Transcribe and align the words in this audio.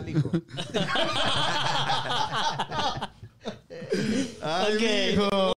al 0.00 0.08
hijo. 0.08 0.30
Ay, 4.42 4.74
Ok. 4.74 4.82
mijo. 5.18 5.52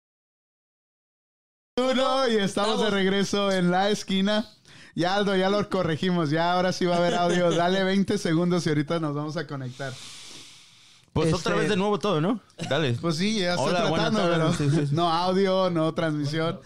Uno, 1.77 2.27
y 2.27 2.35
estamos 2.37 2.81
de 2.81 2.89
regreso 2.89 3.51
en 3.51 3.71
la 3.71 3.89
esquina. 3.89 4.45
Ya, 4.95 5.15
Aldo, 5.15 5.35
ya 5.35 5.49
lo 5.49 5.67
corregimos. 5.69 6.29
Ya 6.29 6.51
ahora 6.53 6.73
sí 6.73 6.85
va 6.85 6.95
a 6.95 6.97
haber 6.99 7.15
audio. 7.15 7.49
Dale 7.55 7.83
20 7.83 8.17
segundos 8.17 8.65
y 8.65 8.69
ahorita 8.69 8.99
nos 8.99 9.15
vamos 9.15 9.37
a 9.37 9.47
conectar. 9.47 9.93
Pues 11.13 11.27
Este- 11.27 11.39
otra 11.39 11.55
vez 11.55 11.69
de 11.69 11.75
nuevo 11.77 11.99
todo, 11.99 12.21
¿no? 12.21 12.39
Dale. 12.69 12.93
Pues 12.93 13.17
sí, 13.17 13.39
ya 13.39 13.51
estoy 13.55 13.69
Hola, 13.69 13.87
tratando, 13.87 14.19
pero 14.21 14.37
tardes. 14.51 14.57
Sí, 14.57 14.69
sí, 14.69 14.87
sí. 14.87 14.95
no 14.95 15.09
audio, 15.11 15.69
no 15.69 15.93
transmisión. 15.93 16.59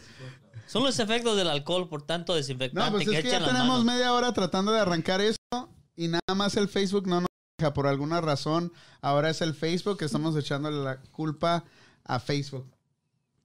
Son 0.67 0.83
los 0.83 0.97
efectos 0.99 1.37
del 1.37 1.47
alcohol 1.47 1.87
por 1.87 2.01
tanto 2.01 2.33
No, 2.33 2.37
desinfectante 2.37 2.91
pues 2.91 3.07
que 3.07 3.17
es 3.19 3.23
que 3.23 3.31
ya 3.31 3.39
tenemos 3.39 3.67
manos. 3.67 3.85
media 3.85 4.11
hora 4.13 4.33
tratando 4.33 4.71
de 4.71 4.79
arrancar 4.79 5.21
esto 5.21 5.69
y 5.95 6.07
nada 6.09 6.19
más 6.35 6.57
el 6.57 6.67
Facebook 6.67 7.07
no 7.07 7.21
nos 7.21 7.27
por 7.73 7.87
alguna 7.87 8.21
razón. 8.21 8.71
Ahora 9.01 9.29
es 9.29 9.41
el 9.41 9.53
Facebook 9.53 9.97
que 9.97 10.05
estamos 10.05 10.35
echándole 10.35 10.83
la 10.83 10.97
culpa 11.01 11.63
a 12.03 12.19
Facebook. 12.19 12.67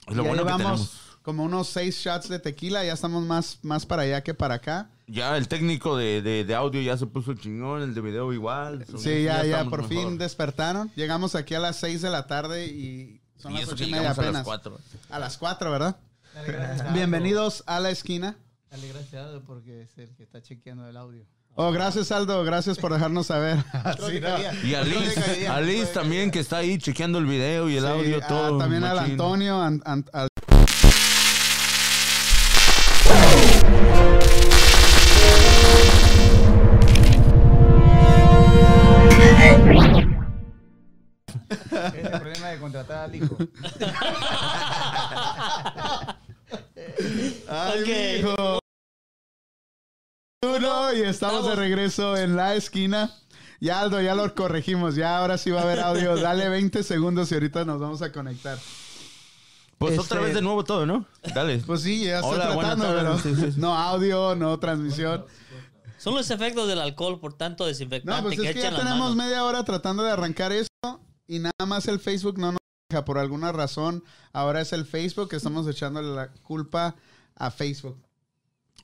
Es 0.06 0.16
lo 0.16 0.22
Y 0.22 0.26
ahí 0.26 0.28
bueno 0.28 0.44
que 0.44 0.50
vamos 0.50 0.90
tenemos. 0.90 1.18
como 1.22 1.44
unos 1.44 1.68
seis 1.68 1.96
shots 1.96 2.28
de 2.28 2.38
tequila, 2.38 2.84
ya 2.84 2.92
estamos 2.92 3.24
más, 3.24 3.58
más 3.62 3.86
para 3.86 4.02
allá 4.02 4.22
que 4.22 4.34
para 4.34 4.54
acá. 4.56 4.90
Ya 5.06 5.36
el 5.36 5.48
técnico 5.48 5.96
de, 5.96 6.22
de, 6.22 6.44
de 6.44 6.54
audio 6.54 6.80
ya 6.80 6.96
se 6.96 7.06
puso 7.06 7.34
chingón, 7.34 7.82
el 7.82 7.94
de 7.94 8.00
video 8.00 8.32
igual. 8.32 8.84
Sí, 8.98 9.24
ya, 9.24 9.44
ya, 9.44 9.64
por 9.64 9.82
mejor. 9.82 9.88
fin 9.88 10.18
despertaron. 10.18 10.90
Llegamos 10.96 11.34
aquí 11.34 11.54
a 11.54 11.60
las 11.60 11.76
seis 11.76 12.02
de 12.02 12.10
la 12.10 12.26
tarde 12.26 12.66
y 12.66 13.20
son 13.36 13.52
Y 13.52 13.58
las 13.60 13.68
ocho 13.68 13.84
y 13.84 13.86
media 13.90 14.12
llegamos 14.12 14.18
a 14.18 14.22
las 14.22 14.28
apenas. 14.28 14.44
cuatro. 14.44 14.78
A 15.08 15.18
las 15.18 15.38
cuatro, 15.38 15.70
¿verdad? 15.70 15.96
Dale 16.34 16.92
Bienvenidos 16.92 17.62
a 17.66 17.80
la 17.80 17.90
esquina. 17.90 18.36
Dale 18.70 18.88
gracias 18.88 19.30
porque 19.46 19.82
es 19.82 19.98
el 19.98 20.14
que 20.14 20.22
está 20.22 20.42
chequeando 20.42 20.86
el 20.88 20.96
audio. 20.96 21.24
Oh, 21.56 21.72
gracias 21.72 22.10
Aldo, 22.12 22.42
gracias 22.44 22.78
por 22.78 22.92
dejarnos 22.92 23.26
saber. 23.26 23.58
Sí, 24.08 24.20
no. 24.20 24.28
Y 24.68 24.74
a 24.74 24.82
Liz, 24.82 25.46
a 25.48 25.60
Liz 25.60 25.92
también 25.92 26.30
que 26.30 26.40
está 26.40 26.58
ahí 26.58 26.78
chequeando 26.78 27.18
el 27.18 27.26
video 27.26 27.68
y 27.68 27.76
el 27.76 27.82
Sí, 27.84 27.88
audio, 27.90 28.20
ah, 28.22 28.26
todo. 28.26 28.58
también 28.58 28.84
al. 28.84 28.98
Antonio, 28.98 29.60
an- 29.60 29.82
an- 29.84 30.04
al 30.12 30.28
Ese 41.50 41.98
es 41.98 42.04
el 42.04 42.10
problema 42.20 42.48
de 42.48 42.58
contratar 42.58 42.98
al 43.04 43.14
hijo. 43.14 43.36
Ay, 47.48 47.80
Ok. 47.80 47.88
mijo. 48.24 48.60
Uno, 50.50 50.94
y 50.94 51.02
estamos 51.02 51.46
de 51.46 51.54
regreso 51.54 52.16
en 52.16 52.34
la 52.34 52.54
esquina. 52.54 53.14
Ya, 53.60 53.82
Aldo, 53.82 54.00
ya 54.00 54.14
lo 54.14 54.34
corregimos. 54.34 54.94
Ya 54.94 55.18
ahora 55.18 55.36
sí 55.36 55.50
va 55.50 55.60
a 55.60 55.64
haber 55.64 55.80
audio. 55.80 56.16
Dale 56.20 56.48
20 56.48 56.82
segundos 56.82 57.30
y 57.30 57.34
ahorita 57.34 57.66
nos 57.66 57.78
vamos 57.78 58.00
a 58.00 58.10
conectar. 58.10 58.56
Pues 59.76 59.92
Este- 59.92 60.02
otra 60.02 60.20
vez 60.20 60.32
de 60.34 60.40
nuevo 60.40 60.64
todo, 60.64 60.86
¿no? 60.86 61.04
Dale. 61.34 61.58
Pues 61.58 61.82
sí, 61.82 62.04
ya 62.06 62.20
estoy 62.20 62.36
Hola, 62.36 62.52
tratando, 62.54 62.86
pero 62.86 63.16
tardes. 63.16 63.22
Sí, 63.22 63.34
sí, 63.34 63.52
sí. 63.52 63.60
no 63.60 63.76
audio, 63.76 64.34
no 64.34 64.58
transmisión. 64.58 65.26
Son 65.98 66.14
los 66.14 66.30
efectos 66.30 66.66
del 66.66 66.80
alcohol 66.80 67.20
por 67.20 67.34
tanto 67.34 67.66
desinfectante 67.66 68.22
No, 68.22 68.26
pues 68.26 68.40
que 68.40 68.48
es 68.48 68.56
que 68.56 68.62
ya 68.62 68.70
tenemos 68.70 68.98
manos. 68.98 69.16
media 69.16 69.44
hora 69.44 69.62
tratando 69.64 70.02
de 70.02 70.10
arrancar 70.10 70.52
esto 70.52 71.00
y 71.26 71.38
nada 71.40 71.66
más 71.66 71.86
el 71.86 72.00
Facebook 72.00 72.38
no 72.38 72.52
nos 72.52 72.58
deja 72.88 73.04
por 73.04 73.18
alguna 73.18 73.52
razón. 73.52 74.02
Ahora 74.32 74.62
es 74.62 74.72
el 74.72 74.86
Facebook 74.86 75.28
que 75.28 75.36
estamos 75.36 75.68
echándole 75.68 76.08
la 76.14 76.28
culpa 76.32 76.96
a 77.36 77.50
Facebook. 77.50 77.98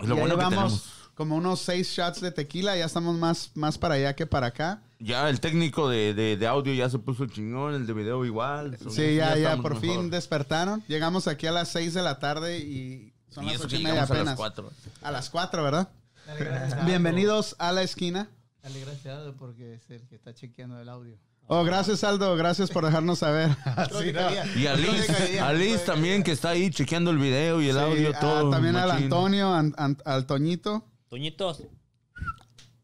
Es 0.01 0.07
lo 0.09 0.17
Y 0.17 0.19
bueno 0.21 0.35
que 0.37 0.43
vamos 0.45 0.51
tenemos. 0.55 0.96
Como 1.17 1.35
unos 1.35 1.61
seis 1.61 1.89
shots 1.89 2.21
de 2.21 2.31
tequila, 2.31 2.77
ya 2.77 2.85
estamos 2.85 3.17
más, 3.17 3.51
más 3.55 3.79
para 3.79 3.95
allá 3.95 4.15
que 4.15 4.27
para 4.27 4.49
acá. 4.49 4.83
Ya 5.01 5.29
el 5.29 5.41
técnico 5.41 5.89
de, 5.89 6.15
de, 6.15 6.37
de 6.37 6.47
audio 6.47 6.73
ya 6.73 6.89
se 6.89 6.99
puso 6.99 7.27
chingón, 7.27 7.75
el 7.75 7.87
de 7.87 7.93
video 7.95 8.25
igual. 8.25 8.79
Sí, 8.91 9.17
ya, 9.17 9.31
ya, 9.31 9.37
estamos 9.55 9.63
por 9.63 9.81
mejor. 9.81 9.97
fin 10.01 10.11
despertaron. 10.11 10.85
Llegamos 10.89 11.27
aquí 11.27 11.47
a 11.49 11.53
las 11.53 11.69
seis 11.69 11.95
de 11.95 12.03
la 12.03 12.19
tarde 12.19 12.59
y 12.61 13.13
son 13.31 13.45
Y 13.45 13.53
las 13.53 13.61
ocho 13.63 13.77
y 13.77 13.79
media 13.81 13.91
llegamos 14.05 14.11
a 14.11 14.15
las 14.15 14.21
apenas. 14.21 14.37
cuatro. 14.37 14.71
A 15.03 15.11
las 15.11 15.31
cuatro, 15.31 15.63
¿verdad? 15.65 15.89
Dale 16.27 16.45
gracias 16.45 16.73
a 16.73 16.77
Aldo. 16.77 16.87
Bienvenidos 16.87 17.57
a 17.59 17.73
la 17.73 17.83
esquina. 17.83 18.29
Dale 18.63 18.81
gracias 18.81 19.07
a 19.07 19.19
Aldo 19.19 19.37
porque 19.37 19.75
es 19.75 19.91
el 19.91 20.07
que 20.09 20.15
está 20.17 20.35
chequeando 20.35 20.79
el 20.81 20.89
audio. 20.89 21.17
Oh, 21.49 21.63
gracias 21.63 22.03
Aldo, 22.05 22.35
gracias 22.37 22.71
por 22.71 22.85
dejarnos 22.85 23.21
saber. 23.21 23.51
Sí, 23.91 24.13
no. 24.13 24.61
Y 24.61 24.67
a 24.67 24.75
Liz, 24.75 25.41
a 25.41 25.53
Liz 25.53 25.85
también 25.85 26.23
que 26.23 26.33
está 26.33 26.51
ahí 26.51 26.71
chequeando 26.71 27.11
el 27.11 27.19
video 27.19 27.63
y 27.63 27.69
el 27.69 27.77
Sí, 27.77 27.83
audio, 27.83 28.13
todo. 28.19 28.51
también 28.51 28.77
al. 28.77 28.91
Antonio, 28.91 29.53
an- 29.55 29.75
an- 29.79 29.99
al 30.05 30.27
Toñito. 30.27 30.85
Toñitos, 31.09 31.63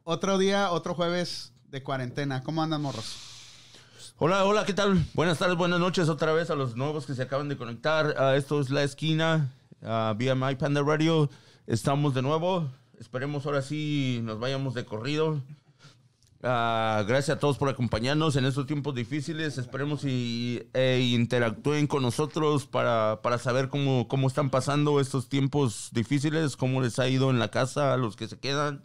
Otro 0.05 0.39
día, 0.39 0.71
otro 0.71 0.95
jueves 0.95 1.53
de 1.71 1.83
cuarentena. 1.83 2.45
¿Cómo 2.45 2.63
andan, 2.63 2.81
morros? 2.81 3.17
Hola, 4.17 4.45
hola, 4.45 4.65
¿qué 4.65 4.73
tal? 4.73 5.05
Buenas 5.15 5.39
tardes, 5.39 5.57
buenas 5.57 5.81
noches 5.81 6.09
otra 6.09 6.33
vez 6.33 6.49
a 6.49 6.55
los 6.55 6.77
nuevos 6.77 7.05
que 7.05 7.15
se 7.15 7.23
acaban 7.23 7.49
de 7.49 7.57
conectar. 7.57 8.15
Ah, 8.17 8.37
esto 8.37 8.61
es 8.61 8.71
La 8.71 8.85
Esquina, 8.85 9.53
ah, 9.83 10.15
vía 10.17 10.37
My 10.37 10.55
Panda 10.55 10.83
Radio. 10.83 11.31
Estamos 11.67 12.15
de 12.15 12.23
nuevo. 12.23 12.71
Esperemos 13.01 13.45
ahora 13.45 13.61
sí 13.61 14.21
nos 14.23 14.39
vayamos 14.39 14.75
de 14.75 14.85
corrido. 14.85 15.43
Ah, 16.45 17.05
gracias 17.07 17.37
a 17.37 17.39
todos 17.41 17.57
por 17.57 17.69
acompañarnos 17.69 18.35
en 18.35 18.45
estos 18.47 18.67
tiempos 18.67 18.95
difíciles. 18.97 19.59
Esperemos 19.59 20.05
y 20.05 20.61
e 20.73 21.01
interactúen 21.13 21.87
con 21.87 22.03
nosotros 22.03 22.67
para, 22.67 23.21
para 23.23 23.39
saber 23.39 23.69
cómo, 23.69 24.09
cómo 24.09 24.27
están 24.27 24.51
pasando 24.51 24.99
estos 24.99 25.29
tiempos 25.29 25.91
difíciles, 25.93 26.57
cómo 26.57 26.81
les 26.81 26.99
ha 26.99 27.09
ido 27.09 27.31
en 27.31 27.39
la 27.39 27.51
casa 27.53 27.95
a 27.95 27.97
los 27.97 28.17
que 28.17 28.27
se 28.27 28.39
quedan 28.41 28.83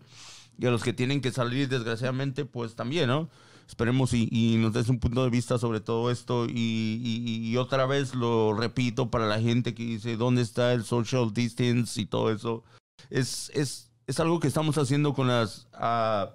y 0.60 0.68
a 0.68 0.72
los 0.72 0.84
que 0.84 0.94
tienen 0.94 1.20
que 1.22 1.32
salir, 1.32 1.68
desgraciadamente, 1.68 2.46
pues 2.46 2.76
también, 2.76 3.08
¿no? 3.08 3.30
Esperemos 3.68 4.14
y, 4.14 4.30
y 4.32 4.58
nos 4.58 4.74
des 4.74 4.88
un 4.90 5.00
punto 5.00 5.24
de 5.24 5.30
vista 5.32 5.58
sobre 5.58 5.82
todo 5.82 6.12
esto. 6.12 6.46
Y, 6.46 6.52
y- 6.54 7.50
y 7.50 7.58
otra 7.58 7.86
vez 7.88 8.14
lo 8.14 8.54
repito 8.54 9.10
para 9.10 9.26
la 9.26 9.42
gente 9.42 9.74
que 9.74 9.84
dice, 9.84 10.16
¿dónde 10.16 10.44
está 10.44 10.74
el 10.74 10.84
social 10.84 11.34
distance 11.34 12.00
y 12.00 12.06
todo 12.06 12.32
eso? 12.32 12.64
Es, 13.10 13.52
es, 13.56 13.90
es 14.06 14.20
algo 14.20 14.40
que 14.40 14.48
estamos 14.48 14.78
haciendo 14.78 15.14
con 15.14 15.28
las, 15.28 15.68
ah, 15.74 16.34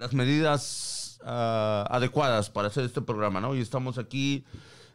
las 0.00 0.14
medidas 0.14 1.20
ah, 1.24 1.86
adecuadas 1.90 2.48
para 2.48 2.68
hacer 2.68 2.84
este 2.84 3.02
programa, 3.02 3.40
¿no? 3.40 3.54
Y 3.54 3.60
estamos 3.60 3.98
aquí 3.98 4.44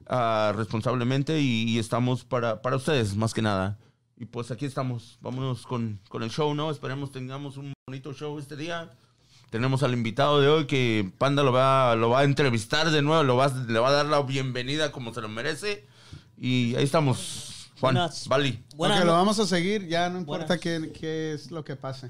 ah, 0.08 0.52
responsablemente 0.56 1.40
y, 1.40 1.70
y 1.70 1.80
estamos 1.80 2.26
para, 2.26 2.62
para 2.62 2.76
ustedes, 2.76 3.16
más 3.16 3.34
que 3.34 3.44
nada. 3.44 3.78
Y 4.18 4.26
pues 4.26 4.50
aquí 4.50 4.66
estamos. 4.66 5.20
Vámonos 5.22 5.68
con, 5.68 6.00
con 6.10 6.24
el 6.24 6.32
show, 6.32 6.56
¿no? 6.56 6.72
Esperemos 6.72 7.12
tengamos 7.12 7.58
un 7.58 7.74
bonito 7.88 8.14
show 8.14 8.38
este 8.40 8.56
día. 8.56 8.92
Tenemos 9.52 9.84
al 9.84 9.94
invitado 9.94 10.42
de 10.42 10.48
hoy 10.48 10.66
que 10.66 11.12
Panda 11.20 11.44
lo 11.44 11.54
va, 11.54 11.96
lo 11.96 12.10
va 12.10 12.22
a 12.22 12.24
entrevistar 12.24 12.90
de 12.90 13.04
nuevo, 13.04 13.24
lo 13.24 13.36
va, 13.36 13.48
le 13.50 13.78
va 13.78 13.90
a 13.90 13.92
dar 13.92 14.08
la 14.08 14.22
bienvenida 14.24 14.92
como 14.92 15.14
se 15.14 15.22
lo 15.22 15.30
merece. 15.30 15.86
Y 16.36 16.74
ahí 16.76 16.84
estamos. 16.84 17.70
Juan, 17.80 17.94
Buenas. 17.94 18.28
Vali. 18.28 18.64
buenas, 18.76 18.98
Porque 18.98 19.06
lo 19.06 19.14
vamos 19.14 19.38
a 19.38 19.46
seguir, 19.46 19.88
ya 19.88 20.10
no 20.10 20.18
importa 20.18 20.58
qué, 20.58 20.92
qué 21.00 21.34
es 21.34 21.52
lo 21.52 21.64
que 21.64 21.76
pase. 21.76 22.10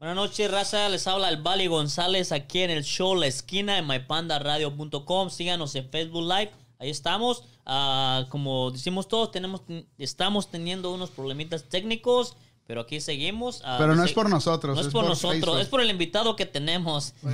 Buenas 0.00 0.16
noches, 0.16 0.50
raza. 0.50 0.88
Les 0.88 1.06
habla 1.06 1.28
el 1.28 1.36
Bali 1.42 1.66
González 1.66 2.32
aquí 2.32 2.60
en 2.60 2.70
el 2.70 2.84
show 2.84 3.14
La 3.14 3.26
Esquina 3.26 3.76
en 3.76 3.86
mypandaradio.com. 3.86 5.28
Síganos 5.28 5.74
en 5.74 5.90
Facebook 5.90 6.22
Live. 6.22 6.50
Ahí 6.78 6.88
estamos. 6.88 7.44
Ah, 7.66 8.24
como 8.30 8.70
decimos 8.70 9.08
todos, 9.08 9.30
tenemos, 9.30 9.60
estamos 9.98 10.50
teniendo 10.50 10.90
unos 10.90 11.10
problemitas 11.10 11.64
técnicos, 11.64 12.34
pero 12.70 12.82
aquí 12.82 13.00
seguimos. 13.00 13.62
Ah, 13.64 13.78
Pero 13.80 13.96
no 13.96 14.04
es 14.04 14.12
por 14.12 14.30
nosotros. 14.30 14.76
No 14.76 14.80
es, 14.82 14.92
por, 14.92 15.04
nosotros, 15.04 15.32
Facebook. 15.40 15.58
es 15.58 15.66
por 15.66 15.80
el 15.80 15.90
invitado 15.90 16.36
que 16.36 16.46
tenemos. 16.46 17.14
por 17.20 17.32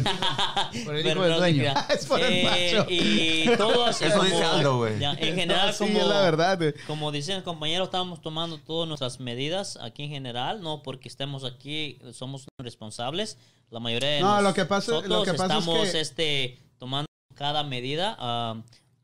el 0.96 1.02
Pero 1.02 1.10
hijo 1.12 1.20
del 1.24 1.30
no 1.32 1.36
dueño. 1.36 1.74
Es 1.90 2.06
por 2.06 2.20
el 2.22 2.32
Eh, 2.32 2.72
macho. 2.78 2.86
Y 2.88 3.50
todos. 3.58 4.00
Eso 4.00 4.22
dice 4.22 4.42
Aldo, 4.42 4.78
güey. 4.78 4.94
En 5.04 5.34
general, 5.36 5.74
Sí, 5.74 5.84
como, 5.84 5.98
es 6.00 6.06
la 6.06 6.22
verdad. 6.22 6.62
eh. 6.62 6.74
como 6.86 7.12
dicen 7.12 7.42
compañeros, 7.42 7.88
estamos 7.88 8.22
tomando 8.22 8.56
todas 8.56 8.88
nuestras 8.88 9.20
medidas 9.20 9.78
aquí 9.82 10.04
en 10.04 10.08
general, 10.08 10.62
no 10.62 10.82
porque 10.82 11.08
estemos 11.10 11.44
aquí, 11.44 11.98
somos 12.14 12.46
responsables. 12.58 13.36
La 13.68 13.78
mayoría 13.78 14.08
de 14.08 14.20
No, 14.22 14.40
lo 14.40 14.54
que 14.54 14.64
pasa- 14.64 14.92
lo 14.92 15.02
nosotros 15.02 15.24
que 15.24 15.32
pasa 15.34 15.44
es 15.54 15.60
estamos 15.60 15.88
que- 15.90 16.00
este, 16.00 16.58
tomando 16.78 17.06
cada 17.34 17.62
medida. 17.62 18.16
ah, 18.18 18.56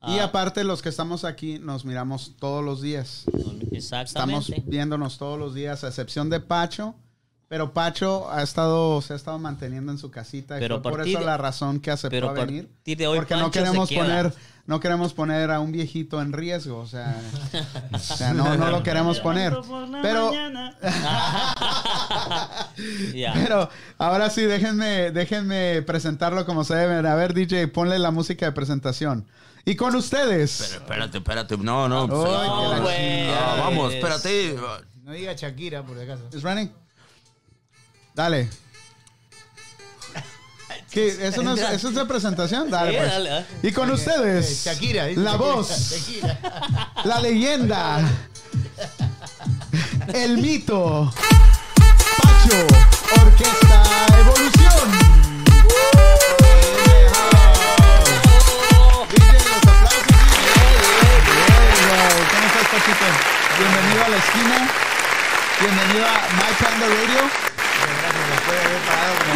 Y 0.08 0.19
ah, 0.19 0.25
aparte, 0.25 0.64
los 0.64 0.82
que 0.82 0.88
estamos 0.88 1.25
aquí 1.25 1.58
nos 1.60 1.84
miramos 1.84 2.34
todos 2.38 2.64
los 2.64 2.81
días. 2.82 3.25
Estamos 3.26 3.72
Exactamente. 3.72 4.62
viéndonos 4.66 5.19
todos 5.19 5.38
los 5.38 5.54
días, 5.54 5.84
a 5.84 5.88
excepción 5.88 6.28
de 6.31 6.40
Pacho. 6.40 6.94
Pero 7.49 7.75
Pacho 7.75 8.31
ha 8.32 8.43
estado, 8.43 9.02
se 9.02 9.12
ha 9.12 9.16
estado 9.16 9.38
manteniendo 9.38 9.93
en 9.93 9.99
su 9.99 10.10
casita. 10.10 10.56
Y 10.56 10.60
Pero 10.60 10.81
fue 10.81 10.90
a 10.90 10.94
por 10.96 11.06
eso 11.06 11.19
de- 11.19 11.25
la 11.25 11.37
razón 11.37 11.81
que 11.81 11.90
aceptó 11.90 12.10
pero 12.10 12.31
a 12.31 12.32
venir. 12.32 12.70
de 12.84 13.06
hoy 13.06 13.19
porque 13.19 13.34
no 13.34 13.43
Pancho 13.43 13.58
se 13.60 13.64
queremos 13.66 13.93
poner, 13.93 14.34
no 14.66 14.81
queremos 14.81 15.12
poner 15.12 15.50
a 15.50 15.60
un 15.60 15.70
viejito 15.70 16.22
en 16.22 16.32
riesgo. 16.32 16.78
O 16.78 16.87
sea, 16.87 17.14
o 17.93 17.99
sea 17.99 18.32
no, 18.32 18.56
no 18.56 18.70
lo 18.70 18.82
queremos 18.82 19.20
poner. 19.20 19.54
Pero, 20.00 20.32
pero 23.34 23.69
ahora 23.99 24.31
sí, 24.31 24.43
déjenme, 24.43 25.10
déjenme 25.10 25.82
presentarlo 25.82 26.46
como 26.46 26.64
se 26.64 26.75
debe. 26.75 27.06
A 27.08 27.14
ver, 27.14 27.34
DJ, 27.34 27.69
ponle 27.69 27.99
la 27.99 28.10
música 28.10 28.46
de 28.46 28.52
presentación. 28.52 29.26
Y 29.64 29.76
con 29.76 29.94
ustedes. 29.94 30.59
Pero 30.59 30.82
espérate, 30.82 31.19
espérate. 31.19 31.56
No, 31.56 31.88
no. 31.88 32.09
Pues, 32.09 32.20
que 32.20 33.26
No, 33.26 33.35
ah, 33.35 33.56
vamos, 33.59 33.94
espérate. 33.94 34.56
No 35.03 35.12
diga 35.12 35.35
Shakira, 35.35 35.85
por 35.85 35.97
si 35.97 36.03
acaso. 36.03 36.29
¿Es 36.32 36.43
running? 36.43 36.73
Dale. 38.14 38.49
¿Qué? 40.91 41.26
¿Eso, 41.26 41.43
no 41.43 41.55
es, 41.55 41.61
¿Eso 41.61 41.88
es 41.88 41.94
de 41.94 42.05
presentación? 42.05 42.70
Dale, 42.70 42.99
pues. 42.99 43.11
dale, 43.11 43.31
ah. 43.31 43.47
Y 43.62 43.73
con 43.73 43.91
ustedes, 43.91 44.64
Shakira. 44.64 45.06
dice 45.06 45.20
la 45.20 45.32
Shakira, 45.32 45.55
voz, 45.55 45.91
Shakira. 45.91 46.93
la 47.05 47.20
leyenda, 47.20 48.11
el 50.12 50.38
mito, 50.38 51.12
Pacho, 52.23 52.67
Orquesta 53.23 54.06
Evolución. 54.20 55.21
Bienvenido 62.84 64.05
a 64.05 64.08
la 64.08 64.17
esquina. 64.17 64.69
Bienvenido 65.61 66.05
a 66.05 66.19
My 66.34 66.52
Panda 66.58 66.87
Radio. 66.88 67.31
Gracias, 68.00 68.29
después 68.29 68.58
de 68.58 68.64
haber 68.67 68.81
parado 68.88 69.14
como 69.19 69.32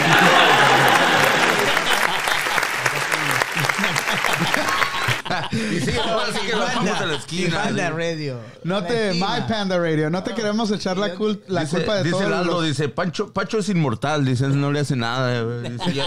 Y 5.52 5.80
sí, 5.80 5.90
ahora 5.98 6.26
sí 6.32 6.38
que 6.46 6.52
lo 6.52 6.60
vamos 6.66 7.00
a 7.00 7.06
la 7.06 7.14
esquina. 7.16 7.62
Panda 7.64 7.90
Radio. 7.90 8.40
No 8.64 8.82
te. 8.82 9.12
My 9.14 9.42
Panda 9.48 9.78
Radio, 9.78 10.10
no 10.10 10.22
te 10.22 10.34
queremos 10.34 10.70
echar 10.70 10.96
la, 10.98 11.14
cul- 11.14 11.40
la 11.46 11.62
dice, 11.62 11.76
culpa 11.76 11.94
de 11.96 12.02
dice 12.04 12.16
todo. 12.16 12.26
el 12.26 12.32
Aldo, 12.32 12.52
lo- 12.54 12.62
dice, 12.62 12.88
Pancho, 12.88 13.32
Pacho 13.32 13.58
es 13.58 13.68
inmortal, 13.68 14.24
dice, 14.24 14.48
no 14.48 14.72
le 14.72 14.80
hace 14.80 14.96
nada. 14.96 15.44
Dice, 15.62 15.92
ya- 15.94 16.06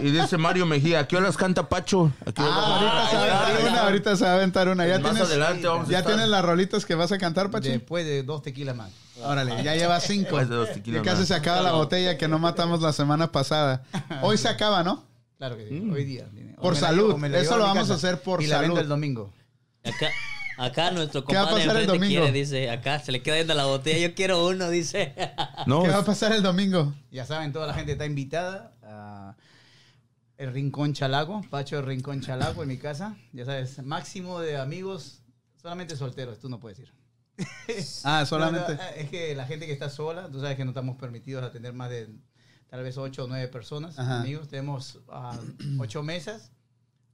y 0.00 0.10
dice 0.10 0.36
Mario 0.38 0.66
Mejía, 0.66 1.00
¿a 1.00 1.08
qué 1.08 1.16
horas 1.16 1.36
canta 1.36 1.68
Pacho? 1.68 2.12
¿A 2.26 2.32
qué 2.32 2.42
horas- 2.42 2.54
Ah, 2.56 3.06
ahorita 3.06 3.06
se 3.06 3.16
va 3.16 3.32
a 3.32 3.44
aventar 3.46 3.68
una, 3.72 3.82
ahorita 3.84 4.16
se 4.16 4.24
va 4.24 4.30
a 4.30 4.34
aventar 4.34 4.68
una. 4.68 4.86
Ya 4.86 4.98
Más 4.98 5.12
tienes, 5.12 5.28
adelante 5.28 5.66
vamos 5.66 5.88
a 5.88 5.90
ya 5.90 5.98
estar. 5.98 6.12
tienes 6.12 6.28
las 6.30 6.44
rolitas 6.44 6.84
que 6.84 6.94
vas 6.94 7.12
a 7.12 7.18
cantar, 7.18 7.50
Pachi. 7.50 7.68
Después 7.70 8.04
de 8.04 8.22
dos 8.22 8.42
tequilas 8.42 8.76
más. 8.76 8.90
Órale, 9.22 9.62
ya 9.62 9.74
lleva 9.74 10.00
cinco. 10.00 10.36
Después 10.38 10.48
de 10.48 10.56
dos 10.56 10.68
Ya 10.68 10.74
tequilas 10.74 11.02
casi 11.02 11.18
más. 11.20 11.28
se 11.28 11.34
acaba 11.34 11.60
la 11.62 11.72
botella 11.72 12.18
que 12.18 12.28
no 12.28 12.38
matamos 12.38 12.80
la 12.82 12.92
semana 12.92 13.30
pasada. 13.32 13.82
Hoy 14.22 14.36
se 14.38 14.48
acaba, 14.48 14.82
¿no? 14.82 15.04
Claro 15.38 15.56
que 15.56 15.68
sí. 15.68 15.90
Hoy 15.92 16.04
día. 16.04 16.26
O 16.58 16.62
Por 16.62 16.76
salud. 16.76 17.18
la 17.20 17.38
Eso 17.38 17.56
lo 17.58 17.64
vamos 17.64 17.90
a 17.90 17.94
hacer 17.94 18.20
por 18.22 18.42
y 18.42 18.46
la 18.46 18.58
vendo 18.60 18.76
salud. 18.76 18.82
el 18.84 18.88
domingo. 18.88 19.32
Acá, 19.84 20.08
acá 20.56 20.90
nuestro 20.92 21.24
¿Qué 21.24 21.34
va 21.34 21.42
a 21.42 21.44
compadre 21.44 21.66
pasar 21.66 21.80
el 21.82 21.86
domingo? 21.88 22.06
quiere, 22.22 22.32
dice, 22.32 22.70
acá 22.70 23.00
se 23.00 23.12
le 23.12 23.22
queda 23.22 23.34
viendo 23.34 23.52
la 23.54 23.64
botella, 23.66 23.98
yo 24.08 24.14
quiero 24.14 24.46
uno, 24.46 24.70
dice. 24.70 25.14
No, 25.66 25.82
¿Qué 25.82 25.88
va 25.90 25.98
a 25.98 26.04
pasar 26.04 26.32
el 26.32 26.42
domingo? 26.42 26.94
Ya 27.10 27.26
saben, 27.26 27.52
toda 27.52 27.66
la 27.66 27.74
gente 27.74 27.92
está 27.92 28.06
invitada 28.06 28.72
a 28.82 29.34
el 30.44 30.52
Rincón 30.52 30.92
Chalaco, 30.92 31.42
Pacho 31.50 31.78
el 31.78 31.86
Rincón 31.86 32.20
Chalaco 32.20 32.62
en 32.62 32.68
mi 32.68 32.78
casa. 32.78 33.16
Ya 33.32 33.44
sabes, 33.44 33.82
máximo 33.82 34.40
de 34.40 34.56
amigos, 34.56 35.22
solamente 35.60 35.96
solteros, 35.96 36.38
tú 36.38 36.48
no 36.48 36.60
puedes 36.60 36.78
ir. 36.80 36.92
Ah, 38.04 38.24
solamente. 38.26 38.74
No, 38.74 38.82
no, 38.82 38.88
es 38.96 39.08
que 39.10 39.34
la 39.34 39.46
gente 39.46 39.66
que 39.66 39.72
está 39.72 39.90
sola, 39.90 40.28
tú 40.30 40.40
sabes 40.40 40.56
que 40.56 40.64
no 40.64 40.70
estamos 40.70 40.96
permitidos 40.96 41.42
a 41.42 41.50
tener 41.50 41.72
más 41.72 41.90
de 41.90 42.08
tal 42.68 42.82
vez 42.82 42.96
ocho 42.98 43.24
o 43.24 43.26
nueve 43.28 43.48
personas, 43.48 43.98
Ajá. 43.98 44.20
amigos. 44.20 44.48
Tenemos 44.48 45.00
ah, 45.08 45.36
ocho 45.80 46.02
mesas, 46.02 46.52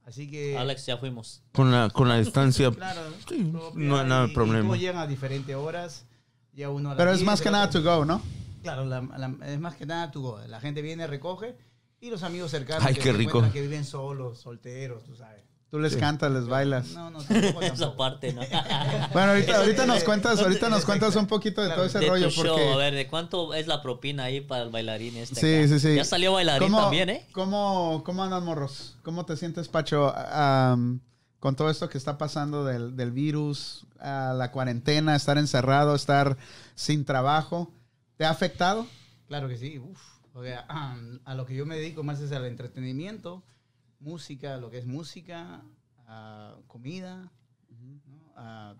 así 0.05 0.29
que... 0.29 0.57
Alex, 0.57 0.85
ya 0.85 0.97
fuimos. 0.97 1.41
con 1.53 1.71
la, 1.71 1.89
con 1.89 2.07
la 2.09 2.17
distancia. 2.19 2.69
Claro, 2.75 3.01
Sí, 3.27 3.43
propia, 3.45 3.85
no 3.87 3.97
hay 3.99 4.07
nada 4.07 4.21
de 4.23 4.27
y- 4.27 4.31
y 4.31 4.35
problema. 4.35 4.67
todos 4.67 4.79
llegan 4.79 4.97
a 4.97 5.07
diferentes 5.07 5.55
horas. 5.55 6.05
Ya 6.53 6.69
uno 6.69 6.91
a 6.91 6.97
Pero 6.97 7.11
es 7.11 7.19
10, 7.19 7.25
más 7.27 7.41
que 7.41 7.49
nada 7.49 7.65
otro- 7.67 7.81
to 7.81 7.97
go, 7.99 8.05
¿no? 8.05 8.21
Claro, 8.61 8.85
la- 8.85 9.01
la- 9.01 9.47
es 9.47 9.59
más 9.59 9.75
que 9.75 9.85
nada 9.85 10.11
tu 10.11 10.21
go. 10.21 10.39
La 10.47 10.59
gente 10.59 10.81
viene, 10.81 11.07
recoge 11.07 11.55
y 12.01 12.09
los 12.09 12.23
amigos 12.23 12.51
cercanos 12.51 12.83
Ay, 12.85 12.95
que 12.95 12.99
qué 13.01 13.13
rico. 13.13 13.41
que 13.53 13.61
viven 13.61 13.85
solos, 13.85 14.39
solteros, 14.39 15.03
tú 15.05 15.15
sabes. 15.15 15.41
Tú 15.69 15.79
les 15.79 15.95
cantas, 15.95 16.29
les 16.33 16.47
bailas. 16.47 16.87
No, 16.89 17.09
no, 17.11 17.19
tampoco, 17.23 17.61
Esa 17.61 17.75
tampoco. 17.75 17.95
parte, 17.97 18.33
¿no? 18.33 18.41
Bueno, 19.13 19.29
ahorita, 19.31 19.57
ahorita 19.59 19.85
nos 19.85 20.03
cuentas, 20.03 20.39
ahorita 20.41 20.67
nos 20.67 20.83
cuentas 20.83 21.15
un 21.15 21.27
poquito 21.27 21.61
de 21.61 21.69
todo 21.69 21.85
ese 21.85 21.99
de 21.99 22.09
rollo 22.09 22.27
tu 22.27 22.33
show, 22.43 22.45
a 22.57 22.59
porque 22.59 22.75
ver, 22.75 22.93
¿de 22.95 23.07
cuánto 23.07 23.53
es 23.53 23.67
la 23.67 23.81
propina 23.81 24.25
ahí 24.25 24.41
para 24.41 24.63
el 24.63 24.69
bailarín 24.69 25.15
este? 25.15 25.39
Sí, 25.39 25.55
acá? 25.63 25.79
sí, 25.79 25.87
sí. 25.91 25.95
Ya 25.95 26.03
salió 26.03 26.33
bailarín 26.33 26.67
¿Cómo- 26.67 26.81
también, 26.81 27.09
¿eh? 27.09 27.25
¿Cómo, 27.31 28.01
cómo 28.05 28.21
andan, 28.23 28.43
morros? 28.43 28.97
¿Cómo 29.03 29.25
te 29.25 29.37
sientes, 29.37 29.69
Pacho, 29.69 30.13
con 31.39 31.55
todo 31.55 31.69
esto 31.69 31.87
que 31.87 31.97
está 31.97 32.17
pasando 32.17 32.65
del, 32.65 32.97
del 32.97 33.11
virus, 33.13 33.85
a 33.99 34.33
la 34.35 34.51
cuarentena, 34.51 35.15
estar 35.15 35.37
encerrado, 35.37 35.95
estar 35.95 36.35
sin 36.75 37.05
trabajo? 37.05 37.71
¿Te 38.17 38.25
ha 38.25 38.29
afectado? 38.29 38.85
Claro 39.29 39.47
que 39.47 39.55
sí. 39.57 39.79
Uf. 39.79 39.99
O 40.33 40.43
sea, 40.43 40.65
a 41.25 41.35
lo 41.35 41.45
que 41.45 41.55
yo 41.55 41.65
me 41.65 41.75
dedico 41.75 42.03
más 42.03 42.19
es 42.21 42.31
al 42.31 42.45
entretenimiento, 42.45 43.43
música, 43.99 44.57
lo 44.57 44.69
que 44.69 44.77
es 44.77 44.85
música, 44.85 45.61
a 46.07 46.55
comida, 46.67 47.31
¿no? 47.69 48.31
a, 48.35 48.75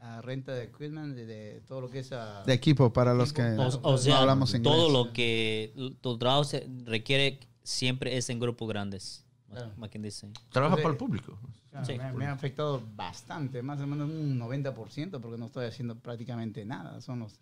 a 0.00 0.20
renta 0.22 0.52
de 0.52 0.64
equipment, 0.64 1.14
de, 1.14 1.26
de 1.26 1.60
todo 1.62 1.80
lo 1.80 1.90
que 1.90 2.00
es... 2.00 2.12
a- 2.12 2.42
De 2.44 2.52
equipo, 2.52 2.92
para 2.92 3.14
los 3.14 3.32
que 3.32 3.42
O, 3.42 3.68
o 3.82 3.98
no 4.04 4.14
hablamos 4.16 4.54
inglés. 4.54 4.72
todo 4.74 4.90
lo 4.90 5.12
que 5.12 5.72
tu 6.00 6.18
trabajo 6.18 6.44
se 6.44 6.68
requiere 6.84 7.40
siempre 7.62 8.16
es 8.16 8.30
en 8.30 8.38
grupos 8.40 8.68
grandes. 8.68 9.24
Claro. 9.50 9.70
Más 9.76 9.90
quien 9.90 10.02
dice. 10.02 10.30
Trabaja 10.50 10.76
para 10.76 10.88
el 10.90 10.96
público. 10.96 11.38
Claro, 11.70 11.84
Sí. 11.86 11.98
me, 11.98 12.12
me 12.12 12.26
ha 12.26 12.32
afectado 12.32 12.82
bastante, 12.96 13.60
más 13.62 13.80
o 13.80 13.86
menos 13.86 14.08
un 14.08 14.38
90%, 14.38 15.20
porque 15.20 15.36
no 15.38 15.46
estoy 15.46 15.66
haciendo 15.66 15.94
prácticamente 15.98 16.64
nada. 16.64 17.00
Son 17.02 17.18
los, 17.18 17.38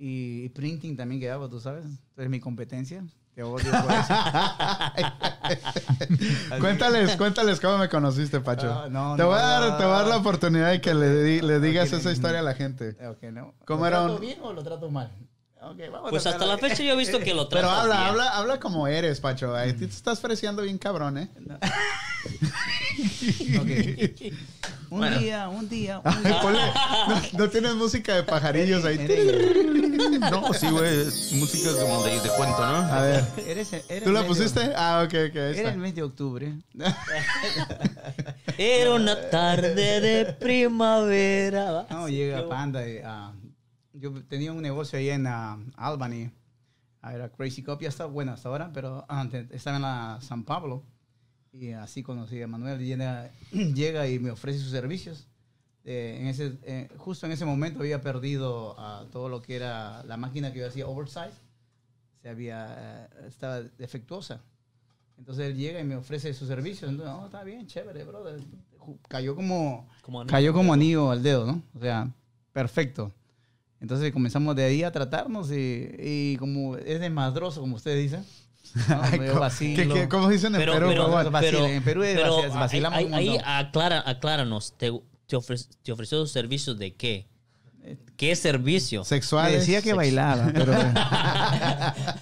y, 0.00 0.44
y 0.44 0.48
printing 0.48 0.96
también 0.96 1.20
que 1.20 1.30
hago, 1.30 1.48
tú 1.48 1.60
sabes. 1.60 1.84
Eres 2.16 2.30
mi 2.30 2.40
competencia. 2.40 3.04
Te 3.34 3.44
odio 3.44 3.70
por 3.70 3.92
eso. 3.92 4.12
cuéntales, 6.60 7.16
cuéntales 7.16 7.60
cómo 7.60 7.78
me 7.78 7.88
conociste, 7.88 8.40
Pacho. 8.40 8.72
Ah, 8.72 8.88
no, 8.90 9.16
te, 9.16 9.22
voy 9.22 9.38
a 9.38 9.42
no, 9.42 9.48
dar, 9.48 9.70
no. 9.70 9.76
te 9.76 9.84
voy 9.84 9.92
a 9.92 9.96
dar 9.98 10.06
la 10.08 10.16
oportunidad 10.16 10.70
de 10.70 10.80
que 10.80 10.94
le, 10.94 11.42
le 11.42 11.60
digas 11.60 11.92
esa 11.92 12.10
historia 12.10 12.40
a 12.40 12.42
la 12.42 12.54
gente. 12.54 12.96
¿Cómo 13.64 13.80
¿Lo 13.82 13.86
era 13.86 13.98
trato 13.98 14.14
un- 14.16 14.20
bien 14.20 14.38
o 14.42 14.52
lo 14.52 14.62
trato 14.62 14.90
mal? 14.90 15.10
Ok, 15.62 15.76
vamos 15.92 16.06
a 16.06 16.10
Pues 16.10 16.26
hasta 16.26 16.46
la 16.46 16.56
fecha 16.58 16.82
yo 16.82 16.92
he 16.94 16.96
visto 16.96 17.18
que 17.18 17.34
lo 17.34 17.48
Pero 17.48 17.62
tratas 17.62 17.78
habla, 17.82 17.96
bien. 17.96 18.08
habla, 18.08 18.28
habla 18.30 18.60
como 18.60 18.86
eres, 18.86 19.20
Pacho. 19.20 19.54
Ahí 19.54 19.72
te 19.74 19.84
estás 19.84 20.18
ofreciendo 20.18 20.62
bien 20.62 20.78
cabrón, 20.78 21.18
¿eh? 21.18 21.28
Un 24.90 25.18
día, 25.20 25.48
un 25.48 25.68
día, 25.68 25.98
un 26.00 26.12
Ay, 26.12 26.22
día. 26.24 26.40
ponle- 26.42 26.72
no, 27.32 27.38
no 27.38 27.48
tienes 27.50 27.74
música 27.74 28.16
de 28.16 28.22
pajarillos 28.24 28.84
ahí. 28.84 28.98
No, 30.30 30.52
sí, 30.52 30.68
güey, 30.68 31.02
es 31.02 31.32
música 31.32 31.70
como 31.80 32.02
de, 32.04 32.20
de 32.20 32.28
cuento, 32.30 32.58
¿no? 32.66 32.76
A 32.78 33.02
ver, 33.02 33.24
Eres, 33.46 33.72
eres 33.72 34.04
¿tú 34.04 34.10
la 34.12 34.20
medio- 34.20 34.26
pusiste? 34.34 34.72
Ah, 34.76 35.02
ok, 35.04 35.14
ok. 35.30 35.36
Era 35.36 35.50
está. 35.50 35.70
el 35.70 35.78
mes 35.78 35.94
de 35.94 36.02
octubre. 36.02 36.52
Era 38.58 38.90
una 38.92 39.30
tarde 39.30 40.00
de 40.00 40.24
primavera. 40.34 41.86
No, 41.90 42.08
llega 42.08 42.46
Panda. 42.48 42.86
y, 42.86 42.98
ah, 43.04 43.32
yo 44.00 44.24
tenía 44.24 44.52
un 44.52 44.62
negocio 44.62 44.98
ahí 44.98 45.10
en 45.10 45.26
ah, 45.26 45.58
Albany. 45.76 46.30
Ah, 47.02 47.14
Era 47.14 47.30
Crazy 47.30 47.62
Copy, 47.62 47.86
hasta 47.86 48.06
bueno 48.06 48.32
hasta 48.32 48.48
ahora, 48.48 48.70
pero 48.72 49.04
antes 49.08 49.50
estaba 49.50 49.76
en 49.76 49.82
la 49.82 50.18
San 50.20 50.44
Pablo. 50.44 50.82
Y 51.52 51.72
así 51.72 52.02
conocí 52.02 52.40
a 52.40 52.46
Manuel. 52.46 52.78
Llega, 52.78 53.30
llega 53.52 54.08
y 54.08 54.18
me 54.18 54.30
ofrece 54.30 54.58
sus 54.58 54.70
servicios. 54.70 55.26
Eh, 55.84 56.18
en 56.20 56.26
ese, 56.26 56.58
eh, 56.62 56.88
justo 56.98 57.26
en 57.26 57.32
ese 57.32 57.44
momento 57.44 57.80
había 57.80 58.00
perdido 58.00 58.74
ah, 58.78 59.06
todo 59.10 59.28
lo 59.28 59.40
que 59.42 59.56
era 59.56 60.02
la 60.04 60.16
máquina 60.16 60.52
que 60.52 60.60
yo 60.60 60.66
hacía 60.66 60.86
oversize. 60.86 61.38
Se 62.22 62.28
había, 62.28 62.76
eh, 62.78 63.26
estaba 63.28 63.62
defectuosa. 63.62 64.42
Entonces 65.18 65.46
él 65.46 65.56
llega 65.56 65.80
y 65.80 65.84
me 65.84 65.96
ofrece 65.96 66.32
sus 66.32 66.48
servicios. 66.48 66.90
Entonces, 66.90 67.14
oh, 67.18 67.26
está 67.26 67.44
bien, 67.44 67.66
chévere, 67.66 68.04
brother. 68.04 68.40
Cayó 69.08 69.34
como, 69.36 69.88
Como 70.02 70.24
cayó 70.26 70.54
como 70.54 70.72
anillo 70.72 71.10
al 71.10 71.22
dedo, 71.22 71.46
¿no? 71.46 71.62
O 71.74 71.80
sea, 71.80 72.10
perfecto. 72.52 73.12
Entonces 73.80 74.12
comenzamos 74.12 74.54
de 74.56 74.64
ahí 74.64 74.82
a 74.82 74.92
tratarnos 74.92 75.50
y, 75.50 75.88
y 75.98 76.36
como 76.36 76.76
es 76.76 77.00
desmadroso, 77.00 77.60
como 77.60 77.76
ustedes 77.76 78.02
dicen. 78.10 78.24
¿no? 78.88 79.02
¿qué- 79.58 79.88
qué- 79.92 80.08
¿Cómo 80.08 80.28
dicen 80.28 80.54
en 80.54 80.60
Pero, 80.60 80.72
Perú? 80.74 80.86
pero, 80.88 81.30
pero, 81.40 81.66
en 81.66 81.82
Perú 81.82 82.02
es 82.02 82.16
pero 82.16 82.38
vaci- 82.42 82.54
vacilamos 82.54 82.98
ahí, 82.98 83.04
un 83.06 83.14
ahí 83.14 83.38
aclara, 83.44 84.02
acláranos, 84.06 84.74
¿te, 84.76 84.92
te, 85.26 85.36
ofre- 85.36 85.66
te 85.82 85.92
ofreció 85.92 86.18
los 86.18 86.30
servicios 86.30 86.78
de 86.78 86.94
qué? 86.94 87.26
¿Qué 88.16 88.36
servicio? 88.36 89.00
Me 89.00 89.06
Sexuales. 89.06 89.60
decía 89.60 89.80
que 89.80 89.94
bailaba, 89.94 90.50
pero 90.52 90.72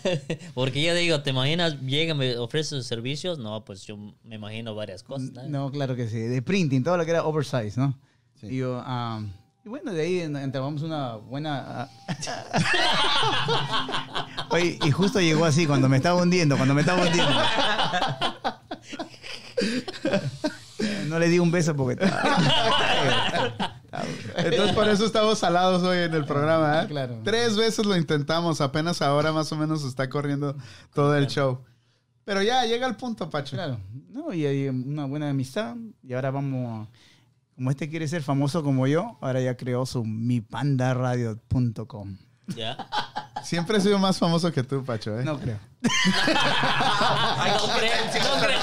Porque 0.54 0.82
yo 0.82 0.94
digo, 0.94 1.20
¿te 1.22 1.30
imaginas? 1.30 1.80
Llega, 1.80 2.14
me 2.14 2.36
ofrece 2.38 2.70
sus 2.70 2.86
servicios. 2.86 3.38
No, 3.38 3.64
pues 3.64 3.84
yo 3.84 3.96
me 4.22 4.36
imagino 4.36 4.74
varias 4.74 5.02
cosas. 5.02 5.30
¿no? 5.32 5.48
no, 5.48 5.70
claro 5.70 5.96
que 5.96 6.08
sí, 6.08 6.18
de 6.18 6.42
printing, 6.42 6.82
todo 6.84 6.96
lo 6.96 7.04
que 7.04 7.10
era 7.10 7.24
oversize, 7.24 7.78
¿no? 7.78 7.98
Y 8.42 8.58
yo, 8.58 8.80
ah, 8.84 9.20
y 9.68 9.70
bueno, 9.70 9.92
de 9.92 10.00
ahí 10.00 10.20
en- 10.20 10.34
entramos 10.36 10.80
una 10.80 11.16
buena. 11.16 11.90
ah. 12.08 12.16
Oye, 14.50 14.78
y 14.82 14.90
justo 14.90 15.20
llegó 15.20 15.44
así 15.44 15.66
cuando 15.66 15.90
me 15.90 15.98
estaba 15.98 16.22
hundiendo, 16.22 16.56
cuando 16.56 16.72
me 16.72 16.80
estaba 16.80 17.02
hundiendo. 17.02 17.34
No 21.08 21.18
le 21.18 21.28
di 21.28 21.38
un 21.38 21.50
beso 21.50 21.76
porque 21.76 22.02
Entonces 24.36 24.72
por 24.74 24.88
eso 24.88 25.04
estamos 25.04 25.38
salados 25.38 25.82
hoy 25.82 25.98
en 25.98 26.14
el 26.14 26.24
programa. 26.24 26.84
¿eh? 26.84 26.86
Claro. 26.86 27.18
Tres 27.22 27.54
veces 27.56 27.84
lo 27.84 27.94
intentamos, 27.94 28.62
apenas 28.62 29.02
ahora 29.02 29.32
más 29.32 29.52
o 29.52 29.56
menos 29.56 29.84
está 29.84 30.08
corriendo 30.08 30.56
todo 30.94 31.14
el 31.14 31.26
show. 31.26 31.58
Pero 32.24 32.42
ya 32.42 32.64
llega 32.64 32.86
el 32.86 32.96
punto, 32.96 33.28
Pacho. 33.28 33.56
Claro, 33.56 33.78
no, 34.10 34.32
y 34.32 34.46
hay 34.46 34.68
una 34.68 35.04
buena 35.04 35.28
amistad. 35.28 35.76
Y 36.02 36.14
ahora 36.14 36.30
vamos, 36.30 36.88
como 37.58 37.72
este 37.72 37.90
quiere 37.90 38.06
ser 38.06 38.22
famoso 38.22 38.62
como 38.62 38.86
yo, 38.86 39.18
ahora 39.20 39.40
ya 39.40 39.56
creó 39.56 39.84
su 39.84 40.04
mipandaradio.com. 40.04 42.16
¿Ya? 42.54 42.88
Siempre 43.42 43.78
he 43.78 43.80
sido 43.80 43.98
más 43.98 44.16
famoso 44.16 44.52
que 44.52 44.62
tú, 44.62 44.84
Pacho, 44.84 45.18
¿eh? 45.18 45.24
No 45.24 45.40
creo. 45.40 45.58
Ay, 45.82 47.50
no 47.56 47.62
creo, 47.76 47.96
no 48.22 48.30
creo. 48.46 48.60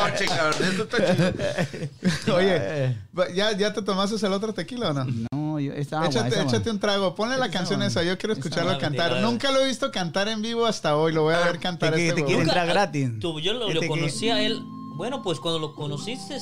Oye, 2.38 2.96
¿ya, 3.36 3.52
¿ya 3.52 3.74
te 3.74 3.82
tomaste 3.82 4.26
el 4.26 4.32
otro 4.32 4.54
tequila 4.54 4.92
o 4.92 4.94
no? 4.94 5.06
No, 5.34 5.60
yo, 5.60 5.74
esta 5.74 5.98
agua, 5.98 6.08
échate, 6.10 6.42
échate 6.42 6.72
un 6.72 6.80
trago. 6.80 7.16
Ponle 7.16 7.36
la 7.38 7.50
canción 7.50 7.84
esa. 7.84 8.02
Yo 8.02 8.18
quiero 8.18 8.32
escucharlo 8.32 8.78
cantar. 8.80 9.12
mentira. 9.12 9.30
Nunca 9.30 9.52
lo 9.52 9.60
he 9.60 9.68
visto 9.68 9.92
cantar 9.92 10.30
en 10.30 10.42
vivo 10.42 10.66
hasta 10.66 10.96
hoy. 10.96 11.12
Lo 11.12 11.24
voy 11.24 11.34
a 11.34 11.40
ver 11.40 11.60
cantar 11.60 11.96
Te, 11.96 12.08
este 12.08 12.22
te 12.22 12.28
quiere 12.28 12.44
entrar 12.44 12.66
gratis. 12.66 13.20
Tú, 13.20 13.42
yo 13.42 13.52
lo, 13.52 13.60
lo 13.60 13.68
Este 13.68 13.82
que- 13.82 13.88
conocí 13.90 14.30
a 14.30 14.42
él. 14.42 14.64
Bueno, 14.96 15.22
pues 15.22 15.42
cuando 15.42 15.60
lo 15.60 15.76
conociste, 15.76 16.38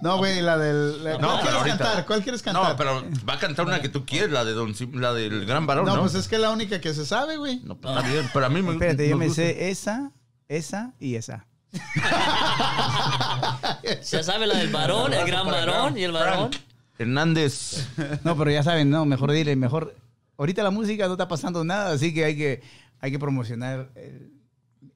No, 0.00 0.18
güey, 0.18 0.40
la 0.42 0.56
del... 0.58 1.02
la- 1.04 1.18
No, 1.18 1.28
¿Cuál 1.28 1.40
pero 1.40 1.40
quieres 1.40 1.54
ahorita- 1.72 1.78
cantar? 1.84 2.06
¿Cuál 2.06 2.22
quieres 2.22 2.42
cantar? 2.42 2.70
No, 2.70 2.76
pero 2.76 3.04
va 3.28 3.34
a 3.34 3.38
cantar 3.38 3.66
una 3.66 3.80
que 3.82 3.88
tú 3.88 4.04
quieres, 4.06 4.30
la 4.30 4.44
de 4.44 4.52
Don 4.52 4.72
la 4.94 5.12
del 5.12 5.44
gran 5.46 5.66
varón, 5.66 5.86
¿no? 5.86 5.96
No, 5.96 6.00
pues 6.02 6.14
es 6.14 6.28
que 6.28 6.36
es 6.36 6.40
la 6.40 6.50
única 6.50 6.80
que 6.80 6.94
se 6.94 7.04
sabe, 7.04 7.36
güey. 7.36 7.60
No, 7.64 7.76
pues 7.76 7.96
está 7.96 8.08
bien, 8.08 8.28
pero 8.32 8.46
a 8.46 8.48
mí 8.48 8.62
me 8.62 8.72
Espérate, 8.72 9.08
yo 9.08 9.16
me 9.16 9.26
gusta. 9.26 9.42
sé 9.42 9.70
esa, 9.70 10.12
esa 10.48 10.92
y 11.00 11.16
esa. 11.16 11.46
ya 14.10 14.22
sabe 14.22 14.46
la 14.46 14.56
del 14.58 14.70
varón, 14.72 15.12
el 15.12 15.26
gran 15.26 15.46
varón 15.46 15.98
y 15.98 16.04
el 16.04 16.12
varón. 16.12 16.50
Hernández. 16.98 17.86
No, 18.24 18.36
pero 18.36 18.50
ya 18.50 18.62
saben, 18.62 18.90
no, 18.90 19.04
mejor 19.04 19.32
dile, 19.32 19.54
mejor. 19.56 19.94
Ahorita 20.36 20.62
la 20.62 20.70
música 20.70 21.06
no 21.06 21.12
está 21.14 21.28
pasando 21.28 21.64
nada, 21.64 21.92
así 21.92 22.12
que 22.14 22.24
hay 22.24 22.36
que, 22.36 22.62
hay 23.00 23.10
que 23.10 23.18
promocionar 23.18 23.90
el, 23.96 24.32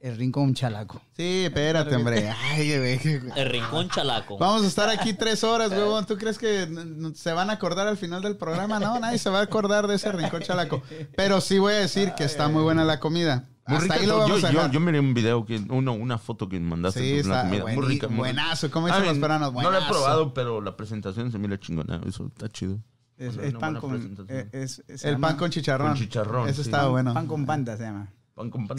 el 0.02 0.16
rincón 0.16 0.52
chalaco. 0.52 1.00
Sí, 1.16 1.44
espérate, 1.44 1.94
hombre. 1.96 2.28
Ay, 2.28 2.76
güey. 2.76 3.00
El 3.36 3.48
rincón 3.48 3.88
chalaco. 3.88 4.36
Vamos 4.36 4.64
a 4.64 4.66
estar 4.66 4.88
aquí 4.90 5.14
tres 5.18 5.44
horas, 5.44 5.70
huevón. 5.70 6.04
¿Tú 6.06 6.16
crees 6.18 6.38
que 6.38 6.68
se 7.14 7.32
van 7.32 7.48
a 7.50 7.54
acordar 7.54 7.86
al 7.86 7.96
final 7.96 8.20
del 8.20 8.36
programa? 8.36 8.78
No, 8.80 8.98
nadie 8.98 9.18
se 9.18 9.30
va 9.30 9.38
a 9.38 9.42
acordar 9.42 9.86
de 9.86 9.94
ese 9.94 10.10
rincón 10.12 10.42
chalaco. 10.42 10.82
Pero 11.16 11.40
sí 11.40 11.58
voy 11.58 11.74
a 11.74 11.76
decir 11.76 12.12
que 12.16 12.24
está 12.24 12.48
muy 12.48 12.62
buena 12.62 12.84
la 12.84 12.98
comida. 13.00 13.48
Muy 13.64 13.76
Hasta 13.76 13.94
rica. 13.94 14.00
ahí 14.00 14.06
lo 14.06 14.14
yo, 14.14 14.34
vamos 14.34 14.44
a 14.44 14.50
yo, 14.50 14.70
yo 14.72 14.80
miré 14.80 14.98
un 14.98 15.14
video, 15.14 15.46
que, 15.46 15.56
uno, 15.70 15.92
una 15.92 16.18
foto 16.18 16.48
que 16.48 16.58
mandaste 16.58 16.98
Sí, 17.00 17.12
está 17.18 17.44
la 17.44 17.48
comida. 17.48 17.64
muy 17.76 17.86
rica. 17.86 18.08
muy 18.08 18.18
buenazo. 18.18 18.70
¿Cómo 18.72 18.88
I 18.88 18.90
dicen 18.90 19.06
los 19.06 19.18
peruanos? 19.18 19.52
No 19.52 19.70
lo 19.70 19.78
he 19.78 19.82
probado, 19.88 20.34
pero 20.34 20.60
la 20.60 20.76
presentación 20.76 21.30
se 21.30 21.38
mira 21.38 21.60
chingona. 21.60 22.00
Eso 22.04 22.26
está 22.26 22.48
chido. 22.48 22.80
Es, 23.18 23.36
pan 23.54 23.76
con. 23.76 24.26
eh, 24.28 24.48
es- 24.50 24.82
El 25.04 25.12
llama 25.12 25.28
pan 25.28 25.36
con 25.36 25.50
chicharrón. 25.50 25.90
Con 25.90 25.96
chicharrón, 25.98 26.48
sí. 26.64 26.68
estaba 26.68 26.88
bueno. 26.88 27.14
Pan 27.14 27.28
con 27.28 27.46
panda 27.46 27.76
se 27.76 27.84
llama. 27.84 28.08
Pan 28.34 28.50
con 28.50 28.66
pan. 28.66 28.78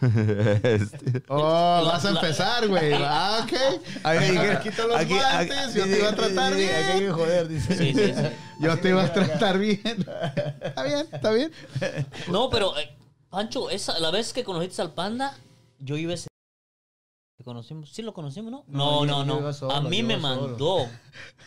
Este, 0.00 1.22
Oh, 1.28 1.82
La- 1.84 1.92
vas 1.92 2.04
a 2.04 2.10
la- 2.12 2.20
empezar, 2.20 2.66
güey. 2.68 2.92
Ah, 2.94 3.40
ok. 3.44 3.52
Los 4.88 5.08
guantes. 5.08 5.74
Yo 5.74 5.84
te 5.84 5.98
iba 5.98 6.08
a 6.10 6.14
tratar 6.14 6.52
Aquí 6.52 6.62
hay 6.62 6.92
que 6.94 7.00
bien. 7.00 7.12
joder, 7.12 7.48
dice. 7.48 7.76
Sí, 7.76 7.92
sí, 7.94 8.14
sí. 8.14 8.22
Yo 8.60 8.78
te 8.78 8.88
iba 8.90 9.02
a 9.04 9.12
tratar 9.12 9.58
bien. 9.58 9.80
Está 10.62 10.82
bien, 10.84 11.06
está 11.12 11.30
bien. 11.32 11.52
No, 12.30 12.48
pero, 12.50 12.76
eh, 12.78 12.96
Pancho, 13.28 13.68
esa, 13.70 13.98
la 13.98 14.10
vez 14.10 14.32
que 14.32 14.44
conociste 14.44 14.80
al 14.82 14.92
panda, 14.92 15.36
yo 15.78 15.96
iba 15.96 16.14
ese. 16.14 16.28
¿Te 17.36 17.44
conocimos? 17.44 17.90
Sí, 17.90 18.00
lo 18.02 18.14
conocimos, 18.14 18.50
¿no? 18.50 18.64
No, 18.68 19.04
No, 19.04 19.24
no, 19.24 19.52
solo, 19.52 19.72
a 19.74 19.80
mí 19.80 20.02
me 20.02 20.14
solo. 20.20 20.28
mandó 20.28 20.86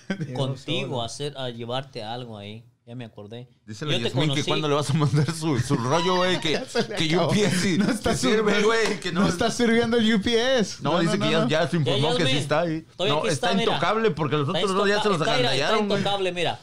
contigo 0.36 0.88
solo. 0.90 1.02
a, 1.02 1.06
hacer, 1.06 1.38
a 1.38 1.50
llevarte 1.50 2.04
algo 2.04 2.38
ahí. 2.38 2.64
Ya 2.88 2.96
me 2.96 3.04
acordé. 3.04 3.50
Díselo 3.66 3.92
a 3.92 3.98
yo 3.98 4.08
Yasmín 4.08 4.34
que 4.34 4.46
cuando 4.46 4.70
le 4.70 4.76
vas 4.76 4.90
a 4.90 4.94
mandar 4.94 5.30
su, 5.34 5.60
su 5.60 5.76
rollo, 5.76 6.16
güey, 6.16 6.40
que, 6.40 6.54
que. 6.98 7.18
UPS 7.18 7.78
No 7.80 7.92
está 7.92 8.12
que 8.12 8.18
sirve, 8.18 8.54
sirviendo- 8.54 8.66
güey, 8.68 9.00
que 9.02 9.12
no, 9.12 9.22
No 9.22 9.28
está 9.28 9.52
sirviendo 9.52 9.98
el 9.98 10.16
UPS. 10.16 10.82
No, 10.82 10.98
dice 11.00 11.20
que 11.20 11.30
ya, 11.30 11.40
no. 11.42 11.50
ya 11.50 11.68
se 11.68 11.76
informó 11.76 12.16
que 12.16 12.26
sí 12.26 12.38
está 12.38 12.62
ahí. 12.62 12.86
No, 12.98 13.26
está, 13.26 13.52
mira. 13.54 13.64
intocable 13.74 14.12
porque 14.12 14.38
los 14.38 14.48
otros 14.48 14.74
dos 14.74 14.88
ya 14.88 15.02
se 15.04 15.10
los 15.10 15.22
agandallaron, 15.22 15.82
Está 15.82 15.98
intocable, 15.98 16.32
mira. 16.32 16.60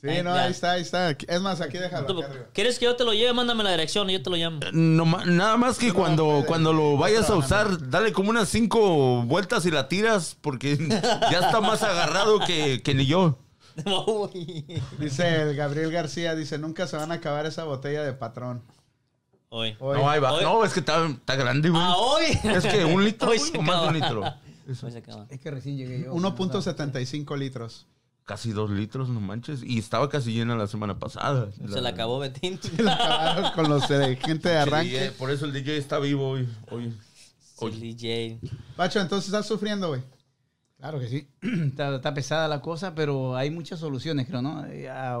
Sí, 0.00 0.08
Ahí, 0.08 0.22
no, 0.22 0.32
ya. 0.34 0.44
ahí 0.44 0.50
está, 0.52 0.70
ahí 0.72 0.80
está. 0.82 1.10
Es 1.10 1.40
más, 1.42 1.60
aquí 1.60 1.76
déjalo. 1.76 2.06
Tú- 2.06 2.18
acá 2.20 2.30
arriba. 2.30 2.46
¿Quieres 2.54 2.78
que 2.78 2.84
yo 2.86 2.96
te 2.96 3.04
lo 3.04 3.12
lleve? 3.12 3.32
Mándame 3.34 3.62
la 3.64 3.72
dirección 3.72 4.08
y 4.08 4.14
yo 4.14 4.22
te 4.22 4.30
lo 4.30 4.36
llamo. 4.36 4.60
No 4.72 5.04
ma- 5.04 5.24
nada 5.26 5.56
más 5.58 5.76
que 5.76 5.92
cuando, 5.92 6.44
cuando 6.46 6.72
lo 6.72 6.96
vayas 6.96 7.28
a 7.28 7.34
usar, 7.34 7.90
dale 7.90 8.12
como 8.12 8.30
unas 8.30 8.48
cinco 8.48 9.22
vueltas 9.24 9.66
y 9.66 9.70
la 9.72 9.88
tiras 9.88 10.34
porque 10.40 10.78
ya 11.30 11.40
está 11.40 11.60
más 11.60 11.82
agarrado 11.82 12.38
que, 12.40 12.80
que 12.82 12.94
ni 12.94 13.04
yo. 13.04 13.38
Dice 14.98 15.42
el 15.42 15.54
Gabriel 15.56 15.90
García, 15.92 16.34
dice, 16.34 16.58
nunca 16.58 16.86
se 16.86 16.96
van 16.96 17.10
a 17.12 17.16
acabar 17.16 17.46
esa 17.46 17.64
botella 17.64 18.02
de 18.02 18.12
patrón. 18.12 18.62
Hoy. 19.50 19.76
Hoy. 19.78 19.98
No, 19.98 20.10
ahí 20.10 20.20
va. 20.20 20.32
Hoy- 20.32 20.42
No, 20.44 20.64
es 20.64 20.72
que 20.72 20.80
está, 20.80 21.06
está 21.06 21.36
grande, 21.36 21.70
güey. 21.70 21.80
Ah, 21.82 21.96
hoy. 21.96 22.24
Es 22.44 22.64
que 22.66 22.84
un 22.84 23.04
litro, 23.04 23.30
Hoy 23.30 23.38
se 23.38 23.56
o 23.56 23.62
más 23.62 23.82
de 23.82 23.88
un 23.88 23.94
litro. 23.94 24.22
Hoy 24.82 24.92
se 24.92 24.98
acaba. 24.98 25.26
Es 25.30 25.40
que 25.40 25.50
recién 25.50 25.76
llegué 25.76 26.02
yo. 26.04 26.14
1.75 26.14 27.36
litros. 27.38 27.86
Casi 28.24 28.52
dos 28.52 28.68
litros, 28.68 29.08
no 29.08 29.20
manches. 29.20 29.62
Y 29.62 29.78
estaba 29.78 30.10
casi 30.10 30.34
llena 30.34 30.54
la 30.54 30.66
semana 30.66 30.98
pasada. 30.98 31.48
Se 31.66 31.80
le 31.80 31.88
acabó 31.88 32.18
Betín. 32.18 32.60
La 32.78 32.92
acabaron 32.92 33.52
con 33.52 33.68
los 33.70 33.88
de 33.88 34.16
gente 34.16 34.50
de 34.50 34.54
Sí, 34.62 34.68
arranque. 34.68 35.04
eh, 35.06 35.10
Por 35.12 35.30
eso 35.30 35.46
el 35.46 35.54
DJ 35.54 35.78
está 35.78 35.98
vivo 35.98 36.28
hoy. 36.28 36.46
hoy. 36.70 36.92
El 37.62 37.80
DJ. 37.80 38.38
Pacho, 38.76 39.00
entonces 39.00 39.28
estás 39.28 39.46
sufriendo, 39.46 39.88
güey. 39.88 40.02
Claro 40.78 41.00
que 41.00 41.08
sí. 41.08 41.28
está, 41.42 41.96
está 41.96 42.14
pesada 42.14 42.48
la 42.48 42.60
cosa, 42.60 42.94
pero 42.94 43.36
hay 43.36 43.50
muchas 43.50 43.80
soluciones, 43.80 44.26
creo, 44.26 44.42
¿no? 44.42 44.66
Ya, 44.72 45.18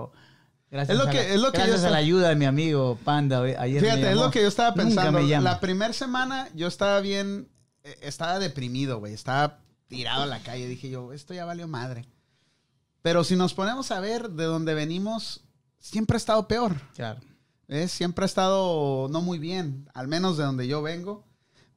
Gracias, 0.70 0.98
Es 0.98 1.04
lo 1.04 1.10
a, 1.10 1.12
la, 1.14 1.22
es 1.22 1.40
lo 1.40 1.50
que 1.52 1.58
yo 1.58 1.64
gracias 1.64 1.84
a 1.84 1.90
la 1.90 1.96
ayuda 1.96 2.28
de 2.28 2.36
mi 2.36 2.44
amigo 2.44 2.98
Panda. 3.02 3.46
eh, 3.48 3.56
Ayer 3.58 3.80
me 3.80 3.88
Fíjate, 3.88 4.10
es 4.10 4.16
lo 4.16 4.30
que 4.30 4.42
yo 4.42 4.48
estaba 4.48 4.74
pensando. 4.74 5.18
La 5.20 5.60
primera 5.60 5.94
semana 5.94 6.48
yo 6.54 6.66
estaba 6.66 7.00
bien, 7.00 7.48
eh, 7.84 7.96
estaba 8.02 8.38
deprimido, 8.38 8.98
güey. 8.98 9.14
Estaba 9.14 9.60
tirado 9.86 10.24
a 10.24 10.26
la 10.26 10.40
calle. 10.40 10.68
Dije 10.68 10.90
yo, 10.90 11.14
esto 11.14 11.32
ya 11.32 11.46
valió 11.46 11.66
madre. 11.66 12.04
Pero 13.00 13.24
si 13.24 13.34
nos 13.34 13.54
ponemos 13.54 13.90
a 13.90 14.00
ver 14.00 14.28
de 14.30 14.44
dónde 14.44 14.74
venimos, 14.74 15.42
siempre 15.78 16.16
ha 16.16 16.18
estado 16.18 16.46
peor. 16.46 16.76
Claro. 16.94 17.20
¿eh? 17.68 17.88
Siempre 17.88 18.24
ha 18.24 18.26
estado 18.26 19.08
no 19.08 19.22
muy 19.22 19.38
bien, 19.38 19.88
al 19.94 20.06
menos 20.06 20.36
de 20.36 20.44
donde 20.44 20.66
yo 20.66 20.82
vengo. 20.82 21.24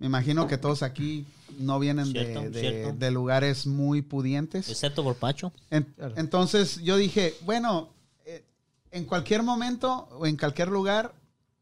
Me 0.02 0.08
imagino 0.08 0.48
que 0.48 0.58
todos 0.58 0.82
aquí 0.84 1.26
no 1.60 1.78
vienen 1.80 2.12
de- 2.12 2.26
Cierto, 2.26 2.50
de, 2.50 2.60
cierto. 2.60 2.98
de 2.98 3.12
lugares 3.12 3.68
muy 3.68 4.02
pudientes. 4.02 4.68
Excepto 4.70 5.04
por 5.04 5.16
Pacho. 5.16 5.52
En- 5.70 5.84
Claro. 5.84 6.16
Entonces 6.18 6.82
yo 6.82 6.98
dije, 6.98 7.36
bueno, 7.46 7.90
eh, 8.26 8.44
en 8.92 9.06
cualquier 9.06 9.44
momento 9.44 10.10
o 10.12 10.26
en 10.26 10.38
cualquier 10.38 10.70
lugar 10.70 11.14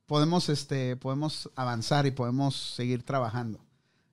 podemos, 0.06 0.48
este, 0.50 0.96
podemos 0.96 1.50
avanzar 1.56 2.06
y 2.06 2.12
podemos 2.12 2.56
seguir 2.56 3.04
trabajando. 3.04 3.60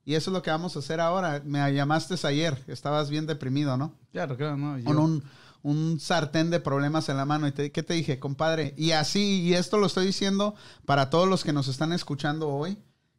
Y 0.04 0.14
eso 0.14 0.30
es 0.30 0.35
lo 0.35 0.42
que 0.42 0.50
vamos 0.50 0.75
a 0.76 0.80
hacer 0.80 1.00
ahora. 1.00 1.40
Me 1.45 1.73
llamaste 1.73 2.14
ayer, 2.26 2.62
estabas 2.66 3.09
bien 3.11 3.26
deprimido, 3.26 3.76
¿no? 3.76 3.92
Claro, 4.12 4.37
claro, 4.37 4.56
no. 4.56 4.76
yo- 4.78 4.85
Con 4.85 4.99
un, 4.99 5.23
un 5.62 6.00
sartén 6.00 6.50
de 6.50 6.59
problemas 6.61 7.09
en 7.09 7.16
la 7.16 7.25
mano. 7.25 7.47
¿Y 7.47 7.52
te- 7.52 7.71
qué 7.71 7.83
te 7.85 7.95
dije, 7.95 8.18
compadre? 8.18 8.75
Y 8.76 8.90
así, 8.90 9.42
y 9.42 9.54
esto 9.54 9.78
lo 9.78 9.87
estoy 9.87 10.06
diciendo 10.06 10.54
para 10.85 11.11
todos 11.11 11.28
los 11.28 11.45
que 11.45 11.52
nos 11.52 11.68
están 11.68 11.92
escuchando 11.92 12.49
hoy, 12.49 12.76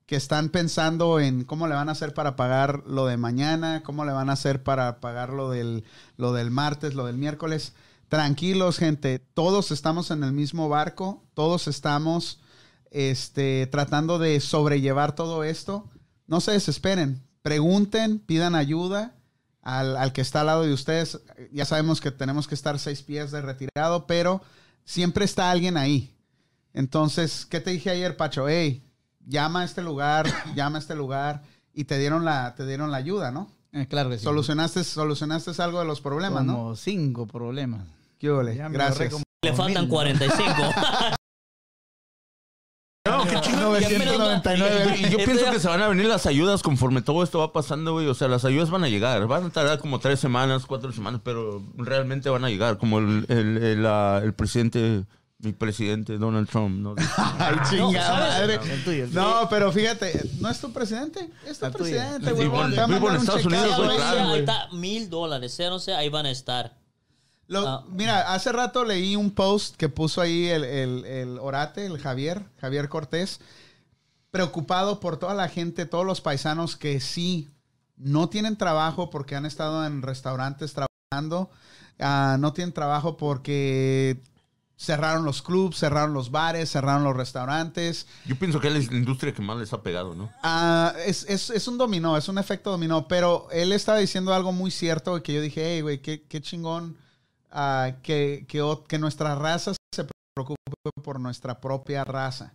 que 0.08 0.16
están 0.16 0.50
pensando 0.50 1.20
en 1.20 1.44
cómo 1.44 1.68
le 1.68 1.76
van 1.76 1.90
a 1.90 1.92
hacer 1.92 2.14
para 2.14 2.38
pagar 2.38 2.84
lo 2.88 3.06
de 3.06 3.18
mañana, 3.18 3.84
cómo 3.84 4.06
le 4.06 4.14
van 4.14 4.30
a 4.30 4.34
hacer 4.34 4.64
para 4.64 5.02
pagar 5.02 5.32
lo 5.32 5.52
del, 5.52 5.84
lo 6.16 6.32
del 6.32 6.50
martes, 6.50 6.96
lo 6.96 7.06
del 7.06 7.18
miércoles. 7.18 7.74
Tranquilos, 8.08 8.78
gente, 8.78 9.20
todos 9.20 9.70
estamos 9.72 10.10
en 10.10 10.24
el 10.24 10.32
mismo 10.32 10.70
barco, 10.70 11.26
todos 11.34 11.68
estamos 11.68 12.40
este, 12.90 13.68
tratando 13.68 14.18
de 14.18 14.40
sobrellevar 14.40 15.14
todo 15.14 15.44
esto. 15.44 15.90
No 16.26 16.40
se 16.40 16.54
desesperen, 16.54 17.22
pregunten, 17.42 18.20
pidan 18.20 18.56
ayuda 18.56 19.14
al, 19.62 19.98
al 19.98 20.14
que 20.14 20.22
está 20.22 20.40
al 20.40 20.48
lado 20.48 20.64
de 20.64 20.72
ustedes. 20.72 21.20
Ya 21.52 21.66
sabemos 21.66 22.00
que 22.00 22.12
tenemos 22.12 22.48
que 22.48 22.56
estar 22.56 22.80
seis 22.80 23.02
pies 23.02 23.32
de 23.32 23.42
retirado, 23.42 24.08
pero 24.08 24.42
siempre 24.86 25.26
está 25.26 25.52
alguien 25.52 25.76
ahí. 25.76 26.16
Entonces, 26.74 27.46
¿qué 27.46 27.60
te 27.60 27.72
dije 27.72 27.90
ayer, 27.90 28.16
Pacho? 28.16 28.48
Hey, 28.48 28.87
llama 29.28 29.62
a 29.62 29.66
este 29.66 29.84
lugar, 29.84 30.26
llama 30.56 30.78
a 30.78 30.80
este 30.80 30.96
lugar 30.96 31.44
y 31.74 31.84
te 31.84 31.98
dieron 32.00 32.26
la, 32.26 32.56
te 32.56 32.66
dieron 32.66 32.92
la 32.92 32.98
ayuda, 32.98 33.32
¿no? 33.32 33.52
Eh, 33.74 33.86
claro 33.88 34.10
que 34.10 34.18
sí. 34.18 34.24
Solucionaste, 34.24 34.84
solucionaste 34.84 35.52
algo 35.62 35.80
de 35.80 35.86
los 35.86 36.02
problemas, 36.02 36.44
¿no? 36.44 36.54
Como 36.56 36.76
cinco 36.76 37.28
problemas. 37.28 37.86
¿Qué 38.18 38.32
ole? 38.32 38.56
Gracias. 38.56 39.14
Le 39.44 39.54
faltan 39.54 39.84
mil, 39.84 39.90
¿no? 39.90 39.96
45. 39.96 40.54
No, 43.08 43.24
qué 43.24 43.40
chingón. 43.42 43.62
999. 43.64 44.96
Y 45.00 45.10
yo 45.10 45.18
pienso 45.18 45.50
que 45.52 45.60
se 45.60 45.68
van 45.68 45.82
a 45.82 45.88
venir 45.88 46.08
las 46.08 46.26
ayudas 46.26 46.62
conforme 46.62 47.02
todo 47.02 47.24
esto 47.24 47.40
va 47.40 47.54
pasando, 47.54 47.94
güey. 47.94 48.08
O 48.08 48.14
sea, 48.14 48.28
las 48.28 48.46
ayudas 48.46 48.70
van 48.70 48.84
a 48.84 48.90
llegar. 48.90 49.26
Van 49.28 49.46
a 49.46 49.50
tardar 49.50 49.80
como 49.80 50.00
tres 50.00 50.20
semanas, 50.20 50.66
cuatro 50.66 50.92
semanas, 50.92 51.22
pero 51.24 51.64
realmente 51.78 52.30
van 52.30 52.44
a 52.44 52.50
llegar. 52.50 52.78
Como 52.78 53.00
el, 53.00 53.26
el, 53.30 53.58
el, 53.58 53.86
el 53.86 54.34
presidente, 54.34 55.06
mi 55.40 55.54
presidente, 55.54 56.18
Donald 56.18 56.50
Trump. 56.50 56.80
¿no? 56.80 56.96
Ay, 57.18 57.56
chingada 57.70 58.30
¿sabes? 58.38 58.58
madre. 58.58 58.74
El 58.74 58.84
tuyo, 58.84 59.04
el 59.04 59.10
tuyo. 59.12 59.22
No, 59.22 59.48
pero 59.50 59.72
fíjate, 59.72 60.30
¿no 60.40 60.50
es 60.50 60.60
tu 60.60 60.72
presidente? 60.74 61.30
Es 61.46 61.60
tu 61.60 61.72
presidente, 61.72 62.32
güey. 62.32 62.48
vivo 62.48 63.10
en 63.10 63.16
Estados 63.18 63.46
Unidos, 63.46 63.78
güey, 63.78 63.98
ahí 64.02 64.40
está 64.40 64.68
mil 64.74 65.10
dólares. 65.10 65.54
Sea, 65.54 65.70
no 65.70 65.80
sé, 65.80 65.94
ahí 65.94 66.10
van 66.10 66.26
a 66.26 66.32
estar. 66.32 66.76
Lo- 67.48 67.68
Ah. 67.68 67.86
Mira, 67.90 68.34
hace 68.34 68.52
rato 68.52 68.84
leí 68.84 69.16
un 69.16 69.32
post 69.32 69.76
que 69.78 69.88
puso 69.90 70.20
ahí 70.22 70.48
el, 70.48 70.64
el- 70.64 71.06
el 71.06 71.40
orate, 71.40 71.86
el 71.86 71.98
Javier, 72.00 72.44
Javier 72.60 72.90
Cortés, 72.90 73.40
preocupado 74.32 75.00
por 75.00 75.18
toda 75.18 75.34
la 75.34 75.48
gente, 75.50 75.86
todos 75.86 76.06
los 76.06 76.20
paisanos 76.22 76.76
que 76.76 77.00
sí 77.00 77.50
no 77.96 78.28
tienen 78.30 78.58
trabajo 78.58 79.10
porque 79.10 79.36
han 79.36 79.46
estado 79.46 79.86
en 79.86 80.02
restaurantes 80.02 80.74
trabajando, 80.74 81.50
ah, 82.00 82.38
no 82.40 82.54
tienen 82.54 82.74
trabajo 82.74 83.18
porque 83.18 84.22
cerraron 84.80 85.26
los 85.26 85.42
clubs, 85.42 85.78
cerraron 85.80 86.14
los 86.14 86.30
bares, 86.32 86.70
cerraron 86.72 87.04
los 87.04 87.18
restaurantes. 87.18 88.06
Yo 88.26 88.38
pienso 88.38 88.60
que 88.60 88.68
es 88.68 88.90
la 88.92 88.96
industria 88.98 89.34
que 89.34 89.42
más 89.42 89.58
les 89.58 89.74
ha 89.74 89.82
pegado, 89.82 90.14
¿no? 90.16 90.30
Ah, 90.44 90.94
es, 91.06 91.26
es- 91.28 91.50
es 91.50 91.68
un 91.68 91.78
dominó, 91.80 92.16
es 92.16 92.30
un 92.30 92.38
efecto 92.38 92.70
dominó, 92.72 93.08
pero 93.08 93.48
él 93.52 93.72
estaba 93.72 93.98
diciendo 93.98 94.34
algo 94.34 94.52
muy 94.52 94.70
cierto 94.72 95.22
que 95.24 95.34
yo 95.34 95.42
dije, 95.42 95.64
hey, 95.76 95.82
güey, 95.82 96.02
qué, 96.02 96.22
qué 96.24 96.42
chingón 96.42 96.96
ah, 97.52 97.94
que, 98.04 98.46
que, 98.48 98.62
o- 98.62 98.84
que 98.84 99.00
nuestra 99.00 99.34
raza 99.36 99.74
se 99.92 100.06
preocupe 100.36 100.62
por 101.04 101.20
nuestra 101.20 101.60
propia 101.60 102.04
raza. 102.04 102.54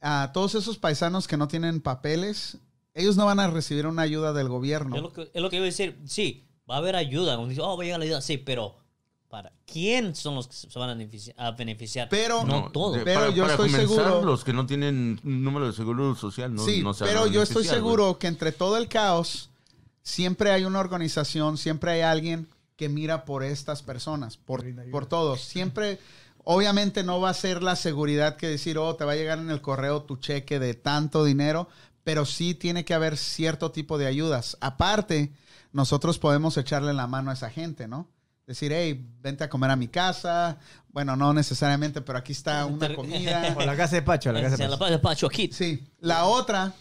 Ah, 0.00 0.30
todos 0.32 0.54
esos 0.54 0.78
paisanos 0.78 1.26
que 1.26 1.36
no 1.36 1.48
tienen 1.48 1.80
papeles, 1.80 2.58
ellos 2.94 3.16
no 3.16 3.26
van 3.26 3.40
a 3.40 3.48
recibir 3.50 3.86
una 3.88 4.02
ayuda 4.02 4.32
del 4.32 4.48
gobierno. 4.48 4.94
Es, 4.96 5.02
lo 5.02 5.12
que, 5.12 5.30
es 5.34 5.42
lo 5.42 5.50
que 5.50 5.56
iba 5.56 5.64
a 5.64 5.66
decir. 5.66 5.98
Sí, 6.06 6.46
va 6.70 6.76
a 6.76 6.78
haber 6.78 6.94
ayuda. 6.96 7.34
Cuando 7.34 7.48
dice, 7.50 7.60
oh, 7.60 7.76
va 7.76 7.82
a 7.82 7.84
llegar 7.84 7.98
la 7.98 8.04
ayuda. 8.06 8.20
Sí, 8.22 8.38
pero 8.38 8.76
¿para 9.30 9.52
quién 9.64 10.14
son 10.14 10.34
los 10.34 10.48
que 10.48 10.54
se 10.54 10.78
van 10.78 10.90
a 10.90 10.94
beneficiar? 10.94 11.36
a 11.38 11.52
beneficiar? 11.52 12.08
Pero, 12.10 12.44
No 12.44 12.70
todo. 12.72 12.94
de- 12.96 13.04
Pero 13.04 13.30
yo 13.30 13.46
estoy 13.46 13.70
comenzar, 13.70 13.88
seguro- 13.88 14.24
Los 14.24 14.44
que 14.44 14.52
no 14.52 14.66
tienen 14.66 15.18
número 15.22 15.66
de 15.68 15.72
seguro 15.72 16.14
social 16.16 16.52
no, 16.54 16.64
sí, 16.64 16.82
no 16.82 16.92
se 16.92 17.04
van 17.04 17.12
pero 17.14 17.24
a 17.24 17.28
yo 17.28 17.40
estoy 17.42 17.64
seguro 17.64 18.18
que 18.18 18.26
entre 18.26 18.50
todo 18.52 18.76
el 18.76 18.88
caos, 18.88 19.48
siempre 20.02 20.50
hay 20.50 20.64
una 20.64 20.80
organización, 20.80 21.56
siempre 21.56 21.92
hay 21.92 22.00
alguien 22.02 22.48
que 22.76 22.88
mira 22.88 23.24
por 23.24 23.44
estas 23.44 23.82
personas, 23.82 24.36
por, 24.36 24.64
por 24.90 25.06
todos. 25.06 25.42
Siempre, 25.42 25.98
obviamente 26.44 27.04
no 27.04 27.20
va 27.20 27.30
a 27.30 27.34
ser 27.34 27.62
la 27.62 27.76
seguridad 27.76 28.36
que 28.36 28.48
decir, 28.48 28.78
oh, 28.78 28.96
te 28.96 29.04
va 29.04 29.12
a 29.12 29.16
llegar 29.16 29.38
en 29.38 29.50
el 29.50 29.60
correo 29.60 30.02
tu 30.02 30.16
cheque 30.16 30.58
de 30.58 30.74
tanto 30.74 31.22
dinero, 31.24 31.68
pero 32.02 32.24
sí 32.24 32.54
tiene 32.54 32.84
que 32.84 32.94
haber 32.94 33.16
cierto 33.18 33.70
tipo 33.70 33.98
de 33.98 34.06
ayudas. 34.06 34.56
Aparte, 34.60 35.30
nosotros 35.72 36.18
podemos 36.18 36.56
echarle 36.56 36.94
la 36.94 37.06
mano 37.06 37.30
a 37.30 37.34
esa 37.34 37.50
gente, 37.50 37.86
¿no? 37.86 38.08
Decir, 38.50 38.72
hey, 38.72 39.08
vente 39.20 39.44
a 39.44 39.48
comer 39.48 39.70
a 39.70 39.76
mi 39.76 39.86
casa. 39.86 40.58
Bueno, 40.88 41.14
no 41.14 41.32
necesariamente, 41.32 42.00
pero 42.00 42.18
aquí 42.18 42.32
está 42.32 42.66
una 42.66 42.92
comida. 42.96 43.54
O 43.56 43.60
la 43.60 43.76
casa 43.76 43.94
de 43.94 44.02
Pacho, 44.02 44.32
la 44.32 44.42
casa 44.42 44.56
Se 44.56 44.66
de 44.66 44.98
Pacho 44.98 45.28
aquí. 45.28 45.50
Sí. 45.52 45.86
La 46.00 46.24
otra, 46.24 46.74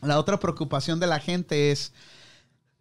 la 0.00 0.18
otra 0.18 0.40
preocupación 0.40 0.98
de 0.98 1.06
la 1.06 1.20
gente 1.20 1.70
es 1.70 1.92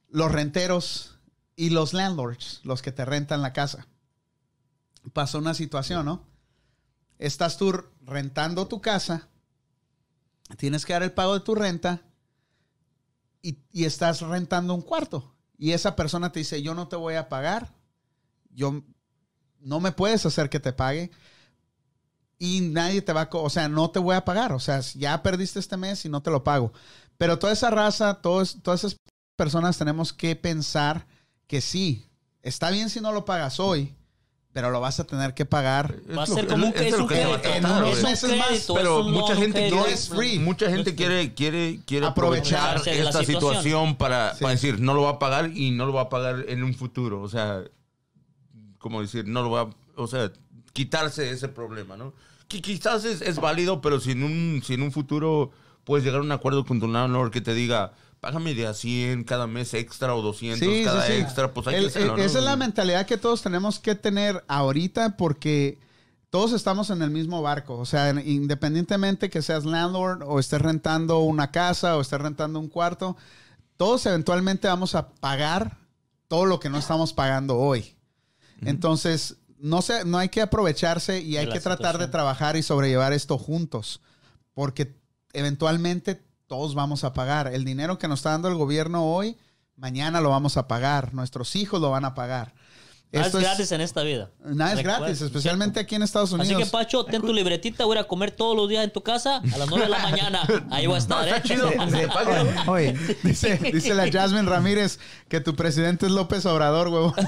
los 0.10 0.32
renteros 0.32 1.20
y 1.56 1.70
los 1.70 1.94
landlords, 1.94 2.62
los 2.64 2.82
que 2.82 2.92
te 2.92 3.06
rentan 3.06 3.44
la 3.44 3.54
casa. 3.54 3.86
Pasó 5.14 5.38
una 5.38 5.54
situación, 5.54 6.04
¿no? 6.04 6.26
Estás 7.20 7.58
tú 7.58 7.84
rentando 8.02 8.68
tu 8.68 8.82
casa, 8.82 9.28
tienes 10.58 10.88
que 10.88 10.94
dar 10.94 11.04
el 11.04 11.12
pago 11.12 11.36
de 11.36 11.42
tu 11.42 11.54
renta 11.54 12.02
y, 13.44 13.60
y 13.72 13.86
estás 13.86 14.22
rentando 14.22 14.74
un 14.74 14.82
cuarto. 14.82 15.36
Y 15.56 15.74
esa 15.74 15.96
persona 15.96 16.32
te 16.32 16.40
dice, 16.40 16.64
yo 16.64 16.74
no 16.74 16.88
te 16.88 16.96
voy 16.96 17.14
a 17.14 17.30
pagar, 17.30 17.80
yo 18.54 18.84
no 19.60 19.80
me 19.80 19.92
puedes 19.92 20.26
hacer 20.26 20.50
que 20.50 20.60
te 20.60 20.74
pague 20.74 21.12
y 22.40 22.62
nadie 22.62 23.02
te 23.02 23.14
va 23.14 23.22
a, 23.24 23.30
o 23.32 23.50
sea, 23.50 23.70
no 23.70 23.92
te 23.92 24.00
voy 24.00 24.16
a 24.16 24.26
pagar, 24.26 24.52
o 24.54 24.60
sea, 24.60 24.80
ya 24.96 25.22
perdiste 25.22 25.60
este 25.60 25.78
mes 25.78 26.04
y 26.06 26.10
no 26.10 26.22
te 26.22 26.32
lo 26.32 26.44
pago. 26.44 26.74
Pero 27.18 27.38
toda 27.38 27.54
esa 27.54 27.70
raza, 27.70 28.16
todos, 28.16 28.58
todas 28.64 28.84
esas 28.84 28.98
personas 29.36 29.78
tenemos 29.78 30.12
que 30.12 30.36
pensar 30.36 31.06
que 31.46 31.62
sí, 31.62 32.08
está 32.42 32.72
bien 32.72 32.90
si 32.90 33.00
no 33.00 33.12
lo 33.12 33.26
pagas 33.26 33.60
hoy, 33.60 33.94
pero 34.54 34.72
lo 34.72 34.82
vas 34.82 35.00
a 35.00 35.04
tener 35.06 35.34
que 35.36 35.46
pagar. 35.46 35.96
Va 36.18 36.24
a 36.24 36.26
ser 36.26 36.46
que- 36.46 36.52
como 36.54 36.66
un, 36.68 36.74
es 36.76 36.94
un 36.94 37.08
crédito. 37.08 37.40
en 37.44 37.66
unos 37.66 37.78
Es 37.78 37.82
güey. 37.82 37.96
un 37.96 38.02
meses 38.10 38.38
más, 38.38 38.48
crédito, 38.48 38.74
pero 38.74 39.04
mucha 39.04 39.36
gente 39.36 39.70
no 39.70 39.86
es 39.86 40.10
free. 40.10 40.40
Mucha 40.40 40.70
gente 40.70 40.96
quiere, 40.96 41.34
quiere, 41.36 41.80
quiere 41.86 42.08
aprovechar 42.08 42.78
esta 42.78 43.20
situación. 43.24 43.26
situación 43.26 43.96
para, 43.98 44.34
Sí. 44.34 44.42
para 44.42 44.54
decir, 44.56 44.80
no 44.82 44.94
lo 44.96 45.04
va 45.04 45.12
a 45.12 45.20
pagar 45.20 45.52
y 45.56 45.72
no 45.72 45.86
lo 45.86 45.94
va 45.94 46.02
a 46.02 46.10
pagar 46.10 46.44
en 46.50 46.64
un 46.64 46.74
futuro. 46.74 47.22
O 47.22 47.30
sea, 47.30 47.64
como 48.82 49.02
decir, 49.02 49.28
no 49.28 49.44
lo 49.44 49.52
va 49.52 49.62
a, 49.62 49.70
o 49.96 50.08
sea, 50.08 50.32
quitarse 50.74 51.30
ese 51.32 51.48
problema, 51.48 51.96
¿no? 51.98 52.14
Que 52.48 52.62
quizás 52.62 53.06
es, 53.06 53.22
es 53.22 53.38
válido, 53.40 53.80
pero 53.82 54.00
si 54.00 54.12
en, 54.12 54.24
un, 54.24 54.62
si 54.66 54.74
en 54.74 54.82
un 54.82 54.92
futuro 54.92 55.52
puedes 55.84 56.04
llegar 56.06 56.20
a 56.20 56.24
un 56.24 56.32
acuerdo 56.32 56.66
con 56.66 56.80
tu 56.80 56.88
landlord 56.88 57.32
que 57.32 57.42
te 57.42 57.54
diga, 57.54 57.94
págame 58.20 58.54
de 58.54 58.68
a 58.68 58.74
100 58.74 59.24
cada 59.24 59.48
mes 59.48 59.74
extra 59.74 60.14
o 60.16 60.22
200 60.22 60.60
Sí, 60.60 60.84
cada 60.84 61.06
sí, 61.06 61.14
sí. 61.14 61.20
extra, 61.20 61.54
pues 61.54 61.68
hay 61.68 61.76
El- 61.76 61.82
que 61.84 61.88
hacerlo, 61.88 62.14
el- 62.14 62.18
¿no? 62.20 62.24
Esa 62.24 62.40
es 62.40 62.44
la 62.46 62.56
mentalidad 62.56 63.06
que 63.06 63.18
todos 63.18 63.42
tenemos 63.42 63.80
que 63.80 63.96
tener 63.96 64.44
ahorita 64.48 65.18
porque 65.18 65.80
todos 66.30 66.54
estamos 66.54 66.90
en 66.92 67.02
el 67.02 67.10
mismo 67.10 67.42
barco. 67.42 67.78
O 67.78 67.86
sea, 67.86 68.10
independientemente 68.12 69.30
que 69.30 69.42
seas 69.42 69.66
landlord 69.66 70.24
o 70.26 70.40
estés 70.40 70.62
rentando 70.62 71.20
una 71.20 71.52
casa 71.52 71.98
o 71.98 72.02
estés 72.02 72.22
rentando 72.22 72.60
un 72.60 72.68
cuarto, 72.70 73.18
todos 73.78 74.06
eventualmente 74.06 74.68
vamos 74.68 74.94
a 74.96 75.10
pagar 75.10 75.78
todo 76.28 76.46
lo 76.46 76.60
que 76.60 76.70
no 76.70 76.78
estamos 76.78 77.14
pagando 77.14 77.58
hoy. 77.58 77.96
Entonces, 78.62 79.38
no, 79.58 79.82
sé, 79.82 80.06
no 80.06 80.18
hay 80.18 80.30
que 80.30 80.42
aprovecharse 80.42 81.20
y 81.22 81.38
hay 81.38 81.50
que 81.50 81.60
tratar 81.60 81.98
de 81.98 82.08
trabajar 82.08 82.56
y 82.56 82.64
sobrellevar 82.64 83.14
esto 83.14 83.38
juntos. 83.38 84.02
Porque 84.54 84.96
eventualmente 85.34 86.22
todos 86.48 86.76
vamos 86.76 87.04
a 87.04 87.14
pagar. 87.14 87.48
El 87.48 87.66
dinero 87.66 87.98
que 87.98 88.08
nos 88.08 88.20
está 88.20 88.32
dando 88.32 88.50
el 88.50 88.56
gobierno 88.56 89.06
hoy, 89.06 89.38
mañana 89.76 90.22
lo 90.22 90.30
vamos 90.30 90.58
a 90.58 90.68
pagar. 90.68 91.14
Nuestros 91.14 91.56
hijos 91.56 91.82
lo 91.82 91.92
van 91.92 92.06
a 92.06 92.16
pagar. 92.16 92.54
Nada 93.14 93.26
es 93.26 93.28
Esto 93.28 93.40
es- 93.40 93.44
gratis 93.44 93.72
en 93.74 93.82
esta 93.82 94.04
vida. 94.04 94.30
Nada 94.44 94.72
es 94.72 94.78
Recuerda, 94.78 95.00
gratis, 95.00 95.22
especialmente 95.22 95.82
aquí 95.82 95.96
en 95.96 96.04
Estados 96.04 96.32
Así 96.34 96.42
Unidos. 96.54 96.64
que, 96.64 96.70
Pacho, 96.70 97.04
ten 97.04 97.22
tu 97.22 97.34
libretita, 97.34 97.84
voy 97.84 97.98
a 97.98 98.00
ir 98.00 98.06
a 98.06 98.08
comer 98.08 98.32
todos 98.32 98.56
los 98.56 98.70
días 98.70 98.86
en 98.86 98.94
tu 98.94 99.02
casa 99.04 99.42
a 99.54 99.58
las 99.58 99.68
9 99.70 99.84
de 99.84 99.90
la 99.90 100.00
mañana. 100.04 100.48
Ahí 100.70 100.88
voy 100.88 100.96
a 100.96 101.00
estar, 101.00 101.28
¿eh? 101.28 101.32
Está 101.36 101.42
chido. 101.44 101.70
Oye, 102.68 102.94
Dice, 103.24 103.58
dice 103.58 103.94
la 103.94 104.10
Jasmine 104.10 104.50
Ramírez 104.50 104.98
que 105.28 105.42
tu 105.42 105.56
presidente 105.58 106.06
es 106.06 106.12
López 106.14 106.46
Obrador, 106.46 106.88
huevo. 106.88 107.14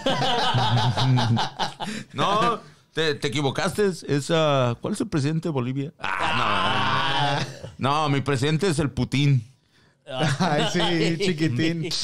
No, 2.14 2.62
te, 2.94 3.16
te 3.16 3.28
equivocaste. 3.28 3.88
Es, 4.08 4.28
ah, 4.32 4.76
¿Cuál 4.82 4.94
es 4.94 5.02
el 5.02 5.08
presidente 5.08 5.50
de 5.50 5.52
Bolivia? 5.54 5.94
Ah, 6.00 7.40
no. 7.78 7.90
No, 8.04 8.10
mi 8.10 8.22
presidente 8.22 8.68
es 8.70 8.80
el 8.80 8.90
Putin. 8.92 9.53
Ay, 10.40 10.64
sí, 10.72 11.18
chiquitín. 11.26 11.90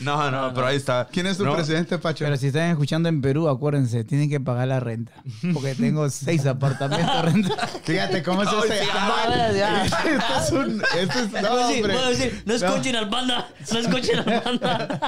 No, 0.00 0.28
no, 0.30 0.52
pero 0.52 0.66
ahí 0.66 0.76
está. 0.76 1.06
¿Quién 1.10 1.26
es 1.28 1.38
tu 1.38 1.44
No, 1.44 1.54
presidente, 1.54 1.98
Pacho? 1.98 2.24
pero 2.24 2.36
si 2.36 2.48
están 2.48 2.68
escuchando 2.70 3.08
en 3.08 3.22
Perú, 3.22 3.48
acuérdense, 3.48 4.02
tienen 4.02 4.28
que 4.28 4.40
pagar 4.40 4.66
la 4.68 4.80
renta. 4.80 5.12
Porque 5.52 5.74
tengo 5.76 6.10
seis 6.10 6.44
apartamentos 6.46 7.24
rentados. 7.24 7.70
Fíjate 7.84 8.22
cómo 8.24 8.42
es 8.42 8.48
sí, 8.50 8.56
Ah, 8.92 9.50
ya. 9.56 9.84
Este 9.84 9.98
es 10.44 10.50
un. 10.52 10.82
Este 10.98 11.18
es, 11.20 11.32
no, 11.32 11.48
Puedo 11.48 11.68
decir, 11.68 11.82
puedo 11.86 12.08
decir, 12.10 12.42
no 12.44 12.54
escuchen 12.54 12.96
al 12.96 13.08
banda, 13.08 13.48
no 13.72 13.78
escuchen 13.78 14.18
al. 14.18 15.00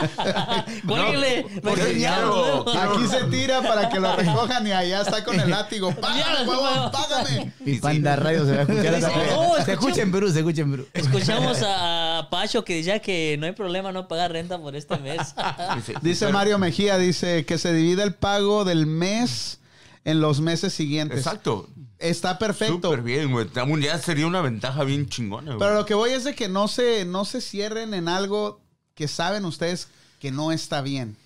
Cuélguenle, 0.87 1.47
¿no? 1.63 1.73
quiero- 1.75 2.65
Aquí 2.79 3.07
se 3.09 3.25
tira 3.25 3.63
para 3.63 3.89
que 3.89 3.99
lo 3.99 4.15
recojan 4.17 4.67
y 4.67 4.73
allá 4.73 5.03
está 5.03 5.25
con 5.25 5.39
el 5.39 5.51
látigo. 5.51 5.93
Págame, 5.97 6.49
huevón, 6.49 6.91
págame. 6.93 7.53
Y 7.67 7.79
Panda 7.81 8.15
Radio 8.17 8.47
se 8.47 8.53
va 8.53 8.59
a 8.59 8.63
escuchar 8.63 9.13
oh, 9.35 9.57
Se 9.65 9.73
escucha 9.73 10.03
en 10.03 10.13
Perú, 10.13 10.31
se 10.31 10.39
escucha 10.39 10.63
en 10.63 10.71
Perú. 10.71 10.86
Escuchamos 10.93 11.59
a 11.63 12.29
Pacho 12.31 12.65
que 12.65 12.77
decía 12.77 13.01
que 13.01 13.37
no 13.39 13.47
hay 13.47 13.53
problema 13.53 13.93
no 13.93 14.09
pagar 14.09 14.33
renta 14.33 14.59
por 14.59 14.77
este 14.77 14.97
mes. 14.99 15.35
Dice, 16.03 16.33
Mario 16.33 16.59
Mejía, 16.59 16.99
dice 16.99 17.45
que 17.45 17.59
se 17.59 17.73
divide 17.73 18.03
el 18.03 18.15
pago 18.15 18.65
del 18.65 18.87
mes 18.87 19.59
en 20.05 20.21
los 20.21 20.41
meses 20.41 20.73
siguientes. 20.73 21.19
Exacto. 21.19 21.69
Está 21.99 22.39
perfecto. 22.39 22.75
Súper 22.75 23.03
bien, 23.03 23.33
güey. 23.33 23.49
Aún 23.57 23.81
Ya 23.81 23.99
sería 23.99 24.27
una 24.27 24.41
ventaja 24.41 24.85
bien 24.85 25.09
chingona, 25.09 25.55
güey. 25.55 25.59
Pero 25.59 25.75
lo 25.75 25.87
que 25.87 25.95
voy 25.95 26.11
es 26.11 26.25
de 26.25 26.35
que 26.35 26.49
no 26.49 26.69
se, 26.69 27.05
no 27.05 27.25
se 27.25 27.41
cierren 27.41 27.95
en 27.95 28.09
algo 28.09 28.61
que 28.95 29.09
saben 29.09 29.45
ustedes 29.45 29.89
que 30.21 30.31
no 30.31 30.53
está 30.53 30.81
bien. 30.83 31.17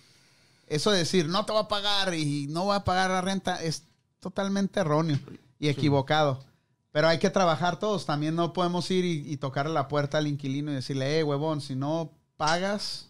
Eso 0.66 0.90
de 0.92 0.98
decir, 0.98 1.28
no 1.28 1.44
te 1.44 1.52
voy 1.52 1.62
a 1.62 1.68
pagar 1.68 2.14
y 2.14 2.46
no 2.48 2.64
voy 2.64 2.76
a 2.76 2.84
pagar 2.84 3.10
la 3.10 3.20
renta, 3.20 3.62
es 3.62 3.82
totalmente 4.20 4.80
erróneo 4.80 5.18
y 5.58 5.68
equivocado. 5.68 6.44
Pero 6.92 7.08
hay 7.08 7.18
que 7.18 7.30
trabajar 7.30 7.78
todos. 7.78 8.04
También 8.06 8.34
no 8.34 8.52
podemos 8.52 8.90
ir 8.90 9.04
y, 9.04 9.32
y 9.32 9.36
tocarle 9.36 9.72
la 9.72 9.86
puerta 9.88 10.18
al 10.18 10.26
inquilino 10.26 10.72
y 10.72 10.74
decirle, 10.74 11.18
eh, 11.20 11.22
huevón, 11.24 11.60
si 11.60 11.76
no 11.76 12.10
pagas, 12.36 13.08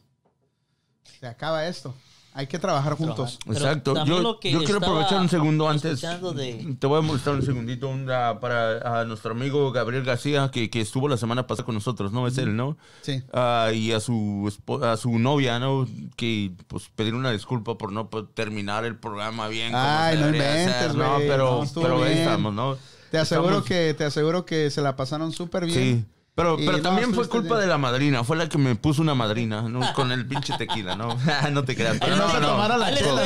se 1.18 1.26
acaba 1.26 1.66
esto. 1.66 1.94
Hay 2.32 2.46
que 2.46 2.60
trabajar 2.60 2.94
juntos. 2.94 3.40
Pero 3.44 3.56
Exacto. 3.58 3.92
también 3.92 4.18
Yo, 4.18 4.22
lo 4.22 4.38
que 4.38 4.52
yo 4.52 4.60
quiero 4.62 4.76
aprovechar 4.76 5.20
un 5.20 5.28
segundo 5.28 5.68
antes. 5.68 6.00
de- 6.00 6.76
Te 6.78 6.86
voy 6.86 6.98
a 6.98 7.00
molestar 7.02 7.34
un 7.34 7.42
segundito 7.42 7.88
una- 7.88 8.38
para 8.38 9.00
a 9.00 9.04
nuestro 9.04 9.32
amigo 9.32 9.72
Gabriel 9.72 10.04
García, 10.04 10.48
que, 10.52 10.70
que 10.70 10.80
estuvo 10.80 11.08
la 11.08 11.16
semana 11.16 11.48
pasada 11.48 11.66
con 11.66 11.74
nosotros, 11.74 12.12
¿no? 12.12 12.28
Es 12.28 12.38
él, 12.38 12.54
¿no? 12.54 12.76
Sí. 13.02 13.20
Ah, 13.32 13.70
y 13.74 13.90
a 13.90 13.98
su, 13.98 14.52
a 14.82 14.96
su 14.96 15.18
novia, 15.18 15.58
¿no? 15.58 15.88
Que 16.16 16.52
pues 16.68 16.88
pedir 16.94 17.16
una 17.16 17.32
disculpa 17.32 17.76
por 17.76 17.90
no 17.90 18.06
terminar 18.06 18.84
el 18.84 18.96
programa 18.96 19.48
bien. 19.48 19.72
como 19.72 19.82
Ay, 19.84 20.14
se 20.16 20.20
no 20.22 20.26
inventes, 20.28 20.68
hacer, 20.68 20.94
¿no? 20.94 21.16
Pero, 21.18 21.64
No, 21.64 21.82
pero 21.82 22.04
ahí 22.04 22.18
estamos, 22.18 22.54
¿no? 22.54 22.76
Te 23.10 23.18
aseguro 23.18 23.48
Estamos- 23.58 23.68
que, 23.68 23.94
te 23.94 24.04
aseguro 24.04 24.44
que 24.46 24.70
se 24.70 24.80
la 24.82 24.96
pasaron 24.96 25.32
súper 25.32 25.66
bien. 25.66 25.78
Sí. 25.78 26.04
Pero, 26.36 26.56
pero 26.56 26.76
no, 26.78 26.82
también 26.82 27.12
fue 27.12 27.28
culpa 27.28 27.56
bien. 27.56 27.60
de 27.62 27.66
la 27.66 27.76
madrina. 27.76 28.24
Fue 28.24 28.36
la 28.36 28.48
que 28.48 28.56
me 28.56 28.74
puso 28.76 29.02
una 29.02 29.14
madrina, 29.14 29.62
¿no? 29.68 29.80
Con 29.94 30.10
el 30.12 30.26
pinche 30.26 30.54
tequila, 30.56 30.94
¿no? 30.96 31.18
no 31.52 31.64
te 31.64 31.74
creas. 31.76 31.98
Pero 32.00 32.16
no 32.16 32.26
no, 32.28 32.32
se 32.32 32.40
no. 32.40 32.46
tomaron 32.48 32.80
la 32.80 32.94
chela. 32.94 33.22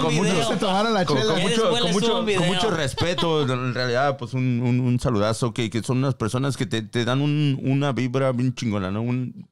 con 0.00 0.14
mucho- 0.14 0.22
video. 0.22 0.48
Se 0.48 0.56
tomaron 0.56 0.94
la 0.94 1.04
con, 1.04 1.16
mucho, 1.16 2.62
con 2.68 2.76
respeto, 2.76 3.42
en 3.50 3.74
realidad, 3.74 4.16
pues 4.18 4.34
un, 4.34 4.60
un, 4.62 4.80
un 4.80 5.00
saludazo, 5.00 5.52
que, 5.54 5.70
que 5.70 5.82
son 5.82 5.98
unas 5.98 6.14
personas 6.14 6.56
que 6.56 6.66
te, 6.66 6.82
te 6.82 7.04
dan 7.04 7.20
un- 7.22 7.58
una 7.64 7.92
vibra 7.92 8.30
bien 8.32 8.54
chingona, 8.54 8.90
¿no? 8.90 9.02
Un, 9.02 9.48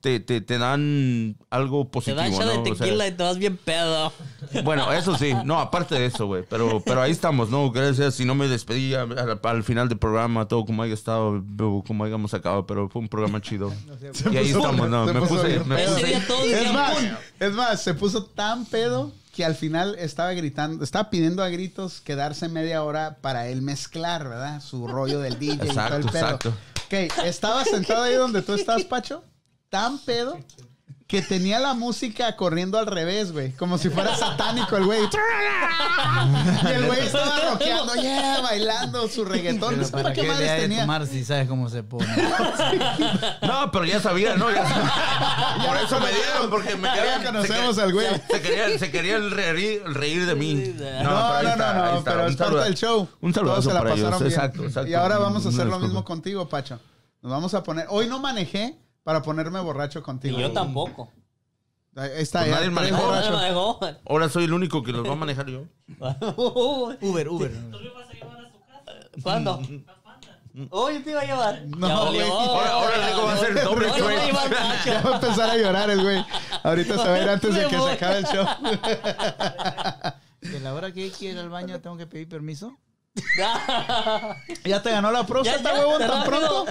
te, 0.00 0.18
te, 0.20 0.40
te 0.40 0.58
dan 0.58 1.36
algo 1.50 1.84
Te 1.84 1.90
positivo, 1.90 2.20
dan 2.20 2.30
shot 2.32 2.40
de 2.40 2.54
¿no? 2.54 2.62
O 2.62 2.64
sea, 2.64 2.74
tequila 2.86 3.06
y 3.08 3.12
te 3.12 3.22
vas 3.22 3.38
bien 3.38 3.56
pedo. 3.56 4.12
bueno, 4.64 4.90
eso 4.92 5.16
sí, 5.16 5.32
no, 5.44 5.60
aparte 5.60 5.94
de 5.94 6.06
eso, 6.06 6.26
güey. 6.26 6.44
Pero, 6.48 6.82
pero 6.84 7.02
ahí 7.02 7.10
estamos, 7.12 7.50
¿no? 7.50 7.70
Gracias. 7.70 8.14
Si 8.14 8.24
no 8.24 8.34
me 8.34 8.48
despedí 8.48 8.94
al, 8.94 9.38
al 9.42 9.64
final 9.64 9.88
del 9.88 9.98
programa, 9.98 10.48
todo 10.48 10.64
como 10.64 10.82
haya 10.82 10.94
estado, 10.94 11.42
como 11.86 12.04
hayamos 12.04 12.32
acabado, 12.34 12.66
pero 12.66 12.88
fue 12.88 13.02
un 13.02 13.08
programa 13.08 13.40
chido. 13.40 13.72
Y 14.32 14.36
ahí 14.36 14.52
puso- 14.52 14.58
estamos, 14.58 14.88
¿no? 14.88 15.06
Me 15.06 15.20
puse, 15.20 15.60
me 15.60 15.76
puse- 15.86 16.62
Es 16.62 16.72
más, 16.72 16.96
es 17.38 17.52
más, 17.52 17.82
se 17.82 17.94
puso 17.94 18.24
tan 18.24 18.64
pedo 18.66 19.12
que 19.34 19.44
al 19.44 19.54
final 19.54 19.96
estaba 19.98 20.32
gritando, 20.32 20.82
estaba 20.82 21.08
pidiendo 21.10 21.42
a 21.44 21.48
gritos 21.48 22.00
quedarse 22.00 22.48
media 22.48 22.82
hora 22.82 23.18
para 23.20 23.46
él 23.48 23.62
mezclar, 23.62 24.24
¿verdad? 24.28 24.60
Su 24.60 24.88
rollo 24.88 25.20
del 25.20 25.38
DJ 25.38 25.54
y 25.54 25.58
todo 25.58 25.96
el 25.96 26.04
pedo. 26.06 26.08
exacto. 26.08 26.48
Ok, 26.86 26.94
estaba 27.24 27.64
sentado 27.64 28.02
ahí 28.02 28.14
donde 28.14 28.42
tú 28.42 28.54
estás, 28.54 28.82
Pacho, 28.84 29.22
tan 29.70 29.98
pedo 29.98 30.38
que 31.06 31.22
tenía 31.22 31.58
la 31.58 31.74
música 31.74 32.36
corriendo 32.36 32.78
al 32.78 32.86
revés, 32.86 33.32
güey. 33.32 33.50
Como 33.52 33.78
si 33.78 33.88
fuera 33.90 34.14
satánico 34.16 34.76
el 34.76 34.84
güey. 34.84 35.00
Y 36.64 36.72
el 36.72 36.86
güey 36.86 37.00
estaba 37.00 37.50
rockeando, 37.50 37.94
yeah, 37.96 38.40
bailando 38.42 39.08
su 39.08 39.24
reggaetón. 39.24 39.72
No 39.72 39.76
Pero 39.78 39.84
sé 39.86 39.90
para 39.92 40.12
qué 40.12 40.20
qué 40.22 40.28
madres 40.28 40.60
tenía. 40.60 40.80
tomar 40.82 41.06
si 41.08 41.24
sabes 41.24 41.48
cómo 41.48 41.68
se 41.68 41.82
pone. 41.82 42.06
No, 43.42 43.70
pero 43.72 43.84
ya 43.86 44.00
sabía, 44.00 44.36
¿no? 44.36 44.52
Ya 44.52 44.64
sabía. 44.68 45.66
Por 45.66 45.76
eso 45.78 45.98
me 46.00 46.12
dieron, 46.12 46.48
porque 46.50 46.76
me 46.76 46.86
Ya 46.88 46.94
querían. 46.94 47.24
conocemos 47.24 47.74
se, 47.76 47.82
al 47.82 47.92
güey. 47.92 48.06
Se 48.30 48.40
querían, 48.42 48.78
se 48.78 48.90
querían 48.92 49.30
reír, 49.32 49.82
reír 49.86 50.26
de 50.26 50.34
mí. 50.36 50.54
No, 51.02 51.02
no, 51.02 51.42
no, 51.42 51.48
está, 51.48 51.74
no, 51.74 51.98
está. 51.98 52.10
pero 52.12 52.24
Un 52.24 52.30
es 52.30 52.36
parte 52.36 52.44
saludo- 52.44 52.62
del 52.64 52.74
show. 52.76 53.08
Un 53.20 53.34
saludo 53.34 53.52
Todos 53.54 53.64
se 53.64 53.72
la 53.72 53.80
ellos. 53.80 53.90
pasaron 53.98 54.18
bien. 54.20 54.30
Exacto, 54.32 54.64
exacto. 54.64 54.88
Y 54.90 54.94
ahora 54.94 55.18
vamos 55.18 55.44
a 55.44 55.48
hacer 55.48 55.66
lo 55.66 55.80
mismo 55.80 56.04
contigo, 56.04 56.48
Pacho. 56.48 56.78
Nos 57.20 57.32
vamos 57.32 57.52
a 57.54 57.64
poner. 57.64 57.86
Hoy 57.90 58.06
no 58.06 58.20
manejé 58.20 58.78
para 59.02 59.22
ponerme 59.22 59.60
borracho 59.60 60.00
Y 60.00 60.02
contigo. 60.02 60.38
yo 60.38 60.52
tampoco. 60.52 61.10
Está, 62.16 62.40
Pues 62.40 62.50
nadie 62.52 62.70
manejó. 62.70 63.02
borrachos. 63.02 63.30
No, 63.30 63.36
no, 63.38 63.42
dejó. 63.42 63.80
Ahora 64.08 64.28
soy 64.28 64.44
el 64.44 64.52
único 64.52 64.82
que 64.82 64.92
los 64.92 65.06
va 65.06 65.12
a 65.12 65.16
manejar 65.16 65.46
yo. 65.46 65.64
Uber, 67.00 67.28
Uber. 67.28 67.52
¿Cuándo? 69.22 69.60
Oye, 70.70 71.00
te 71.00 71.10
iba 71.10 71.20
a 71.20 71.24
llevar. 71.24 71.62
No, 71.66 72.06
güey. 72.06 72.20
Ahora, 72.22 72.70
ahora 72.72 73.06
Rico 73.08 73.22
va 73.24 73.32
a 73.32 73.64
doble 73.64 73.86
voy 73.88 74.00
a 74.00 74.04
trade. 74.04 74.26
llevar 74.26 74.50
Ya 74.84 75.02
va 75.02 75.10
a 75.10 75.14
empezar 75.14 75.50
a 75.50 75.56
llorar 75.56 75.90
el 75.90 76.02
güey. 76.02 76.24
Ahorita 76.64 76.98
se 76.98 77.08
va 77.08 77.14
a 77.14 77.22
ir 77.22 77.28
antes 77.28 77.54
de 77.54 77.62
Me 77.62 77.68
que 77.68 77.76
se 77.78 77.90
acabe 77.90 78.18
el 78.18 78.24
show. 78.24 78.46
¿Y 80.42 80.56
a 80.56 80.60
la 80.60 80.74
hora 80.74 80.92
que 80.92 81.10
quiero 81.10 81.38
ir 81.38 81.44
al 81.44 81.50
baño 81.50 81.80
tengo 81.80 81.96
que 81.96 82.06
pedir 82.06 82.28
permiso? 82.28 82.76
Ya 84.64 84.82
te 84.82 84.90
ganó 84.90 85.10
la 85.10 85.26
próstata, 85.26 85.62
Ya, 85.62 85.74
ya, 85.74 85.78
huevón, 85.78 85.98
tan 85.98 86.10
rápido. 86.10 86.24
pronto. 86.64 86.66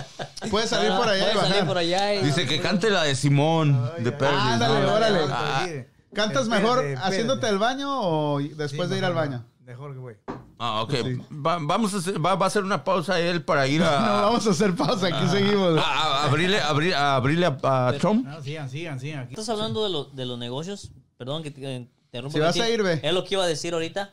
Puedes 0.49 0.69
salir 0.69 0.91
por 0.93 1.09
allá 1.09 1.29
y 1.31 1.33
Puedes 1.33 1.49
salir 1.49 1.65
por 1.65 1.77
allá 1.77 2.13
y- 2.15 2.23
Dice 2.23 2.45
que 2.47 2.59
cante 2.61 2.89
la 2.89 3.03
de 3.03 3.15
Simón 3.15 3.91
de 3.99 4.11
Perry. 4.11 4.35
Ándale, 4.37 4.85
órale. 4.85 5.19
Ah, 5.31 5.67
¿Cantas 6.13 6.47
mejor 6.47 6.83
haciéndote 7.01 7.47
el 7.49 7.57
baño 7.57 7.89
o 8.01 8.39
después 8.39 8.89
de 8.89 8.97
ir 8.97 9.05
al 9.05 9.13
baño? 9.13 9.45
Mejor 9.65 9.93
que 9.93 9.99
voy. 9.99 10.15
Ah, 10.61 10.81
ok. 10.81 10.93
Va, 11.31 11.57
vamos 11.61 11.93
a 11.93 11.97
hacer, 11.97 12.23
va, 12.25 12.35
va 12.35 12.45
a 12.45 12.47
hacer 12.47 12.63
una 12.63 12.83
pausa 12.83 13.17
él 13.19 13.43
para 13.45 13.65
ir 13.67 13.81
a, 13.81 13.99
No, 14.01 14.07
vamos 14.23 14.45
a 14.45 14.49
hacer 14.49 14.75
pausa, 14.75 15.07
aquí 15.07 15.27
seguimos. 15.29 15.77
a- 15.77 15.81
a 15.81 16.23
abrirle, 16.25 16.59
abrir- 16.59 16.93
a 16.95 17.15
abrirle 17.15 17.45
a, 17.45 17.87
a 17.87 17.93
Trump. 17.93 18.25
No, 18.25 18.41
sigan, 18.41 18.69
sigan, 18.69 18.99
sigan. 18.99 19.19
Aquí. 19.21 19.33
¿Estás 19.35 19.47
hablando 19.49 19.83
de, 19.85 19.89
lo- 19.91 20.05
de 20.05 20.25
los 20.25 20.37
negocios? 20.37 20.91
Perdón 21.17 21.43
que 21.43 21.51
te 21.51 21.61
te 21.61 21.75
interrumpo. 21.75 22.33
Si 22.37 22.39
vas 22.43 22.59
a 22.59 22.67
ir, 22.69 22.81
ve. 22.83 22.99
Es 23.03 23.13
lo 23.13 23.23
que 23.23 23.35
iba 23.35 23.43
a 23.43 23.47
decir 23.47 23.73
ahorita. 23.73 24.11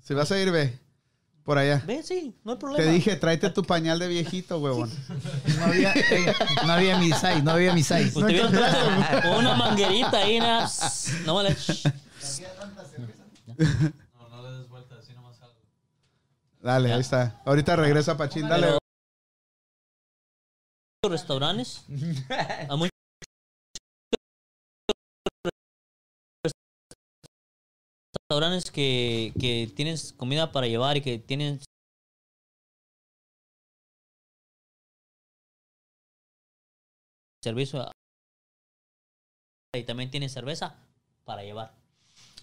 Si 0.00 0.14
vas 0.14 0.30
a 0.32 0.38
ir, 0.38 0.50
ve. 0.52 0.78
Por 1.44 1.58
allá. 1.58 1.82
Ve, 1.86 2.02
sí, 2.02 2.34
no 2.42 2.52
hay 2.52 2.58
problema. 2.58 2.82
Te 2.82 2.90
dije, 2.90 3.16
tráete 3.16 3.50
tu 3.50 3.62
pañal 3.62 3.98
de 3.98 4.08
viejito, 4.08 4.58
huevón. 4.58 4.90
No 5.58 5.64
había, 5.66 5.92
eh, 5.92 6.34
no 6.64 6.72
había 6.72 6.98
mi 6.98 7.12
size, 7.12 7.42
no 7.42 7.50
había 7.50 7.74
mi 7.74 7.82
size. 7.82 8.12
Pues 8.12 8.40
puesto 8.40 8.48
con 9.22 9.36
una 9.38 9.54
manguerita 9.54 10.18
ahí, 10.18 10.38
nada. 10.38 10.70
No 11.26 11.34
vale. 11.34 11.54
Dale, 16.62 16.94
ahí 16.94 17.00
está. 17.00 17.42
Ahorita 17.44 17.76
regresa 17.76 18.16
Pachín, 18.16 18.48
dale. 18.48 18.78
Restaurantes. 21.02 21.84
restaurantes 28.34 28.70
que, 28.70 29.32
que 29.38 29.70
tienen 29.74 29.96
comida 30.16 30.50
para 30.52 30.66
llevar 30.66 30.96
y 30.96 31.00
que 31.02 31.18
tienen 31.18 31.60
servicio 37.42 37.88
y 39.76 39.82
también 39.84 40.10
tienen 40.10 40.30
cerveza 40.30 40.76
para 41.24 41.42
llevar. 41.42 41.74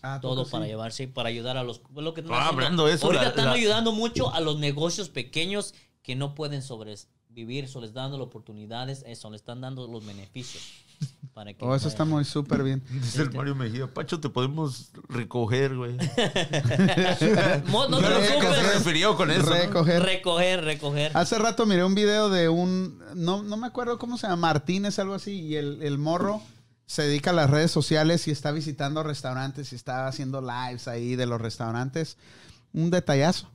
Ah, 0.02 0.20
Todo 0.22 0.46
para 0.48 0.66
sí. 0.66 0.70
llevar, 0.72 0.92
sí, 0.92 1.08
para 1.08 1.30
ayudar 1.30 1.58
a 1.58 1.64
los... 1.64 1.82
Lo 1.96 2.14
que 2.14 2.22
están 2.22 2.38
Ah, 2.38 2.48
hablando 2.48 2.88
de 2.88 2.94
eso, 2.96 3.06
Ahorita 3.06 3.24
la- 3.24 3.30
están 3.30 3.46
la- 3.46 3.52
ayudando 3.54 3.92
mucho 3.92 4.34
a 4.34 4.40
los 4.42 4.58
negocios 4.60 5.10
pequeños 5.10 5.74
que 6.02 6.16
no 6.16 6.34
pueden 6.36 6.62
sobrevivir, 6.64 7.68
so 7.68 7.80
les 7.82 7.94
dando 7.94 8.18
las 8.18 8.28
oportunidades, 8.28 9.04
eso, 9.06 9.30
le 9.30 9.36
están 9.38 9.62
dando 9.62 9.88
los 9.88 10.06
beneficios. 10.06 10.64
Para 11.34 11.54
que 11.54 11.64
Oh, 11.64 11.74
eso 11.74 11.88
está 11.88 12.04
muy 12.04 12.26
súper 12.26 12.62
bien. 12.64 12.84
Dice 12.90 13.22
el 13.22 13.32
Mario 13.32 13.56
Mejía, 13.56 13.88
Pacho, 13.94 14.20
te 14.20 14.30
podemos 14.30 14.92
recoger, 15.08 15.76
güey. 15.78 15.96
No 17.72 17.86
te 17.86 17.92
no 17.92 18.00
se 18.02 18.08
preocupes. 18.08 18.74
refirió 18.74 19.16
con 19.16 19.32
eso. 19.32 19.44
¿no? 19.50 19.56
Recoger. 19.56 20.04
Recoger, 20.04 20.64
recoger. 20.64 21.12
Hace 21.16 21.38
rato 21.40 21.66
miré 21.66 21.84
un 21.86 21.96
video 21.96 22.30
de 22.30 22.50
un, 22.50 23.00
no, 23.16 23.44
no 23.44 23.58
me 23.58 23.68
acuerdo 23.68 23.98
cómo 23.98 24.18
se 24.18 24.28
llama, 24.28 24.48
Martínez, 24.48 25.00
algo 25.00 25.14
así, 25.14 25.40
y 25.40 25.56
el, 25.56 25.82
el 25.82 25.98
morro 25.98 26.42
se 26.86 27.04
dedica 27.04 27.30
a 27.30 27.34
las 27.34 27.50
redes 27.50 27.72
sociales 27.72 28.28
y 28.28 28.32
está 28.32 28.52
visitando 28.52 29.02
restaurantes 29.04 29.72
y 29.72 29.76
está 29.76 30.08
haciendo 30.08 30.42
lives 30.42 30.88
ahí 30.90 31.16
de 31.16 31.26
los 31.26 31.40
restaurantes. 31.40 32.18
Un 32.74 32.90
detallazo. 32.92 33.50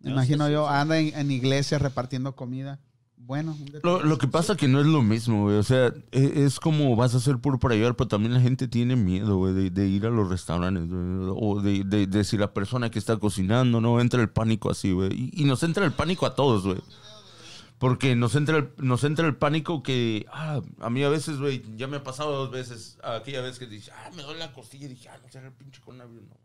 Me 0.00 0.10
imagino 0.10 0.48
yo, 0.48 0.66
sí. 0.66 0.74
anda 0.74 0.98
en, 0.98 1.14
en 1.16 1.30
iglesias 1.30 1.80
repartiendo 1.82 2.34
comida. 2.34 2.80
Bueno, 3.22 3.56
Lo, 3.84 4.02
lo 4.02 4.18
que 4.18 4.26
pasa 4.26 4.56
que 4.56 4.66
no 4.66 4.80
es 4.80 4.86
lo 4.86 5.02
mismo, 5.02 5.44
güey. 5.44 5.56
O 5.56 5.62
sea, 5.62 5.94
e- 6.10 6.32
es, 6.44 6.58
como 6.58 6.96
vas 6.96 7.14
a 7.14 7.18
hacer 7.18 7.38
puro 7.38 7.60
para 7.60 7.74
ayudar, 7.74 7.94
pero 7.94 8.08
también 8.08 8.34
la 8.34 8.40
gente 8.40 8.66
tiene 8.66 8.96
miedo, 8.96 9.36
güey, 9.36 9.54
de, 9.54 9.70
de 9.70 9.86
ir 9.88 10.04
a 10.06 10.10
los 10.10 10.28
restaurantes, 10.28 10.88
güey. 10.88 11.32
O 11.40 11.60
de, 11.62 11.84
de- 11.84 12.06
de 12.08 12.24
si 12.24 12.36
la 12.36 12.52
persona 12.52 12.90
que 12.90 12.98
está 12.98 13.18
cocinando, 13.18 13.80
¿no? 13.80 14.00
Entra 14.00 14.20
el 14.20 14.30
pánico 14.30 14.68
así, 14.70 14.90
güey. 14.90 15.12
Y, 15.12 15.42
y 15.42 15.44
nos 15.44 15.62
entra 15.62 15.84
el 15.84 15.92
pánico 15.92 16.26
a 16.26 16.34
todos, 16.34 16.64
güey. 16.64 16.78
Porque 17.78 18.14
nos 18.16 18.34
entra, 18.34 18.58
el, 18.58 18.70
nos 18.78 19.04
entra 19.04 19.26
el 19.26 19.36
pánico 19.36 19.82
que, 19.82 20.26
ah, 20.32 20.60
a 20.80 20.90
mí 20.90 21.02
a 21.04 21.08
veces, 21.08 21.38
güey, 21.38 21.62
ya 21.76 21.86
me 21.86 21.96
ha 21.98 22.02
pasado 22.02 22.32
dos 22.36 22.50
veces, 22.50 22.98
aquella 23.02 23.40
vez 23.42 23.58
que 23.58 23.66
dije, 23.66 23.90
ah, 23.92 24.10
me 24.14 24.22
duele 24.22 24.40
la 24.40 24.52
costilla, 24.52 24.84
y 24.84 24.88
dije, 24.90 25.08
ah, 25.08 25.16
no 25.22 25.30
será 25.30 25.46
el 25.46 25.52
pinche 25.54 25.80
coronavirus, 25.80 26.24
no, 26.28 26.36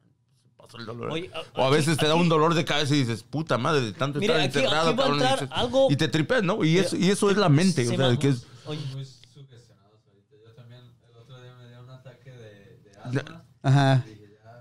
pasó 0.66 0.78
el 0.78 0.86
dolor. 0.86 1.12
Oye, 1.12 1.30
o 1.56 1.64
a 1.64 1.68
aquí- 1.68 1.76
veces 1.76 1.98
te 1.98 2.06
da 2.08 2.14
aquí- 2.14 2.22
un 2.22 2.30
dolor 2.30 2.54
de 2.54 2.66
cabeza 2.66 2.96
y 2.96 3.00
dices, 3.00 3.24
puta 3.24 3.58
madre, 3.58 3.82
de 3.82 3.94
tanto 3.94 4.20
Mira, 4.20 4.44
estar 4.44 4.62
aquí- 4.64 4.68
aquí 4.68 4.76
a 4.76 4.96
cabrón", 4.96 5.20
y 5.20 5.22
dices- 5.24 5.50
algo- 5.52 5.88
y 5.92 5.96
te 5.96 6.08
tripeas, 6.08 6.44
¿no? 6.44 6.64
Y 6.64 6.78
eso, 6.78 6.96
y 6.96 7.10
eso 7.10 7.30
es 7.30 7.38
la 7.38 7.50
mente, 7.50 7.86
Se 7.86 7.94
o 7.94 7.98
sea, 7.98 8.10
me- 8.10 8.20
que 8.20 8.30
es... 8.30 8.46
Oye, 8.66 8.80
muy 8.94 9.06
sugestionados 9.06 10.00
ahorita. 10.08 10.36
Yo 10.46 10.52
también 10.56 10.82
el 10.82 11.18
otro 11.18 11.42
día 11.42 11.54
me 11.62 11.70
dio 11.70 11.84
un 11.84 11.90
ataque 11.90 12.32
de, 12.32 12.80
de 13.14 13.20
asma. 13.22 13.44
Ajá. 13.64 14.06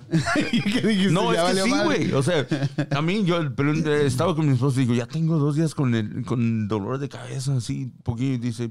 ¿Qué 0.35 0.81
dijiste? 0.87 1.11
No, 1.13 1.33
Ya 1.33 1.51
es 1.51 1.57
que 1.57 1.63
sí, 1.65 1.71
güey. 1.85 2.13
O 2.13 2.23
sea, 2.23 2.47
a 2.91 3.03
mí, 3.03 3.25
yo 3.25 3.55
pero, 3.57 3.73
eh, 3.73 4.07
estaba 4.07 4.37
con 4.37 4.47
mi 4.47 4.53
esposo 4.55 4.79
y 4.81 4.85
digo, 4.85 4.95
ya 4.95 5.07
tengo 5.07 5.39
dos 5.39 5.57
días 5.57 5.75
con 5.75 5.95
el 5.95 6.25
con 6.27 6.69
dolor 6.69 6.99
de 6.99 7.09
cabeza, 7.09 7.57
así, 7.57 7.91
porque 8.05 8.39
dice, 8.39 8.71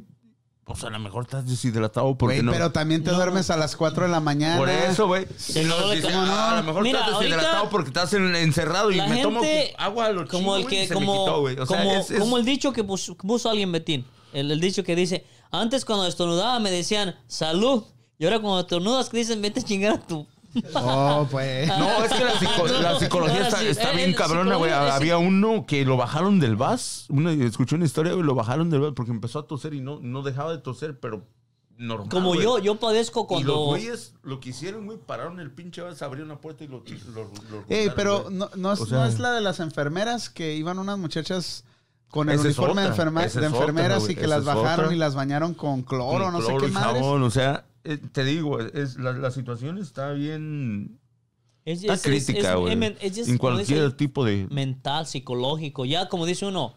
o 0.65 0.76
sea, 0.76 0.89
a 0.89 0.91
lo 0.93 0.99
mejor 0.99 1.23
estás 1.23 1.45
deshidratado 1.47 2.17
porque 2.17 2.36
Güey, 2.36 2.45
no. 2.45 2.52
pero 2.54 2.71
también 2.71 3.04
te 3.04 3.12
duermes 3.12 3.49
a 3.49 3.58
las 3.58 3.76
4 3.76 4.06
de 4.06 4.10
la 4.12 4.19
mañana. 4.21 4.58
Por 4.58 4.69
eso, 4.69 5.08
güey. 5.08 5.28
Sí, 5.38 5.62
no 5.65 5.76
"Ah, 5.76 6.52
a 6.54 6.56
lo 6.58 6.63
mejor 6.63 6.84
Mira, 6.84 6.99
estás 7.02 7.19
deshidratado 7.19 7.69
porque 7.69 7.89
estás 7.89 8.13
en- 8.13 8.36
encerrado 8.36 8.89
y 8.91 8.95
me 9.02 9.21
tomo 9.21 9.41
agua 9.78 10.06
a 10.06 10.12
lo 10.12 10.28
como 10.28 10.56
el 10.56 10.65
que 10.65 10.88
como 10.89 11.26
quitó, 11.26 11.39
güey. 11.41 11.60
O 11.60 11.65
sea, 11.65 11.78
como, 11.80 11.91
es- 11.95 12.12
es- 12.12 12.19
como 12.19 12.38
el 12.38 12.45
dicho 12.45 12.71
que 12.71 12.84
puso, 12.84 13.15
puso 13.17 13.49
alguien 13.49 13.71
Betín 13.71 14.06
el, 14.32 14.49
el 14.52 14.60
dicho 14.60 14.84
que 14.84 14.95
dice 14.95 15.26
antes 15.52 15.86
cuando 15.86 16.08
estornudaba 16.08 16.60
me 16.60 16.71
decían 16.71 17.15
salud 17.28 17.84
y 18.17 18.26
ahora 18.26 18.39
cuando 18.39 18.62
estornudas 18.62 19.10
que 19.10 19.17
dicen 19.17 19.41
vete 19.41 19.60
a 19.60 19.63
chingar 19.63 19.93
a 19.93 19.99
tu 19.99 20.26
Oh, 20.76 21.28
pues. 21.32 21.68
No, 21.68 22.04
es 22.04 22.12
que 22.13 22.24
la, 22.24 22.32
psico- 22.39 22.68
No, 22.68 22.80
la 22.82 23.00
psicología 23.00 23.42
está, 23.48 23.60
sí, 23.60 23.68
está 23.68 23.92
bien 23.92 24.10
el 24.10 24.16
cabrona, 24.16 24.56
güey. 24.56 24.72
Había 24.72 25.18
uno 25.18 25.66
que 25.66 25.86
lo 25.86 25.98
bajaron 25.98 26.39
del 26.39 26.56
bus. 26.56 27.06
Una, 27.10 27.32
escuché 27.32 27.76
una 27.76 27.86
historia, 27.86 28.13
güey, 28.13 28.24
lo 28.26 28.36
bajaron 28.36 28.70
del 28.70 28.80
bus 28.82 28.94
porque 28.96 29.12
empezó 29.12 29.39
a 29.39 29.48
toser 29.48 29.74
y 29.74 29.82
no, 29.82 30.00
no 30.02 30.22
dejaba 30.22 30.52
de 30.52 30.60
toser, 30.60 31.00
pero 31.00 31.26
normal. 31.78 32.10
como 32.10 32.36
yo 32.36 32.60
yo 32.60 32.76
padezco 32.80 33.22
Y 33.22 33.24
los 33.24 33.28
cuando 33.28 33.66
güeyes 33.66 34.13
lo 34.22 34.39
que 34.39 34.50
hicieron, 34.50 34.86
güey, 34.86 34.98
pararon 35.00 35.39
el 35.39 35.52
pinche 35.52 35.82
bus, 35.82 36.02
abrieron 36.02 36.30
la 36.30 36.38
puerta 36.39 36.63
y 36.63 36.68
lo, 36.68 36.84
lo, 37.13 37.24
lo 37.24 37.66
Ey, 37.70 37.89
pero 37.96 38.28
no, 38.30 38.50
no 38.56 38.72
es, 38.74 38.80
O 38.82 38.86
sea- 38.86 39.00
no 39.00 39.06
es 39.06 39.20
la 39.20 39.32
de 39.32 39.42
las 39.42 39.60
enfermeras 39.60 40.30
que 40.30 40.54
iban 40.56 40.78
unas 40.78 40.98
muchachas 41.00 41.63
con 42.10 42.30
el 42.30 42.39
uniforme 42.39 42.84
de, 42.84 42.89
enferma- 42.89 43.26
otra, 43.26 43.46
enfermeras 43.48 44.08
y 44.08 44.16
que 44.16 44.28
las 44.28 44.46
bajaron 44.46 44.86
otra. 44.86 44.96
y 44.96 45.00
las 45.00 45.16
bañaron 45.16 45.56
con 45.56 45.82
cloro, 45.82 46.26
Con 46.26 46.34
no 46.34 46.42
sé 46.42 46.56
qué 46.60 46.68
y 46.68 46.72
madres. 46.72 47.02
jabón, 47.02 47.24
o 47.24 47.32
sea, 47.32 47.66
eh, 47.84 47.98
te 48.12 48.24
digo, 48.24 48.60
es, 48.60 48.98
la, 48.98 49.13
la 49.13 49.30
situación 49.32 49.78
está 49.78 50.12
bien... 50.12 51.00
es, 51.65 51.82
Está 51.82 51.93
es- 51.93 52.02
crítica, 52.04 52.56
güey. 52.56 52.74
En 52.74 52.80
como 52.82 52.96
dice, 53.10 53.38
cualquier 53.38 53.91
tipo 53.93 54.26
de... 54.26 54.48
mental 54.50 55.06
psicológico 55.08 55.86
ya 55.86 56.08
como 56.10 56.26
dice 56.26 56.46
uno 56.46 56.76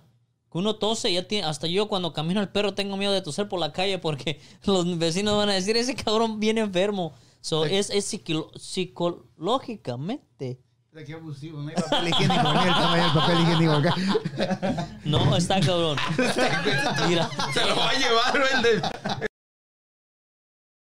que 0.50 0.58
uno 0.58 0.76
tose, 0.76 1.12
ya 1.12 1.26
tiene, 1.26 1.44
hasta 1.46 1.66
yo 1.66 1.88
cuando 1.88 2.12
camino 2.12 2.38
al 2.40 2.50
perro 2.52 2.74
tengo 2.74 2.96
miedo 2.96 3.12
de 3.12 3.20
toser 3.20 3.48
por 3.48 3.58
la 3.60 3.72
calle 3.72 3.98
porque 3.98 4.40
los 4.64 4.96
vecinos 4.98 5.36
van 5.36 5.48
a 5.48 5.54
decir, 5.54 5.76
ese 5.76 5.94
cabrón 5.96 6.38
viene 6.40 6.60
enfermo. 6.60 7.14
So, 7.40 7.64
es, 7.64 7.90
es 7.90 8.12
psiquilo- 8.12 8.50
psicológicamente. 8.58 10.58
Qué 11.06 11.12
abusivo, 11.12 11.60
no 11.60 11.68
hay 11.68 11.74
papel 11.90 12.08
higiénico. 12.08 12.42
Mira 12.48 12.62
el 12.64 12.72
tamaño 12.74 13.02
del 13.04 13.12
papel 13.12 13.40
higiénico 13.40 13.72
acá. 13.72 13.94
No, 15.04 15.36
está 15.36 15.60
cabrón. 15.60 15.98
Mira. 17.08 17.28
Se 17.52 17.64
lo 17.66 17.76
va 17.76 17.90
a 17.90 17.94
llevar, 17.94 18.32
güey. 18.32 18.74
el 18.74 18.82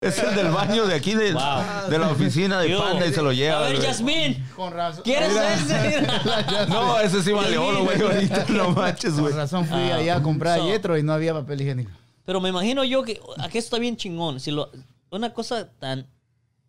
Es 0.03 0.17
el 0.19 0.35
del 0.35 0.49
baño 0.51 0.85
de 0.85 0.95
aquí, 0.95 1.15
de, 1.15 1.33
Wow. 1.33 1.89
de 1.89 1.97
la 1.99 2.09
oficina 2.11 2.59
de 2.59 2.69
Yo- 2.69 2.79
Panda 2.79 3.05
y 3.07 3.13
se 3.13 3.21
lo 3.21 3.29
A 3.29 3.33
lleva. 3.33 3.61
ver, 3.61 3.75
güey. 3.77 3.87
Yasmín, 3.87 4.45
Con 4.55 4.73
razón. 4.73 5.03
¿quieres 5.03 5.29
Mira, 5.29 5.53
ese? 5.53 6.07
No, 6.69 6.99
ese 6.99 7.23
sí 7.23 7.31
vale 7.31 7.57
oro, 7.57 7.83
güey. 7.85 8.01
Ahorita 8.01 8.45
no 8.49 8.71
manches, 8.71 9.13
güey. 9.19 9.31
Con 9.31 9.37
razón 9.37 9.65
fui 9.65 9.77
Ah, 9.77 9.95
allá 9.95 10.15
a 10.17 10.21
comprar 10.23 10.59
so- 10.59 10.67
Yetro 10.67 10.97
y 10.97 11.03
no 11.03 11.13
había 11.13 11.33
papel 11.33 11.61
higiénico. 11.61 11.91
Pero 12.25 12.39
me 12.41 12.49
imagino 12.49 12.83
yo 12.83 13.03
que 13.03 13.19
aquí 13.39 13.57
está 13.57 13.79
bien 13.79 13.97
chingón. 13.97 14.39
Si 14.39 14.51
lo, 14.51 14.69
una 15.11 15.33
cosa 15.33 15.69
tan, 15.79 16.07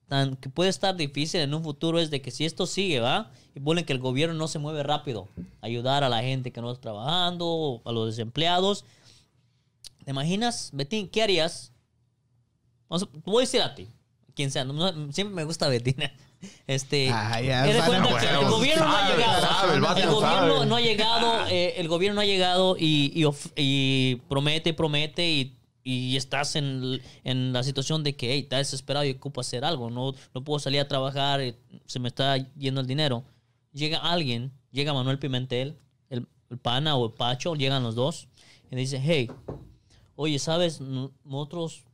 tan 0.08 0.36
que 0.36 0.48
puede 0.48 0.70
estar 0.70 0.94
difícil 0.96 1.40
en 1.40 1.54
un 1.54 1.62
futuro 1.62 1.98
es 2.00 2.10
de 2.10 2.20
que 2.22 2.30
si 2.30 2.44
esto 2.44 2.66
sigue, 2.66 3.00
¿va? 3.00 3.30
Y 3.54 3.60
ponen 3.60 3.84
que 3.84 3.92
el 3.92 4.00
gobierno 4.00 4.34
no 4.34 4.48
se 4.48 4.58
mueve 4.58 4.82
rápido, 4.82 5.28
ayudar 5.62 6.02
a 6.02 6.08
la 6.08 6.22
gente 6.22 6.50
que 6.50 6.60
no 6.60 6.70
está 6.72 6.82
trabajando, 6.82 7.80
a 7.84 7.92
los 7.92 8.06
desempleados. 8.08 8.84
¿Te 10.04 10.10
imaginas, 10.10 10.70
Betín, 10.72 11.08
qué 11.08 11.22
harías? 11.22 11.72
Voy 12.88 13.38
a 13.38 13.40
decir 13.40 13.62
a 13.62 13.74
ti, 13.74 13.88
quien 14.34 14.50
sea, 14.50 14.64
no- 14.64 14.72
no- 14.72 15.12
siempre 15.12 15.34
me 15.34 15.44
gusta 15.44 15.68
Betín. 15.68 15.96
Este, 16.66 17.08
Ah, 17.10 17.40
ya, 17.40 17.64
bueno, 17.86 18.06
cuenta 18.08 18.20
que 18.20 18.26
el 18.44 18.50
gobierno 18.50 18.84
no 18.84 18.92
ha 18.94 19.00
sabe, 19.00 19.16
llegado. 19.16 19.40
sabe, 19.46 19.68
el 19.70 19.74
el 19.76 19.80
gobierno 19.80 20.20
sabe. 20.20 20.66
no 20.66 20.76
ha 20.76 20.80
llegado, 20.82 21.46
eh, 21.48 21.74
el 21.78 21.88
gobierno 21.88 22.14
no 22.16 22.20
ha 22.20 22.26
llegado 22.26 22.76
y, 22.78 23.12
y 23.18 23.24
of- 23.24 23.52
y 23.56 24.16
promete, 24.28 24.74
promete 24.74 25.26
y, 25.26 25.56
y 25.82 26.16
estás 26.18 26.54
en, 26.56 27.00
en 27.24 27.54
la 27.54 27.62
situación 27.62 28.04
de 28.04 28.14
que 28.14 28.30
hey, 28.30 28.40
estás 28.40 28.58
desesperado 28.58 29.06
y 29.06 29.12
ocupo 29.12 29.40
hacer 29.40 29.64
algo. 29.64 29.88
No, 29.88 30.12
no 30.34 30.44
puedo 30.44 30.58
salir 30.58 30.80
a 30.80 30.86
trabajar, 30.88 31.40
eh, 31.40 31.56
se 31.86 31.98
me 31.98 32.08
está 32.08 32.36
yendo 32.58 32.82
el 32.82 32.86
dinero. 32.86 33.24
Llega 33.72 33.96
alguien, 34.00 34.52
llega 34.70 34.92
Manuel 34.92 35.18
Pimentel, 35.18 35.78
el, 36.10 36.26
el 36.50 36.58
pana 36.58 36.94
o 36.96 37.06
el 37.06 37.12
Pacho, 37.12 37.54
llegan 37.54 37.82
los 37.82 37.94
dos 37.94 38.28
y 38.70 38.76
dice, 38.76 39.00
hey, 39.02 39.30
oye, 40.14 40.38
¿sabes? 40.38 40.78
No- 40.82 41.10
Nosotros 41.24 41.84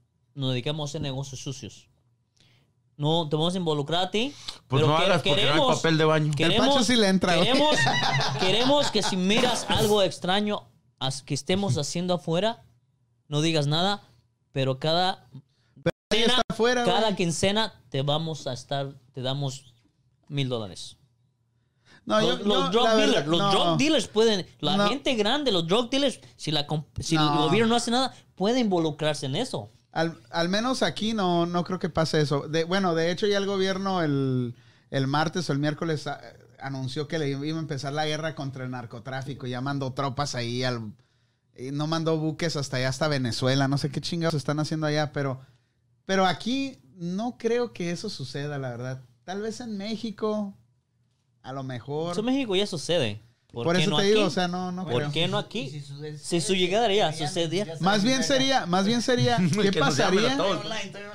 nos 0.41 0.51
dedicamos 0.53 0.89
a 0.89 0.91
hacer 0.91 1.01
negocios 1.03 1.41
sucios. 1.41 1.87
No 2.97 3.29
te 3.29 3.37
vamos 3.37 3.55
a 3.55 3.57
involucrar 3.57 4.05
a 4.07 4.11
ti. 4.11 4.35
Pues 4.69 4.83
pero 4.83 4.87
no 4.93 4.99
que- 4.99 5.05
hagas 5.05 5.23
porque 5.23 5.45
no 5.47 5.53
hay 5.71 5.75
papel 5.77 5.99
de 5.99 6.05
baño. 6.05 6.33
El 6.37 6.57
Pacho 6.57 6.85
sí 6.85 6.97
le 6.97 7.09
entra. 7.09 7.35
Queremos, 7.39 7.77
queremos 8.41 8.91
que 8.91 9.03
si 9.03 9.17
miras 9.17 9.65
algo 9.69 10.03
extraño 10.03 10.67
que 11.25 11.35
estemos 11.35 11.79
haciendo 11.79 12.15
afuera, 12.15 12.63
no 13.29 13.41
digas 13.41 13.67
nada, 13.67 14.03
pero 14.53 14.79
cada 14.79 15.27
Ahí 16.11 16.23
está 16.23 16.43
afuera, 16.51 16.85
cada 16.85 17.01
güey. 17.03 17.17
quincena 17.17 17.73
te 17.89 18.03
vamos 18.03 18.47
a 18.47 18.53
estar, 18.53 18.93
te 19.13 19.23
damos 19.23 19.73
mil 20.29 20.49
dólares. 20.49 20.97
No, 22.05 22.21
los 22.21 22.39
yo- 22.41 22.45
los 22.45 22.65
yo, 22.65 22.71
drug 22.71 22.89
dealers, 22.97 23.13
verdad, 23.13 23.27
los 23.27 23.41
no. 23.41 23.51
drug 23.51 23.79
dealers 23.79 24.09
pueden, 24.09 24.47
la 24.59 24.77
No. 24.77 24.89
gente 24.89 25.15
grande, 25.15 25.53
los 25.53 25.67
drug 25.67 25.89
dealers, 25.91 26.21
si, 26.37 26.51
la, 26.51 26.67
si 26.99 27.15
el 27.17 27.23
No. 27.25 27.45
gobierno 27.47 27.69
no 27.69 27.77
hace 27.77 27.91
nada, 27.91 28.13
puede 28.35 28.59
involucrarse 28.61 29.27
en 29.27 29.37
eso. 29.37 29.71
Al, 29.93 30.21
al 30.31 30.49
menos 30.49 30.83
aquí 30.83 31.15
no, 31.15 31.47
no 31.47 31.65
creo 31.65 31.79
que 31.79 31.89
pase 31.89 32.21
eso. 32.21 32.47
Bueno, 32.69 32.95
de 32.95 33.11
hecho 33.11 33.27
ya 33.27 33.39
el 33.39 33.47
gobierno 33.47 34.03
el, 34.03 34.55
el 34.91 35.07
martes 35.07 35.49
o 35.51 35.53
el 35.53 35.59
miércoles 35.59 36.07
ah, 36.07 36.21
anunció 36.61 37.09
que 37.09 37.19
le 37.19 37.29
iba 37.29 37.57
a 37.57 37.61
empezar 37.61 37.93
la 37.93 38.07
guerra 38.07 38.35
contra 38.35 38.65
el 38.65 38.71
narcotráfico. 38.71 39.47
Ya 39.47 39.61
mandó 39.61 39.93
tropas 39.93 40.35
ahí 40.35 40.63
al... 40.63 40.93
no 41.73 41.87
mandó 41.87 42.19
buques 42.19 42.57
hasta 42.57 42.77
allá, 42.77 42.89
hasta 42.89 43.09
Venezuela. 43.09 43.67
No 43.67 43.79
sé 43.79 43.91
qué 43.91 44.01
chingados 44.01 44.35
están 44.35 44.61
haciendo 44.61 44.87
allá, 44.87 45.13
pero, 45.13 45.41
pero 46.07 46.27
aquí 46.27 46.79
no 46.95 47.37
creo 47.39 47.73
que 47.73 47.91
eso 47.91 48.11
suceda, 48.11 48.59
la 48.59 48.71
verdad. 48.71 49.03
Tal 49.25 49.43
vez 49.43 49.61
en 49.61 49.77
México, 49.77 50.55
a 51.43 51.53
lo 51.53 51.63
mejor. 51.63 52.13
Eso 52.13 52.21
en 52.21 52.27
México 52.27 52.55
ya 52.55 52.67
sucede. 52.67 53.23
¿Por, 53.53 53.65
Por 53.65 53.77
qué 53.77 53.83
eso 53.83 53.91
no 53.91 53.97
te 53.97 54.03
aquí? 54.03 54.13
digo, 54.13 54.27
o 54.27 54.31
sea, 54.31 54.49
no, 54.49 54.71
no 54.73 54.85
¿Por 54.85 54.95
creo. 54.97 55.13
qué 55.13 55.29
no 55.29 55.39
aquí? 55.39 55.83
Si 56.19 56.41
su 56.41 56.55
llegada 56.55 56.93
ya 56.93 57.13
sucediera. 57.13 57.75
Más 57.81 58.05
bien 58.05 58.23
sería, 58.23 58.67
más 58.67 58.87
bien 58.87 59.03
sería, 59.03 59.39
¿qué 59.61 59.73
pasaría? 59.73 60.39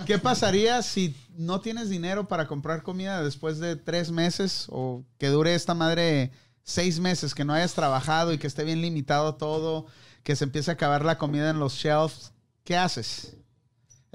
¿Qué 0.06 0.20
pasaría 0.20 0.82
si 0.82 1.16
no 1.38 1.60
tienes 1.62 1.90
dinero 1.90 2.28
para 2.28 2.48
comprar 2.48 2.84
comida 2.84 3.24
después 3.24 3.60
de 3.60 3.76
tres 3.76 4.12
meses 4.12 4.68
o 4.70 5.04
que 5.18 5.28
dure 5.28 5.56
esta 5.56 5.74
madre 5.74 6.32
seis 6.64 7.00
meses, 7.00 7.34
que 7.36 7.46
no 7.46 7.54
hayas 7.54 7.74
trabajado 7.74 8.34
y 8.34 8.38
que 8.38 8.48
esté 8.48 8.64
bien 8.64 8.82
limitado 8.82 9.36
todo, 9.36 9.86
que 10.24 10.36
se 10.36 10.44
empiece 10.46 10.72
a 10.72 10.74
acabar 10.74 11.06
la 11.06 11.18
comida 11.18 11.50
en 11.50 11.60
los 11.60 11.74
shelves? 11.76 12.32
¿Qué 12.64 12.76
haces? 12.76 13.36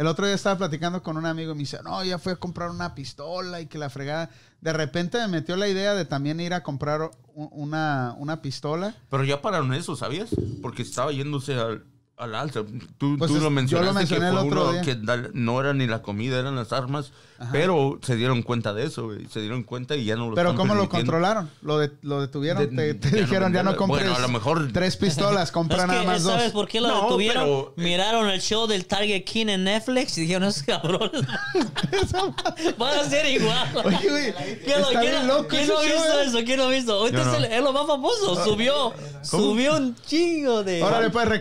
El 0.00 0.06
otro 0.06 0.24
día 0.24 0.34
estaba 0.34 0.56
platicando 0.56 1.02
con 1.02 1.18
un 1.18 1.26
amigo 1.26 1.52
y 1.52 1.54
me 1.56 1.58
dice, 1.58 1.78
no, 1.84 2.02
ya 2.02 2.18
fui 2.18 2.32
a 2.32 2.36
comprar 2.36 2.70
una 2.70 2.94
pistola 2.94 3.60
y 3.60 3.66
que 3.66 3.76
la 3.76 3.90
fregada. 3.90 4.30
De 4.62 4.72
repente 4.72 5.18
me 5.18 5.28
metió 5.28 5.56
la 5.56 5.68
idea 5.68 5.92
de 5.92 6.06
también 6.06 6.40
ir 6.40 6.54
a 6.54 6.62
comprar 6.62 7.10
una, 7.34 8.14
una 8.16 8.40
pistola. 8.40 8.94
Pero 9.10 9.24
ya 9.24 9.42
pararon 9.42 9.74
eso, 9.74 9.96
¿sabías? 9.96 10.30
Porque 10.62 10.80
estaba 10.80 11.12
yéndose 11.12 11.52
al, 11.52 11.84
al 12.20 12.34
alza. 12.34 12.60
Tú, 12.98 13.16
Pues 13.18 13.30
tú 13.30 13.36
es- 13.36 13.42
lo 13.42 13.48
yo 13.48 13.50
mencionaste 13.50 13.92
lo 13.92 13.98
mencioné 13.98 14.20
que 14.20 14.26
el 14.28 14.32
fue 14.38 14.46
otro 14.46 14.62
uno 14.62 14.72
día. 14.72 14.82
que 14.82 14.94
da- 14.94 15.28
no 15.32 15.60
era 15.60 15.72
ni 15.74 15.86
la 15.86 16.02
comida, 16.02 16.38
eran 16.38 16.54
las 16.56 16.72
armas. 16.72 17.12
Pero 17.52 17.98
se 18.02 18.16
dieron 18.16 18.42
cuenta 18.42 18.74
de 18.74 18.84
eso, 18.84 19.04
güey. 19.06 19.26
Se 19.28 19.40
dieron 19.40 19.62
cuenta 19.62 19.96
y 19.96 20.04
ya 20.04 20.14
no 20.14 20.28
lo 20.28 20.34
Pero 20.34 20.54
¿cómo 20.54 20.74
lo 20.74 20.90
controlaron? 20.90 21.48
Lo, 21.62 21.78
de- 21.78 21.90
lo 22.02 22.20
detuvieron. 22.20 22.76
De- 22.76 22.92
te 22.92 22.94
te 22.94 23.08
ya 23.08 23.16
no 23.16 23.22
dijeron, 23.22 23.52
ya 23.54 23.62
no 23.62 23.76
compres 23.76 24.02
Bueno, 24.04 24.14
a 24.18 24.20
lo 24.20 24.28
mejor- 24.28 24.70
tres 24.74 24.98
pistolas, 24.98 25.50
compra 25.52 25.78
Es 25.78 25.86
nada 25.86 26.00
que, 26.02 26.06
más 26.06 26.22
¿Sabes 26.22 26.44
dos. 26.44 26.52
por 26.52 26.68
qué 26.68 26.82
lo 26.82 26.88
No, 26.88 27.02
detuvieron? 27.04 27.44
pero- 27.44 27.72
Miraron 27.76 28.28
el 28.28 28.42
show 28.42 28.66
del 28.66 28.84
Target 28.84 29.24
King 29.24 29.46
en 29.48 29.64
Netflix 29.64 30.18
y 30.18 30.22
dijeron, 30.22 30.44
esos 30.44 30.64
cabrones 30.64 31.22
van 32.78 32.98
a 32.98 33.04
ser 33.04 33.26
igual. 33.26 33.68
Oye, 33.84 34.10
güey, 34.10 34.34
¿Quién, 34.64 34.80
lo- 34.80 34.88
está 34.88 35.00
quién- 35.00 35.12
bien 35.12 35.26
loco 35.26 35.48
quién 35.48 35.66
no 35.68 35.78
ha 35.78 35.82
visto 35.82 36.20
eh. 36.20 36.24
eso? 36.26 36.38
¿Quién 36.44 36.56
no 36.58 36.64
ha 36.64 36.70
visto? 36.70 36.92
Ahorita 36.92 37.18
Yo 37.18 37.24
no. 37.24 37.32
es, 37.32 37.38
el- 37.38 37.44
es 37.52 37.62
lo 37.62 37.72
más 37.72 37.86
famoso. 37.86 38.44
Subió, 38.44 38.92
subió 39.22 39.76
un 39.76 39.96
chingo 40.06 40.62
de... 40.62 40.82
Órale, 40.82 41.08
pues 41.10 41.24
¿No 41.26 41.32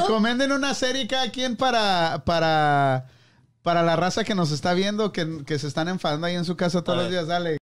recomienden, 0.00 0.52
una 0.52 0.74
serie 0.74 1.06
cada 1.06 1.30
quien 1.30 1.56
para, 1.56 2.22
para, 2.24 3.06
para 3.62 3.82
la 3.82 3.96
raza 3.96 4.24
que 4.24 4.34
nos 4.34 4.50
está 4.50 4.74
viendo, 4.74 5.12
que, 5.12 5.44
que 5.46 5.58
se 5.58 5.68
están 5.68 5.88
enfadando 5.88 6.26
ahí 6.26 6.34
en 6.34 6.44
su 6.44 6.56
casa 6.56 6.82
todos 6.82 6.98
los 7.02 7.10
días. 7.10 7.26
Dale. 7.26 7.58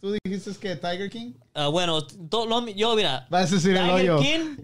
¿Tú 0.00 0.14
dijiste 0.24 0.52
que 0.60 0.76
Tiger 0.76 1.08
King? 1.10 1.32
Ah, 1.54 1.68
bueno, 1.68 2.06
to- 2.06 2.44
lo- 2.46 2.66
yo, 2.68 2.94
mira, 2.94 3.26
Vas 3.30 3.50
a 3.50 3.54
decir 3.54 3.76
el 3.76 3.84
Tiger 3.84 4.10
hoyo. 4.10 4.18
King, 4.18 4.56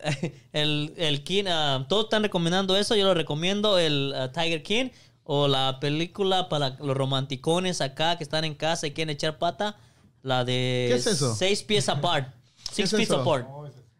el, 0.52 0.92
el 0.96 1.24
King, 1.24 1.44
ah, 1.48 1.86
todos 1.88 2.04
están 2.04 2.22
recomendando 2.22 2.76
eso, 2.76 2.94
yo 2.94 3.04
lo 3.04 3.14
recomiendo, 3.14 3.78
el 3.78 4.12
ah, 4.14 4.30
Tiger 4.32 4.62
King, 4.62 4.90
o 5.24 5.48
la 5.48 5.78
película 5.80 6.48
para 6.48 6.70
los 6.80 6.96
romanticones 6.96 7.80
acá 7.80 8.16
que 8.16 8.24
están 8.24 8.44
en 8.44 8.54
casa 8.54 8.86
y 8.86 8.92
quieren 8.92 9.14
echar 9.14 9.38
pata, 9.38 9.76
la 10.22 10.44
de 10.44 10.86
¿Qué 10.90 10.94
es 10.96 11.06
eso? 11.06 11.34
Seis 11.34 11.62
pies 11.62 11.88
apart. 11.88 12.28
¿Qué 12.74 12.86
Six 12.86 12.92
es 12.92 12.96
feet 12.98 13.02
eso? 13.08 13.20
apart. 13.22 13.46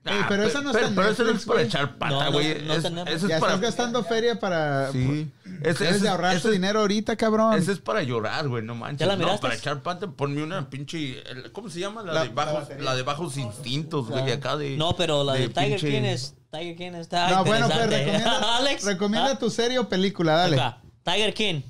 Ey, 0.06 0.18
pero 0.28 0.44
no 0.62 0.72
pero, 0.72 0.88
pero 0.94 1.08
eso 1.10 1.24
no 1.24 1.30
es 1.32 1.44
para 1.44 1.62
echar 1.62 1.90
No, 1.92 1.98
pata, 1.98 2.24
no, 2.26 2.32
güey. 2.32 2.62
no 2.64 2.74
Es- 2.74 2.82
tenemos. 2.82 3.08
Eso 3.12 3.28
Ya 3.28 3.34
es 3.36 3.40
para... 3.40 3.54
estás 3.54 3.60
gastando 3.70 4.04
feria 4.04 4.38
para, 4.38 4.90
Sí. 4.92 5.30
Debes 5.44 5.80
ese- 5.80 5.98
de 6.00 6.08
ahorrar 6.08 6.36
ese- 6.36 6.42
tu 6.48 6.52
dinero 6.52 6.80
ahorita, 6.80 7.16
cabrón. 7.16 7.54
Ese 7.54 7.72
es 7.72 7.78
para 7.78 8.02
llorar, 8.02 8.48
güey, 8.48 8.62
no 8.62 8.74
manches. 8.74 9.00
¿Ya 9.00 9.06
la 9.06 9.16
no, 9.16 9.38
para 9.40 9.54
echar 9.54 9.82
pata, 9.82 10.06
ponme 10.08 10.42
una 10.42 10.68
pinche... 10.70 11.20
el- 11.30 11.50
¿Cómo 11.52 11.68
se 11.70 11.80
llama? 11.80 12.02
La, 12.02 12.12
La- 12.14 12.22
de, 12.24 12.28
bajos, 12.30 12.68
la 12.78 12.94
de 12.94 13.02
bajos 13.02 13.36
instintos, 13.36 14.08
güey, 14.08 14.30
acá 14.32 14.56
de... 14.56 14.76
No, 14.76 14.94
pero 14.96 15.24
la 15.24 15.34
de, 15.34 15.48
Tiger 15.48 15.80
King 15.80 16.02
es, 16.04 16.34
Tiger 16.50 16.76
King 16.76 16.92
está 16.94 17.30
no, 17.30 17.44
bueno, 17.44 17.66
pues 17.66 17.78
interesante. 17.84 18.04
recomienda, 18.20 18.56
Alex, 18.58 18.84
recomienda 18.84 19.30
¿ah? 19.32 19.38
tu 19.38 19.50
serie 19.50 19.78
o 19.78 19.88
película, 19.88 20.34
dale. 20.34 20.62
Tiger 21.04 21.34
King. 21.34 21.60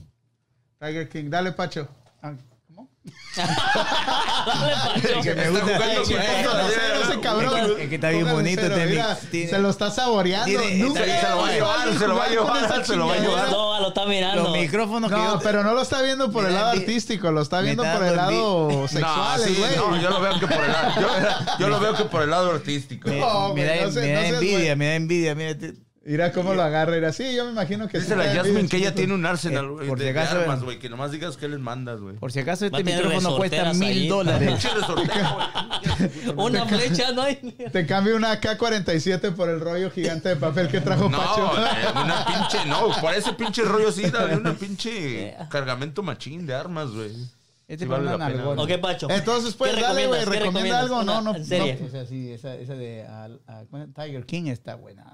Tiger 0.81 1.09
King, 1.09 1.31
dale, 1.31 1.53
Pacho. 1.53 1.88
Dale, 3.37 4.75
Pacho. 5.03 5.21
Que 5.23 5.35
me 5.35 5.51
gusta. 5.51 5.66
jugando 5.66 6.03
con 6.05 7.11
ese 7.11 7.21
cabrón. 7.21 7.81
Es 7.81 7.88
que 7.88 7.95
está 7.97 8.09
bien 8.11 8.31
bonito 8.31 8.61
este 8.62 8.87
mira, 8.87 9.09
mix. 9.21 9.31
Tiene- 9.31 9.51
Se 9.51 9.59
lo 9.59 9.71
está 9.71 9.90
saboreando. 9.90 10.47
Tiene- 10.47 10.75
Nunca 10.77 11.05
está- 11.05 11.21
se 11.21 11.29
lo 11.31 11.37
va 11.38 11.49
a 11.49 11.53
llevar, 11.53 11.99
se 11.99 12.09
lo 12.09 12.16
va 12.16 12.25
a 12.25 12.29
llevar, 12.29 12.87
se 12.87 12.97
lo 12.97 13.07
va 13.07 13.14
a 13.14 13.19
llevar. 13.19 13.51
No, 13.51 13.81
lo 13.81 13.88
está 13.88 14.07
mirando. 14.07 14.42
Los 14.45 14.53
micrófonos 14.53 15.11
que 15.11 15.16
No, 15.16 15.35
yo... 15.35 15.40
pero 15.42 15.62
no 15.62 15.75
lo 15.75 15.83
está 15.83 16.03
viendo 16.03 16.31
por 16.31 16.45
el 16.45 16.53
Me 16.53 16.59
lado 16.59 16.71
artístico, 16.71 17.31
lo 17.31 17.42
está 17.42 17.59
me 17.59 17.62
viendo 17.64 17.83
por 17.85 18.05
el 18.05 18.16
lado 18.16 18.88
sexual, 18.88 19.40
no, 19.77 19.87
güey. 19.88 20.01
yo 20.03 20.11
lo 20.11 20.21
veo 20.21 20.40
que 20.40 20.47
por 20.47 20.64
el 20.64 20.73
lado, 20.73 20.92
yo, 21.59 21.69
lo 21.69 21.81
veo 21.81 21.95
que 21.95 22.05
por 22.05 22.23
el 22.23 22.31
lado 22.31 22.51
artístico. 22.53 23.09
Me, 23.09 23.64
da, 23.64 23.83
envidia, 23.85 24.77
me 24.77 24.87
da 24.87 24.95
envidia. 24.95 25.35
Mira, 25.35 25.57
Mira 26.07 26.31
cómo 26.31 26.55
lo 26.55 26.62
agarra, 26.62 26.92
mira, 26.95 27.12
sí, 27.12 27.35
yo 27.35 27.45
me 27.47 27.51
imagino 27.51 27.88
que 27.88 27.99
Dice 27.99 28.12
sí 28.12 28.16
la 28.16 28.27
está 28.27 28.42
bien 28.42 28.45
Jasmine 28.55 28.69
que 28.69 28.77
ella 28.77 28.95
tiene 28.95 29.12
un 29.14 29.27
arsenal 29.27 29.64
Eh, 29.64 29.69
güey, 29.69 29.88
por 29.88 29.99
de, 29.99 30.07
si 30.07 30.12
de 30.12 30.21
acaso- 30.21 30.38
armas, 30.40 30.62
güey, 30.62 30.79
que 30.79 30.88
nomás 30.88 31.11
digas 31.11 31.37
que 31.37 31.49
les 31.49 31.59
mandas, 31.59 32.01
güey. 32.01 32.16
por 32.16 32.31
si 32.31 32.38
acaso 32.38 32.64
este 32.66 32.77
a 32.81 32.85
micrófono 32.85 33.37
cuesta 33.37 33.73
mil 33.75 34.09
dólares. 34.09 34.64
Una 36.37 36.66
flecha, 36.66 37.12
no 37.12 37.23
hay. 37.23 37.37
Te 37.73 37.87
cambio 37.87 38.16
una 38.16 38.38
K-47 38.40 39.35
por 39.35 39.49
el 39.49 39.61
rollo 39.61 39.90
gigante 39.90 40.29
de 40.31 40.37
papel 40.37 40.69
que 40.69 40.81
trajo 40.81 41.11
Pacho. 41.11 41.53
No, 41.55 41.66
eh, 41.66 42.05
una 42.05 42.25
pinche, 42.27 42.66
no, 42.66 42.88
por 43.01 43.14
ese 43.14 43.33
pinche 43.33 43.62
rollo 43.62 43.90
sí, 43.92 44.03
dale 44.11 44.37
una 44.37 44.53
pinche 44.59 45.35
cargamento 45.51 46.03
machín 46.03 46.47
de 46.47 46.55
armas, 46.55 46.90
güey. 46.90 47.11
Este 47.69 47.85
Sí 47.85 47.90
vale 47.90 48.05
pena. 48.12 48.19
nalgona. 48.29 48.62
Ok, 48.62 48.79
Pacho. 48.81 49.11
Entonces, 49.11 49.55
pues, 49.55 49.75
¿Qué 49.75 49.81
dale, 49.81 50.07
güey, 50.07 50.25
recomienda 50.25 50.79
algo. 50.79 51.03
No, 51.03 51.21
recomiendas? 51.21 51.25
no, 51.25 51.37
En 51.37 51.45
serie. 51.47 51.73
Esa, 51.85 52.07
sí, 52.07 52.31
esa, 52.33 52.55
esa 52.55 52.75
de 52.75 53.05
al- 53.05 53.40
a-. 53.49 53.64
Tiger 54.05 54.25
King 54.25 54.47
está 54.47 54.77
buena. 54.77 55.05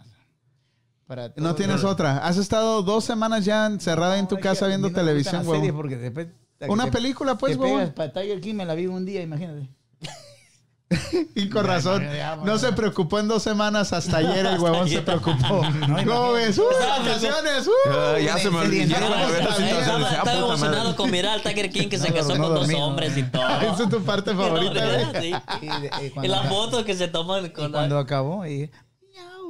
Para 1.12 1.30
No 1.36 1.54
tienes 1.54 1.82
los- 1.82 1.92
otra. 1.92 2.24
Has 2.26 2.38
estado 2.38 2.82
dos 2.82 3.04
semanas 3.04 3.44
ya 3.44 3.66
encerrada 3.66 4.16
en 4.18 4.26
tu 4.28 4.36
No, 4.36 4.40
casa 4.40 4.66
viendo 4.66 4.88
no 4.88 4.94
televisión, 4.94 5.34
las 5.36 5.44
güey. 5.46 5.60
series 5.60 5.74
porque 5.74 5.96
después 5.98 6.28
Una 6.68 6.84
te- 6.86 6.92
película, 6.92 7.36
pues, 7.36 7.58
güey. 7.58 7.92
Tiger 8.14 8.40
King 8.40 8.54
me 8.54 8.64
la 8.64 8.72
vi 8.74 8.86
un 8.86 9.04
día, 9.04 9.20
imagínate. 9.20 9.68
Y 11.34 11.48
con 11.50 11.66
razón. 11.66 12.02
ya, 12.02 12.36
No 12.36 12.56
se 12.58 12.72
preocupó 12.72 13.18
en 13.18 13.28
dos 13.28 13.42
semanas. 13.42 13.92
Hasta 13.92 14.16
ayer 14.18 14.46
el 14.46 14.58
huevón 14.58 14.88
se 14.88 15.02
preocupó. 15.02 15.62
¿Cómo 16.06 16.32
ves? 16.32 16.56
¡Uh, 16.58 16.64
vacaciones! 16.98 17.66
¡Uh! 17.66 17.70
Ah, 17.90 18.18
ya 18.18 18.38
se 18.38 18.50
me 18.50 18.58
olvidó. 18.60 18.82
entera. 18.84 19.06
a 19.06 19.26
ver, 19.30 19.40
Está 19.42 19.54
si 19.56 19.62
bien. 19.64 19.76
te- 19.76 19.82
Estaba, 19.82 20.32
emocionado 20.38 20.96
con 20.96 21.10
mirar 21.10 21.34
al 21.34 21.42
Tiger 21.42 21.70
King 21.70 21.88
que 21.90 21.98
se 21.98 22.08
No, 22.08 22.14
casó 22.16 22.36
no 22.38 22.44
con 22.44 22.54
dos 22.54 22.68
no. 22.68 22.86
hombres 22.86 23.16
y 23.18 23.22
todo. 23.24 23.42
Esa 23.60 23.82
es 23.82 23.88
tu 23.90 24.02
parte 24.02 24.34
favorita. 24.34 25.22
Y, 25.22 25.30
de- 25.30 25.90
y 26.00 26.06
Y 26.06 26.10
cuando, 26.10 26.30
la 26.32 26.40
acá- 26.40 26.48
foto 26.48 26.84
que 26.86 26.94
se 26.94 27.08
toman 27.08 27.50
con 27.50 27.70
cuando 27.72 27.98
acabó, 27.98 28.46
y 28.46 28.70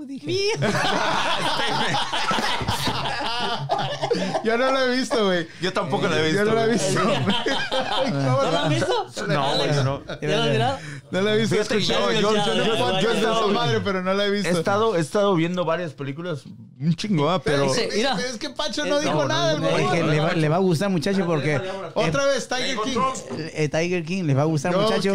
miau, 0.03 0.07
dije. 0.07 0.59
Yo 4.45 4.59
no 4.59 4.71
lo 4.73 4.79
he 4.81 4.97
visto, 4.97 5.25
güey. 5.25 5.47
Yo 5.61 5.73
tampoco 5.73 6.07
la 6.09 6.19
he 6.19 6.23
visto. 6.25 6.39
Yo 6.45 6.51
no 6.51 6.55
lo 6.55 6.65
he 6.65 6.73
visto. 6.73 7.01
¿No 7.03 8.43
lo 8.43 8.59
has 8.59 8.69
visto? 8.69 9.07
No, 9.29 9.57
güey, 9.57 9.71
no. 9.85 10.03
¿Ya 10.21 10.29
lo 10.29 10.43
has 10.43 10.51
mirado? 10.51 10.79
No 11.11 11.21
lo 11.23 11.31
he 11.31 11.39
visto. 11.39 11.57
Yo- 11.57 11.63
Yo, 11.79 12.13
yo- 12.13 12.21
yo, 12.21 12.55
yo- 12.55 12.65
yo, 12.65 13.01
yo- 13.01 13.11
he 13.13 13.17
estado 13.17 13.49
madre, 13.49 13.81
pero 13.81 14.03
no 14.03 14.15
la 14.15 14.25
he 14.25 14.29
He 14.29 14.31
visto. 14.31 14.59
estado, 14.59 14.97
he 14.97 15.01
estado 15.01 15.35
viendo 15.35 15.65
varias 15.65 15.93
películas, 15.93 16.43
un 16.81 16.95
chingo, 16.95 17.31
ah, 17.31 17.43
pero... 17.43 17.65
Dice, 17.65 17.89
mira. 17.95 18.17
Es 18.21 18.39
que 18.39 18.51
Pacho 18.51 18.85
no 18.85 18.99
Eh, 18.99 19.03
dijo 19.05 19.25
nada, 19.27 19.55
güey. 19.55 20.03
le, 20.37 20.49
va, 20.49 20.57
a 20.57 20.61
gustar, 20.61 20.91
muchacho, 20.91 21.25
porque 21.27 21.61
Otra 21.95 22.27
vez, 22.27 22.49
Tiger 22.49 22.77
King. 22.85 22.99
eh, 23.39 23.53
eh, 23.55 23.69
Tiger 23.69 24.05
King 24.05 24.25
les 24.25 24.37
va 24.37 24.43
a 24.43 24.47
gustar, 24.47 24.77
muchacho, 24.77 25.15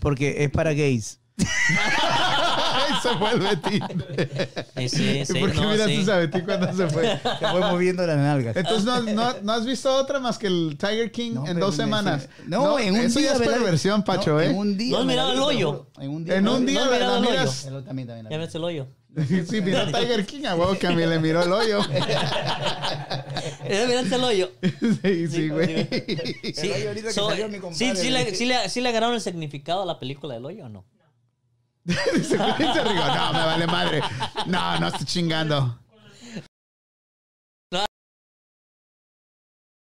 porque 0.00 0.44
es 0.44 0.50
para 0.50 0.72
gays. 0.72 1.20
Se 3.02 3.14
fue 3.18 3.32
el 3.32 3.40
Betín. 3.40 3.82
Sí, 4.76 4.88
sí, 4.88 5.18
¿Y 5.20 5.26
sí. 5.26 5.34
por 5.38 5.52
qué 5.52 5.60
no, 5.60 5.70
miraste 5.70 6.04
sí. 6.04 6.10
a 6.10 6.16
Betín 6.16 6.40
cuando 6.42 6.72
se 6.74 6.88
fue? 6.88 7.20
Se 7.38 7.46
fue 7.48 7.60
moviendo 7.60 8.06
las 8.06 8.16
nalgas. 8.16 8.56
Entonces, 8.56 8.84
¿no, 8.84 9.02
no, 9.02 9.34
no 9.42 9.52
has 9.52 9.66
visto 9.66 9.94
otra 9.94 10.18
más 10.18 10.38
que 10.38 10.46
el 10.46 10.76
Tiger 10.78 11.12
King 11.12 11.32
No, 11.34 11.46
en 11.46 11.60
dos 11.60 11.76
semanas? 11.76 12.28
No, 12.46 12.78
en 12.78 12.94
un 12.94 13.00
eso 13.00 13.18
día. 13.18 13.34
ya 13.36 13.44
es 13.44 13.48
perversión, 13.48 14.02
Pacho, 14.02 14.32
No, 14.34 14.40
¿eh? 14.40 14.46
En 14.46 14.56
un 14.56 14.78
día. 14.78 14.92
¿No 14.92 14.98
has 14.98 15.04
la 15.04 15.12
mirado 15.12 15.32
el 15.32 15.40
hoyo? 15.40 15.86
En 16.00 16.10
un 16.10 16.24
día. 16.24 16.36
En 16.36 16.48
un 16.48 16.64
día 16.66 16.84
no 16.84 16.90
la, 16.90 16.98
la 16.98 17.20
miras. 17.20 17.64
También, 17.84 18.08
también 18.08 18.24
la 18.24 18.30
Ya 18.30 18.38
ves 18.38 18.54
el 18.54 18.64
hoyo. 18.64 18.86
Sí, 19.48 19.60
miró 19.62 19.80
a 19.80 19.86
Tiger 19.86 20.26
King, 20.26 20.44
a 20.44 20.54
huevo 20.54 20.78
que 20.78 20.86
a 20.86 20.90
mí 20.90 21.04
le 21.06 21.18
miró 21.18 21.42
el 21.42 21.50
hoyo. 21.50 21.80
Miraste 23.68 24.14
el 24.14 24.24
hoyo. 24.24 24.50
Sí, 25.02 25.26
sí, 25.28 25.48
güey. 25.48 25.88
Sí, 26.54 26.70
compadre, 27.60 27.72
sí, 27.72 27.96
sí, 27.96 28.10
le, 28.10 28.22
güey. 28.24 28.34
sí, 28.34 28.44
le, 28.44 28.68
sí 28.68 28.80
le 28.82 28.88
agarraron 28.90 29.14
el 29.14 29.22
significado 29.22 29.82
a 29.82 29.86
la 29.86 29.98
película 29.98 30.34
del 30.34 30.44
hoyo 30.44 30.66
o 30.66 30.68
no. 30.68 30.84
se 32.22 32.36
rió. 32.84 33.06
No, 33.14 33.32
me 33.32 33.38
vale 33.44 33.66
madre. 33.66 34.02
No, 34.46 34.78
no 34.80 34.88
estoy 34.88 35.06
chingando. 35.06 35.78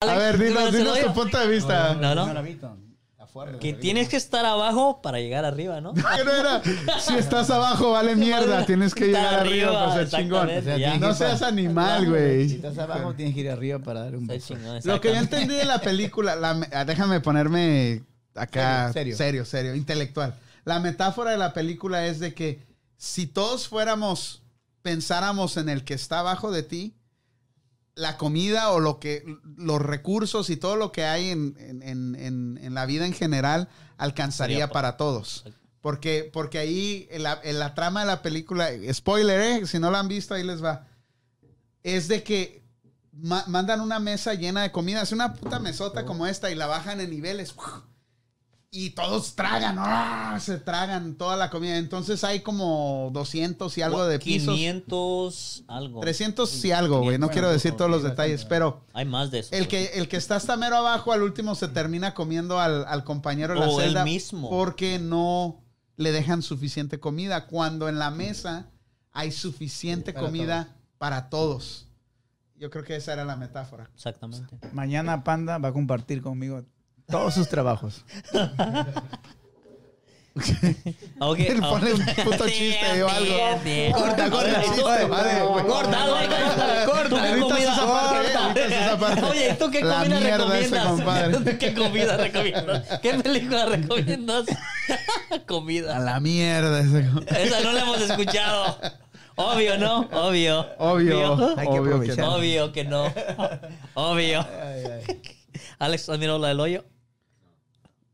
A 0.03 0.15
ver, 0.17 0.37
¿tú 0.39 0.43
dinos, 0.45 0.73
dinos 0.73 1.01
tu 1.01 1.13
punto 1.13 1.39
de 1.39 1.47
vista. 1.49 1.95
No, 1.95 2.15
no. 2.15 2.33
La 2.33 2.41
visto. 2.41 2.75
Que 3.61 3.73
tienes 3.75 4.09
que 4.09 4.17
estar 4.17 4.45
abajo 4.45 5.01
para 5.03 5.21
llegar 5.21 5.45
arriba, 5.45 5.81
¿no? 5.81 5.95
Que 5.95 6.01
no 6.25 6.33
era, 6.33 6.63
si 6.99 7.15
estás 7.15 7.49
abajo, 7.51 7.93
vale 7.93 8.17
mierda. 8.17 8.67
Tienes 8.67 8.95
que 8.95 9.07
llegar 9.07 9.35
arriba 9.35 9.73
para 9.73 9.95
ser 9.95 10.09
chingón. 10.09 10.49
O 10.51 10.63
sea, 10.63 10.99
No 10.99 11.15
seas 11.15 11.43
animal, 11.43 12.03
Si 12.03 12.09
güey. 12.09 12.55
estás 12.55 12.79
abajo, 12.79 13.15
tienes 13.15 13.35
que 13.35 13.41
ir 13.43 13.51
arriba 13.51 13.79
para 13.79 14.01
dar 14.01 14.17
un 14.17 14.27
beso. 14.27 14.55
chingón, 14.55 14.81
Lo 14.85 15.01
que 15.01 15.11
yo 15.11 15.17
entendí 15.17 15.55
de 15.55 15.65
la 15.65 15.79
película, 15.81 16.35
la 16.35 16.61
ah, 16.73 16.85
déjame 16.85 17.21
ponerme 17.21 18.03
acá 18.35 18.93
Serio, 18.93 19.17
serio, 19.17 19.45
serio. 19.45 19.45
serio, 19.45 19.75
intelectual. 19.77 20.35
La 20.64 20.81
metáfora 20.81 21.31
de 21.33 21.38
la 21.38 21.53
película 21.53 22.07
es 22.07 22.18
de 22.20 22.35
que 22.35 22.62
si 22.96 23.27
todos 23.27 23.68
fuéramos, 23.68 24.42
pensáramos 24.83 25.57
en 25.57 25.68
el 25.68 25.85
que 25.85 25.94
está 25.94 26.20
abajo 26.20 26.51
de 26.53 26.62
ti, 26.62 26.94
la 27.94 28.16
comida 28.16 28.70
o 28.70 28.81
lo 28.81 28.99
que, 29.01 29.25
los 29.57 29.81
recursos 29.83 30.49
y 30.51 30.57
todo 30.57 30.77
lo 30.77 30.92
que 30.92 31.05
hay 31.05 31.31
en, 31.31 31.57
en- 31.59 32.14
en- 32.14 32.59
en- 32.62 32.75
la 32.75 32.87
vida 32.87 33.05
en 33.05 33.12
general 33.12 33.68
alcanzaría 33.99 34.70
para 34.73 34.96
todos. 34.96 35.44
Porque, 35.83 36.29
porque 36.33 36.59
ahí 36.59 37.09
en 37.11 37.23
la, 37.25 37.40
en 37.42 37.59
la 37.59 37.75
trama 37.75 38.01
de 38.01 38.07
la 38.07 38.23
película, 38.23 38.68
spoiler, 38.92 39.40
¿eh? 39.40 39.66
si 39.66 39.79
no 39.79 39.90
la 39.90 39.99
han 39.99 40.09
visto, 40.09 40.35
ahí 40.35 40.44
les 40.44 40.62
va. 40.62 40.87
Es 41.83 42.07
de 42.09 42.23
que 42.23 42.62
ma- 43.12 43.44
mandan 43.49 43.81
una 43.81 43.99
mesa 43.99 44.35
llena 44.35 44.62
de 44.62 44.73
comida, 44.73 45.01
es 45.03 45.12
una 45.12 45.33
puta 45.35 45.59
mesota 45.59 46.05
como 46.05 46.27
esta 46.27 46.51
y 46.51 46.55
la 46.55 46.66
bajan 46.66 47.01
en 47.01 47.11
niveles. 47.11 47.55
Y 48.73 48.91
todos 48.91 49.35
tragan, 49.35 49.77
¡ah! 49.81 50.39
se 50.41 50.59
tragan 50.59 51.17
toda 51.17 51.37
la 51.37 51.51
comida. 51.51 51.77
Entonces 51.77 52.23
hay 52.23 52.41
como 52.41 53.11
200 53.13 53.77
y 53.77 53.83
algo 53.83 54.07
de 54.07 54.21
pisos. 54.21 54.55
500 54.55 55.65
algo. 55.67 56.01
300 56.01 56.65
y 56.65 56.71
algo, 56.71 56.99
güey. 56.99 57.19
No 57.19 57.27
Bueno, 57.27 57.33
quiero 57.33 57.51
decir 57.51 57.73
todos 57.73 57.91
los 57.91 58.05
detalles, 58.05 58.45
pero 58.45 58.85
Hay 58.93 59.07
más 59.07 59.33
de 59.33 59.41
eso. 59.41 59.57
el 59.57 59.67
que, 59.67 59.87
el 59.95 60.07
que 60.09 60.17
está 60.17 60.37
hasta 60.37 60.57
mero 60.57 60.77
abajo, 60.77 61.13
al 61.13 61.23
último 61.23 61.57
se 61.57 61.67
termina 61.67 62.15
comiendo 62.15 62.61
al, 62.61 62.85
al 62.87 63.03
compañero 63.03 63.55
de 63.55 63.61
la 63.61 63.69
O 63.69 63.81
él 63.81 63.87
celda 63.89 64.05
mismo. 64.05 64.49
porque 64.49 65.01
no 65.01 65.61
le 65.97 66.13
dejan 66.13 66.41
suficiente 66.43 67.01
comida. 67.01 67.49
Cuando 67.49 67.89
en 67.89 67.99
la 67.99 68.13
mesa 68.13 68.71
hay 69.11 69.33
suficiente 69.33 70.13
Para 70.13 70.27
comida 70.27 70.77
para 70.99 71.29
todos. 71.29 71.89
Yo 72.55 72.71
creo 72.71 72.85
que 72.85 72.95
esa 72.95 73.15
era 73.15 73.25
la 73.25 73.35
metáfora. 73.35 73.91
Exactamente. 73.95 74.59
Mañana 74.73 75.25
Panda 75.25 75.59
va 75.59 75.71
a 75.71 75.73
compartir 75.73 76.23
conmigo 76.23 76.65
todos 77.11 77.35
sus 77.35 77.49
trabajos. 77.49 78.05
Okay, 81.18 81.46
Él 81.49 81.61
pone 81.61 81.92
un 81.92 82.07
puto 82.25 82.49
chiste 82.49 83.03
o 83.03 83.09
algo. 83.09 83.35
Corta, 83.92 84.31
corta, 84.31 84.62
chiste, 84.62 85.07
madre, 85.09 85.42
güey. 85.42 85.64
Corta, 85.66 86.07
güey, 86.07 86.29
corta, 86.87 87.16
Corta. 88.55 89.25
Oye, 89.31 89.51
¿y 89.51 89.55
tú 89.59 89.70
qué 89.70 89.83
La 89.83 89.99
comida 89.99 90.20
mierda 90.20 90.59
ese 90.59 90.70
recomiendas? 90.70 90.87
compadre. 90.87 91.37
¿Tú 91.37 91.59
qué 91.59 91.75
comida 91.75 92.16
recomiendas? 92.16 93.01
¿Qué 93.01 93.14
película 93.14 93.66
recomiendas? 93.66 94.46
comida. 95.46 95.96
A 95.96 96.01
la 96.01 96.20
mierda. 96.20 96.81
ese 96.81 97.01
Esa 97.44 97.61
no 97.62 97.73
la 97.73 97.81
hemos 97.81 98.01
escuchado. 98.01 98.79
Obvio, 99.35 99.79
¿no? 99.79 100.09
Obvio. 100.12 100.64
Obvio, 100.79 101.59
Hay 101.59 101.66
que 101.68 101.79
obvio 101.81 101.83
que 101.83 102.12
aprovechar. 102.12 102.18
no. 102.25 102.35
Obvio 102.37 102.73
que 102.73 102.85
no. 102.85 103.12
Obvio. 103.94 104.46
Alex, 105.81 106.09
¿has 106.09 106.18
mirado 106.18 106.38
la 106.38 106.49
del 106.49 106.61
hoyo? 106.61 106.85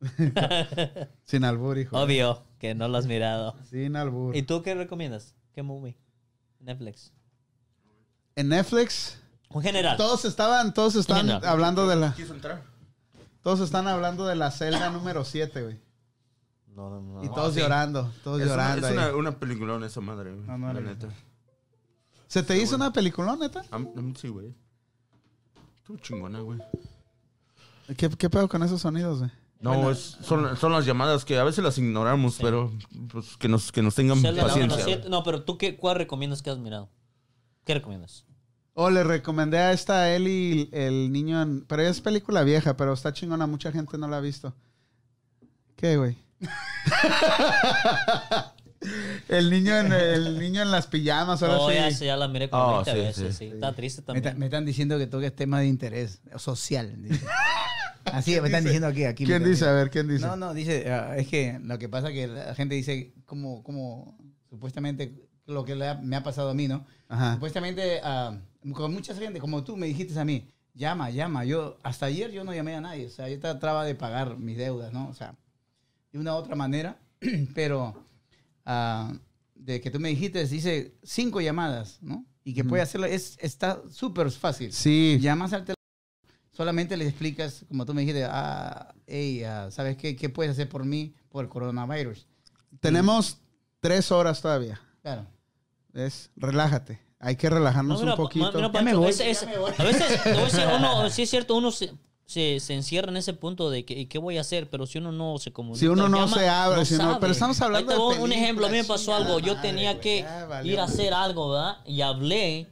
Sin 1.25 1.45
albur, 1.45 1.79
hijo. 1.79 1.99
Obvio 1.99 2.42
que 2.59 2.75
no 2.75 2.88
lo 2.88 2.99
has 2.99 3.07
mirado. 3.07 3.57
Sin 3.71 3.97
albur. 3.97 4.37
¿Y 4.37 4.42
tú 4.42 4.62
qué 4.62 4.75
recomiendas? 4.75 5.35
¿Qué 5.53 5.62
movie? 5.62 5.97
Netflix. 6.61 7.12
En 8.35 8.49
Netflix, 8.49 9.19
En 9.51 9.62
general. 9.62 9.97
todos 9.97 10.25
estaban, 10.25 10.75
todos 10.75 10.95
están 10.97 11.31
hablando 11.45 11.87
de 11.87 11.97
la, 11.97 12.14
¿Quiso 12.14 12.35
entrar? 12.35 12.62
todos 13.42 13.61
están 13.61 13.88
hablando 13.88 14.27
de 14.27 14.37
la 14.37 14.51
celda 14.51 14.90
número 14.90 15.25
7, 15.25 15.62
güey. 15.62 15.81
No, 16.75 16.90
no, 16.90 17.01
no. 17.01 17.25
Y 17.25 17.29
todos 17.29 17.55
llorando, 17.55 18.12
todos 18.23 18.40
Es, 18.40 18.47
una, 18.49 18.55
llorando. 18.57 18.87
es 18.88 18.92
ahí. 18.92 18.99
una, 18.99 19.16
una 19.16 19.38
peliculona 19.38 19.87
esa 19.87 20.03
madre, 20.03 20.33
güey. 20.35 20.47
No, 20.47 20.59
no, 20.59 20.73
la 20.73 20.81
neta. 20.81 21.09
¿Se 22.27 22.42
te 22.42 22.59
hizo 22.59 22.77
una 22.77 22.92
peliculón, 22.92 23.38
neta? 23.38 23.62
A 23.71 23.79
mí 23.79 24.12
sí, 24.21 24.29
güey. 24.29 24.55
Tú 25.85 25.97
chingona, 25.99 26.40
güey. 26.40 26.59
¿Qué, 27.97 28.11
qué 28.11 28.29
pedo 28.29 28.49
con 28.49 28.62
esos 28.62 28.83
sonidos, 28.83 29.21
güey? 29.21 29.31
No, 29.61 29.90
es- 29.90 30.16
son, 30.23 30.57
son 30.57 30.73
las 30.73 30.85
llamadas 30.85 31.25
que 31.25 31.38
a 31.38 31.45
veces 31.45 31.64
las 31.64 31.79
ignoramos, 31.79 32.38
pero 32.40 32.73
pues, 33.11 33.37
que, 33.38 33.49
nos, 33.49 33.73
que 33.73 33.83
nos 33.83 33.95
tengan 33.95 34.23
paciencia. 34.23 34.85
siete. 34.85 35.09
No, 35.09 35.23
pero 35.25 35.42
tú, 35.45 35.57
qué, 35.59 35.77
¿cuál 35.77 35.97
recomiendas 35.97 36.42
que 36.42 36.51
has 36.51 36.59
mirado? 36.59 36.88
¿Qué 37.64 37.75
recomiendas? 37.75 38.25
Oh, 38.75 38.90
le 38.90 39.03
recomendé 39.03 39.59
a 39.59 39.73
esta 39.73 40.14
Eli 40.14 40.69
el 40.73 41.11
niño 41.11 41.40
en... 41.40 41.62
Pero 41.66 41.83
es 41.83 42.03
película 42.03 42.42
vieja, 42.42 42.77
pero 42.77 42.92
está 42.92 43.12
chingona. 43.14 43.47
Mucha 43.47 43.73
gente 43.73 43.97
no 43.97 44.07
la 44.07 44.19
ha 44.19 44.21
visto. 44.21 44.55
¿Qué, 45.77 45.97
güey? 45.97 46.19
el 49.29 49.51
niño 49.51 49.77
en 49.79 49.92
el 49.92 50.38
niño 50.38 50.61
en 50.63 50.71
las 50.71 50.87
pijamas, 50.87 51.42
ahora 51.42 51.59
Oh, 51.59 51.69
sí. 51.71 51.75
ya, 51.77 51.88
ya 51.88 52.17
la 52.17 52.29
miré 52.29 52.50
como 52.50 52.63
Oh, 52.63 52.85
20 52.85 52.92
sí, 52.92 52.98
veces. 52.98 53.37
sí. 53.37 53.46
Sí, 53.48 53.54
Está 53.54 53.73
triste 53.73 54.02
también. 54.02 54.38
me 54.38 54.46
están 54.46 54.65
diciendo 54.67 54.98
que 54.98 55.07
toques 55.07 55.35
temas 55.35 55.61
de 55.61 55.67
interés 55.69 56.21
social. 56.37 56.94
dice. 57.02 57.25
Así 58.13 58.40
me 58.40 58.46
están 58.48 58.65
diciendo 58.65 58.87
aquí. 58.88 59.04
aquí 59.04 59.25
¿Quién 59.25 59.44
dice? 59.44 59.67
A 59.67 59.73
ver, 59.73 59.90
¿quién 59.90 60.09
dice? 60.09 60.27
No, 60.27 60.37
no, 60.37 60.54
dice, 60.54 60.90
ah, 60.90 61.17
es 61.17 61.29
que 61.29 61.59
lo 61.63 61.79
que 61.79 61.88
pasa 61.88 62.09
es 62.09 62.15
que 62.15 62.27
la 62.27 62.54
gente 62.54 62.75
dice 62.75 63.13
como, 63.25 63.63
como 63.63 64.17
supuestamente 64.48 65.29
lo 65.46 65.65
que 65.65 65.73
ha- 65.85 65.94
me 66.02 66.17
ha 66.17 66.23
pasado 66.23 66.50
a 66.50 66.54
mí, 66.54 66.69
¿no? 66.69 66.87
Ajá. 67.09 67.35
Supuestamente 67.35 68.00
ah, 68.02 68.37
con 68.73 68.92
mucha 68.92 69.15
gente, 69.15 69.38
como 69.40 69.63
tú 69.65 69.77
me 69.77 69.87
dijiste 69.87 70.19
a 70.19 70.25
mí, 70.25 70.48
llama, 70.75 71.11
llama. 71.11 71.44
Yo, 71.44 71.79
hasta 71.83 72.07
ayer 72.07 72.31
yo 72.33 72.44
no 72.44 72.52
llamé 72.54 72.75
a 72.75 72.81
nadie, 72.81 73.07
o 73.07 73.11
sea, 73.11 73.29
yo 73.29 73.38
trataba 73.38 73.85
de 73.85 73.94
pagar 73.94 74.38
mis 74.38 74.57
deudas, 74.57 74.92
¿no? 74.92 75.09
O 75.09 75.15
sea, 75.15 75.35
de 76.13 76.19
una 76.19 76.35
u 76.35 76.37
otra 76.37 76.54
manera, 76.57 76.98
pero 77.54 78.04
ah, 78.65 79.13
de 79.54 79.81
que 79.81 79.90
tú 79.90 79.98
me 80.00 80.09
dijiste, 80.11 80.44
dice 80.46 80.94
cinco 81.02 81.40
llamadas, 81.40 81.98
¿no? 82.02 82.25
Y 82.44 82.54
que 82.54 82.63
puede 82.63 82.83
hacerlo, 82.83 83.07
es, 83.09 83.37
está 83.40 83.83
súper 83.90 84.31
fácil. 84.31 84.73
Sí. 84.73 85.19
Llamas 85.21 85.52
al 85.52 85.63
teléfono, 85.65 85.75
Solamente 86.57 86.96
le 86.96 87.07
explicas, 87.07 87.65
como 87.69 87.85
tú 87.85 87.92
me 87.92 88.00
dijiste, 88.00 88.25
ah, 88.25 88.94
hey, 89.07 89.42
ah, 89.44 89.69
¿sabes 89.71 89.96
qué? 89.96 90.17
¿Qué 90.17 90.29
puedes 90.29 90.52
hacer 90.52 90.69
por 90.69 90.85
mí 90.85 91.15
por 91.29 91.44
el 91.44 91.50
coronavirus? 91.50 92.27
Tenemos 92.81 93.38
tres 93.81 94.11
horas 94.11 94.40
todavía. 94.40 94.81
Claro. 95.02 95.27
Es, 95.92 96.31
relájate. 96.37 97.00
Hay 97.19 97.37
que 97.37 97.48
relajarnos 97.50 97.98
No, 97.98 98.04
mira, 98.07 98.13
un 98.15 98.17
poquito. 98.17 98.46
mira, 98.46 98.61
Ya 98.61 98.69
me 98.69 98.73
Pancho, 98.92 99.00
voy, 99.00 99.11
es- 99.11 99.21
es- 99.21 99.42
a 99.42 99.83
veces, 99.85 100.21
voy 100.25 100.61
a 100.63 100.77
uno, 100.77 101.11
sí 101.11 101.23
es 101.23 101.31
cierto, 101.31 101.54
uno 101.57 101.71
se, 101.71 101.92
se, 102.27 102.61
se 102.61 102.75
encierra 102.75 103.11
en 103.11 103.17
ese 103.17 103.33
punto 103.35 103.71
de 103.71 103.85
que 103.85 103.94
¿y 103.94 104.07
qué 104.07 104.19
voy 104.19 104.37
a 104.38 104.42
hacer, 104.42 104.69
pero 104.71 104.87
si 104.87 104.98
uno 104.98 105.13
no 105.13 105.38
se 105.38 105.52
comunica. 105.52 105.81
Si 105.81 105.87
uno 105.88 106.09
no 106.09 106.21
llama, 106.27 106.37
se 106.38 106.48
abre, 106.48 106.85
si 106.85 106.96
no- 106.96 107.19
pero 107.21 107.33
estamos 107.33 107.61
hablando 107.61 107.90
de 107.90 107.96
doy 107.98 108.19
un 108.19 108.33
ejemplo, 108.33 108.67
a 108.67 108.71
mí 108.71 108.77
me 108.79 108.85
pasó 108.85 109.15
algo, 109.15 109.38
yo 109.40 109.61
tenía 109.61 109.90
madre, 109.94 110.00
que 110.00 110.27
ir 110.65 110.79
a 110.81 110.85
hacer 110.85 111.13
algo, 111.15 111.50
¿verdad? 111.50 111.79
Y 111.87 112.02
hablé, 112.02 112.67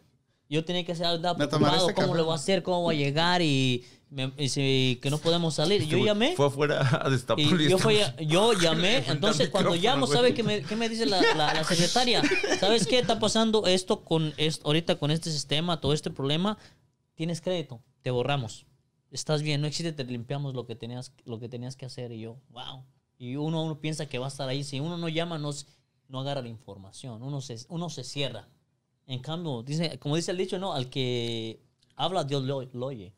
yo 0.48 0.64
tenía 0.64 0.84
que 0.84 0.92
¿Me 0.92 0.98
tomaré 0.98 1.36
preocupado, 1.36 1.94
cómo 1.94 2.06
café? 2.08 2.16
le 2.16 2.22
voy 2.22 2.32
a 2.32 2.34
hacer, 2.36 2.62
cómo 2.62 2.82
voy 2.82 2.96
a 2.96 2.98
llegar 2.98 3.42
y, 3.42 3.84
me, 4.10 4.32
y 4.38 4.48
si- 4.48 4.98
que 5.02 5.10
no 5.10 5.18
podemos 5.18 5.54
salir. 5.54 5.84
Yo 5.86 5.98
llamé. 6.04 6.34
Fue 6.36 6.46
afuera 6.46 7.00
a 7.04 7.08
destapar 7.10 7.44
Y 7.44 7.68
yo, 7.68 7.78
fui, 7.78 7.98
yo 8.26 8.52
llamé, 8.52 8.98
entonces 9.08 9.48
cuando 9.48 9.74
llamo, 9.74 10.06
güey. 10.06 10.16
¿sabe 10.16 10.34
qué 10.34 10.42
me, 10.42 10.62
qué 10.62 10.76
me 10.76 10.88
dice 10.88 11.06
la, 11.06 11.20
la- 11.34 11.54
la 11.54 11.64
secretaria? 11.64 12.22
¿Sabes 12.60 12.86
qué 12.86 12.98
está 12.98 13.18
pasando 13.18 13.66
esto 13.66 14.04
con 14.04 14.32
esto, 14.36 14.66
ahorita 14.66 14.96
con 14.96 15.10
este 15.10 15.30
sistema, 15.30 15.80
todo 15.80 15.92
este 15.92 16.10
problema? 16.10 16.58
Tienes 17.14 17.40
crédito, 17.40 17.80
te 18.02 18.10
borramos. 18.10 18.66
Estás 19.10 19.42
bien, 19.42 19.60
no 19.60 19.66
existe, 19.66 19.92
te 19.92 20.04
limpiamos 20.04 20.54
lo 20.54 20.66
que 20.66 20.74
tenías, 20.74 21.12
lo 21.24 21.38
que 21.38 21.48
tenías 21.48 21.76
que 21.76 21.86
hacer. 21.86 22.10
Y 22.12 22.20
yo, 22.20 22.36
wow. 22.50 22.84
Y 23.16 23.36
uno, 23.36 23.62
uno 23.62 23.80
piensa 23.80 24.06
que 24.06 24.18
va 24.18 24.26
a 24.26 24.28
estar 24.28 24.48
ahí. 24.48 24.64
Si 24.64 24.80
uno 24.80 24.98
no 24.98 25.08
llama, 25.08 25.38
no, 25.38 25.50
no 26.08 26.20
agarra 26.20 26.42
la 26.42 26.48
información. 26.48 27.22
Uno 27.22 27.40
se, 27.40 27.56
uno 27.68 27.88
se 27.90 28.02
cierra. 28.02 28.48
En 29.06 29.20
cambio, 29.20 29.62
dice, 29.62 29.98
como 29.98 30.16
dice 30.16 30.30
el 30.30 30.36
dicho, 30.38 30.58
no, 30.58 30.72
al 30.72 30.88
que 30.88 31.60
habla, 31.96 32.24
Dios 32.24 32.42
lo, 32.44 32.62
lo 32.72 32.86
oye. 32.86 33.12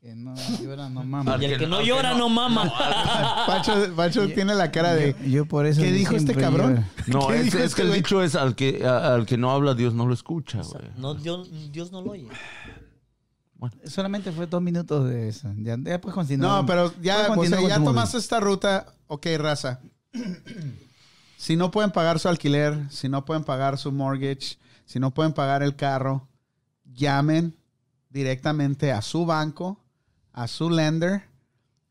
Que 0.00 0.14
no 0.14 0.32
llora, 0.62 0.88
no 0.88 1.02
mama. 1.02 1.36
Y 1.40 1.44
el 1.46 1.58
que 1.58 1.66
no- 1.66 1.82
llora, 1.82 2.12
no- 2.12 2.18
no 2.20 2.28
mama. 2.28 2.72
Pacho, 3.48 3.72
Pacho 3.96 4.28
tiene 4.28 4.54
la 4.54 4.70
cara 4.70 4.94
de. 4.94 5.16
Yo, 5.22 5.26
yo 5.26 5.46
por 5.46 5.66
eso 5.66 5.80
¿Qué 5.82 5.90
dijo 5.90 6.14
este 6.14 6.34
cabrón? 6.36 6.86
No, 7.08 7.26
¿Qué 7.26 7.40
es, 7.40 7.48
es 7.48 7.54
este 7.56 7.76
que 7.76 7.82
el 7.82 7.88
güey? 7.88 8.00
dicho 8.00 8.22
es 8.22 8.36
al 8.36 8.54
que, 8.54 8.86
a- 8.86 9.14
al 9.14 9.26
que 9.26 9.36
no 9.36 9.50
habla, 9.50 9.74
Dios 9.74 9.94
no 9.94 10.06
lo 10.06 10.14
escucha, 10.14 10.62
güey. 10.62 10.84
No, 10.96 11.14
Dios, 11.14 11.50
Dios 11.72 11.90
no 11.90 12.00
lo 12.02 12.12
oye. 12.12 12.28
Solamente 13.86 14.30
fue 14.30 14.46
dos 14.46 14.62
minutos 14.62 15.08
de 15.08 15.28
eso. 15.30 15.52
Ya 15.56 15.76
después 15.76 16.14
continuamos. 16.14 16.60
No, 16.60 16.66
pero 16.66 16.92
ya, 17.02 17.32
o 17.36 17.44
sea, 17.44 17.60
ya 17.60 17.82
tomaste 17.82 18.18
esta 18.18 18.38
ruta. 18.38 18.94
Ok, 19.08 19.26
raza. 19.36 19.80
si 21.36 21.56
no 21.56 21.72
pueden 21.72 21.90
pagar 21.90 22.20
su 22.20 22.28
alquiler, 22.28 22.78
si 22.90 23.08
no 23.08 23.24
pueden 23.24 23.42
pagar 23.42 23.76
su 23.78 23.90
mortgage, 23.90 24.58
si 24.88 24.98
no 24.98 25.12
pueden 25.12 25.34
pagar 25.34 25.62
el 25.62 25.76
carro, 25.76 26.26
llamen 26.94 27.54
directamente 28.08 28.90
a 28.90 29.02
su 29.02 29.26
banco, 29.26 29.78
a 30.32 30.48
su 30.48 30.70
lender, 30.70 31.24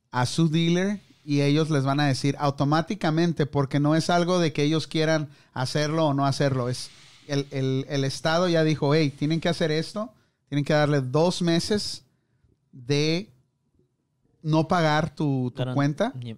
a 0.09 0.25
su 0.25 0.49
dealer 0.49 0.99
y 1.23 1.41
ellos 1.41 1.69
les 1.69 1.83
van 1.83 1.99
a 1.99 2.07
decir 2.07 2.35
automáticamente 2.39 3.45
porque 3.45 3.79
no 3.79 3.95
es 3.95 4.09
algo 4.09 4.39
de 4.39 4.51
que 4.51 4.63
ellos 4.63 4.87
quieran 4.87 5.29
hacerlo 5.53 6.07
o 6.07 6.13
no 6.15 6.25
hacerlo. 6.25 6.69
Es 6.69 6.89
el, 7.27 7.45
el- 7.51 7.85
el 7.87 8.03
Estado 8.03 8.47
ya 8.49 8.63
dijo, 8.63 8.95
hey, 8.95 9.11
tienen 9.11 9.41
que 9.41 9.49
hacer 9.49 9.69
esto, 9.71 10.09
tienen 10.49 10.65
que 10.65 10.73
darle 10.73 11.01
dos 11.01 11.43
meses 11.43 12.03
de 12.71 13.29
no 14.41 14.67
pagar 14.67 15.13
tu, 15.13 15.51
tu 15.55 15.63
cuenta. 15.75 16.13
Yep. 16.19 16.37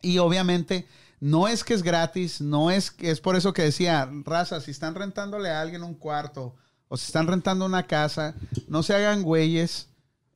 Y 0.00 0.18
obviamente 0.18 0.86
no 1.24 1.46
es 1.46 1.62
que 1.62 1.72
es 1.74 1.84
gratis, 1.84 2.40
no 2.40 2.72
es 2.72 2.90
que 2.90 3.12
es 3.12 3.20
por 3.20 3.36
eso 3.36 3.52
que 3.52 3.62
decía, 3.62 4.10
raza, 4.24 4.60
si 4.60 4.72
están 4.72 4.96
rentándole 4.96 5.50
a 5.50 5.60
alguien 5.60 5.84
un 5.84 5.94
cuarto 5.94 6.56
o 6.88 6.96
si 6.96 7.06
están 7.06 7.28
rentando 7.28 7.64
una 7.64 7.86
casa, 7.86 8.34
no 8.66 8.82
se 8.82 8.92
hagan 8.96 9.22
güeyes, 9.22 9.86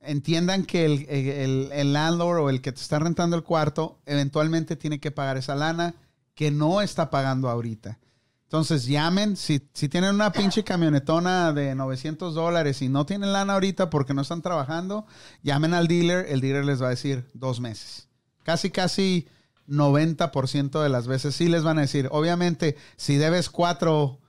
entiendan 0.01 0.65
que 0.65 0.85
el, 0.85 1.07
el- 1.09 1.71
el 1.73 1.93
landlord 1.93 2.39
o 2.39 2.51
el 2.51 2.61
que 2.63 2.71
te 2.71 2.81
está 2.81 3.01
rentando 3.01 3.35
el 3.35 3.43
cuarto 3.43 3.99
eventualmente 4.07 4.77
tiene 4.77 5.01
que 5.01 5.11
pagar 5.11 5.37
esa 5.37 5.57
lana 5.57 5.97
que 6.37 6.53
no 6.53 6.81
está 6.81 7.11
pagando 7.11 7.49
ahorita. 7.51 7.99
Entonces 8.45 8.87
llamen, 8.87 9.35
si, 9.37 9.61
si 9.73 9.89
tienen 9.89 10.15
una 10.15 10.31
pinche 10.31 10.63
camionetona 10.63 11.53
de 11.53 11.75
900 11.75 12.33
dólares 12.33 12.81
y 12.81 12.89
no 12.89 13.05
tienen 13.05 13.33
lana 13.33 13.55
ahorita 13.55 13.91
porque 13.91 14.15
no 14.15 14.23
están 14.23 14.41
trabajando, 14.41 15.05
llamen 15.43 15.75
al 15.75 15.89
dealer, 15.89 16.27
el 16.29 16.41
dealer 16.41 16.65
les 16.65 16.81
va 16.81 16.87
a 16.87 16.91
decir 16.91 17.29
dos 17.35 17.59
meses. 17.59 18.07
Casi, 18.45 18.71
casi 18.71 19.27
90% 19.69 20.83
de 20.83 20.89
las 20.89 21.07
veces 21.07 21.35
sí 21.35 21.49
les 21.49 21.63
van 21.63 21.79
a 21.79 21.83
decir. 21.83 22.09
Obviamente, 22.11 22.77
si 22.97 23.17
debes 23.17 23.51
cuatro 23.51 24.21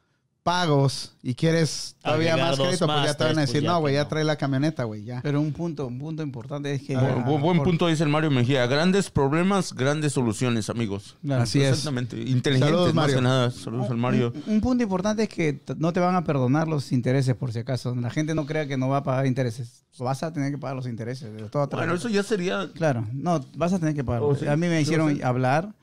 pagos 0.47 1.13
y 1.21 1.35
quieres 1.35 1.97
todavía 2.01 2.35
Agregar 2.35 2.51
más 2.51 2.59
crédito, 2.59 2.87
pues 2.87 3.03
ya 3.03 3.13
te 3.15 3.23
van 3.25 3.37
a 3.37 3.41
decir, 3.41 3.55
pues 3.55 3.63
ya 3.63 3.69
no, 3.69 3.79
güey, 3.81 3.95
ya 3.95 4.07
trae 4.07 4.23
la 4.23 4.37
camioneta, 4.37 4.85
güey, 4.85 5.03
ya. 5.03 5.19
Pero 5.21 5.41
un 5.41 5.51
punto, 5.51 5.87
un 5.87 5.99
punto 5.99 6.23
importante 6.23 6.71
es 6.73 6.83
que... 6.83 6.95
Buen, 6.95 7.61
punto 7.63 7.87
dice 7.87 8.03
el 8.03 8.09
Mario 8.09 8.31
Mejía. 8.31 8.65
Grandes 8.65 9.09
problemas, 9.09 9.73
grandes 9.73 10.13
soluciones, 10.13 10.69
amigos. 10.69 11.17
Claro. 11.21 11.43
Así 11.43 11.61
es. 11.61 11.71
Exactamente. 11.71 12.15
Inteligentes, 12.21 12.69
Saludos, 12.69 12.93
más 12.93 13.03
Mario. 13.03 13.15
que 13.17 13.21
nada. 13.21 13.51
Saludos 13.51 13.89
al 13.89 13.97
Mario. 13.97 14.31
Un, 14.47 14.53
un 14.53 14.61
punto 14.61 14.83
importante 14.83 15.23
es 15.23 15.29
que 15.29 15.61
no 15.79 15.91
te 15.91 15.99
van 15.99 16.15
a 16.15 16.23
perdonar 16.23 16.69
los 16.69 16.93
intereses, 16.93 17.35
por 17.35 17.51
si 17.51 17.59
acaso. 17.59 17.93
La 17.95 18.09
gente 18.09 18.33
no 18.33 18.45
crea 18.45 18.67
que 18.67 18.77
no 18.77 18.87
va 18.87 18.97
a 18.97 19.03
pagar 19.03 19.25
intereses. 19.25 19.83
Vas 19.97 20.21
a 20.23 20.31
tener 20.33 20.51
que 20.51 20.57
pagar 20.57 20.75
los 20.75 20.87
intereses. 20.87 21.33
De 21.33 21.49
todo 21.49 21.67
Bueno, 21.67 21.93
eso 21.95 22.09
ya 22.09 22.23
sería... 22.23 22.69
Claro, 22.73 23.07
no, 23.13 23.39
vas 23.55 23.73
a 23.73 23.79
tener 23.79 23.95
que 23.95 24.03
pagar. 24.03 24.21
Oh, 24.23 24.35
sí. 24.35 24.47
A 24.47 24.55
mí 24.55 24.67
me 24.67 24.79
hicieron 24.81 25.15
sí. 25.15 25.21
hablar, 25.23 25.73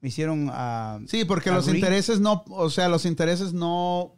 me 0.00 0.08
hicieron... 0.08 0.48
ah, 0.52 1.00
Sí, 1.06 1.24
porque 1.24 1.50
los 1.50 1.66
Agree. 1.66 1.80
intereses 1.80 2.20
no, 2.20 2.44
o 2.50 2.70
sea, 2.70 2.88
los 2.88 3.04
intereses 3.04 3.52
no, 3.52 4.14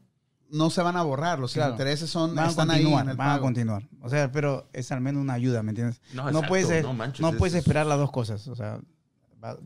no 0.50 0.70
se 0.70 0.82
van 0.82 0.96
a 0.96 1.02
borrar. 1.02 1.38
Los 1.38 1.52
Claro. 1.54 1.72
intereses 1.72 2.10
son, 2.10 2.34
van 2.34 2.50
están 2.50 2.70
ahí 2.70 2.78
continuar, 2.82 3.04
en 3.04 3.10
el 3.10 3.16
van 3.16 3.30
a 3.30 3.40
continuar. 3.40 3.88
O 4.02 4.08
sea, 4.10 4.30
pero 4.30 4.68
es 4.72 4.92
al 4.92 5.00
menos 5.00 5.22
una 5.22 5.32
ayuda, 5.34 5.62
¿me 5.62 5.70
entiendes? 5.70 6.00
No, 6.12 6.22
No, 6.24 6.28
exacto, 6.28 6.48
puedes, 6.48 6.82
no 6.84 6.92
manches, 6.92 7.20
no 7.20 7.28
es- 7.30 7.36
puedes 7.36 7.54
es- 7.54 7.58
esperar 7.60 7.86
las 7.86 7.98
dos 7.98 8.10
cosas. 8.12 8.46
O 8.48 8.54
sea, 8.54 8.80
va- 9.44 9.56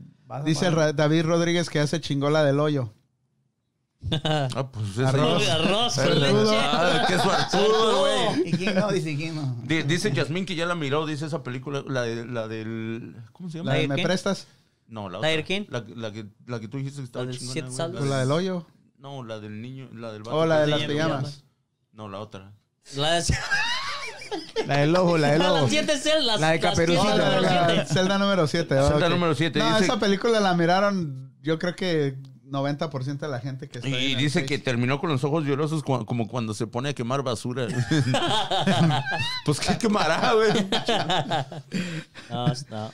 Dice 0.45 0.71
David 0.95 1.25
Rodríguez 1.25 1.69
que 1.69 1.81
hace 1.81 2.01
chingola 2.01 2.45
del 2.45 2.61
hoyo. 2.61 2.93
Ah, 4.25 4.71
pues 4.73 4.91
eso 4.93 5.07
Arroz. 5.07 5.47
ya- 5.47 5.55
Arroz. 5.55 5.99
Ah, 5.99 7.05
qué 7.07 7.19
suertudo, 7.19 8.01
güey. 8.01 8.49
¿Y 8.49 8.53
quién 8.53 8.75
no? 8.75 8.91
Dice 8.91 9.17
quién 9.17 9.35
no. 9.37 9.57
Di- 9.63 9.83
Dice 9.83 10.11
Yasmín 10.13 10.47
que 10.47 10.55
ya 10.55 10.67
la 10.67 10.75
miró, 10.75 11.07
dice 11.07 11.27
esa 11.27 11.43
película, 11.43 11.85
la, 11.87 12.03
de, 12.03 12.25
la 12.27 12.49
del... 12.49 13.17
¿Cómo 13.33 13.51
se 13.51 13.59
llama? 13.59 13.71
La 13.71 13.75
de, 13.77 13.81
¿Lion 13.83 13.91
¿Me 13.91 13.97
King? 13.97 14.05
prestas? 14.05 14.47
No, 14.89 15.09
la 15.09 15.13
¿La 15.13 15.19
otra. 15.19 15.31
de 15.31 15.45
quién? 15.45 15.67
La, 15.71 15.85
la 15.95 16.11
que, 16.13 16.27
la 16.47 16.59
que 16.61 16.69
tú 16.69 16.79
dijiste 16.79 16.99
que 17.01 17.05
estaba 17.05 17.25
del 17.27 17.39
chingona, 17.39 17.71
siete? 17.71 17.93
Pues 17.99 18.11
la 18.11 18.19
del 18.21 18.33
hoyo. 18.33 18.67
No, 18.99 19.23
la 19.23 19.39
del 19.39 19.61
niño, 19.63 19.89
la 19.95 20.13
del 20.13 20.23
O 20.27 20.31
Oh, 20.31 20.47
la 20.47 20.61
de 20.63 20.67
las 20.67 20.83
pijamas. 20.83 21.45
No, 21.93 22.09
la 22.09 22.19
otra. 22.19 22.53
La 22.97 23.13
de, 23.21 23.35
La 24.67 24.77
del 24.79 24.93
lobo, 24.93 25.17
la 25.19 25.29
del 25.33 25.39
la 25.43 25.49
lobo. 25.49 25.63
de 25.65 25.71
siete 25.71 25.97
celdas. 25.99 26.41
La 26.41 26.51
de 26.51 26.59
las 26.61 26.71
Caperucita. 26.71 27.17
No, 27.17 27.41
la- 27.41 27.69
la 27.75 27.87
Celda 27.87 28.19
número 28.19 28.47
7. 28.47 28.75
Celda 28.89 29.09
número 29.09 29.35
siete, 29.35 29.59
No, 29.59 29.69
dice- 29.73 29.85
esa 29.85 29.99
película 30.01 30.41
la 30.41 30.55
miraron, 30.55 31.33
yo 31.43 31.59
creo 31.59 31.75
que 31.77 32.17
90% 32.51 33.19
de 33.19 33.29
la 33.29 33.39
gente 33.41 33.69
que 33.69 33.79
está 33.79 33.89
ahí 33.89 33.95
Y 33.95 34.13
en 34.13 34.19
el 34.19 34.25
dice 34.25 34.45
que 34.45 34.59
terminó 34.59 35.01
con 35.01 35.11
los 35.11 35.23
ojos 35.25 35.45
llorosos 35.45 35.83
como 35.83 36.29
cuando 36.29 36.53
se 36.55 36.67
pone 36.67 36.91
a 36.91 36.95
quemar 36.95 37.23
basura. 37.23 37.67
pues 39.45 39.61
qué 39.61 39.79
quemará, 39.79 40.33
güey. 40.35 40.51
No, 42.31 42.47
no. 42.71 42.93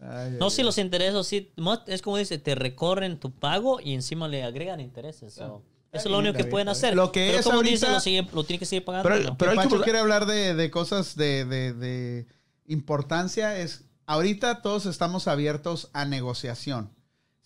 Ay, 0.00 0.08
ay, 0.32 0.36
No, 0.38 0.50
sí, 0.50 0.62
los 0.62 0.78
intereses, 0.78 1.26
sí. 1.26 1.52
Es 1.86 2.02
como 2.02 2.16
dice, 2.18 2.38
te 2.38 2.54
recorren 2.54 3.18
tu 3.18 3.30
pago 3.32 3.80
y 3.80 3.94
encima 3.94 4.28
le 4.28 4.44
agregan 4.44 4.80
intereses. 4.80 5.34
so, 5.34 5.62
Eso 5.92 6.08
es 6.08 6.10
lo 6.12 6.18
único 6.18 6.34
que 6.36 6.44
pueden 6.44 6.68
hacer. 6.68 6.94
Lo 6.94 7.12
que 7.12 7.26
Pero 7.28 7.38
es 7.38 7.44
como 7.44 7.56
ahorita- 7.58 7.72
dice, 7.72 7.90
lo, 7.92 8.00
sigue- 8.00 8.28
lo 8.34 8.44
tiene 8.44 8.58
que 8.58 8.66
seguir 8.66 8.84
pagando. 8.84 9.08
Pero- 9.08 9.22
¿no? 9.30 9.38
pero- 9.38 9.50
que 9.52 9.56
que 9.56 9.62
Pacho 9.62 9.74
hablar- 9.76 9.84
quiere 9.84 9.98
hablar 9.98 10.26
de, 10.26 10.54
de 10.54 10.70
cosas 10.70 11.16
de, 11.16 11.44
de- 11.44 11.72
de 11.72 12.26
importancia. 12.66 13.56
Es 13.58 13.84
ahorita 14.06 14.62
todos 14.62 14.86
estamos 14.86 15.28
abiertos 15.28 15.88
a 15.92 16.04
negociación. 16.04 16.90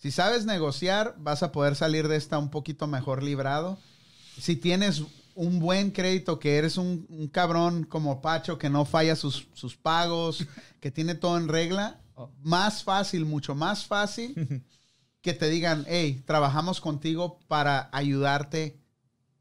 Si 0.01 0.09
sabes 0.09 0.45
negociar, 0.45 1.13
vas 1.19 1.43
a 1.43 1.51
poder 1.51 1.75
salir 1.75 2.07
de 2.07 2.15
esta 2.15 2.39
un 2.39 2.49
poquito 2.49 2.87
mejor 2.87 3.21
librado. 3.21 3.77
Si 4.35 4.55
tienes 4.55 5.03
un 5.35 5.59
buen 5.59 5.91
crédito, 5.91 6.39
que 6.39 6.57
eres 6.57 6.77
un, 6.77 7.05
un 7.09 7.27
cabrón 7.27 7.83
como 7.83 8.19
Pacho, 8.19 8.57
que 8.57 8.71
no 8.71 8.85
falla 8.85 9.15
sus, 9.15 9.47
sus 9.53 9.77
pagos, 9.77 10.47
que 10.79 10.89
tiene 10.89 11.13
todo 11.13 11.37
en 11.37 11.47
regla, 11.47 11.99
más 12.41 12.83
fácil, 12.83 13.25
mucho 13.25 13.53
más 13.53 13.85
fácil 13.85 14.63
que 15.21 15.33
te 15.33 15.49
digan, 15.49 15.85
hey, 15.87 16.23
trabajamos 16.25 16.81
contigo 16.81 17.39
para 17.47 17.87
ayudarte 17.91 18.79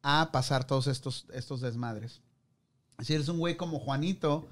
a 0.03 0.31
pasar 0.31 0.67
todos 0.67 0.89
estos, 0.89 1.25
estos 1.33 1.63
desmadres. 1.63 2.21
Si 2.99 3.15
eres 3.15 3.29
un 3.29 3.39
güey 3.39 3.57
como 3.57 3.79
Juanito, 3.79 4.47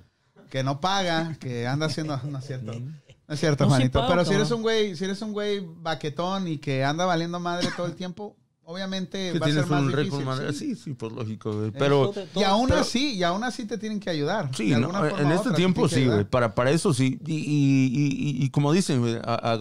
que 0.49 0.63
no 0.63 0.81
paga, 0.81 1.37
que 1.39 1.67
anda 1.67 1.85
haciendo... 1.85 2.17
No 2.25 2.39
es 2.39 2.47
cierto. 2.47 2.73
No 3.29 3.35
es 3.35 3.41
cierto, 3.41 3.65
No, 3.65 3.71
sí 3.71 3.77
Juanito. 3.77 3.99
pago, 4.01 4.11
pero 4.11 4.25
si 4.25 4.33
eres 4.35 4.51
un 4.51 4.63
güey, 4.63 4.97
si 4.97 5.05
eres 5.05 5.21
un 5.23 5.33
güey 5.33 5.61
baquetón 5.83 6.49
y 6.49 6.59
que 6.59 6.83
anda 6.83 7.05
valiendo 7.05 7.39
madre 7.39 7.69
todo 7.77 7.87
el 7.87 7.95
tiempo, 7.95 8.37
obviamente 8.65 9.33
Que 9.33 9.39
va 9.39 9.47
a 9.47 9.49
ser 9.51 9.65
tienes 9.65 9.71
más 9.71 9.81
un 9.83 9.89
difícil. 9.89 10.05
récord, 10.11 10.25
madre. 10.25 10.53
sí. 10.53 10.75
Sí, 10.75 10.75
sí, 10.77 10.95
pues 10.95 11.13
lógico, 11.13 11.53
güey. 11.57 11.71
Pero... 11.73 12.11
Todo- 12.11 12.27
Y 12.41 12.43
aún 12.45 12.69
pero- 12.69 12.81
así, 12.81 13.15
y 13.15 13.23
aún 13.23 13.45
así 13.45 13.67
te 13.67 13.77
tienen 13.79 14.01
que 14.01 14.11
ayudar. 14.11 14.51
Sí, 14.57 14.71
De 14.71 14.79
¿no? 14.81 14.91
en 15.19 15.31
este 15.33 15.51
tiempo 15.53 15.89
sí, 15.89 16.07
güey. 16.07 16.25
Para, 16.25 16.55
para 16.55 16.71
eso 16.71 16.93
sí. 16.95 17.19
Y, 17.27 17.35
y- 17.35 18.39
y- 18.41 18.45
y 18.45 18.51
como 18.51 18.73
dicen, 18.73 19.01
güey, 19.01 19.17
a- 19.17 19.53
a- 19.53 19.59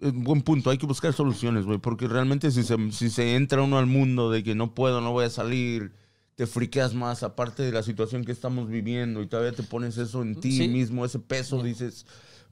eh, 0.00 0.10
buen 0.14 0.42
punto, 0.42 0.70
hay 0.70 0.78
que 0.78 0.86
buscar 0.86 1.12
soluciones, 1.12 1.64
güey. 1.66 1.78
Porque 1.78 2.08
realmente 2.08 2.50
si 2.50 2.62
se, 2.62 2.76
si 2.92 3.08
se 3.10 3.36
entra 3.36 3.62
uno 3.62 3.78
al 3.78 3.86
mundo 3.86 4.30
de 4.30 4.42
que 4.42 4.54
no 4.54 4.74
puedo, 4.74 5.00
no 5.02 5.12
voy 5.12 5.24
a 5.26 5.30
salir, 5.30 5.92
te 6.34 6.46
friqueas 6.46 6.92
más, 6.94 7.22
aparte 7.22 7.62
de 7.62 7.72
la 7.72 7.82
situación 7.82 8.24
que 8.24 8.32
estamos 8.32 8.68
viviendo, 8.68 9.22
y 9.22 9.26
todavía 9.26 9.52
te 9.52 9.62
pones 9.62 9.96
eso 9.96 10.20
en 10.22 10.38
ti 10.38 10.52
Sí. 10.52 10.68
mismo, 10.68 11.06
ese 11.06 11.18
peso, 11.18 11.62
dices, 11.62 12.04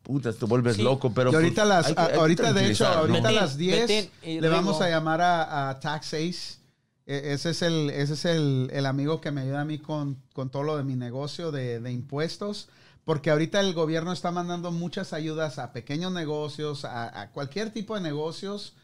puta, 0.05 0.33
te 0.33 0.45
vuelves 0.45 0.77
Sí. 0.77 0.83
loco, 0.83 1.13
pero... 1.13 1.33
Y 1.33 1.35
ahorita, 1.35 1.63
pues, 1.63 1.69
las, 1.69 1.87
hay 1.89 1.95
que- 1.97 2.01
hay 2.01 2.09
que 2.13 2.15
ahorita 2.15 2.53
de 2.53 2.71
hecho, 2.71 2.87
ahorita 2.87 3.29
a 3.29 3.33
las 3.33 3.57
10 3.57 3.89
Betín 3.89 4.11
y 4.23 4.41
le 4.41 4.49
vamos 4.49 4.81
a 4.81 4.89
llamar 4.89 5.21
a, 5.21 5.71
a 5.71 5.81
Tax 5.81 6.15
Ace. 6.15 6.59
E- 7.07 7.33
Ese 7.33 7.51
es, 7.51 7.63
el, 7.63 7.91
ese 7.91 8.13
es 8.15 8.25
el, 8.25 8.71
el 8.73 8.87
amigo 8.87 9.21
que 9.21 9.33
me 9.33 9.41
ayuda 9.41 9.63
a 9.63 9.65
mí 9.65 9.79
con, 9.79 10.23
con 10.33 10.51
todo 10.51 10.63
lo 10.63 10.77
de 10.77 10.85
mi 10.85 10.95
negocio 10.95 11.51
de, 11.51 11.81
de 11.81 11.91
impuestos. 11.91 12.69
Porque 13.05 13.31
ahorita 13.31 13.59
el 13.61 13.75
gobierno 13.75 14.13
está 14.13 14.31
mandando 14.31 14.71
muchas 14.71 15.13
ayudas 15.13 15.59
a 15.59 15.73
pequeños 15.73 16.13
negocios, 16.13 16.85
a, 16.85 17.21
a 17.21 17.31
cualquier 17.33 17.71
tipo 17.71 17.95
de 17.97 18.01
negocios. 18.01 18.75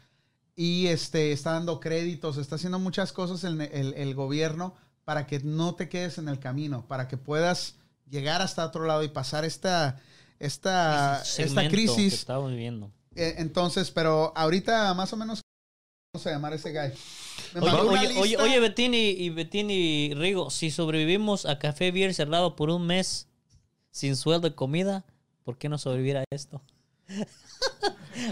Y 0.55 0.87
este, 0.87 1.31
está 1.31 1.53
dando 1.53 1.79
créditos, 1.79 2.37
está 2.37 2.55
haciendo 2.55 2.77
muchas 2.77 3.13
cosas 3.13 3.43
el, 3.45 3.61
el- 3.61 3.93
el 3.95 4.13
gobierno 4.15 4.75
para 5.05 5.25
que 5.25 5.39
no 5.39 5.73
te 5.75 5.87
quedes 5.89 6.17
en 6.17 6.27
el 6.29 6.37
camino, 6.39 6.85
para 6.87 7.07
que 7.07 7.17
puedas 7.17 7.75
llegar 8.09 8.41
hasta 8.41 8.65
otro 8.65 8.85
lado 8.85 9.01
y 9.03 9.07
pasar 9.07 9.45
esta, 9.45 9.99
esta, 10.41 11.21
esta 11.21 11.25
Segmento 11.25 11.61
que 11.61 11.69
crisis 11.69 12.13
estamos 12.13 12.51
viviendo. 12.51 12.91
eh, 13.15 13.35
entonces, 13.37 13.91
pero 13.91 14.33
ahorita 14.35 14.93
más 14.93 15.11
o 15.13 15.17
menos 15.17 15.41
vamos 16.13 16.27
a 16.27 16.31
llamar 16.31 16.53
a 16.53 16.55
ese 16.55 16.71
guy. 16.71 16.91
Me 17.53 17.61
Oye, 17.61 18.07
oye, 18.07 18.19
oye, 18.19 18.37
oye, 18.37 18.59
Betín 18.59 18.93
y, 18.93 19.09
y 19.09 19.29
Betín 19.29 19.69
y 19.71 20.13
Rigo, 20.15 20.49
si 20.49 20.71
sobrevivimos 20.71 21.45
a 21.45 21.59
Café 21.59 21.91
Beer 21.91 22.13
cerrado 22.13 22.55
por 22.55 22.69
un 22.69 22.85
mes 22.87 23.27
sin 23.91 24.15
sueldo 24.15 24.47
y 24.47 24.51
comida, 24.53 25.03
¿por 25.43 25.57
qué 25.57 25.67
no 25.69 25.77
sobrevivir 25.77 26.17
a 26.17 26.23
esto? 26.31 26.61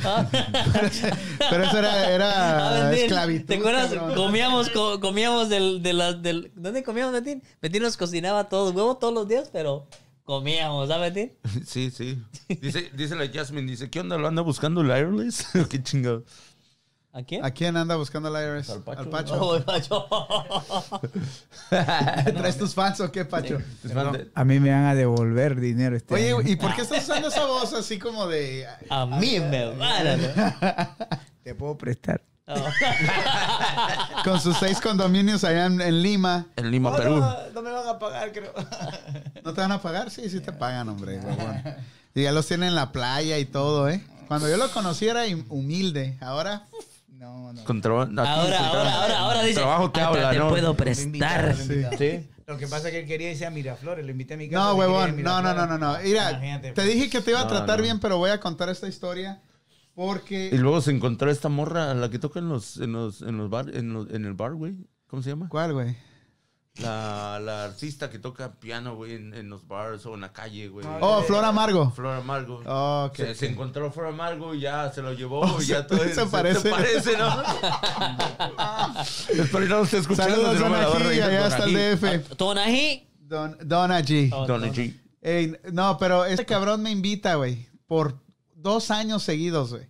Pero 1.50 1.64
eso 1.64 1.78
era, 1.80 2.12
era 2.12 2.80
Betín, 2.90 3.04
esclavitud. 3.06 3.46
¿Te 3.48 3.56
acuerdas? 3.58 3.94
cabrón. 3.94 4.16
Comíamos, 4.16 4.70
co- 4.70 5.00
comíamos 5.00 5.50
del, 5.50 5.82
de 5.82 5.94
las, 5.94 6.22
del... 6.22 6.52
¿Dónde 6.56 6.84
comíamos, 6.84 7.14
Betín? 7.14 7.44
Betín 7.62 7.84
nos 7.84 7.98
cocinaba 7.98 8.50
todos 8.50 8.74
huevos 8.76 9.00
todos 9.00 9.14
los 9.14 9.28
días, 9.28 9.50
pero 9.52 9.88
comíamos, 10.30 10.88
¿sabes, 10.88 11.12
Betín? 11.16 11.32
Sí, 11.66 11.90
sí. 11.90 12.24
Dice, 12.62 12.92
dice 12.94 13.16
la 13.16 13.28
Jasmine, 13.28 13.70
dice, 13.70 13.90
¿qué 13.90 14.00
onda? 14.00 14.16
¿Lo 14.16 14.28
anda 14.28 14.44
buscando 14.44 14.82
el 14.82 14.88
wireless? 14.88 15.48
¿Qué 15.70 15.82
chingado? 15.82 16.24
¿A 17.12 17.24
quién? 17.24 17.44
¿A 17.44 17.50
quién 17.50 17.76
anda 17.76 17.96
buscando 17.96 18.30
la 18.30 18.44
IRS? 18.44 18.70
Al 18.70 18.84
Pacho. 18.84 19.00
Al 19.00 19.10
Pacho. 19.10 19.42
Oh, 19.42 19.56
el 19.56 19.64
Pacho. 19.64 20.06
¿Traes 21.70 22.60
tus 22.60 22.76
fans 22.76 23.00
o 23.02 23.12
qué, 23.12 23.26
Pacho? 23.26 23.58
A 24.36 24.46
mí 24.46 24.60
me 24.60 24.70
van 24.70 24.86
a 24.86 24.94
devolver 24.94 25.60
dinero 25.60 25.96
este 25.96 26.14
Oye, 26.14 26.30
año. 26.30 26.42
¿y 26.48 26.56
por 26.56 26.76
qué 26.76 26.84
estás 26.84 27.06
usando 27.06 27.30
esa 27.30 27.48
voz 27.48 27.74
así 27.74 27.98
como 27.98 28.28
de... 28.28 28.68
A 28.92 29.08
mí 29.08 29.40
me 29.40 29.76
van 29.76 30.06
a... 30.06 30.96
Te 31.42 31.56
puedo 31.56 31.76
prestar. 31.76 32.22
Oh. 32.52 32.56
con 34.24 34.40
sus 34.42 34.58
seis 34.58 34.80
condominios 34.82 35.44
allá 35.44 35.66
en, 35.68 35.80
en 35.82 36.02
Lima? 36.02 36.48
En 36.56 36.72
Lima, 36.72 36.96
Perú. 36.96 37.24
no 37.54 37.62
me 37.62 37.72
van 37.72 37.88
a 37.88 38.00
pagar, 38.00 38.32
creo. 38.32 38.54
¿No 39.44 39.54
te 39.54 39.62
van 39.62 39.72
a 39.72 39.82
pagar? 39.82 40.10
Sí, 40.10 40.30
sí 40.30 40.40
te 40.40 40.52
pagan, 40.52 40.90
hombre. 40.90 41.20
Y 42.16 42.24
ya 42.24 42.32
los 42.32 42.48
tienen 42.48 42.70
en 42.70 42.76
la 42.76 42.92
playa 42.92 43.38
y 43.38 43.46
todo, 43.46 43.88
¿eh? 43.90 44.04
Cuando 44.28 44.50
yo 44.50 44.58
lo 44.58 44.70
conocí 44.72 45.08
era 45.08 45.26
hum- 45.28 45.46
humilde. 45.50 46.18
Ahora... 46.22 46.64
No, 47.10 47.52
no. 47.54 47.64
Con 47.66 47.82
traba- 47.82 48.04
aquí, 48.06 48.14
Ahora, 48.18 48.60
ahora, 48.68 48.94
ahora, 48.96 49.20
ahora 49.20 49.42
dice. 49.44 49.56
Trabajo 49.60 49.92
te 49.92 50.00
"Hasta 50.02 50.16
habla, 50.16 50.32
te 50.32 50.38
¿no? 50.40 50.50
puedo 50.50 50.68
Lo 50.70 50.74
prestar. 50.78 51.06
invitado. 51.06 51.54
Sí. 51.98 52.26
Lo 52.48 52.58
que 52.58 52.66
pasa 52.68 52.88
es 52.88 52.94
que 52.94 53.00
él 53.02 53.06
quería 53.08 53.32
irse 53.32 53.46
a 53.46 53.50
Miraflores. 53.52 54.06
Lo 54.06 54.12
invité 54.12 54.36
a 54.36 54.38
mi 54.38 54.50
casa. 54.50 54.64
No, 54.64 54.74
huevón. 54.76 55.22
No, 55.22 55.42
no, 55.42 55.54
no, 55.54 55.68
no, 55.68 55.78
no. 55.78 55.98
Mira, 56.02 56.32
Imagínate, 56.32 56.72
te 56.72 56.82
dije 56.84 57.10
que 57.10 57.22
te 57.22 57.32
iba 57.32 57.42
a 57.42 57.44
No, 57.44 57.50
tratar 57.50 57.78
no. 57.78 57.84
bien, 57.84 58.00
pero 58.00 58.18
voy 58.18 58.32
a 58.32 58.40
contar 58.40 58.70
esta 58.70 58.88
historia 58.88 59.40
Y 60.52 60.58
luego 60.58 60.80
se 60.82 60.92
encontró 60.92 61.30
esta 61.30 61.50
morra, 61.50 61.94
la 61.94 62.10
que 62.10 62.20
toca 62.20 62.40
en 62.40 62.48
los, 62.50 62.78
en 62.78 62.94
los, 62.94 63.22
en 63.22 63.38
los 63.38 63.50
bar, 63.50 63.70
en, 63.76 63.94
los- 63.94 64.10
en 64.12 64.24
el 64.26 64.34
bar, 64.34 64.54
güey. 64.54 64.76
¿Cómo 65.08 65.22
se 65.22 65.30
llama? 65.32 65.50
¿Cuál, 65.50 65.74
güey? 65.74 65.98
La, 66.76 67.40
la 67.44 67.66
artista 67.66 68.10
que 68.10 68.20
toca 68.20 68.54
piano, 68.54 68.96
güey, 68.96 69.16
en, 69.16 69.34
en 69.34 69.50
los 69.50 69.68
bars 69.68 70.06
o 70.06 70.14
en 70.16 70.22
la 70.22 70.32
calle, 70.32 70.70
güey. 70.70 70.88
Oh, 71.02 71.22
Flor 71.24 71.44
Amargo. 71.44 71.92
Flor 71.92 72.16
Amargo. 72.16 72.62
Oh, 72.66 73.08
ok, 73.10 73.34
se, 73.36 73.48
encontró 73.48 73.92
Flor 73.92 74.08
Amargo 74.08 74.56
y 74.56 74.62
ya 74.62 74.90
se 74.94 75.02
lo 75.02 75.12
llevó. 75.14 75.42
Oh, 75.46 75.62
y 75.62 75.66
ya 75.66 75.86
todo 75.86 76.00
se 76.08 76.26
parece. 76.28 76.62
Se 76.62 76.70
parece, 76.70 77.18
¿no? 77.18 77.28
Espero 79.30 79.64
que 79.64 79.70
no 79.70 79.84
esté 79.84 79.98
escuchando. 79.98 80.36
Saludos, 80.36 80.60
Don 80.60 80.74
Ají, 80.74 81.20
allá 81.20 81.46
hasta 81.48 81.64
Ají. 81.64 81.76
el 81.76 82.00
DF. 82.00 82.38
Don. 82.38 82.58
Oh, 83.58 83.58
Don 83.66 83.68
Don- 84.48 84.64
Ají. 84.64 84.98
Ey, 85.22 85.54
no, 85.74 85.98
pero 85.98 86.24
este 86.24 86.46
cabrón 86.46 86.82
me 86.82 86.92
invita, 86.92 87.36
güey, 87.36 87.68
por 87.88 88.16
dos 88.62 88.92
años 88.92 89.24
seguidos, 89.24 89.72
güey. 89.72 89.88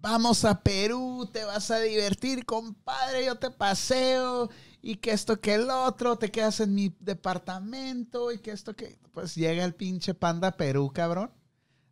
Vamos 0.00 0.44
a 0.44 0.62
Perú, 0.62 1.28
te 1.32 1.44
vas 1.44 1.70
a 1.70 1.78
divertir, 1.78 2.44
compadre, 2.44 3.24
yo 3.24 3.36
te 3.36 3.50
paseo 3.50 4.50
y 4.82 4.96
que 4.96 5.12
esto 5.12 5.40
que 5.40 5.54
el 5.54 5.70
otro, 5.70 6.16
te 6.18 6.30
quedas 6.32 6.58
en 6.58 6.74
mi 6.74 6.92
departamento 6.98 8.32
y 8.32 8.38
que 8.38 8.50
esto 8.50 8.74
que... 8.74 8.98
Pues 9.12 9.34
llega 9.36 9.64
el 9.64 9.74
pinche 9.74 10.14
panda 10.14 10.48
a 10.48 10.56
Perú, 10.56 10.90
cabrón, 10.92 11.30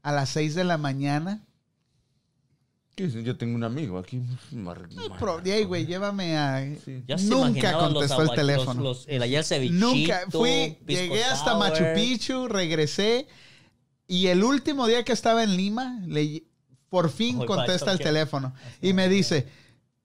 a 0.03 0.11
las 0.11 0.31
seis 0.31 0.55
de 0.55 0.65
la 0.65 0.77
mañana. 0.79 1.47
Yo 2.97 3.37
tengo 3.39 3.55
un 3.55 3.65
amigo 3.65 3.99
aquí. 3.99 4.21
Mar- 4.53 4.89
mar- 4.93 5.19
Pro- 5.19 5.41
y 5.45 5.51
ahí, 5.51 5.65
güey, 5.65 5.87
llévame 5.87 6.37
a... 6.37 6.61
Sí. 6.85 7.05
Nunca 7.29 7.79
contestó 7.79 8.23
el 8.23 8.31
teléfono. 8.33 8.83
Los, 8.83 8.99
los- 8.99 9.09
el 9.09 9.23
allá 9.23 9.39
el 9.39 9.45
cevichito, 9.45 9.87
Nunca 9.87 10.21
fui, 10.31 10.77
pisco 10.85 11.03
llegué 11.03 11.25
hasta 11.25 11.53
sour. 11.53 11.59
Machu 11.59 11.85
Picchu, 11.95 12.49
regresé 12.49 13.27
y 14.11 14.27
el 14.27 14.43
último 14.45 14.87
día 14.87 15.05
que 15.05 15.13
estaba 15.13 15.43
en 15.45 15.57
Lima, 15.57 16.01
le, 16.07 16.43
por 16.89 17.11
fin 17.11 17.39
contesta 17.47 17.87
Pacho, 17.87 17.91
el 17.93 17.99
¿qué? 17.99 18.05
teléfono 18.05 18.53
y 18.83 18.93
me 18.93 19.09
dice, 19.09 19.47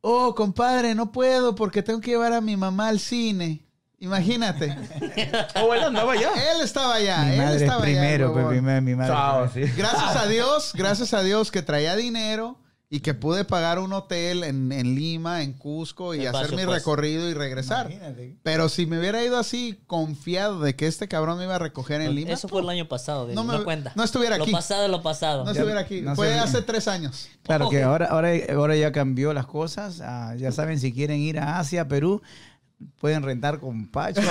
oh, 0.01 0.35
compadre, 0.35 0.93
no 0.93 1.11
puedo 1.11 1.55
porque 1.55 1.81
tengo 1.81 1.99
que 1.99 2.11
llevar 2.11 2.31
a 2.33 2.39
mi 2.41 2.55
mamá 2.55 2.89
al 2.89 2.99
cine. 2.99 3.63
Imagínate, 3.97 4.75
Oh, 5.55 5.73
él 5.73 5.81
andaba 5.81 6.13
allá. 6.13 6.29
él 6.51 6.61
estaba 6.63 6.95
allá, 6.95 7.23
Mi 7.23 7.31
él 7.31 7.37
madre 7.39 7.55
es 7.55 7.61
estaba 7.63 7.83
allá, 7.83 7.91
primero, 8.01 8.25
pues 8.27 8.35
huevón. 8.37 8.51
primero 8.51 8.81
mi 8.81 8.93
madre. 8.95 9.13
Chao, 9.13 9.49
sí. 9.51 9.61
Gracias 9.75 10.15
a 10.15 10.27
Dios, 10.27 10.71
gracias 10.75 11.13
a 11.13 11.23
Dios 11.23 11.49
que 11.49 11.61
traía 11.63 11.95
dinero 11.95 12.59
y 12.87 12.99
que 12.99 13.15
pude 13.15 13.45
pagar 13.45 13.79
un 13.79 13.91
hotel 13.93 14.43
en, 14.43 14.71
en 14.71 14.93
Lima, 14.95 15.41
en 15.41 15.53
Cusco 15.53 16.13
y 16.13 16.19
hacer 16.27 16.31
paso, 16.33 16.55
mi 16.55 16.63
pues. 16.65 16.77
recorrido 16.77 17.27
y 17.29 17.33
regresar. 17.33 17.87
Imagínate. 17.91 18.37
Pero 18.43 18.69
si 18.69 18.85
me 18.85 18.99
hubiera 18.99 19.23
ido 19.23 19.37
así, 19.39 19.79
confiado 19.87 20.59
de 20.59 20.75
que 20.75 20.85
este 20.85 21.07
cabrón 21.07 21.39
me 21.39 21.45
iba 21.45 21.55
a 21.55 21.59
recoger 21.59 22.01
en 22.01 22.13
Lima, 22.13 22.31
Eso 22.31 22.47
fue 22.47 22.61
el 22.61 22.69
año 22.69 22.87
pasado, 22.87 23.27
No 23.33 23.43
no, 23.43 23.57
me- 23.57 23.63
cuenta. 23.63 23.91
no 23.95 24.03
estuviera 24.03 24.35
aquí. 24.35 24.51
Lo 24.51 24.57
pasado 24.57 24.85
es 24.85 24.91
lo 24.91 25.01
pasado. 25.01 25.43
no 25.45 25.51
estuviera 25.51 25.79
aquí. 25.81 26.01
no 26.01 26.15
Fue 26.15 26.37
hace 26.37 26.61
tres 26.61 26.87
años. 26.87 27.27
Claro 27.41 27.69
que 27.69 27.81
ahora, 27.81 28.05
ahora, 28.05 28.29
ahora 28.55 28.75
ya 28.75 28.91
cambió 28.91 29.33
las 29.33 29.47
cosas. 29.47 29.99
Ah, 30.01 30.35
ya 30.37 30.51
saben, 30.51 30.79
si 30.79 30.93
quieren 30.93 31.19
ir 31.19 31.39
a 31.39 31.57
Asia, 31.59 31.87
Perú, 31.87 32.21
pueden 32.99 33.23
rentar 33.23 33.59
con 33.59 33.87
Pacho. 33.87 34.21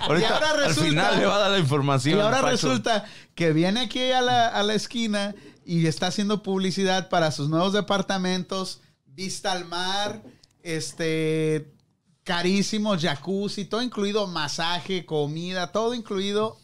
Ahorita, 0.00 0.18
Y 0.28 0.32
ahora 0.32 0.50
al 0.50 0.56
resulta- 0.68 0.84
final 0.88 1.18
le 1.20 1.26
va 1.26 1.36
a 1.36 1.38
dar 1.38 1.50
la 1.52 1.58
información. 1.58 2.18
Y 2.18 2.20
ahora 2.20 2.38
Pacho. 2.40 2.50
resulta 2.50 3.04
que 3.34 3.52
viene 3.52 3.80
aquí 3.80 4.10
a 4.10 4.20
la, 4.20 4.48
a 4.48 4.62
la 4.62 4.74
esquina 4.74 5.34
y 5.64 5.86
está 5.86 6.08
haciendo 6.08 6.42
publicidad 6.42 7.08
para 7.08 7.30
sus 7.30 7.48
nuevos 7.48 7.72
departamentos, 7.72 8.80
vista 9.06 9.52
al 9.52 9.64
mar, 9.64 10.22
este, 10.62 11.72
carísimos, 12.22 13.00
jacuzzi, 13.02 13.64
todo 13.64 13.82
incluido, 13.82 14.26
masaje, 14.26 15.04
comida, 15.06 15.70
todo 15.72 15.94
incluido. 15.94 16.58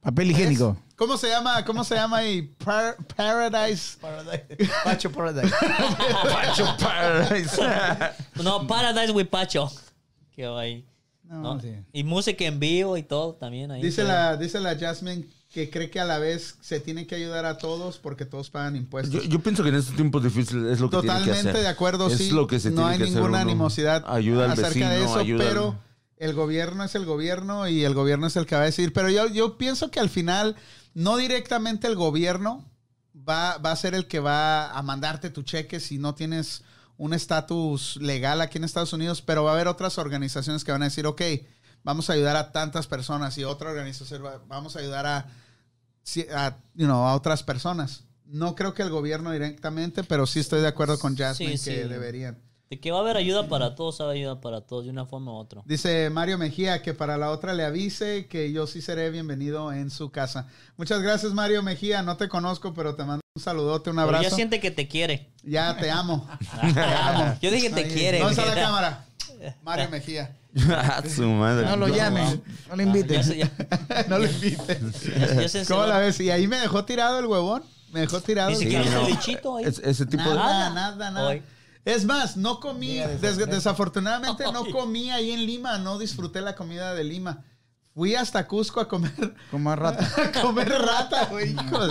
Papel 0.00 0.30
higiénico. 0.30 0.76
¿Cómo 0.96 1.16
se 1.16 1.28
llama? 1.28 1.64
¿Cómo 1.64 1.82
se 1.84 1.94
llama 1.94 2.18
ahí? 2.18 2.42
Par- 2.42 2.96
Paradise. 3.16 3.98
Pacho 4.84 5.10
Paradise. 5.10 5.54
Pacho 6.34 6.76
Paradise. 6.78 7.62
No, 8.42 8.66
Paradise 8.66 9.10
with 9.12 9.26
Pacho. 9.28 9.70
Que 10.30 10.46
va 10.46 10.60
ahí. 10.60 10.84
No, 11.24 11.40
¿no? 11.54 11.60
sí. 11.60 11.74
Y 11.92 12.02
música 12.04 12.44
en 12.44 12.58
vivo 12.60 12.96
y 12.96 13.02
todo 13.02 13.34
también 13.34 13.70
ahí. 13.70 13.80
Dice 13.82 14.02
pero- 14.02 14.08
la, 14.08 14.36
dice 14.36 14.60
la 14.60 14.76
Jasmine 14.78 15.26
que 15.50 15.68
cree 15.68 15.90
que 15.90 15.98
a 15.98 16.04
la 16.04 16.18
vez 16.18 16.56
se 16.60 16.78
tiene 16.78 17.06
que 17.08 17.16
ayudar 17.16 17.44
a 17.44 17.58
todos 17.58 17.98
porque 17.98 18.24
todos 18.24 18.50
pagan 18.50 18.76
impuestos. 18.76 19.22
Yo, 19.24 19.28
yo 19.28 19.40
pienso 19.40 19.64
que 19.64 19.70
en 19.70 19.74
estos 19.74 19.96
tiempos 19.96 20.22
difíciles 20.22 20.64
es 20.72 20.80
lo 20.80 20.88
que 20.88 21.00
tiene 21.00 21.06
que 21.06 21.12
hacer. 21.22 21.34
Totalmente 21.34 21.60
de 21.60 21.68
acuerdo, 21.68 22.06
es 22.06 22.18
sí. 22.18 22.30
lo 22.30 22.46
que 22.46 22.60
se 22.60 22.70
no 22.70 22.88
tiene 22.88 22.90
hay 22.92 22.98
que 22.98 23.04
ninguna 23.16 23.40
animosidad 23.40 24.04
Ayuda 24.06 24.44
al 24.44 24.52
acerca 24.52 24.68
vecino, 24.68 24.88
de 24.90 25.04
eso, 25.04 25.18
ayuda 25.18 25.42
al- 25.42 25.48
pero 25.48 25.78
el 26.18 26.34
gobierno 26.34 26.84
es 26.84 26.94
el 26.94 27.04
gobierno 27.04 27.66
y 27.68 27.82
el 27.84 27.94
gobierno 27.94 28.28
es 28.28 28.36
el 28.36 28.46
que 28.46 28.54
va 28.54 28.62
a 28.62 28.66
decir. 28.66 28.92
Pero 28.92 29.10
yo, 29.10 29.26
yo 29.26 29.58
pienso 29.58 29.90
que 29.90 29.98
al 29.98 30.08
final, 30.08 30.54
no 30.94 31.16
directamente 31.16 31.88
el 31.88 31.96
gobierno 31.96 32.64
va, 33.16 33.58
va 33.58 33.72
a 33.72 33.76
ser 33.76 33.94
el 33.94 34.06
que 34.06 34.20
va 34.20 34.70
a 34.70 34.82
mandarte 34.82 35.30
tu 35.30 35.42
cheque 35.42 35.80
si 35.80 35.98
no 35.98 36.14
tienes 36.14 36.62
un 36.96 37.12
estatus 37.14 37.96
legal 37.96 38.40
aquí 38.40 38.58
en 38.58 38.64
Estados 38.64 38.92
Unidos, 38.92 39.20
pero 39.22 39.42
va 39.42 39.50
a 39.50 39.54
haber 39.54 39.66
otras 39.66 39.98
organizaciones 39.98 40.62
que 40.62 40.70
van 40.70 40.82
a 40.82 40.84
decir, 40.84 41.06
ok, 41.06 41.22
vamos 41.82 42.10
a 42.10 42.14
ayudar 42.14 42.36
a 42.36 42.52
tantas 42.52 42.86
personas 42.86 43.36
y 43.38 43.44
otra 43.44 43.70
organización 43.70 44.24
va- 44.24 44.40
vamos 44.48 44.76
a 44.76 44.80
ayudar 44.80 45.06
a, 45.06 45.26
a, 46.34 46.56
you 46.74 46.86
know, 46.86 47.06
a 47.06 47.14
otras 47.14 47.42
personas. 47.42 48.04
No 48.26 48.54
creo 48.54 48.74
que 48.74 48.82
el 48.82 48.90
gobierno 48.90 49.32
directamente, 49.32 50.04
pero 50.04 50.26
sí 50.26 50.40
estoy 50.40 50.60
de 50.60 50.68
acuerdo 50.68 50.98
con 50.98 51.16
Jasmine 51.16 51.58
Sí, 51.58 51.70
que 51.70 51.82
sí. 51.82 51.88
deberían. 51.88 52.38
De 52.70 52.78
que 52.78 52.92
va 52.92 52.98
a 52.98 53.00
haber 53.00 53.16
ayuda 53.16 53.48
para 53.48 53.74
todos, 53.74 54.00
va 54.00 54.04
a 54.04 54.08
haber 54.10 54.18
ayuda 54.18 54.40
para 54.40 54.60
todos, 54.60 54.84
de 54.84 54.90
una 54.92 55.04
forma 55.04 55.32
u 55.32 55.34
otra. 55.34 55.62
Dice 55.64 56.08
Mario 56.10 56.38
Mejía 56.38 56.82
que 56.82 56.94
para 56.94 57.18
la 57.18 57.30
otra 57.32 57.52
le 57.52 57.64
avise 57.64 58.26
que 58.28 58.52
yo 58.52 58.68
sí 58.68 58.80
seré 58.80 59.10
bienvenido 59.10 59.72
en 59.72 59.90
su 59.90 60.12
casa. 60.12 60.46
Muchas 60.76 61.02
gracias 61.02 61.32
Mario 61.32 61.64
Mejía, 61.64 62.02
no 62.02 62.16
te 62.16 62.28
conozco, 62.28 62.72
pero 62.72 62.94
te 62.94 63.02
mando 63.04 63.22
un 63.34 63.42
saludote, 63.42 63.90
un 63.90 63.96
Pero 63.96 64.06
abrazo. 64.06 64.22
ya 64.30 64.30
siente 64.36 64.60
que 64.60 64.70
te 64.70 64.86
quiere. 64.86 65.32
Ya 65.42 65.76
te 65.78 65.90
amo. 65.90 66.28
Te 66.74 66.80
amo. 66.80 67.36
Yo 67.42 67.50
dije 67.50 67.70
te 67.70 67.80
Ahí. 67.84 67.92
quiere. 67.92 68.18
¿Dónde 68.20 68.40
está 68.40 68.54
la 68.54 68.60
cámara? 68.62 69.04
Mario 69.62 69.88
Mejía. 69.90 70.36
A 70.68 71.02
su 71.08 71.22
madre. 71.28 71.66
No 71.66 71.76
lo 71.76 71.88
llamen, 71.88 72.42
no 72.68 72.76
lo 72.76 72.82
inviten. 72.82 73.22
se- 73.24 73.38
ya- 73.38 73.50
No 74.08 74.18
lo 74.18 74.26
se 75.48 75.64
¿Cómo 75.68 75.86
la 75.86 75.98
ves? 75.98 76.18
Y 76.20 76.30
ahí 76.30 76.46
me 76.48 76.58
dejó 76.58 76.84
tirado 76.84 77.18
el 77.18 77.26
huevón. 77.26 77.62
Me 77.92 78.00
dejó 78.00 78.20
tirado. 78.20 78.50
Ni 78.50 78.56
el 78.56 78.60
siquiera 78.62 78.84
cevichito 78.84 79.56
ahí. 79.56 79.64
Es- 79.64 79.78
ese 79.78 80.06
tipo 80.06 80.22
de... 80.28 80.34
Nada, 80.34 80.70
nada, 80.70 81.10
nada. 81.10 81.28
Hoy. 81.28 81.42
Es 81.84 82.04
más, 82.04 82.36
no 82.36 82.60
comí, 82.60 82.96
des- 82.98 83.38
desafortunadamente 83.38 84.44
no 84.52 84.66
comí 84.66 85.10
ahí 85.10 85.30
en 85.30 85.46
Lima, 85.46 85.78
no 85.78 85.98
disfruté 85.98 86.40
la 86.40 86.54
comida 86.54 86.94
de 86.94 87.04
Lima. 87.04 87.42
Fui 88.00 88.14
hasta 88.14 88.46
Cusco 88.48 88.80
a 88.80 88.88
comer, 88.88 89.12
Como 89.50 89.76
rata. 89.76 90.08
a 90.34 90.40
comer 90.40 90.70
rata, 90.70 91.26
güey, 91.26 91.50
hijos. 91.52 91.90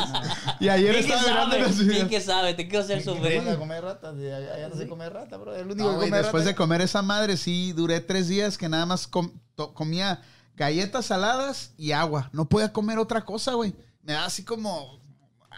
Y 0.59 0.67
ayer 0.67 0.95
¿Quién 0.95 1.05
estaba 1.05 1.21
mirando 1.21 1.59
los 1.59 1.75
¿Quién 1.75 1.87
videos. 1.87 2.07
que 2.09 2.19
sabe? 2.19 2.55
Te 2.55 2.67
quiero 2.67 2.83
hacer 2.83 3.03
sufrir. 3.03 3.43
comer 3.59 3.83
rata? 3.83 4.09
Allá 4.09 4.69
no 4.69 4.75
se 4.75 4.87
come 4.87 5.07
rata, 5.07 5.37
bro. 5.37 5.55
El 5.55 5.67
único 5.67 5.83
No, 5.91 5.99
que 5.99 6.05
come 6.07 6.17
después 6.17 6.41
rata. 6.45 6.49
de 6.49 6.55
comer 6.55 6.81
esa 6.81 7.03
madre, 7.03 7.37
sí, 7.37 7.73
duré 7.73 7.99
tres 7.99 8.27
días 8.27 8.57
que 8.57 8.67
nada 8.67 8.87
más 8.87 9.05
com- 9.05 9.31
comía 9.75 10.23
galletas 10.55 11.05
saladas 11.05 11.73
y 11.77 11.91
agua. 11.91 12.31
No 12.33 12.49
podía 12.49 12.73
comer 12.73 12.97
otra 12.97 13.23
cosa, 13.23 13.53
güey. 13.53 13.75
Me 14.01 14.13
da 14.13 14.25
así 14.25 14.43
como 14.43 14.98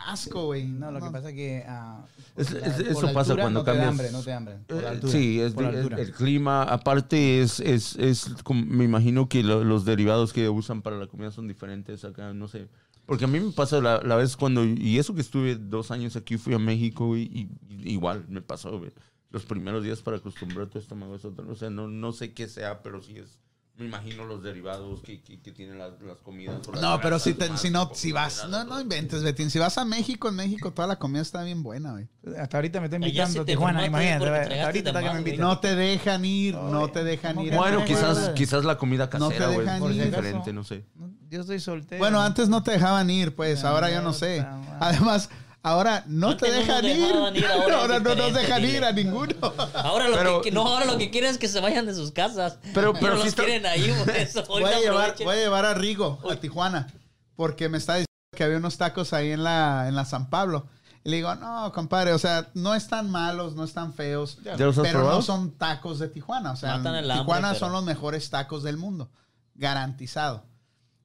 asco, 0.07 0.45
güey. 0.47 0.65
No, 0.67 0.91
lo 0.91 0.99
que 1.01 1.09
pasa 1.11 1.29
es 1.29 1.35
que. 1.35 1.63
ah, 1.67 2.05
Es- 2.35 2.51
es- 2.51 2.61
la- 2.61 2.67
eso 2.91 3.01
la 3.07 3.13
pasa 3.13 3.31
altura 3.33 3.43
cuando 3.43 3.59
no 3.59 3.63
te 3.65 3.71
cambias- 3.71 3.87
hambre, 3.89 4.11
no 4.11 4.21
te 4.23 4.33
hambre. 4.33 4.55
Por 4.67 4.77
la 4.77 4.83
Eh, 4.83 4.91
altura, 4.91 5.11
sí, 5.13 5.39
es 5.41 5.53
por 5.53 5.63
la 5.63 5.69
el, 5.69 5.75
altura. 5.77 5.99
el 5.99 6.11
clima. 6.13 6.63
Aparte, 6.63 7.41
es, 7.41 7.59
es, 7.59 7.95
es 7.97 8.29
como- 8.43 8.65
me 8.65 8.83
imagino 8.85 9.27
que 9.29 9.43
lo- 9.43 9.63
los 9.63 9.85
derivados 9.85 10.33
que 10.33 10.49
usan 10.49 10.81
para 10.81 10.97
la 10.97 11.07
comida 11.07 11.31
son 11.31 11.47
diferentes 11.47 12.03
acá, 12.05 12.33
no 12.33 12.47
sé. 12.47 12.67
Porque 13.05 13.25
a 13.25 13.27
mí 13.27 13.39
me 13.39 13.51
pasa 13.51 13.81
la, 13.81 13.99
la 14.01 14.15
vez 14.15 14.37
cuando, 14.37 14.63
y 14.63 14.97
eso 14.99 15.13
que 15.15 15.21
estuve 15.21 15.55
dos 15.55 15.91
años 15.91 16.15
aquí, 16.15 16.37
fui 16.37 16.53
a 16.53 16.59
México 16.59 17.07
güey, 17.07 17.23
y, 17.23 17.49
y 17.69 17.91
igual 17.93 18.25
me 18.29 18.41
pasó, 18.41 18.77
güey. 18.79 18.91
Los 19.31 19.45
primeros 19.45 19.83
días 19.83 20.01
para 20.01 20.17
acostumbrar 20.17 20.67
tu 20.67 20.77
estómago, 20.79 21.15
es 21.15 21.25
otro. 21.25 21.49
o 21.49 21.55
sea, 21.55 21.69
no, 21.69 21.87
no 21.87 22.11
sé 22.13 22.33
qué 22.33 22.47
sea, 22.47 22.81
pero 22.83 23.01
sí 23.01 23.17
es, 23.17 23.39
me 23.81 23.87
imagino 23.87 24.23
los 24.25 24.41
derivados 24.43 25.01
que, 25.01 25.21
que, 25.21 25.41
que 25.41 25.51
tienen 25.51 25.77
las, 25.79 25.99
las 26.01 26.19
comidas. 26.19 26.55
las 26.71 26.81
No, 26.81 26.99
pero 27.01 27.19
si, 27.19 27.33
te- 27.33 27.57
si 27.57 27.69
no, 27.69 27.91
si 27.93 28.11
vas, 28.11 28.47
no, 28.49 28.63
no 28.63 28.79
inventes, 28.79 29.23
Betín. 29.23 29.49
Si 29.49 29.59
vas 29.59 29.77
a 29.77 29.85
México, 29.85 30.29
en 30.29 30.35
México 30.35 30.71
toda 30.71 30.87
la 30.87 30.97
comida 30.97 31.21
está 31.21 31.43
bien 31.43 31.63
buena, 31.63 31.91
güey. 31.91 32.07
Hasta 32.39 32.57
ahorita 32.57 32.79
me 32.79 32.85
está 32.85 32.97
invitando 32.97 33.43
te 33.45 33.51
Tijuana, 33.53 33.85
imagínate. 33.85 34.19
porque 34.19 34.35
Hasta 34.35 34.45
tragaste 34.47 34.65
ahorita 34.67 34.83
de 34.83 34.89
está 34.89 34.99
que 34.99 35.05
me 35.05 35.13
más, 35.13 35.21
güey. 35.21 35.33
invitan. 35.33 35.47
No 35.47 35.59
te 35.59 35.75
dejan 35.75 36.25
ir, 36.25 36.55
no 36.55 36.87
te 36.91 37.03
dejan 37.03 37.35
¿cómo 37.35 37.47
ir. 37.47 37.53
Bueno, 37.55 37.79
no? 37.79 37.85
quizás, 37.85 38.29
quizás 38.35 38.63
la 38.63 38.77
comida 38.77 39.09
No 39.17 39.29
te 39.29 39.37
casera, 39.37 39.47
güey, 39.47 39.67
es 39.91 39.95
ir. 39.97 40.05
diferente, 40.05 40.53
no 40.53 40.63
sé. 40.63 40.85
Yo 41.29 41.41
estoy 41.41 41.59
soltero. 41.59 41.99
Bueno, 41.99 42.21
antes 42.21 42.49
no 42.49 42.61
te 42.61 42.71
dejaban 42.71 43.09
ir, 43.09 43.35
pues, 43.35 43.63
Ah, 43.63 43.69
ahora 43.69 43.89
yo 43.89 44.01
no 44.01 44.13
sé. 44.13 44.45
Además, 44.79 45.29
ahora 45.63 46.03
no 46.07 46.29
Antes 46.29 46.49
te 46.49 46.55
no 46.55 46.59
dejan 46.59 46.85
ir. 46.85 47.45
ahora 47.45 47.99
no 47.99 48.15
nos 48.15 48.33
dejan 48.33 48.61
dile. 48.61 48.77
ir 48.77 48.83
a 48.85 48.91
ninguno. 48.91 49.33
Ahora 49.75 50.07
lo, 50.09 50.17
Pero- 50.17 50.41
que, 50.41 50.51
no, 50.51 50.67
ahora 50.67 50.85
lo 50.85 50.97
que 50.97 51.09
quieren 51.11 51.31
es 51.31 51.37
que 51.37 51.47
se 51.47 51.59
vayan 51.59 51.85
de 51.85 51.93
sus 51.93 52.11
casas. 52.11 52.57
Pero- 52.73 52.93
pero 52.93 53.13
no 53.13 53.17
los 53.19 53.27
está- 53.27 53.43
quieren 53.43 53.65
ahí, 53.65 53.91
por 54.05 54.09
eso. 54.15 54.43
Voy 54.47 54.63
a, 54.63 54.79
llevar, 54.79 55.15
voy 55.23 55.35
a 55.35 55.39
llevar 55.39 55.65
a 55.65 55.73
Rigo 55.73 56.19
a 56.29 56.35
Tijuana 56.35 56.87
porque 57.35 57.69
me 57.69 57.77
está 57.77 57.93
diciendo 57.93 58.07
que 58.35 58.43
había 58.43 58.57
unos 58.57 58.77
tacos 58.77 59.13
ahí 59.13 59.31
en 59.31 59.43
la, 59.43 59.87
en 59.87 59.95
la 59.95 60.05
San 60.05 60.29
Pablo. 60.29 60.67
Y 61.03 61.09
le 61.09 61.15
digo, 61.15 61.33
no, 61.33 61.71
compadre, 61.73 62.13
o 62.13 62.19
sea, 62.19 62.49
no 62.53 62.75
están 62.75 63.09
malos, 63.09 63.55
no 63.55 63.63
están 63.63 63.91
feos, 63.95 64.37
¿Ya 64.43 64.55
los 64.55 64.77
has 64.77 64.83
pero 64.83 64.99
probado? 64.99 65.17
no 65.17 65.21
son 65.23 65.51
tacos 65.57 65.97
de 65.97 66.07
Tijuana. 66.07 66.51
O 66.51 66.55
sea, 66.55 66.77
Matan 66.77 66.93
el 66.95 67.05
en 67.05 67.11
hambre, 67.11 67.23
Tijuana 67.23 67.47
pero- 67.49 67.59
son 67.59 67.71
los 67.71 67.83
mejores 67.83 68.29
tacos 68.29 68.61
del 68.61 68.77
mundo, 68.77 69.09
garantizado. 69.55 70.43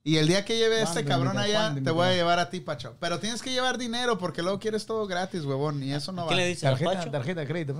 Y 0.06 0.18
el 0.18 0.28
día 0.28 0.44
que 0.44 0.56
lleve 0.56 0.76
a 0.76 0.82
este 0.84 1.04
¿Cuándo 1.04 1.24
cabrón 1.26 1.36
allá, 1.38 1.62
¿Cuándo 1.62 1.82
te 1.82 1.90
voy 1.90 2.06
a 2.06 2.12
llevar 2.14 2.38
a 2.38 2.48
ti, 2.48 2.60
Pacho. 2.60 2.96
Pero 3.00 3.18
tienes 3.18 3.42
que 3.42 3.50
llevar 3.50 3.76
dinero 3.76 4.18
porque 4.18 4.40
luego 4.40 4.60
quieres 4.60 4.86
todo 4.86 5.04
gratis, 5.08 5.44
huevón, 5.44 5.82
y 5.82 5.92
eso 5.92 6.12
no 6.12 6.22
va. 6.26 6.28
¿Qué 6.28 6.36
le 6.36 6.46
dice 6.46 6.64
al 6.68 6.74
Tarjeta, 6.74 6.92
Pacho? 7.00 7.10
tarjeta 7.10 7.40
de 7.40 7.46
crédito. 7.48 7.76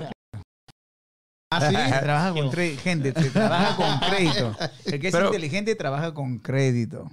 ¿Ah, 1.53 1.71
sí? 1.71 1.75
trabaja 2.03 2.33
con 2.33 2.51
tre- 2.51 2.77
gente, 2.79 3.13
se 3.13 3.31
trabaja 3.31 3.77
con 3.77 4.11
crédito. 4.11 4.57
El 4.87 5.01
que 5.01 5.07
es 5.07 5.13
Pero- 5.13 5.27
inteligente 5.27 5.77
trabaja 5.77 6.13
con 6.15 6.39
crédito. 6.41 7.09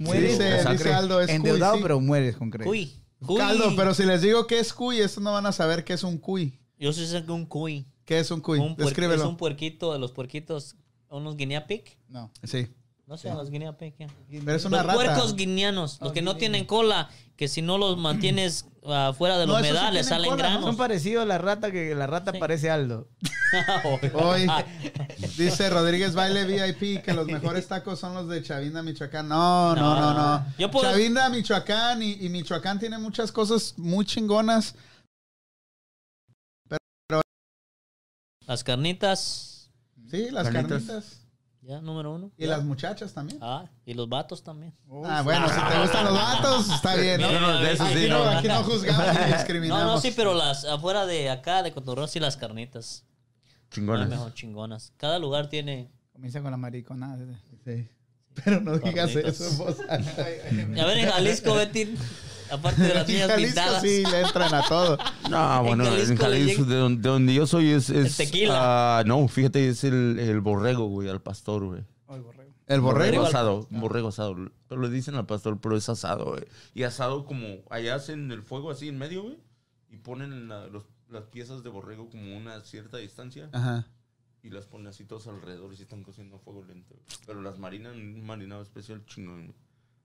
Mueres, 0.00 0.36
con 0.36 0.48
dice 0.48 0.64
crédito. 0.64 0.96
Aldo, 0.96 1.20
es 1.20 1.26
cuy, 1.28 1.36
endeudado, 1.36 1.76
sí. 1.76 1.82
pero 1.82 2.00
mueres 2.00 2.36
con 2.36 2.50
crédito. 2.50 2.68
Cuy. 2.68 3.00
Cuy. 3.24 3.38
Caldo, 3.38 3.76
pero 3.76 3.94
si 3.94 4.02
les 4.04 4.22
digo 4.22 4.48
que 4.48 4.58
es 4.58 4.72
cuy, 4.72 4.98
estos 4.98 5.22
no 5.22 5.32
van 5.32 5.46
a 5.46 5.52
saber 5.52 5.84
qué 5.84 5.92
es 5.92 6.02
un 6.02 6.18
cuy. 6.18 6.58
Yo 6.80 6.92
sí 6.92 7.06
sé 7.06 7.24
que 7.24 7.30
un 7.30 7.46
cuy. 7.46 7.86
¿Qué 8.04 8.18
es 8.18 8.28
un 8.32 8.40
cuy? 8.40 8.58
Un 8.58 8.76
puer- 8.76 9.12
es 9.14 9.20
un 9.20 9.36
puerquito 9.36 9.92
de 9.92 10.00
los 10.00 10.10
puerquitos. 10.10 10.74
Unos 11.08 11.36
guinea 11.36 11.68
pig. 11.68 11.96
No. 12.08 12.32
Sí. 12.42 12.66
No 13.12 13.18
sé, 13.18 13.28
los 13.28 13.50
guinea. 13.50 13.76
Pero 13.76 14.54
es 14.54 14.64
una 14.64 14.78
Los 14.78 14.86
rata. 14.86 14.94
puercos 14.94 15.36
guineanos, 15.36 15.98
los 16.00 16.12
que 16.12 16.22
no 16.22 16.36
tienen 16.38 16.64
cola, 16.64 17.10
que 17.36 17.46
si 17.46 17.60
no 17.60 17.76
los 17.76 17.98
mantienes 17.98 18.64
ah, 18.86 19.12
fuera 19.14 19.36
de 19.36 19.46
la 19.46 19.52
No, 19.52 19.58
sí 19.62 19.68
humedad, 19.68 19.92
les 19.92 20.06
salen 20.06 20.30
cola, 20.30 20.44
¿no? 20.44 20.48
granos. 20.48 20.64
Son 20.64 20.76
parecidos 20.78 21.24
a 21.24 21.26
la 21.26 21.36
rata 21.36 21.70
que 21.70 21.94
la 21.94 22.06
rata 22.06 22.32
Sí. 22.32 22.38
parece 22.38 22.70
Aldo. 22.70 23.10
Hoy 24.14 24.46
dice 25.36 25.68
Rodríguez 25.68 26.14
Baile 26.14 26.46
VIP 26.46 27.02
que 27.04 27.12
los 27.12 27.26
mejores 27.26 27.68
tacos 27.68 28.00
son 28.00 28.14
los 28.14 28.28
de 28.28 28.42
Chavinda, 28.42 28.82
Michoacán. 28.82 29.28
No, 29.28 29.76
no, 29.76 29.94
no, 30.00 30.14
no. 30.14 30.46
Yo 30.58 30.70
puedo- 30.70 30.90
Chavinda, 30.90 31.28
Michoacán 31.28 32.02
y, 32.02 32.12
y 32.12 32.30
Michoacán 32.30 32.78
tiene 32.80 32.96
muchas 32.96 33.30
cosas 33.30 33.74
muy 33.76 34.06
chingonas. 34.06 34.74
Las 38.46 38.64
carnitas, 38.64 39.70
Sí, 40.10 40.30
las 40.30 40.44
Carnitas. 40.48 40.82
carnitas. 40.84 41.21
Ya, 41.62 41.80
número 41.80 42.14
uno. 42.14 42.30
Y 42.36 42.46
las 42.46 42.62
muchachas 42.64 43.12
también. 43.12 43.38
Ah, 43.42 43.64
y 43.86 43.94
los 43.94 44.08
vatos 44.08 44.42
también. 44.42 44.74
Ah, 45.04 45.22
bueno, 45.22 45.48
si 45.48 45.54
te 45.54 45.80
gustan 45.80 46.04
los 46.04 46.14
vatos, 46.14 46.68
está 46.70 46.94
bien, 47.00 47.20
¿no? 47.20 47.40
No, 47.40 47.58
de 47.60 47.72
eso 47.72 47.84
Aquí 47.84 47.94
sí, 47.94 48.08
no, 48.08 48.24
no. 48.24 48.30
aquí 48.38 48.48
no 48.48 48.62
juzgamos 48.64 49.06
ni 49.06 49.20
No, 49.30 49.36
discriminamos. 49.36 49.84
no, 49.84 50.00
sí, 50.00 50.12
pero 50.14 50.34
las 50.34 50.64
afuera 50.64 51.06
de 51.06 51.30
acá, 51.30 51.62
de 51.62 51.72
Cotorreo, 51.72 52.06
sí 52.08 52.20
las 52.20 52.36
carnitas. 52.36 53.04
Las 53.04 53.70
Chingones. 53.70 54.08
mejor 54.08 54.34
chingonas. 54.34 54.92
Cada 54.98 55.18
lugar 55.18 55.48
tiene. 55.48 55.90
Comienza 56.12 56.42
con 56.42 56.50
la 56.50 56.56
mariconada. 56.58 57.24
Sí. 57.64 57.88
Pero 58.44 58.60
no 58.60 58.78
digas 58.78 59.14
eso 59.16 59.66
alta. 59.88 59.94
A 60.22 60.26
ver, 60.86 60.98
en 60.98 61.10
Jalisco, 61.10 61.54
Betín, 61.54 61.96
aparte 62.52 62.82
de 62.82 62.94
las 62.94 63.08
niñas 63.08 63.28
Jalisco 63.28 63.46
pintadas. 63.60 63.82
sí 63.82 64.02
le 64.10 64.20
entran 64.20 64.54
a 64.54 64.62
todo. 64.68 64.98
No, 65.30 65.62
bueno, 65.64 65.84
en 65.86 66.16
Jalisco 66.16 66.64
de 66.64 66.76
donde, 66.76 67.02
de 67.02 67.08
donde 67.08 67.34
yo 67.34 67.46
soy, 67.46 67.68
es. 67.70 67.90
es 67.90 68.20
El 68.20 68.26
tequila. 68.26 68.98
ah, 68.98 69.04
no, 69.04 69.26
fíjate, 69.28 69.68
es 69.68 69.84
el, 69.84 70.18
el 70.18 70.40
borrego, 70.40 70.86
güey, 70.88 71.08
al 71.08 71.20
pastor, 71.22 71.64
güey. 71.66 71.84
El 72.68 72.80
borrego. 72.80 73.24
asado, 73.26 73.66
borrego 73.70 74.08
asado. 74.08 74.36
Pero 74.68 74.80
le 74.80 74.88
dicen 74.88 75.14
al 75.16 75.26
pastor, 75.26 75.60
pero 75.60 75.76
es 75.76 75.88
asado, 75.88 76.26
güey. 76.26 76.44
Y 76.74 76.84
asado 76.84 77.24
como, 77.26 77.46
allá 77.68 77.96
hacen 77.96 78.30
el 78.30 78.42
fuego 78.42 78.70
así 78.70 78.88
en 78.88 78.96
medio, 78.98 79.24
güey. 79.24 79.38
Y 79.90 79.96
ponen 79.98 80.48
la- 80.48 80.68
los- 80.68 80.84
las 81.10 81.24
piezas 81.24 81.62
de 81.62 81.68
borrego 81.68 82.08
como 82.08 82.34
una 82.36 82.60
cierta 82.62 82.96
distancia. 82.96 83.50
Ajá. 83.52 83.86
Y 84.42 84.48
las 84.50 84.66
ponen 84.66 84.86
así 84.86 85.04
todos 85.04 85.26
alrededor 85.26 85.72
y 85.72 85.76
se 85.76 85.82
están 85.82 86.02
cociendo 86.02 86.36
a 86.36 86.38
fuego 86.38 86.64
lento. 86.64 86.94
Pero 87.26 87.42
las 87.42 87.58
marinan 87.58 87.96
un 87.96 88.24
marinado 88.24 88.62
especial 88.62 89.04
chingón. 89.04 89.54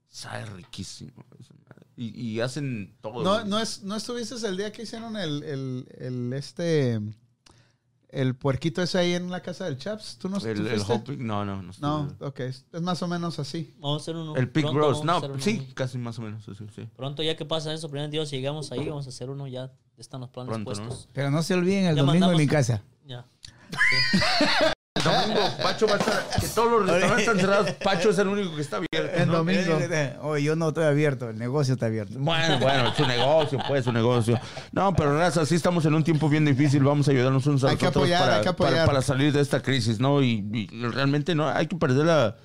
Sabe 0.08 0.44
riquísimo. 0.46 1.24
esa 1.40 1.54
madre. 1.54 1.77
Y, 2.00 2.10
y 2.20 2.40
hacen 2.40 2.96
todo. 3.00 3.24
No, 3.24 3.44
no, 3.44 3.58
es, 3.58 3.82
no 3.82 3.96
estuviste 3.96 4.36
el 4.46 4.56
día 4.56 4.70
que 4.70 4.82
hicieron 4.82 5.16
el, 5.16 5.42
el, 5.42 5.88
el 5.98 6.32
este 6.32 7.00
el 8.10 8.36
puerquito 8.36 8.80
ese 8.82 8.98
ahí 8.98 9.14
en 9.14 9.32
la 9.32 9.42
casa 9.42 9.64
del 9.64 9.78
Chaps. 9.78 10.16
¿Tú 10.18 10.28
no 10.28 10.38
el, 10.38 10.64
el 10.68 10.80
hot 10.84 11.04
pig, 11.04 11.18
no, 11.18 11.44
no, 11.44 11.60
no. 11.60 11.72
No, 11.80 12.16
ok. 12.20 12.38
Es 12.38 12.64
más 12.80 13.02
o 13.02 13.08
menos 13.08 13.40
así. 13.40 13.74
Vamos 13.80 14.00
a 14.00 14.02
hacer 14.02 14.14
uno. 14.14 14.36
El 14.36 14.46
vamos 14.46 15.02
a 15.02 15.04
no, 15.04 15.18
uno. 15.18 15.40
sí, 15.40 15.66
casi 15.74 15.98
más 15.98 16.16
o 16.20 16.22
menos. 16.22 16.44
Sí. 16.44 16.88
Pronto, 16.94 17.24
ya 17.24 17.36
que 17.36 17.44
pasa 17.44 17.74
eso, 17.74 17.90
primero 17.90 18.08
Dios, 18.12 18.28
si 18.28 18.36
llegamos 18.36 18.70
ahí, 18.70 18.88
vamos 18.88 19.06
a 19.06 19.08
hacer 19.08 19.28
uno 19.28 19.48
ya. 19.48 19.72
Están 19.96 20.20
los 20.20 20.30
planes 20.30 20.50
Pronto, 20.50 20.70
¿no? 20.70 20.86
puestos. 20.86 21.08
Pero 21.12 21.32
no 21.32 21.42
se 21.42 21.54
olviden 21.54 21.86
el 21.86 21.96
Ya 21.96 22.02
domingo 22.04 22.30
en 22.30 22.36
mi 22.36 22.46
casa. 22.46 22.84
Ya. 23.04 23.26
El 24.94 25.02
domingo, 25.02 25.40
Pacho 25.60 25.88
va 25.88 25.94
a 25.94 25.98
estar. 25.98 26.40
Que 26.40 26.46
todos 26.46 26.70
los 26.70 26.80
restaurantes 26.82 27.26
están 27.26 27.40
cerrados. 27.40 27.72
Pacho 27.82 28.10
es 28.10 28.18
el 28.18 28.28
único 28.28 28.54
que 28.54 28.62
está 28.62 28.76
abierto. 28.76 28.87
El 29.22 29.28
¿no? 29.28 29.38
domingo. 29.38 29.78
Oye, 30.22 30.42
yo 30.42 30.56
no 30.56 30.68
estoy 30.68 30.84
abierto, 30.84 31.28
el 31.30 31.38
negocio 31.38 31.74
está 31.74 31.86
abierto. 31.86 32.14
Bueno, 32.18 32.58
bueno, 32.58 32.88
es 32.88 32.96
su 32.96 33.06
negocio, 33.06 33.58
pues, 33.68 33.84
su 33.84 33.92
negocio. 33.92 34.38
No, 34.72 34.94
pero 34.94 35.16
raza, 35.18 35.44
sí 35.46 35.54
estamos 35.54 35.84
en 35.86 35.94
un 35.94 36.04
tiempo 36.04 36.28
bien 36.28 36.44
difícil. 36.44 36.82
Vamos 36.82 37.08
a 37.08 37.10
ayudarnos 37.10 37.46
unos 37.46 37.64
a 37.64 37.68
Hay 37.68 37.72
los 37.74 37.80
que 37.80 37.86
otros 37.88 38.02
apoyar, 38.04 38.20
para, 38.20 38.36
hay 38.36 38.42
que 38.42 38.48
apoyar. 38.48 38.72
para- 38.74 38.86
para 38.86 39.02
salir 39.02 39.32
de 39.32 39.40
esta 39.40 39.60
crisis, 39.62 40.00
¿no? 40.00 40.22
Y, 40.22 40.44
y 40.52 40.66
realmente 40.88 41.34
no, 41.34 41.48
hay 41.48 41.66
que 41.66 41.76
perder 41.76 42.06
la. 42.06 42.36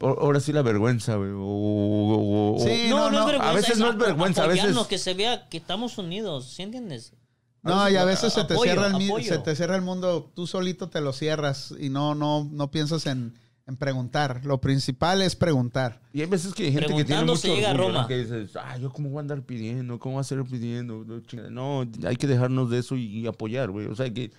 Ahora 0.00 0.40
sí 0.40 0.52
la 0.52 0.60
vergüenza, 0.62 1.14
güey. 1.16 1.30
o- 1.30 1.38
o- 1.38 2.56
o- 2.56 2.60
Sí, 2.60 2.86
no, 2.90 3.10
no, 3.10 3.10
no, 3.10 3.18
es 3.20 3.26
vergüenza. 3.26 3.50
A 3.50 3.54
veces 3.54 3.78
no 3.78 3.90
es 3.90 3.96
vergüenza, 3.96 4.44
a 4.44 4.46
veces- 4.46 4.76
que 4.88 4.98
se 4.98 5.14
vea 5.14 5.48
que 5.48 5.56
estamos 5.56 5.96
unidos, 5.98 6.52
¿sí 6.54 6.62
entiendes? 6.62 7.14
No, 7.62 7.88
y 7.90 7.96
a 7.96 8.04
veces 8.04 8.32
se 8.32 8.44
te, 8.44 8.54
Apoyo, 8.54 8.70
cierra 8.72 8.86
el, 8.88 8.94
apoyo. 8.94 9.28
se 9.28 9.38
te 9.38 9.56
cierra 9.56 9.74
el 9.74 9.82
mundo, 9.82 10.30
tú 10.36 10.46
solito 10.46 10.88
te 10.88 11.00
lo 11.00 11.12
cierras 11.12 11.74
y 11.80 11.88
no, 11.88 12.14
no, 12.14 12.48
no 12.52 12.70
piensas 12.70 13.06
en, 13.06 13.34
en 13.66 13.76
preguntar. 13.76 14.42
Lo 14.44 14.60
principal 14.60 15.22
es 15.22 15.34
preguntar. 15.36 16.00
Y 16.12 16.20
hay 16.20 16.26
veces 16.26 16.54
que 16.54 16.64
hay 16.66 16.72
gente 16.72 16.94
que 16.94 17.04
tiene 17.04 17.22
mucho 17.24 17.36
se 17.38 17.48
llega 17.54 17.70
a. 17.70 17.74
Roma. 17.74 18.06
Que 18.06 18.18
dices, 18.18 18.54
ah, 18.56 18.76
yo 18.78 18.90
cómo 18.92 19.08
voy 19.10 19.18
a 19.18 19.20
andar 19.22 19.42
pidiendo, 19.42 19.98
cómo 19.98 20.14
voy 20.14 20.20
a 20.20 20.22
estar 20.22 20.42
pidiendo. 20.44 21.04
No, 21.50 21.84
hay 22.06 22.16
que 22.16 22.26
dejarnos 22.26 22.70
de 22.70 22.78
eso 22.78 22.96
y, 22.96 23.04
y 23.06 23.26
apoyar, 23.26 23.70
güey. 23.70 23.86
O 23.86 23.94
sea 23.96 24.08
que 24.12 24.30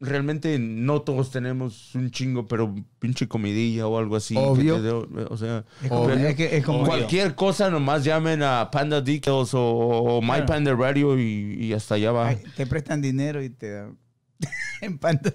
realmente 0.00 0.58
no 0.60 1.02
todos 1.02 1.30
tenemos 1.32 1.92
un 1.96 2.10
chingo, 2.12 2.46
pero 2.46 2.72
pinche 3.00 3.26
comidilla 3.28 3.86
o 3.88 3.98
algo 3.98 4.16
así. 4.16 4.34
Obvio. 4.36 4.76
o 5.30 5.36
sea, 5.36 5.64
Es 5.82 5.88
como, 5.88 6.06
pero- 6.06 6.20
es 6.28 6.34
que- 6.36 6.56
es 6.56 6.64
como- 6.64 6.84
cualquier 6.84 7.34
cosa 7.36 7.70
nomás 7.70 8.04
llamen 8.04 8.42
a 8.42 8.70
Panda 8.72 9.00
Details 9.00 9.54
o, 9.54 9.60
o 9.64 10.20
My 10.20 10.28
Claro. 10.28 10.46
Panda 10.46 10.74
Radio 10.74 11.18
y, 11.18 11.56
y 11.60 11.72
hasta 11.72 11.94
allá 11.96 12.10
va. 12.12 12.28
Ay, 12.28 12.38
te 12.56 12.66
prestan 12.66 13.00
dinero 13.02 13.42
y 13.42 13.50
te 13.50 13.70
dan 13.72 13.98
en 14.82 14.98
panta. 14.98 15.32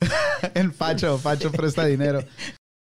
El 0.54 0.72
Pacho, 0.72 1.18
Pacho 1.22 1.50
presta 1.52 1.84
dinero. 1.86 2.24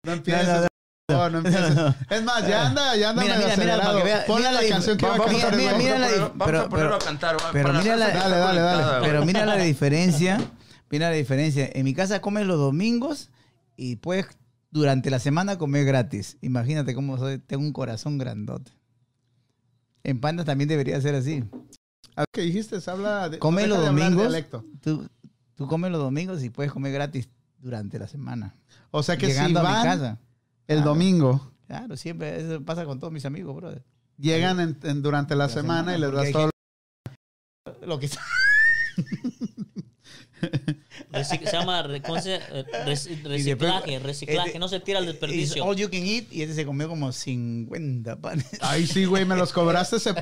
No 0.04 0.12
empieces. 0.12 0.46
No, 0.46 0.60
no, 0.60 0.68
No, 1.10 1.30
no 1.30 1.38
empieces. 1.38 1.94
Es 2.10 2.22
más, 2.22 2.46
ya 2.46 2.66
anda, 2.66 2.96
ya 2.96 3.10
anda 3.10 3.22
Mira, 3.22 3.36
mira, 3.38 3.56
mira, 3.56 3.80
para 3.80 3.98
que 3.98 4.04
vea- 4.04 4.26
Ponle 4.26 4.48
mira 4.48 4.52
la 4.52 4.62
la 4.62 4.68
canción 4.68 4.96
que 4.96 5.06
va 5.06 5.14
a 5.14 5.18
cantar. 5.18 5.56
mira, 5.56 5.98
la 5.98 6.08
Vamos 6.08 6.40
a 6.40 6.44
pero- 6.44 6.68
ponerlo 6.68 6.94
a 6.94 6.98
cantar. 6.98 7.36
pero 7.52 7.72
mira 7.72 7.96
la- 7.96 8.08
Dale, 8.10 8.36
dale, 8.36 8.60
dale. 8.60 9.06
Pero 9.06 9.24
mira 9.24 9.46
la 9.46 9.56
diferencia. 9.64 10.38
Mira 10.90 11.10
la 11.10 11.16
diferencia. 11.16 11.68
En 11.72 11.84
mi 11.84 11.94
casa 11.94 12.20
comes 12.20 12.46
los 12.46 12.58
domingos 12.58 13.30
y 13.76 13.96
puedes 13.96 14.26
durante 14.70 15.10
la 15.10 15.18
semana 15.18 15.58
comer 15.58 15.84
gratis. 15.86 16.36
Imagínate 16.40 16.94
cómo 16.94 17.18
soy. 17.18 17.38
Tengo 17.38 17.62
un 17.62 17.72
corazón 17.72 18.18
grandote. 18.18 18.72
En 20.04 20.20
Panda 20.20 20.44
también 20.44 20.68
debería 20.68 21.00
ser 21.00 21.14
así. 21.14 21.44
A 22.16 22.20
ver, 22.22 22.26
¿Qué 22.32 22.40
dijiste? 22.42 22.78
Habla 22.86 23.28
de, 23.28 23.38
Come 23.38 23.66
los 23.66 23.84
domingos. 23.84 24.22
dialecto. 24.22 24.64
Tú, 24.80 25.08
tú 25.58 25.66
comes 25.66 25.90
los 25.90 26.00
domingos 26.00 26.42
y 26.44 26.48
puedes 26.50 26.72
comer 26.72 26.92
gratis 26.92 27.28
durante 27.58 27.98
la 27.98 28.06
semana. 28.08 28.54
O 28.92 29.02
sea 29.02 29.16
que 29.18 29.26
si 29.26 29.32
Llegando 29.32 29.58
a 29.60 29.62
mi 29.64 29.68
van 29.68 29.84
casa. 29.84 30.18
el 30.68 30.76
Claro. 30.78 30.90
domingo, 30.92 31.52
Claro, 31.66 31.96
siempre 31.98 32.40
eso 32.40 32.62
pasa 32.64 32.86
con 32.86 32.98
todos 32.98 33.12
mis 33.12 33.26
amigos, 33.26 33.54
brother. 33.54 33.84
llegan 34.16 34.58
en- 34.60 34.78
en- 34.84 35.02
durante 35.02 35.34
la, 35.36 35.44
La 35.44 35.48
semana, 35.50 35.92
semana, 35.92 35.96
y 35.98 36.00
les 36.00 36.12
das 36.12 36.32
todo. 36.32 36.50
Lo 37.86 37.98
que 37.98 38.08
Recic- 41.12 41.44
se 41.44 41.52
llama 41.56 41.82
re- 41.82 42.02
¿cómo 42.02 42.20
se- 42.20 42.36
eh, 42.36 42.64
reciclaje, 43.24 43.98
reciclaje, 43.98 44.48
este- 44.48 44.58
no 44.58 44.68
se 44.68 44.80
tira 44.80 44.98
al 44.98 45.04
It's 45.04 45.12
desperdicio. 45.12 45.64
all 45.64 45.76
you 45.76 45.88
can 45.90 46.02
eat 46.04 46.26
y 46.32 46.42
este 46.42 46.54
se 46.54 46.66
comió 46.66 46.88
como 46.88 47.12
50 47.12 48.16
panes. 48.16 48.46
Ay, 48.60 48.86
sí, 48.86 49.04
güey, 49.04 49.24
me 49.24 49.36
los 49.36 49.52
cobraste. 49.52 49.96
ese- 49.96 50.14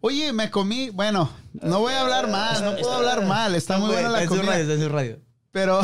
Oye, 0.00 0.32
me 0.32 0.50
comí. 0.50 0.90
Bueno, 0.90 1.30
no 1.54 1.80
voy 1.80 1.94
a 1.94 2.00
hablar 2.02 2.28
mal, 2.28 2.62
no 2.62 2.76
puedo 2.76 2.92
hablar 2.92 3.24
mal. 3.26 3.54
Está 3.54 3.78
muy 3.78 3.90
buena 3.92 4.08
la 4.10 4.26
comida. 4.26 4.58
está 4.58 4.74
en 4.74 4.80
su 4.82 4.88
radio. 4.88 5.18
Pero. 5.50 5.80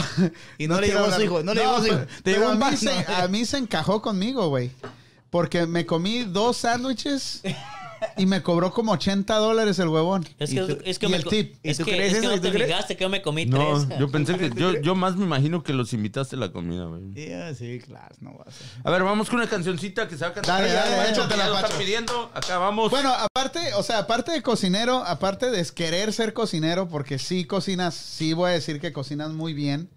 Y 0.58 0.66
no 0.68 0.80
le 0.80 0.88
quiero 0.88 1.00
llegó 1.00 1.12
a 1.12 1.16
su 1.16 1.22
hijo, 1.22 1.42
no 1.42 1.54
le 1.54 1.60
llegó 1.60 1.76
a 1.76 1.80
su 1.80 1.86
hijo. 1.86 2.00
Te 2.22 2.32
llegó 2.32 2.48
a 2.48 2.54
mí, 2.54 2.76
se, 2.76 2.86
¿no? 2.86 3.16
a 3.16 3.28
mí 3.28 3.44
se 3.44 3.58
encajó 3.58 4.02
conmigo, 4.02 4.48
güey. 4.48 4.70
Porque 5.30 5.64
me 5.66 5.86
comí 5.86 6.24
dos 6.24 6.56
sándwiches 6.58 7.40
y 8.16 8.26
me 8.26 8.42
cobró 8.42 8.72
como 8.72 8.92
80 8.92 9.34
dólares 9.36 9.78
el 9.78 9.88
huevón. 9.88 10.26
Es 10.38 10.52
¿Y 10.52 10.56
que, 10.56 10.60
tú- 10.62 10.78
es 10.84 10.98
que 10.98 11.06
y 11.06 11.08
me 11.10 11.16
el 11.16 11.24
tip? 11.24 11.54
¿Y 11.62 11.70
Es 11.70 11.78
tú 11.78 11.84
que, 11.84 11.92
crees 11.92 12.12
es 12.12 12.12
que 12.12 12.18
eso? 12.26 12.28
no 12.28 12.36
¿Y 12.36 12.40
tú 12.40 12.50
te 12.58 12.64
fijaste 12.66 12.96
que 12.96 13.04
yo 13.04 13.08
me 13.10 13.22
comí 13.22 13.46
No, 13.46 13.84
tres. 13.86 13.98
yo 13.98 14.10
pensé 14.10 14.36
que. 14.36 14.50
Yo, 14.56 14.80
yo 14.80 14.94
más 14.94 15.16
me 15.16 15.24
imagino 15.24 15.62
que 15.62 15.72
los 15.72 15.92
invitaste 15.92 16.36
a 16.36 16.38
la 16.38 16.52
comida, 16.52 16.84
güey. 16.86 17.12
Yeah, 17.14 17.54
sí, 17.54 17.80
claro, 17.84 18.14
no 18.20 18.36
va 18.36 18.44
a 18.46 18.50
ser. 18.50 18.66
A 18.84 18.90
ver, 18.90 19.02
vamos 19.04 19.28
con 19.30 19.38
una 19.38 19.48
cancioncita 19.48 20.06
que 20.08 20.16
se 20.16 20.24
va 20.24 20.30
a 20.30 20.34
cantar. 20.34 20.60
Dale, 20.62 20.72
dale, 20.72 21.10
échatela, 21.10 21.48
lo 21.48 21.54
Pacho. 21.60 21.78
pidiendo. 21.78 22.30
Acá 22.34 22.58
vamos. 22.58 22.90
Bueno, 22.90 23.12
aparte, 23.12 23.74
o 23.74 23.82
sea, 23.82 23.98
aparte 23.98 24.32
de 24.32 24.42
cocinero, 24.42 24.98
aparte 25.04 25.50
de 25.50 25.64
querer 25.74 26.12
ser 26.12 26.32
cocinero, 26.32 26.88
porque 26.88 27.18
sí 27.18 27.44
cocinas, 27.44 27.94
sí 27.94 28.32
voy 28.32 28.50
a 28.50 28.54
decir 28.54 28.80
que 28.80 28.92
cocinas 28.92 29.30
muy 29.30 29.54
bien. 29.54 29.88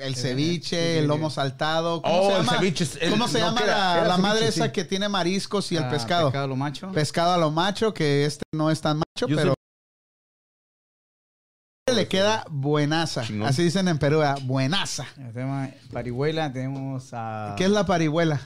El 0.00 0.16
ceviche, 0.16 0.98
el 0.98 1.06
lomo 1.06 1.28
saltado. 1.30 2.00
¿Cómo 2.02 2.14
Oh, 2.20 2.26
se 2.30 2.36
el 2.40 2.44
llama? 2.46 2.58
ceviche 2.58 2.84
es- 2.84 2.96
el- 3.00 3.10
¿Cómo 3.10 3.28
se 3.28 3.38
no, 3.40 3.46
llama 3.46 3.60
era- 3.60 3.76
la, 3.78 3.92
era 3.98 4.08
la 4.08 4.14
ceviche, 4.16 4.22
madre 4.28 4.42
sí. 4.52 4.60
esa 4.60 4.72
que 4.72 4.84
tiene 4.84 5.08
mariscos 5.08 5.70
y 5.72 5.76
el 5.76 5.84
Ah, 5.84 5.90
pescado? 5.90 6.28
Pescado 6.28 6.48
lo 6.48 6.56
macho. 6.56 6.90
Pescado 6.92 7.32
a 7.34 7.38
lo 7.38 7.50
macho, 7.50 7.92
que 7.94 8.24
este 8.24 8.42
no 8.52 8.70
es 8.70 8.80
tan 8.80 8.98
macho, 8.98 9.26
Yo 9.28 9.36
pero 9.36 9.54
le 11.94 12.06
queda 12.06 12.44
buenaza. 12.50 13.22
Chingón. 13.24 13.48
Así 13.48 13.64
dicen 13.64 13.88
en 13.88 13.98
Perú, 13.98 14.20
buenaza. 14.44 15.06
Tenemos 15.32 15.68
parihuela, 15.92 16.52
tenemos 16.52 17.10
a... 17.12 17.54
¿Qué 17.58 17.64
es 17.64 17.70
la 17.70 17.84
parihuela? 17.84 18.40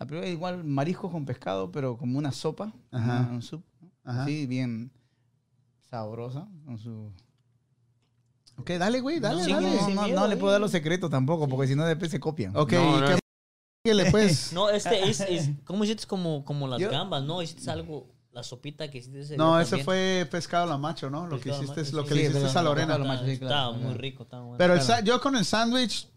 La 0.00 0.06
parihuela 0.06 0.28
igual 0.30 0.64
marisco 0.64 1.10
con 1.10 1.24
pescado, 1.24 1.70
pero 1.70 1.96
como 1.96 2.18
una 2.18 2.32
sopa. 2.32 2.72
Ajá. 2.90 3.20
una- 3.20 3.28
un 3.30 3.42
soup. 3.42 3.64
¿no? 3.80 3.90
Ajá. 4.04 4.22
Así, 4.24 4.46
bien 4.46 4.90
sabrosa. 5.88 6.48
Con 6.64 6.78
su... 6.78 7.12
Ok, 8.58 8.70
dale, 8.70 9.00
güey, 9.00 9.20
dale, 9.20 9.42
dale. 9.46 9.70
No, 9.76 9.84
sin 9.86 9.94
no, 9.94 10.02
miedo, 10.02 10.20
no 10.20 10.26
le 10.26 10.36
puedo 10.36 10.52
dar 10.52 10.60
los 10.60 10.70
secretos 10.70 11.10
tampoco, 11.10 11.48
porque 11.48 11.68
si 11.68 11.74
no 11.76 11.84
después 11.86 12.10
se 12.10 12.18
copian. 12.20 12.56
Ok, 12.56 12.72
No, 12.72 12.98
¿y 12.98 13.00
no. 13.00 13.06
qué? 13.06 13.18
Pues. 14.10 14.52
No, 14.52 14.68
este 14.68 15.08
es, 15.08 15.20
es 15.20 15.50
¿cómo 15.64 15.84
hiciste 15.84 16.06
como, 16.06 16.44
como 16.44 16.66
las 16.68 16.78
Yo- 16.80 16.90
gambas? 16.90 17.22
No, 17.22 17.40
hiciste 17.40 17.70
algo, 17.70 18.06
la 18.32 18.42
sopita 18.42 18.90
que 18.90 18.98
hiciste 18.98 19.20
ese 19.20 19.36
No, 19.36 19.58
ese 19.58 19.70
también. 19.70 19.84
fue 19.84 20.28
pescado 20.30 20.64
a 20.64 20.66
lo 20.66 20.78
macho, 20.78 21.08
¿no? 21.08 21.26
Lo 21.26 21.36
que 21.38 21.44
Pescado 21.44 21.62
hiciste 21.62 21.80
es 21.82 21.92
lo 21.92 22.02
que 22.04 22.10
Sí, 22.10 22.14
le 22.16 22.20
hiciste 22.24 22.40
pero- 22.48 22.58
a 22.58 22.62
Lorena. 22.62 22.86
pescado 22.88 23.02
a 23.04 23.06
lo 23.06 23.12
macho, 23.14 23.24
sí, 23.24 23.30
Estaba 23.32 23.50
claro, 23.50 23.72
muy 23.74 23.94
rico, 23.94 24.22
estaba 24.24 24.42
bueno. 24.42 24.58
Pero 24.58 24.74
el 24.74 24.80
Claro. 24.80 25.04
yo 25.04 25.20
con 25.20 25.36
el 25.36 25.44
sándwich, 25.44 26.08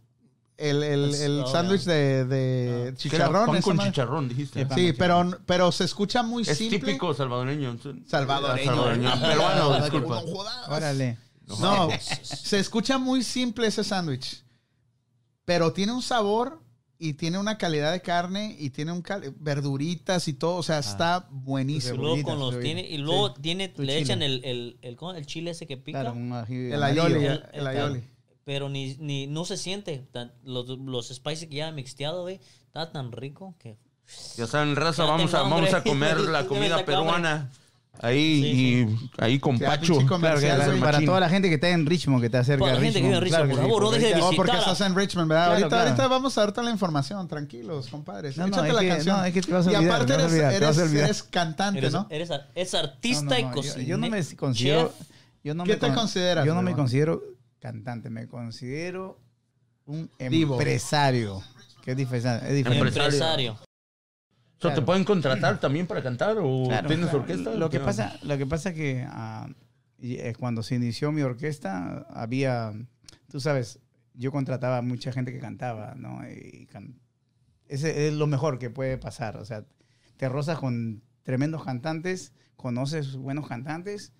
el, 0.58 0.84
el, 0.84 1.08
Pues, 1.10 1.22
el 1.22 1.44
sándwich 1.48 1.84
de, 1.86 2.84
era 2.88 2.96
chicharrón. 2.98 3.46
pan 3.48 3.62
con 3.62 3.80
chicharrón, 3.80 4.28
dijiste. 4.30 4.68
Sí, 4.76 4.94
pero, 4.94 5.32
pero 5.46 5.72
se 5.72 5.86
escucha 5.86 6.22
muy 6.24 6.44
Es 6.44 6.58
simple. 6.58 6.80
típico 6.80 7.14
salvadoreño. 7.14 7.78
Salvadoreño. 8.06 8.66
Salvadoreño. 8.72 9.12
Peruano, 9.22 9.80
disculpa. 9.82 10.24
Órale. 10.70 11.18
No, 11.60 11.90
se 12.24 12.60
escucha 12.60 12.98
muy 12.98 13.24
simple 13.24 13.68
ese 13.68 13.84
sándwich. 13.84 14.44
Pero 15.46 15.74
tiene 15.74 15.92
un 15.92 16.02
sabor 16.02 16.62
y 16.98 17.14
tiene 17.14 17.40
una 17.40 17.58
calidad 17.58 17.92
de 17.92 18.02
carne 18.02 18.56
y 18.60 18.70
tiene 18.70 18.92
un 18.92 19.02
cal- 19.02 19.34
verduritas 19.40 20.28
y 20.28 20.34
todo. 20.34 20.56
O 20.58 20.64
sea, 20.64 20.80
está 20.80 21.28
Y 21.30 21.34
buenísimo. 21.36 21.96
luego 21.96 22.16
Cebollita, 22.18 22.32
con 22.32 22.40
los 22.40 22.60
tiene, 22.60 22.82
y 22.88 22.98
luego 23.00 23.30
le 23.40 23.74
chile. 23.74 23.98
echan 24.00 24.22
el, 24.22 24.46
el, 24.46 24.78
el, 24.82 24.96
¿cómo? 24.96 25.14
el 25.14 25.26
chile 25.26 25.52
ese 25.52 25.66
que 25.68 25.78
pica. 25.78 26.02
Claro, 26.02 26.16
un 26.16 26.32
ají 26.34 26.72
El 26.72 26.84
aioli, 26.84 27.26
El- 27.26 27.44
el 27.54 27.68
aioli. 27.68 28.04
Pero 28.44 28.70
ni, 28.70 28.96
ni, 29.00 29.28
no 29.28 29.46
se 29.46 29.58
siente. 29.58 30.06
tan- 30.12 30.32
los, 30.44 30.68
los 30.68 31.08
spices 31.10 31.48
que 31.50 31.56
ya 31.58 31.72
mixteado, 31.72 32.22
güey, 32.24 32.40
está 32.68 32.92
tan 32.92 33.12
rico 33.12 33.56
que... 33.60 33.78
Ya 34.36 34.46
saben, 34.46 34.76
raza, 34.76 35.06
vamos 35.06 35.34
a, 35.34 35.42
vamos 35.44 35.74
a 35.74 35.84
comer 35.84 36.20
la 36.30 36.46
comida 36.46 36.84
peruana. 36.86 37.50
Ahí, 38.04 38.42
Sí, 38.42 38.88
y 38.88 39.22
ahí 39.24 39.40
con 39.40 39.60
Pacho. 39.60 39.96
Claro, 40.08 40.80
para 40.80 41.06
toda 41.06 41.20
la 41.20 41.30
gente 41.30 41.50
que 41.50 41.56
está 41.56 41.70
en 41.70 41.86
Richmond, 41.86 42.20
que 42.22 42.26
está 42.26 42.44
cerca 42.44 42.66
Para 42.66 42.74
de 42.74 42.80
la 42.80 42.84
gente 42.86 43.00
que 43.00 43.06
vive 43.06 43.16
en 43.18 43.22
Richmond. 43.24 43.44
Claro 43.44 43.56
por 43.62 43.70
favor, 43.70 43.84
no 43.84 43.92
deje 43.92 44.06
de 44.08 44.14
porque 44.14 44.26
Oh, 44.26 44.36
porque 44.36 44.58
estás 44.58 44.82
en 44.82 44.96
Richmond, 44.96 45.30
¿verdad? 45.30 45.44
Claro, 45.44 45.52
ahorita, 45.54 45.70
claro. 45.70 45.84
ahorita 45.90 46.08
vamos 46.08 46.38
a 46.38 46.42
darte 46.42 46.64
la 46.64 46.72
información, 46.72 47.28
tranquilos, 47.28 47.88
compadres. 47.90 48.38
No, 48.38 48.48
no, 48.48 48.54
Échate 48.56 48.74
la 48.74 48.82
que- 48.82 48.88
canción. 48.88 49.18
no, 49.18 49.26
es 49.26 49.34
que 49.34 49.42
te 49.42 49.52
vas 49.54 49.68
a 49.68 49.72
y 49.72 49.76
aparte 49.76 50.06
te 50.08 50.14
eres, 50.16 50.26
olvidar, 50.26 50.54
te 50.54 50.60
vas 50.60 50.78
a 50.78 50.80
eres- 50.82 50.90
olvidar. 50.90 51.06
eres 51.06 51.24
cantante, 51.24 51.78
Eres, 51.80 51.94
¿no? 51.94 52.08
eres, 52.10 52.74
artista 52.74 53.24
no, 53.26 53.40
y 53.40 53.42
yo- 53.44 53.52
cocinero. 53.52 53.88
Yo, 53.90 53.98
no 53.98 54.10
me 54.10 54.36
considero. 54.36 54.94
Yo 55.44 55.54
no 55.54 55.64
¿Qué 55.64 55.70
me 55.74 55.76
te 55.78 55.88
con- 55.88 55.96
consideras, 55.96 56.46
Yo 56.46 56.56
no 56.56 56.62
me 56.64 56.74
considero 56.74 57.22
cantante, 57.60 58.10
me 58.10 58.28
considero 58.28 59.20
un 59.86 60.10
empresario. 60.18 61.44
Diferente. 61.86 62.48
Es 62.50 62.56
diferente. 62.56 62.88
Empresario. 63.00 63.58
O 64.62 64.64
sea, 64.64 64.70
¿Te 64.72 64.76
Claro. 64.76 64.86
pueden 64.86 65.04
contratar 65.06 65.60
también 65.60 65.88
para 65.88 66.04
cantar 66.04 66.38
o 66.40 66.66
Claro, 66.68 66.88
tienes 66.88 67.08
claro. 67.08 67.22
orquesta? 67.22 67.56
Lo 67.56 67.70
que 67.72 67.80
pasa, 67.80 68.16
lo 68.22 68.38
que 68.38 68.46
pasa 68.46 68.74
que 68.76 69.08
eh, 70.04 70.34
cuando 70.38 70.62
se 70.62 70.76
inició 70.76 71.12
mi 71.12 71.24
orquesta 71.24 72.06
había, 72.12 72.72
tú 73.28 73.40
sabes, 73.40 73.80
yo 74.14 74.32
contrataba 74.32 74.78
a 74.78 74.82
mucha 74.84 75.12
gente 75.12 75.32
que 75.34 75.40
cantaba, 75.40 75.96
¿no? 75.96 76.22
Y 76.30 76.68
can- 76.68 77.00
ese 77.68 78.08
es 78.08 78.14
lo 78.14 78.28
mejor 78.28 78.60
que 78.60 78.70
puede 78.70 78.98
pasar, 79.00 79.38
o 79.38 79.46
sea, 79.46 79.66
te 80.18 80.30
rozas 80.30 80.60
con 80.60 81.02
tremendos 81.24 81.64
cantantes, 81.64 82.32
conoces 82.56 83.16
buenos 83.16 83.48
cantantes, 83.48 84.14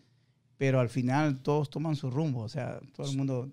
pero 0.58 0.80
al 0.80 0.90
final 0.90 1.42
todos 1.44 1.70
toman 1.70 1.96
su 1.96 2.10
rumbo, 2.10 2.42
o 2.42 2.50
sea, 2.50 2.80
todo 2.96 3.10
el 3.12 3.16
mundo 3.18 3.52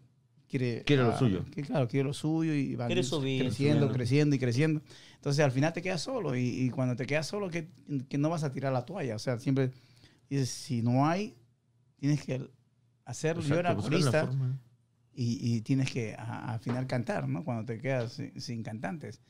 quiere 0.49 0.82
Quiere 0.84 1.03
lo 1.03 1.11
ah, 1.12 1.18
suyo. 1.18 1.44
que, 1.55 1.62
claro, 1.62 1.88
quiere 1.88 2.05
lo 2.05 2.14
suyo 2.14 2.55
y 2.55 2.76
subir, 3.03 3.42
creciendo, 3.42 3.51
subiendo. 3.51 3.92
creciendo 3.92 4.36
y 4.36 4.38
creciendo. 4.38 4.80
Entonces 5.16 5.44
al 5.44 5.53
final 5.53 5.72
te 5.72 5.82
quedas 5.82 6.01
solo 6.03 6.34
y, 6.36 6.40
y 6.46 6.70
cuando 6.70 6.96
te 6.96 7.07
quedas 7.07 7.26
solo 7.26 7.51
que, 7.51 7.68
que 8.09 8.18
no 8.18 8.30
vas 8.30 8.44
a 8.44 8.53
tirar 8.53 8.72
la 8.72 8.84
toalla, 8.84 9.16
o 9.16 9.18
sea, 9.18 9.38
siempre 9.38 9.70
dices, 10.30 10.49
si 10.49 10.82
no 10.82 11.07
hay, 11.07 11.36
tienes 11.99 12.22
que 12.24 12.49
hacerlo. 13.05 13.42
Yo 13.42 13.59
era 13.59 13.72
Exacto, 13.72 13.76
buscar 13.76 13.92
la 13.92 13.99
corista 14.01 14.20
y, 15.14 15.57
y 15.57 15.61
tienes 15.62 15.90
que 15.90 16.14
a- 16.16 16.53
al 16.53 16.61
final 16.61 16.86
cantar, 16.86 17.28
¿no? 17.28 17.44
Cuando 17.44 17.64
te 17.64 17.80
quedas 17.80 18.12
sin, 18.12 18.40
sin 18.40 18.62
cantantes. 18.62 19.20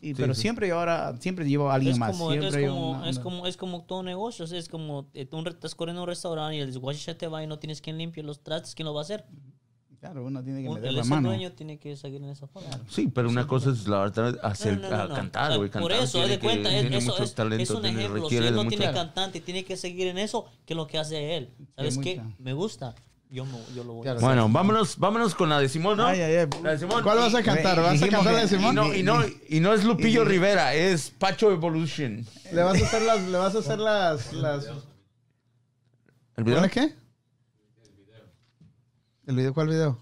Y, 0.00 0.08
Sí, 0.08 0.14
pero 0.14 0.34
sí. 0.34 0.40
siempre 0.42 0.68
yo 0.68 0.78
ahora, 0.78 1.14
siempre 1.20 1.46
llevo 1.48 1.70
a 1.70 1.74
alguien 1.74 1.92
Es 1.92 1.98
más. 1.98 2.12
como, 2.16 2.32
es, 2.32 2.38
siempre 2.40 2.62
yo 2.64 2.70
como, 2.70 2.90
una- 2.92 3.10
es, 3.10 3.18
como, 3.18 3.46
es 3.46 3.56
como 3.56 3.84
todo 3.84 4.02
negocio. 4.02 4.44
o 4.44 4.48
sea, 4.48 4.58
Es 4.58 4.68
como 4.68 5.10
eh, 5.14 5.26
tú 5.26 5.38
estás 5.46 5.74
corriendo 5.74 6.02
un 6.02 6.08
restaurante 6.08 6.56
y 6.56 6.60
el 6.60 6.66
desguache 6.68 7.14
te 7.14 7.28
va 7.28 7.42
y 7.42 7.46
no 7.46 7.58
tienes 7.58 7.80
quien 7.80 7.98
limpie 7.98 8.22
los 8.22 8.42
trastes. 8.42 8.74
¿Quién 8.74 8.86
lo 8.86 8.94
va 8.94 9.00
a 9.00 9.04
hacer? 9.04 9.24
Claro, 10.00 10.24
uno 10.24 10.42
tiene 10.44 10.62
que 10.62 10.68
meter 10.68 10.84
el 10.86 10.96
la 10.96 11.04
mano. 11.04 11.28
dueño 11.30 11.52
tiene 11.52 11.78
que 11.78 11.96
seguir 11.96 12.22
en 12.22 12.28
esa 12.30 12.46
forma. 12.46 12.68
Sí, 12.88 13.08
pero 13.08 13.28
una 13.28 13.46
cosa 13.46 13.70
es 13.70 13.88
la 13.88 14.00
verdad 14.00 14.38
hacer, 14.42 14.78
No, 14.78 14.88
no, 14.90 14.96
no, 14.96 15.02
a 15.02 15.08
no. 15.08 15.14
cantar, 15.14 15.56
güey. 15.56 15.70
Por 15.70 15.82
Cantar 15.82 15.96
eso, 15.98 16.04
haz 16.04 16.10
tiene 16.12 16.28
de 16.28 16.38
que- 16.38 16.46
cuenta, 16.46 16.68
es, 16.74 16.80
tiene 16.82 16.96
eso 16.98 17.10
mucho 17.10 17.22
es, 17.24 17.34
talento, 17.34 17.62
es 17.62 17.70
un 17.70 17.82
tiene- 17.82 17.98
ejemplo. 17.98 18.16
Si 18.18 18.22
requiere 18.24 18.48
él 18.48 18.54
de 18.56 18.62
no 18.64 18.68
tiene 18.68 18.92
cantante 18.92 19.38
y 19.38 19.40
tiene 19.40 19.64
que 19.64 19.76
seguir 19.76 20.06
en 20.08 20.18
eso, 20.18 20.46
¿qué 20.66 20.74
es 20.74 20.76
lo 20.76 20.86
que 20.86 20.98
hace 20.98 21.36
él? 21.36 21.50
¿Sabes 21.74 21.98
qué? 21.98 22.20
mucha. 22.20 22.36
Me 22.38 22.52
gusta. 22.52 22.94
Yo, 23.28 23.44
me- 23.44 23.58
yo 23.74 23.82
lo 23.82 23.94
voy 23.94 24.06
a 24.06 24.12
hacer. 24.12 24.22
Bueno, 24.22 24.48
vámonos, 24.48 24.98
vámonos 24.98 25.34
con 25.34 25.48
la 25.48 25.58
de 25.58 25.68
Simón, 25.68 25.96
¿no? 25.96 26.06
Ay, 26.06 26.20
ay, 26.20 26.34
ay. 26.36 26.46
La 26.62 26.70
de 26.72 26.78
Simón. 26.78 27.02
¿Cuál 27.02 27.18
vas 27.18 27.34
a 27.34 27.42
cantar? 27.42 27.80
¿Vas 27.82 28.00
a 28.00 28.08
cantar 28.08 28.32
la 28.32 28.40
de 28.42 28.48
que- 28.48 28.54
Y 28.54 28.58
Simón? 28.58 28.74
no, 28.76 28.94
y, 28.94 29.02
no, 29.02 29.20
y 29.48 29.58
no 29.60 29.72
es 29.74 29.82
Lupillo 29.82 30.24
Rivera, 30.24 30.74
es 30.74 31.10
Pacho 31.10 31.50
Evolution. 31.50 32.24
¿Le 32.52 32.62
vas 32.62 32.80
a 32.80 32.84
hacer 32.86 33.02
las, 33.02 33.22
le 33.26 33.36
vas 33.38 33.54
a 33.54 33.58
hacer 33.58 33.78
las, 33.80 34.32
las... 34.32 34.66
¿El 36.36 36.44
video? 36.44 36.58
¿Cuál 36.58 36.70
qué? 36.70 36.94
¿El 39.26 39.36
video? 39.36 39.52
¿Cuál 39.52 39.68
video? 39.68 39.98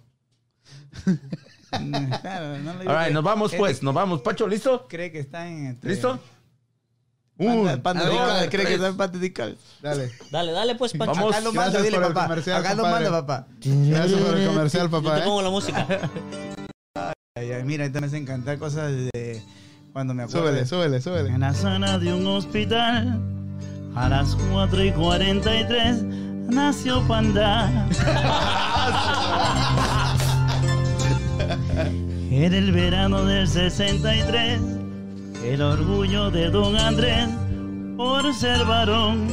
Claro, 2.20 2.58
no 2.58 2.70
All 2.70 3.04
right, 3.04 3.12
nos 3.12 3.24
vamos 3.24 3.52
pues, 3.56 3.82
nos 3.82 3.94
vamos. 3.94 4.20
Pacho, 4.22 4.46
¿listo? 4.46 4.86
Cree 4.88 5.10
que 5.10 5.18
está 5.18 5.48
en... 5.48 5.66
este- 5.66 5.88
¿Listo? 5.88 6.20
Un, 7.36 7.64
dos, 7.64 7.82
radical, 7.82 8.48
cree 8.48 8.64
que 8.64 8.74
está 8.74 8.86
en 8.88 8.96
panda 8.96 9.18
radical. 9.18 9.58
Dale. 9.82 10.12
Dale, 10.30 10.52
dale 10.52 10.74
pues, 10.76 10.92
Pancho. 10.92 11.14
Vamos. 11.16 11.34
Acá 11.34 11.50
manda, 11.50 11.82
dile 11.82 11.98
papá. 11.98 12.32
Acá 12.56 12.74
lo 12.76 12.82
manda, 12.84 13.10
papá. 13.10 13.48
Gracias 13.60 14.20
por 14.20 14.36
el 14.36 14.46
comercial, 14.46 14.88
Yo 14.88 14.98
te 15.00 15.04
papá. 15.04 15.18
¿eh? 15.18 15.22
pongo 15.24 15.42
la 15.42 15.50
música. 15.50 15.86
Ay, 17.34 17.50
ay, 17.50 17.64
mira, 17.64 17.82
ahorita 17.84 18.00
me 18.00 18.06
hace 18.06 18.18
encantar 18.18 18.58
cosas 18.58 18.92
de 18.92 19.42
cuando 19.92 20.14
me 20.14 20.22
acuerdo. 20.22 20.46
Súbele, 20.46 20.64
súbele, 20.66 21.00
súbele. 21.00 21.30
En 21.30 21.40
la 21.40 21.54
sala 21.54 21.98
de 21.98 22.14
un 22.14 22.24
hospital, 22.28 23.20
a 23.96 24.08
las 24.08 24.36
4 24.52 24.84
y 24.84 24.92
43, 24.92 26.04
nació 26.48 27.06
Panda. 27.06 27.88
Era 32.30 32.56
el 32.56 32.72
verano 32.72 33.24
del 33.24 33.46
63, 33.46 34.60
el 35.44 35.62
orgullo 35.62 36.30
de 36.30 36.50
don 36.50 36.76
Andrés 36.76 37.28
por 37.96 38.34
ser 38.34 38.64
varón. 38.64 39.28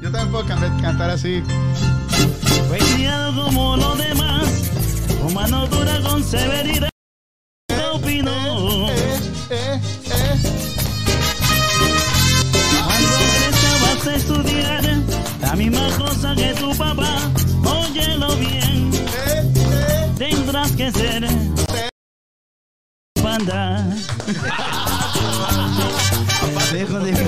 Yo 0.00 0.10
puedo 0.30 0.46
can- 0.46 0.80
cantar 0.80 1.10
así. 1.10 1.42
Fue 2.68 2.78
criado 2.94 3.44
como 3.44 3.76
los 3.76 3.98
demás, 3.98 4.70
con 5.20 5.34
mano 5.34 5.66
dura, 5.66 6.00
con 6.02 6.22
severidad. 6.24 6.88
Opinó. 7.92 8.32
Misma 15.70 15.88
cosa 15.96 16.34
que 16.34 16.54
tu 16.54 16.76
papá, 16.76 17.30
óyelo 17.64 18.34
bien, 18.36 18.90
tendrás 20.18 20.72
que 20.72 20.90
ser 20.90 21.24
panda. 23.22 23.86
Dejo 26.72 26.98
de 26.98 27.12
la 27.12 27.18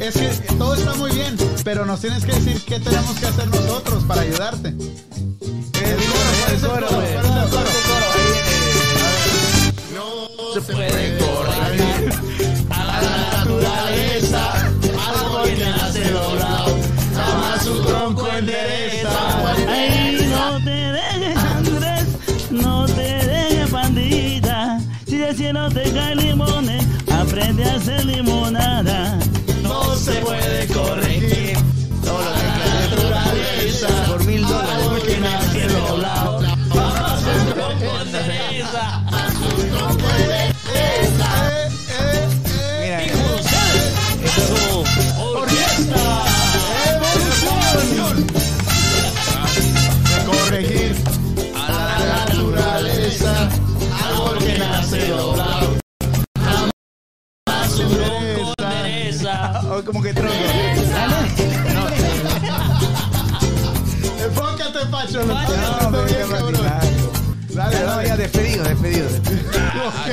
Es 0.00 0.14
que, 0.14 0.26
es 0.26 0.40
que 0.40 0.54
todo 0.54 0.74
está 0.74 0.94
muy 0.94 1.10
bien, 1.12 1.36
pero 1.64 1.84
nos 1.84 2.00
tienes 2.00 2.24
que 2.24 2.32
decir 2.32 2.62
qué 2.64 2.80
tenemos 2.80 3.18
que 3.18 3.26
hacer 3.26 3.46
nosotros 3.48 4.04
para 4.04 4.22
ayudarte. 4.22 4.68
El 4.68 4.76
coro, 6.06 6.30
¿cuál 6.40 6.54
es 6.54 6.62
el 6.62 6.68
coro? 6.68 6.86
¿Cuál 6.88 7.04
es 7.04 7.14
el 7.14 7.20
coro? 7.50 7.68
No 9.94 10.54
se 10.54 10.60
puede 10.72 10.97
como 59.88 60.02
que 60.02 60.12
tronco. 60.12 60.34
Enfócate, 64.22 64.84
Pacho. 64.90 65.24
No, 65.24 65.34
bien, 66.04 66.28
cabrón. 66.28 66.52
Dale, 67.54 67.74
Ya, 67.74 67.80
no, 67.80 67.86
dale. 67.86 68.08
ya 68.08 68.16
despedido, 68.18 68.64
despedido. 68.64 69.08
Ah, 69.56 70.08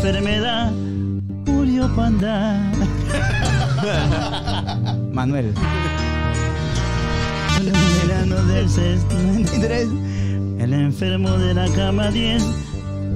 enfermedad 0.00 0.72
murió 1.44 1.94
Panda. 1.94 2.72
Manuel. 5.12 5.52
En 7.58 7.66
el 7.66 8.08
verano 8.08 8.36
del 8.46 8.70
63, 8.70 9.88
el 10.58 10.72
enfermo 10.72 11.30
de 11.32 11.52
la 11.52 11.68
cama 11.72 12.10
10, 12.10 12.42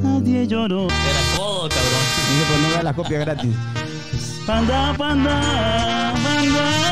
nadie 0.02 0.46
lloró. 0.46 0.84
Era 0.84 1.38
codo, 1.38 1.70
cabrón. 1.70 2.04
Dice, 2.28 2.44
pues 2.48 2.60
no 2.60 2.70
da 2.76 2.82
la 2.82 2.92
copia 2.92 3.18
gratis. 3.20 3.56
Panda, 4.46 4.94
panda, 4.98 6.12
panda. 6.22 6.83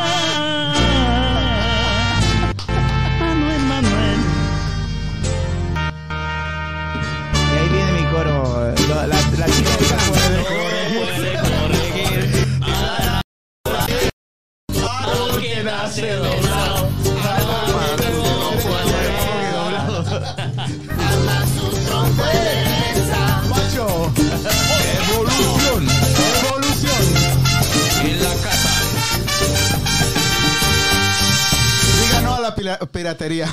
Pila- 33.28 33.48
piratería. 33.48 33.48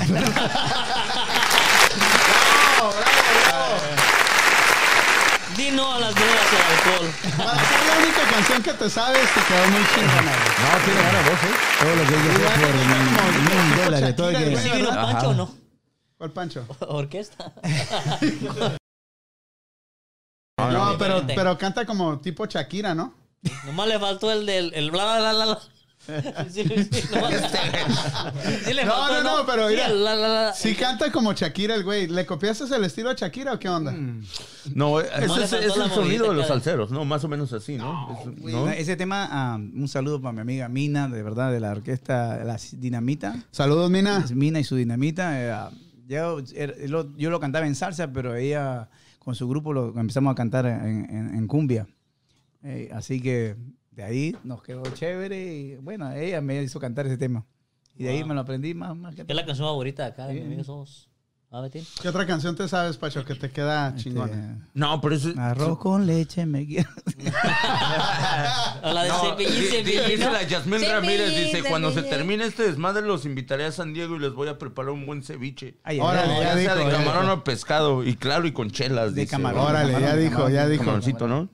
Di 5.56 5.70
no 5.72 5.92
a 5.92 5.98
las 5.98 6.14
drogas 6.14 6.52
y 6.52 6.56
al 6.56 6.62
alcohol. 6.62 7.10
Para 7.36 7.64
ser 7.64 7.86
la 7.86 7.98
única 7.98 8.22
canción 8.32 8.62
que 8.62 8.72
te 8.72 8.88
sabes, 8.90 9.28
te 9.34 9.40
quedó 9.42 9.66
muy 9.68 9.82
chingona. 9.94 10.32
No, 10.32 10.78
tiene 10.84 11.00
buena 11.02 11.22
voz, 11.22 11.42
¿eh? 11.42 11.54
Todo 11.80 11.96
lo 11.96 12.02
que 12.04 12.14
ella 12.14 12.48
hace 12.48 12.60
por 12.60 12.74
mil, 13.40 13.62
mil 13.74 13.84
dólares. 13.84 14.14
Todo 14.16 14.30
que... 14.30 14.56
¿Sí 14.56 14.70
vino. 14.70 14.88
Pancho 14.90 15.28
o 15.30 15.34
no? 15.34 15.54
¿Cuál 16.18 16.30
Pancho? 16.32 16.66
¿Orquesta? 16.80 17.52
No, 20.70 20.98
pero, 20.98 21.24
pero 21.26 21.56
canta 21.56 21.86
como 21.86 22.18
tipo 22.20 22.44
Shakira, 22.44 22.94
¿no? 22.94 23.14
Nomás 23.64 23.88
le 23.88 23.98
faltó 23.98 24.30
el 24.30 24.44
del 24.44 24.74
el 24.74 24.90
bla 24.90 25.16
bla 25.18 25.32
bla 25.32 25.44
bla. 25.46 25.58
Sí, 26.50 26.64
sí, 26.64 27.02
No, 28.84 29.08
no, 29.08 29.22
no, 29.22 29.46
pero 29.46 29.68
mira. 29.68 29.86
el 29.86 30.04
la, 30.04 30.14
la, 30.14 30.28
la. 30.28 30.52
Sí 30.54 30.74
canta 30.74 31.10
como 31.12 31.32
Shakira 31.32 31.74
el 31.74 31.84
güey. 31.84 32.06
¿Le 32.06 32.26
copiaste 32.26 32.64
el 32.74 32.84
estilo 32.84 33.10
a 33.10 33.14
Shakira 33.14 33.52
o 33.54 33.58
qué 33.58 33.68
onda? 33.68 33.92
No, 34.74 35.00
ese 35.00 35.44
es, 35.44 35.52
el 35.52 35.90
sonido 35.90 36.28
de 36.30 36.34
los 36.34 36.46
salseros, 36.48 36.90
¿no? 36.90 37.04
Más 37.04 37.24
o 37.24 37.28
menos 37.28 37.52
así, 37.52 37.76
¿no? 37.76 38.18
Es- 38.20 38.52
¿no? 38.52 38.68
Ese 38.70 38.96
tema, 38.96 39.28
ah, 39.30 39.56
un 39.56 39.88
saludo 39.88 40.20
para 40.20 40.32
mi 40.32 40.40
amiga 40.40 40.68
Mina, 40.68 41.08
de 41.08 41.22
verdad, 41.22 41.50
de 41.52 41.60
la 41.60 41.70
orquesta 41.72 42.42
La 42.44 42.58
Dinamita. 42.72 43.44
Saludos, 43.50 43.90
Mina. 43.90 44.22
Es 44.24 44.32
Mina 44.32 44.60
y 44.60 44.64
su 44.64 44.76
Dinamita. 44.76 45.40
eh, 45.70 45.76
yo, 46.08 46.38
er- 46.54 46.88
lo, 46.88 47.16
yo 47.16 47.30
lo 47.30 47.40
cantaba 47.40 47.66
en 47.66 47.74
salsa, 47.74 48.12
pero 48.12 48.34
ella 48.36 48.88
con 49.18 49.34
su 49.34 49.48
grupo 49.48 49.72
lo 49.72 49.98
empezamos 49.98 50.32
a 50.32 50.34
cantar 50.34 50.66
en, 50.66 51.06
en- 51.10 51.34
en 51.36 51.46
cumbia. 51.46 51.86
Eh, 52.62 52.90
así 52.92 53.20
que 53.22 53.56
de 54.00 54.06
ahí 54.06 54.36
nos 54.44 54.62
quedó 54.62 54.82
chévere 54.94 55.36
y 55.54 55.76
bueno, 55.76 56.10
ella 56.12 56.40
me 56.40 56.62
hizo 56.62 56.80
cantar 56.80 57.06
ese 57.06 57.18
tema. 57.18 57.44
Y 57.96 58.04
de 58.04 58.10
ahí 58.10 58.18
Wow. 58.20 58.28
me 58.28 58.34
lo 58.34 58.40
aprendí 58.40 58.72
más, 58.72 58.96
más 58.96 59.14
que 59.14 59.26
¿Qué 59.26 59.32
es 59.32 59.36
la 59.36 59.44
canción 59.44 59.68
favorita 59.68 60.04
de 60.04 60.08
acá 60.08 60.26
de 60.26 60.32
Sí. 60.32 60.38
mis 60.40 60.46
amigos 60.46 60.66
somos? 60.66 61.06
¿Ah, 61.52 61.60
Betín? 61.60 61.84
¿Qué 62.00 62.08
otra 62.08 62.24
canción 62.26 62.54
te 62.54 62.66
sabes, 62.68 62.96
Pacho, 62.96 63.24
que 63.24 63.34
te 63.34 63.50
queda 63.50 63.88
Este, 63.88 64.02
chingona? 64.04 64.68
No, 64.72 65.00
pero 65.00 65.16
eso. 65.16 65.32
Arroz 65.36 65.78
con 65.78 66.06
leche 66.06 66.46
me 66.46 66.64
quiero. 66.64 66.88
O 68.82 68.92
la 68.92 69.02
de 69.02 69.08
No, 69.08 69.20
Cepillín, 69.20 69.84
dice 69.84 70.18
¿no? 70.24 70.32
la 70.32 70.42
Yasmín 70.44 70.80
Ramírez, 70.88 71.36
dice, 71.36 71.62
cuando 71.68 71.90
se 71.92 72.02
termine 72.02 72.44
este 72.44 72.62
desmadre 72.62 73.02
los 73.06 73.26
invitaré 73.26 73.64
a 73.64 73.72
San 73.72 73.92
Diego 73.92 74.16
y 74.16 74.20
les 74.20 74.32
voy 74.32 74.48
a 74.48 74.58
preparar 74.58 74.92
un 74.92 75.04
buen 75.06 75.22
ceviche. 75.22 75.76
Ay, 75.82 75.98
Órale, 76.00 76.34
ya 76.34 76.54
Ya 76.54 76.56
sea 76.56 76.74
de 76.76 76.88
camarón 76.90 77.28
o 77.28 77.44
pescado, 77.44 78.04
y 78.04 78.14
claro, 78.16 78.46
y 78.46 78.52
con 78.52 78.70
chelas. 78.70 79.14
De 79.14 79.22
dice. 79.22 79.32
camarón. 79.32 79.66
Órale, 79.66 79.92
ya 80.00 80.16
dijo, 80.16 80.32
camarón, 80.34 80.52
ya 80.54 80.68
dijo. 80.68 80.84
Camaroncito, 80.84 81.26
¿no? 81.28 81.48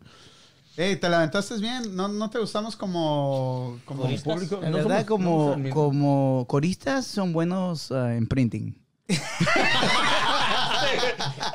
Ey, 0.77 0.97
te 0.97 1.09
levantaste 1.09 1.57
bien. 1.59 1.97
¿No, 1.97 2.07
no 2.09 2.29
te 2.31 2.39
gustamos 2.39 2.77
como, 2.77 3.79
como 3.87 4.03
Coristas. 4.03 4.35
público? 4.35 4.61
En 4.63 4.71
No 4.73 4.77
verdad, 4.79 5.07
somos- 5.07 5.07
como, 5.07 5.57
no 5.57 5.71
como 5.71 6.45
coristas 6.49 7.07
son 7.07 7.33
buenos 7.33 7.91
ah, 7.93 8.15
en 8.15 8.27
printing. 8.27 8.77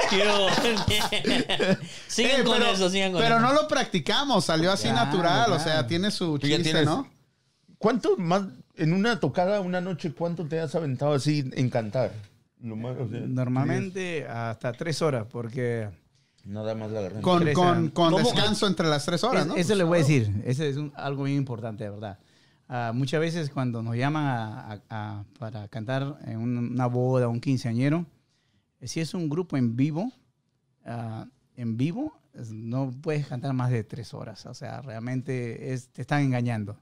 Quiero- 0.10 0.48
sigan 2.08 2.44
con 2.44 2.58
pero, 2.60 2.72
eso, 2.72 2.90
sigan 2.90 3.12
con 3.12 3.22
pero 3.22 3.36
eso. 3.38 3.46
no 3.46 3.54
lo 3.54 3.68
practicamos, 3.68 4.46
salió 4.46 4.72
así 4.72 4.90
natural, 4.92 5.52
o 5.54 5.60
sea, 5.60 5.86
tiene 5.88 6.12
su 6.12 6.38
chiste, 6.38 6.64
tienes- 6.64 6.86
¿no? 6.86 7.08
¿Cuánto 7.78 8.16
más, 8.18 8.44
en 8.76 8.94
una 8.94 9.20
tocada, 9.20 9.60
una 9.62 9.82
noche, 9.82 10.12
cuánto 10.14 10.46
te 10.48 10.60
has 10.60 10.76
aventado 10.76 11.14
así 11.14 11.50
en 11.54 11.70
cantar? 11.70 12.12
Lo 12.62 12.76
más, 12.76 12.96
o 12.98 13.10
sea, 13.10 13.20
Normalmente 13.22 14.28
hasta 14.28 14.72
tres 14.74 15.02
horas, 15.02 15.26
porque 15.32 15.90
Nada 16.44 16.74
más 16.76 16.92
la 16.92 17.02
garganta. 17.02 17.22
Con, 17.24 17.54
con, 17.54 17.90
con 17.90 18.12
¿Cómo? 18.12 18.18
descanso 18.20 18.68
entre 18.68 18.88
las 18.88 19.06
tres 19.06 19.24
horas, 19.24 19.44
Es- 19.44 19.48
¿no? 19.48 19.56
Eso 19.56 19.76
le 19.76 19.84
voy 19.84 19.98
a 19.98 20.02
decir, 20.02 20.42
eso 20.46 20.64
es 20.64 20.78
un- 20.78 20.92
algo 20.96 21.24
bien 21.24 21.38
importante, 21.38 21.84
de 21.84 21.90
verdad. 21.92 22.20
Ah, 22.68 22.92
muchas 22.96 23.20
veces 23.20 23.50
cuando 23.50 23.84
nos 23.84 23.96
llaman 23.96 24.26
a- 24.26 24.72
a- 24.74 24.82
a- 24.90 25.26
para 25.38 25.68
cantar 25.68 26.18
en 26.26 26.38
un- 26.38 26.58
una 26.74 26.86
boda, 26.88 27.28
un 27.28 27.40
quinceañero, 27.42 28.06
eh, 28.80 28.88
si 28.88 29.02
es 29.02 29.14
un 29.14 29.30
grupo 29.30 29.58
en 29.58 29.76
vivo, 29.76 30.12
ah, 30.86 31.28
en 31.56 31.78
vivo, 31.78 32.18
no 32.52 32.92
puedes 33.02 33.28
cantar 33.28 33.54
más 33.54 33.70
de 33.72 33.84
tres 33.84 34.14
horas. 34.14 34.46
O 34.46 34.54
sea, 34.54 34.82
realmente 34.82 35.74
es- 35.74 35.90
te 35.90 36.02
están 36.02 36.22
engañando. 36.24 36.80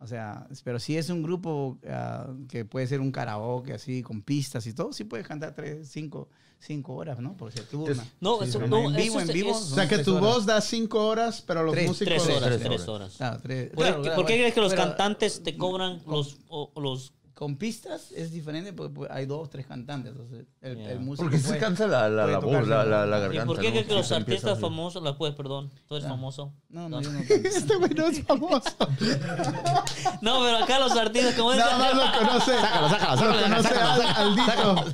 O 0.00 0.06
sea, 0.06 0.46
pero 0.64 0.78
si 0.78 0.96
es 0.96 1.10
un 1.10 1.22
grupo 1.22 1.78
ah, 1.88 2.32
que 2.48 2.64
puede 2.64 2.86
ser 2.86 3.00
un 3.00 3.12
karaoke 3.12 3.74
así, 3.74 4.02
con 4.02 4.22
pistas 4.22 4.66
y 4.66 4.72
todo, 4.72 4.92
sí 4.92 5.04
puedes 5.04 5.26
cantar 5.28 5.54
tres, 5.54 5.88
cinco, 5.90 6.28
cinco 6.60 6.94
horas, 6.94 7.18
¿no? 7.20 7.36
Porque 7.36 7.58
se 7.58 7.64
turna. 7.64 8.04
No, 8.20 8.38
Sí, 8.42 8.48
eso, 8.50 8.58
no, 8.66 8.78
En 8.90 8.94
vivo, 8.96 9.20
eso 9.20 9.28
en 9.30 9.34
vivo, 9.34 9.52
o 9.52 9.60
sea, 9.60 9.88
que 9.88 9.98
tu 9.98 10.16
horas. 10.16 10.22
voz 10.22 10.46
da 10.46 10.60
cinco 10.60 11.06
horas, 11.06 11.42
pero 11.46 11.62
los 11.62 11.72
Tres, 11.74 11.88
músicos... 11.88 12.14
tres 12.24 12.36
horas, 12.36 12.48
Tres 12.48 12.58
tres 12.60 12.70
horas. 12.82 12.88
horas. 12.88 13.14
Claro, 13.16 13.40
tres- 13.42 13.70
¿Por, 13.70 13.76
claro, 13.84 13.96
qué, 13.96 14.02
claro, 14.02 14.16
por 14.16 14.26
qué 14.26 14.34
crees 14.34 14.54
que 14.54 14.60
los 14.60 14.72
pero- 14.72 14.82
cantantes 14.84 15.42
te 15.42 15.56
cobran 15.56 16.02
los, 16.06 16.36
o- 16.48 16.70
los 16.80 17.12
Con 17.34 17.54
pistas 17.56 18.10
es 18.10 18.32
diferente 18.32 18.72
porque 18.72 18.92
pues, 18.92 19.10
hay 19.12 19.24
dos, 19.24 19.48
tres 19.48 19.64
cantantes. 19.64 20.10
Entonces, 20.10 20.44
el, 20.60 20.76
Ya. 20.76 20.90
el 20.90 20.98
músico 20.98 21.22
Porque 21.26 21.38
se 21.38 21.46
puede- 21.46 21.60
cansa 21.60 21.86
la, 21.86 22.08
la, 22.08 22.26
la 22.26 22.38
voz, 22.40 22.66
la, 22.66 22.82
la, 22.84 23.06
la 23.06 23.18
¿Y 23.18 23.20
garganta. 23.20 23.46
por 23.46 23.60
qué 23.60 23.68
¿no? 23.68 23.70
crees 23.74 23.86
que 23.86 23.94
los 23.94 24.08
se 24.08 24.14
artistas 24.16 24.58
famosos, 24.58 25.00
la 25.04 25.16
puedes, 25.16 25.36
perdón, 25.36 25.70
tú 25.86 25.94
eres 25.94 26.06
Ah. 26.06 26.10
famoso? 26.10 26.52
No, 26.68 26.88
no, 26.88 27.00
yo 27.00 27.12
no. 27.12 27.20
Este 27.28 27.76
güey 27.76 27.90
no 27.94 28.06
es 28.08 28.24
famoso. 28.24 28.70
No, 30.20 30.40
pero 30.42 30.56
acá 30.64 30.80
los 30.80 30.92
artistas, 30.96 31.34
como. 31.34 31.54
Nada 31.54 31.78
más 31.78 31.94
lo 31.94 32.18
conoce. 32.18 32.52
lo 33.24 33.42
conoce 33.42 33.68
Al- 33.68 34.02
Aldito. 34.02 34.84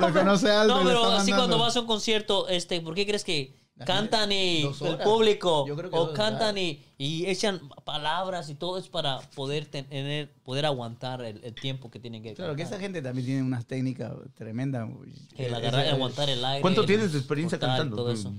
Lo 0.00 0.12
conoce 0.12 0.50
Aldo. 0.50 0.78
No, 0.78 0.84
pero 0.88 1.04
así 1.12 1.30
cuando 1.32 1.58
vas 1.58 1.76
a 1.76 1.80
un 1.80 1.86
concierto, 1.86 2.48
este, 2.48 2.80
¿por 2.80 2.94
qué 2.94 3.06
crees 3.06 3.24
que 3.24 3.56
cantan 3.86 4.32
y 4.32 4.62
el 4.62 4.98
público 5.04 5.64
o 5.92 6.12
cantan 6.12 6.58
y, 6.58 6.82
y 6.98 7.26
echan 7.26 7.60
palabras 7.84 8.50
y 8.50 8.56
todo 8.56 8.76
es 8.76 8.88
para 8.88 9.20
poder 9.36 9.66
tener, 9.66 10.32
poder 10.42 10.66
aguantar 10.66 11.22
el, 11.22 11.44
el 11.44 11.54
tiempo 11.54 11.88
que 11.88 12.00
tienen 12.00 12.22
que 12.22 12.34
Claro, 12.34 12.56
que 12.56 12.62
esa 12.62 12.78
gente 12.80 13.00
también 13.02 13.26
tiene 13.26 13.42
unas 13.42 13.66
técnicas 13.66 14.12
tremendas. 14.34 14.88
El 15.36 15.54
agarrar, 15.54 15.84
esa- 15.86 15.94
aguantar 15.94 16.28
el 16.28 16.44
aire. 16.44 16.60
¿Cuánto 16.60 16.80
el 16.80 16.86
tienes 16.88 17.12
de 17.12 17.18
experiencia 17.18 17.58
cortar 17.58 17.76
cantando? 17.78 17.96
Todo 17.96 18.12
eso. 18.12 18.32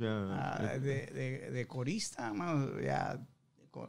Ah, 0.00 0.78
de, 0.80 1.06
de, 1.06 1.50
de 1.52 1.66
corista, 1.68 2.32
mano, 2.32 2.80
ya 2.80 3.20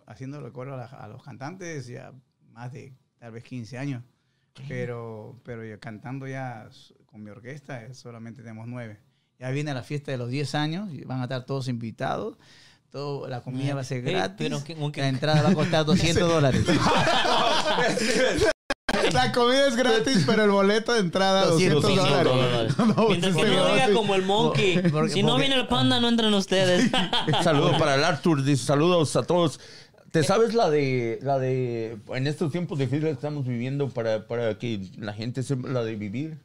haciendo 0.06 0.54
coro 0.54 0.76
a, 0.76 0.86
a 0.86 1.08
los 1.08 1.24
cantantes, 1.24 1.88
ya 1.88 2.14
más 2.52 2.72
de 2.72 2.94
tal 3.18 3.32
vez 3.32 3.44
15 3.44 3.78
años. 3.80 4.04
Pero, 4.68 5.40
pero 5.44 5.66
ya 5.66 5.78
cantando 5.80 6.28
ya 6.28 6.70
con 7.06 7.24
mi 7.24 7.30
orquesta, 7.32 7.84
eh, 7.84 7.94
solamente 7.94 8.42
tenemos 8.42 8.68
nueve. 8.68 9.00
Ya 9.40 9.50
viene 9.50 9.74
la 9.74 9.84
fiesta 9.84 10.12
de 10.12 10.18
los 10.18 10.30
10 10.30 10.56
años 10.56 10.94
y 10.94 11.04
van 11.06 11.20
a 11.20 11.24
estar 11.24 11.46
todos 11.46 11.68
invitados. 11.68 12.38
Todo, 12.92 13.28
la 13.28 13.42
comida 13.42 13.74
va 13.74 13.82
a 13.82 13.84
ser 13.84 14.04
gratis. 14.04 14.36
pero 14.38 14.64
que- 14.64 14.74
aunque- 14.80 15.02
la 15.02 15.08
entrada 15.08 15.42
va 15.42 15.50
a 15.50 15.54
costar 15.56 15.84
200 15.86 16.30
dólares. 16.30 16.64
La 19.12 19.32
comida 19.32 19.68
es 19.68 19.76
gratis, 19.76 20.24
pero 20.26 20.44
el 20.46 20.52
boleto 20.52 20.94
de 20.94 21.00
entrada 21.00 21.46
200 21.46 21.82
200 21.84 22.24
dólares. 22.24 22.78
No, 22.78 23.08
Mientras 23.10 23.36
que 23.36 23.44
no 23.44 23.74
diga 23.74 23.94
como 23.94 24.16
el 24.16 24.24
monkey. 24.24 24.78
Porque- 24.90 25.14
si 25.14 25.22
no 25.24 25.30
porque- 25.34 25.48
viene 25.48 25.60
el 25.62 25.68
panda, 25.68 26.00
no 26.00 26.08
entran 26.10 26.34
ustedes. 26.34 26.90
Saludos 27.44 27.76
para 27.78 27.96
el 27.96 28.04
Arthur, 28.04 28.44
dice 28.44 28.66
saludos 28.66 29.16
a 29.16 29.24
todos. 29.24 29.60
¿Te 30.14 30.24
sabes 30.24 30.54
la 30.54 30.70
de, 30.70 31.18
la 31.24 31.40
de, 31.40 31.98
en 32.14 32.28
estos 32.28 32.52
tiempos 32.52 32.78
difíciles 32.78 33.06
que 33.10 33.14
estamos 33.16 33.48
viviendo 33.48 33.90
para, 33.90 34.28
para 34.28 34.60
que 34.60 34.80
la 35.00 35.12
gente 35.12 35.42
sepa 35.42 35.68
la 35.70 35.84
de 35.84 35.96
vivir? 35.96 36.38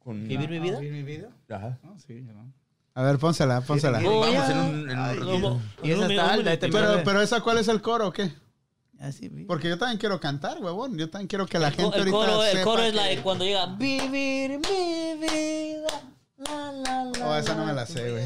Con, 0.00 0.26
¿Vivir 0.26 0.50
mi 0.50 0.58
vida? 0.58 0.80
¿Vivir 0.80 0.92
mi 0.92 1.02
vida? 1.04 1.28
Ajá. 1.48 1.78
No, 1.84 1.96
sí, 2.04 2.22
¿no? 2.22 2.52
A 2.94 3.02
ver, 3.04 3.18
pónsela, 3.18 3.60
pónsela. 3.60 4.00
¿Quiere- 4.00 4.12
Oh, 4.16 4.20
Vamos 4.20 4.50
en 4.50 4.58
un, 4.58 4.90
en 4.90 4.98
un 4.98 5.04
Ay, 5.04 5.16
ratito. 5.20 5.60
Y 5.84 5.90
esa 5.92 6.06
está 6.08 6.32
alta. 6.32 6.56
Pero, 6.60 7.02
pero 7.04 7.22
esa, 7.22 7.40
¿cuál 7.40 7.58
es 7.58 7.68
el 7.68 7.80
coro 7.80 8.08
o 8.08 8.12
qué? 8.12 8.32
Así, 8.98 9.28
vi. 9.28 9.44
Porque 9.44 9.68
yo 9.68 9.78
también 9.78 9.98
quiero 9.98 10.18
cantar, 10.18 10.58
huevón. 10.60 10.98
Yo 10.98 11.08
también 11.08 11.28
quiero 11.28 11.46
que 11.46 11.60
la 11.60 11.68
El, 11.68 11.74
gente 11.74 11.94
el 11.96 12.00
ahorita 12.02 12.16
coro, 12.16 12.42
el 12.44 12.50
sepa 12.52 12.64
coro 12.64 12.82
es 12.82 12.90
que- 12.90 12.96
la 12.96 13.04
de 13.04 13.18
cuando 13.20 13.44
llega 13.44 13.66
Vivir 13.76 14.50
mi 14.58 15.20
vida. 15.20 16.02
La, 16.38 16.72
la, 16.72 17.04
la, 17.04 17.28
Oh, 17.28 17.36
esa 17.36 17.54
no 17.54 17.60
me 17.64 17.72
la 17.72 17.74
la". 17.82 17.86
sé, 17.86 18.10
güey. 18.10 18.24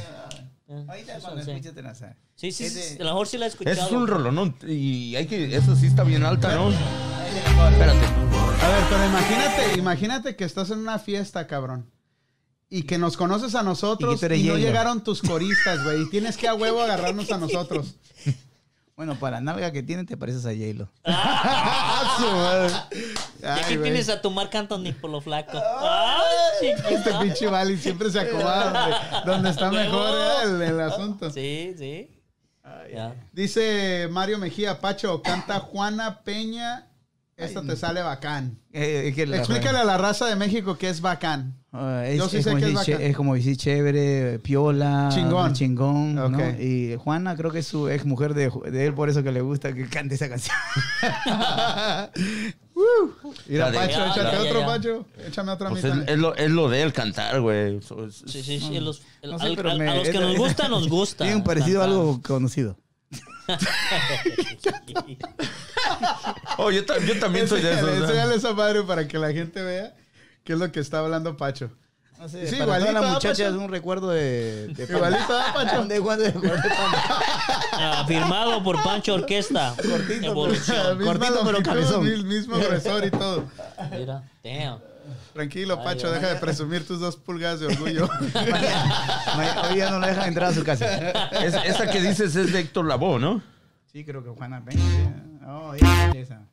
Ahorita 0.69 1.17
eso 1.17 1.23
cuando 1.23 1.43
sí. 1.45 1.51
escuches 1.51 1.75
te 1.75 1.83
la 1.83 1.95
sabes. 1.95 2.17
Sí, 2.35 2.53
sí, 2.53 2.69
sí, 2.69 2.97
a 3.01 3.05
lo 3.05 3.11
mejor 3.11 3.27
sí 3.27 3.39
la 3.39 3.47
he 3.47 3.49
escuchado. 3.49 3.87
Es 3.87 3.91
un 3.91 4.07
rolonón 4.07 4.55
y 4.67 5.17
hay 5.17 5.27
que, 5.27 5.57
eso 5.57 5.75
sí 5.75 5.87
está 5.87 6.05
bien 6.05 6.25
alta, 6.25 6.55
¿no? 6.55 6.69
Espérate. 6.71 8.07
A 8.07 8.69
ver, 8.69 8.85
pero 8.91 9.05
imagínate, 9.07 9.79
imagínate 9.79 10.37
que 10.37 10.45
estás 10.45 10.71
en 10.71 10.79
una 10.81 10.99
fiesta, 10.99 11.47
cabrón. 11.47 11.91
Y 12.69 12.83
que 12.83 12.99
nos 12.99 13.17
conoces 13.17 13.55
a 13.55 13.63
Y 13.63 13.65
nosotros 13.65 14.23
y 14.23 14.43
no 14.45 14.59
llegaron 14.59 15.03
tus 15.03 15.23
coristas, 15.23 15.83
güey. 15.85 16.03
Y 16.03 16.11
tienes 16.11 16.37
que 16.37 16.49
a 16.49 16.55
huevo 16.55 16.83
agarrarnos 16.83 17.33
a 17.33 17.39
nosotros. 17.47 17.95
Bueno, 18.95 19.19
para 19.19 19.37
la 19.37 19.41
nalga 19.41 19.73
que 19.73 19.83
tiene 19.83 20.05
te 20.05 20.17
pareces 20.17 20.45
a 20.45 20.51
J-Lo. 20.51 20.91
Y 23.41 23.45
Ay, 23.47 23.61
aquí 23.63 23.77
güey. 23.77 23.91
tienes 23.91 24.09
a 24.09 24.21
tu 24.21 24.33
Marc 24.33 24.53
Anthony 24.57 24.93
por 25.01 25.09
lo 25.09 25.21
flaco. 25.21 25.57
¡Ay, 25.57 26.28
Este 26.61 27.13
pinche 27.21 27.47
Vali 27.47 27.77
siempre 27.77 28.11
se 28.11 28.21
acomoda 28.21 28.71
donde, 28.71 28.97
donde 29.33 29.51
está 29.51 29.71
mejor 29.71 30.15
¿eh? 30.15 30.45
el, 30.45 30.63
el 30.63 30.81
asunto. 30.81 31.31
Sí, 31.31 31.75
sí. 31.77 32.15
Ya. 32.93 33.15
Dice 33.33 34.09
Mario 34.11 34.39
Mejía, 34.39 34.81
Pacho, 34.81 35.23
canta 35.23 35.61
Juana 35.61 36.23
Peña. 36.23 36.88
Esta 37.39 37.63
te 37.63 37.77
sale 37.77 38.03
bacán. 38.03 38.59
Eh, 38.73 39.05
es 39.09 39.15
que 39.15 39.25
la- 39.27 39.37
Explícale 39.39 39.79
a 39.79 39.85
la 39.85 39.97
raza 39.97 40.27
de 40.27 40.35
México 40.35 40.77
qué 40.77 40.89
es 40.91 41.01
bacán. 41.01 41.55
Ah, 41.73 42.03
es, 42.05 42.19
Yo 42.19 42.29
sí 42.29 42.39
es 42.39 42.45
sé 42.45 42.51
como 42.51 42.61
que 42.61 42.67
es 42.69 42.75
decir, 42.79 42.95
bacán. 42.95 43.05
che- 43.07 43.11
es 43.11 43.17
como 43.17 43.35
decir 43.37 43.57
chévere, 43.57 44.39
piola, 44.41 45.09
Chingón. 45.13 45.53
chingón, 45.53 46.15
¿no? 46.17 46.27
Ok. 46.27 46.59
Y 46.61 46.97
Juana 46.97 47.37
creo 47.37 47.53
que 47.53 47.61
es 47.61 47.67
su 47.69 47.89
ex 47.89 48.05
mujer 48.05 48.35
de, 48.35 48.51
de 48.71 48.87
él, 48.87 48.95
por 48.95 49.09
eso 49.09 49.23
que 49.23 49.31
le 49.31 49.41
gusta 49.41 49.73
que 49.73 49.87
cante 49.89 50.17
esa 50.17 50.29
canción. 50.29 50.57
Mira, 53.47 53.67
La 53.67 53.71
de- 53.71 53.79
Pacho, 53.79 53.99
Ya, 53.99 54.07
échate 54.13 54.21
ya, 54.37 54.41
otro, 54.43 54.61
ya. 54.61 54.67
Pacho. 54.67 55.07
Échame 55.27 55.53
otra 55.53 55.69
Pues 55.71 55.85
mitad. 55.85 56.03
es, 56.03 56.09
es 56.09 56.19
lo, 56.19 56.35
es 56.35 56.51
lo 56.51 56.69
de 56.69 56.83
él 56.83 56.93
cantar, 56.93 57.41
güey. 57.41 57.77
Es- 57.79 57.87
Sí, 58.27 58.43
sí, 58.43 58.59
sí. 58.61 58.81
Los, 58.81 59.03
el- 59.23 59.31
No 59.31 59.39
sé, 59.39 59.47
al- 59.47 59.57
pero 59.57 59.71
al- 59.71 59.79
me- 59.79 59.89
a 59.89 59.95
los 59.95 60.03
que 60.09 60.11
es- 60.11 60.21
nos 60.21 60.37
gusta, 60.37 60.69
nos 60.69 60.89
gusta. 60.89 61.23
Tiene 61.25 61.37
un 61.37 61.45
parecido 61.45 61.83
a 61.83 61.85
algo 61.85 62.21
conocido. 62.23 62.77
Oh, 66.61 66.71
yo, 66.71 66.85
ta- 66.85 66.99
yo 66.99 67.19
también 67.21 67.47
soy 67.49 67.61
de 67.63 67.73
eso. 67.73 67.89
Enséñale, 67.89 68.35
esa 68.35 68.53
madre 68.53 68.83
para 68.83 69.07
que 69.07 69.17
la 69.19 69.33
gente 69.33 69.63
vea 69.63 69.95
qué 70.45 70.55
es 70.55 70.59
lo 70.59 70.71
que 70.73 70.81
está 70.81 70.99
hablando 70.99 71.37
Pacho. 71.37 71.71
No 72.19 72.29
sé, 72.29 72.49
Sí, 72.49 72.57
para 72.57 72.75
¿ah, 72.77 72.93
muchachas 73.03 73.39
Pacho? 73.39 73.47
es 73.49 73.53
un 73.55 73.69
recuerdo 73.69 74.09
de... 74.11 74.67
de 74.75 74.85
Igualito, 74.93 75.39
¿ah, 75.39 75.53
Pacho? 75.55 75.85
¿De 75.87 76.01
cuándo? 76.01 76.25
De. 76.25 76.35
Ah, 77.73 78.05
firmado 78.09 78.61
por 78.65 78.83
Pancho 78.83 79.15
Orquesta. 79.15 79.73
Cortito, 79.77 80.27
Evolución. 80.27 80.99
Misma 80.99 81.13
Cortito, 81.13 81.43
pero 81.45 81.63
cabezón. 81.63 82.03
mil- 82.05 82.25
Mismo 82.25 82.57
gruesor 82.59 83.05
y 83.05 83.11
todo. 83.13 83.45
Mira, 83.93 84.25
damn. 84.43 84.81
Tranquilo, 85.33 85.77
Ay, 85.79 85.85
Pacho, 85.85 86.11
deja 86.11 86.27
de 86.31 86.37
presumir 86.41 86.85
tus 86.85 86.99
dos 86.99 87.17
pulgadas 87.17 87.61
de 87.61 87.67
orgullo. 87.67 88.09
Hoy 89.71 89.77
ya 89.77 89.91
no 89.91 90.01
lo 90.01 90.07
dejan 90.09 90.27
entrar 90.29 90.51
a 90.51 90.55
su 90.55 90.65
casa. 90.65 91.11
Es- 91.41 91.55
esa 91.55 91.89
que 91.89 92.01
dices 92.01 92.35
es 92.35 92.53
de 92.53 92.59
Héctor 92.59 92.87
Lavoe, 92.87 93.21
¿no? 93.21 93.41
Sí, 93.93 94.05
creo 94.05 94.25
que 94.25 94.31
Juana 94.31 94.61
Peña. 94.65 94.83
Oh, 95.49 95.73
esa, 95.75 96.11
esa. 96.11 96.49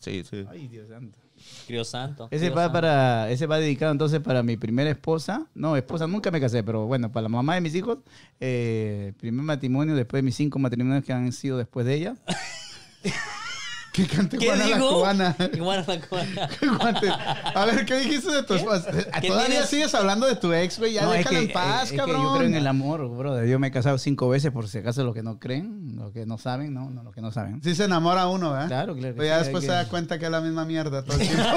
Sí, 0.00 0.22
sí. 0.28 0.44
Ay, 0.50 0.68
Dios 0.68 0.88
santo. 0.88 1.18
Crió 1.66 1.84
santo. 1.84 2.28
Ese 2.30 2.50
va 2.50 2.64
santo. 2.64 2.72
para, 2.72 3.30
ese 3.30 3.46
va 3.46 3.58
dedicado 3.58 3.92
entonces 3.92 4.20
para 4.20 4.42
mi 4.42 4.56
primera 4.56 4.90
esposa. 4.90 5.46
No, 5.54 5.76
esposa 5.76 6.06
nunca 6.06 6.30
me 6.30 6.40
casé, 6.40 6.62
pero 6.62 6.86
bueno, 6.86 7.10
para 7.10 7.22
la 7.22 7.28
mamá 7.30 7.54
de 7.54 7.60
mis 7.62 7.74
hijos, 7.74 7.98
eh, 8.40 9.14
primer 9.18 9.44
matrimonio 9.44 9.94
después 9.94 10.18
de 10.18 10.24
mis 10.24 10.34
cinco 10.34 10.58
matrimonios 10.58 11.04
que 11.04 11.12
han 11.12 11.32
sido 11.32 11.56
después 11.56 11.86
de 11.86 11.94
ella. 11.94 12.16
Que 13.92 14.06
cante 14.06 14.38
¿Qué 14.38 14.46
Juana 14.46 14.66
la 14.66 14.76
digo? 14.76 14.94
cubana. 14.98 15.36
La 15.38 15.48
cubana. 15.50 15.84
Guante. 16.78 17.08
A 17.10 17.64
ver, 17.66 17.84
¿qué 17.84 17.96
dijiste 18.00 18.30
de 18.30 18.42
tu 18.44 18.54
esposa? 18.54 18.90
¿Qué 19.20 19.26
Todavía 19.28 19.48
tienes? 19.48 19.68
sigues 19.68 19.94
hablando 19.94 20.26
de 20.26 20.36
tu 20.36 20.52
ex, 20.52 20.78
güey. 20.78 20.92
Ya 20.92 21.02
No, 21.02 21.12
es 21.14 21.18
déjala 21.18 21.38
que, 21.40 21.44
en 21.46 21.52
paz, 21.52 21.84
es 21.84 21.90
que 21.92 21.96
cabrón. 21.96 22.22
yo 22.22 22.34
creo 22.36 22.46
en 22.46 22.54
el 22.54 22.66
amor, 22.68 23.08
brother. 23.16 23.48
Yo 23.48 23.58
me 23.58 23.68
he 23.68 23.70
casado 23.72 23.98
cinco 23.98 24.28
veces 24.28 24.52
por 24.52 24.68
si 24.68 24.78
acaso 24.78 25.02
los 25.04 25.14
que 25.14 25.22
no 25.24 25.40
creen, 25.40 25.96
los 25.96 26.12
que 26.12 26.26
no 26.26 26.38
saben, 26.38 26.74
no, 26.74 26.90
no 26.90 27.02
los 27.02 27.12
que 27.14 27.20
no 27.22 27.32
saben. 27.32 27.60
Sí 27.64 27.74
se 27.74 27.84
enamora 27.84 28.28
uno, 28.28 28.52
¿verdad? 28.52 28.68
Claro, 28.68 28.94
claro 28.94 29.14
que 29.14 29.16
Pero 29.16 29.28
ya 29.28 29.38
sí, 29.38 29.44
después 29.44 29.64
hay 29.64 29.68
se 29.68 29.72
que- 29.72 29.84
da 29.84 29.88
cuenta 29.88 30.18
que 30.18 30.24
es 30.26 30.30
la 30.30 30.40
misma 30.42 30.64
mierda 30.64 31.02
todo 31.04 31.16
el 31.18 31.26
tiempo. 31.26 31.42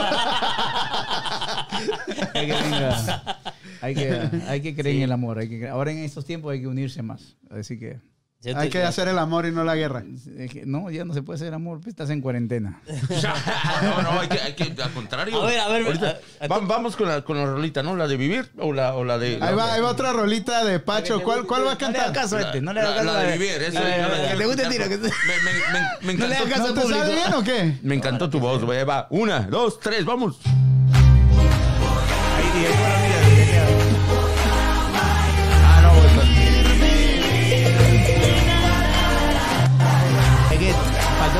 hay 2.33 2.47
que, 2.47 2.53
venga, 2.53 3.41
hay 3.81 3.95
que, 3.95 4.29
hay 4.47 4.61
que 4.61 4.75
creer 4.75 4.95
en 4.97 5.01
el 5.03 5.11
amor. 5.11 5.37
Hay 5.39 5.49
que, 5.49 5.67
ahora 5.67 5.91
en 5.91 5.99
estos 5.99 6.25
tiempos 6.25 6.51
hay 6.53 6.61
que 6.61 6.67
unirse 6.67 7.01
más. 7.01 7.35
Así 7.49 7.77
que, 7.77 7.99
Yo 8.43 8.57
Hay 8.57 8.69
te- 8.69 8.79
que 8.79 8.83
hacer 8.83 9.07
el 9.07 9.19
amor 9.19 9.45
y 9.45 9.51
no 9.51 9.63
la 9.63 9.75
guerra. 9.75 10.03
es 10.37 10.49
que 10.51 10.65
no, 10.65 10.89
ya 10.89 11.05
no 11.05 11.13
se 11.13 11.21
puede 11.21 11.35
hacer 11.37 11.53
amor, 11.53 11.77
pues 11.79 11.89
estás 11.89 12.09
en 12.09 12.21
cuarentena. 12.21 12.81
no, 13.83 14.01
no, 14.01 14.19
hay 14.19 14.27
que, 14.27 14.39
hay 14.39 14.53
que, 14.53 14.81
al 14.81 14.91
contrario. 14.91 15.39
A 15.41 15.45
ver, 15.45 15.59
a 15.59 15.67
ver, 15.67 15.85
Ahorita- 15.85 16.19
a- 16.39 16.45
a- 16.45 16.47
va- 16.47 16.59
vamos 16.59 16.95
con 16.95 17.07
la, 17.07 17.21
con 17.21 17.37
la 17.37 17.45
rolita, 17.45 17.83
¿no? 17.83 17.95
La 17.95 18.07
de 18.07 18.17
vivir 18.17 18.49
o 18.57 18.73
la, 18.73 18.95
o 18.95 19.03
la 19.03 19.19
de. 19.19 19.37
Ahí 19.41 19.53
va, 19.53 19.73
ahí 19.73 19.81
va 19.81 19.89
otra 19.91 20.11
rolita 20.11 20.65
de 20.65 20.79
Pacho. 20.79 21.21
¿Cuál, 21.21 21.45
cuál 21.45 21.67
va 21.67 21.73
a 21.73 21.75
No 21.75 21.79
le 21.79 21.85
hagas 21.85 21.93
cantar? 22.07 22.13
caso 22.13 22.37
a 22.37 22.41
este, 22.41 22.61
no 22.61 22.73
le 22.73 22.79
hagas 22.81 22.93
caso 22.93 23.05
la 23.05 23.19
de 23.19 23.25
este. 23.27 23.37
vivir, 23.37 23.73
La 23.73 23.81
de- 23.81 23.97
yo 23.97 24.07
la 24.07 24.31
que 24.31 24.37
te 24.37 24.45
guste 24.45 24.65
tiro. 24.69 24.85
Me, 24.89 24.97
me, 24.97 25.03
me, 25.03 26.13
me 26.13 26.13
No 26.17 26.27
le 26.27 26.35
encantó, 26.35 26.43
hagas 26.43 26.49
caso 26.49 26.73
¿No 26.75 26.81
al 26.81 26.87
te 26.87 26.93
sale 26.99 27.13
bien 27.15 27.33
o 27.35 27.43
qué? 27.43 27.77
me 27.83 27.93
encantó 27.95 28.29
tu 28.29 28.39
voz, 28.39 28.63
güey. 28.63 28.83
Va. 28.85 29.05
Una, 29.11 29.41
dos, 29.41 29.79
tres, 29.79 30.03
vamos. 30.03 30.39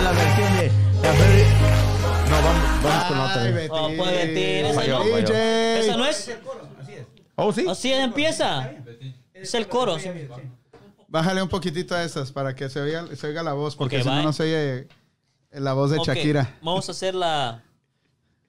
La 0.03 0.11
versión 0.11 0.57
de 0.57 0.71
la 1.01 1.13
Ferry. 1.13 1.43
No, 2.29 2.41
vamos, 2.41 2.83
vamos 2.83 3.03
con 3.05 3.19
otra. 3.19 3.41
Ay. 3.43 3.51
Betín. 3.53 3.71
Oh, 3.71 3.91
pues, 3.97 4.11
Betín, 4.11 4.65
esa 4.65 4.79
Falló, 4.81 4.99
no. 4.99 5.03
falló. 5.05 5.17
DJ. 5.27 5.79
¿Esa 5.79 5.97
no 5.97 6.05
es? 6.05 6.31
Oh, 7.35 7.53
sí. 7.53 7.65
Así 7.69 7.91
empieza. 7.93 8.71
Es 9.33 9.53
el 9.53 9.67
coro. 9.67 9.97
sí. 9.99 10.09
Bájale 11.07 11.41
un 11.43 11.49
poquitito 11.49 11.93
a 11.93 12.03
esas 12.03 12.31
para 12.31 12.55
que 12.55 12.69
se 12.69 12.79
oiga, 12.79 13.05
se 13.17 13.27
oiga 13.27 13.43
la 13.43 13.51
voz, 13.51 13.75
porque 13.75 13.97
Ok, 13.97 14.03
si 14.03 14.07
no, 14.07 14.15
bye. 14.15 14.23
no 14.23 14.31
se 14.31 14.43
oye 14.43 14.87
la 15.51 15.73
voz 15.73 15.91
de 15.91 15.97
Ok, 15.97 16.05
Shakira. 16.07 16.55
Vamos 16.61 16.87
a 16.87 16.93
hacer 16.93 17.15
la, 17.15 17.63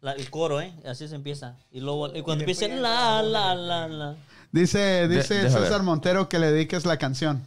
la- 0.01 0.13
el 0.13 0.31
coro, 0.31 0.61
¿eh? 0.61 0.73
Así 0.87 1.09
se 1.09 1.17
empieza. 1.17 1.57
Y 1.73 1.81
luego, 1.81 2.15
y 2.15 2.23
cuando 2.23 2.43
empiece 2.43 2.69
la, 2.69 3.21
la, 3.23 3.57
la, 3.57 3.89
la. 3.89 4.17
Dice, 4.53 5.09
dice 5.09 5.35
deja 5.35 5.59
César 5.59 5.71
ver. 5.73 5.83
Montero 5.83 6.29
que 6.29 6.39
le 6.39 6.53
dediques 6.53 6.85
la 6.87 6.99
canción. 6.99 7.43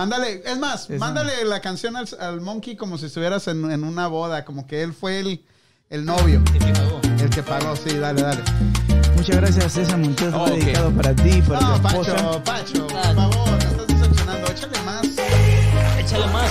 Mándale, 0.00 0.42
es 0.44 0.58
más, 0.58 0.90
mándale 0.90 1.42
la 1.46 1.60
canción 1.62 1.96
al, 1.96 2.06
al 2.20 2.42
Monkey 2.42 2.76
como 2.76 2.98
si 2.98 3.06
estuvieras 3.06 3.48
en, 3.48 3.70
en 3.70 3.82
una 3.82 4.08
boda, 4.08 4.44
como 4.44 4.66
que 4.66 4.82
él 4.82 4.92
fue 4.92 5.20
el, 5.20 5.42
el 5.88 6.04
novio, 6.04 6.42
el 7.18 7.30
que 7.30 7.42
pagó. 7.42 7.74
Sí, 7.76 7.96
dale, 7.96 8.20
dale. 8.20 8.42
Muchas 9.16 9.36
gracias, 9.36 9.72
César 9.72 9.96
Montes. 9.96 10.34
Oh, 10.34 10.44
dedicado 10.50 10.90
para 10.90 11.14
ti, 11.14 11.40
para 11.40 11.60
No, 11.60 11.80
tu 11.80 11.88
esposa. 11.88 12.14
Pacho, 12.14 12.44
Pacho, 12.44 12.86
por 12.88 13.14
favor, 13.14 13.50
me 13.52 13.56
estás 13.64 13.86
decepcionando. 13.86 14.46
Échale 14.48 14.78
más. 14.84 15.06
Échale 15.98 16.26
más. 16.26 16.50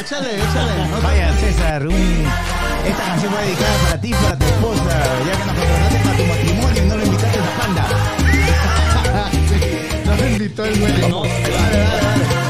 Échale, 0.00 0.34
échale. 0.36 0.88
No 0.90 0.96
te- 0.96 1.02
Vaya, 1.06 1.32
César, 1.38 1.86
un- 1.86 2.26
esta 2.88 3.04
canción 3.04 3.34
va 3.34 3.40
dedicada 3.42 3.78
para 3.84 4.00
ti, 4.00 4.10
para 4.10 4.36
tu 4.36 4.44
esposa, 4.46 4.98
ya 5.24 5.32
que 5.32 5.44
nos 5.46 5.54
contrataste 5.54 5.98
para 6.02 6.16
tu 6.16 6.24
matrimonio 6.24 6.82
y 6.82 6.88
no 6.88 6.96
lo 6.96 7.04
invitaste 7.06 7.38
a 7.38 7.44
la 7.44 7.56
panda. 7.56 7.86
Invitó 10.24 10.64
el 10.64 10.78
güey. 10.80 12.45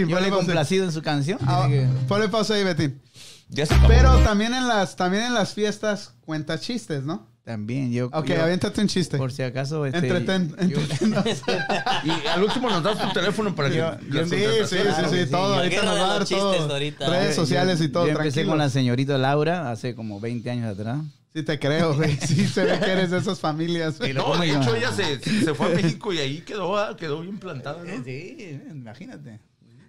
Betín. 0.00 0.08
Yo 0.08 0.16
ponle 0.16 0.30
le 0.30 0.34
he 0.34 0.38
complacido 0.38 0.84
en 0.84 0.92
su 0.92 1.02
canción. 1.02 1.38
Ah, 1.46 1.66
que- 1.68 1.86
Ponle 2.08 2.28
pausa 2.28 2.54
ahí, 2.54 2.64
Betín. 2.64 3.00
Ya. 3.48 3.64
Pero 3.86 4.18
también 4.18 4.54
en 4.54 4.66
las, 4.66 4.96
también 4.96 5.24
en 5.24 5.34
las 5.34 5.54
fiestas 5.54 6.14
cuenta 6.24 6.58
chistes, 6.58 7.04
¿no? 7.04 7.28
También, 7.44 7.92
yo. 7.92 8.06
Ok, 8.12 8.26
yo- 8.26 8.42
aviéntate 8.42 8.80
un 8.80 8.88
chiste. 8.88 9.16
Por 9.18 9.30
si 9.32 9.42
acaso. 9.42 9.86
Este, 9.86 9.98
Entreten, 9.98 10.52
yo-. 10.68 10.78
Y 12.04 12.26
al 12.26 12.42
último 12.42 12.68
nos 12.68 12.82
das 12.82 12.98
tu 12.98 13.12
teléfono 13.12 13.54
para 13.54 13.70
que... 13.70 13.76
Yo- 13.76 13.94
Sí, 14.26 14.30
sí, 14.36 14.44
sí, 14.68 14.76
Claro 14.78 15.08
sí, 15.08 15.24
sí. 15.24 15.30
todo. 15.30 15.54
Ahorita 15.54 15.82
nos 15.84 15.94
va 15.96 16.04
a 16.04 16.18
dar 16.18 16.24
todo. 16.26 16.72
ahorita. 16.72 17.08
Redes 17.08 17.36
yo- 17.36 17.42
sociales 17.42 17.80
y 17.80 17.88
todo, 17.88 18.04
Yo 18.06 18.12
empecé 18.12 18.30
tranquilo. 18.30 18.50
con 18.50 18.58
la 18.58 18.68
señorita 18.68 19.16
Laura 19.18 19.70
hace 19.70 19.94
como 19.94 20.18
20 20.18 20.50
años 20.50 20.72
atrás. 20.76 20.98
Sí 21.34 21.42
te 21.44 21.58
creo, 21.60 21.94
güey. 21.94 22.16
Sí 22.26 22.48
se 22.48 22.64
ve 22.64 22.80
que 22.80 22.90
eres 22.90 23.10
de 23.12 23.18
esas 23.18 23.38
familias. 23.38 23.98
güey. 23.98 24.12
No, 24.12 24.36
de 24.36 24.48
hecho 24.50 24.74
ella 24.74 24.90
se, 24.90 25.20
se 25.20 25.54
fue 25.54 25.66
a 25.66 25.68
México 25.68 26.12
y 26.12 26.18
ahí 26.18 26.40
quedó, 26.40 26.76
ah, 26.76 26.96
quedó 26.96 27.20
bien 27.20 27.38
plantada, 27.38 27.84
¿no? 27.84 28.04
Sí, 28.04 28.58
imagínate. 28.72 29.38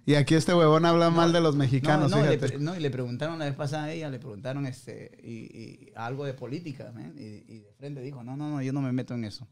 Y 0.08 0.14
aquí 0.14 0.34
este 0.34 0.54
huevón 0.54 0.86
habla 0.86 1.10
mal 1.10 1.32
de 1.34 1.40
los 1.42 1.54
mexicanos, 1.54 2.10
no, 2.10 2.16
fíjate. 2.24 2.58
no, 2.58 2.74
y 2.74 2.80
le 2.80 2.90
preguntaron 2.90 3.38
la 3.38 3.44
vez 3.44 3.54
pasada 3.54 3.84
a 3.84 3.92
ella, 3.92 4.08
le 4.08 4.18
preguntaron 4.18 4.64
este, 4.66 5.10
y, 5.22 5.30
y 5.30 5.92
algo 5.96 6.24
de 6.24 6.32
política, 6.32 6.90
man, 6.94 7.12
y, 7.18 7.44
y 7.46 7.58
de 7.60 7.72
frente 7.76 8.00
dijo, 8.00 8.24
no, 8.24 8.34
no, 8.36 8.48
no, 8.50 8.62
yo 8.62 8.72
no 8.72 8.80
me 8.80 8.90
meto 8.90 9.12
en 9.14 9.24
eso. 9.24 9.46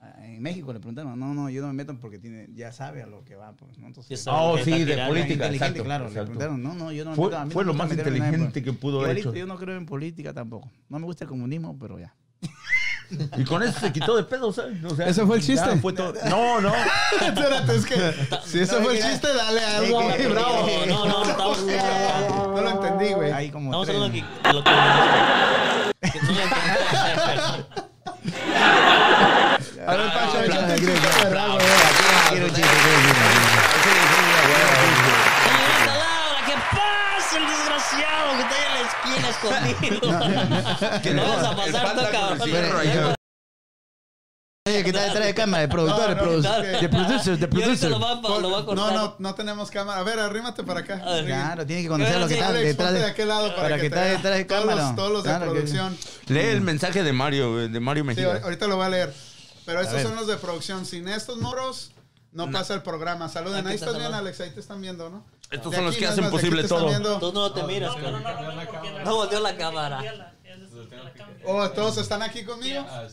Ah, 0.00 0.12
En 0.26 0.42
México 0.42 0.72
le 0.72 0.80
preguntaron, 0.80 1.16
no, 1.18 1.32
no, 1.34 1.48
yo 1.50 1.62
no 1.62 1.68
me 1.68 1.74
meto 1.74 1.96
porque 2.00 2.18
tiene, 2.18 2.48
ya 2.52 2.72
sabe 2.72 3.00
a 3.02 3.06
lo 3.06 3.24
que 3.24 3.36
va. 3.36 3.52
Pues, 3.52 3.78
¿no? 3.78 3.86
Entonces, 3.86 4.24
Oh, 4.28 4.58
sí, 4.58 4.84
de 4.84 5.06
política. 5.06 5.46
exacto, 5.52 5.84
claro. 5.84 6.06
Le 6.08 6.20
preguntaron, 6.20 6.60
no, 6.62 6.74
no, 6.74 6.90
yo 6.90 7.04
no 7.04 7.10
me 7.10 7.16
Fue- 7.16 7.26
meto. 7.26 7.38
a 7.38 7.44
mí 7.44 7.50
fue 7.52 7.64
no 7.64 7.72
lo 7.72 7.78
más 7.78 7.90
inteligente 7.92 8.62
que 8.64 8.72
pudo 8.72 9.02
haber 9.04 9.18
hecho. 9.18 9.32
Yo 9.34 9.46
no 9.46 9.56
creo 9.56 9.76
en 9.76 9.86
política 9.86 10.34
tampoco. 10.34 10.68
No 10.88 10.98
me 10.98 11.04
gusta 11.06 11.22
el 11.24 11.30
comunismo, 11.30 11.78
pero 11.78 11.98
ya. 12.00 12.12
Y 13.36 13.44
con 13.44 13.62
eso 13.62 13.78
se 13.80 13.92
quitó 13.92 14.16
de 14.16 14.24
pedo, 14.24 14.52
¿sabes? 14.52 14.82
O 14.84 14.96
sea, 14.96 15.06
¿Ese 15.06 15.24
fue 15.24 15.36
el 15.36 15.42
ya 15.42 15.54
chiste? 15.54 15.76
fue 15.80 15.92
todo. 15.92 16.12
No, 16.28 16.60
no. 16.60 16.72
Espérate, 17.20 17.76
es 17.76 17.86
que 17.86 18.14
si 18.44 18.60
ese 18.60 18.76
fue 18.82 18.96
el 18.98 19.02
chiste, 19.04 19.28
dale 19.32 19.64
algo. 19.64 19.98
Que- 20.08 20.12
ahí, 20.14 20.26
bravo. 20.26 20.66
No, 20.88 21.04
no, 21.06 21.24
no, 21.24 21.30
estamos, 21.30 21.58
No 22.54 22.60
lo 22.60 22.70
entendí, 22.70 23.12
güey. 23.14 23.32
Hay 23.32 23.50
como 23.50 23.70
estamos 23.70 23.88
hablando 23.88 24.12
que, 24.12 24.48
de 24.48 24.52
lo 24.52 24.64
que... 24.64 24.70
que 26.12 26.20
no 26.22 26.32
le 26.32 26.42
entendí. 26.42 27.86
A 29.86 29.94
ver, 29.94 30.12
Pacho, 30.12 30.42
échate 30.42 30.72
un 30.72 30.78
chiste 30.78 31.28
bravo, 31.30 31.58
Quiero 32.30 32.46
un 32.46 32.52
chiste, 32.52 32.68
quiero 32.82 32.96
un 32.96 33.02
Señorita 33.02 33.15
el 37.36 37.46
desgraciado 37.46 38.36
que 38.36 38.42
está 38.42 38.54
ahí 38.56 38.64
en 38.66 38.74
la 38.74 38.80
esquina 38.90 39.28
escondido? 39.30 41.00
Que 41.02 41.14
no 41.14 41.22
vas 41.28 41.44
a 41.44 41.56
pasar 41.56 41.94
tú, 41.96 42.02
cabrón. 42.12 43.16
Oye, 44.66 44.82
que 44.82 44.90
está 44.90 45.02
detrás 45.04 45.24
de 45.26 45.34
cámara, 45.34 45.62
el 45.62 45.68
productor, 45.68 46.10
el 46.10 46.16
No, 46.16 46.22
no, 46.22 46.28
productor, 46.28 46.64
de 46.64 46.88
producer, 46.88 47.28
ahorita 47.34 47.50
producer. 47.50 47.90
lo 47.90 48.00
va, 48.00 48.14
lo 48.40 48.50
va 48.50 48.58
a 48.58 48.74
No, 48.74 48.90
no, 48.90 49.16
no 49.20 49.34
tenemos 49.36 49.70
cámara. 49.70 50.00
A 50.00 50.02
ver, 50.02 50.18
arrímate 50.18 50.64
para 50.64 50.80
acá. 50.80 51.00
A 51.06 51.12
ver. 51.12 51.26
Claro, 51.26 51.64
tiene 51.64 51.82
que 51.82 51.88
conocer 51.88 52.18
lo 52.18 52.26
que 52.26 52.34
está 52.34 52.52
detrás 52.52 52.92
de 52.92 53.04
aquel 53.04 53.28
lado 53.28 53.54
para, 53.54 53.78
que, 53.78 53.86
está 53.86 54.02
detrás 54.02 54.34
de 54.34 54.46
cámara. 54.48 54.92
Todos 54.96 55.12
los 55.12 55.22
de 55.22 55.38
producción. 55.38 55.96
Lee 56.26 56.40
el 56.40 56.62
mensaje 56.62 57.04
de 57.04 57.12
Mario, 57.12 57.68
de 57.68 57.78
Mario 57.78 58.02
Sí, 58.02 58.06
Mejía. 58.08 58.40
ahorita 58.42 58.66
lo 58.66 58.74
voy 58.76 58.86
a 58.86 58.88
leer. 58.88 59.14
Pero 59.66 59.80
estos 59.80 60.02
son 60.02 60.16
los 60.16 60.26
de 60.26 60.36
producción. 60.36 60.84
Sin 60.84 61.06
estos 61.08 61.38
moros, 61.38 61.92
no 62.32 62.50
pasa 62.50 62.74
el 62.74 62.82
programa. 62.82 63.28
Saluden. 63.28 63.60
Aquí 63.60 63.68
Ahí 63.68 63.74
está 63.76 63.86
estás 63.86 64.00
bien. 64.00 64.12
Alex. 64.14 64.40
Ahí 64.40 64.50
te 64.50 64.58
están 64.58 64.80
viendo, 64.80 65.10
¿no? 65.10 65.24
Estos 65.50 65.74
son 65.74 65.84
los 65.84 65.96
que 65.96 66.04
no, 66.04 66.10
hacen 66.10 66.30
posible 66.30 66.64
todo. 66.64 67.18
Tú 67.18 67.32
no 67.32 67.52
te 67.52 67.62
miras. 67.64 67.94
No 69.04 69.16
volteó 69.16 69.40
la 69.40 69.56
cámara. 69.56 70.32
Oh, 71.48 71.70
¿todos 71.70 71.96
están 71.98 72.22
aquí 72.22 72.44
conmigo? 72.44 72.84
Ah. 72.88 73.06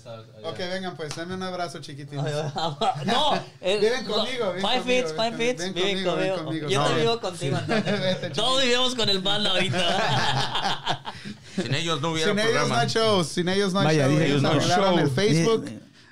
Ok, 0.44 0.58
vengan 0.58 0.96
pues, 0.96 1.16
denme 1.16 1.36
un 1.36 1.44
abrazo 1.44 1.80
chiquitín. 1.80 2.18
No, 2.18 3.36
eh, 3.62 3.78
Viven 3.80 4.06
conmigo, 4.06 4.54
Five 4.60 4.82
viven 4.86 5.16
five 5.16 5.32
ven 5.38 5.74
viven 5.74 6.04
conmigo. 6.04 6.68
Yo 6.68 6.84
te 6.84 7.00
vivo 7.00 7.20
contigo. 7.20 7.58
Todos 8.34 8.64
vivimos 8.64 8.96
con 8.96 9.10
el 9.10 9.20
banda 9.20 9.52
ahorita. 9.52 11.14
Sin 11.56 11.76
ellos 11.76 12.02
no 12.02 12.10
hubiera 12.12 12.32
Sin 12.32 12.40
ellos 12.40 12.70
no 12.70 12.84
shows, 12.88 13.28
sin 13.28 13.50
ellos 13.50 13.74
no 13.74 13.80
hay 13.82 13.86
Vaya, 13.86 14.06
show. 14.08 14.12
dije, 14.12 14.26
Ellos 14.26 14.42
no 14.42 14.50
hay 14.50 14.56
arreglaron 14.58 14.96
show. 14.96 15.00
el 15.00 15.12
Facebook, 15.12 15.66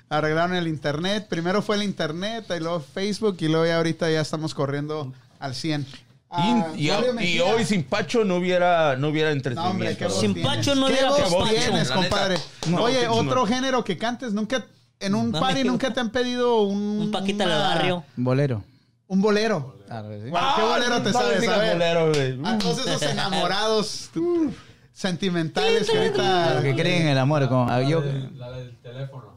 arreglaron 0.08 0.56
el 0.56 0.68
internet. 0.68 1.26
Primero 1.28 1.60
fue 1.62 1.74
el 1.76 1.82
internet, 1.82 2.44
y 2.56 2.60
luego 2.60 2.80
Facebook, 2.80 3.36
y 3.40 3.48
luego 3.48 3.66
ya 3.66 3.78
ahorita 3.78 4.08
ya 4.10 4.20
estamos 4.20 4.54
corriendo 4.54 5.12
al 5.40 5.56
100. 5.56 5.84
Ah, 6.34 6.68
Y, 6.76 6.88
hoy 7.40 7.64
sin 7.64 7.84
Pacho 7.84 8.24
no 8.24 8.36
hubiera, 8.36 8.96
no 8.96 9.08
hubiera 9.08 9.28
No, 9.28 9.34
entretenimiento. 9.36 9.70
hombre, 9.70 9.96
qué 9.96 10.06
voz 10.06 10.18
Sin 10.20 10.32
tienes. 10.34 10.50
Pacho 10.56 10.74
no 10.74 10.86
¿Qué 10.86 10.92
hubiera 10.94 11.10
voz 11.10 11.20
Pacho. 11.48 11.54
tienes, 11.54 11.90
compadre? 11.90 12.36
No, 12.68 12.82
Oye, 12.84 13.00
qué 13.00 13.08
otro 13.08 13.46
género 13.46 13.84
que 13.84 13.98
cantes, 13.98 14.32
nunca 14.32 14.64
en 14.98 15.14
un 15.14 15.30
No, 15.32 15.40
party 15.40 15.64
nunca 15.64 15.92
te 15.92 16.00
han 16.00 16.10
pedido 16.10 16.62
un 16.62 17.00
Un 17.02 17.10
paquita 17.10 17.46
del 17.46 17.58
barrio. 17.58 18.04
Bolero. 18.16 18.64
un 19.08 19.20
bolero. 19.20 19.76
Sí. 19.86 20.30
Guau, 20.30 20.56
¿Qué 20.56 20.62
bolero 20.62 21.02
te 21.02 21.12
no 21.12 21.18
sabes? 21.18 21.46
bolero, 21.46 22.08
güey. 22.12 22.38
a 22.44 22.58
todos 22.58 22.78
esos 22.86 23.02
enamorados 23.02 24.10
sentimentales 24.92 25.90
que 25.90 25.98
ahorita 25.98 26.60
que 26.62 26.74
creen 26.74 27.02
en 27.02 27.08
el 27.08 27.18
amor. 27.18 27.46
Como, 27.48 27.70
ah, 27.70 27.82
yo, 27.82 28.02
La 28.36 28.52
del 28.52 28.76
teléfono. 28.80 29.32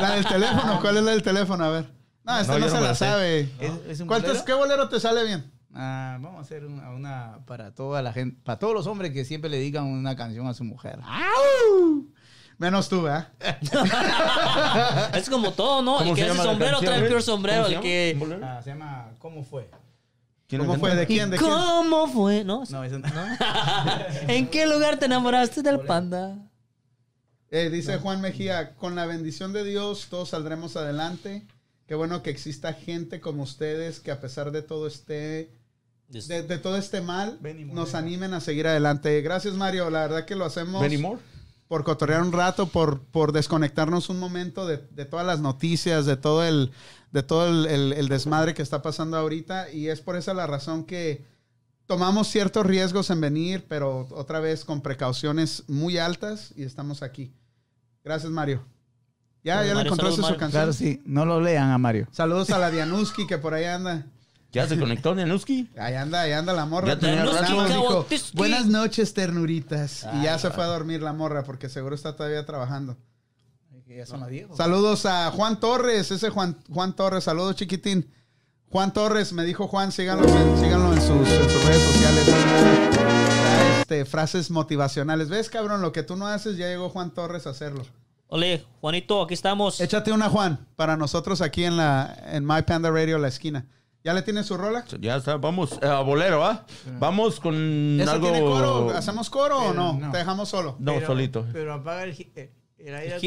La 0.00 0.12
del 0.14 0.24
teléfono, 0.26 0.78
¿cuál 0.80 0.96
es 0.98 1.02
la 1.04 1.10
del 1.10 1.22
teléfono? 1.22 1.64
A 1.64 1.68
ver. 1.68 1.93
No, 2.24 2.38
esta 2.38 2.54
No, 2.54 2.58
no, 2.58 2.66
yo 2.66 2.72
no 2.72 2.80
se 2.80 2.82
la 2.82 2.94
sabe. 2.94 3.40
¿Es, 3.60 4.00
es. 4.00 4.42
¿Qué 4.42 4.52
bolero 4.54 4.88
te 4.88 4.98
sale 4.98 5.24
bien? 5.24 5.52
Ah, 5.74 6.18
vamos 6.20 6.38
a 6.38 6.40
hacer 6.42 6.64
una, 6.64 6.90
una 6.90 7.38
para 7.46 7.74
toda 7.74 8.00
la 8.00 8.12
gente, 8.12 8.40
para 8.44 8.58
todos 8.58 8.74
los 8.74 8.86
hombres 8.86 9.12
que 9.12 9.24
siempre 9.24 9.50
le 9.50 9.58
dedican 9.58 9.84
una 9.84 10.14
canción 10.16 10.46
a 10.46 10.54
su 10.54 10.64
mujer. 10.64 11.00
¡Au! 11.02 12.06
Menos 12.58 12.88
tú, 12.88 13.08
¿eh? 13.08 13.26
Es 15.14 15.28
como 15.28 15.52
todo, 15.52 15.82
¿no? 15.82 15.98
El 15.98 16.04
¿Cómo 16.04 16.14
que 16.14 16.24
hace 16.24 16.42
sombrero 16.42 16.78
trae 16.78 17.00
el 17.00 17.08
peor 17.08 17.22
sombrero. 17.22 17.64
¿Cómo 17.64 17.70
se 17.70 17.76
El 17.76 17.82
que. 17.82 18.40
Ah, 18.42 18.60
se 18.62 18.70
llama 18.70 19.10
¿Cómo 19.18 19.42
fue? 19.42 19.68
¿Quién 20.46 20.60
¿Cómo 20.60 20.78
fue? 20.78 20.94
¿De 20.94 21.06
quién? 21.06 21.30
¿De 21.30 21.38
quién? 21.38 21.50
¿Cómo 21.50 22.06
fue? 22.06 22.44
¿No? 22.44 22.62
No. 22.70 22.84
¿En 24.28 24.46
qué 24.48 24.66
lugar 24.66 24.98
te 24.98 25.06
enamoraste 25.06 25.62
del 25.62 25.80
panda? 25.80 26.38
Eh, 27.50 27.70
dice 27.70 27.98
Juan 27.98 28.20
Mejía, 28.20 28.74
con 28.76 28.94
la 28.94 29.06
bendición 29.06 29.52
de 29.52 29.64
Dios 29.64 30.06
todos 30.08 30.28
saldremos 30.30 30.76
adelante. 30.76 31.46
Qué 31.86 31.94
bueno 31.94 32.22
que 32.22 32.30
exista 32.30 32.72
gente 32.72 33.20
como 33.20 33.42
ustedes 33.42 34.00
que 34.00 34.10
a 34.10 34.20
pesar 34.20 34.50
de 34.52 34.62
todo 34.62 34.86
este, 34.86 35.50
de, 36.28 36.42
de 36.42 36.58
todo 36.58 36.76
este 36.76 37.00
mal, 37.02 37.38
nos 37.74 37.94
animen 37.98 38.32
a 38.34 38.40
seguir 38.40 38.66
adelante. 38.66 39.20
Gracias 39.20 39.54
Mario, 39.54 39.90
la 39.90 40.00
verdad 40.00 40.24
que 40.24 40.34
lo 40.36 40.44
hacemos 40.44 40.80
por 41.68 41.84
cotorrear 41.84 42.22
un 42.22 42.32
rato, 42.32 42.66
por, 42.68 43.00
por 43.04 43.32
desconectarnos 43.32 44.08
un 44.08 44.18
momento 44.18 44.66
de, 44.66 44.78
de 44.90 45.04
todas 45.06 45.26
las 45.26 45.40
noticias, 45.40 46.06
de 46.06 46.16
todo 46.16 46.44
el, 46.44 46.70
de 47.12 47.22
todo 47.22 47.48
el, 47.48 47.66
el- 47.66 47.92
el 47.94 48.08
desmadre 48.08 48.54
que 48.54 48.62
está 48.62 48.80
pasando 48.82 49.16
ahorita. 49.16 49.70
Y 49.70 49.88
es 49.88 50.00
por 50.00 50.16
esa 50.16 50.34
la 50.34 50.46
razón 50.46 50.84
que 50.84 51.24
tomamos 51.86 52.28
ciertos 52.28 52.64
riesgos 52.66 53.10
en 53.10 53.20
venir, 53.20 53.64
pero 53.68 54.06
otra 54.12 54.40
vez 54.40 54.64
con 54.64 54.80
precauciones 54.82 55.64
muy 55.68 55.98
altas 55.98 56.52
y 56.56 56.62
estamos 56.64 57.02
aquí. 57.02 57.32
Gracias, 58.04 58.30
Mario. 58.30 58.64
Ya, 59.44 59.62
ya 59.62 59.74
le 59.74 59.82
encontraste 59.82 60.16
saludos, 60.16 60.32
su 60.32 60.36
canción. 60.38 60.50
Claro, 60.50 60.72
sí. 60.72 61.02
No 61.04 61.26
lo 61.26 61.38
lean 61.38 61.70
a 61.70 61.76
Mario. 61.76 62.08
Saludos 62.10 62.48
a 62.50 62.58
la 62.58 62.70
Dianuski 62.70 63.26
que 63.26 63.36
por 63.36 63.52
ahí 63.52 63.64
anda. 63.64 64.06
¿Ya 64.52 64.66
se 64.66 64.78
conectó 64.78 65.14
Dianuski? 65.14 65.68
Ahí 65.76 65.94
anda, 65.94 66.22
ahí 66.22 66.32
anda 66.32 66.52
la 66.52 66.64
morra. 66.64 66.88
Ya 66.88 66.98
tenía 66.98 67.24
rato. 67.24 68.06
dijo. 68.08 68.32
Buenas 68.34 68.66
noches, 68.66 69.12
ternuritas. 69.12 70.06
y 70.14 70.22
ya 70.22 70.38
se 70.38 70.50
fue 70.50 70.64
a 70.64 70.68
dormir 70.68 71.02
la 71.02 71.12
morra 71.12 71.42
porque 71.42 71.68
seguro 71.68 71.94
está 71.94 72.16
todavía 72.16 72.46
trabajando. 72.46 72.96
Ya 73.86 74.06
son 74.06 74.20
las 74.20 74.30
10. 74.30 74.56
Saludos 74.56 75.06
a 75.06 75.30
Juan 75.30 75.60
Torres, 75.60 76.10
ese 76.10 76.30
Juan, 76.30 76.56
Juan 76.72 76.96
Torres, 76.96 77.24
saludos 77.24 77.54
chiquitín. 77.56 78.10
Juan 78.70 78.92
Torres, 78.92 79.32
me 79.32 79.44
dijo 79.44 79.68
Juan, 79.68 79.92
síganlo 79.92 80.26
en, 80.26 80.58
síganlo 80.58 80.92
en, 80.92 81.00
sus, 81.00 81.28
en 81.28 81.50
sus 81.50 81.64
redes 81.64 81.82
sociales. 81.82 82.28
Este, 83.80 84.04
frases 84.04 84.50
motivacionales. 84.50 85.28
¿Ves, 85.28 85.50
cabrón? 85.50 85.82
Lo 85.82 85.92
que 85.92 86.02
tú 86.02 86.16
no 86.16 86.26
haces, 86.26 86.56
ya 86.56 86.66
llegó 86.66 86.88
Juan 86.88 87.12
Torres 87.12 87.46
a 87.46 87.50
hacerlo. 87.50 87.84
Ole, 88.34 88.64
Juanito, 88.80 89.22
aquí 89.22 89.32
estamos. 89.34 89.80
Échate 89.80 90.10
una, 90.10 90.28
Juan, 90.28 90.58
para 90.74 90.96
nosotros 90.96 91.40
aquí 91.40 91.62
en 91.64 91.76
la 91.76 92.18
en 92.32 92.44
My 92.44 92.62
Panda 92.62 92.90
Radio, 92.90 93.16
la 93.18 93.28
esquina. 93.28 93.64
¿Ya 94.02 94.12
le 94.12 94.22
tienes 94.22 94.46
su 94.46 94.56
rola? 94.56 94.84
Ya 94.98 95.14
está, 95.14 95.36
vamos 95.36 95.78
eh, 95.80 95.86
a 95.86 96.00
bolero, 96.00 96.44
¿ah? 96.44 96.66
Vamos 96.98 97.38
con 97.38 98.00
¿Eso 98.00 98.10
algo... 98.10 98.32
tiene 98.32 98.44
coro? 98.44 98.90
¿Hacemos 98.90 99.30
coro 99.30 99.58
o 99.58 99.60
Pero 99.70 99.74
no? 99.74 99.92
no. 100.00 100.10
Te 100.10 100.18
dejamos 100.18 100.48
solo. 100.48 100.74
No, 100.80 101.00
solito. 101.06 101.46
Pero 101.52 101.74
apaga 101.74 102.02
el, 102.02 102.10
eh, 102.34 102.50
el 102.78 102.94
aire 102.96 103.18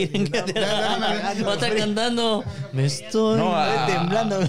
Va 1.41 1.51
a 1.51 1.53
estar 1.55 1.73
cantando. 1.73 2.43
Me 2.73 2.83
estoy 2.83 3.37
No, 3.39 3.55
a- 3.55 3.85
temblando. 3.85 4.39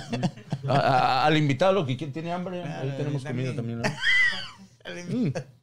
A- 0.66 0.74
a- 0.76 1.24
al 1.26 1.36
invitado, 1.36 1.72
lo 1.72 1.86
que 1.86 1.94
tiene 1.94 2.32
hambre. 2.32 2.64
Ahí 2.64 2.92
tenemos 2.96 3.24
comida 3.24 3.54
también. 3.54 3.80
también. 3.82 5.32
¿no? 5.32 5.38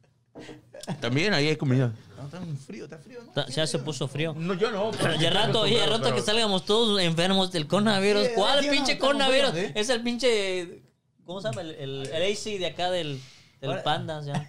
Mm. 0.86 1.00
También 1.00 1.34
ahí 1.34 1.48
hay 1.48 1.56
comida. 1.56 1.92
Está 2.26 2.40
un 2.40 2.56
frío, 2.56 2.84
está 2.84 2.98
frío, 2.98 3.20
¿no? 3.24 3.32
Ta- 3.32 3.46
Ya 3.48 3.66
se 3.66 3.78
puso 3.78 4.06
frío. 4.08 4.34
No, 4.36 4.54
yo 4.54 4.70
no. 4.70 4.90
pero- 4.92 5.14
Ya 5.16 5.30
rato, 5.30 5.66
ya 5.66 5.86
rato 5.86 6.14
que 6.14 6.20
salgamos 6.20 6.64
todos 6.64 7.00
enfermos 7.00 7.50
del 7.52 7.66
coronavirus. 7.66 8.26
Sí, 8.26 8.30
¿Cuál 8.34 8.60
sí, 8.60 8.66
no, 8.66 8.72
pinche 8.72 8.92
estamos 8.92 9.14
coronavirus? 9.14 9.54
¿eh? 9.56 9.72
Es 9.74 9.88
el 9.88 10.02
pinche. 10.02 10.82
¿Cómo 11.24 11.40
se 11.40 11.48
llama? 11.48 11.62
El, 11.62 11.70
el, 11.70 12.06
el 12.12 12.32
AC 12.32 12.44
de 12.58 12.66
acá 12.66 12.90
del, 12.90 13.20
del 13.60 13.70
Ahora- 13.70 13.82
panda. 13.82 14.22
Ya. 14.24 14.48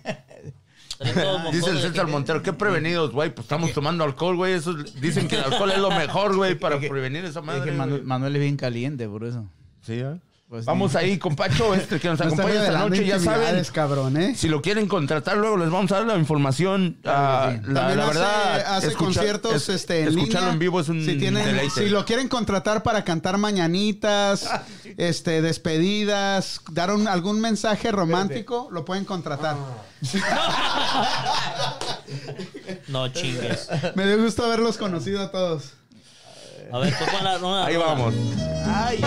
Salen 0.98 1.14
todos 1.14 1.44
Dice 1.44 1.58
mocosos 1.58 1.68
el 1.70 1.76
de 1.76 1.90
César 1.90 2.06
que- 2.06 2.12
Montero, 2.12 2.42
qué 2.44 2.54
prevenidos, 2.54 3.12
güey. 3.12 3.30
Pues 3.34 3.46
estamos 3.46 3.72
tomando 3.72 4.04
alcohol, 4.04 4.36
güey. 4.36 4.54
Eso 4.54 4.74
dicen 4.74 5.28
que 5.28 5.36
el 5.36 5.44
alcohol 5.44 5.72
es 5.72 5.78
lo 5.78 5.92
mejor, 5.92 6.36
güey, 6.36 6.56
para 6.60 6.80
prevenir 6.80 7.24
esa 7.26 7.40
Es 7.40 7.46
madre. 7.46 7.60
que 7.62 7.66
güey. 7.68 7.78
Manuel, 7.78 8.04
Manuel 8.04 8.36
es 8.36 8.42
bien 8.42 8.58
caliente, 8.58 9.08
por 9.08 9.24
eso. 9.24 9.46
Sí, 9.82 9.94
¿eh? 9.94 10.20
Pues 10.50 10.64
Vamos 10.64 10.96
ahí 10.96 11.18
con 11.18 11.36
Pacho, 11.36 11.76
este 11.76 12.00
que 12.00 12.08
nos 12.08 12.20
No 12.20 12.26
acompaña 12.28 12.64
esta 12.68 12.80
noche, 12.80 13.06
ya 13.06 13.20
saben. 13.20 13.62
cabrón, 13.74 14.16
¿eh? 14.16 14.34
Si 14.34 14.48
lo 14.48 14.62
quieren 14.62 14.88
contratar, 14.88 15.36
luego 15.36 15.58
les 15.58 15.70
vamos 15.70 15.92
a 15.92 15.96
dar 15.96 16.06
la 16.08 16.16
información. 16.18 16.98
Ah, 17.04 17.52
la, 17.66 17.74
También 17.82 17.98
la 17.98 18.06
hace, 18.06 18.14
verdad, 18.20 18.76
hace 18.78 18.88
escucha- 18.88 18.98
conciertos 19.06 19.56
es- 19.56 19.68
este, 19.70 20.04
en 20.04 20.08
escucharlo 20.08 20.40
línea. 20.40 20.54
en 20.54 20.60
vivo 20.60 20.80
es 20.80 20.88
un 20.88 21.04
si, 21.04 21.18
tienen- 21.18 21.44
deleite. 21.44 21.82
si 21.84 21.90
lo 21.90 22.06
quieren 22.06 22.30
contratar 22.30 22.82
para 22.82 23.04
cantar 23.04 23.38
mañanitas, 23.38 24.50
este, 24.96 25.42
despedidas, 25.42 26.62
dar 26.72 26.94
un- 26.94 27.10
algún 27.10 27.42
mensaje 27.42 27.92
romántico, 27.92 28.70
lo 28.72 28.86
pueden 28.86 29.04
contratar. 29.04 29.58
No 32.88 33.10
chingues. 33.10 33.68
Me 33.96 34.06
dio 34.08 34.24
gusto 34.24 34.46
haberlos 34.46 34.78
conocido 34.78 35.22
a 35.22 35.30
todos. 35.30 35.74
A 36.72 36.80
ver, 36.80 36.94
pues 36.98 37.10
una, 37.20 37.38
una 37.38 37.66
Ahí 37.66 37.76
vamos. 37.76 38.14
Ay. 38.66 39.02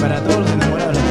Para 0.00 0.20
todos 0.20 0.40
los 0.40 0.50
enamorados, 0.50 1.03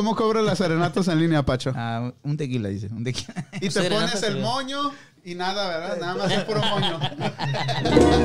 cómo 0.00 0.16
cobran 0.16 0.46
las 0.46 0.56
serenatas 0.58 1.08
en 1.08 1.18
línea, 1.20 1.44
Pacho? 1.44 1.72
Ah, 1.76 2.10
un 2.22 2.36
tequila, 2.36 2.68
dice. 2.70 2.86
Un 2.86 3.04
tequila. 3.04 3.34
Y 3.60 3.68
te 3.68 3.82
pones 3.90 4.22
el 4.22 4.38
moño 4.40 4.92
y 5.22 5.34
nada, 5.34 5.68
¿verdad? 5.68 5.98
Nada 6.00 6.14
más 6.14 6.32
es 6.32 6.44
puro 6.44 6.62
moño. 6.62 6.98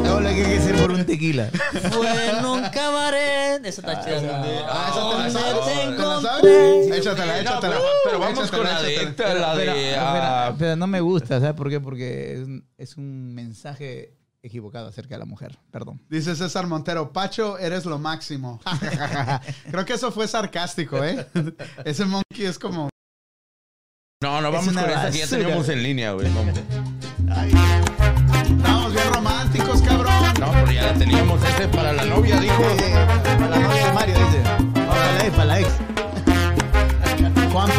No 0.04 0.20
le 0.22 0.34
que 0.36 0.62
ser 0.62 0.76
por 0.78 0.92
un 0.92 1.06
tequila. 1.06 1.50
Fue 1.92 2.30
en 2.40 2.46
un 2.46 2.62
cabaret. 2.70 3.66
Esa 3.66 3.82
está 3.82 4.00
chida. 4.04 4.42
Ah, 4.70 4.88
esa 4.90 5.02
te 5.10 5.18
la 5.18 5.24
¿Dónde 5.24 5.32
sabes. 5.32 5.66
te 5.66 5.72
¿Te 5.72 5.76
la 5.76 5.84
encontré? 5.84 6.30
sabes? 6.30 6.98
Échatela, 6.98 7.40
échatela. 7.42 7.60
pero, 7.76 7.82
pero 8.06 8.20
vamos 8.20 8.40
Échatela, 8.40 8.64
con 8.64 8.74
la 8.74 8.82
de 8.82 8.96
la 9.40 9.54
Pero, 9.56 9.56
de... 9.56 9.66
pero- 9.66 10.02
ah, 10.02 10.56
pero 10.58 10.76
no 10.78 10.88
me 10.88 11.02
gusta, 11.02 11.40
¿sabes 11.40 11.54
por 11.56 11.70
qué? 11.70 11.80
Porque 11.82 12.46
es 12.78 12.96
un 12.98 13.34
mensaje 13.34 14.14
equivocado 14.46 14.88
acerca 14.88 15.16
de 15.16 15.20
la 15.20 15.26
mujer. 15.26 15.58
Perdón. 15.72 16.02
Dice 16.10 16.36
César 16.36 16.68
Montero, 16.68 17.12
Pacho, 17.12 17.58
eres 17.58 17.86
lo 17.86 17.98
máximo. 18.00 18.62
Creo 19.72 19.86
que 19.86 19.94
eso 19.94 20.12
fue 20.12 20.28
sarcástico, 20.28 21.04
¿eh? 21.04 21.28
Ese 21.86 22.06
monkey 22.06 22.46
es 22.46 22.60
como... 22.60 22.90
no, 24.22 24.42
no, 24.42 24.52
vamos 24.52 24.74
con 24.74 24.78
esta 24.78 25.12
que 25.12 25.18
ya 25.18 25.28
teníamos 25.28 25.68
en 25.70 25.84
línea, 25.84 26.12
güey. 26.12 26.32
vamos. 26.34 26.56
Estamos 28.46 28.94
bien 28.94 29.14
románticos, 29.14 29.82
cabrón. 29.82 30.34
No, 30.40 30.52
pero 30.52 30.72
ya 30.72 30.84
la 30.84 30.94
teníamos. 30.94 31.44
Este 31.44 31.68
para 31.68 31.94
la 31.94 32.06
novia, 32.06 32.40
dijo. 32.40 32.64
Para 33.40 33.50
la 33.50 33.60
novia 33.60 33.86
de 33.86 33.94
Mario, 33.94 34.16
dice. 34.20 34.42
Para 34.88 35.14
la 35.14 35.26
ex, 35.26 35.32
para 35.36 35.46
la 35.46 35.60
ex. 35.60 35.70
Juan 37.52 37.72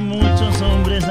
muchos 0.00 0.60
hombres 0.62 1.04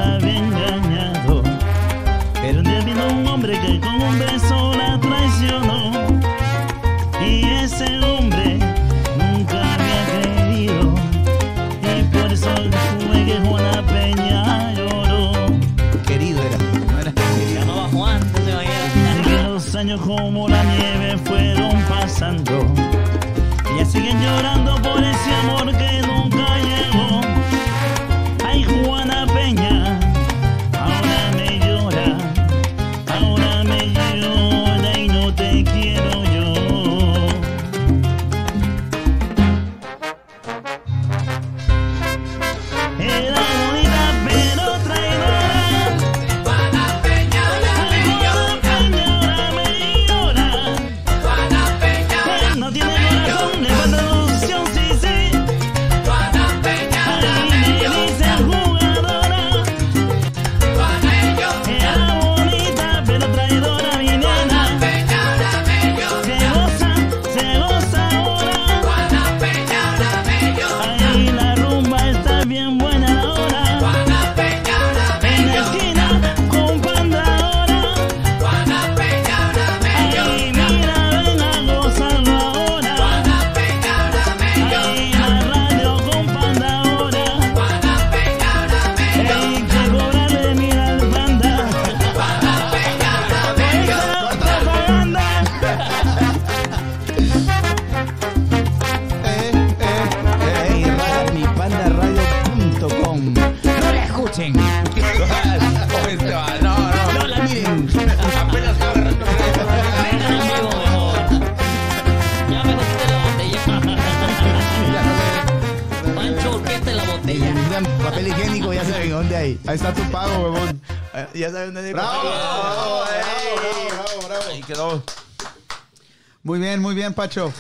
Pacho. 127.28 127.52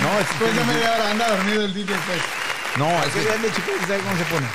No, 0.00 0.20
es 0.20 0.28
Después 0.28 0.54
de 0.56 0.64
media 0.64 0.94
hora 0.94 1.10
anda 1.10 1.28
dormido 1.36 1.64
el 1.64 1.74
DJ, 1.74 1.92
pues. 2.06 2.22
No, 2.78 3.02
es 3.02 3.12
que- 3.12 3.24
grande 3.24 3.52
chico 3.52 3.70
sabe 3.80 3.98
cómo 4.00 4.16
se 4.16 4.24
pone. 4.26 4.46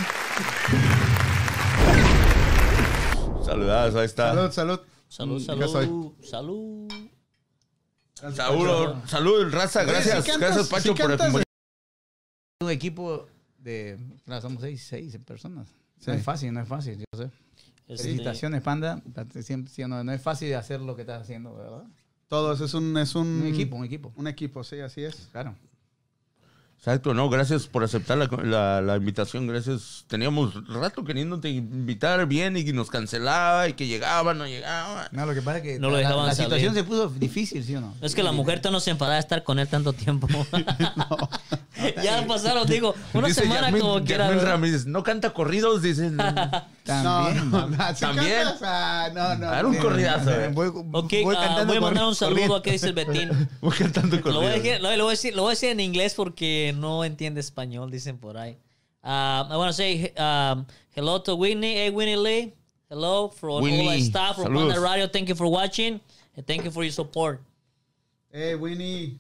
Saludadas, 3.46 3.96
ahí 3.96 4.06
está. 4.06 4.34
Salud, 4.34 4.52
salud. 4.52 4.80
Salud, 5.10 5.40
salud. 5.46 6.14
Salud. 6.24 6.92
Salud, 8.14 8.96
salud, 9.06 9.52
raza. 9.54 9.84
Gracias, 9.84 10.24
si 10.24 10.32
cantas- 10.32 10.40
gracias, 10.56 10.68
Pacho, 10.70 10.96
si 10.96 11.02
por 11.02 11.12
acompañar. 11.12 11.44
Un 12.62 12.72
equipo 12.72 13.28
de. 13.58 14.00
Claro, 14.24 14.42
somos 14.42 14.62
seis, 14.62 14.82
seis 14.88 15.18
personas. 15.26 15.68
Sí. 16.00 16.06
No 16.08 16.14
es 16.14 16.24
fácil, 16.24 16.54
no 16.54 16.62
es 16.62 16.68
fácil, 16.70 16.98
yo 17.00 17.06
sé. 17.22 17.30
Este, 17.88 18.04
Felicitaciones, 18.04 18.62
Panda. 18.62 19.02
No, 19.88 20.04
no 20.04 20.12
es 20.12 20.22
fácil 20.22 20.54
hacer 20.56 20.82
lo 20.82 20.96
que 20.96 21.04
estás 21.04 21.22
haciendo, 21.22 21.56
¿verdad? 21.56 21.84
Todos, 22.28 22.60
es 22.62 22.74
un, 22.74 22.98
es 22.98 23.16
un, 23.16 23.42
Un 23.42 23.48
equipo, 23.48 23.76
un 23.76 23.86
equipo. 23.86 24.14
Un 24.16 24.28
equipo, 24.28 24.64
sí, 24.64 24.80
así 24.80 25.04
es. 25.04 25.30
Claro. 25.32 25.56
Exacto, 26.86 27.16
no, 27.16 27.32
gracias 27.32 27.66
por 27.66 27.84
aceptar 27.84 28.16
la, 28.16 28.28
la- 28.44 28.80
la 28.80 28.96
invitación, 28.98 29.48
gracias. 29.48 30.06
Teníamos 30.08 30.54
rato 30.68 31.04
queriéndote 31.04 31.50
invitar 31.50 32.24
bien 32.28 32.56
y 32.58 32.64
nos 32.74 32.92
cancelaba 32.92 33.68
y 33.68 33.74
que 33.74 33.88
llegaba, 33.88 34.36
no 34.36 34.46
llegaba. 34.46 35.10
No, 35.12 35.26
lo 35.26 35.34
que 35.34 35.42
pasa 35.42 35.58
es 35.58 35.64
que 35.64 35.80
No 35.80 35.88
lo 35.88 35.94
la- 35.94 36.00
dejaban 36.02 36.28
la, 36.28 36.36
situación 36.36 36.76
se 36.76 36.84
puso 36.84 37.10
difícil, 37.10 37.64
¿sí 37.64 37.76
o 37.76 37.82
no? 37.82 37.96
Es 38.04 38.14
que 38.14 38.22
la 38.22 38.32
mujer 38.34 38.62
no 38.72 38.80
se 38.80 38.92
enfadaba 38.92 39.16
de 39.16 39.22
estar 39.22 39.44
con 39.44 39.58
él 39.58 39.68
tanto 39.68 39.94
tiempo. 39.94 40.28
ya 42.04 42.24
pasaron, 42.28 42.68
digo, 42.68 42.94
una 43.14 43.30
Dice 43.30 43.42
semana 43.42 43.72
como 43.72 44.04
quiera. 44.04 44.30
Ramírez, 44.30 44.86
no 44.86 45.02
canta 45.04 45.32
corridos, 45.32 45.82
dicen. 45.82 46.18
También. 46.86 47.50
No, 47.50 47.62
no, 47.62 47.68
no, 47.68 47.96
si 47.96 48.02
También. 48.02 48.44
cantas, 48.44 48.60
ah, 48.64 49.10
no, 49.12 49.36
no. 49.38 49.52
Era 49.54 49.68
un 49.68 49.76
no. 49.76 49.82
corridazo. 49.82 50.30
eh. 50.30 50.50
Voy, 50.54 50.68
Ok, 50.68 51.14
voy 51.24 51.36
cantando 51.36 51.66
voy 51.66 51.78
a 51.78 51.82
mandar 51.82 52.04
un 52.06 52.14
saludo 52.16 52.58
a 52.58 52.62
que 52.62 52.74
dice 52.74 52.90
el 52.90 52.94
Betín. 52.94 53.50
Voy 53.62 53.72
cantando 53.76 54.18
Lo 54.18 54.22
voy, 54.22 54.32
a 54.32 54.34
corridos. 54.52 54.64
decir, 54.64 54.82
lo, 54.82 54.96
lo 54.96 55.04
voy 55.06 55.10
a 55.10 55.14
decir, 55.16 55.36
lo 55.36 55.42
voy 55.42 55.50
a 55.50 55.54
decir 55.54 55.70
en 55.70 55.80
inglés 55.80 56.14
porque 56.14 56.75
no 56.76 57.04
entiende 57.04 57.40
español, 57.42 57.90
dicen 57.92 58.18
por 58.18 58.38
ahí. 58.38 58.58
Um, 59.04 59.52
I 59.52 59.58
want 59.58 59.70
to 59.70 59.74
say 59.74 60.12
um, 60.18 60.66
hello 60.96 61.20
to 61.22 61.36
Whitney. 61.36 61.76
Hey, 61.76 61.90
Winnie 61.92 62.16
Lee. 62.16 62.54
Hello 62.90 63.30
from 63.30 63.50
all 63.50 63.62
the 63.62 63.70
Whitney, 63.70 64.02
staff 64.02 64.36
from 64.36 64.46
saludos. 64.54 64.74
Panda 64.74 64.80
Radio. 64.82 65.08
Thank 65.08 65.30
you 65.30 65.36
for 65.36 65.48
watching. 65.48 66.00
And 66.36 66.46
thank 66.48 66.64
you 66.66 66.72
for 66.72 66.84
your 66.84 66.92
support. 66.92 67.42
Eh, 68.34 68.56
Winnie. 68.56 69.18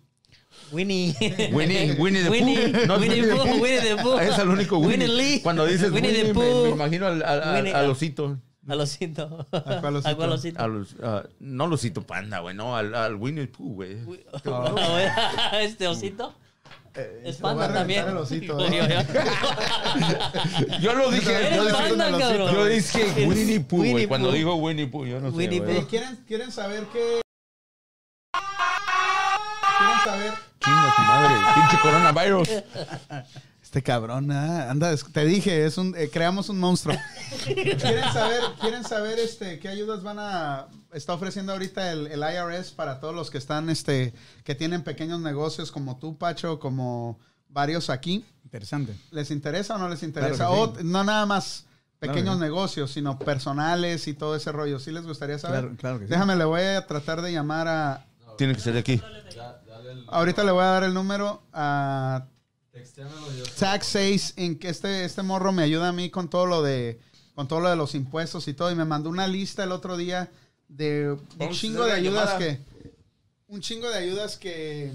Winnie. 0.71 1.13
Winnie, 1.51 1.95
Winnie 1.99 2.21
the 2.23 2.29
Winnie, 2.31 2.55
Pooh. 2.73 2.85
No, 2.87 2.95
es 2.95 3.01
Winnie 3.01 3.21
the 3.21 3.35
Pooh. 3.35 3.61
Winnie 3.61 3.79
the 3.95 3.97
Pooh. 4.01 4.17
Es 4.19 4.37
el 4.39 4.47
único 4.49 4.79
Winnie. 4.79 5.05
Winnie 5.05 5.07
Lee. 5.07 5.39
Cuando 5.41 5.65
dices 5.65 5.91
Winnie 5.91 6.11
Winnie, 6.11 6.23
the 6.27 6.33
me, 6.33 6.39
me 6.39 6.51
Pooh. 6.51 6.75
imagino 6.75 7.07
al, 7.07 7.21
al- 7.23 7.41
al- 7.43 7.55
Winnie- 7.63 7.73
al 7.73 7.89
osito. 7.89 8.37
Al 8.67 8.81
osito. 8.81 9.45
¿A 9.51 9.81
cuál 9.81 9.95
osito? 9.97 10.09
¿A 10.09 10.15
cuál 10.15 10.31
osito? 10.31 10.61
A 10.63 10.67
los- 10.67 10.95
ah, 11.03 11.23
no 11.39 11.63
al 11.65 11.73
osito 11.73 12.01
panda, 12.01 12.39
güey, 12.39 12.55
no, 12.55 12.75
al, 12.75 12.95
al 12.95 13.15
Winnie 13.15 13.45
the 13.45 13.51
Pooh, 13.53 13.73
güey. 13.75 13.97
este 15.61 15.87
osito. 15.87 16.33
Es 17.23 17.39
voy 17.41 17.51
a 17.51 17.55
panda 17.57 17.73
también. 17.73 18.05
osito, 18.17 18.57
Yo- 18.59 18.65
¿eh? 18.85 19.05
yo- 20.81 20.93
lo 20.93 21.11
dije, 21.11 21.55
yo 21.55 21.63
dije, 21.65 21.73
panda, 21.73 22.07
el 22.07 22.13
osito. 22.15 22.29
cabrón. 22.29 22.53
yo 22.53 22.65
dije 22.65 23.03
Es 23.23 23.27
Winnie 23.27 23.59
Pooh, 23.59 23.85
güey. 23.91 24.07
Cuando 24.07 24.29
Pooh. 24.29 24.35
digo 24.35 24.55
Winnie 24.55 24.87
Pooh, 24.87 25.05
yo 25.05 25.19
no 25.19 25.31
sé, 25.31 25.37
Winnie 25.37 25.59
güey. 25.59 25.77
Eh, 25.77 25.85
¿quieren, 25.89 26.15
¿Quieren 26.27 26.51
saber 26.51 26.83
qué? 26.93 27.21
¿Quieren 29.77 29.99
saber? 30.05 30.33
Chinga 30.63 30.93
su 30.95 31.01
madre, 31.01 31.35
pinche 31.55 31.79
coronavirus. 31.81 32.49
Este 33.75 33.83
cabrón, 33.83 34.31
ah, 34.31 34.71
anda, 34.71 34.95
te 34.95 35.25
dije, 35.25 35.65
es 35.65 35.77
un, 35.77 35.93
eh, 35.97 36.09
creamos 36.09 36.47
un 36.47 36.57
monstruo. 36.59 36.95
¿Quieren 37.43 37.77
saber, 38.13 38.41
quieren 38.61 38.85
saber 38.85 39.19
este, 39.19 39.59
qué 39.59 39.67
ayudas 39.67 40.01
van 40.01 40.15
a, 40.17 40.67
está 40.93 41.13
ofreciendo 41.13 41.51
ahorita 41.51 41.91
el, 41.91 42.07
el 42.07 42.21
IRS 42.21 42.71
para 42.71 43.01
todos 43.01 43.13
los 43.13 43.29
que 43.29 43.37
están, 43.37 43.69
este, 43.69 44.13
que 44.45 44.55
tienen 44.55 44.85
pequeños 44.85 45.19
negocios 45.19 45.73
como 45.73 45.97
tú, 45.97 46.17
Pacho, 46.17 46.57
como 46.57 47.19
varios 47.49 47.89
aquí? 47.89 48.23
Interesante. 48.45 48.95
¿Les 49.11 49.29
interesa 49.29 49.75
o 49.75 49.77
no 49.77 49.89
les 49.89 50.03
interesa? 50.03 50.47
Claro 50.47 50.53
O 50.53 50.73
no 50.81 51.03
nada 51.03 51.25
más 51.25 51.65
pequeños 51.99 52.37
Claro 52.37 52.39
negocios, 52.39 52.91
sino 52.91 53.19
personales 53.19 54.07
y 54.07 54.13
todo 54.13 54.37
ese 54.37 54.53
rollo. 54.53 54.79
¿Sí 54.79 54.91
les 54.91 55.05
gustaría 55.05 55.37
saber? 55.37 55.59
Claro, 55.59 55.75
claro 55.75 55.99
que 55.99 56.05
sí. 56.05 56.11
Déjame, 56.11 56.37
le 56.37 56.45
voy 56.45 56.61
a 56.61 56.87
tratar 56.87 57.21
de 57.21 57.33
llamar 57.33 57.67
a... 57.67 58.05
Tiene 58.37 58.55
que 58.55 58.61
ser 58.61 58.71
de 58.71 58.79
aquí. 58.79 59.01
Ahorita 60.07 60.45
le 60.45 60.51
voy 60.51 60.63
a 60.63 60.67
dar 60.67 60.83
el 60.85 60.93
número 60.93 61.43
a. 61.51 62.27
Tax 63.59 63.87
6 63.87 64.33
en 64.37 64.59
que 64.59 64.69
este, 64.69 65.05
este 65.05 65.23
morro 65.23 65.51
me 65.51 65.63
ayuda 65.63 65.89
a 65.89 65.93
mí 65.93 66.09
con 66.09 66.29
todo 66.29 66.45
lo 66.45 66.61
de 66.61 66.99
con 67.33 67.47
todo 67.47 67.59
lo 67.59 67.69
de 67.69 67.75
los 67.75 67.95
impuestos 67.95 68.47
y 68.47 68.53
todo 68.53 68.71
y 68.71 68.75
me 68.75 68.85
mandó 68.85 69.09
una 69.09 69.27
lista 69.27 69.63
el 69.63 69.71
otro 69.71 69.97
día 69.97 70.31
de 70.67 71.11
un 71.11 71.37
Vamos 71.37 71.57
chingo 71.57 71.85
de 71.85 71.91
ayudas 71.91 72.29
llamada. 72.33 72.39
que 72.39 72.61
un 73.47 73.61
chingo 73.61 73.89
de 73.89 73.97
ayudas 73.97 74.37
que 74.37 74.93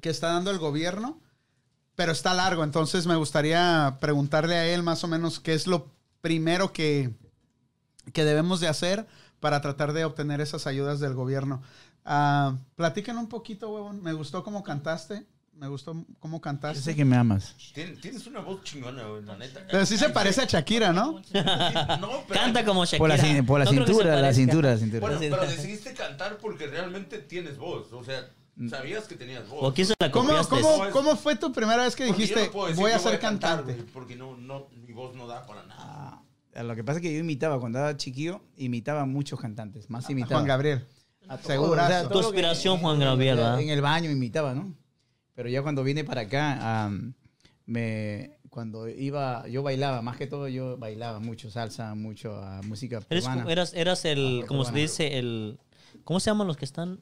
que 0.00 0.10
está 0.10 0.28
dando 0.28 0.50
el 0.50 0.58
gobierno 0.58 1.20
pero 1.94 2.12
está 2.12 2.34
largo 2.34 2.64
entonces 2.64 3.06
me 3.06 3.16
gustaría 3.16 3.98
preguntarle 4.00 4.56
a 4.56 4.66
él 4.66 4.82
más 4.82 5.02
o 5.04 5.08
menos 5.08 5.40
qué 5.40 5.54
es 5.54 5.66
lo 5.66 5.90
primero 6.20 6.72
que 6.72 7.14
que 8.12 8.24
debemos 8.24 8.60
de 8.60 8.68
hacer 8.68 9.06
para 9.40 9.60
tratar 9.60 9.92
de 9.92 10.04
obtener 10.04 10.40
esas 10.40 10.66
ayudas 10.66 11.00
del 11.00 11.14
gobierno. 11.14 11.62
Ah, 12.04 12.56
platiquen 12.74 13.18
un 13.18 13.28
poquito, 13.28 13.68
huevón. 13.70 14.02
Me 14.02 14.12
gustó 14.12 14.42
cómo 14.42 14.62
cantaste. 14.62 15.26
Me 15.58 15.68
gustó 15.68 15.96
cómo 16.18 16.36
Yo 16.36 16.40
cantaste. 16.42 16.82
sé 16.82 16.94
que 16.94 17.04
me 17.04 17.16
amas. 17.16 17.54
Tien- 17.74 17.98
Tienes 18.00 18.26
una 18.26 18.40
voz 18.40 18.62
chingona, 18.62 19.04
güey, 19.04 19.22
la 19.24 19.38
neta. 19.38 19.60
Pero 19.70 19.86
sí 19.86 19.96
se 19.96 20.10
parece 20.10 20.42
a 20.42 20.44
Shakira, 20.44 20.92
¿no? 20.92 21.12
No, 21.12 22.24
pero- 22.28 22.40
Canta 22.40 22.62
como 22.64 22.84
Shakira. 22.84 22.98
Por 22.98 23.08
la, 23.08 23.16
cin- 23.16 23.46
por 23.46 23.58
la 23.60 23.64
No 23.64 23.70
creo 23.70 23.84
que 23.84 23.86
se 23.86 23.92
cintura, 23.94 24.14
la 24.16 24.20
parezca. 24.20 24.34
cintura, 24.34 24.70
la 24.72 24.76
cintura. 24.78 25.00
Bueno, 25.00 25.18
pero 25.18 25.42
decidiste 25.42 25.94
cantar 25.94 26.36
porque 26.38 26.66
realmente 26.66 27.18
tienes 27.20 27.56
voz. 27.56 27.90
O 27.92 28.04
sea, 28.04 28.28
Mm. 28.56 28.68
sabías 28.68 29.04
que 29.04 29.14
tenías 29.16 29.48
voz. 29.48 29.60
¿O 29.62 29.72
quién 29.72 29.86
se 29.86 29.94
la 29.98 30.10
¿Cómo, 30.10 30.28
copiaste? 30.28 30.60
cómo, 30.60 30.90
cómo 30.90 31.16
fue 31.16 31.36
tu 31.36 31.50
primera 31.52 31.84
vez 31.84 31.96
que 31.96 32.06
Porque 32.06 32.20
yo 32.20 32.34
dijiste, 32.34 32.46
no 32.46 32.52
puedo 32.52 32.66
decir 32.68 32.82
voy 32.82 32.92
a 32.92 32.96
que 32.96 33.02
ser 33.02 33.18
cantar, 33.20 33.56
cantante? 33.58 33.80
güey, 33.80 33.92
porque 33.94 34.16
no, 34.16 34.36
no, 34.36 34.66
mi 34.86 34.92
voz 34.92 35.14
no 35.14 35.26
da 35.26 35.46
para 35.46 35.64
nada. 35.64 36.22
Ah, 36.54 36.62
lo 36.62 36.74
que 36.76 36.84
pasa 36.84 36.98
es 36.98 37.02
que 37.02 37.12
yo 37.14 37.18
imitaba, 37.20 37.58
cuando 37.58 37.78
era 37.78 37.96
chiquillo, 37.96 38.42
imitaba 38.58 39.02
a 39.02 39.06
muchos 39.06 39.40
cantantes. 39.40 39.88
Más 39.88 40.08
imitaba. 40.10 40.36
Juan 40.36 40.46
Gabriel. 40.48 40.86
A 41.28 41.38
todos, 41.38 41.46
Segurazo. 41.46 41.86
o 41.86 41.88
sea, 41.88 42.02
todo 42.02 42.08
Tu 42.08 42.14
lo 42.14 42.20
que- 42.20 42.26
inspiración, 42.36 42.78
Juan 42.78 42.98
Gabriel, 43.00 43.36
¿verdad? 43.36 43.60
En 43.60 43.68
el 43.70 43.80
baño 43.80 44.10
imitaba, 44.10 44.54
¿no? 44.54 44.72
Pero 45.36 45.48
ya 45.48 45.62
cuando 45.62 45.84
vine 45.84 46.02
para 46.02 46.22
acá, 46.22 46.84
am, 46.86 47.14
me, 47.66 48.38
cuando 48.50 48.88
iba, 48.88 49.46
yo 49.46 49.62
bailaba, 49.62 50.02
más 50.02 50.16
que 50.16 50.26
todo 50.26 50.48
yo 50.48 50.76
bailaba 50.78 51.20
mucho 51.20 51.50
salsa, 51.50 51.94
mucho 51.94 52.34
ah, 52.42 52.60
música 52.64 52.96
Eres, 53.10 53.24
peruana. 53.24 53.52
eras, 53.52 53.72
eras 53.74 54.04
el, 54.04 54.40
Ah, 54.42 54.46
como 54.48 54.64
se 54.64 54.72
dice, 54.72 55.18
el... 55.18 55.58
¿Cómo 56.04 56.18
se 56.20 56.30
llaman 56.30 56.46
los 56.48 56.56
que 56.56 56.64
están? 56.64 56.98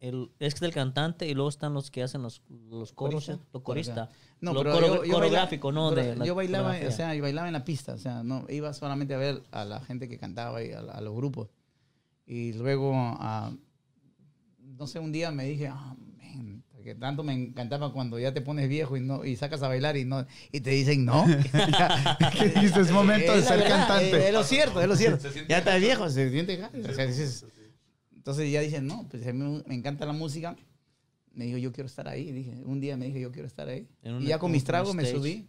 El, 0.00 0.30
es 0.38 0.60
el 0.62 0.72
cantante 0.72 1.26
y 1.28 1.34
luego 1.34 1.48
están 1.48 1.74
los 1.74 1.90
que 1.90 2.02
hacen 2.04 2.22
los, 2.22 2.40
los 2.70 2.92
coros, 2.92 3.26
¿Corista? 3.26 3.32
¿eh? 3.34 3.48
Los 3.52 3.62
coristas. 3.62 4.08
No, 4.40 4.52
lo 4.54 4.60
pero 4.62 4.72
coro- 4.74 4.86
yo- 4.86 4.92
yo 4.94 5.00
bailaba- 5.00 5.14
coreográfico, 5.16 5.72
¿no? 5.72 5.90
pero 5.92 6.14
De 6.20 6.26
yo 6.26 6.34
bailaba, 6.36 6.76
o 6.86 6.90
sea, 6.92 7.14
yo 7.16 7.22
bailaba 7.22 7.48
en 7.48 7.52
la 7.54 7.64
pista, 7.64 7.94
o 7.94 7.98
sea, 7.98 8.22
no 8.22 8.46
iba 8.48 8.72
solamente 8.72 9.14
a 9.14 9.18
ver 9.18 9.42
a 9.50 9.64
la 9.64 9.80
gente 9.80 10.08
que 10.08 10.16
cantaba 10.16 10.62
y 10.62 10.70
a, 10.72 10.78
a 10.78 11.00
los 11.00 11.14
grupos. 11.16 11.48
Y 12.26 12.52
luego, 12.52 12.92
ah, 12.94 13.50
no 14.60 14.86
sé, 14.86 15.00
un 15.00 15.10
día 15.10 15.32
me 15.32 15.44
dije, 15.46 15.66
ah, 15.66 15.96
man, 16.16 16.62
tanto 16.94 17.22
me 17.22 17.32
encantaba 17.32 17.92
cuando 17.92 18.18
ya 18.18 18.32
te 18.32 18.40
pones 18.40 18.68
viejo 18.68 18.96
y 18.96 19.00
no 19.00 19.24
y 19.24 19.36
sacas 19.36 19.62
a 19.62 19.68
bailar 19.68 19.96
y 19.96 20.04
no 20.04 20.26
y 20.52 20.60
te 20.60 20.70
dicen 20.70 21.04
no. 21.04 21.24
¿Qué 22.32 22.92
momento 22.92 23.34
de 23.34 23.42
ser 23.42 23.58
verdad, 23.58 23.78
cantante. 23.86 24.18
Es, 24.18 24.24
es 24.26 24.32
lo 24.32 24.44
cierto, 24.44 24.80
es 24.80 24.88
lo 24.88 24.96
cierto. 24.96 25.28
Ya 25.48 25.58
estás 25.58 25.74
gacho. 25.74 25.80
viejo, 25.80 26.10
se 26.10 26.30
siente 26.30 26.56
gacho. 26.56 26.78
O 26.88 26.92
sea, 26.94 27.06
dices- 27.06 27.44
entonces 28.14 28.50
ya 28.52 28.60
dicen, 28.60 28.86
no, 28.86 29.06
pues 29.10 29.26
a 29.26 29.32
mí 29.32 29.62
me- 29.66 29.74
encanta 29.74 30.04
la 30.04 30.12
música. 30.12 30.56
Me 31.32 31.44
dijo, 31.46 31.58
yo 31.58 31.72
quiero 31.72 31.86
estar 31.86 32.08
ahí. 32.08 32.30
Dije, 32.32 32.52
un 32.64 32.80
día 32.80 32.96
me 32.96 33.06
dije, 33.06 33.20
yo 33.20 33.30
quiero 33.30 33.46
estar 33.46 33.68
ahí. 33.68 33.86
Y 34.02 34.26
ya 34.26 34.38
con 34.38 34.50
mis 34.50 34.64
tragos 34.64 34.94
me 34.94 35.06
subí. 35.06 35.48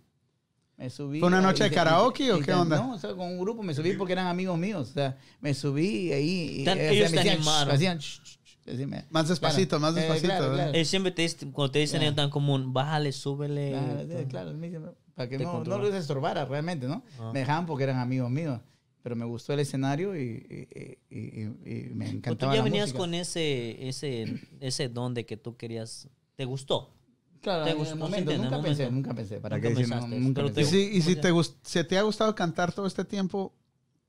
Me 0.77 0.89
subí. 0.89 1.19
¿Fue 1.19 1.27
una 1.27 1.41
noche 1.41 1.63
de 1.63 1.69
y- 1.69 1.73
karaoke 1.73 2.31
o 2.31 2.37
y- 2.37 2.41
qué 2.41 2.51
y- 2.51 2.53
onda? 2.53 2.77
No, 2.77 2.93
o 2.93 2.97
sea, 2.97 3.09
con 3.13 3.27
un 3.27 3.39
grupo 3.39 3.63
me 3.63 3.73
subí 3.73 3.93
porque 3.93 4.13
eran 4.13 4.27
amigos 4.27 4.57
míos. 4.57 4.89
O 4.91 4.93
sea, 4.93 5.17
me 5.41 5.53
subí 5.53 6.07
y 6.07 6.11
ahí. 6.13 6.61
y, 6.61 6.63
Tan- 6.63 6.77
o 6.77 6.81
sea, 6.81 6.91
ellos 6.91 7.11
me 7.11 7.17
te 7.17 7.23
decían, 7.23 7.35
animaron. 7.37 7.67
"Shh", 7.69 7.75
hacían, 7.75 7.97
"Shh, 7.97 8.21
shh, 8.23 8.38
shh", 8.69 8.77
decime. 8.77 9.05
Más 9.09 9.27
despacito, 9.27 9.77
Claro. 9.77 9.81
más 9.81 9.97
Eh, 9.97 9.99
despacito. 10.01 10.27
claro, 10.27 10.51
¿eh? 10.51 10.55
claro. 10.55 10.73
Ellos 10.73 10.87
siempre 10.87 11.11
te 11.11 11.21
dicen, 11.23 11.51
cuando 11.51 11.71
te 11.71 11.79
dicen 11.79 12.01
ellos 12.01 12.15
tan 12.15 12.29
común, 12.29 12.73
bájale, 12.73 13.11
súbele. 13.11 13.71
Claro, 13.71 13.99
sí, 14.19 14.25
claro, 14.25 14.95
para 15.15 15.27
que 15.29 15.37
Te 15.37 15.43
no, 15.43 15.63
no 15.63 15.79
les 15.83 15.93
estorbara 15.95 16.45
realmente, 16.45 16.87
¿no? 16.87 17.03
Ah. 17.19 17.31
Me 17.33 17.39
dejaban 17.39 17.65
porque 17.65 17.83
eran 17.83 17.97
amigos 17.97 18.29
míos. 18.29 18.59
Pero 19.01 19.15
me 19.15 19.25
gustó 19.25 19.53
el 19.53 19.61
escenario 19.61 20.15
y, 20.15 20.21
y- 20.69 21.07
y- 21.09 21.17
y- 21.19 21.41
y 21.43 21.89
me 21.93 22.05
Pero 22.05 22.17
encantaba 22.17 22.51
tú 22.51 22.55
ya 22.55 22.59
la 22.59 22.63
venías 22.63 22.87
música. 22.87 22.99
con 22.99 23.13
ese, 23.13 23.87
ese, 23.89 24.41
ese 24.59 24.89
don 24.89 25.13
de 25.13 25.25
que 25.25 25.37
tú 25.37 25.55
querías, 25.55 26.07
¿te 26.35 26.43
gustó? 26.45 26.93
Claro, 27.41 27.63
te 27.63 27.71
en 27.71 27.77
gustó, 27.77 27.95
momento, 27.95 28.37
nunca 28.37 28.57
el 28.57 28.61
pensé, 28.61 28.91
nunca 28.91 29.13
pensé. 29.13 29.39
¿Para 29.39 29.55
Nunca 29.55 29.69
qué 29.69 29.75
decir? 29.75 29.95
No, 29.95 30.05
nunca 30.07 30.43
te- 30.43 30.51
pensé. 30.51 30.71
si, 30.71 30.77
y 30.97 31.01
si 31.01 31.15
¿Cómo 31.15 31.21
te, 31.21 31.27
se- 31.29 31.33
gust- 31.33 31.55
si 31.63 31.83
te 31.85 31.97
ha 31.97 32.01
gustado 32.01 32.35
cantar 32.35 32.73
todo 32.73 32.85
este 32.87 33.05
tiempo, 33.05 33.53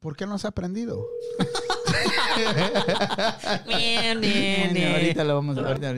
¿por 0.00 0.16
qué 0.16 0.26
no 0.26 0.34
has 0.34 0.44
aprendido? 0.44 1.06
Bien, 3.66 4.20
bien, 4.20 4.72
bien. 4.74 4.92
Ahorita 4.94 5.24
lo 5.24 5.34
vamos 5.34 5.58
a 5.58 5.60
ahorita. 5.60 5.94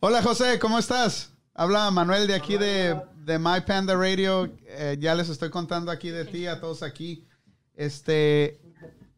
Hola 0.00 0.22
José, 0.22 0.58
¿cómo 0.58 0.78
estás? 0.78 1.32
Habla 1.54 1.90
Manuel 1.90 2.26
de 2.26 2.34
aquí 2.34 2.56
de, 2.56 3.00
de 3.24 3.38
My 3.38 3.60
Panda 3.66 3.94
Radio. 3.94 4.50
Eh, 4.66 4.96
ya 5.00 5.14
les 5.14 5.28
estoy 5.28 5.50
contando 5.50 5.90
aquí 5.90 6.10
de 6.10 6.24
ti, 6.24 6.46
a 6.46 6.60
todos 6.60 6.82
aquí. 6.82 7.26
Este, 7.74 8.60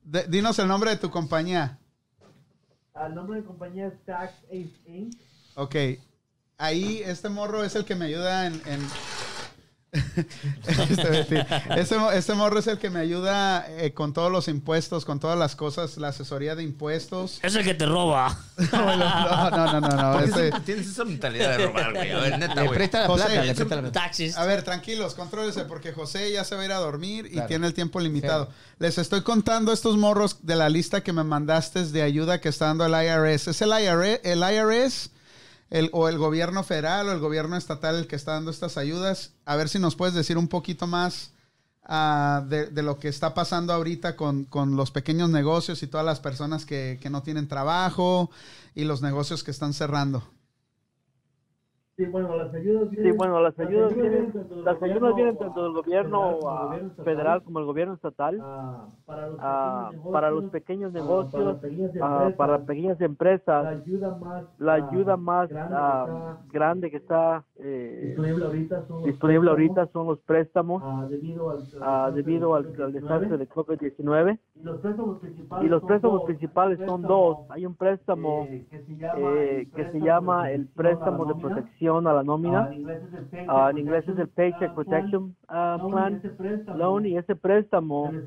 de- 0.03 0.27
dinos 0.29 0.59
el 0.59 0.69
nombre 0.69 0.91
de 0.91 0.97
tu 0.97 1.11
compañía. 1.11 1.79
El 3.07 3.15
nombre 3.15 3.41
de 3.41 3.45
compañía 3.47 3.87
es 3.89 4.05
Tax 4.05 4.33
Ace 4.47 4.71
Inc. 4.87 5.15
Ok. 5.55 5.77
Ahí, 6.59 7.03
este 7.05 7.29
morro 7.29 7.63
es 7.63 7.75
el 7.77 7.85
que 7.85 7.95
me 7.95 8.07
ayuda 8.07 8.47
en... 8.47 8.55
en- 8.67 8.89
este, 12.15 12.35
morro 12.35 12.59
es 12.59 12.67
el 12.67 12.79
que 12.79 12.91
me 12.91 13.01
ayuda 13.01 13.65
eh, 13.69 13.93
con 13.95 14.13
todos 14.13 14.31
los 14.31 14.49
impuestos, 14.49 15.05
con 15.05 15.19
todas 15.21 15.39
las 15.39 15.57
cosas, 15.57 15.97
la 15.97 16.09
asesoría 16.09 16.55
de 16.55 16.63
impuestos. 16.63 17.39
Es 17.43 17.55
el 17.55 17.65
que 17.65 17.75
te 17.75 17.87
roba. 17.87 18.37
No, 18.73 18.97
no, 18.97 19.51
no, 19.51 19.81
no, 19.81 19.89
no. 19.89 20.13
¿Por 20.13 20.19
qué 20.25 20.29
este- 20.29 20.41
siempre 20.41 20.61
tienes 20.67 20.87
esa 20.89 21.05
mentalidad 21.05 21.57
de 21.57 21.67
robar, 21.67 21.93
güey? 21.95 22.11
A 22.11 22.19
ver, 22.19 22.39
neta, 22.39 22.55
Le 22.57 22.63
güey. 22.67 22.75
presta 22.75 23.01
la 23.03 23.07
José, 23.07 23.25
plata, 23.25 23.43
le 23.45 23.51
es 23.51 23.57
presta 23.57 23.75
la 23.77 23.81
plata. 23.83 24.01
Taxis. 24.01 24.37
A 24.37 24.45
ver, 24.47 24.63
tranquilos, 24.63 25.15
contrólense, 25.15 25.65
porque 25.65 25.93
José 25.93 26.33
ya 26.33 26.45
se 26.45 26.55
va 26.57 26.63
a 26.63 26.65
ir 26.65 26.73
a 26.73 26.77
dormir 26.79 27.27
y 27.27 27.31
Claro. 27.33 27.49
tiene 27.49 27.67
el 27.69 27.75
tiempo 27.75 28.01
limitado. 28.01 28.51
Les 28.79 28.99
estoy 28.99 29.23
contando 29.23 29.73
estos 29.73 29.97
morros 29.97 30.39
de 30.43 30.57
la 30.57 30.69
lista 30.69 31.03
que 31.03 31.13
me 31.13 31.23
mandaste 31.25 31.85
de 31.85 32.03
ayuda 32.03 32.41
que 32.41 32.49
está 32.49 32.67
dando 32.67 32.85
el 32.85 32.93
IRS. 32.93 33.49
¿Es 33.51 33.63
el 33.63 33.71
IRS, 33.71 34.21
el 34.25 34.41
IRS 34.41 35.11
el- 35.71 35.91
o 35.93 36.09
el 36.09 36.19
gobierno 36.19 36.63
federal 36.65 37.09
o 37.09 37.13
el 37.13 37.21
gobierno 37.21 37.57
estatal 37.57 37.97
el 37.97 38.07
que 38.07 38.17
está 38.17 38.33
dando 38.33 38.51
estas 38.51 38.77
ayudas? 38.77 39.33
A 39.45 39.57
ver 39.57 39.69
si 39.69 39.79
nos 39.79 39.97
puedes 39.97 40.15
decir 40.15 40.39
un 40.39 40.49
poquito 40.49 40.87
más 40.87 41.33
ah, 41.85 42.45
de, 42.49 42.67
de 42.67 42.83
lo 42.83 42.99
que 42.99 43.09
está 43.09 43.35
pasando 43.35 43.73
ahorita 43.73 44.17
con, 44.17 44.45
con 44.45 44.77
los 44.77 44.91
pequeños 44.91 45.31
negocios 45.31 45.83
y 45.83 45.87
todas 45.87 46.05
las 46.07 46.21
personas 46.21 46.65
que, 46.67 46.99
que 47.01 47.11
no 47.11 47.23
tienen 47.23 47.49
trabajo 47.49 48.31
y 48.75 48.85
los 48.85 49.01
negocios 49.03 49.43
que 49.45 49.51
están 49.51 49.73
cerrando. 49.73 50.23
Sí, 51.99 52.05
bueno, 52.05 52.37
las 52.37 52.55
ayudas 52.55 52.91
Sí, 52.91 52.97
vienen, 52.97 53.17
bueno, 53.17 53.41
las 53.41 53.59
ayudas 53.59 53.93
vienen, 53.93 54.31
tanto 54.33 54.55
del 54.55 54.65
las 54.65 54.79
gobierno, 54.79 55.09
ayudas 55.09 55.17
vienen 55.17 55.37
tanto 55.37 55.63
del 55.65 55.73
gobierno 55.73 56.39
federal 56.39 56.53
como 56.53 56.69
del 56.69 56.77
gobierno 56.77 56.87
estatal. 56.87 57.05
federal 57.05 57.43
como 57.43 57.59
el 57.59 57.65
gobierno 57.67 57.95
estatal 57.95 58.41
ah, 58.41 59.91
para 60.13 60.31
los 60.31 60.45
pequeños 60.45 60.93
para 60.93 61.05
los 61.05 61.09
negocios, 61.09 61.57
pequeños 61.59 61.91
ah, 62.01 62.09
negocios, 62.09 62.35
para 62.37 62.59
pequeñas 62.65 63.01
ah, 63.01 63.05
empresas, 63.05 63.65
pequeñas 63.65 63.65
la 63.65 63.73
empresas. 63.73 63.83
ayuda 63.83 64.17
más, 64.17 64.45
La 64.61 64.75
ayuda 64.75 65.17
más 65.17 65.51
grande 66.53 66.89
que 66.93 66.99
está 66.99 67.45
eh, 67.57 68.13
disponible 68.15 68.45
ahorita 68.45 68.87
son 68.87 69.03
los 69.03 69.07
disponible 69.07 69.51
préstamos, 69.51 69.51
ahorita 69.51 69.93
son 69.93 70.07
los 70.07 70.19
préstamos 70.21 71.11
debido 71.11 71.51
al, 71.51 72.15
debido 72.15 72.55
al, 72.55 72.81
al 72.81 72.93
desastre 72.93 73.37
de 73.39 73.49
COVID-19 73.49 74.39
y 74.55 74.63
los 74.63 74.81
préstamos 74.81 75.19
principales 75.19 75.67
y 75.67 75.69
los 75.69 75.81
son 75.81 75.89
préstamos 75.89 76.19
dos. 76.19 76.27
principales 76.27 76.79
Un 76.79 76.87
son 76.87 77.01
préstamo, 77.03 77.25
dos. 77.27 77.51
Hay 77.51 77.67
un 77.67 77.75
préstamo 77.75 78.47
eh, 78.49 78.67
que 79.75 79.91
se 79.91 80.01
llama, 80.01 80.51
eh, 80.51 80.55
el 80.55 80.67
préstamo 80.69 81.25
de 81.25 81.35
el 81.35 81.41
protección 81.41 81.43
la 81.43 81.43
préstamo 81.43 81.79
de. 81.79 81.88
Protección 81.89 82.07
a 82.07 82.13
la 82.15 82.23
nómina. 82.25 82.69
Ah, 83.47 83.71
en 83.71 83.79
inglés 83.79 84.09
es 84.09 84.19
el 84.19 84.29
Paycheck 84.29 84.59
Ah, 84.69 84.69
en 84.69 84.69
inglés 84.69 84.69
es 84.69 84.69
el 84.69 84.69
Paycheck 84.69 84.73
Protection 84.73 85.37
Loan, 85.49 85.79
Plan, 85.89 86.23
Loan, 86.73 87.07
y 87.07 87.17
ese 87.19 87.37
préstamo 87.37 88.19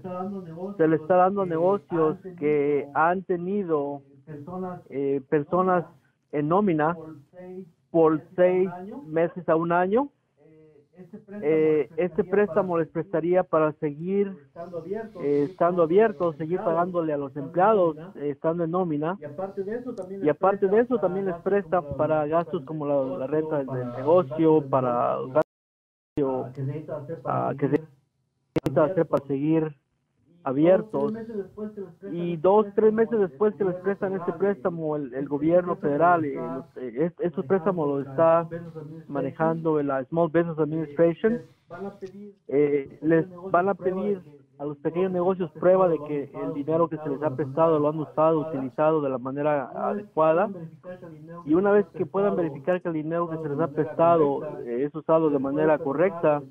se 0.78 0.88
le 0.88 0.98
está 0.98 1.16
dando 1.16 1.42
a 1.42 1.46
negocios 1.46 2.18
que 2.38 2.90
han 2.94 3.24
tenido 3.24 4.04
eh, 4.90 5.22
personas 5.30 5.86
eh, 5.86 5.86
personas 5.86 5.86
en 6.32 6.48
nómina 6.50 7.00
por 7.92 8.22
seis 8.36 8.74
meses 9.02 9.48
a 9.50 9.56
un 9.56 9.72
año. 9.72 10.10
Eh, 10.40 10.84
este 11.02 11.20
préstamo, 11.20 11.44
Eh, 11.44 11.90
les 11.90 11.98
este 11.98 12.24
prestaría 12.24 12.32
préstamo 12.38 12.74
para 12.74 12.80
les 12.80 12.90
prestaría 12.90 13.44
para 13.44 13.72
seguir 13.74 14.38
estando 14.44 14.78
abiertos, 14.80 15.24
eh, 15.24 15.44
seguir 15.44 15.52
estando 15.52 15.82
pagándole 15.82 16.14
a 16.14 16.14
abiertos, 16.14 16.36
los 16.36 16.38
seguir 16.38 16.60
empleados, 16.60 16.76
pagándole 16.76 17.14
a 17.14 17.18
los 17.18 17.36
estando 17.36 17.42
en 17.42 17.46
empleados, 17.46 17.96
nómina. 17.96 18.14
eh, 18.16 18.30
estando 18.32 18.64
en 18.64 18.72
nómina. 18.72 19.18
Y 19.20 19.26
aparte 19.26 19.64
de 19.64 19.76
eso 19.78 19.94
también 19.96 20.26
les 20.26 20.36
presta 20.36 20.82
eso 20.82 20.98
para 20.98 21.00
también 21.00 21.26
les 21.26 21.38
gastos 21.38 21.42
presta 21.42 21.82
como 21.82 21.96
la 21.96 21.98
para 21.98 22.26
renta 22.26 22.28
gastos 22.28 22.60
del 22.60 22.66
como 22.66 22.86
la, 22.86 23.04
la 23.18 23.28
renta 23.28 23.58
del 23.60 23.68
para 23.68 23.92
negocio, 23.92 24.62
para 24.70 25.18
gastos 25.34 26.54
que 27.58 27.68
se 27.70 27.82
necesita 28.56 28.86
hacer 28.86 29.06
para 29.08 29.26
seguir 29.28 29.64
para 29.64 29.81
abiertos. 30.44 31.14
dos, 31.14 31.14
tres 31.14 31.14
meses 31.14 31.38
después 31.38 31.74
que 31.74 31.82
les 31.82 31.94
prestan 31.96 32.14
Y 32.16 32.36
este 32.36 32.38
dos, 32.38 32.68
tres 32.76 32.94
préstamo, 32.94 32.98
meses 32.98 33.20
el- 33.20 33.20
después 33.20 33.54
el 33.54 33.58
que 33.58 33.64
les 33.66 33.76
gobierno 33.76 33.84
prestan 33.84 34.14
este 34.16 34.32
federal, 34.32 34.38
préstamo, 34.40 34.96
el, 34.96 35.04
el 35.04 35.10
este 35.12 35.28
gobierno 35.30 35.76
federal, 35.78 36.26
eh, 36.26 36.64
eh, 36.78 37.12
estos 37.20 37.46
préstamos 37.46 37.88
los 37.88 38.06
la 38.06 38.12
está 38.12 38.50
manejando 39.08 39.80
la 39.88 40.04
Small 40.06 40.30
Business 40.30 40.58
Eh, 40.58 40.62
Administration. 40.64 41.34
les 41.34 41.68
van 41.70 41.86
a 41.86 41.92
pedir 42.00 42.36
Eh, 42.48 42.98
les 43.02 43.28
van 43.52 43.70
a 43.70 43.76
pedir 43.76 44.22
a 44.62 44.66
los 44.66 44.78
pequeños 44.78 45.12
negocios 45.12 45.52
prueba 45.60 45.88
de 45.90 46.00
que 46.00 46.30
el 46.44 46.54
dinero 46.54 46.88
que 46.88 46.98
se 47.00 47.10
les 47.10 47.22
ha 47.24 47.32
prestado 47.32 47.80
lo 47.80 47.90
han 47.90 48.00
usado, 48.00 48.40
utilizado 48.40 49.02
de 49.02 49.10
la 49.10 49.18
manera 49.18 49.72
adecuada. 49.76 50.52
Y 51.44 51.56
una 51.56 51.72
vez 51.72 51.86
que 51.98 52.06
puedan 52.06 52.36
verificar 52.36 52.82
que 52.82 52.88
el 52.90 52.94
dinero 52.94 53.28
que 53.28 53.38
se 53.40 53.50
les 53.50 53.60
ha 53.60 53.68
prestado 53.68 54.46
es 54.66 54.94
usado 54.94 55.30
de 55.32 55.40
manera 55.40 55.80
correcta, 55.80 56.44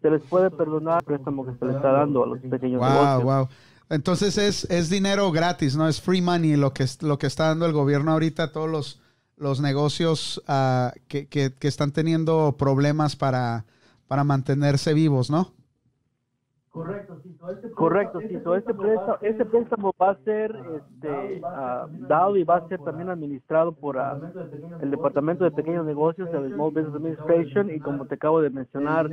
se 0.00 0.10
les 0.10 0.22
puede 0.22 0.50
perdonar 0.50 0.98
el 1.00 1.04
préstamo 1.04 1.44
que 1.44 1.52
se 1.58 1.66
les 1.66 1.74
está 1.76 1.90
dando 1.90 2.22
a 2.22 2.26
los 2.28 2.38
pequeños 2.48 2.80
Wow, 2.80 2.88
negocios. 2.90 3.24
wow. 3.24 3.48
Entonces 3.90 4.38
es, 4.38 4.64
es 4.70 4.90
dinero 4.90 5.32
gratis, 5.32 5.76
¿no? 5.76 5.88
Es 5.88 6.00
free 6.00 6.22
money 6.22 6.56
lo 6.56 6.72
que, 6.72 6.84
es- 6.84 7.02
lo 7.02 7.18
que 7.18 7.26
está 7.26 7.48
dando 7.48 7.66
el 7.66 7.72
gobierno 7.72 8.12
ahorita 8.12 8.44
a 8.44 8.52
todos 8.52 8.70
los, 8.70 9.00
los 9.36 9.60
negocios 9.60 10.40
ah, 10.46 10.92
que, 11.08 11.26
que- 11.26 11.52
que 11.58 11.66
están 11.68 11.90
teniendo 11.90 12.56
problemas 12.56 13.16
para, 13.16 13.64
para 14.06 14.22
mantenerse 14.24 14.94
vivos, 14.94 15.30
¿no? 15.30 15.54
Correcto, 17.74 18.20
sí. 18.20 18.38
So, 18.42 18.54
este, 18.54 18.74
préstamo, 18.74 19.18
este 19.22 19.44
préstamo 19.44 19.94
va 20.00 20.10
a 20.10 20.16
ser 20.24 20.54
este, 20.76 21.40
ah, 21.44 21.86
dado 22.08 22.36
y 22.36 22.44
va 22.44 22.56
a 22.56 22.68
ser 22.68 22.80
también 22.80 23.08
administrado 23.08 23.72
por 23.72 23.98
ah, 23.98 24.18
el 24.80 24.90
Departamento 24.90 25.44
de 25.44 25.50
Pequeños 25.50 25.86
Negocios, 25.86 26.28
el 26.32 26.52
Small 26.52 26.70
Business 26.70 26.94
Administration, 26.94 27.70
y 27.70 27.80
como 27.80 28.06
te 28.06 28.14
acabo 28.16 28.40
de 28.40 28.50
mencionar, 28.50 29.08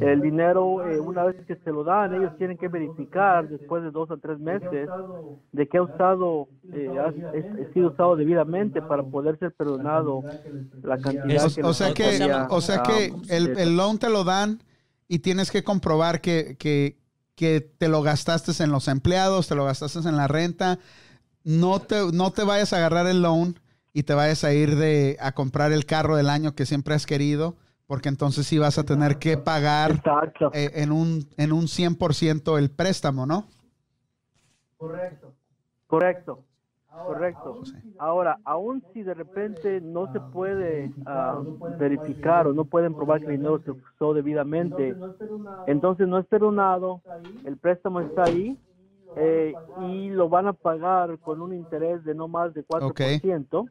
el 0.00 0.20
dinero, 0.20 0.86
eh, 0.86 0.98
una 1.00 1.24
vez 1.24 1.36
que 1.46 1.56
se 1.56 1.70
lo 1.70 1.84
dan, 1.84 2.14
ellos 2.14 2.36
tienen 2.38 2.56
que 2.56 2.68
verificar 2.68 3.48
después 3.48 3.82
de 3.82 3.90
dos 3.90 4.10
a 4.10 4.16
tres 4.16 4.38
meses 4.38 4.88
de 5.52 5.68
que 5.68 5.78
ha 5.78 5.82
usado, 5.82 6.48
eh, 6.72 6.98
ha, 6.98 7.72
sido 7.72 7.88
usado 7.88 8.16
debidamente 8.16 8.82
para 8.82 9.02
poder 9.02 9.38
ser 9.38 9.52
perdonado 9.52 10.22
la 10.82 10.98
cantidad 10.98 11.52
que 11.54 11.62
O 11.62 11.72
sea 11.72 11.92
que, 11.94 12.04
o 12.50 12.60
sea 12.60 12.76
ah, 12.78 12.82
que 12.82 13.06
el, 13.34 13.48
este, 13.48 13.62
el 13.62 13.76
loan 13.76 13.98
te 13.98 14.10
lo 14.10 14.24
dan 14.24 14.58
y 15.10 15.18
tienes 15.18 15.50
que 15.50 15.64
comprobar 15.64 16.20
que, 16.20 16.56
que, 16.56 16.96
que 17.34 17.60
te 17.60 17.88
lo 17.88 18.00
gastaste 18.00 18.52
en 18.62 18.70
los 18.70 18.86
empleados, 18.86 19.48
te 19.48 19.56
lo 19.56 19.64
gastaste 19.64 19.98
en 20.08 20.16
la 20.16 20.28
renta. 20.28 20.78
No 21.42 21.80
te, 21.80 22.12
no 22.12 22.30
te 22.30 22.44
vayas 22.44 22.72
a 22.72 22.76
agarrar 22.76 23.08
el 23.08 23.20
loan 23.20 23.58
y 23.92 24.04
te 24.04 24.14
vayas 24.14 24.44
a 24.44 24.52
ir 24.52 24.76
de, 24.76 25.16
a 25.18 25.32
comprar 25.32 25.72
el 25.72 25.84
carro 25.84 26.14
del 26.14 26.30
año 26.30 26.54
que 26.54 26.64
siempre 26.64 26.94
has 26.94 27.06
querido, 27.06 27.56
porque 27.88 28.08
entonces 28.08 28.46
sí 28.46 28.58
vas 28.58 28.78
a 28.78 28.84
tener 28.84 29.18
que 29.18 29.36
pagar 29.36 30.00
eh, 30.52 30.70
en, 30.74 30.92
un, 30.92 31.28
en 31.36 31.50
un 31.50 31.64
100% 31.64 32.56
el 32.56 32.70
préstamo, 32.70 33.26
¿no? 33.26 33.48
Correcto. 34.76 35.34
Correcto. 35.88 36.44
Ahora, 37.98 38.38
aún 38.44 38.82
si 38.92 39.02
de 39.02 39.14
repente 39.14 39.80
no 39.80 40.06
se 40.12 40.20
puede 40.20 40.90
ah, 41.06 41.42
verificar 41.78 42.46
o 42.46 42.52
no 42.52 42.64
pueden 42.64 42.94
probar 42.94 43.20
que 43.20 43.32
el 43.32 43.38
dinero 43.38 43.60
se 43.64 43.72
usó 43.72 44.14
debidamente, 44.14 44.96
entonces 45.66 46.06
no 46.06 46.18
es 46.18 46.26
perdonado, 46.26 47.02
el 47.44 47.56
préstamo 47.56 48.00
está 48.00 48.24
ahí 48.24 48.56
eh, 49.16 49.56
y 49.76 50.10
lo 50.10 50.28
van 50.28 50.46
a 50.46 50.52
pagar 50.52 51.18
con 51.18 51.42
un 51.42 51.52
interés 51.52 52.04
de 52.04 52.14
no 52.14 52.28
más 52.28 52.54
de 52.54 52.64
4%. 52.64 53.68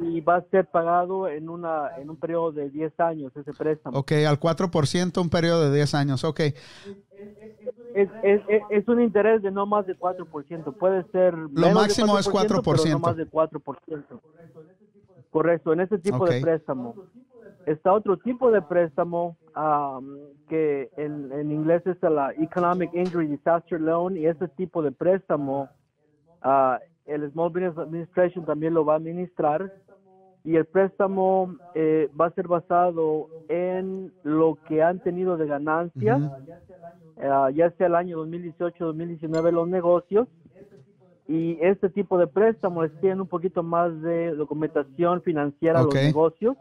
Y 0.00 0.20
va 0.20 0.36
a 0.36 0.42
ser 0.50 0.66
pagado 0.66 1.26
en 1.26 1.48
una 1.48 1.90
en 1.98 2.08
un 2.08 2.16
periodo 2.16 2.52
de 2.52 2.70
10 2.70 3.00
años 3.00 3.32
ese 3.36 3.52
préstamo. 3.52 3.98
Ok, 3.98 4.12
al 4.28 4.38
4%, 4.38 5.20
un 5.20 5.28
periodo 5.28 5.68
de 5.68 5.74
10 5.74 5.94
años. 5.94 6.22
Ok, 6.22 6.40
Es, 7.98 8.08
es, 8.22 8.62
es- 8.70 8.86
un 8.88 9.00
interés 9.00 9.42
de 9.42 9.50
no 9.50 9.66
más 9.66 9.84
de 9.86 9.96
4%. 9.98 10.76
Puede 10.76 11.02
ser. 11.10 11.34
de 11.34 11.74
máximo 11.74 12.18
es 12.18 12.28
4%, 12.30 12.46
pero 12.48 12.62
4%. 12.62 12.90
no 12.92 12.98
más 13.00 13.16
de 13.16 13.26
4%. 13.28 14.20
Correcto, 15.30 15.72
en 15.72 15.80
ese 15.80 15.98
tipo 15.98 16.24
Ok. 16.24 16.30
de 16.30 16.40
préstamo. 16.40 16.94
Está 17.66 17.92
otro 17.92 18.16
tipo 18.16 18.50
de 18.50 18.62
préstamo 18.62 19.36
am, 19.52 20.16
que 20.48 20.88
en, 20.96 21.30
en 21.32 21.50
inglés 21.50 21.86
es 21.86 22.00
la 22.02 22.32
Economic 22.32 22.94
Injury 22.94 23.26
Disaster 23.26 23.80
Loan 23.80 24.16
y 24.16 24.26
ese 24.26 24.48
tipo 24.48 24.80
de 24.82 24.92
préstamo 24.92 25.68
ah, 26.40 26.78
el 27.04 27.30
Small 27.32 27.50
Business 27.50 27.76
Administration 27.76 28.44
también 28.46 28.72
lo 28.74 28.84
va 28.84 28.94
a 28.94 28.96
administrar 28.96 29.70
y 30.44 30.56
el 30.56 30.64
préstamo 30.64 31.56
eh, 31.74 32.10
va 32.18 32.26
a 32.26 32.30
ser 32.30 32.48
basado 32.48 33.28
en 33.48 34.12
lo 34.22 34.58
que 34.66 34.82
han 34.82 35.00
tenido 35.00 35.36
de 35.36 35.46
ganancias, 35.46 36.22
ah, 37.22 37.50
ya 37.54 37.70
sea 37.72 37.88
el 37.88 37.94
año 37.94 38.24
2018-2019 38.24 39.52
los 39.52 39.68
negocios. 39.68 40.28
Y 41.26 41.58
este 41.60 41.90
tipo 41.90 42.18
de 42.18 42.26
préstamos 42.26 42.90
tienen 43.00 43.20
un 43.20 43.26
poquito 43.26 43.62
más 43.62 44.00
de 44.00 44.34
documentación 44.34 45.20
financiera 45.20 45.80
a 45.80 45.82
los 45.82 45.94
negocios. 45.94 46.56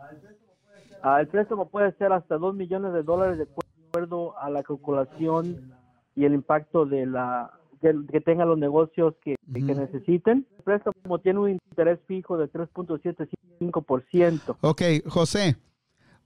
Ah, 1.01 1.21
el 1.21 1.27
préstamo 1.27 1.69
puede 1.69 1.93
ser 1.93 2.11
hasta 2.11 2.37
2 2.37 2.55
millones 2.55 2.91
de 2.91 3.03
dólares 3.03 3.37
de 3.37 3.47
acuerdo 3.89 4.37
a 4.37 4.49
la 4.49 4.63
calculación 4.63 5.73
y 6.15 6.25
el 6.25 6.33
impacto 6.33 6.85
de 6.85 7.05
la 7.05 7.53
que, 7.81 7.93
que 8.11 8.21
tengan 8.21 8.47
los 8.49 8.57
negocios 8.57 9.13
que, 9.23 9.35
que 9.53 9.61
necesiten. 9.75 10.47
El 10.57 10.63
préstamo 10.63 11.19
tiene 11.19 11.39
un 11.39 11.49
interés 11.51 11.99
fijo 12.07 12.37
de 12.37 12.51
3.75%. 12.51 14.57
ok, 14.61 14.81
José, 15.07 15.57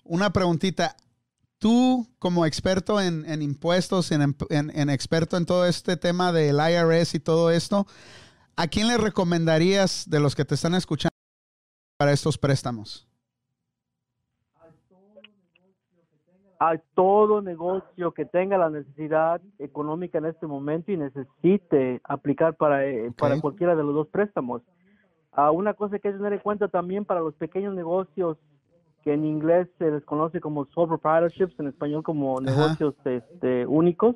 una 0.04 0.32
preguntita. 0.32 0.96
Tú, 1.60 2.08
como 2.18 2.48
experto 2.48 3.00
en, 3.00 3.24
en 3.30 3.44
impuestos, 3.44 4.12
en, 4.12 4.36
en- 4.50 4.72
en 4.76 4.90
experto 4.90 5.38
en 5.38 5.46
todo 5.46 5.68
este 5.68 5.96
tema 5.96 6.32
del 6.32 6.56
IRS 6.58 7.14
y 7.14 7.20
todo 7.20 7.52
esto, 7.52 7.86
¿a 8.56 8.68
quién 8.68 8.88
le 8.88 8.98
recomendarías 8.98 10.10
de 10.10 10.20
los 10.20 10.34
que 10.36 10.44
te 10.44 10.56
están 10.56 10.74
escuchando 10.74 11.12
para 12.00 12.14
estos 12.14 12.40
préstamos? 12.40 13.08
A 16.64 16.78
todo 16.94 17.42
negocio 17.42 18.12
que 18.12 18.24
tenga 18.24 18.56
la 18.56 18.70
necesidad 18.70 19.42
económica 19.58 20.20
en 20.20 20.28
este 20.28 20.46
momento 20.46 20.92
y 20.92 20.98
necesite 20.98 22.00
aplicar 22.04 22.54
para, 22.54 22.86
eh, 22.86 23.12
para 23.18 23.42
cualquiera 23.42 23.76
de 23.76 23.82
los 23.82 23.96
dos 23.96 24.08
préstamos. 24.10 24.62
Ah, 25.32 25.50
una 25.50 25.74
cosa 25.74 25.98
que 25.98 26.10
hay 26.10 26.14
que 26.14 26.20
tener 26.20 26.34
en 26.34 26.40
cuenta 26.40 26.68
también 26.68 27.04
para 27.04 27.22
los 27.22 27.34
pequeños 27.34 27.74
negocios, 27.74 28.38
que 29.02 29.12
en 29.12 29.26
inglés 29.26 29.70
se 29.80 29.90
les 29.90 30.06
conoce 30.06 30.40
como 30.40 30.66
sole 30.66 30.90
proprietorships, 30.90 31.60
en 31.60 31.70
español 31.70 32.04
como 32.04 32.40
negocios 32.40 32.94
este, 33.06 33.66
únicos. 33.66 34.16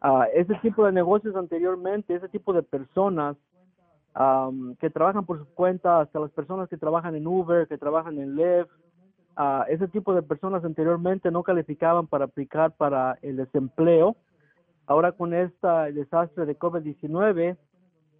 Ah, 0.00 0.28
ese 0.32 0.54
tipo 0.62 0.86
de 0.86 0.92
negocios 0.92 1.36
anteriormente, 1.36 2.14
ese 2.14 2.30
tipo 2.30 2.54
de 2.54 2.62
personas 2.62 3.36
am, 4.14 4.76
que 4.76 4.88
trabajan 4.88 5.26
por 5.26 5.38
su 5.38 5.44
cuenta, 5.52 6.00
hasta 6.00 6.20
las 6.20 6.30
personas 6.30 6.70
que 6.70 6.78
trabajan 6.78 7.14
en 7.16 7.26
Uber, 7.26 7.68
que 7.68 7.76
trabajan 7.76 8.16
en 8.16 8.34
Lyft, 8.34 8.70
ah, 9.36 9.64
ese 9.68 9.88
tipo 9.88 10.14
de 10.14 10.22
personas 10.22 10.64
anteriormente 10.64 11.30
no 11.30 11.42
calificaban 11.42 12.06
para 12.06 12.26
aplicar 12.26 12.72
para 12.72 13.18
el 13.22 13.36
desempleo. 13.36 14.16
Ahora 14.86 15.12
con 15.12 15.34
esta 15.34 15.88
el 15.88 15.94
desastre 15.94 16.46
de 16.46 16.58
COVID-19 16.58 17.56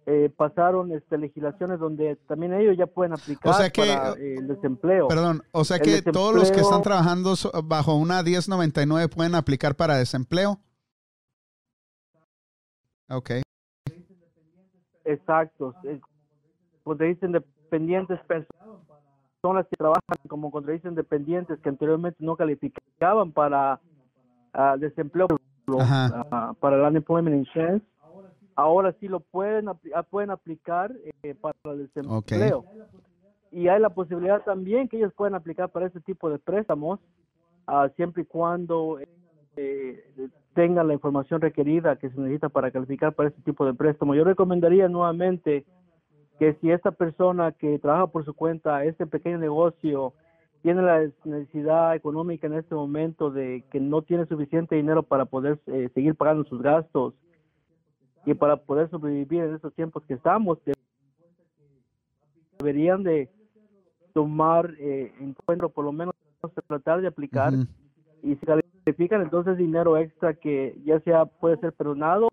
eh, 0.07 0.31
pasaron 0.35 0.91
este, 0.91 1.17
legislaciones 1.17 1.79
donde 1.79 2.15
también 2.27 2.53
ellos 2.53 2.75
ya 2.75 2.87
pueden 2.87 3.13
aplicar 3.13 3.51
O 3.51 3.53
sea 3.53 3.69
que, 3.69 3.81
para 3.81 4.13
eh, 4.13 4.35
el 4.39 4.47
desempleo. 4.47 5.07
Perdón, 5.07 5.43
o 5.51 5.63
sea 5.63 5.79
que 5.79 6.01
todos 6.01 6.33
los 6.33 6.51
que 6.51 6.61
están 6.61 6.81
trabajando 6.81 7.33
bajo 7.63 7.95
una 7.95 8.23
1099 8.23 9.09
pueden 9.09 9.35
aplicar 9.35 9.75
para 9.75 9.97
desempleo. 9.97 10.59
Ok. 13.09 13.31
Exacto. 15.05 15.75
Eh, 15.83 15.99
Contradicen 16.83 17.31
dependientes 17.31 18.19
personas 18.21 18.79
que 19.41 19.75
trabajan 19.75 20.01
como 20.27 20.51
contradicen 20.51 20.93
dependientes 20.93 21.59
que 21.59 21.69
anteriormente 21.69 22.17
no 22.23 22.35
calificaban 22.35 23.31
para 23.31 23.79
ah, 24.53 24.75
desempleo, 24.77 25.27
ah, 25.79 26.53
para 26.59 26.75
el 26.75 26.81
unemployment 26.83 27.35
insurance. 27.35 27.85
Ahora 28.55 28.93
sí 28.99 29.07
lo 29.07 29.19
pueden, 29.19 29.67
ah, 29.69 30.03
pueden 30.03 30.29
aplicar 30.29 30.91
eh, 31.23 31.33
para 31.33 31.55
el 31.65 31.87
desempleo. 31.87 32.65
Y 33.51 33.67
hay 33.67 33.81
la 33.81 33.89
posibilidad 33.89 34.43
también 34.43 34.87
que 34.87 34.97
ellos 34.97 35.13
puedan 35.13 35.33
aplicar 35.33 35.69
para 35.69 35.87
ese 35.87 35.99
tipo 36.01 36.29
de 36.29 36.37
préstamos 36.37 36.99
ah, 37.65 37.89
siempre 37.95 38.21
y 38.21 38.25
cuando 38.25 38.99
eh, 39.55 40.05
tengan 40.53 40.87
la 40.87 40.93
información 40.93 41.41
requerida 41.41 41.95
que 41.95 42.09
se 42.11 42.19
necesita 42.19 42.49
para 42.49 42.69
calificar 42.69 43.13
para 43.13 43.29
este 43.29 43.41
tipo 43.41 43.65
de 43.65 43.73
préstamo. 43.73 44.13
Yo 44.13 44.23
recomendaría 44.23 44.87
nuevamente 44.87 45.65
que 46.41 46.55
si 46.55 46.71
esta 46.71 46.89
persona 46.89 47.51
que 47.51 47.77
trabaja 47.77 48.07
por 48.07 48.25
su 48.25 48.33
cuenta, 48.33 48.83
este 48.83 49.05
pequeño 49.05 49.37
negocio, 49.37 50.11
tiene 50.63 50.81
la 50.81 51.07
necesidad 51.23 51.93
económica 51.95 52.47
en 52.47 52.53
este 52.55 52.73
momento 52.73 53.29
de 53.29 53.63
que 53.71 53.79
no 53.79 54.01
tiene 54.01 54.25
suficiente 54.25 54.73
dinero 54.75 55.03
para 55.03 55.25
poder 55.25 55.59
eh, 55.67 55.89
seguir 55.93 56.15
pagando 56.15 56.43
sus 56.45 56.59
gastos 56.59 57.13
y 58.25 58.33
para 58.33 58.57
poder 58.57 58.89
sobrevivir 58.89 59.43
en 59.43 59.53
estos 59.53 59.71
tiempos 59.75 60.01
que 60.07 60.15
estamos, 60.15 60.57
deberían 62.57 63.03
de 63.03 63.29
tomar 64.11 64.73
eh, 64.79 65.13
en 65.19 65.35
cuenta, 65.45 65.67
por 65.67 65.85
lo 65.85 65.91
menos 65.91 66.15
tratar 66.65 67.01
de 67.01 67.07
aplicar 67.07 67.53
y 68.23 68.35
si 68.35 68.45
califican 68.47 69.21
entonces 69.21 69.57
dinero 69.57 69.95
extra 69.95 70.33
que 70.33 70.75
ya 70.85 70.99
sea 71.01 71.25
puede 71.25 71.57
ser 71.57 71.71
perdonado 71.73 72.29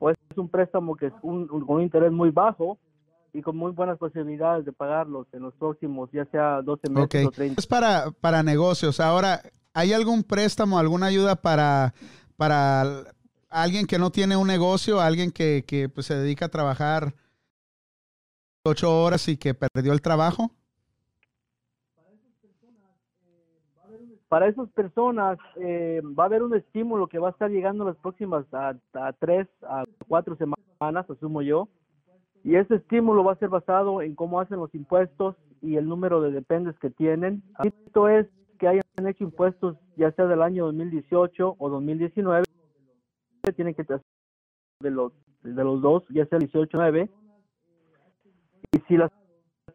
o 0.00 0.10
es 0.10 0.16
un 0.36 0.48
préstamo 0.48 0.96
que 0.96 1.06
es 1.06 1.12
un, 1.22 1.48
un- 1.52 1.64
un 1.68 1.80
interés 1.80 2.10
muy 2.10 2.30
bajo 2.30 2.76
y 3.34 3.42
con 3.42 3.56
muy 3.56 3.72
buenas 3.72 3.98
posibilidades 3.98 4.64
de 4.64 4.72
pagarlos 4.72 5.26
en 5.32 5.42
los 5.42 5.52
próximos 5.54 6.08
ya 6.12 6.24
sea 6.26 6.62
12 6.62 6.88
meses 6.88 7.26
o 7.26 7.30
30 7.32 7.60
Es 7.60 7.66
para, 7.66 8.12
para 8.20 8.42
negocios. 8.44 9.00
Ahora, 9.00 9.42
¿hay 9.74 9.92
algún 9.92 10.22
préstamo, 10.22 10.78
alguna 10.78 11.06
ayuda 11.06 11.34
para, 11.34 11.94
para 12.36 13.12
alguien 13.50 13.86
que 13.86 13.98
no 13.98 14.10
tiene 14.10 14.36
un 14.36 14.46
negocio, 14.46 15.00
alguien 15.00 15.32
que, 15.32 15.64
que, 15.66 15.88
pues, 15.88 16.06
se 16.06 16.14
dedica 16.14 16.46
a 16.46 16.48
trabajar 16.48 17.12
ocho 18.62 19.02
horas 19.02 19.28
y 19.28 19.36
que 19.36 19.52
perdió 19.52 19.92
el 19.92 20.00
trabajo? 20.00 20.50
para 24.28 24.48
esas 24.48 24.68
personas 24.70 25.38
eh, 25.60 26.02
va 26.18 26.24
a 26.24 26.26
haber 26.26 26.42
un 26.42 26.56
estímulo 26.56 27.06
que 27.06 27.20
va 27.20 27.28
a 27.28 27.30
estar 27.30 27.48
llegando 27.48 27.84
las 27.84 27.94
próximas 27.98 28.44
a, 28.52 28.74
a 28.94 29.12
tres 29.12 29.46
a 29.62 29.84
cuatro 30.08 30.36
semanas, 30.36 31.08
asumo 31.08 31.40
yo. 31.40 31.68
Y 32.44 32.56
ese 32.56 32.74
estímulo 32.74 33.24
va 33.24 33.32
a 33.32 33.38
ser 33.38 33.48
basado 33.48 34.02
en 34.02 34.14
cómo 34.14 34.38
hacen 34.38 34.58
los 34.58 34.72
impuestos 34.74 35.34
y 35.62 35.76
el 35.76 35.88
número 35.88 36.20
de 36.20 36.30
dependes 36.30 36.78
que 36.78 36.90
tienen. 36.90 37.42
Esto 37.64 38.08
es 38.10 38.26
que 38.58 38.68
hayan 38.68 38.82
hecho 39.08 39.24
impuestos, 39.24 39.78
ya 39.96 40.12
sea 40.12 40.26
del 40.26 40.42
año 40.42 40.66
2018 40.66 41.56
o 41.58 41.68
2019, 41.70 42.44
tienen 43.56 43.74
que 43.74 43.82
hacer 43.82 44.02
de 44.80 44.90
los, 44.90 45.12
de 45.42 45.64
los 45.64 45.80
dos, 45.80 46.04
ya 46.10 46.26
sea 46.26 46.38
18 46.38 46.76
o 46.76 46.80
9. 46.80 47.10
Y 48.72 48.78
si 48.88 48.98
las 48.98 49.10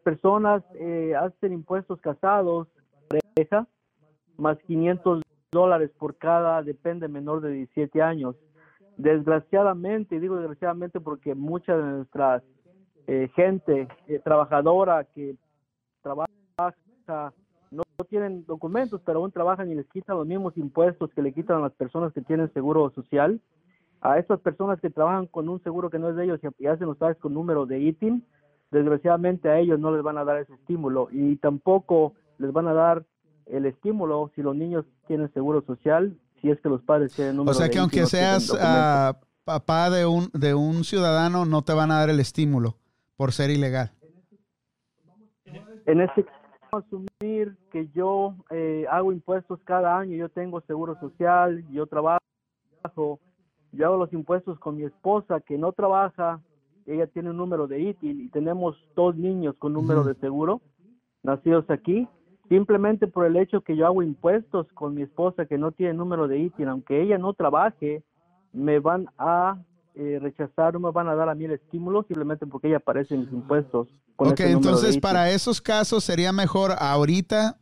personas 0.04 0.62
eh, 0.76 1.14
hacen 1.16 1.52
impuestos 1.52 2.00
casados, 2.00 2.68
pareja, 3.08 3.66
más 4.36 4.58
500 4.58 5.22
dólares 5.50 5.90
por 5.98 6.16
cada, 6.18 6.62
depende, 6.62 7.08
menor 7.08 7.40
de 7.40 7.50
17 7.50 8.00
años. 8.00 8.36
Desgraciadamente, 8.96 10.20
digo 10.20 10.36
desgraciadamente 10.36 11.00
porque 11.00 11.34
mucha 11.34 11.76
de 11.76 11.82
nuestra 11.82 12.42
eh, 13.06 13.30
gente 13.34 13.88
eh, 14.06 14.20
trabajadora 14.22 15.04
que 15.14 15.36
trabaja 16.02 16.30
no, 17.70 17.82
no 17.98 18.04
tienen 18.04 18.44
documentos, 18.46 19.00
pero 19.04 19.20
aún 19.20 19.30
trabajan 19.30 19.70
y 19.70 19.74
les 19.74 19.86
quitan 19.88 20.16
los 20.16 20.26
mismos 20.26 20.56
impuestos 20.56 21.10
que 21.14 21.22
le 21.22 21.32
quitan 21.32 21.58
a 21.58 21.60
las 21.60 21.72
personas 21.72 22.12
que 22.12 22.20
tienen 22.20 22.52
seguro 22.52 22.90
social. 22.90 23.40
A 24.00 24.18
estas 24.18 24.40
personas 24.40 24.80
que 24.80 24.90
trabajan 24.90 25.26
con 25.26 25.48
un 25.48 25.62
seguro 25.62 25.90
que 25.90 25.98
no 25.98 26.08
es 26.08 26.16
de 26.16 26.24
ellos 26.24 26.40
y, 26.58 26.66
hacen 26.66 26.86
los 26.86 26.98
taxes 26.98 27.20
con 27.20 27.34
número 27.34 27.66
de 27.66 27.80
ITIN, 27.80 28.24
desgraciadamente 28.70 29.48
a 29.48 29.58
ellos 29.58 29.78
no 29.78 29.94
les 29.94 30.02
van 30.02 30.16
a 30.16 30.24
dar 30.24 30.38
ese 30.38 30.54
estímulo 30.54 31.08
y 31.12 31.36
tampoco 31.36 32.14
les 32.38 32.52
van 32.52 32.66
a 32.66 32.72
dar 32.72 33.04
el 33.46 33.66
estímulo 33.66 34.30
si 34.34 34.42
los 34.42 34.56
niños 34.56 34.86
tienen 35.06 35.32
seguro 35.34 35.62
social, 35.62 36.16
si 36.40 36.50
es 36.50 36.60
que 36.60 36.68
los 36.68 36.80
padres 36.82 37.14
tienen 37.14 37.36
número 37.36 37.50
O 37.50 37.54
sea 37.54 37.68
que 37.68 37.78
aunque 37.78 38.06
seas 38.06 38.56
ah, 38.58 39.18
papá 39.44 39.90
de 39.90 40.06
un, 40.06 40.30
de 40.32 40.54
un 40.54 40.84
ciudadano, 40.84 41.44
no 41.44 41.62
te 41.62 41.74
van 41.74 41.90
a 41.90 41.98
dar 41.98 42.10
el 42.10 42.20
estímulo 42.20 42.76
por 43.20 43.32
ser 43.32 43.50
ilegal. 43.50 43.90
En 45.84 46.00
este 46.00 46.24
caso, 46.24 46.78
asumir 46.78 47.54
que 47.70 47.86
yo 47.94 48.34
eh, 48.48 48.86
hago 48.90 49.12
impuestos 49.12 49.60
cada 49.64 49.98
año, 49.98 50.16
yo 50.16 50.30
tengo 50.30 50.62
seguro 50.62 50.98
social, 51.00 51.62
yo 51.70 51.86
trabajo, 51.86 53.20
yo 53.72 53.86
hago 53.86 53.98
los 53.98 54.10
impuestos 54.14 54.58
con 54.58 54.78
mi 54.78 54.84
esposa 54.84 55.38
que 55.40 55.58
no 55.58 55.72
trabaja, 55.72 56.40
ella 56.86 57.08
tiene 57.08 57.28
un 57.28 57.36
número 57.36 57.66
de 57.66 57.80
ITIN 57.80 58.22
y 58.22 58.28
tenemos 58.30 58.74
dos 58.96 59.14
niños 59.14 59.54
con 59.58 59.74
número 59.74 60.02
de 60.02 60.14
seguro 60.14 60.62
nacidos 61.22 61.68
aquí. 61.68 62.08
Simplemente 62.48 63.06
por 63.06 63.26
el 63.26 63.36
hecho 63.36 63.60
que 63.60 63.76
yo 63.76 63.84
hago 63.86 64.02
impuestos 64.02 64.66
con 64.72 64.94
mi 64.94 65.02
esposa 65.02 65.44
que 65.44 65.58
no 65.58 65.72
tiene 65.72 65.92
número 65.92 66.26
de 66.26 66.38
ITIN, 66.38 66.68
aunque 66.68 67.02
ella 67.02 67.18
no 67.18 67.34
trabaje, 67.34 68.02
me 68.54 68.78
van 68.78 69.08
a 69.18 69.58
eh, 69.94 70.18
rechazar, 70.20 70.74
no 70.74 70.80
me 70.80 70.90
van 70.90 71.08
a 71.08 71.14
dar 71.14 71.28
a 71.28 71.34
mí 71.34 71.44
el 71.44 71.52
estímulo 71.52 72.02
simplemente 72.04 72.46
porque 72.46 72.68
ella 72.68 72.78
aparece 72.78 73.14
en 73.14 73.20
mis 73.20 73.32
impuestos. 73.32 73.88
Ok, 74.16 74.40
entonces 74.40 74.98
para 74.98 75.30
esos 75.30 75.60
casos 75.60 76.04
sería 76.04 76.32
mejor 76.32 76.72
ahorita 76.78 77.58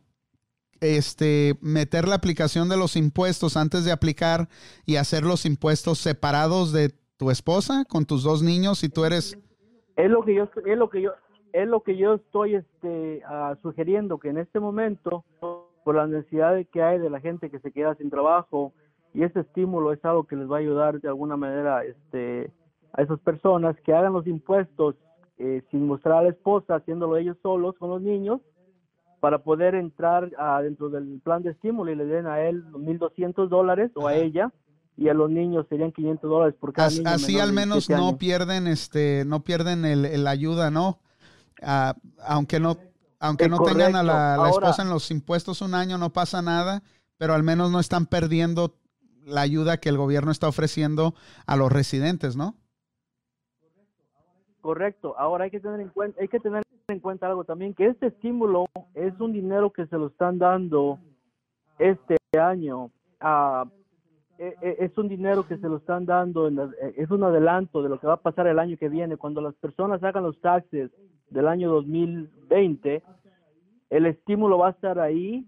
este, 0.81 1.55
meter 1.61 2.07
la 2.07 2.15
aplicación 2.15 2.69
de 2.69 2.77
los 2.77 2.95
impuestos 2.95 3.57
antes 3.57 3.85
de 3.85 3.91
aplicar 3.91 4.47
y 4.85 4.95
hacer 4.95 5.23
los 5.23 5.45
impuestos 5.45 5.99
separados 5.99 6.71
de 6.71 6.93
tu 7.17 7.31
esposa 7.31 7.83
con 7.85 8.05
tus 8.05 8.23
dos 8.23 8.41
niños 8.41 8.79
si 8.79 8.89
tú 8.89 9.03
eres... 9.05 9.37
es 9.97 10.09
lo 10.09 10.23
que 10.23 10.33
yo 10.35 10.49
es 10.65 10.77
lo 10.77 10.89
que 10.89 11.01
yo 11.01 11.11
es 11.51 11.67
lo 11.67 11.81
que 11.81 11.97
yo 11.97 12.13
estoy 12.13 12.55
este 12.55 13.21
ah, 13.25 13.57
sugiriendo 13.61 14.19
que 14.19 14.29
en 14.29 14.37
este 14.37 14.59
momento 14.59 15.25
por 15.39 15.95
la 15.95 16.07
necesidad 16.07 16.55
que 16.71 16.81
hay 16.81 16.99
de 16.99 17.09
la 17.09 17.19
gente 17.19 17.49
que 17.49 17.59
se 17.59 17.71
queda 17.71 17.95
sin 17.95 18.09
trabajo 18.09 18.73
y 19.13 19.23
ese 19.23 19.39
estímulo 19.41 19.91
es 19.93 20.03
algo 20.05 20.25
que 20.25 20.35
les 20.35 20.49
va 20.49 20.57
a 20.57 20.59
ayudar 20.59 20.99
de 21.01 21.07
alguna 21.07 21.35
manera 21.37 21.83
este 21.83 22.51
a 22.93 23.01
esas 23.01 23.19
personas 23.19 23.75
que 23.85 23.93
hagan 23.93 24.13
los 24.13 24.25
impuestos 24.27 24.95
eh, 25.37 25.61
sin 25.71 25.85
mostrar 25.87 26.17
a 26.19 26.23
la 26.23 26.29
esposa 26.29 26.75
haciéndolo 26.75 27.17
ellos 27.17 27.37
solos 27.41 27.75
con 27.79 27.89
los 27.89 28.01
niños 28.01 28.41
para 29.19 29.39
poder 29.39 29.75
entrar 29.75 30.31
ah, 30.37 30.61
dentro 30.61 30.89
del 30.89 31.19
plan 31.23 31.43
de 31.43 31.51
estímulo 31.51 31.91
y 31.91 31.95
le 31.95 32.05
den 32.05 32.25
a 32.27 32.41
él 32.41 32.63
1.200 32.71 33.47
dólares 33.49 33.91
o 33.95 34.07
a 34.07 34.15
ella 34.15 34.51
y 34.97 35.07
a 35.09 35.13
los 35.13 35.29
niños 35.29 35.65
serían 35.69 35.91
500 35.91 36.29
dólares 36.29 36.55
por 36.59 36.73
cada 36.73 36.87
As- 36.87 36.97
niño 36.97 37.09
así 37.09 37.39
al 37.39 37.53
menos 37.53 37.87
17 37.87 37.99
no 38.01 38.07
años. 38.09 38.19
pierden 38.19 38.67
este 38.67 39.23
no 39.25 39.43
pierden 39.43 39.85
el, 39.85 40.05
el 40.05 40.27
ayuda 40.27 40.71
no 40.71 40.99
Ah, 41.61 41.93
aunque 42.25 42.59
no 42.59 42.77
aunque 43.19 43.45
Es 43.45 43.49
no 43.51 43.59
tengan 43.59 43.95
a 43.97 44.03
la, 44.03 44.13
la. 44.13 44.35
Ahora- 44.35 44.49
esposa 44.51 44.81
en 44.81 44.89
los 44.89 45.11
impuestos 45.11 45.61
un 45.61 45.73
año 45.73 45.97
no 45.97 46.11
pasa 46.11 46.41
nada 46.41 46.81
pero 47.17 47.33
al 47.33 47.43
menos 47.43 47.69
no 47.69 47.81
están 47.81 48.05
perdiendo 48.05 48.73
la 49.29 49.41
ayuda 49.41 49.77
que 49.77 49.89
el 49.89 49.97
gobierno 49.97 50.31
está 50.31 50.47
ofreciendo 50.47 51.13
a 51.45 51.55
los 51.55 51.71
residentes 51.71 52.35
no 52.35 52.55
Correcto. 54.61 55.15
Ahora 55.17 55.45
hay 55.45 55.51
que 55.51 55.59
tener 55.61 55.79
en 55.79 55.89
cuenta, 55.89 56.19
hay 56.21 56.27
que 56.27 56.39
tener 56.39 56.63
en 56.89 56.99
cuenta 56.99 57.27
algo 57.27 57.43
también 57.45 57.73
que 57.73 57.87
este 57.87 58.07
estímulo 58.07 58.65
es 58.93 59.17
un 59.19 59.31
dinero 59.31 59.71
que 59.71 59.85
se 59.87 59.97
lo 59.97 60.07
están 60.07 60.37
dando 60.37 60.99
este 61.77 62.17
año. 62.37 62.91
Ah, 63.21 63.65
e- 64.37 64.55
e- 64.61 64.75
es 64.79 64.97
un 64.97 65.07
dinero 65.07 65.47
que 65.47 65.57
se 65.57 65.67
lo 65.69 65.77
están 65.77 66.05
dando, 66.05 66.47
en 66.47 66.55
las- 66.57 66.73
eh, 66.73 66.93
es 66.97 67.09
un 67.09 67.23
adelanto 67.23 67.81
de 67.81 67.89
lo 67.89 67.99
que 67.99 68.07
va 68.07 68.13
a 68.15 68.21
pasar 68.21 68.47
el 68.47 68.59
año 68.59 68.77
que 68.77 68.89
viene. 68.89 69.15
Cuando 69.17 69.39
las 69.39 69.55
personas 69.55 70.03
hagan 70.03 70.23
los 70.23 70.39
taxes 70.41 70.91
del 71.29 71.47
año 71.47 71.69
2020, 71.71 73.01
el 73.89 74.05
estímulo 74.07 74.57
va 74.57 74.67
a 74.67 74.71
estar 74.71 74.99
ahí 74.99 75.47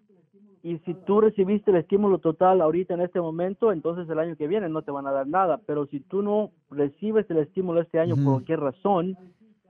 y 0.64 0.78
si 0.80 0.94
tú 0.94 1.22
recibiste 1.22 1.72
el 1.72 1.78
estímulo 1.78 2.20
total 2.20 2.62
ahorita 2.62 2.94
en 2.94 3.02
este 3.02 3.20
momento, 3.20 3.72
entonces 3.72 4.08
el 4.10 4.20
año 4.20 4.36
que 4.36 4.48
viene 4.48 4.70
no 4.70 4.82
te 4.84 4.92
van 4.92 5.08
a 5.08 5.12
dar 5.12 5.28
nada. 5.28 5.60
Pero 5.66 5.88
si 5.88 6.00
tú 6.02 6.22
no 6.22 6.52
recibes 6.70 7.30
el 7.30 7.38
estímulo 7.38 7.82
este 7.82 8.00
año 8.00 8.16
por 8.16 8.34
cualquier 8.34 8.60
razón, 8.60 9.18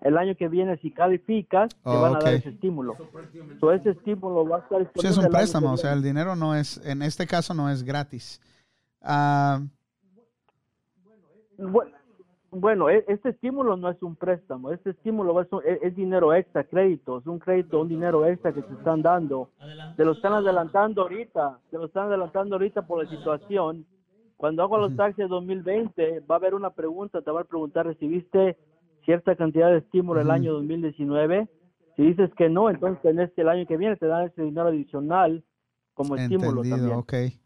el 0.01 0.18
año 0.18 0.35
que 0.35 0.49
viene 0.49 0.77
si 0.77 0.91
calificas, 0.91 1.69
te 1.69 1.77
Oh, 1.84 2.01
van 2.01 2.15
a 2.15 2.19
dar 2.19 2.34
ese 2.34 2.49
estímulo. 2.49 2.97
So, 3.59 3.72
ese 3.72 3.91
estímulo 3.91 4.47
va 4.47 4.57
a 4.57 4.59
estar 4.61 4.91
Sí, 4.95 5.07
es 5.07 5.18
un 5.18 5.30
préstamo, 5.30 5.72
o 5.73 5.77
sea, 5.77 5.93
el 5.93 6.01
dinero 6.01 6.35
no 6.35 6.55
es, 6.55 6.84
en 6.85 7.01
este 7.03 7.27
caso 7.27 7.53
no 7.53 7.69
es 7.69 7.84
gratis. 7.84 8.41
Ah, 9.01 9.61
Bueno, 11.57 11.91
bueno, 12.52 12.90
e- 12.90 13.06
este 13.07 13.30
estímulo 13.30 13.78
no 13.78 13.90
es 13.90 14.02
un 14.03 14.15
préstamo, 14.15 14.72
este 14.72 14.91
estímulo 14.91 15.40
es, 15.41 15.48
un- 15.52 15.61
es- 15.65 15.95
dinero 15.95 16.34
extra, 16.34 16.64
crédito, 16.64 17.19
es 17.19 17.26
un 17.26 17.40
crédito, 17.40 17.80
un 17.82 17.88
dinero 17.90 18.26
extra 18.26 18.53
que 18.53 18.61
te 18.61 18.73
están 18.73 19.02
dando. 19.02 19.49
Te 19.95 20.06
lo 20.06 20.14
están 20.14 20.34
adelantando 20.34 21.02
ahorita, 21.02 21.60
te 21.69 21.78
lo 21.78 21.86
están 21.86 22.07
adelantando 22.07 22.56
ahorita 22.56 22.82
por 22.84 23.03
la 23.03 23.10
situación. 23.10 23.86
Cuando 24.38 24.64
hago 24.64 24.78
los 24.78 24.95
taxes 24.95 25.30
2020, 25.30 26.22
va 26.22 26.36
a 26.36 26.38
haber 26.38 26.53
una 26.56 26.72
pregunta, 26.72 27.22
te 27.22 27.32
va 27.32 27.41
a 27.41 27.45
preguntar, 27.45 27.86
¿recibiste 27.86 28.57
cierta 29.06 29.36
cantidad 29.36 29.69
de 29.69 29.78
estímulo 29.80 30.22
el 30.22 30.32
año 30.32 30.53
2019? 30.53 31.48
Si 31.95 32.03
dices 32.03 32.32
que 32.36 32.49
no, 32.49 32.69
entonces 32.69 33.03
en 33.06 33.19
este 33.19 33.41
el 33.41 33.49
año 33.49 33.65
que 33.65 33.78
viene 33.78 33.95
te 33.98 34.07
dan 34.07 34.28
ese 34.28 34.41
dinero 34.41 34.69
adicional 34.69 35.44
como 35.94 36.15
estímulo 36.15 36.64
entendido, 36.64 37.03
también. 37.03 37.30
ok. 37.36 37.38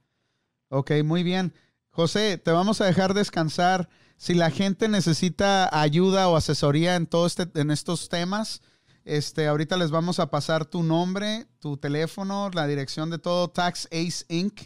Ok, 0.70 0.92
muy 1.04 1.24
bien. 1.24 1.52
José, 1.90 2.38
te 2.38 2.52
vamos 2.52 2.80
a 2.82 2.86
dejar 2.86 3.14
descansar. 3.14 3.88
Si 4.18 4.34
la 4.34 4.50
gente 4.50 4.88
necesita 4.88 5.70
ayuda 5.78 6.30
o 6.30 6.36
asesoría 6.36 6.96
en 6.96 7.06
todo 7.06 7.28
este, 7.28 7.48
en 7.56 7.72
estos 7.72 8.10
temas, 8.10 8.62
este, 9.04 9.48
ahorita 9.48 9.78
les 9.78 9.92
vamos 9.92 10.20
a 10.20 10.32
pasar 10.32 10.66
tu 10.66 10.82
nombre, 10.82 11.46
tu 11.60 11.78
teléfono, 11.78 12.50
la 12.54 12.66
dirección 12.66 13.10
de 13.10 13.20
todo 13.20 13.50
Tax 13.50 13.88
Ace 13.92 14.26
Inc. 14.30 14.62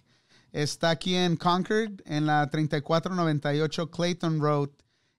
Está 0.51 0.91
aquí 0.91 1.15
en 1.15 1.35
Concord, 1.35 2.01
en 2.05 2.25
la 2.25 2.49
3498 2.49 3.91
Clayton 3.91 4.39
Road. 4.39 4.69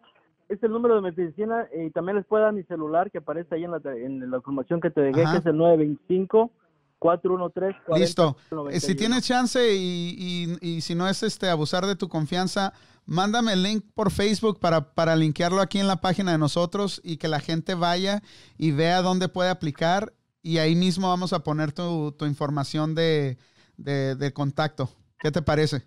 es 0.51 0.63
el 0.63 0.71
número 0.71 0.97
de 0.97 1.01
mi 1.01 1.09
oficina 1.11 1.67
eh, 1.73 1.87
y 1.87 1.91
también 1.91 2.17
les 2.17 2.27
puedo 2.27 2.43
dar 2.45 2.53
mi 2.53 2.63
celular 2.65 3.11
que 3.11 3.19
aparece 3.19 3.55
ahí 3.55 3.65
en 3.65 3.71
la, 3.71 3.81
en 3.85 4.31
la 4.31 4.37
información 4.37 4.81
que 4.81 4.91
te 4.91 5.01
dejé, 5.01 5.23
Ajá. 5.23 5.33
que 5.33 5.39
es 5.39 5.47
el 5.47 5.57
925 5.57 6.51
413 6.99 7.79
Listo. 7.99 8.37
Eh, 8.71 8.79
Si 8.81 8.95
tienes 8.95 9.27
chance 9.27 9.75
y, 9.75 10.15
y- 10.19 10.59
y 10.77 10.81
si 10.83 10.95
no 10.95 11.09
es 11.09 11.23
este 11.23 11.49
abusar 11.49 11.87
de 11.87 11.97
tu 11.97 12.09
confianza, 12.09 12.75
mándame 13.07 13.55
el 13.55 13.63
link 13.63 13.85
por 13.95 14.11
Facebook 14.11 14.61
para, 14.61 14.93
para 14.93 15.17
linkearlo 15.17 15.61
aquí 15.63 15.79
en 15.79 15.87
la 15.87 16.01
página 16.03 16.33
de 16.33 16.39
nosotros 16.39 17.01
y 17.03 17.17
que 17.17 17.29
la 17.29 17.41
gente 17.41 17.75
vaya 17.75 18.23
y 18.59 18.73
vea 18.73 19.01
dónde 19.03 19.29
puede 19.29 19.49
aplicar. 19.51 20.13
Y 20.43 20.59
ahí 20.59 20.75
mismo 20.77 21.09
vamos 21.09 21.33
a 21.33 21.43
poner 21.43 21.73
tu, 21.73 22.13
tu 22.13 22.27
información 22.27 22.95
de, 22.95 23.39
de- 23.79 24.15
de 24.17 24.33
contacto. 24.33 24.91
¿Qué 25.19 25.31
te 25.31 25.41
parece? 25.43 25.83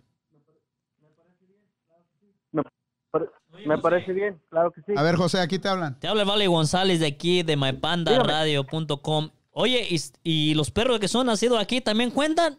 Me 3.66 3.78
parece 3.78 4.12
bien, 4.14 4.42
claro 4.50 4.72
que 4.72 4.82
sí. 4.82 4.94
A 4.96 5.04
ver, 5.04 5.16
José, 5.16 5.40
aquí 5.40 5.60
te 5.60 5.68
hablan. 5.70 6.00
Te 6.00 6.08
habla 6.08 6.24
Vale 6.24 6.48
González 6.48 7.00
de 7.00 7.08
aquí, 7.08 7.44
de 7.44 7.56
mypandaradio.com. 7.56 9.30
Oye, 9.52 9.88
¿y, 9.90 10.02
y 10.24 10.54
los 10.56 10.72
perros 10.72 11.00
que 11.00 11.08
son 11.08 11.28
nacidos 11.28 11.60
aquí 11.62 11.80
también 11.80 12.10
cuentan? 12.12 12.58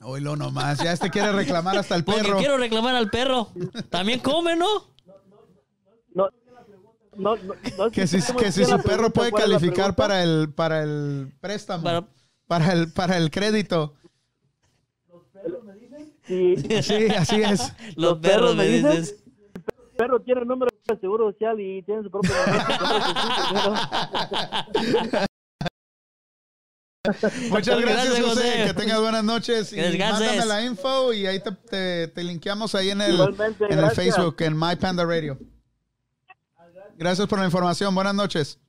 Oílo 0.00 0.36
nomás, 0.36 0.78
ya 0.82 0.92
este 0.92 1.10
quiere 1.10 1.32
reclamar 1.32 1.76
hasta 1.78 1.94
el 1.96 2.04
Porque 2.04 2.22
perro. 2.22 2.38
quiero 2.38 2.56
reclamar 2.58 2.94
al 2.96 3.10
perro. 3.10 3.48
También 3.90 4.20
come, 4.20 4.56
¿no? 4.56 4.66
No, 6.14 6.28
no, 7.16 7.36
no, 7.36 7.54
no 7.78 7.90
Que 7.90 8.06
si, 8.06 8.18
que 8.34 8.52
si 8.52 8.64
su 8.64 8.78
perro 8.82 9.10
puede 9.10 9.30
¿cuál 9.30 9.44
es 9.44 9.48
la 9.50 9.58
calificar 9.58 9.94
para 9.96 10.22
el, 10.22 10.52
para 10.54 10.82
el 10.82 11.32
préstamo, 11.40 11.82
Para- 11.84 12.06
para, 12.46 12.72
el, 12.72 12.92
para 12.92 13.16
el 13.16 13.30
crédito. 13.30 13.94
Sí, 16.26 16.56
Sí, 16.82 17.06
así 17.16 17.42
es. 17.42 17.72
Los, 17.96 18.12
¿Los 18.12 18.18
perros, 18.18 18.54
perros 18.54 18.56
me 18.56 18.64
me 18.64 18.68
dices. 18.68 19.24
Perro 19.98 20.20
tiene 20.20 20.44
número 20.44 20.70
de 20.86 20.98
seguro 20.98 21.32
social 21.32 21.60
y 21.60 21.82
tiene 21.82 22.04
su 22.04 22.10
propio 22.10 22.30
Muchas 27.50 27.80
gracias, 27.80 27.82
Gracias, 28.06 28.20
José. 28.20 28.50
José. 28.50 28.64
Que 28.66 28.74
tengas 28.74 29.00
buenas 29.00 29.24
noches. 29.24 29.70
Que 29.70 29.94
Y 29.94 29.98
mándame 29.98 30.44
la 30.44 30.64
info 30.64 31.12
y 31.12 31.26
ahí 31.26 31.40
te, 31.40 31.52
te, 31.52 32.08
te 32.08 32.22
linkeamos 32.22 32.74
ahí 32.74 32.90
en 32.90 33.00
el, 33.00 33.18
en 33.70 33.78
el. 33.78 33.90
Facebook, 33.92 34.36
en 34.40 34.56
My 34.56 34.76
Panda 34.76 35.04
Radio. 35.04 35.38
Gracias 36.96 37.26
por 37.26 37.38
la 37.38 37.46
información. 37.46 37.94
Buenas 37.94 38.14
noches. 38.14 38.60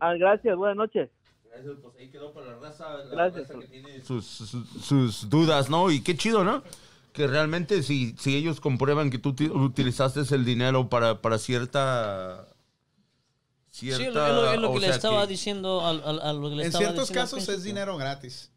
Ah, 0.00 0.14
gracias, 0.14 0.56
buenas 0.56 0.76
noches. 0.76 1.10
Gracias, 1.44 1.74
pues 1.82 1.94
ahí 1.98 2.10
quedó 2.10 2.32
para 2.32 2.46
la 2.46 2.58
raza, 2.58 2.88
la 3.04 3.14
Gracias. 3.14 3.48
raza 3.48 3.60
que 3.60 3.66
tiene 3.68 4.00
sus, 4.02 4.26
sus, 4.26 4.68
sus 4.82 5.30
dudas, 5.30 5.70
¿no? 5.70 5.90
Y 5.90 6.02
qué 6.02 6.16
chido, 6.16 6.42
¿no? 6.42 6.62
Que 7.12 7.26
realmente 7.26 7.82
si, 7.82 8.14
si 8.18 8.36
ellos 8.36 8.60
comprueban 8.60 9.10
que 9.10 9.18
tú 9.18 9.34
ti- 9.34 9.48
utilizaste 9.48 10.20
el 10.34 10.44
dinero 10.44 10.88
para, 10.88 11.20
para 11.22 11.38
cierta... 11.38 12.46
Sí, 13.70 13.86
cierta 13.92 14.28
es 14.28 14.34
lo, 14.34 14.52
es 14.52 14.60
lo 14.60 14.70
o 14.70 14.74
que 14.74 14.80
le 14.80 14.88
estaba 14.88 15.26
diciendo 15.26 15.86
al- 15.86 16.02
al- 16.04 16.20
a, 16.20 16.32
lo 16.32 16.50
que 16.50 16.56
le 16.56 16.62
En 16.62 16.66
estaba 16.68 16.84
ciertos 16.86 17.10
al 17.10 17.14
casos 17.14 17.48
es 17.48 17.62
dinero 17.62 17.96
gratis. 17.96 18.50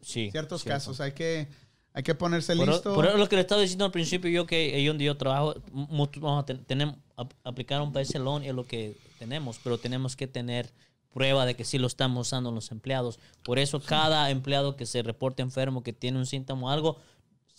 Sí. 0.00 0.30
ciertos 0.30 0.62
cierto. 0.62 0.76
casos. 0.76 1.00
Hay 1.00 1.12
que, 1.12 1.48
hay 1.92 2.02
que 2.04 2.14
ponerse 2.14 2.54
Por, 2.56 2.68
listo. 2.68 2.94
por 2.94 3.06
eso 3.06 3.16
lo 3.18 3.28
que 3.28 3.36
le 3.36 3.42
estaba 3.42 3.60
diciendo 3.60 3.84
al 3.84 3.90
principio, 3.90 4.30
yo 4.30 4.46
que 4.46 4.74
ahí 4.74 4.86
donde 4.86 5.04
yo 5.04 5.16
trabajo, 5.16 5.54
vamos 5.72 6.42
a 6.42 6.46
ten- 6.46 6.64
tenemos, 6.64 6.96
ap- 7.16 7.32
aplicaron 7.44 7.92
para 7.92 8.02
ese 8.02 8.18
loan 8.20 8.44
es 8.44 8.54
lo 8.54 8.64
que 8.64 8.96
tenemos, 9.18 9.58
pero 9.62 9.78
tenemos 9.78 10.14
que 10.16 10.26
tener 10.28 10.72
prueba 11.12 11.44
de 11.44 11.54
que 11.56 11.64
sí 11.64 11.78
lo 11.78 11.86
estamos 11.88 12.28
usando 12.28 12.50
los 12.52 12.70
empleados. 12.70 13.18
Por 13.42 13.58
eso 13.58 13.80
cada 13.80 14.30
empleado 14.30 14.76
que 14.76 14.86
se 14.86 15.02
reporte 15.02 15.42
enfermo, 15.42 15.82
que 15.82 15.92
tiene 15.92 16.18
un 16.18 16.26
síntoma 16.26 16.68
o 16.68 16.70
algo, 16.70 16.98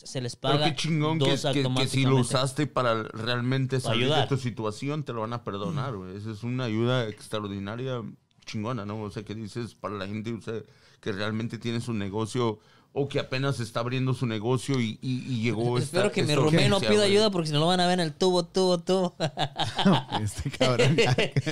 se 0.03 0.21
les 0.21 0.35
Pero 0.35 0.53
paga 0.55 0.65
qué 0.65 0.75
chingón 0.75 1.19
que, 1.19 1.35
que- 1.53 1.63
que 1.75 1.87
si 1.87 2.03
lo 2.03 2.17
usaste 2.17 2.67
para 2.67 3.03
realmente 3.03 3.79
Para 3.79 3.93
salir 3.95 4.13
de 4.13 4.27
tu 4.27 4.37
situación, 4.37 5.03
te 5.03 5.13
lo 5.13 5.21
van 5.21 5.33
a 5.33 5.43
perdonar, 5.43 5.95
güey. 5.95 6.15
Esa 6.17 6.31
es 6.31 6.43
una 6.43 6.65
ayuda 6.65 7.07
extraordinaria, 7.07 8.01
chingona, 8.45 8.85
¿no? 8.85 9.01
O 9.01 9.09
sea, 9.11 9.23
que 9.23 9.35
dices 9.35 9.75
para 9.75 9.95
la 9.95 10.07
gente 10.07 10.33
o 10.33 10.41
sea, 10.41 10.55
que 10.99 11.11
realmente 11.11 11.57
tiene 11.57 11.81
su 11.81 11.93
negocio 11.93 12.59
o 12.95 13.07
que 13.09 13.19
apenas 13.19 13.59
está 13.59 13.79
abriendo 13.79 14.13
su 14.13 14.27
negocio 14.27 14.79
y, 14.79 14.99
y- 15.01 15.23
y 15.27 15.41
llegó 15.41 15.79
esta 15.79 15.97
Espero 15.97 16.11
que 16.11 16.21
mi 16.23 16.29
esta 16.31 16.43
Romeo 16.43 16.69
no 16.69 16.79
pida 16.79 17.03
ayuda 17.03 17.31
porque 17.31 17.47
si 17.47 17.53
no 17.53 17.59
lo 17.59 17.65
van 17.67 17.79
a 17.79 17.87
ver 17.87 17.99
en 17.99 18.05
el 18.05 18.13
tubo, 18.13 18.43
tubo, 18.45 18.77
tubo. 18.79 19.15
Este 20.21 20.51
cabrón. 20.51 20.95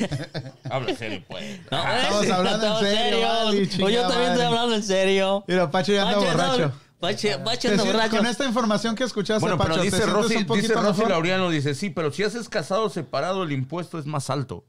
Habla 0.70 0.96
serio, 0.96 1.24
pues. 1.28 1.60
No, 1.72 1.78
Estamos 1.80 2.26
eh, 2.26 2.32
hablando 2.32 2.68
en 2.68 2.86
serio, 2.86 3.22
vale, 3.22 3.70
O 3.84 3.90
yo 3.90 4.02
también 4.08 4.32
estoy 4.32 4.46
hablando 4.46 4.76
en 4.76 4.84
serio. 4.84 5.44
Mira, 5.48 5.72
Pacho 5.72 5.94
ya 5.94 6.04
anda 6.08 6.20
borracho. 6.20 6.58
Pacho, 6.70 6.74
Borracho. 7.86 8.18
Con 8.18 8.26
esta 8.26 8.46
información 8.46 8.96
que 8.96 9.04
escuchaste, 9.04 9.42
Bueno, 9.42 9.58
Pacho, 9.58 9.72
pero 9.72 9.82
¿te 9.82 9.90
dice 9.92 10.06
Rosy, 10.06 10.44
dice 10.62 10.74
Rosy 10.76 10.88
mejor? 11.00 11.10
Laureano, 11.10 11.50
dice, 11.50 11.74
sí, 11.76 11.90
pero 11.90 12.12
si 12.12 12.24
haces 12.24 12.48
casado 12.48 12.90
separado, 12.90 13.44
el 13.44 13.52
impuesto 13.52 13.98
es 14.00 14.06
más 14.06 14.30
alto. 14.30 14.66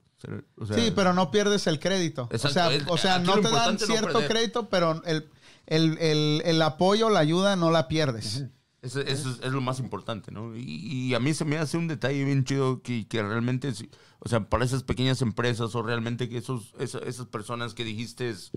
O 0.57 0.67
sea, 0.67 0.77
Sí, 0.77 0.93
pero 0.95 1.13
no 1.15 1.31
pierdes 1.31 1.67
el 1.67 1.79
crédito. 1.81 2.29
Exacto, 2.31 2.49
O 2.49 2.53
sea, 2.53 2.73
es- 2.73 2.83
o 2.89 2.97
sea 2.97 3.19
no 3.19 3.35
te 3.41 3.51
dan 3.51 3.75
no 3.75 3.79
cierto 3.87 4.21
crédito, 4.29 4.69
pero 4.69 5.03
el, 5.05 5.29
el, 5.67 5.99
el, 5.99 6.43
el 6.45 6.63
apoyo, 6.63 7.11
la 7.11 7.19
ayuda, 7.21 7.57
no 7.57 7.71
la 7.71 7.89
pierdes. 7.89 8.45
Eso, 8.83 9.01
eso 9.01 9.31
es, 9.31 9.39
es 9.45 9.53
lo 9.53 9.61
más 9.61 9.79
importante, 9.79 10.33
¿no? 10.33 10.57
Y, 10.57 10.63
y 11.09 11.15
a 11.15 11.21
mí 11.21 11.35
se 11.35 11.45
me 11.45 11.57
hace 11.57 11.77
un 11.77 11.87
detalle 11.87 12.25
bien 12.25 12.45
chido 12.45 12.83
que, 12.83 13.07
que 13.07 13.23
realmente, 13.23 13.73
o 14.19 14.29
sea, 14.29 14.49
para 14.49 14.65
esas 14.65 14.83
pequeñas 14.83 15.23
empresas 15.23 15.73
o 15.77 15.83
realmente 15.83 16.29
que 16.29 16.39
esos, 16.39 16.73
esa- 16.81 16.99
esas 17.01 17.27
personas 17.27 17.75
que 17.75 17.85
dijiste 17.85 18.29
es- 18.31 18.51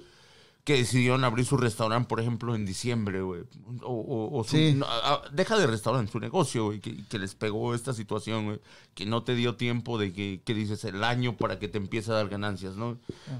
que 0.65 0.73
decidieron 0.73 1.23
abrir 1.23 1.45
su 1.45 1.55
restaurante, 1.57 2.09
por 2.09 2.19
ejemplo, 2.19 2.53
en 2.55 2.65
diciembre, 2.65 3.21
güey. 3.21 3.43
O, 3.83 3.93
o- 3.93 4.37
o 4.39 4.43
su- 4.43 4.57
Sí. 4.57 4.73
no, 4.75 4.85
a- 4.85 5.13
a- 5.13 5.21
deja 5.31 5.57
de 5.57 5.67
restaurante, 5.67 6.11
su 6.11 6.19
negocio, 6.19 6.65
güey, 6.65 6.79
que, 6.81 7.05
que 7.05 7.19
les 7.19 7.35
pegó 7.35 7.73
esta 7.75 7.93
situación, 7.93 8.45
güey. 8.45 8.59
Que 8.95 9.05
no 9.05 9.23
te 9.23 9.35
dio 9.35 9.55
tiempo 9.55 9.97
de 9.97 10.11
que, 10.11 10.41
que 10.43 10.53
dices 10.53 10.83
el 10.83 11.03
año 11.03 11.37
para 11.37 11.59
que 11.59 11.67
te 11.69 11.77
empiece 11.77 12.11
a 12.11 12.15
dar 12.15 12.27
ganancias, 12.29 12.75
¿no? 12.75 12.97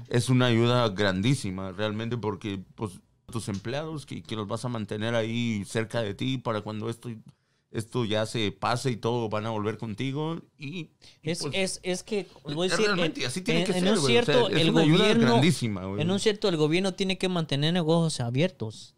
Es 0.08 0.28
una 0.30 0.46
ayuda 0.46 0.88
grandísima, 0.88 1.72
realmente, 1.72 2.16
porque, 2.16 2.62
pues, 2.76 2.92
tus 3.30 3.48
empleados 3.48 4.06
que, 4.06 4.22
que 4.22 4.36
los 4.36 4.46
vas 4.46 4.64
a 4.64 4.68
mantener 4.68 5.16
ahí 5.16 5.64
cerca 5.66 6.00
de 6.02 6.14
ti 6.14 6.38
para 6.38 6.60
cuando 6.60 6.88
esto, 6.88 7.10
esto 7.70 8.04
ya 8.04 8.26
se 8.26 8.52
pase 8.52 8.90
y 8.90 8.96
todo 8.96 9.28
van 9.28 9.46
a 9.46 9.50
volver 9.50 9.76
contigo. 9.78 10.40
Y, 10.58 10.66
y, 10.66 10.90
Es, 11.22 11.40
pues, 11.42 11.54
es, 11.54 11.80
es 11.82 12.02
que, 12.02 12.26
voy 12.44 12.68
a 12.68 12.70
decir, 12.70 12.86
realmente, 12.86 13.20
en, 13.20 13.26
así 13.26 13.42
tiene 13.42 13.60
en- 13.60 13.66
que 13.66 13.72
en 13.72 13.84
ser, 13.84 13.92
un 13.92 14.00
güey, 14.00 14.16
o 14.18 14.22
sea, 14.24 14.34
cierto, 14.34 14.48
es 14.50 14.60
el 14.62 14.70
una 14.70 14.80
ayuda 14.82 14.98
gobierno, 15.04 15.26
grandísima, 15.32 15.84
güey. 15.86 16.02
en 16.02 16.10
un 16.10 16.18
cierto, 16.20 16.48
el 16.48 16.56
gobierno 16.56 16.94
tiene 16.94 17.18
que 17.18 17.28
mantener 17.28 17.72
negocios 17.74 18.20
abiertos. 18.20 18.95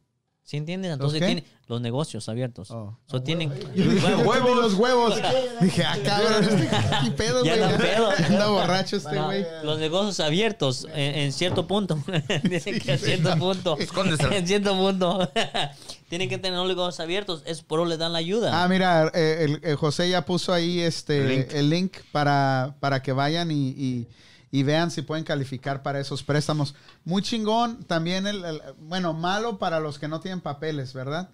¿Sí 0.49 0.57
entiendes? 0.57 0.91
Entonces 0.95 1.21
tiene 1.21 1.45
los 1.67 1.83
negocios 1.83 2.27
abiertos. 2.31 2.71
Oh. 2.71 2.97
So, 3.05 3.23
tienen, 3.23 3.53
Yo 3.75 3.85
dije, 3.85 4.15
huevos. 4.15 4.57
los 4.57 4.73
huevos. 4.77 5.15
Dije, 5.61 5.85
ah, 5.85 5.99
cabrón, 6.03 6.43
este 6.43 6.71
qué 7.05 7.11
pedo, 7.11 7.41
güey. 7.45 7.53
anda 7.63 7.77
pedo. 7.77 8.11
Anda 8.27 8.47
borracho 8.49 8.97
este 8.97 9.13
No, 9.15 9.27
güey. 9.27 9.45
los 9.63 9.79
negocios 9.79 10.21
abiertos 10.21 10.87
en, 10.95 11.17
en 11.19 11.33
cierto 11.35 11.67
punto. 11.67 12.03
Tienen 12.49 12.81
que 12.81 12.93
a 12.93 12.97
cierto 12.97 13.37
punto. 13.37 13.77
En 14.31 14.47
cierto 14.47 14.75
punto. 14.75 15.31
Tienen 16.09 16.31
que 16.31 16.39
tener 16.39 16.59
los 16.59 16.69
negocios 16.69 17.01
abiertos. 17.01 17.43
Es 17.45 17.61
por 17.61 17.81
eso 17.81 17.87
le 17.87 17.99
dan 17.99 18.15
la 18.15 18.19
ayuda. 18.21 18.65
Ah, 18.65 18.69
mira, 18.69 19.13
eh, 19.13 19.41
el, 19.41 19.61
el 19.63 19.77
José 19.77 20.09
ya 20.09 20.25
puso 20.25 20.55
ahí 20.55 20.81
este 20.81 21.19
El 21.19 21.29
link. 21.29 21.47
el 21.53 21.69
link 21.69 21.97
para, 22.11 22.75
para 22.81 23.03
que 23.03 23.13
vayan 23.13 23.51
y, 23.51 23.69
y- 23.77 24.07
y 24.51 24.63
vean 24.63 24.91
si 24.91 25.03
pueden 25.03 25.25
calificar 25.25 25.83
para 25.83 26.01
esos 26.01 26.23
préstamos. 26.23 26.75
Muy 27.05 27.23
chingón. 27.23 27.85
También, 27.85 28.27
el, 28.27 28.45
el- 28.45 28.63
bueno, 28.81 29.13
malo 29.15 29.59
para 29.59 29.81
los 29.81 29.99
que 29.99 30.09
no 30.09 30.21
tienen 30.21 30.41
papeles, 30.41 30.93
¿verdad? 30.95 31.29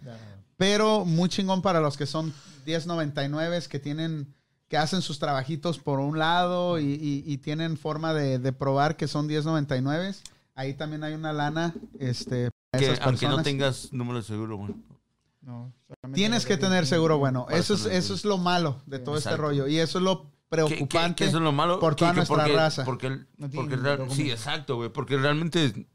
Pero 0.57 1.05
muy 1.05 1.29
chingón 1.29 1.63
para 1.63 1.81
los 1.81 1.97
que 1.97 2.07
son 2.07 2.33
1099 2.67 3.63
que 3.69 3.79
tienen 3.79 4.33
que 4.69 4.79
hacen 4.79 5.03
sus 5.03 5.19
trabajitos 5.19 5.79
por 5.79 6.01
un 6.01 6.19
lado 6.19 6.79
y, 6.81 6.85
y- 6.95 7.23
y 7.27 7.37
tienen 7.39 7.77
forma 7.77 8.15
de, 8.15 8.39
de 8.39 8.53
probar 8.53 8.97
que 8.97 9.07
son 9.07 9.27
1099. 9.27 10.15
Ahí 10.57 10.75
también 10.75 11.05
hay 11.05 11.13
una 11.15 11.33
lana 11.33 11.75
este, 11.99 12.51
para 12.71 12.81
que, 12.85 12.93
esas 12.93 13.07
aunque 13.07 13.29
no 13.29 13.43
tengas 13.43 13.93
número 13.93 14.19
de 14.19 14.25
seguro, 14.25 14.57
güey. 14.57 14.75
No, 15.43 15.71
Tienes 16.15 16.47
que 16.47 16.57
tener 16.57 16.87
seguro 16.87 17.19
bueno. 17.19 17.47
Eso 17.51 17.75
es, 17.75 17.85
eso 17.87 18.15
es 18.15 18.25
lo 18.25 18.39
malo 18.39 18.81
de 18.87 18.99
todo 18.99 19.17
este 19.19 19.29
Exacto. 19.29 19.43
rollo. 19.49 19.69
Y 19.69 19.79
eso 19.79 19.99
es 19.99 20.05
lo 20.05 20.31
Que- 20.51 20.57
que- 20.57 20.67
preocupante. 20.67 21.17
que 21.17 21.25
eso 21.29 21.39
es 21.39 21.43
lo 21.43 21.53
malo. 21.53 21.81
por 21.81 21.95
que- 21.95 22.01
toda 22.01 22.11
que 22.13 22.17
nuestra 22.17 22.37
porque, 22.37 22.53
raza. 22.57 22.85
Porque, 22.85 23.11
No 23.11 23.17
porque 23.39 23.51
tienen 23.51 23.83
real- 23.83 23.99
documento. 23.99 24.15
sí, 24.15 24.31
exacto, 24.31 24.77
güey. 24.77 24.91
Porque 24.91 25.17
realmente 25.17 25.87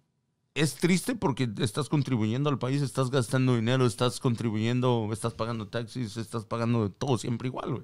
es 0.56 0.76
triste 0.76 1.16
porque 1.16 1.48
estás 1.60 1.88
contribuyendo 1.88 2.50
al 2.50 2.58
país, 2.60 2.82
estás 2.82 3.10
gastando 3.12 3.56
dinero, 3.56 3.86
estás 3.86 4.20
contribuyendo, 4.20 5.08
estás 5.14 5.34
pagando 5.34 5.68
taxis, 5.68 6.18
estás 6.18 6.46
pagando 6.46 6.92
todo 6.92 7.18
siempre 7.18 7.48
igual, 7.48 7.72
güey. 7.72 7.84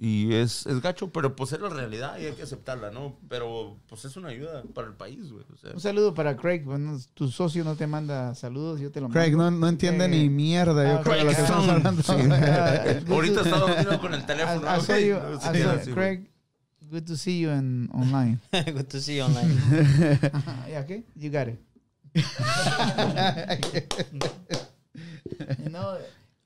Y 0.00 0.32
es, 0.34 0.64
es 0.66 0.80
gacho, 0.80 1.10
pero 1.10 1.34
pues 1.34 1.52
es 1.52 1.60
la 1.60 1.68
realidad 1.70 2.16
y 2.20 2.26
hay 2.26 2.32
que 2.32 2.44
aceptarla, 2.44 2.92
¿no? 2.92 3.16
Pero 3.28 3.78
pues 3.88 4.04
es 4.04 4.16
una 4.16 4.28
ayuda 4.28 4.62
para 4.72 4.86
el 4.86 4.94
país, 4.94 5.32
güey. 5.32 5.44
O 5.52 5.56
sea, 5.56 5.72
Un 5.72 5.80
saludo 5.80 6.14
para 6.14 6.36
Craig. 6.36 6.62
Bueno, 6.62 6.96
tu 7.14 7.28
socio 7.32 7.64
no 7.64 7.74
te 7.74 7.88
manda 7.88 8.32
saludos, 8.36 8.78
yo 8.78 8.92
te 8.92 9.00
lo 9.00 9.08
Craig 9.08 9.32
no, 9.32 9.38
mando. 9.38 9.58
no 9.58 9.68
entiende 9.68 10.04
Eh, 10.04 10.08
ni 10.08 10.28
mierda, 10.30 10.84
yo 10.88 10.98
ah, 10.98 11.02
creo, 11.02 11.16
de 11.16 11.24
lo 11.24 11.30
que 11.30 11.34
Craig 11.34 11.44
estamos 11.46 11.68
hablando. 11.68 12.02
Sí. 12.04 12.12
Ah, 12.30 12.84
Ahorita 13.10 13.42
to- 13.42 13.44
está 13.48 13.58
dormido 13.58 14.00
con 14.00 14.14
el 14.14 14.24
teléfono. 14.24 14.60
I- 14.62 14.78
I 14.78 14.80
saw 14.80 14.94
güey. 14.94 15.08
you- 15.08 15.14
No, 15.18 15.34
I 15.34 15.38
sí, 15.40 15.62
saw- 15.62 15.78
sí, 15.82 15.90
güey. 15.90 15.94
Craig, 15.94 16.30
good 16.92 17.02
to 17.02 17.16
see 17.16 17.40
you 17.40 17.50
in, 17.50 17.90
online. 17.92 18.38
Good 18.52 18.84
to 18.90 19.00
see 19.00 19.16
you 19.16 19.24
online. 19.24 19.58
yeah, 20.68 20.80
okay? 20.84 21.04
You 21.16 21.30
got 21.32 21.48
it. 21.48 21.58
you 25.58 25.70
know, 25.70 25.98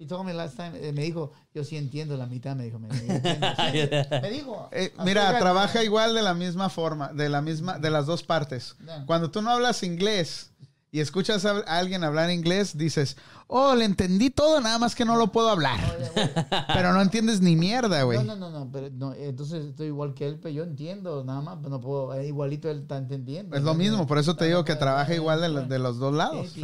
he 0.03 0.07
told 0.07 0.27
me 0.27 0.35
last 0.35 0.57
time, 0.57 0.73
eh, 0.75 0.93
me 0.93 1.03
dijo, 1.03 1.33
yo 1.55 1.63
sí 1.65 1.77
entiendo 1.77 2.17
la 2.17 2.27
mitad, 2.27 2.57
me 2.57 2.65
dijo. 2.65 2.79
Me, 2.79 2.89
me 2.89 2.95
entiendo, 3.15 3.47
sí. 3.57 4.15
Me 4.21 4.31
dijo. 4.31 4.69
Eh, 4.73 4.93
I 4.99 5.05
mira, 5.05 5.39
trabaja 5.39 5.85
igual 5.85 6.15
de 6.15 6.23
la 6.23 6.35
misma 6.35 6.69
forma, 6.69 7.13
de 7.13 7.29
la 7.29 7.41
misma, 7.41 7.79
de 7.79 7.91
las 7.91 8.07
dos 8.07 8.23
partes. 8.23 8.75
Yeah. 8.85 9.07
Cuando 9.07 9.31
tú 9.31 9.43
no 9.43 9.51
hablas 9.51 9.83
inglés 9.83 10.51
y 10.91 11.01
escuchas 11.01 11.45
a 11.45 11.61
alguien 11.61 12.05
hablar 12.05 12.31
inglés, 12.31 12.77
dices, 12.77 13.17
oh, 13.47 13.75
le 13.75 13.85
entendí 13.85 14.31
todo, 14.31 14.61
nada 14.61 14.79
más 14.79 14.95
que 14.95 15.05
no 15.05 15.17
lo 15.17 15.31
puedo 15.31 15.49
hablar. 15.49 15.79
Pero 16.75 16.93
no 16.93 17.01
entiendes 17.01 17.41
ni 17.41 17.55
mierda, 17.55 18.03
güey. 18.03 18.19
No, 18.19 18.25
no, 18.25 18.37
no, 18.37 18.51
no, 18.51 18.71
pero 18.73 18.91
no, 18.91 19.15
entonces 19.15 19.67
estoy 19.67 19.87
igual 19.87 20.15
que 20.15 20.27
él, 20.27 20.39
pero 20.41 20.55
yo 20.55 20.65
entiendo 20.65 21.23
nada 21.25 21.41
más, 21.41 21.59
pero 21.59 21.71
no 21.71 21.81
puedo, 21.81 22.15
eh, 22.15 22.27
igualito 22.27 22.69
él 22.71 22.81
está 22.81 22.97
entendiendo. 22.97 23.57
Es 23.57 23.63
lo 23.63 23.75
mismo, 23.75 24.07
por 24.07 24.19
eso 24.19 24.37
te 24.37 24.47
digo 24.47 24.65
que 24.65 24.75
trabaja 24.75 25.15
igual 25.15 25.41
de, 25.41 25.67
de 25.67 25.79
los 25.79 25.99
dos 25.99 26.13
lados. 26.13 26.51
Sí, 26.53 26.63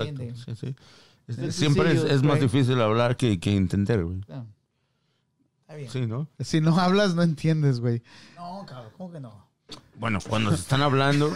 sí. 0.58 0.74
To 1.36 1.52
Siempre 1.52 1.92
es, 1.92 2.22
más 2.22 2.40
difícil 2.40 2.80
hablar 2.80 3.16
que, 3.16 3.38
que 3.38 3.54
entender, 3.54 4.04
güey. 4.04 4.20
Ah, 4.30 4.44
Está 5.62 5.74
bien. 5.74 5.90
Sí, 5.90 6.06
¿no? 6.06 6.26
Si 6.40 6.60
no 6.60 6.78
hablas, 6.78 7.14
no 7.14 7.22
entiendes, 7.22 7.80
güey. 7.80 8.02
No, 8.36 8.64
cabrón, 8.66 8.92
¿cómo 8.96 9.12
que 9.12 9.20
no? 9.20 9.48
Bueno, 9.96 10.18
cuando 10.26 10.50
se 10.50 10.56
están 10.62 10.80
hablando. 10.80 11.28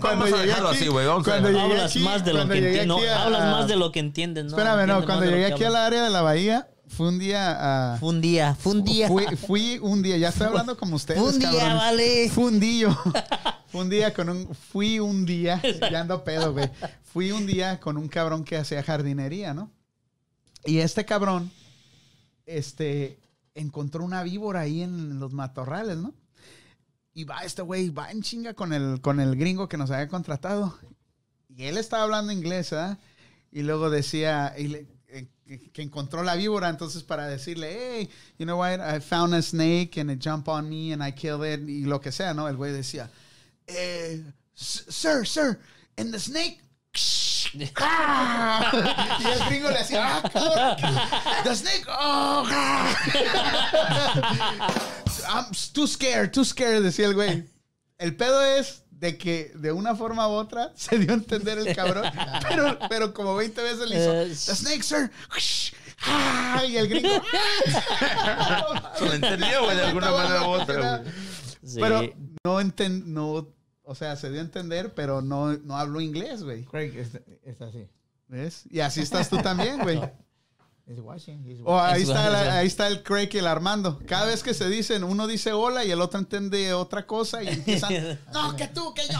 Cuando 0.00 0.24
Vamos 0.24 0.24
a 0.32 0.36
llegué 0.36 0.46
dejarlo 0.48 0.68
aquí- 0.70 0.78
así, 0.78 0.88
güey. 0.88 1.06
Vamos 1.06 1.26
a 1.28 1.30
cuando 1.40 1.60
hablas 1.60 1.90
aquí- 1.92 2.00
más 2.00 2.24
de 2.24 2.32
lo 2.34 2.48
que 2.48 2.58
entiendes. 2.58 2.86
No, 2.86 2.98
a- 2.98 3.22
hablas 3.22 3.40
más 3.52 3.68
de 3.68 3.76
lo 3.76 3.92
que 3.92 4.00
entiendes. 4.00 4.44
¿no? 4.46 4.50
Espérame, 4.50 4.86
no, 4.88 5.04
cuando 5.06 5.24
llegué 5.24 5.46
aquí 5.46 5.62
al 5.64 5.68
hablas. 5.76 5.86
área 5.86 6.02
de 6.04 6.10
la 6.10 6.20
bahía, 6.22 6.68
fue 6.88 7.08
un 7.08 7.18
día 7.18 7.92
a... 7.94 7.96
Fue 7.98 8.08
un 8.10 8.20
día, 8.20 8.54
fue 8.56 8.72
un 8.72 8.84
día. 8.84 9.08
Fui, 9.08 9.24
fui 9.36 9.78
un 9.80 10.02
día, 10.02 10.18
ya 10.18 10.28
estoy 10.30 10.48
hablando 10.48 10.76
como 10.76 10.96
ustedes, 10.96 11.20
Fue 11.20 11.30
un 11.30 11.38
día, 11.38 11.74
vale. 11.74 12.28
Fue 12.28 12.44
un 12.44 12.60
día. 12.60 12.88
Un 13.72 13.88
día 13.88 14.12
con 14.12 14.28
un... 14.28 14.54
Fui 14.54 14.98
un 15.00 15.24
día, 15.24 15.60
ya 15.90 16.00
ando 16.00 16.22
pedo, 16.24 16.52
güey. 16.52 16.70
Fui 17.04 17.30
un 17.32 17.46
día 17.46 17.80
con 17.80 17.96
un 17.96 18.08
cabrón 18.08 18.44
que 18.44 18.56
hacía 18.56 18.82
jardinería, 18.82 19.54
¿no? 19.54 19.70
Y 20.64 20.78
este 20.78 21.04
cabrón, 21.04 21.50
este, 22.46 23.18
encontró 23.54 24.04
una 24.04 24.22
víbora 24.22 24.60
ahí 24.60 24.82
en 24.82 25.18
los 25.18 25.32
matorrales, 25.32 25.96
¿no? 25.96 26.14
Y 27.14 27.24
va 27.24 27.40
este 27.44 27.62
güey, 27.62 27.90
va 27.90 28.10
en 28.10 28.22
chinga 28.22 28.54
con 28.54 28.72
el, 28.72 29.00
con 29.00 29.20
el 29.20 29.36
gringo 29.36 29.68
que 29.68 29.76
nos 29.76 29.90
había 29.90 30.08
contratado. 30.08 30.78
Y 31.48 31.64
él 31.64 31.76
estaba 31.76 32.04
hablando 32.04 32.32
inglés, 32.32 32.70
¿verdad? 32.70 32.98
Y 33.50 33.62
luego 33.62 33.90
decía 33.90 34.54
y 34.56 34.68
le- 34.68 34.86
eh, 35.08 35.28
que 35.74 35.82
encontró 35.82 36.22
la 36.22 36.36
víbora, 36.36 36.70
entonces 36.70 37.02
para 37.02 37.26
decirle, 37.26 37.76
hey, 37.98 38.10
you 38.38 38.46
know 38.46 38.58
what, 38.58 38.80
I 38.80 39.00
found 39.00 39.34
a 39.34 39.42
snake 39.42 39.98
and 40.00 40.10
it 40.10 40.18
jumped 40.24 40.48
on 40.48 40.70
me 40.70 40.94
and 40.94 41.06
I 41.06 41.12
killed 41.12 41.44
it, 41.44 41.68
y 41.68 41.82
lo 41.84 42.00
que 42.00 42.10
sea, 42.12 42.32
¿no? 42.32 42.48
El 42.48 42.56
güey 42.56 42.72
decía, 42.72 43.10
eh, 43.68 44.18
sir, 44.54 45.24
sir, 45.24 45.58
and 45.98 46.12
the 46.12 46.18
snake... 46.18 46.58
Ah. 47.76 48.70
y 49.20 49.24
el 49.26 49.38
gringo 49.46 49.70
le 49.70 49.78
hacía, 49.78 50.04
ah, 50.06 50.22
cabrón, 50.32 50.76
the 51.44 51.54
snake, 51.54 51.84
oh. 51.88 52.46
I'm 55.28 55.46
too 55.74 55.86
scared, 55.86 56.32
too 56.32 56.44
scared, 56.44 56.82
decía 56.82 57.06
el 57.06 57.14
güey. 57.14 57.44
El 57.98 58.16
pedo 58.16 58.42
es 58.42 58.82
de 58.90 59.16
que 59.18 59.52
de 59.54 59.72
una 59.72 59.94
forma 59.96 60.28
u 60.28 60.32
otra 60.32 60.72
se 60.76 60.98
dio 60.98 61.10
a 61.10 61.14
entender 61.14 61.58
el 61.58 61.74
cabrón, 61.74 62.04
pero, 62.48 62.78
pero 62.88 63.12
como 63.14 63.34
20 63.36 63.62
veces 63.62 63.88
le 63.88 63.96
hizo, 63.96 64.12
Eh, 64.12 64.28
the 64.28 64.54
snake, 64.54 64.82
sir. 64.82 65.10
Ah, 66.04 66.64
y 66.66 66.76
el 66.76 66.88
gringo. 66.88 67.22
Se 68.98 69.04
lo 69.06 69.12
entendía, 69.12 69.60
güey, 69.60 69.76
de 69.76 69.82
alguna 69.82 70.10
manera 70.10 70.42
u 70.42 70.50
otra, 70.50 70.98
güey. 70.98 71.12
Sí. 71.62 71.80
Pero 71.80 72.02
no 72.44 72.60
enten, 72.60 73.12
no, 73.12 73.48
o 73.84 73.94
sea, 73.94 74.16
se 74.16 74.30
dio 74.30 74.40
a 74.40 74.44
entender, 74.44 74.94
pero 74.94 75.22
no, 75.22 75.56
no 75.58 75.76
habló 75.76 76.00
inglés, 76.00 76.42
güey. 76.42 76.64
Craig 76.64 76.96
está, 76.96 77.20
está 77.44 77.66
así. 77.66 77.88
¿Ves? 78.28 78.64
Y 78.70 78.80
así 78.80 79.00
estás 79.00 79.28
tú 79.28 79.38
también, 79.38 79.80
güey. 79.80 80.00
He's 80.92 81.00
watching. 81.00 81.42
He's 81.46 81.58
O 81.64 81.78
ahí 81.80 82.02
está, 82.02 82.28
la- 82.30 82.58
ahí 82.58 82.66
está 82.66 82.86
el 82.88 83.02
Craig 83.02 83.30
y 83.32 83.38
el 83.38 83.46
Armando. 83.46 83.98
Cada 84.06 84.26
vez 84.26 84.42
que 84.42 84.52
se 84.54 84.68
dicen, 84.68 85.04
uno 85.04 85.26
dice 85.26 85.52
hola 85.52 85.84
y 85.84 85.90
el 85.90 86.00
otro 86.00 86.18
entiende 86.18 86.72
otra 86.74 87.06
cosa 87.06 87.42
y 87.42 87.48
empiezan, 87.48 88.18
no, 88.32 88.56
que 88.56 88.68
tú, 88.68 88.92
que 88.94 89.02
yo, 89.10 89.18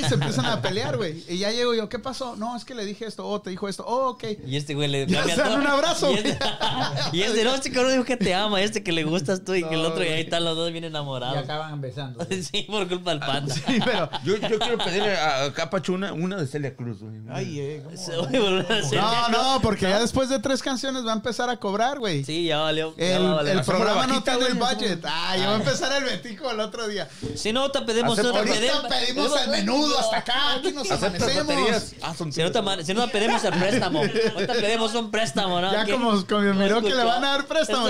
y 0.00 0.04
se 0.04 0.14
empiezan 0.14 0.46
a 0.46 0.62
pelear, 0.62 0.96
güey. 0.96 1.22
Y 1.28 1.38
ya 1.38 1.50
llego 1.50 1.74
yo, 1.74 1.88
¿qué 1.88 1.98
pasó? 1.98 2.36
No, 2.36 2.56
es 2.56 2.64
que 2.64 2.74
le 2.74 2.84
dije 2.84 3.06
esto, 3.06 3.26
oh, 3.26 3.40
te 3.40 3.50
dijo 3.50 3.68
esto, 3.68 3.84
oh, 3.86 4.10
ok. 4.10 4.24
Y 4.46 4.56
este 4.56 4.74
güey 4.74 4.88
le 4.88 5.06
Ya 5.06 5.24
se 5.24 5.36
dan 5.36 5.60
un 5.60 5.66
abrazo, 5.66 6.10
Y 6.12 6.14
este, 6.14 6.38
y 7.12 7.22
este, 7.22 7.44
no, 7.44 7.54
este 7.54 7.70
cabrón 7.70 7.92
dijo 7.92 8.04
que 8.04 8.16
te 8.16 8.34
ama, 8.34 8.62
este 8.62 8.82
que 8.82 8.92
le 8.92 9.04
gustas 9.04 9.44
tú 9.44 9.54
y 9.54 9.62
que 9.62 9.74
el 9.74 9.82
No, 9.82 9.88
otro, 9.88 10.04
y 10.04 10.08
ahí 10.08 10.22
están 10.22 10.44
los 10.44 10.56
dos 10.56 10.72
bien 10.72 10.84
y 10.84 10.86
enamorados. 10.88 11.36
acaban 11.38 11.80
besando. 11.80 12.24
Sí, 12.30 12.62
por 12.62 12.86
culpa 12.88 13.10
del 13.10 13.20
panda. 13.20 13.54
Sí, 13.54 13.78
pero 13.84 14.08
Yo, 14.24 14.36
yo 14.36 14.58
quiero 14.58 14.78
pedirle 14.78 15.16
a 15.16 15.52
Capacho 15.52 15.92
una, 15.92 16.12
una 16.12 16.36
de 16.36 16.46
Celia 16.46 16.74
Cruz, 16.76 17.00
güey. 17.00 17.14
Ay, 17.30 17.58
eh, 17.60 17.82
¿cómo? 18.06 18.60
No, 18.92 19.28
no, 19.28 19.60
porque 19.60 19.82
ya 19.88 20.00
después 20.00 20.28
de 20.28 20.38
tres 20.38 20.62
canciones 20.62 20.93
va 21.02 21.12
a 21.12 21.14
empezar 21.16 21.48
a 21.48 21.56
cobrar, 21.56 21.98
güey. 21.98 22.22
Sí, 22.24 22.44
ya 22.46 22.58
valió. 22.58 22.94
ya 22.96 23.16
El, 23.16 23.24
va 23.24 23.30
a 23.30 23.34
valer. 23.36 23.56
el 23.56 23.64
programa 23.64 24.00
la 24.02 24.06
no 24.06 24.12
vaquita, 24.14 24.36
tiene 24.36 24.46
el 24.48 24.54
budget. 24.58 25.04
Ah, 25.08 25.36
ya 25.36 25.46
va 25.48 25.52
a 25.54 25.56
empezar 25.56 25.92
el 26.02 26.04
Betico 26.04 26.50
el 26.50 26.60
otro 26.60 26.86
día. 26.86 27.08
Si 27.34 27.52
no, 27.52 27.70
te 27.70 27.80
pedimos 27.82 28.18
una 28.18 28.42
pedimos 28.88 29.40
el 29.42 29.50
menudo 29.50 29.98
hasta 29.98 30.18
acá. 30.18 30.54
Aquí 30.56 30.72
nos 30.72 30.90
¿Aceptas 30.90 31.36
amanecemos. 31.38 31.94
Ah, 32.02 32.14
Si 32.30 32.42
no, 32.42 32.52
te, 32.52 32.84
si 32.84 32.94
no 32.94 33.06
te 33.06 33.12
pedimos 33.12 33.42
el 33.44 33.54
préstamo. 33.58 34.00
Ahorita 34.00 34.52
pedimos 34.54 34.94
un 34.94 35.10
préstamo, 35.10 35.60
¿no? 35.60 35.72
Ya 35.72 35.84
¿Qué? 35.84 35.92
como, 35.92 36.26
como 36.26 36.40
miró 36.54 36.82
que 36.82 36.90
le 36.90 37.04
van 37.04 37.24
a 37.24 37.28
dar 37.30 37.46
préstamo. 37.46 37.88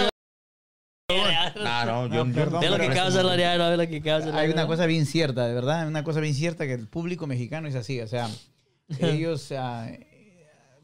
Ah, 1.66 1.84
no, 1.86 2.06
yo, 2.08 2.24
yo- 2.26 2.32
perdón, 2.32 2.60
Ve 2.60 2.70
lo 2.70 2.78
que 2.78 2.94
ya, 2.94 3.08
no 3.58 3.70
ve 3.70 3.76
lo 3.76 3.88
que 4.02 4.10
hablar. 4.10 4.36
Hay 4.36 4.50
una 4.50 4.66
cosa 4.66 4.86
bien 4.86 5.04
cierta, 5.06 5.46
de 5.46 5.54
verdad, 5.54 5.86
una 5.86 6.02
cosa 6.02 6.20
bien 6.20 6.34
cierta 6.34 6.64
que 6.66 6.72
el 6.72 6.88
público 6.88 7.26
mexicano 7.26 7.68
es 7.68 7.74
así, 7.74 8.00
o 8.00 8.08
sea, 8.08 8.28
ellos... 8.98 9.52
ah, 9.52 9.86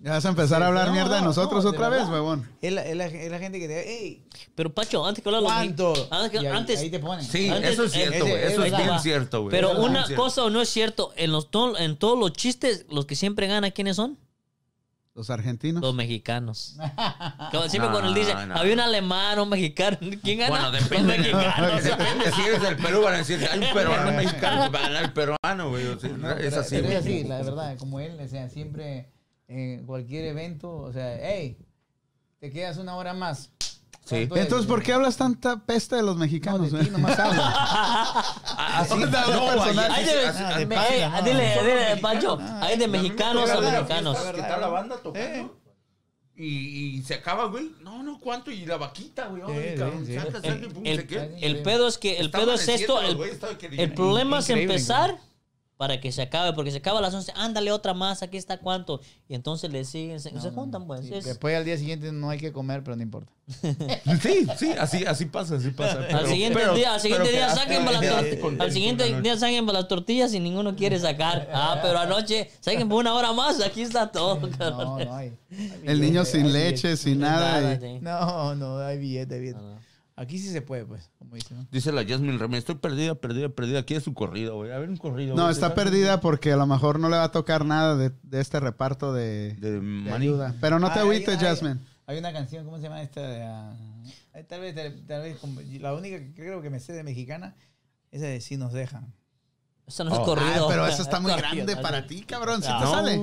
Ya 0.02 0.12
vas 0.12 0.24
a 0.24 0.31
empezar 0.31 0.62
a 0.62 0.68
hablar 0.68 0.86
no, 0.89 0.93
mierda 0.94 1.16
de 1.16 1.20
no, 1.20 1.27
nosotros 1.27 1.62
no, 1.62 1.70
de 1.70 1.77
otra 1.77 1.89
vez, 1.90 1.98
verdad. 2.01 2.12
huevón. 2.14 2.48
Es 2.62 2.72
la, 2.72 2.82
es 2.86 2.97
la- 2.97 3.06
es 3.06 3.31
la 3.31 3.39
gente 3.39 3.60
que 3.60 3.68
te 3.68 3.85
hey, 3.86 4.24
Pero 4.55 4.72
Pacho, 4.74 5.05
antes 5.06 5.22
que 5.22 5.28
hablar 5.28 5.43
los 5.43 5.52
¿cuánto? 5.52 6.09
Antes, 6.10 6.31
que- 6.31 6.39
ahí, 6.39 6.47
antes 6.47 6.81
ahí 6.81 6.90
te 6.90 6.98
ponen. 7.01 7.24
Sí, 7.24 7.51
Antes- 7.51 7.72
eso 7.72 7.85
es 7.85 7.93
cierto, 7.93 8.20
güey. 8.27 8.43
Eso 8.43 8.64
es 8.64 8.77
bien 8.77 8.98
cierto, 9.01 9.43
güey. 9.43 9.51
Pero 9.51 9.78
una 9.82 10.06
cosa 10.16 10.44
o 10.44 10.48
no 10.51 10.62
es 10.62 10.70
cierto, 10.70 11.12
en, 11.16 11.32
los, 11.32 11.51
to- 11.51 11.77
en 11.78 11.97
todos 11.98 12.18
los 12.18 12.32
chistes, 12.32 12.86
los 12.89 13.05
que 13.05 13.14
siempre 13.14 13.47
ganan, 13.47 13.70
¿quiénes 13.72 13.97
son? 13.97 14.18
Los 15.14 15.28
argentinos. 15.28 15.82
Los 15.82 15.94
mexicanos. 15.94 16.77
Como 17.52 17.68
siempre 17.68 17.90
cuando 17.90 18.09
él 18.09 18.14
dice, 18.14 18.32
No, 18.32 18.47
no. 18.47 18.55
había 18.56 18.72
un 18.72 18.81
alemán, 18.81 19.39
un 19.39 19.51
mexicano, 19.51 19.98
¿quién 20.22 20.39
gana? 20.39 20.51
Bueno, 20.51 20.70
depende. 20.70 21.18
Los 21.18 21.27
mexicanos. 21.27 21.82
Depende 21.85 22.32
si 22.32 22.40
eres 22.40 22.62
del 22.62 22.77
Perú, 22.77 23.02
van 23.02 23.14
a 23.14 23.18
decir, 23.18 23.47
hay 23.52 23.59
un 23.59 23.74
peruano 23.74 24.12
mexicano 24.12 24.72
va 24.72 24.78
a 24.78 24.82
ganar 24.82 25.02
el 25.05 25.12
peruano, 25.12 25.68
güey. 25.68 25.86
O 25.89 25.98
sea, 26.01 26.09
No, 26.10 26.31
es 26.31 26.55
así, 26.56 26.78
güey. 26.81 26.93
es 26.93 27.01
así, 27.01 27.24
la 27.24 27.36
verdad, 27.43 27.77
como 27.77 28.01
él, 28.01 28.18
o 28.18 28.27
sea, 28.28 28.48
siempre 28.48 29.10
en 29.51 29.85
cualquier 29.85 30.27
evento, 30.27 30.70
o 30.77 30.93
sea, 30.93 31.18
hey, 31.20 31.59
te 32.39 32.51
quedas 32.51 32.77
una 32.78 32.97
hora 32.97 33.12
más. 33.12 33.51
Sí. 34.05 34.28
Entonces, 34.35 34.66
¿por 34.66 34.82
qué 34.82 34.93
hablas 34.93 35.16
tanta 35.16 35.64
peste 35.66 35.94
de 35.97 36.02
los 36.02 36.16
No, 36.16 36.20
mexicanos, 36.22 36.62
de 36.72 36.78
güey? 36.78 36.85
ti 36.85 36.90
nomás 36.90 37.18
hablo. 37.18 37.43
Así, 38.56 38.93
Onda, 38.94 39.27
no. 39.28 39.51
Hay 39.62 40.05
así- 40.05 40.05
de, 40.14 40.27
así- 40.27 40.43
Ah, 40.44 40.59
de 40.59 40.66
me- 40.66 40.74
eh, 40.77 41.09
no. 41.09 41.22
dile, 41.22 41.55
Son 41.55 41.64
dile, 41.64 41.74
mexicanos. 41.77 42.01
Pancho, 42.01 42.39
hay 42.60 42.78
de 42.78 42.89
mexicanos 42.89 43.51
a 43.51 43.60
mexicanos. 43.60 44.16
fiestas 44.16 44.35
que 44.35 44.40
está 44.40 44.59
la 44.59 44.68
banda 44.68 44.94
Eh. 44.97 44.98
tocando. 45.02 45.56
Y, 46.36 46.47
y 46.98 47.02
se 47.02 47.14
acaba, 47.14 47.44
güey. 47.47 47.70
No, 47.82 48.02
no, 48.02 48.18
¿cuánto? 48.18 48.51
Y 48.51 48.64
la 48.64 48.78
vaquita, 48.78 49.27
güey. 49.27 49.43
Ay, 49.47 49.74
cabrón, 49.77 50.06
saca, 50.06 50.40
saca 50.40 50.68
pum, 50.72 50.82
El, 50.86 51.06
queda. 51.06 51.24
el 51.40 51.62
pedo 51.62 51.86
es 51.86 51.98
que 51.98 52.16
el 52.18 52.27
Está 52.27 52.39
pedo 52.39 52.55
es 52.55 52.66
esto, 52.68 53.01
el, 53.02 53.14
güey, 53.16 53.31
el 53.77 53.93
problema 53.93 54.39
es 54.39 54.48
empezar 54.51 55.18
para 55.81 55.98
que 55.98 56.12
se 56.12 56.20
acabe, 56.20 56.52
porque 56.52 56.70
se 56.70 56.77
acaba 56.77 56.98
a 56.98 57.01
las 57.02 57.15
11, 57.15 57.32
ándale 57.36 57.73
otra 57.73 57.94
más, 57.94 58.23
aquí 58.23 58.36
está 58.36 58.59
cuánto, 58.59 59.01
y 59.31 59.35
entonces 59.35 59.70
le 59.73 59.86
siguen, 59.86 60.20
se, 60.20 60.39
se 60.39 60.51
juntan 60.51 60.86
pues. 60.86 61.07
Sí, 61.07 61.15
es- 61.15 61.24
Después 61.24 61.57
al 61.57 61.65
día 61.65 61.78
siguiente 61.78 62.12
no 62.12 62.28
hay 62.28 62.39
que 62.39 62.52
comer, 62.52 62.85
pero 62.85 62.97
no 62.97 63.02
importa. 63.02 63.32
Sí, 64.20 64.47
sí, 64.59 64.73
así, 64.78 65.07
así 65.07 65.24
pasa, 65.24 65.55
así 65.57 65.70
pasa. 65.70 66.01
al 66.12 66.27
siguiente 66.27 66.59
pero- 66.61 66.74
día, 66.74 66.93
al 66.93 67.01
siguiente 67.01 67.31
día 67.32 67.48
saquen 67.55 67.86
para 67.86 67.98
las 67.98 68.11
tortillas. 68.15 68.61
Al 68.61 68.73
siguiente 68.73 69.20
día 69.23 69.39
saquen 69.39 69.65
para 69.65 69.78
las 69.78 69.89
tortillas 69.89 70.35
y 70.35 70.40
ninguno 70.40 70.77
quiere 70.77 70.98
sacar. 70.98 71.48
Ah, 71.51 71.78
pero 71.82 71.98
anoche 71.98 72.51
saquen 72.61 72.86
por 72.86 72.98
una 72.98 73.15
hora 73.15 73.32
más, 73.32 73.62
aquí 73.62 73.81
está 73.81 74.12
todo, 74.12 74.39
No, 74.39 74.51
cabrón. 74.51 75.05
no 75.07 75.15
hay. 75.16 75.32
El 75.85 75.98
niño 76.02 76.27
sin 76.27 76.52
leche, 76.52 76.94
sin 76.98 77.20
nada. 77.20 77.73
y- 77.73 77.81
sí. 77.81 77.98
No, 78.02 78.55
no, 78.55 78.77
hay 78.81 78.98
billete, 78.98 79.35
hay 79.36 79.40
billete. 79.40 79.59
No, 79.61 79.77
no. 79.77 79.89
Aquí 80.20 80.38
sí 80.38 80.51
se 80.51 80.60
puede, 80.60 80.84
pues, 80.84 81.10
como 81.18 81.34
dicen. 81.34 81.56
¿no? 81.56 81.66
Dice 81.72 81.92
la 81.92 82.05
Jasmine 82.06 82.36
Remy, 82.36 82.59
estoy 82.59 82.74
perdida, 82.74 83.14
perdida, 83.14 83.48
perdida. 83.48 83.78
Aquí 83.78 83.94
es 83.94 84.02
su 84.02 84.12
corrido, 84.12 84.56
güey. 84.56 84.70
A 84.70 84.78
ver 84.78 84.90
un 84.90 84.98
corrido. 84.98 85.34
No, 85.34 85.44
güey. 85.44 85.52
está 85.55 85.74
perdida 85.74 86.20
porque 86.20 86.52
a 86.52 86.56
lo 86.59 86.66
mejor 86.66 87.01
no 87.01 87.09
le 87.09 87.16
va 87.16 87.24
a 87.24 87.32
tocar 87.32 87.64
nada 87.64 87.97
de, 87.97 88.10
de 88.22 88.40
este 88.42 88.60
reparto 88.60 89.14
de, 89.14 89.55
De 89.55 90.12
ayuda. 90.12 90.55
Pero 90.60 90.78
no 90.78 90.92
te 90.92 90.98
Ah, 90.98 91.02
agüites, 91.02 91.38
Jasmine. 91.38 91.80
Hay 92.06 92.18
una 92.18 92.34
canción, 92.34 92.66
¿cómo 92.66 92.76
se 92.76 92.82
llama 92.82 93.01
esta? 93.01 93.22
De, 93.26 93.42
ah, 93.44 93.74
eh, 94.34 94.44
tal 94.44 94.60
vez, 94.60 94.74
tal, 94.74 95.06
tal 95.06 95.22
vez, 95.22 95.38
la 95.80 95.94
única 95.94 96.18
que 96.18 96.34
creo 96.34 96.60
que 96.60 96.68
me 96.68 96.80
sé 96.80 96.92
de 96.92 97.02
mexicana, 97.02 97.56
esa 98.10 98.26
de 98.26 98.42
Si 98.42 98.59
nos 98.59 98.74
dejan. 98.74 99.14
Eso 99.90 100.04
no 100.04 100.12
es 100.14 100.18
Oh. 100.20 100.24
corrido. 100.24 100.64
Ah, 100.66 100.68
pero 100.68 100.86
eso 100.86 101.02
está 101.02 101.18
muy 101.18 101.32
grande 101.36 101.74
¿no? 101.74 101.82
para 101.82 102.06
ti, 102.06 102.22
cabrón. 102.22 102.62
Si 102.62 102.68
te 102.68 102.74
No. 102.74 102.90
sale. 102.90 103.16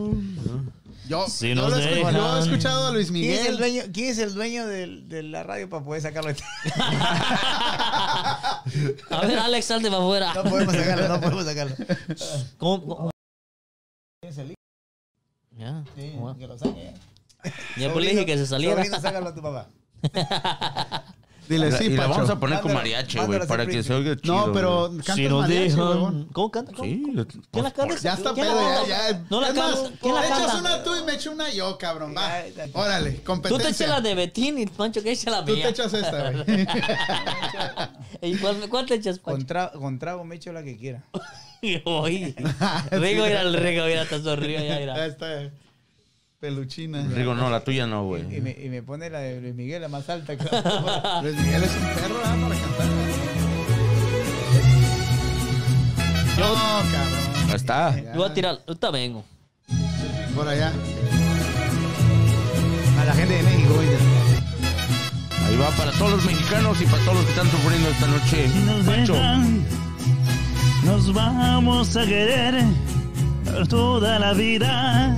Yo, 1.08 1.26
yo 1.26 1.56
nos 1.56 1.70
lo 1.70 1.78
he 1.78 1.80
escuchado, 1.80 1.94
yo 1.94 2.10
he 2.10 2.14
dejan. 2.36 2.44
escuchado 2.44 2.88
a 2.88 2.92
Luis 2.92 3.10
¿Quién 3.12 3.32
es 3.32 3.40
el 3.40 3.54
Miguel. 3.54 3.58
dueño, 3.58 3.84
quién 3.94 4.10
es 4.10 4.18
el 4.18 4.34
dueño 4.34 4.68
del- 4.68 5.08
de, 5.08 5.24
la 5.24 5.42
radio 5.44 5.70
para 5.70 5.82
poder 5.86 6.02
sacarlo? 6.02 6.32
A 9.10 9.22
ver, 9.26 9.40
Alex, 9.40 9.66
salte 9.66 9.90
para 9.90 10.02
afuera. 10.04 10.34
No 10.34 10.44
podemos 10.44 10.76
sacarlo, 10.76 11.08
no 11.08 11.22
podemos 11.22 11.46
sacarlo. 11.46 11.76
¿Cómo- 12.58 12.86
cómo? 12.98 13.10
¿Quién 14.22 14.34
es 14.34 14.38
el 14.40 14.48
hijo? 14.48 14.56
Ya, 15.58 15.84
Sí, 15.96 16.12
bueno. 16.18 16.38
que 16.38 16.48
lo 16.48 16.58
saque. 16.58 16.94
Ya 17.78 17.94
pues 17.94 18.04
le 18.04 18.12
dije 18.12 18.26
que 18.26 18.38
se 18.38 18.46
saliera. 18.46 18.76
Sobrino, 18.76 19.00
sácalo 19.00 19.30
a 19.30 19.34
tu 19.36 19.42
papá. 19.42 19.68
Dile, 21.50 21.72
sí, 21.72 21.86
y 21.86 21.90
la 21.90 22.08
vamos 22.08 22.30
a 22.30 22.40
poner 22.40 22.60
con 22.62 22.74
mariachi, 22.74 23.20
güey, 23.20 23.46
para 23.48 23.66
que 23.66 23.82
se 23.84 23.94
oiga 23.94 24.16
chido. 24.18 24.48
No, 24.48 24.54
pero 24.54 24.88
güey. 24.90 24.98
canta 25.00 25.14
Si 25.16 25.28
nos 25.30 25.42
mariachi, 25.42 25.70
dejan-. 25.76 26.28
¿Cómo 26.34 26.52
canta? 26.52 26.72
¿Cómo? 26.74 26.84
Sí. 26.84 27.04
¿Quién 27.52 27.64
la 27.64 27.72
canta? 27.72 27.96
Ya 28.00 28.14
está 28.14 28.34
¿Quién 28.34 28.48
la 28.48 28.54
pedo, 28.54 28.88
ya. 28.88 29.26
No 29.30 29.42
la 29.42 29.48
Es 29.50 29.56
más, 29.56 29.76
canta. 29.76 29.92
¿Quién 30.02 30.16
la 30.16 30.26
echas 30.26 30.40
canta? 30.40 30.58
una 30.60 30.84
tú 30.84 30.96
y 30.96 31.04
me 31.04 31.14
echo 31.14 31.32
una 31.32 31.50
yo, 31.52 31.78
cabrón. 31.78 32.14
Va. 32.18 32.32
Órale, 32.74 33.12
Tú 33.12 33.18
te 33.18 33.24
competencia. 33.24 33.70
echas 33.70 33.90
la 33.90 34.02
de 34.02 34.16
Betín 34.16 34.58
y 34.60 34.66
Pancho 34.68 35.02
que 35.02 35.12
echa 35.12 35.32
la 35.32 35.40
Tú 35.40 35.46
te 35.48 35.54
mía. 35.54 35.70
echas 35.70 35.94
esta, 35.94 36.32
güey. 36.32 36.68
¿Y 38.22 38.36
cuál, 38.38 38.70
cuál 38.70 38.86
te 38.86 38.96
echas, 38.96 39.20
Con, 39.20 39.34
Pancho? 39.46 39.54
tra- 39.54 39.72
con 39.72 40.00
trago 40.00 40.24
me 40.26 40.36
echo 40.36 40.52
la 40.52 40.64
que 40.64 40.78
quiera. 40.78 41.04
Oye. 41.86 42.36
Rigo, 42.92 43.24
mira 43.26 43.42
el 43.42 43.54
Rigo, 43.54 43.86
mira, 43.86 44.04
está 44.04 44.22
sonriendo 44.22 44.66
ya, 44.68 44.74
Ya 44.76 44.80
mira. 44.80 45.06
está. 45.06 45.50
Peluchina. 46.40 47.02
Rigo, 47.16 47.34
no, 47.34 47.50
la 47.50 47.62
tuya 47.64 47.88
no, 47.88 48.04
Y 48.04 48.06
güey. 48.06 48.42
me, 48.42 48.52
y 48.52 48.70
me 48.70 48.84
pone 48.84 49.10
la 49.10 49.20
de 49.20 49.42
Luis 49.42 49.56
Miguel, 49.56 49.82
la 49.82 49.88
más 49.88 50.08
alta. 50.10 50.38
que- 50.38 50.44
Luis 51.24 51.36
Miguel 51.36 51.64
es 51.64 51.72
un 51.72 51.88
perro, 51.96 52.20
¿ah? 52.24 52.38
Para 52.42 52.56
cantar. 52.62 52.88
No, 56.38 56.54
cabrón. 56.92 57.50
Ahí 57.50 57.56
está. 57.56 57.96
Yo 58.00 58.14
voy 58.20 58.30
a 58.30 58.34
tirar, 58.34 58.60
ahorita 58.68 58.92
vengo. 58.92 59.24
Por 60.36 60.48
allá. 60.48 60.72
A 63.02 63.06
la 63.06 63.14
gente 63.14 63.34
de 63.34 63.44
México, 63.44 63.74
oíste. 63.80 63.98
Ahí 65.48 65.56
va 65.58 65.70
para 65.72 65.92
todos 65.94 66.12
los 66.12 66.26
mexicanos 66.26 66.80
y 66.82 66.86
para 66.86 67.02
todos 67.04 67.16
los 67.18 67.26
que 67.26 67.32
están 67.32 67.50
sufriendo 67.50 67.90
esta 67.90 68.08
noche. 68.08 68.50
Si 68.50 68.60
nos 68.60 68.86
Pancho. 68.86 69.14
dejan, 69.14 69.66
nos 70.86 71.14
vamos 71.14 71.96
a 71.98 72.06
querer 72.06 72.64
toda 73.70 74.20
la 74.20 74.34
vida. 74.34 75.18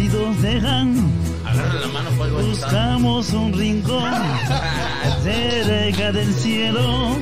Si 0.00 0.08
nos 0.08 0.40
dejan, 0.40 0.96
Agarra 1.44 1.80
la 1.80 1.88
mano, 1.88 2.10
güey. 2.16 2.30
buscamos 2.46 3.30
un 3.34 3.52
rincón 3.52 4.10
cerca 5.22 6.10
del 6.10 6.32
cielo. 6.32 7.18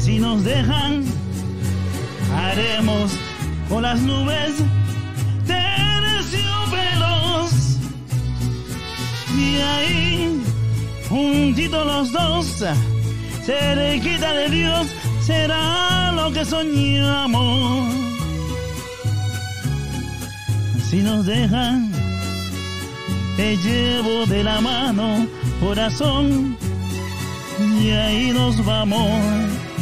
Si 0.00 0.18
nos 0.18 0.42
dejan, 0.42 1.04
haremos 2.36 3.12
con 3.68 3.82
las 3.82 4.00
nubes 4.00 4.54
terciopelos. 5.46 7.52
Y 9.38 9.60
ahí, 9.60 10.42
juntitos 11.08 11.86
los 11.86 12.12
dos, 12.12 12.64
cerquita 13.44 14.32
de 14.32 14.48
Dios, 14.48 14.88
será 15.20 16.10
lo 16.10 16.32
que 16.32 16.44
soñamos. 16.44 18.03
Si 20.90 21.02
nos 21.02 21.26
dejan, 21.26 21.90
te 23.36 23.56
llevo 23.56 24.26
de 24.26 24.44
la 24.44 24.60
mano, 24.60 25.26
corazón, 25.60 26.56
y 27.80 27.90
ahí 27.90 28.32
nos 28.32 28.64
vamos. 28.64 29.08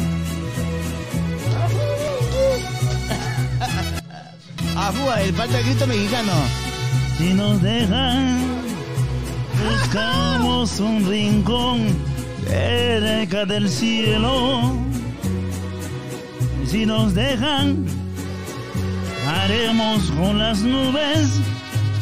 Afúa, 4.75 5.21
el 5.21 5.35
de 5.35 5.61
Cristo 5.61 5.87
mexicano. 5.87 6.33
Si 7.17 7.33
nos 7.33 7.61
dejan, 7.61 8.39
buscamos 9.63 10.79
un 10.79 11.07
rincón 11.07 11.79
cerca 12.47 13.45
del 13.45 13.69
cielo. 13.69 14.75
Si 16.65 16.85
nos 16.85 17.13
dejan, 17.13 17.85
haremos 19.27 20.11
con 20.11 20.37
las 20.39 20.61
nubes 20.61 21.41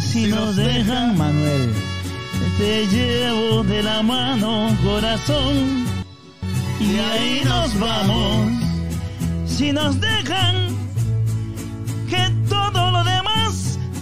Si 0.02 0.28
nos 0.28 0.56
dejan, 0.56 1.18
Manuel, 1.18 1.74
te 2.58 2.88
llevo 2.88 3.64
de 3.64 3.84
la 3.84 4.02
mano, 4.04 4.76
corazón, 4.84 5.86
y 6.80 7.00
ahí 7.00 7.42
nos 7.46 7.80
vamos. 7.80 8.52
Si 9.46 9.72
nos 9.72 10.00
dejan, 10.00 10.79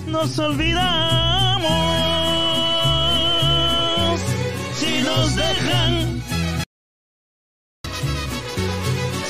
nos 0.08 0.40
olvidamos. 0.40 1.68
Si 4.80 5.02
nos 5.02 5.36
dejan, 5.36 6.24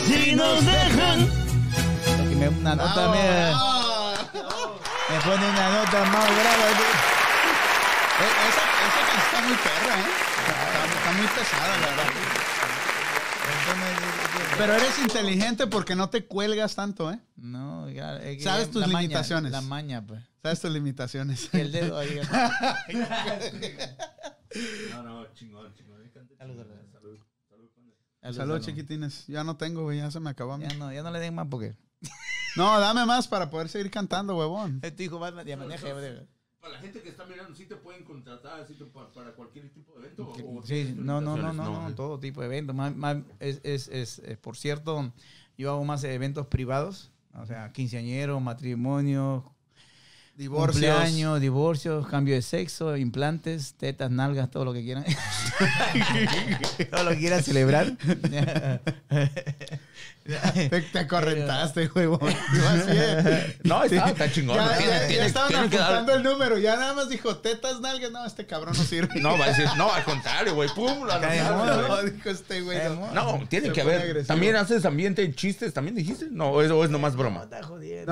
si 0.08 0.36
nos 0.36 0.66
dejan. 0.66 1.30
Me 2.40 2.48
una 2.49 2.76
nota, 2.76 3.10
mira, 3.10 3.52
me 5.10 5.20
pone 5.22 5.49
una 5.49 5.70
nota 5.70 5.99
más 6.06 6.28
brava. 6.38 6.68
Eh, 8.20 8.34
Esa, 8.49 8.64
esa 8.88 9.02
canción 9.08 9.22
está 9.26 9.40
muy 9.41 9.56
perra, 9.58 9.94
¿eh? 9.99 10.12
Está, 10.48 10.86
está 10.98 11.12
muy 11.18 11.28
pesada, 11.28 11.78
la 11.78 11.88
verdad. 11.88 12.47
Pero 14.57 14.74
eres 14.74 14.98
inteligente 14.99 15.68
porque 15.68 15.95
no 15.95 16.10
te 16.10 16.26
cuelgas 16.26 16.76
tanto, 16.76 17.11
¿eh? 17.11 17.19
No, 17.36 17.90
ya, 17.90 18.18
es 18.18 18.38
que 18.38 18.44
Sabes 18.44 18.72
tus 18.72 18.82
la 18.82 18.88
maña, 18.88 19.02
limitaciones. 19.02 19.52
la 19.52 19.61
maña, 19.61 20.06
pues. 20.06 20.24
Sabes 20.41 20.61
tus 20.61 20.72
limitaciones. 20.72 21.49
Y 21.53 21.57
el 21.60 21.72
dedo 21.72 21.98
ahí. 21.98 22.19
No, 24.91 25.03
no, 25.03 25.34
chingón, 25.34 25.74
chingón. 25.76 25.98
Salud, 26.38 26.56
salud. 26.91 27.19
Salud, 28.34 28.60
chiquitines. 28.61 29.28
Ya 29.28 29.44
no 29.44 29.57
tengo, 29.57 29.84
güey. 29.84 29.98
Ya 29.99 30.10
se 30.10 30.19
me 30.19 30.30
acabó 30.30 30.53
a 30.53 30.57
mí. 30.57 30.65
Ya 30.68 30.76
no, 30.76 30.91
ya 30.91 31.03
no 31.03 31.11
le 31.11 31.19
den 31.19 31.36
más 31.36 31.48
porque. 31.49 31.76
No, 32.56 32.80
dame 32.80 33.06
más 33.06 33.28
para 33.28 33.49
poder 33.49 33.69
seguir 33.69 33.91
cantando, 33.91 34.36
huevón. 34.36 34.80
Este 34.84 35.03
hijo 35.03 35.19
va 35.19 35.30
ya 35.44 35.57
maneja. 35.57 35.88
ya 35.88 35.94
maneja. 35.94 36.24
Para 36.68 36.80
la 36.80 36.84
gente 36.84 37.02
que 37.02 37.10
está 37.10 37.26
mirando, 37.26 37.56
¿sí 37.56 37.65
te 37.65 37.76
pueden 37.77 38.03
contratar 38.03 38.60
así 38.60 38.73
te- 38.76 38.84
pa- 38.85 39.14
para 39.14 39.31
cualquier 39.34 39.69
tipo 39.73 39.94
de 39.94 40.07
evento? 40.07 40.23
o- 40.45 40.61
Sí, 40.65 40.94
no, 40.98 41.22
no, 41.22 41.38
no, 41.38 41.53
no, 41.53 41.64
no, 41.89 41.95
todo 41.95 42.19
tipo 42.19 42.41
de 42.41 42.48
eventos. 42.48 42.76
Más, 42.76 42.94
más- 42.95 43.23
es, 43.39 43.61
es, 43.64 43.88
es, 43.88 44.19
es- 44.19 44.38
por 44.38 44.57
cierto, 44.57 45.14
yo 45.57 45.72
hago 45.72 45.85
más 45.85 46.03
eventos 46.03 46.48
privados, 46.48 47.11
o 47.34 47.45
sea, 47.45 47.72
quinceañeros, 47.72 48.41
matrimonios, 48.41 49.44
Divorcios. 50.38 50.85
cumpleaños, 50.93 51.41
divorcios, 51.41 52.07
cambio 52.07 52.35
de 52.35 52.43
sexo, 52.43 52.95
implantes, 52.95 53.73
tetas, 53.73 54.11
nalgas, 54.11 54.51
todo 54.51 54.65
lo 54.65 54.73
que 54.73 54.84
quieran. 54.84 55.03
todo 56.91 57.03
lo 57.05 57.09
que 57.11 57.18
quieran 57.18 57.43
celebrar. 57.43 57.97
Te, 60.69 60.81
te 60.81 60.99
acorrentaste, 60.99 61.89
eh. 61.95 63.55
No, 63.64 63.84
está, 63.84 64.09
está 64.09 64.31
chingón. 64.31 64.57
Ya, 64.57 64.80
ya- 64.80 65.07
ya 65.09 65.26
estaban 65.26 65.55
apuntando 65.55 66.14
el 66.14 66.22
número. 66.22 66.57
Ya 66.59 66.76
nada 66.76 66.93
más 66.93 67.09
dijo 67.09 67.38
tetas, 67.38 67.80
nalgas. 67.80 68.11
No, 68.11 68.23
este 68.26 68.45
cabrón 68.45 68.76
no 68.77 68.84
sirve. 68.84 69.19
No, 69.19 69.38
va 69.39 69.45
a 69.45 69.47
decir, 69.49 69.65
no, 69.76 69.91
al 69.91 70.03
contrario, 70.03 70.53
güey, 70.53 70.69
pum, 70.76 70.99
güey. 70.99 71.39
No, 71.39 72.03
dijo 72.03 72.30
este 72.30 72.61
güey. 72.61 72.77
no. 73.14 73.39
Tiene 73.49 73.72
que 73.72 73.81
haber. 73.81 74.26
¿También 74.27 74.55
haces 74.55 74.85
ambiente 74.85 75.23
y 75.23 75.34
chistes? 75.34 75.73
¿También 75.73 75.95
dijiste? 75.95 76.27
No, 76.30 76.49
o 76.51 76.61
es, 76.61 76.69
o 76.69 76.84
es 76.84 76.91
nomás 76.91 77.15
broma. 77.15 77.43
Está 77.43 77.64
jodiendo. 77.64 78.11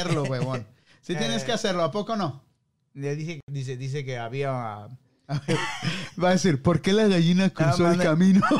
Hacerlo, 0.00 0.22
huevón. 0.24 0.66
Sí 1.02 1.14
tienes 1.16 1.44
que 1.44 1.52
hacerlo, 1.52 1.82
¿a 1.82 1.90
poco 1.90 2.16
no? 2.16 2.42
Le 2.94 3.14
dice, 3.16 3.40
dice, 3.50 3.76
dice 3.76 4.04
que 4.04 4.18
había 4.18 4.50
Va 6.22 6.28
a 6.28 6.32
decir, 6.32 6.62
¿por 6.62 6.80
qué 6.80 6.92
la 6.92 7.06
gallina 7.06 7.50
cruzó 7.50 7.86
Ah, 7.86 7.92
el 7.92 7.98
camino? 8.00 8.40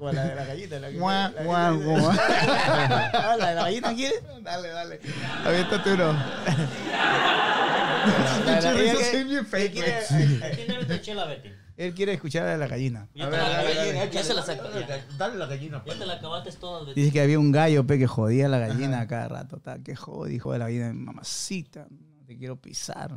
O 0.00 0.12
la 0.12 0.24
de 0.26 0.34
la 0.34 0.44
gallita. 0.44 0.78
La, 0.80 0.90
Guau, 0.90 1.32
la- 1.32 1.42
guau, 1.44 1.78
la- 1.80 1.84
guau. 1.86 2.10
Ah, 2.12 3.36
¿La 3.38 3.48
de 3.48 3.54
la 3.54 3.62
gallina 3.62 3.94
quiere? 3.94 4.16
dale, 4.42 4.68
dale. 4.68 5.00
Aviéntate 5.44 5.92
uno. 5.94 6.12
La- 6.12 6.26
Pinche 8.44 8.60
la- 8.62 8.72
risa 8.74 8.98
así 9.00 9.24
bien 9.24 9.46
fake, 9.46 9.74
güey. 9.74 9.92
¿Quién 10.54 10.68
debe 10.68 10.84
tu 10.84 10.98
chela, 10.98 11.24
Betty? 11.26 11.50
Él 11.76 11.92
quiere 11.94 12.12
escuchar 12.12 12.46
a 12.46 12.56
la 12.56 12.66
gallina. 12.68 13.08
Ya 13.14 13.28
te 13.30 13.36
la- 13.36 14.06
Ya 14.10 14.22
se 14.22 14.34
la 14.34 14.42
sacó. 14.42 14.68
Dale, 14.68 14.86
Ya 14.86 15.04
Dale 15.18 15.36
la 15.36 15.46
gallina. 15.46 15.82
Ya 15.86 15.98
te 15.98 16.06
la 16.06 16.14
acabaste 16.14 16.52
toda. 16.52 16.92
Dice 16.94 17.10
que 17.12 17.20
había 17.20 17.38
un 17.38 17.50
gallo 17.50 17.84
pe, 17.86 17.98
que 17.98 18.06
jodía 18.06 18.46
a 18.46 18.48
la 18.48 18.58
gallina 18.58 19.00
a 19.00 19.06
cada 19.08 19.28
rato. 19.28 19.58
Tal, 19.58 19.82
que 19.82 19.96
jode, 19.96 20.32
hijo 20.34 20.52
de 20.52 20.58
la 20.60 20.66
gallina, 20.66 20.92
mamacita, 20.92 21.86
no 21.90 22.24
te 22.26 22.36
quiero 22.36 22.56
pisar. 22.60 23.10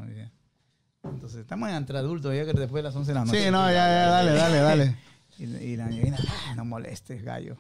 Entonces, 1.04 1.40
estamos 1.42 1.70
entre 1.70 1.98
adultos, 2.00 2.36
ya 2.36 2.46
que 2.46 2.54
después 2.54 2.80
de 2.84 2.90
las 2.90 2.96
11 2.96 3.12
de 3.12 3.16
la 3.16 3.26
noche. 3.26 3.44
Sí, 3.46 3.52
no, 3.52 3.66
ya, 3.68 3.74
ya, 3.74 4.08
dale, 4.10 4.32
dale, 4.34 4.58
dale. 4.60 4.96
Y, 5.40 5.44
y 5.44 5.78
la 5.78 5.86
gallina, 5.86 6.18
"Ah, 6.48 6.56
no 6.56 6.66
molestes, 6.66 7.22
gallo. 7.24 7.58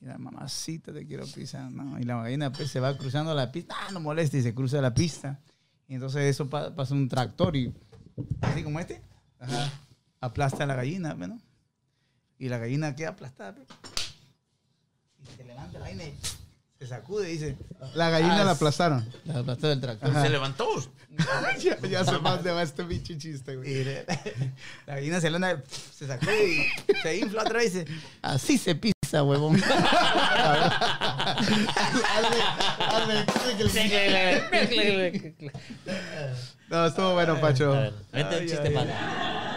Y 0.00 0.06
la 0.06 0.18
mamacita, 0.18 0.92
te 0.92 1.06
quiero 1.06 1.24
pisar. 1.26 1.70
No. 1.70 1.96
Y 2.00 2.02
la 2.02 2.20
gallina 2.22 2.50
pues, 2.52 2.70
se 2.72 2.80
va 2.80 2.96
cruzando 2.98 3.32
la 3.36 3.52
pista. 3.52 3.72
Ah, 3.78 3.92
no 3.92 4.00
molestes, 4.00 4.40
y 4.40 4.42
se 4.42 4.52
cruza 4.52 4.80
la 4.80 4.92
pista. 4.92 5.38
Y 5.86 5.94
entonces 5.94 6.22
eso 6.24 6.50
pa- 6.50 6.74
pasa 6.74 6.94
un 6.94 7.08
tractor 7.08 7.54
y 7.54 7.72
así 8.40 8.64
como 8.64 8.80
este, 8.80 9.00
aplasta 10.20 10.64
a 10.64 10.66
la 10.66 10.74
gallina, 10.74 11.14
pues, 11.16 11.28
¿no? 11.28 11.40
Y 12.38 12.48
la 12.48 12.58
gallina 12.58 12.94
queda 12.94 13.10
aplastada. 13.10 13.54
pues. 13.54 13.68
Y 15.22 15.36
se 15.36 15.44
levanta 15.44 15.78
la 15.78 15.86
gallina 15.86 16.04
y 16.04 16.14
se 16.78 16.86
sacude 16.86 17.28
y 17.28 17.32
dice, 17.32 17.56
La 17.94 18.08
gallina 18.08 18.42
Ah, 18.42 18.44
la 18.44 18.50
aplastaron. 18.52 19.04
la 19.24 19.40
aplastó 19.40 19.66
del 19.68 19.80
tractor. 19.80 20.12
Se 20.22 20.28
levantó. 20.28 20.68
ya, 21.58 21.76
ya 21.80 22.04
sé 22.04 22.18
más 22.20 22.44
de 22.44 22.62
este 22.62 22.84
pinche 22.84 23.18
chiste, 23.18 23.56
güey. 23.56 23.84
La, 24.86 24.94
gallina 24.94 25.20
se 25.20 25.30
levanta, 25.30 25.64
se 25.92 26.06
sacude 26.06 26.48
y 26.48 26.92
se 27.02 27.16
infla 27.16 27.42
otra 27.42 27.58
vez 27.58 27.74
y 27.74 27.78
dice, 27.80 27.92
así 28.22 28.58
se 28.58 28.76
pisa, 28.76 29.24
huevón. 29.24 29.60
No, 36.68 36.84
estuvo 36.86 37.14
bueno, 37.14 37.40
Pacho. 37.40 37.72
A 37.72 37.80
ver, 37.80 37.94
vente 38.12 38.38
un 38.40 38.46
chiste 38.46 38.70
para. 38.70 39.47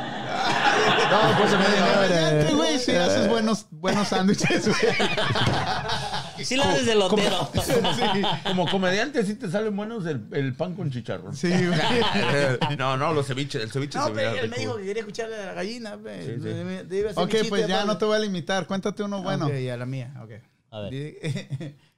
No, 1.12 1.38
pues 1.38 1.49
se 1.52 1.58
me 1.58 1.64
Imagínate, 1.64 2.53
güey, 2.53 2.80
si 2.80 2.91
haces 2.91 3.30
buenos, 3.30 3.68
buenos 3.70 4.08
sándwiches, 4.08 4.68
güey. 4.68 4.80
Sí 6.44 6.56
la 6.56 6.72
haces 6.72 6.88
de 6.88 6.95
lotero. 6.95 7.52
Como 8.44 8.68
comediante 8.68 9.24
sí 9.24 9.36
te 9.36 9.49
salen 9.49 9.76
buenos 9.76 10.06
el, 10.08 10.26
el 10.32 10.56
pan 10.56 10.74
con 10.74 10.90
chicharrón. 10.90 11.36
Sí, 11.36 11.49
güey. 11.68 12.78
No, 12.78 12.98
no, 12.98 13.14
los 13.14 13.28
ceviches, 13.28 13.62
el 13.62 13.72
ceviche 13.72 13.99
No, 13.99 14.08
se 14.08 14.14
pe, 14.14 14.22
ve 14.22 14.40
él 14.40 14.49
me 14.49 14.58
dijo 14.58 14.76
que 14.78 14.86
quería 14.86 15.02
escucharle 15.02 15.36
a 15.36 15.45
la 15.48 15.53
gallina. 15.53 15.98
pe. 15.98 16.26
Sí, 16.26 16.41
sí. 16.41 17.06
Hacer 17.06 17.24
Ok, 17.24 17.48
pues 17.48 17.68
ya 17.68 17.86
no 17.86 17.98
te 17.98 18.06
voy 18.06 18.16
a 18.16 18.20
limitar. 18.20 18.66
Cuéntate 18.66 19.03
uno 19.03 19.22
bueno. 19.22 19.45
Ok, 19.45 19.53
ya 19.53 19.78
la 19.78 19.86
mía, 19.86 20.14
ok. 20.24 20.32
A 20.72 20.80
ver. 20.80 20.94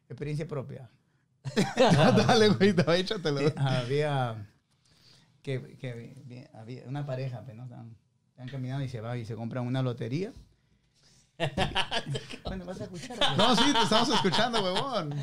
Experiencia 0.10 0.46
propia. 0.48 0.90
Dale, 1.76 2.50
güey, 2.50 2.74
no, 2.74 2.94
échatelo. 2.94 3.40
Sí, 3.40 3.54
había 3.56 4.36
que, 5.42 5.78
que 5.78 6.50
había 6.54 6.84
una 6.88 7.06
pareja, 7.06 7.44
pues, 7.46 7.56
¿no? 7.56 7.64
Están, 7.64 7.96
están 8.34 8.50
caminando 8.50 8.84
y 8.84 8.90
se 8.90 9.00
va 9.02 9.16
y 9.18 9.26
se 9.26 9.36
compran 9.36 9.66
una 9.66 9.82
lotería. 9.82 10.32
bueno, 12.46 12.64
vas 12.66 12.80
a 12.80 12.84
escuchar. 12.84 13.18
pues. 13.18 13.38
No, 13.38 13.56
sí, 13.56 13.74
te 13.74 13.82
estamos 13.82 14.10
escuchando, 14.10 14.64
huevón. 14.64 15.16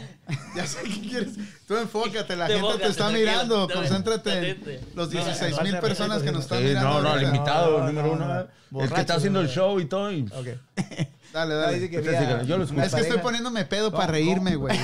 Ya 0.57 0.67
sé 0.67 0.83
qué 0.83 1.01
quieres. 1.01 1.35
Tú 1.69 1.77
enfócate, 1.77 2.35
la 2.37 2.47
Te 2.49 2.61
gente 2.61 2.79
te 2.79 2.89
está 2.89 3.11
mirando. 3.11 3.67
dale, 3.69 3.81
Concéntrate 3.81 4.51
en 4.51 4.61
dale. 4.61 4.81
los 4.95 5.07
No, 5.13 5.21
16 5.25 5.57
no, 5.57 5.63
mil 5.63 5.73
no, 5.75 5.81
personas 5.81 6.19
que 6.21 6.27
no, 6.27 6.33
nos 6.33 6.43
están 6.45 6.59
Sí, 6.59 6.65
mirando. 6.65 6.89
no, 6.91 7.03
no, 7.03 7.15
el 7.17 7.23
invitado, 7.23 7.79
No, 7.79 7.87
número 7.87 8.07
no, 8.09 8.13
uno. 8.15 8.27
no. 8.27 8.41
El 8.41 8.47
que 8.47 8.53
Borracho, 8.71 9.01
está 9.01 9.15
haciendo 9.15 9.41
el 9.41 9.49
show 9.49 9.79
y 9.81 9.85
todo. 9.87 10.13
y- 10.13 10.23
Ok. 10.23 10.47
Dale, 11.33 11.55
No, 11.55 11.61
dale. 11.61 11.79
dice 11.79 11.91
que 11.91 12.03
yo 12.47 12.59
lo 12.59 12.65
escucho. 12.65 12.83
Es 12.83 12.93
que 12.95 13.01
estoy 13.03 13.19
poniéndome 13.19 13.65
pedo 13.65 13.91
No, 13.93 13.97
para 13.97 14.09
reírme, 14.13 14.57
güey. 14.57 14.77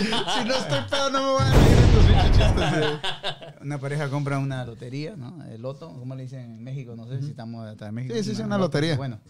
si 0.00 0.44
no 0.48 0.54
estoy 0.56 0.80
pedo, 0.90 1.10
no 1.10 1.22
me 1.22 1.28
voy 1.30 1.42
a 1.42 1.50
reír 1.52 1.83
Una 3.60 3.78
pareja 3.78 4.10
compra 4.10 4.38
una 4.38 4.64
lotería, 4.64 5.16
¿no? 5.16 5.44
El 5.46 5.62
loto, 5.62 5.88
¿cómo 5.98 6.14
le 6.14 6.24
dicen 6.24 6.40
en 6.40 6.62
México? 6.62 6.94
No 6.96 7.06
sé 7.08 7.20
si 7.20 7.30
estamos 7.30 7.66
hasta 7.66 7.88
en 7.88 7.94
México. 7.94 8.14
Sí, 8.14 8.24
sí, 8.24 8.34
sí, 8.34 8.42
una 8.42 8.58
lotería. 8.58 8.96
Bueno, 8.96 9.20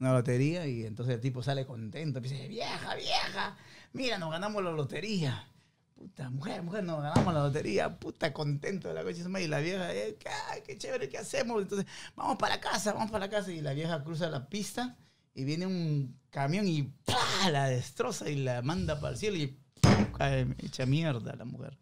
una 0.00 0.12
lotería 0.12 0.66
y 0.66 0.84
entonces 0.84 1.14
el 1.14 1.20
tipo 1.20 1.42
sale 1.42 1.66
contento. 1.66 2.20
Dice, 2.20 2.46
vieja, 2.48 2.94
vieja, 2.94 3.56
mira, 3.92 4.18
nos 4.18 4.30
ganamos 4.30 4.62
la 4.62 4.72
lotería. 4.72 5.48
Puta, 5.94 6.30
mujer, 6.30 6.62
mujer, 6.62 6.84
nos 6.84 7.02
ganamos 7.02 7.34
la 7.34 7.40
lotería. 7.40 7.98
Puta, 7.98 8.32
contento 8.32 8.88
de 8.88 8.94
la 8.94 9.02
coche. 9.02 9.24
Y 9.40 9.46
la 9.48 9.58
vieja, 9.58 9.92
eh, 9.94 10.16
qué, 10.18 10.30
qué 10.64 10.78
chévere, 10.78 11.08
¿qué 11.08 11.18
hacemos? 11.18 11.62
Entonces, 11.62 11.86
vamos 12.14 12.36
para 12.36 12.56
la 12.56 12.60
casa, 12.60 12.92
vamos 12.92 13.10
para 13.10 13.26
la 13.26 13.30
casa. 13.30 13.50
Y 13.50 13.60
la 13.60 13.72
vieja 13.72 14.04
cruza 14.04 14.28
la 14.28 14.48
pista 14.48 14.96
y 15.34 15.44
viene 15.44 15.66
un 15.66 16.18
camión 16.30 16.66
y 16.66 16.82
¡pah! 16.82 17.50
la 17.50 17.68
destroza 17.68 18.28
y 18.28 18.36
la 18.36 18.60
manda 18.62 19.00
para 19.00 19.12
el 19.12 19.18
cielo 19.18 19.36
y 19.36 19.58
¡pum! 19.80 20.12
cae 20.16 20.46
hecha 20.58 20.84
mierda 20.84 21.34
la 21.36 21.44
mujer. 21.44 21.78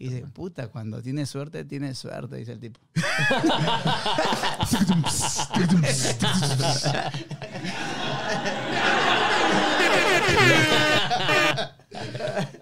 Y 0.00 0.08
dice, 0.08 0.26
puta, 0.28 0.68
cuando 0.68 1.02
tienes 1.02 1.28
suerte, 1.28 1.62
tienes 1.66 1.98
suerte, 1.98 2.36
dice 2.36 2.52
el 2.52 2.60
tipo. 2.60 2.80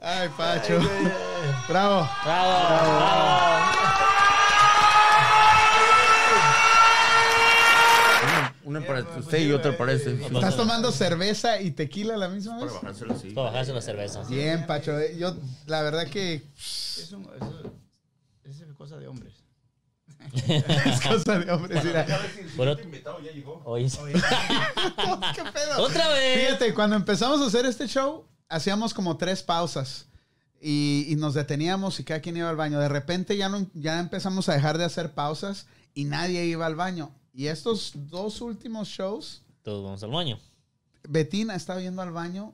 Ay, 0.02 0.28
Pacho. 0.36 0.80
Bravo. 1.68 2.08
Bravo, 2.24 2.52
bravo. 2.58 3.67
Una 8.68 8.86
para 8.86 9.00
usted 9.18 9.38
y 9.46 9.52
otra 9.52 9.76
para 9.78 9.92
ese. 9.92 10.18
Sí. 10.18 10.24
¿Estás 10.24 10.56
tomando 10.56 10.92
cerveza 10.92 11.60
y 11.60 11.70
tequila 11.70 12.14
a 12.14 12.18
la 12.18 12.28
misma 12.28 12.56
vez? 12.62 12.66
Para 12.72 12.80
bajárselo 12.82 13.14
así. 13.14 13.30
Para 13.30 13.46
bajarse 13.50 13.72
la 13.72 13.80
cerveza. 13.80 14.22
Bien, 14.28 14.66
Pacho. 14.66 14.98
eh, 14.98 15.16
Yo, 15.18 15.34
la 15.66 15.82
verdad 15.82 16.06
que 16.08 16.42
Eso, 16.56 17.18
eso, 17.36 17.72
eso 18.44 18.64
es 18.64 18.74
cosa 18.76 18.98
de 18.98 19.08
hombres. 19.08 19.32
es 20.34 21.00
cosa 21.00 21.38
de 21.38 21.50
hombres. 21.50 21.82
mira. 21.84 22.06
Invitado 22.82 23.20
ya 23.20 23.32
llegó. 23.32 23.62
Oye, 23.64 23.88
¿Qué 25.34 25.42
pedo? 25.52 25.82
otra 25.82 26.08
vez. 26.10 26.46
Fíjate, 26.46 26.74
cuando 26.74 26.96
empezamos 26.96 27.40
a 27.40 27.46
hacer 27.46 27.64
este 27.66 27.86
show, 27.86 28.26
hacíamos 28.48 28.92
como 28.92 29.16
tres 29.16 29.42
pausas 29.42 30.06
y, 30.60 31.06
y 31.08 31.16
nos 31.16 31.34
deteníamos 31.34 32.00
y 32.00 32.04
cada 32.04 32.20
quien 32.20 32.36
iba 32.36 32.50
al 32.50 32.56
baño. 32.56 32.78
De 32.80 32.88
repente 32.88 33.36
ya, 33.36 33.48
no, 33.48 33.66
ya 33.74 33.98
empezamos 34.00 34.48
a 34.48 34.54
dejar 34.54 34.76
de 34.76 34.84
hacer 34.84 35.12
pausas 35.14 35.66
y 35.94 36.04
nadie 36.04 36.44
iba 36.44 36.66
al 36.66 36.74
baño. 36.74 37.10
Y 37.38 37.46
estos 37.46 37.92
dos 37.94 38.40
últimos 38.40 38.88
shows, 38.88 39.44
Todos 39.62 39.84
vamos 39.84 40.02
al 40.02 40.10
baño. 40.10 40.40
Betina 41.08 41.54
estaba 41.54 41.80
yendo 41.80 42.02
al 42.02 42.10
baño, 42.10 42.52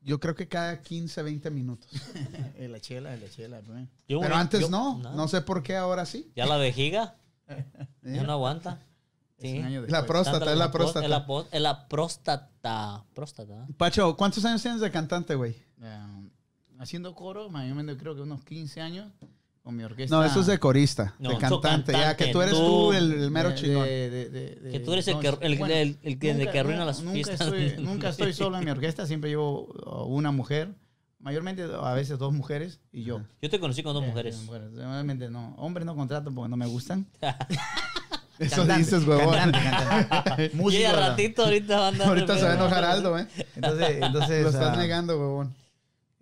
yo 0.00 0.18
creo 0.18 0.34
que 0.34 0.48
cada 0.48 0.80
15, 0.80 1.22
20 1.22 1.50
minutos. 1.50 1.90
En 2.56 2.72
la 2.72 2.80
chela, 2.80 3.12
en 3.12 3.20
la 3.20 3.28
chela. 3.28 3.60
Yo, 4.08 4.20
Pero 4.22 4.34
antes 4.34 4.62
yo- 4.62 4.70
no, 4.70 4.96
nada. 4.96 5.14
no 5.14 5.28
sé 5.28 5.42
por 5.42 5.62
qué 5.62 5.76
ahora 5.76 6.06
sí. 6.06 6.32
Ya 6.34 6.46
la 6.46 6.56
vejiga. 6.56 7.16
¿eh? 7.48 7.66
Ya 8.02 8.22
no 8.22 8.32
aguanta. 8.32 8.80
Sí. 9.38 9.60
La 9.88 10.06
próstata, 10.06 10.50
es 10.52 10.56
la 10.56 10.72
próstata. 10.72 11.04
Es 11.04 11.10
la, 11.10 11.60
la 11.60 11.86
próstata. 11.86 13.04
Próstata. 13.12 13.66
Pacho, 13.76 14.16
¿cuántos 14.16 14.42
años 14.46 14.62
tienes 14.62 14.80
de 14.80 14.90
cantante, 14.90 15.34
güey? 15.34 15.54
Eh, 15.82 16.30
haciendo 16.78 17.14
coro, 17.14 17.50
mayormente 17.50 17.94
creo 17.98 18.14
que 18.14 18.22
unos 18.22 18.42
15 18.42 18.80
años 18.80 19.12
con 19.64 19.74
mi 19.76 19.82
orquesta. 19.82 20.14
No, 20.14 20.22
eso 20.22 20.40
es 20.40 20.46
de 20.46 20.58
corista, 20.58 21.14
No, 21.18 21.30
de 21.30 21.34
tú 21.36 21.40
cantante. 21.40 21.92
Ya 21.92 21.98
cantante, 21.98 22.24
que 22.26 22.32
tú 22.32 22.42
eres 22.42 22.54
tú- 22.54 22.58
tú 22.66 22.92
el, 22.92 23.12
el 23.14 23.30
mero 23.30 23.48
De- 23.48 23.54
chingón. 23.54 23.84
de- 23.84 24.10
de- 24.10 24.28
de- 24.30 24.54
de- 24.56 24.70
Que 24.70 24.78
tú 24.78 24.92
eres 24.92 25.08
el 25.08 25.18
que- 25.18 25.28
el- 25.40 25.58
bueno, 25.58 25.74
el- 25.74 25.96
el 26.02 26.18
que- 26.18 26.34
de 26.34 26.50
que 26.50 26.58
arruina 26.60 26.84
las 26.84 27.00
nunca 27.00 27.14
fiestas. 27.14 27.40
Estoy, 27.40 27.74
nunca 27.82 28.08
estoy 28.10 28.32
solo 28.34 28.58
en 28.58 28.64
mi 28.66 28.70
orquesta, 28.70 29.06
siempre 29.06 29.30
llevo 29.30 29.64
una 30.06 30.30
mujer, 30.32 30.74
mayormente 31.18 31.64
a 31.80 31.94
veces 31.94 32.18
dos 32.18 32.34
mujeres 32.34 32.78
y 32.92 33.04
yo. 33.04 33.22
Yo 33.40 33.48
te 33.48 33.58
conocí 33.58 33.82
con 33.82 33.94
dos 33.94 34.04
Eh, 34.04 34.06
mujeres. 34.08 34.36
mujeres. 34.42 34.70
Normalmente 34.72 35.30
no. 35.30 35.54
Hombres 35.56 35.86
no 35.86 35.96
contrato 35.96 36.30
porque 36.30 36.50
no 36.50 36.58
me 36.58 36.66
gustan. 36.66 37.06
Eso 38.38 38.56
Cantante, 38.56 38.78
dices, 38.82 39.06
huevón. 39.06 39.32
Cantante, 39.34 39.70
cantante. 39.70 40.50
Y 40.52 40.56
Músico, 40.56 40.90
no. 40.90 40.96
ratito 40.96 41.44
ahorita 41.44 41.78
va 41.78 41.88
a. 41.88 42.06
Ahorita 42.08 42.36
se 42.36 42.44
va 42.44 42.50
a 42.50 42.54
enojar 42.56 42.84
Aldo, 42.84 43.18
¿eh? 43.18 43.28
Entonces, 43.56 43.88
entonces 44.02 44.42
Lo 44.42 44.48
estás 44.50 44.76
ah, 44.76 44.76
negando, 44.76 45.18
huevón. 45.18 45.54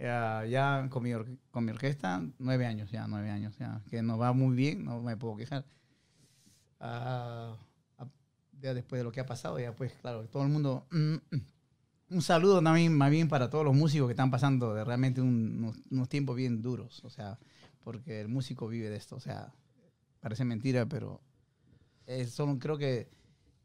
Ya, 0.03 0.45
ya 0.47 0.89
con, 0.91 1.03
mi 1.05 1.13
con 1.53 1.65
mi 1.65 1.71
orquesta, 1.71 2.23
nueve 2.39 2.67
años, 2.67 2.91
ya 2.91 3.07
nueve 3.07 3.31
años, 3.31 3.57
ya. 3.59 3.81
Que 3.89 4.03
nos 4.03 4.21
va 4.21 4.33
muy 4.33 4.57
bien, 4.57 4.85
no 4.85 5.01
me 5.01 5.17
puedo 5.17 5.37
quejar. 5.37 5.65
Ah, 6.81 7.57
ya 8.61 8.75
después 8.75 9.01
de 9.01 9.05
lo 9.05 9.13
que 9.13 9.21
ha 9.21 9.27
pasado, 9.27 9.59
ya 9.61 9.75
pues, 9.75 9.93
claro, 10.01 10.25
todo 10.29 10.43
el 10.43 10.49
mundo... 10.49 10.87
mm, 10.91 11.15
mm. 11.15 11.47
un 12.11 12.23
saludo 12.23 12.63
también, 12.63 12.97
más 12.97 13.11
bien 13.11 13.29
para 13.29 13.49
todos 13.51 13.65
los 13.65 13.75
músicos 13.75 14.09
que 14.09 14.13
están 14.13 14.31
pasando 14.31 14.75
de 14.75 14.85
realmente 14.85 15.21
un- 15.21 15.57
unos, 15.59 15.77
unos 15.91 16.09
tiempos 16.09 16.37
bien 16.37 16.63
duros, 16.63 17.03
o 17.05 17.11
sea, 17.11 17.39
porque 17.85 18.21
el 18.21 18.29
músico 18.29 18.69
vive 18.69 18.91
de 18.91 18.97
esto, 18.97 19.17
o 19.17 19.21
sea, 19.21 19.53
parece 20.21 20.45
mentira, 20.45 20.87
pero 20.87 21.21
eh, 22.07 22.27
solo 22.27 22.59
creo 22.59 22.79
que 22.79 23.09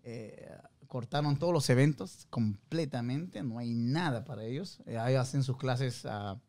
eh, 0.03 0.49
cortaron 0.87 1.37
todos 1.37 1.53
los 1.53 1.69
eventos 1.69 2.25
completamente, 2.29 3.43
no 3.43 3.59
hay 3.59 3.73
nada 3.73 4.25
para 4.25 4.43
ellos. 4.43 4.79
Eh, 4.85 4.97
ahí 4.97 5.15
hacen 5.15 5.43
sus 5.43 5.57
clases 5.57 6.05
ah, 6.05 6.39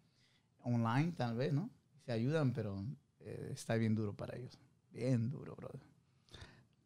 online, 0.62 1.12
tal 1.16 1.36
vez, 1.36 1.52
¿no? 1.52 1.70
Se 2.06 2.12
ayudan, 2.12 2.52
pero 2.52 2.85
eh, 3.20 3.51
está 3.52 3.74
bien 3.74 3.94
duro 3.94 4.15
para 4.15 4.36
ellos. 4.36 4.59
Bien 4.93 5.28
duro, 5.31 5.55
brother. 5.56 5.81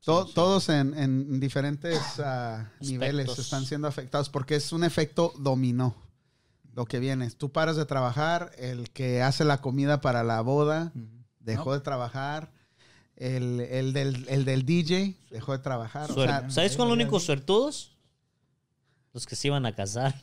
To- 0.05 0.27
Todos 0.27 0.69
en, 0.69 0.95
en 0.99 1.39
diferentes 1.39 2.01
ah, 2.19 2.71
niveles 2.81 3.39
están 3.39 3.65
siendo 3.65 3.87
afectados 3.87 4.29
porque 4.31 4.57
es 4.57 4.73
un 4.73 4.83
efecto 4.85 5.33
dominó. 5.39 5.95
Lo 6.75 6.87
que 6.87 6.99
viene, 6.99 7.31
tú 7.31 7.53
paras 7.53 7.77
de 7.77 7.85
trabajar, 7.85 8.51
el 8.57 8.91
que 8.91 9.23
hace 9.23 9.45
la 9.45 9.61
comida 9.61 10.01
para 10.01 10.25
la 10.25 10.41
boda 10.41 10.91
dejó 11.39 11.71
No. 11.71 11.75
de 11.75 11.81
trabajar, 11.81 12.51
el, 13.17 13.61
el 13.61 13.93
del, 13.93 14.27
el 14.29 14.45
del 14.45 14.65
DJ 14.65 15.17
dejó 15.31 15.53
de 15.53 15.59
trabajar. 15.59 16.11
o 16.11 16.15
sea, 16.15 16.49
¿Sabes 16.51 16.77
cuál 16.77 16.89
los 16.89 16.95
únicos 16.97 17.23
suertudos? 17.25 17.91
Los 19.13 19.27
que 19.27 19.37
se 19.37 19.49
iban 19.49 19.67
a 19.67 19.75
casar. 19.75 20.15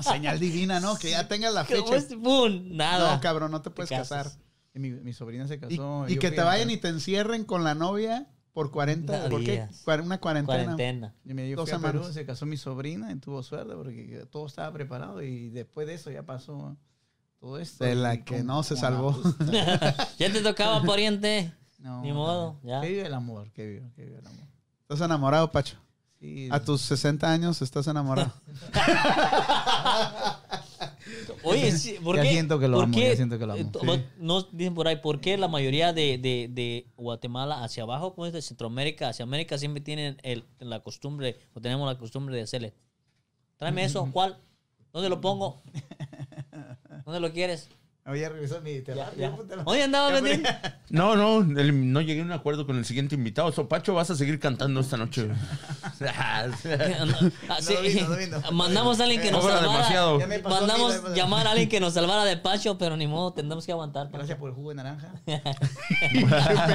señal 0.00 0.38
divina, 0.38 0.80
¿no? 0.80 0.96
Que 0.96 1.10
ya 1.10 1.28
tengas 1.28 1.52
la 1.52 1.64
¿Cómo 1.66 1.86
fecha. 1.92 2.16
¡Pum! 2.22 2.76
Nada. 2.76 3.14
No, 3.14 3.20
cabrón, 3.20 3.50
no 3.50 3.62
te 3.62 3.70
puedes 3.70 3.88
Te 3.90 3.96
casar. 3.96 4.30
Y 4.74 4.78
mi, 4.78 4.90
mi 4.92 5.12
sobrina 5.12 5.46
se 5.48 5.54
Y, 5.54 5.58
casó. 5.58 6.06
y 6.08 6.18
que 6.18 6.30
te 6.30 6.40
a- 6.40 6.44
vayan 6.44 6.70
y 6.70 6.76
te 6.76 6.88
encierren 6.88 7.44
con 7.44 7.64
la 7.64 7.74
novia 7.74 8.28
por 8.52 8.70
40, 8.70 9.12
Da 9.20 9.28
¿por 9.28 9.42
qué? 9.44 9.68
Una 10.02 10.18
cuarentena. 10.18 10.44
Cuarentena. 10.64 11.14
Yo, 11.24 11.34
me, 11.34 11.66
semanas. 11.66 12.14
se 12.14 12.24
casó 12.24 12.46
mi 12.46 12.56
sobrina 12.56 13.10
y 13.12 13.16
tuvo 13.16 13.42
suerte 13.42 13.74
porque 13.74 14.24
todo 14.30 14.46
estaba 14.46 14.72
preparado 14.72 15.22
y 15.22 15.50
después 15.50 15.86
de 15.86 15.94
eso 15.94 16.10
ya 16.10 16.22
pasó 16.22 16.76
todo 17.46 17.60
esto. 17.60 17.84
De 17.84 17.94
la 17.94 18.24
que 18.24 18.42
no 18.42 18.64
se 18.64 18.76
salvó. 18.76 19.16
ya 20.18 20.32
te 20.32 20.40
tocaba, 20.42 20.82
pariente. 20.82 21.52
No, 21.78 22.02
Ni 22.02 22.10
modo, 22.12 22.58
no. 22.64 22.68
ya. 22.68 22.80
Que 22.80 22.88
vive 22.88 23.06
el 23.06 23.14
amor, 23.14 23.48
que 23.52 23.64
vive, 23.64 23.92
que 23.94 24.04
vive 24.06 24.18
el 24.18 24.26
amor. 24.26 24.44
Estás 24.80 25.00
enamorado, 25.02 25.52
Pacho. 25.52 25.76
Sí, 26.18 26.48
A 26.50 26.58
tus 26.58 26.80
60 26.80 27.30
años 27.30 27.62
estás 27.62 27.86
enamorado. 27.86 28.32
Oye, 31.44 31.70
sí, 31.72 31.94
¿por 32.02 32.16
Ya 32.16 32.22
qué? 32.22 32.30
siento 32.30 32.58
que 32.58 32.66
lo 32.66 32.78
¿por 32.78 32.84
amo, 32.86 32.94
qué? 32.96 33.10
ya 33.10 33.16
siento 33.16 33.38
que 33.38 33.46
lo 33.46 33.52
amo. 33.52 33.70
Sí. 33.80 34.04
Nos 34.18 34.48
dicen 34.56 34.74
por 34.74 34.88
ahí, 34.88 34.96
¿por 34.96 35.20
qué 35.20 35.38
la 35.38 35.46
mayoría 35.46 35.92
de, 35.92 36.18
de, 36.18 36.48
de 36.50 36.90
Guatemala 36.96 37.62
hacia 37.62 37.84
abajo, 37.84 38.14
como 38.14 38.26
es 38.26 38.32
de 38.32 38.42
Centroamérica, 38.42 39.10
hacia 39.10 39.22
América, 39.22 39.56
siempre 39.56 39.80
tienen 39.80 40.16
el, 40.24 40.44
la 40.58 40.80
costumbre, 40.80 41.38
o 41.54 41.60
tenemos 41.60 41.86
la 41.86 41.96
costumbre 41.98 42.34
de 42.34 42.42
hacerle? 42.42 42.74
Tráeme 43.58 43.84
eso, 43.84 44.08
¿cuál? 44.12 44.38
¿Dónde 44.92 45.08
lo 45.08 45.20
pongo? 45.20 45.62
¿Dónde 47.06 47.20
lo 47.20 47.32
quieres? 47.32 47.68
No, 48.04 48.14
ya 48.14 48.28
regresó 48.28 48.60
mi 48.60 48.80
terapia. 48.82 49.34
puta, 49.34 49.56
no. 49.56 49.64
¿Dónde 49.64 49.82
andaba 49.82 50.20
Betín? 50.20 50.44
No, 50.90 51.16
no, 51.16 51.40
el- 51.58 51.92
no 51.92 52.00
llegué 52.00 52.20
a 52.20 52.24
un 52.24 52.30
acuerdo 52.30 52.64
con 52.64 52.76
el 52.78 52.84
siguiente 52.84 53.16
invitado. 53.16 53.50
So, 53.50 53.68
Pacho, 53.68 53.94
vas 53.94 54.10
a 54.10 54.14
seguir 54.14 54.38
cantando 54.38 54.78
esta 54.80 54.96
noche. 54.96 55.28
Ah, 56.06 56.48
sí. 57.60 57.74
No 57.74 57.80
vino, 57.82 58.08
no 58.08 58.16
vino. 58.16 58.42
Mandamos 58.52 59.00
a 59.00 59.04
alguien 59.04 59.20
que 59.22 59.30
nos 59.32 59.40
Cobra 59.40 59.56
salvara. 59.58 59.72
demasiado. 59.78 60.20
Ya 60.20 60.26
me 60.28 60.38
pasó 60.38 60.56
a 60.56 60.60
mí, 60.60 60.66
Mandamos 60.68 61.02
ya 61.08 61.14
llamar 61.14 61.46
a 61.46 61.50
alguien 61.50 61.68
que 61.68 61.80
nos 61.80 61.94
salvara 61.94 62.24
de 62.24 62.36
Pacho, 62.36 62.76
pero 62.78 62.96
ni 62.96 63.06
modo, 63.08 63.32
tendremos 63.32 63.66
que 63.66 63.72
aguantar. 63.72 64.08
Gracias 64.12 64.38
por 64.38 64.50
el 64.50 64.54
jugo 64.54 64.68
de 64.70 64.74
naranja. 64.76 65.12
¿Qué 65.24 65.40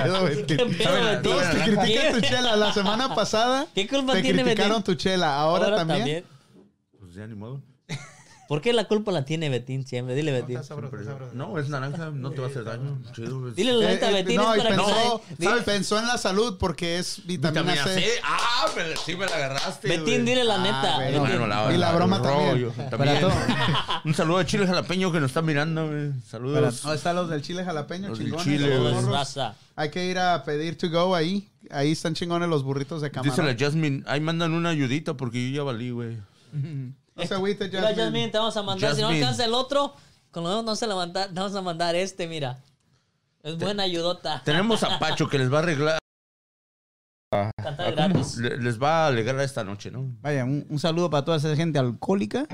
pedo, 0.04 0.24
Betín? 0.24 0.46
¿Qué 0.46 0.66
pedo, 0.66 1.06
Betín? 1.06 1.22
Todos 1.24 1.50
te 1.50 1.58
critican 1.76 2.14
tu 2.14 2.22
chela. 2.22 2.56
La 2.58 2.74
semana 2.74 3.14
pasada 3.16 3.68
¿Qué 3.74 3.88
culpa 3.88 4.14
te 4.14 4.22
tiene 4.22 4.44
criticaron 4.44 4.78
Betín? 4.80 4.84
tu 4.84 4.96
chela. 4.96 5.36
Ahora, 5.40 5.76
también. 5.78 6.26
Pues 7.00 7.14
ya 7.14 7.26
ni 7.28 7.36
modo. 7.36 7.62
¿Por 8.52 8.60
qué 8.62 8.74
la 8.74 8.84
culpa 8.84 9.14
la 9.14 9.24
tiene 9.24 9.48
Betín 9.48 9.88
siempre? 9.88 10.14
Dile 10.14 10.34
Betín. 10.34 10.62
Sabroso, 10.62 11.02
sabroso. 11.06 11.32
No, 11.34 11.58
es 11.58 11.70
naranja, 11.70 12.10
no 12.12 12.32
te 12.32 12.42
va 12.42 12.48
a 12.48 12.50
hacer 12.50 12.66
daño. 12.66 13.00
Chido. 13.14 13.48
es- 13.48 13.56
Dile 13.56 13.72
la 13.72 13.88
neta 13.88 14.08
a 14.08 14.10
Eh, 14.10 14.12
eh, 14.12 14.24
Betín, 14.24 14.36
no, 14.36 14.54
es 14.54 14.60
y 14.60 14.62
para 14.64 14.76
que 14.76 14.76
pensó, 14.84 15.22
¿sabes? 15.42 15.64
pensó 15.64 16.00
en 16.00 16.08
la 16.08 16.18
salud 16.18 16.58
porque 16.60 17.00
es 17.00 17.22
vitamina, 17.26 17.62
Vitamina 17.62 17.84
C. 17.86 18.02
C. 18.02 18.10
Ah, 18.26 18.66
pero 18.76 19.00
sí 19.06 19.16
me 19.16 19.26
la 19.26 19.36
agarraste. 19.38 19.88
Betín, 19.88 20.26
dile 20.26 20.44
la 20.44 20.56
Ah, 20.56 20.64
neta. 20.64 20.96
güey. 20.96 21.08
Betín. 21.14 21.20
Bueno, 21.22 21.48
la- 21.48 21.74
Y 21.74 21.78
la 21.78 21.92
broma 21.94 22.22
también. 22.22 22.52
rollo 22.52 22.74
también. 22.90 23.20
Un 24.04 24.14
saludo 24.14 24.40
a 24.40 24.46
Chile 24.46 24.68
Jalapeño 24.68 25.14
que 25.14 25.22
nos 25.22 25.30
está 25.30 25.42
mirando. 25.42 25.90
Saludos. 26.28 26.82
¿Dónde 26.82 26.98
están 26.98 27.16
los 27.16 27.30
del 27.30 27.42
chile 27.42 27.64
jalapeño? 27.64 28.10
Los 28.10 28.18
chingones, 28.20 28.44
chile, 28.44 28.78
los 28.78 29.06
raza. 29.06 29.56
Hay 29.78 29.92
que 29.92 30.06
ir 30.08 30.20
a 30.20 30.44
pedir 30.44 30.78
to 30.78 30.90
go 30.90 31.16
ahí. 31.16 31.48
Ahí 31.70 31.94
están 31.94 32.16
chingones 32.16 32.50
los 32.50 32.64
burritos 32.64 33.02
de 33.02 33.08
Dice 33.12 33.22
la 33.30 33.34
camarón. 33.36 33.58
Jasmine, 33.58 34.04
ahí 34.08 34.20
mandan 34.20 34.52
una 34.52 34.72
ayudita 34.72 35.14
porque 35.16 35.50
yo 35.52 35.56
ya 35.60 35.64
valí, 35.64 35.92
güey. 35.92 36.18
No 37.22 37.28
se 37.28 37.34
agüite, 37.34 37.66
Mira, 37.68 37.94
Jasmine. 37.96 38.30
Te 38.30 38.38
vamos 38.38 38.58
a 38.58 38.64
mandar. 38.64 38.96
Si 38.96 39.02
no 39.02 39.08
alcanza 39.10 39.46
el 39.46 39.54
otro, 39.54 39.94
con 40.32 40.44
lo 40.44 40.50
menos 40.50 40.66
vamos 40.66 40.84
a 40.84 40.88
levantar, 40.88 41.28
te 41.30 41.34
vamos 41.34 41.56
a 41.56 41.62
mandar 41.62 41.96
este, 41.96 42.28
mira. 42.28 42.60
Es 43.44 43.58
buena 43.58 43.84
ayudota. 43.84 44.42
Tenemos 44.46 44.84
a 44.84 45.00
Pacho 45.00 45.28
que 45.28 45.38
les 45.40 45.52
va 45.52 45.58
a 45.58 45.62
arreglar. 45.64 45.98
Cantar 47.64 47.94
gratis. 47.96 48.38
le- 48.38 48.58
Les 48.58 48.82
va 48.82 49.06
a 49.06 49.08
alegrar 49.08 49.40
esta 49.42 49.64
noche, 49.64 49.90
¿no? 49.90 50.04
Vaya, 50.22 50.44
un, 50.44 50.66
un 50.70 50.80
saludo 50.80 51.10
para 51.10 51.24
toda 51.24 51.38
esa 51.38 51.56
gente 51.56 51.80
alcohólica. 51.80 52.46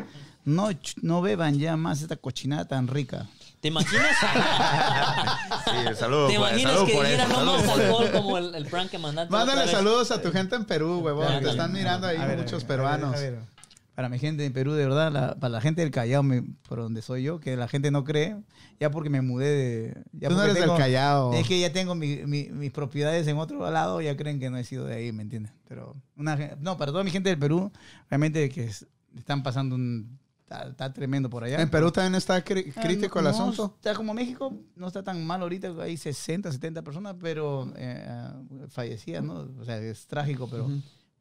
No, 0.45 0.69
no 1.01 1.21
beban 1.21 1.57
ya 1.59 1.75
más 1.75 2.01
esta 2.01 2.15
cochinada 2.15 2.65
tan 2.67 2.87
rica. 2.87 3.25
¿Te 3.59 3.67
imaginas? 3.69 4.05
Sí, 5.65 5.95
saludos. 5.95 6.29
¿Te 6.29 6.35
imaginas 6.35 6.71
saludos 6.73 6.89
que 6.89 7.03
dijera 7.03 7.27
no 7.27 7.57
más 7.57 7.67
alcohol 7.67 8.09
como 8.13 8.37
el, 8.37 8.55
el 8.55 8.65
prank 8.67 8.89
que 8.89 8.97
mandaste? 8.97 9.31
Mándale 9.31 9.69
saludos 9.69 10.11
a 10.11 10.21
tu 10.21 10.31
gente 10.31 10.55
en 10.55 10.63
Perú, 10.65 10.99
huevón. 10.99 11.27
Te 11.41 11.49
están 11.49 11.73
mirando 11.73 12.07
ahí 12.07 12.15
A 12.17 12.25
ver, 12.25 12.37
muchos 12.37 12.53
a 12.53 12.57
ver, 12.59 12.67
peruanos. 12.67 13.15
a 13.15 13.19
ver, 13.19 13.33
a 13.33 13.37
ver. 13.39 13.56
Para 13.97 14.09
mi 14.09 14.19
gente 14.19 14.45
en 14.45 14.53
Perú, 14.53 14.73
de 14.73 14.83
verdad, 14.85 15.11
la- 15.11 15.33
para 15.39 15.49
la 15.53 15.59
gente 15.59 15.81
del 15.81 15.89
Callao, 15.89 16.21
me- 16.21 16.43
por 16.69 16.77
donde 16.77 17.01
soy 17.01 17.23
yo, 17.23 17.39
que 17.39 17.57
la 17.57 17.67
gente 17.67 17.89
no 17.89 18.03
cree, 18.03 18.37
ya 18.79 18.91
porque 18.91 19.09
me 19.09 19.21
mudé 19.21 19.47
de... 19.47 20.03
Ya 20.13 20.29
Tú 20.29 20.35
no 20.35 20.43
eres 20.43 20.53
tengo- 20.53 20.73
del 20.73 20.79
Callao. 20.83 21.33
Es 21.33 21.47
que 21.47 21.59
ya 21.59 21.73
tengo 21.73 21.95
mi- 21.95 22.17
mi- 22.27 22.49
mis 22.51 22.69
propiedades 22.71 23.25
en 23.27 23.37
otro 23.37 23.67
lado, 23.71 23.99
ya 23.99 24.15
creen 24.15 24.39
que 24.39 24.51
no 24.51 24.57
he 24.59 24.63
sido 24.63 24.85
de 24.85 24.93
ahí, 24.93 25.11
¿me 25.11 25.23
entiendes? 25.23 25.51
Pero, 25.67 25.95
una, 26.15 26.35
no, 26.59 26.77
para 26.77 26.91
toda 26.91 27.03
mi 27.03 27.09
gente 27.09 27.29
del 27.29 27.39
Perú, 27.39 27.71
realmente 28.07 28.47
que 28.49 28.65
es- 28.65 28.85
están 29.17 29.41
pasando 29.41 29.73
un... 29.73 30.19
Está, 30.43 30.67
está 30.69 30.93
tremendo 30.93 31.27
por 31.27 31.43
allá. 31.43 31.59
En 31.59 31.69
Perú 31.71 31.91
también 31.91 32.13
está 32.13 32.45
cri- 32.45 32.71
Ah, 32.75 32.81
crítico 32.83 33.19
no- 33.19 33.27
el 33.29 33.33
asunto. 33.35 33.73
Está 33.77 33.95
como 33.95 34.13
México, 34.13 34.53
no 34.75 34.85
está 34.87 35.01
tan 35.01 35.25
mal 35.25 35.41
ahorita, 35.41 35.73
hay 35.81 35.97
60, 35.97 36.51
70 36.51 36.83
personas, 36.83 37.15
pero 37.19 37.73
eh, 37.75 38.05
ah, 38.07 38.39
fallecidas, 38.69 39.23
¿no? 39.23 39.47
O 39.59 39.65
sea, 39.65 39.79
es 39.79 40.05
trágico, 40.05 40.47
pero, 40.47 40.69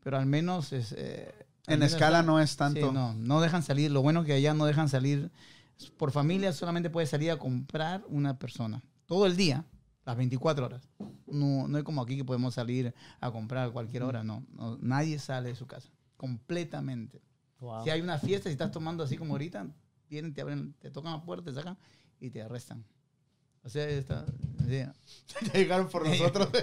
pero 0.05 0.19
al 0.19 0.27
menos 0.27 0.74
es... 0.74 0.94
eh, 0.97 1.32
En 1.66 1.82
escala 1.82 2.22
no 2.22 2.40
es 2.40 2.56
tanto. 2.56 2.88
Sí, 2.88 2.94
no, 2.94 3.14
no 3.14 3.40
dejan 3.40 3.62
salir. 3.62 3.90
Lo 3.90 4.02
bueno 4.02 4.24
que 4.24 4.32
allá 4.32 4.55
no 4.55 4.66
dejan 4.66 4.88
salir. 4.88 5.30
Por 5.97 6.10
familia 6.10 6.52
solamente 6.52 6.90
puede 6.90 7.06
salir 7.06 7.30
a 7.30 7.38
comprar 7.38 8.05
una 8.09 8.38
persona. 8.38 8.82
Todo 9.06 9.26
el 9.26 9.36
día, 9.36 9.64
las 10.05 10.16
24 10.16 10.66
horas. 10.66 10.88
No, 11.26 11.68
no 11.68 11.78
es 11.78 11.84
como 11.84 12.02
aquí 12.02 12.16
que 12.16 12.24
podemos 12.24 12.55
salir 12.55 12.94
a 13.20 13.30
comprar 13.30 13.68
a 13.68 13.70
cualquier 13.70 14.05
hora. 14.05 14.22
No, 14.24 14.44
no, 14.51 14.78
nadie 14.80 15.18
sale 15.18 15.51
de 15.51 15.55
su 15.55 15.66
casa. 15.66 15.90
Completamente. 16.16 17.20
Wow. 17.60 17.84
Si 17.84 17.90
hay 17.90 18.01
una 18.01 18.18
fiesta, 18.18 18.48
si 18.48 18.52
estás 18.52 18.70
tomando 18.70 19.02
así 19.02 19.16
como 19.16 19.34
ahorita, 19.34 19.66
vienen, 20.09 20.32
te 20.32 20.40
abren, 20.40 20.74
te 20.74 20.90
tocan 20.90 21.12
la 21.12 21.22
puerta, 21.22 21.51
te 21.51 21.55
sacan 21.55 21.76
y 22.20 22.30
te 22.30 22.43
arrestan. 22.43 22.84
O 23.62 23.68
sea, 23.68 23.88
está, 23.88 24.24
sí. 24.68 24.84
Llegaron 25.52 25.88
por 25.88 26.06
nosotros. 26.06 26.48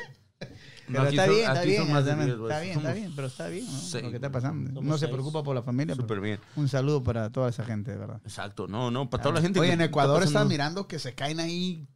Pero 0.88 1.02
Aquí 1.04 1.10
está 1.16 1.26
son- 1.26 1.36
bien, 1.36 1.48
está 1.48 1.60
aquí 1.60 1.70
bien, 1.70 1.82
está, 1.84 2.02
10, 2.16 2.38
güey. 2.38 2.52
está 2.52 2.60
bien, 2.62 2.78
está 2.78 2.94
bien, 2.94 3.12
pero 3.16 3.28
está 3.28 3.48
bien, 3.48 3.66
¿no? 3.66 3.72
seis, 3.72 4.04
Lo 4.04 4.10
que 4.10 4.16
está 4.18 4.32
pasando. 4.32 4.68
Somos 4.70 4.84
No 4.84 4.94
se 4.96 5.00
seis. 5.06 5.12
preocupa 5.12 5.44
por 5.44 5.56
la 5.56 5.64
familia. 5.64 5.96
pero 5.96 6.04
Súper 6.08 6.20
bien. 6.22 6.40
Un 6.56 6.68
saludo 6.68 7.04
para 7.04 7.30
toda 7.30 7.50
esa 7.50 7.64
gente, 7.64 7.92
de 7.92 7.98
verdad. 7.98 8.22
Exacto, 8.26 8.68
no, 8.68 8.92
no, 8.92 9.10
para 9.10 9.24
toda 9.24 9.36
la 9.36 9.42
gente. 9.42 9.60
Oye, 9.60 9.70
que 9.70 9.74
en 9.76 9.82
está 9.82 9.90
Ecuador 9.90 10.18
están 10.24 10.34
pasando- 10.34 10.50
mirando 10.50 10.88
que 10.88 11.00
se 11.00 11.14
caen 11.16 11.40
ahí. 11.40 11.88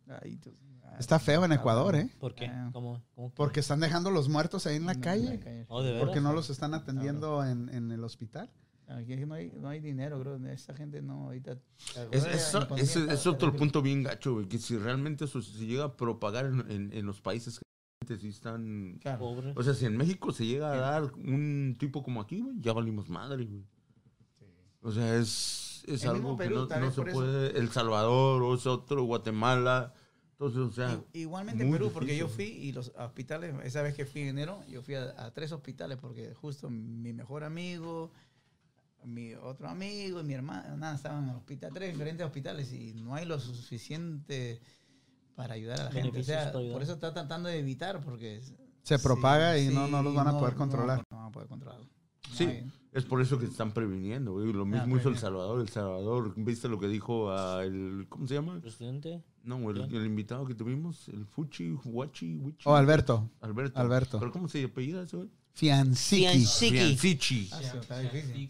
Está 1.00 1.20
feo 1.20 1.46
en 1.46 1.52
Ecuador, 1.52 1.96
¿eh? 1.96 2.10
¿Por 2.20 2.34
qué? 2.34 2.48
Ah. 2.48 2.70
¿Cómo? 2.74 3.04
¿Cómo? 3.14 3.30
Porque 3.36 3.60
están 3.60 3.80
dejando 3.80 4.10
los 4.10 4.30
muertos 4.30 4.66
ahí 4.66 4.78
en 4.78 4.88
la 4.88 4.96
No, 4.96 5.02
calle. 5.02 5.40
calle. 5.40 5.66
Oh, 5.68 5.84
¿de 5.84 5.92
veras? 5.92 6.06
Porque 6.06 6.22
no 6.22 6.34
los 6.34 6.50
están 6.50 6.74
atendiendo 6.74 7.46
en, 7.46 7.70
en 7.70 7.92
el 7.92 8.04
hospital. 8.04 8.50
Aquí 8.88 9.16
no 9.18 9.36
hay, 9.36 9.52
no 9.56 9.68
hay 9.70 9.80
dinero, 9.82 10.20
creo. 10.22 10.38
Esa 10.48 10.74
gente 10.74 11.02
no, 11.02 11.26
ahorita. 11.26 11.58
Es, 12.12 12.56
ahora 12.56 12.76
es- 12.78 12.96
está 12.96 13.30
otro 13.30 13.54
punto 13.56 13.82
bien 13.82 14.02
gacho, 14.02 14.34
güey, 14.36 14.48
que 14.48 14.58
si 14.58 14.78
realmente 14.78 15.26
eso 15.26 15.42
se 15.42 15.66
llega 15.66 15.84
a 15.84 15.96
propagar 15.98 16.46
en, 16.46 16.66
en- 16.72 16.94
en 16.94 17.06
los 17.06 17.20
países 17.22 17.60
sí 18.16 18.30
están... 18.30 19.00
Claro. 19.02 19.20
Pobre. 19.20 19.54
O 19.56 19.64
sea, 19.64 19.74
si 19.74 19.86
en 19.86 19.98
México 19.98 20.32
se 20.32 20.46
llega 20.46 20.72
a 20.72 20.78
dar 20.78 21.12
un 21.16 21.76
tipo 21.78 22.04
como 22.04 22.22
aquí, 22.22 22.40
güey, 22.40 22.62
ya 22.62 22.72
valimos 22.72 23.10
madre, 23.10 23.44
güey. 23.46 23.66
O 24.82 24.92
sea, 24.92 25.18
es, 25.18 25.84
es 25.88 26.04
El 26.04 26.12
algo 26.12 26.38
que 26.38 26.50
no, 26.50 26.68
se 26.68 26.88
eso. 26.88 27.04
puede... 27.04 27.60
El 27.60 27.70
Salvador, 27.72 28.42
o 28.44 28.56
es 28.56 28.66
otro, 28.68 29.04
Guatemala. 29.04 29.94
Entonces, 30.32 30.60
o 30.60 30.72
sea... 30.72 31.02
Igualmente 31.14 31.64
en 31.64 31.72
Perú, 31.72 31.92
porque 31.92 32.16
yo 32.16 32.30
fui 32.30 32.46
y 32.46 32.72
los 32.72 32.94
hospitales, 32.96 33.56
esa 33.64 33.82
vez 33.82 33.96
que 33.96 34.06
fui 34.06 34.22
en 34.22 34.28
enero, 34.30 34.64
yo 34.70 34.82
fui 34.84 34.94
a, 34.94 35.26
a 35.26 35.34
tres 35.34 35.52
hospitales 35.52 35.98
porque 35.98 36.34
justo 36.36 36.70
mi 36.70 37.12
mejor 37.12 37.44
amigo, 37.44 38.12
mi 39.04 39.34
otro 39.36 39.70
amigo 39.70 40.20
y 40.20 40.24
mi 40.24 40.34
hermana 40.34 40.94
estaban 40.94 41.24
en 41.24 41.30
el 41.32 41.36
hospital, 41.38 41.72
tres 41.74 41.92
diferentes 41.94 42.26
hospitales 42.26 42.72
y 42.74 42.94
no 42.94 43.16
hay 43.16 43.26
lo 43.26 43.40
suficiente 43.40 44.62
para 45.38 45.54
ayudar 45.54 45.80
a 45.80 45.84
la 45.86 45.92
gente. 45.92 46.20
O 46.20 46.24
sea, 46.24 46.52
por 46.52 46.82
eso 46.82 46.94
está 46.94 47.14
tratando 47.14 47.48
de 47.48 47.60
evitar 47.60 48.02
porque 48.02 48.42
Se 48.82 48.98
sí, 48.98 49.04
propaga 49.04 49.58
y 49.60 49.68
no, 49.68 49.86
sí, 49.86 49.92
no 49.92 50.02
los 50.02 50.16
van 50.16 50.28
a 50.28 50.32
no, 50.32 50.40
poder 50.40 50.56
controlar. 50.56 51.04
No, 51.12 51.18
van 51.18 51.28
a 51.28 51.32
poder 51.32 51.48
controlarlo. 51.48 51.86
No 51.86 52.36
Sí, 52.36 52.64
es 52.92 53.06
por 53.06 53.22
eso 53.22 53.38
que 53.38 53.46
se 53.46 53.52
están 53.52 53.72
previniendo, 53.72 54.34
güey. 54.34 54.52
Lo 54.52 54.66
mismo 54.66 54.98
hizo 54.98 55.10
El. 55.10 55.18
Salvador. 55.18 55.62
El 55.62 55.70
Salvador, 55.70 56.34
¿viste 56.36 56.68
lo 56.68 56.80
que 56.80 56.88
dijo 56.88 57.32
a 57.32 57.64
el... 57.64 58.08
¿Cómo 58.10 58.28
se 58.28 58.34
llama? 58.34 58.60
¿Presidente? 58.60 59.24
No, 59.44 59.70
el, 59.70 60.06
invitado 60.06 60.46
que 60.46 60.56
tuvimos, 60.56 61.08
el 61.10 61.26
Fuchi, 61.26 61.78
Huachi, 61.86 62.36
Wichi. 62.36 62.68
O 62.68 62.76
Alberto. 62.76 63.30
Alberto. 63.40 63.80
Alberto. 63.80 64.20
¿Pero 64.20 64.32
cómo 64.32 64.50
se 64.50 64.64
apellida 64.64 65.04
ese 65.04 65.18
güey? 65.18 65.30
Fianciki. 65.58 66.46
Fianciki. 66.46 67.50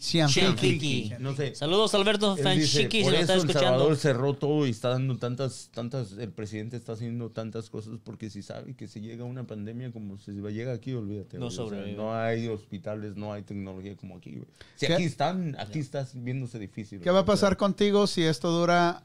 Fiancichi. 0.02 1.12
Ah. 1.14 1.18
No 1.20 1.34
sé. 1.34 1.56
Saludos, 1.56 1.94
Alberto 1.96 2.36
Fanchiki, 2.36 2.98
si 2.98 3.04
por 3.04 3.14
nos 3.14 3.22
está 3.22 3.34
eso 3.36 3.44
El 3.44 3.50
escuchando. 3.50 3.70
Salvador 3.80 3.96
cerró 3.98 4.34
todo 4.34 4.68
y 4.68 4.72
está 4.72 4.90
dando 4.90 5.18
tantas, 5.18 5.70
tantas, 5.74 6.12
el 6.14 6.32
presidente 6.32 6.76
está 6.76 6.92
haciendo 6.92 7.30
tantas 7.30 7.70
cosas 7.70 7.94
porque 8.04 8.30
si 8.30 8.42
sabe 8.42 8.76
que 8.76 8.90
si 8.90 9.00
llega 9.00 9.24
una 9.24 9.48
pandemia 9.48 9.94
como 9.94 10.18
si 10.18 10.32
llega 10.34 10.74
aquí, 10.74 10.92
olvídate. 10.94 11.38
No 11.38 11.50
sobrevive. 11.50 11.96
no 11.96 12.14
hay 12.14 12.50
hospitales, 12.50 13.16
no 13.16 13.32
hay 13.32 13.44
tecnología 13.44 13.96
como 13.96 14.18
aquí. 14.18 14.42
Si 14.76 14.88
¿Qué- 14.88 14.94
aquí 14.94 15.04
están, 15.06 15.56
aquí 15.60 15.80
estás 15.80 16.12
viéndose 16.14 16.60
difícil. 16.60 17.00
¿Qué 17.00 17.10
va 17.10 17.20
a 17.20 17.26
pasar 17.26 17.56
contigo 17.56 18.06
si 18.08 18.24
esto 18.24 18.52
dura 18.52 19.04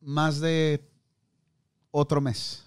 más 0.00 0.40
de 0.40 0.80
otro 1.90 2.22
mes? 2.22 2.62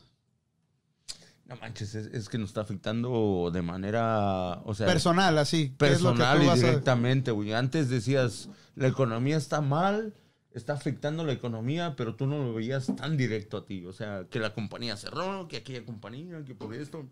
No 1.50 1.56
manches, 1.56 1.96
es, 1.96 2.06
es 2.14 2.30
que 2.30 2.38
nos 2.38 2.52
está 2.52 2.62
afectando 2.62 3.50
de 3.52 3.64
manera, 3.64 4.62
o 4.66 4.76
sea, 4.76 4.86
Personal, 4.86 5.36
así. 5.40 5.74
¿Qué 5.80 5.88
es 5.88 6.02
lo 6.02 6.14
que 6.14 6.20
personal 6.20 6.38
tú 6.38 6.52
y 6.52 6.60
directamente, 6.60 7.32
güey. 7.32 7.54
Antes 7.54 7.90
decías, 7.90 8.50
la 8.76 8.88
economía 8.88 9.36
está 9.36 9.60
mal, 9.60 10.14
está 10.52 10.74
afectando 10.74 11.26
la 11.26 11.34
economía, 11.34 11.96
pero 11.98 12.16
tú 12.16 12.28
no 12.28 12.38
lo 12.38 12.54
veías 12.54 12.96
tan 12.96 13.18
directo 13.18 13.58
a 13.58 13.66
ti. 13.66 13.84
O 13.88 13.94
sea, 13.94 14.28
que 14.30 14.38
la 14.38 14.54
compañía 14.54 14.96
cerró, 14.96 15.48
que 15.48 15.58
aquella 15.58 15.84
compañía, 15.84 16.46
que 16.46 16.54
por 16.54 16.72
esto. 16.76 17.10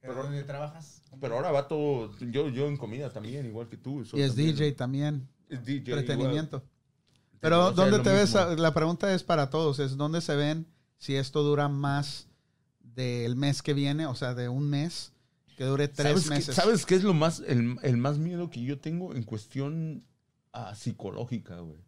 ¿Pero 0.00 0.14
dónde 0.14 0.44
trabajas? 0.44 1.02
Pero 1.20 1.34
ahora 1.34 1.50
va 1.50 1.66
todo, 1.66 2.16
yo, 2.20 2.48
yo 2.48 2.68
en 2.68 2.76
comida 2.76 3.10
también, 3.10 3.44
igual 3.44 3.68
que 3.68 3.76
tú. 3.76 4.04
Y 4.12 4.20
es 4.20 4.36
también. 4.36 4.54
DJ 4.54 4.72
también. 4.72 5.28
Es 5.48 5.64
DJ. 5.64 5.98
Entretenimiento. 5.98 6.58
O 6.58 6.62
Pero 7.40 7.74
sea, 7.74 7.84
¿dónde 7.84 7.98
te 7.98 8.10
ves? 8.10 8.34
La 8.56 8.72
pregunta 8.72 9.12
es 9.12 9.24
para 9.24 9.50
todos. 9.50 9.80
Es 9.80 9.96
¿dónde 9.96 10.20
se 10.20 10.36
ven 10.36 10.68
si 10.98 11.16
esto 11.16 11.42
dura 11.42 11.68
más 11.68 12.28
del 12.94 13.36
mes 13.36 13.62
que 13.62 13.74
viene? 13.74 14.06
O 14.06 14.14
sea, 14.14 14.34
de 14.34 14.48
un 14.48 14.68
mes 14.70 15.12
que 15.56 15.64
dure 15.64 15.88
tres 15.88 16.08
¿Sabes 16.22 16.28
meses. 16.28 16.54
¿Sabes 16.56 16.86
qué 16.86 16.94
es 16.96 17.02
lo 17.04 17.14
más, 17.14 17.40
el, 17.46 17.76
el 17.82 17.96
más 17.96 18.18
miedo 18.18 18.50
que 18.50 18.60
yo 18.62 18.78
tengo 18.78 19.14
en 19.14 19.22
cuestión 19.22 20.04
ah, 20.52 20.74
psicológica, 20.74 21.58
güey? 21.60 21.78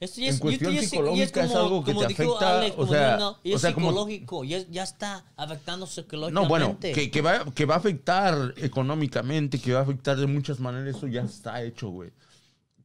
Esto 0.00 0.20
ya 0.20 0.28
En 0.28 0.34
es, 0.34 0.36
yo- 0.38 0.42
cuestión 0.42 0.72
yo 0.72 0.78
sé- 0.80 0.84
y 0.84 0.88
psicológica 0.88 1.44
es 1.44 1.54
algo 1.56 1.82
que 1.84 1.92
te 1.94 2.06
dijo 2.06 2.22
afecta, 2.36 2.58
Alex, 2.58 2.72
o 2.74 2.76
como 2.76 2.92
sea, 2.92 3.16
dijo, 3.16 3.38
y 3.42 3.52
o 3.52 3.56
es 3.56 3.60
sea, 3.62 3.74
como- 3.74 3.88
psicológico, 3.88 4.44
ya, 4.44 4.58
ya 4.70 4.82
está 4.84 5.24
afectando 5.36 5.86
No, 5.86 5.90
psicológicamente. 5.90 6.48
bueno, 6.48 6.78
que, 6.80 7.10
que 7.10 7.20
va, 7.20 7.44
que 7.52 7.64
va 7.64 7.74
a 7.74 7.78
afectar 7.78 8.54
económicamente, 8.58 9.58
que 9.60 9.72
va 9.72 9.80
a 9.80 9.82
afectar 9.82 10.16
de 10.16 10.26
muchas 10.28 10.60
maneras, 10.60 10.94
eso 10.96 11.08
ya 11.08 11.22
está 11.22 11.62
hecho, 11.64 11.88
güey. 11.88 12.12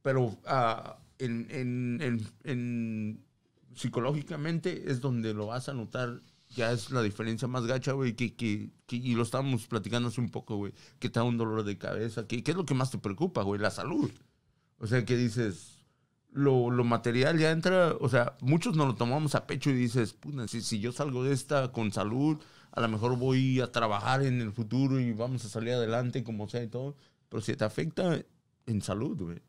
Pero 0.01 0.35
ah, 0.47 0.97
en, 1.19 1.47
en- 1.51 2.01
en- 2.01 2.27
en- 2.45 3.23
psicológicamente 3.75 4.89
es 4.91 4.99
donde 4.99 5.33
lo 5.35 5.47
vas 5.47 5.69
a 5.69 5.73
notar. 5.73 6.19
Ya 6.55 6.71
es 6.71 6.91
la 6.91 7.01
diferencia 7.01 7.47
más 7.47 7.65
gacha, 7.65 7.93
güey, 7.93 8.13
que, 8.15 8.35
que, 8.35 8.69
que- 8.85 8.95
y 8.97 9.15
lo 9.15 9.23
estábamos 9.23 9.65
platicando 9.67 10.09
hace 10.09 10.21
un 10.21 10.29
poco, 10.29 10.55
güey, 10.57 10.73
que 10.99 11.09
te 11.09 11.19
da 11.19 11.23
un 11.23 11.37
dolor 11.37 11.63
de 11.63 11.77
cabeza. 11.77 12.27
que- 12.27 12.43
¿Qué 12.43 12.51
es 12.51 12.57
lo 12.57 12.65
que 12.65 12.73
más 12.75 12.91
te 12.91 12.97
preocupa, 12.97 13.41
güey? 13.43 13.59
La 13.59 13.71
salud. 13.71 14.11
O 14.79 14.87
sea, 14.87 15.03
que 15.05 15.15
dices, 15.17 15.85
lo, 16.31 16.69
lo 16.71 16.83
material 16.83 17.37
ya 17.39 17.51
entra, 17.51 17.93
o 17.99 18.09
sea, 18.09 18.35
muchos 18.41 18.75
nos 18.75 18.87
lo 18.87 18.95
tomamos 18.95 19.35
a 19.35 19.47
pecho 19.47 19.69
y 19.69 19.73
dices, 19.73 20.13
puta, 20.13 20.47
si, 20.47 20.61
si 20.61 20.79
yo 20.79 20.91
salgo 20.91 21.23
de 21.23 21.33
esta 21.33 21.71
con 21.71 21.91
salud, 21.91 22.37
a 22.71 22.81
lo 22.81 22.87
mejor 22.89 23.17
voy 23.17 23.59
a 23.61 23.71
trabajar 23.71 24.23
en 24.23 24.41
el 24.41 24.51
futuro 24.51 24.99
y 24.99 25.13
vamos 25.13 25.45
a 25.45 25.49
salir 25.49 25.73
adelante 25.73 26.23
como 26.23 26.47
sea 26.49 26.63
y 26.63 26.67
todo. 26.67 26.95
Pero 27.29 27.41
si 27.41 27.55
te 27.55 27.63
afecta 27.65 28.19
en 28.65 28.81
salud, 28.81 29.17
güey. 29.21 29.41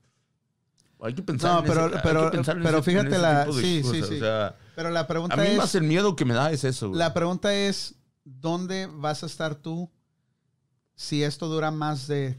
Hay 1.01 1.15
que 1.15 1.23
pensar 1.23 1.53
No, 1.53 1.59
en 1.61 1.65
pero- 1.67 1.87
ese, 1.89 1.99
pero- 2.03 2.31
que 2.31 2.39
ese- 2.41 2.83
fíjate 2.83 3.19
la- 3.19 3.45
tipo 3.45 3.57
de 3.57 3.63
sí, 3.63 3.77
sí, 3.77 3.83
cosas, 3.83 4.09
sí. 4.09 4.15
O 4.15 4.19
sea, 4.19 4.57
Pero 4.75 4.91
la 4.91 5.01
a 5.01 5.07
pregunta 5.07 5.37
mí 5.37 5.47
es... 5.49 5.57
más 5.57 5.75
el 5.75 5.83
miedo 5.85 6.17
que 6.17 6.25
me 6.25 6.35
da 6.35 6.51
es 6.51 6.65
eso, 6.65 6.89
güey. 6.89 6.99
La 6.99 7.15
pregunta 7.15 7.55
es, 7.55 7.95
¿dónde 8.25 8.87
vas 8.93 9.23
a 9.23 9.27
estar 9.27 9.55
tú 9.55 9.91
si 10.95 11.23
esto 11.23 11.49
dura 11.49 11.71
más 11.71 12.07
de 12.07 12.39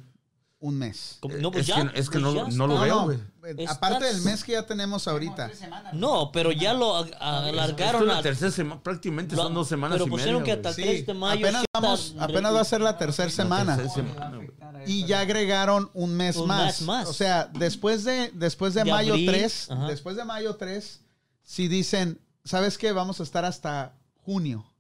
un 0.60 0.78
mes? 0.78 1.20
No, 1.40 1.52
pues 1.52 1.62
es, 1.62 1.68
ya. 1.76 1.92
que, 1.92 2.00
es 2.00 2.10
que 2.10 2.20
pues 2.20 2.34
no, 2.34 2.50
ya 2.50 2.56
no 2.58 2.68
lo 2.68 2.80
veo, 2.80 2.96
no, 2.96 3.04
güey. 3.06 3.20
Estás- 3.58 3.78
aparte 3.78 4.06
del 4.06 4.22
mes 4.24 4.44
que 4.44 4.54
ya 4.54 4.66
tenemos 4.66 5.08
ahorita. 5.08 5.52
No, 5.94 6.32
pero 6.32 6.52
ya 6.52 6.74
lo 6.74 6.96
alargaron 7.20 8.02
Esto 8.02 8.04
es 8.04 8.08
la 8.14 8.18
a- 8.20 8.24
tercera 8.24 8.52
semana, 8.52 8.82
prácticamente 8.82 9.36
lo- 9.36 9.44
son 9.44 9.54
dos 9.54 9.68
semanas 9.68 9.96
Pero 9.98 10.08
y 10.08 10.10
pusieron 10.10 10.42
media, 10.42 10.62
que 10.62 10.68
hasta 10.68 10.82
el 10.82 10.88
3 10.88 11.06
de 11.06 11.14
mayo. 11.14 11.46
apenas, 11.46 11.62
sí 11.62 11.68
vamos, 11.74 12.16
apenas 12.20 12.54
va 12.56 12.62
a 12.62 12.66
ser 12.66 12.82
la 12.82 12.98
tercera 12.98 13.30
semana. 13.30 13.78
tercera 13.78 14.08
semana. 14.08 14.40
Y 14.88 15.06
ya 15.06 15.20
agregaron 15.22 15.90
un 15.94 16.16
mes 16.16 16.36
Un 16.38 16.48
más. 16.48 16.66
mes 16.66 16.82
más. 16.82 17.08
O 17.08 17.14
sea, 17.14 17.46
después 17.54 18.04
de, 18.04 18.32
después 18.34 18.74
de, 18.74 18.84
De 18.84 18.92
mayo 18.92 19.14
abril, 19.14 19.28
3, 19.30 19.72
ajá. 19.72 19.88
después 19.88 20.16
de 20.16 20.26
mayo 20.26 20.56
3, 20.56 21.02
si 21.44 21.68
dicen, 21.68 22.20
¿sabes 22.46 22.78
qué? 22.78 22.92
Vamos 22.92 23.20
a 23.20 23.24
estar 23.24 23.44
hasta 23.44 24.00
junio 24.24 24.72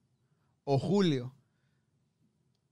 o 0.64 0.80
julio. 0.80 1.35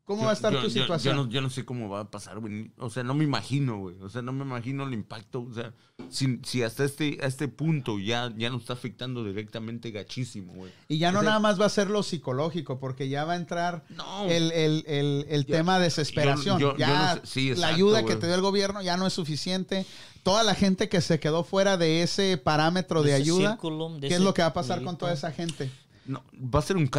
¿Cómo 0.05 0.19
Yo- 0.21 0.25
va 0.25 0.31
a 0.31 0.33
estar 0.33 0.51
yo- 0.51 0.61
tu 0.61 0.69
situación? 0.69 1.15
Yo 1.15 1.23
no, 1.23 1.29
yo 1.29 1.39
no 1.41 1.49
sé 1.49 1.63
cómo 1.63 1.87
va 1.87 2.01
a 2.01 2.11
pasar, 2.11 2.39
güey. 2.39 2.71
O 2.77 2.89
sea, 2.89 3.03
no 3.03 3.13
me 3.13 3.23
imagino, 3.23 3.77
güey. 3.79 3.95
O 4.01 4.09
sea, 4.09 4.21
no 4.21 4.33
me 4.33 4.43
imagino 4.43 4.83
el 4.85 4.93
impacto. 4.93 5.43
O 5.49 5.53
sea, 5.53 5.73
si, 6.09 6.39
si 6.43 6.61
hasta 6.61 6.83
este, 6.83 7.19
a 7.21 7.27
este 7.27 7.47
punto 7.47 7.97
ya, 7.99 8.33
ya 8.35 8.49
nos 8.49 8.61
está 8.61 8.73
afectando 8.73 9.23
directamente 9.23 9.91
gachísimo, 9.91 10.51
güey. 10.55 10.73
Y 10.89 10.97
ya 10.97 11.13
no 11.13 11.19
O 11.19 11.21
sea, 11.21 11.29
nada 11.29 11.39
más 11.39 11.59
va 11.59 11.67
a 11.67 11.69
ser 11.69 11.89
lo 11.89 12.03
psicológico, 12.03 12.79
porque 12.79 13.07
ya 13.07 13.23
va 13.23 13.33
a 13.33 13.35
entrar 13.37 13.85
No. 13.95 14.25
el, 14.25 14.51
el- 14.51 14.83
el- 14.87 15.25
el 15.29 15.45
Yo- 15.45 15.55
tema 15.55 15.77
de 15.77 15.85
desesperación. 15.85 16.59
yo- 16.59 16.73
yo- 16.73 16.77
ya 16.77 16.87
yo 16.87 16.93
no 17.21 17.25
sé- 17.25 17.31
sí, 17.53 17.55
la 17.55 17.67
ayuda 17.67 18.03
que 18.03 18.17
te 18.17 18.25
dio 18.27 18.35
el 18.35 18.41
gobierno 18.41 18.81
ya 18.81 18.97
no 18.97 19.07
es 19.07 19.13
suficiente. 19.13 19.85
Toda 20.23 20.43
la 20.43 20.53
gente 20.53 20.89
que 20.89 20.99
se 20.99 21.21
quedó 21.21 21.45
fuera 21.45 21.77
de 21.77 22.03
ese 22.03 22.37
parámetro 22.37 23.03
de 23.03 23.11
ese 23.11 23.21
ayuda, 23.21 23.51
círculo, 23.51 23.97
de 23.99 24.09
¿qué 24.09 24.15
es 24.15 24.21
lo 24.21 24.33
que 24.33 24.41
va 24.41 24.49
a 24.49 24.53
pasar 24.53 24.83
con 24.83 24.97
toda 24.97 25.13
esa 25.13 25.31
gente? 25.31 25.71
No, 26.05 26.21
va 26.35 26.59
a 26.59 26.61
ser 26.61 26.75
un... 26.75 26.89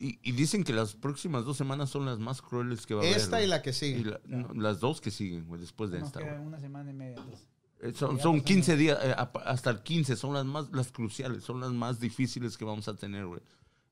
Y, 0.00 0.18
y 0.22 0.30
dicen 0.32 0.62
que 0.62 0.72
las 0.72 0.94
próximas 0.94 1.44
dos 1.44 1.56
semanas 1.56 1.90
son 1.90 2.06
las 2.06 2.18
más 2.20 2.40
crueles 2.40 2.86
que 2.86 2.94
va 2.94 3.02
a 3.02 3.04
haber. 3.04 3.16
Esta 3.16 3.42
y 3.42 3.48
la 3.48 3.62
que 3.62 3.72
sigue. 3.72 3.98
Y 4.00 4.04
la- 4.04 4.20
no, 4.26 4.54
las 4.54 4.78
dos 4.78 5.00
que 5.00 5.10
siguen, 5.10 5.44
güey, 5.46 5.60
después 5.60 5.90
de 5.90 5.98
Nos 5.98 6.08
esta. 6.08 6.20
queda 6.20 6.40
una 6.40 6.60
semana 6.60 6.90
y 6.90 6.94
media. 6.94 7.16
entonces. 7.18 7.48
Eh, 7.80 7.92
Son, 7.94 8.18
son 8.20 8.40
15 8.40 8.76
días, 8.76 8.98
eh, 9.02 9.14
hasta 9.44 9.70
el 9.70 9.82
15, 9.82 10.16
son 10.16 10.34
las 10.34 10.44
más, 10.44 10.70
las 10.72 10.90
cruciales, 10.92 11.42
son 11.44 11.60
las 11.60 11.72
más 11.72 11.98
difíciles 12.00 12.56
que 12.56 12.64
vamos 12.64 12.86
a 12.88 12.94
tener, 12.96 13.26
güey. 13.26 13.40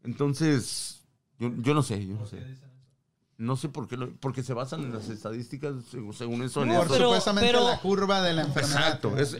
Entonces, 0.04 1.02
yo, 1.38 1.52
yo 1.58 1.74
no 1.74 1.82
sé, 1.82 2.04
yo 2.06 2.14
no 2.14 2.26
sé. 2.26 2.38
No 3.38 3.54
sé 3.56 3.68
por 3.68 3.86
qué, 3.86 3.98
lo- 3.98 4.16
porque 4.16 4.42
se 4.42 4.54
basan 4.54 4.80
en 4.84 4.94
las 4.94 5.10
estadísticas, 5.10 5.74
según, 5.90 6.14
según 6.14 6.42
eso. 6.42 6.62
en 6.62 6.68
No, 6.68 6.80
pero- 6.88 6.94
supuestamente 6.94 7.46
pero- 7.50 7.68
la 7.68 7.78
curva 7.80 8.22
de 8.22 8.32
la 8.32 8.42
enfermedad. 8.42 8.78
Exacto. 8.86 9.18
Es, 9.18 9.36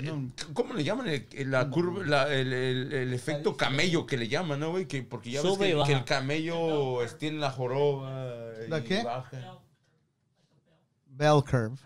¿Cómo 0.53 0.75
le 0.75 0.85
llaman? 0.85 1.07
El, 1.09 1.51
la 1.51 1.71
curva, 1.71 2.05
la- 2.05 2.31
el, 2.35 2.53
el- 2.53 2.93
el 2.93 3.15
efecto 3.15 3.57
camello 3.57 4.05
que 4.05 4.19
le 4.19 4.29
llaman, 4.29 4.61
¿no, 4.61 4.73
güey? 4.73 4.87
Que, 4.87 5.03
porque 5.03 5.31
ya 5.31 5.41
ves 5.43 5.57
que, 5.57 5.93
el 5.93 6.05
camello 6.05 6.99
tiene 7.19 7.39
la 7.39 7.51
joroba. 7.51 8.35
¿La 8.69 8.85
qué? 8.85 9.03
baja. 9.03 9.61
Bell 11.07 11.43
curve. 11.43 11.77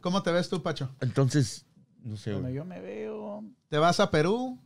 ¿Cómo 0.00 0.22
te 0.22 0.32
ves 0.32 0.48
tú, 0.48 0.62
Pacho? 0.62 0.90
Entonces, 1.00 1.66
no 2.02 2.16
sé, 2.16 2.32
Bueno, 2.32 2.48
yo 2.48 2.64
me 2.64 2.80
veo. 2.80 3.44
¿Te 3.68 3.76
vas 3.76 4.00
a 4.00 4.10
Perú? 4.10 4.58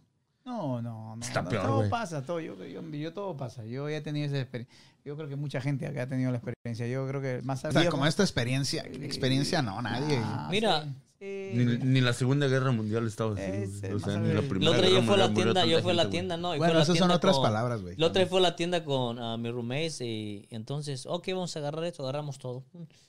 No, 0.45 0.83
no, 0.83 1.17
no. 1.17 1.25
Está 1.25 1.43
no, 1.43 1.49
peor, 1.49 1.63
todo 1.67 1.89
pasa, 1.89 2.23
todo. 2.23 2.39
Yo, 2.39 2.63
yo, 2.65 2.83
yo 2.83 3.13
todo 3.15 3.37
pasa. 3.37 3.65
Yo 3.65 3.89
ya 3.89 3.97
he 3.97 4.01
tenido 4.03 4.27
esa 4.27 4.39
experiencia. 4.39 4.77
Yo 5.05 5.17
creo 5.17 5.29
que 5.29 5.37
mucha 5.37 5.61
gente 5.61 5.87
acá 5.87 6.03
ha 6.03 6.07
tenido 6.07 6.31
la 6.31 6.39
experiencia. 6.39 6.87
Yo 6.87 7.07
creo 7.09 7.21
que 7.21 7.41
más 7.43 7.65
O 7.65 7.73
sea, 7.73 7.91
como 7.91 8.07
esta 8.07 8.23
experiencia, 8.23 8.83
experiencia 8.83 9.63
no, 9.63 9.81
nadie. 9.81 10.21
Ah, 10.23 10.49
Mira. 10.51 10.85
sí, 10.85 10.89
sí. 11.25 11.51
Ni, 11.55 11.79
ni 11.79 12.01
la 12.01 12.13
Segunda 12.13 12.47
Guerra 12.49 12.73
Mundial 12.73 13.07
estaba 13.07 13.35
así. 13.35 13.43
o 13.93 13.99
sea, 13.99 14.19
ni 14.19 14.33
la 14.33 14.43
Primera 14.43 14.71
otro 14.73 14.83
Guerra 14.83 14.89
día 14.89 15.03
fue 15.03 15.15
a 15.15 15.19
la 15.19 15.35
tienda, 15.35 15.65
yo 15.67 15.81
fui 15.83 15.91
a 15.93 15.95
la 15.95 16.11
tienda, 16.11 16.37
no. 16.37 16.55
y 16.55 16.59
Bueno, 16.59 16.75
la 16.75 16.83
esas 16.83 16.99
son 16.99 17.11
otras 17.11 17.35
con- 17.37 17.43
palabras, 17.45 17.83
güey. 17.83 17.95
El 17.95 18.03
otro 18.03 18.27
fue 18.27 18.39
a 18.39 18.43
la 18.43 18.57
tienda 18.57 18.85
con 18.85 19.19
ah, 19.19 19.37
mis 19.37 19.53
roommates 19.53 20.01
y 20.01 20.47
entonces, 20.51 21.07
ok, 21.07 21.29
vamos 21.29 21.55
a 21.57 21.59
agarrar 21.61 21.85
esto, 21.85 22.03
agarramos 22.03 22.39
todo. 22.39 22.65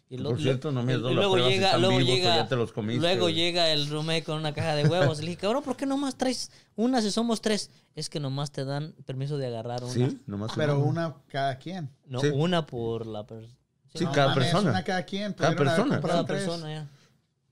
Y 0.07 0.17
Por 0.19 0.39
cierto, 0.39 0.71
no 0.71 0.83
me 0.83 0.93
has 0.93 0.99
y 0.99 1.01
dado 1.01 1.13
la 1.15 1.21
luego 1.21 1.37
si 1.37 1.43
llega, 1.49 1.65
están 1.65 1.81
luego 1.81 1.97
vivos 1.97 2.13
llega, 2.13 2.35
ya 2.35 2.47
te 2.47 2.55
los 2.55 2.71
comiste, 2.71 3.01
luego 3.01 3.21
güey. 3.23 3.33
llega 3.33 3.71
el 3.71 3.87
roommate 3.89 4.23
con 4.23 4.37
una 4.37 4.53
caja 4.53 4.75
de 4.75 4.87
huevos. 4.87 5.19
Le 5.19 5.25
dije, 5.31 5.37
cabrón, 5.41 5.63
¿por 5.63 5.75
qué 5.75 5.87
nomás 5.87 6.15
traes 6.15 6.51
una 6.75 7.01
si 7.01 7.09
somos 7.09 7.41
tres? 7.41 7.71
Es 7.95 8.09
que 8.09 8.19
nomás 8.19 8.51
te 8.51 8.65
dan 8.65 8.93
permiso 9.05 9.37
de 9.39 9.47
agarrar 9.47 9.83
una. 9.83 9.91
Sí, 9.93 10.21
nomás 10.27 10.51
Pero 10.55 10.77
una. 10.79 11.07
una 11.07 11.15
cada 11.27 11.57
quien. 11.57 11.89
No, 12.05 12.19
Sí. 12.21 12.27
una 12.33 12.67
por 12.67 13.07
la 13.07 13.25
persona. 13.25 13.55
Sí, 13.95 14.03
No 14.03 14.11
cada 14.11 14.27
mames, 14.27 14.43
persona. 14.43 14.69
Una 14.71 14.83
cada 14.83 15.03
quien. 15.03 15.33
Cada 15.33 15.55
persona. 15.55 15.99
Cada 16.01 16.25
persona, 16.25 16.69
ya. 16.71 16.87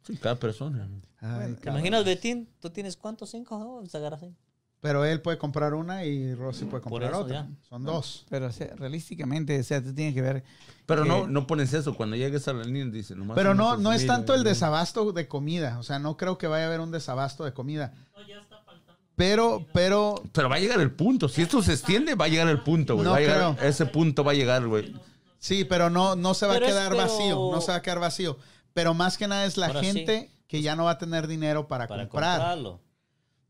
Sí, 0.06 0.18
cada 0.18 0.36
persona. 0.36 0.88
Ay, 1.22 1.54
¿Te 1.54 1.62
cabrón. 1.62 1.76
imaginas, 1.80 2.06
Betín? 2.06 2.50
¿Tú 2.60 2.70
tienes 2.70 2.98
cuántos? 2.98 3.30
¿Cinco? 3.32 3.58
No, 3.58 3.82
cinco. 3.90 4.36
Pero 4.82 5.06
él 5.06 5.22
puede 5.22 5.38
comprar 5.38 5.74
una 5.74 6.04
y 6.04 6.36
Rosy 6.36 6.66
puede 6.66 6.84
comprar 6.84 7.12
eso, 7.12 7.22
otra. 7.22 7.48
ya. 7.50 7.50
Son 7.70 7.86
dos. 7.86 8.26
Pero 8.30 8.48
o 8.48 8.52
sea, 8.52 8.76
realísticamente, 8.76 9.58
o 9.58 9.64
sea, 9.64 9.82
tú 9.82 9.94
tienes 9.94 10.14
que 10.14 10.22
ver. 10.22 10.44
Pero 10.86 11.04
que- 11.04 11.08
no, 11.10 11.26
no 11.26 11.48
pones 11.48 11.74
eso. 11.74 11.96
Cuando 11.96 12.18
llegues 12.18 12.46
a 12.50 12.54
la 12.54 12.66
línea, 12.66 12.86
dice 12.88 13.16
nomás. 13.16 13.36
Pero 13.36 13.54
no, 13.54 13.78
no 13.78 13.94
es 13.94 14.06
tanto 14.06 14.34
el 14.34 14.44
desabasto 14.44 15.14
de 15.14 15.28
comida. 15.30 15.80
O 15.80 15.84
sea, 15.84 16.00
no 16.00 16.18
creo 16.18 16.38
que 16.38 16.48
vaya 16.48 16.66
a 16.66 16.68
haber 16.68 16.82
un 16.82 16.92
desabasto 16.92 17.46
de 17.46 17.54
comida. 17.54 17.94
Pero, 19.16 19.66
pero, 19.74 20.16
Pero 20.34 20.50
va 20.50 20.56
a 20.56 20.60
llegar 20.60 20.80
el 20.82 20.92
punto. 20.92 21.30
Si 21.30 21.42
esto 21.44 21.62
se 21.62 21.74
extiende, 21.74 22.16
va 22.16 22.26
a 22.26 22.30
llegar 22.30 22.48
el 22.48 22.62
punto, 22.64 22.96
güey. 22.96 23.06
No 23.06 23.12
Va 23.12 23.18
a 23.18 23.20
llegar-. 23.20 23.58
Ese 23.64 23.86
punto 23.86 24.24
va 24.24 24.32
a 24.32 24.36
llegar, 24.36 24.66
güey. 24.68 24.94
sí, 25.38 25.66
pero 25.66 25.90
no, 25.92 26.16
no 26.16 26.34
se 26.34 26.48
va 26.48 26.54
Pero 26.56 26.66
a 26.66 26.70
es- 26.70 26.74
quedar 26.74 26.92
pero- 26.92 27.04
vacío. 27.04 27.50
No 27.52 27.62
se 27.62 27.72
va 27.72 27.78
a 27.78 27.82
quedar 27.82 28.00
vacío. 28.00 28.38
Pero 28.74 28.94
más 28.94 29.18
que 29.18 29.28
nada 29.28 29.46
es 29.46 29.58
la 29.58 29.68
Ahora 29.68 29.80
sí. 29.82 29.86
gente 29.88 30.32
que 30.48 30.62
ya 30.62 30.76
no 30.76 30.86
va 30.86 30.92
a 30.92 30.98
tener 30.98 31.28
dinero 31.28 31.68
para, 31.68 31.88
Para 31.88 32.04
comprar. 32.08 32.38
comprarlo. 32.40 32.80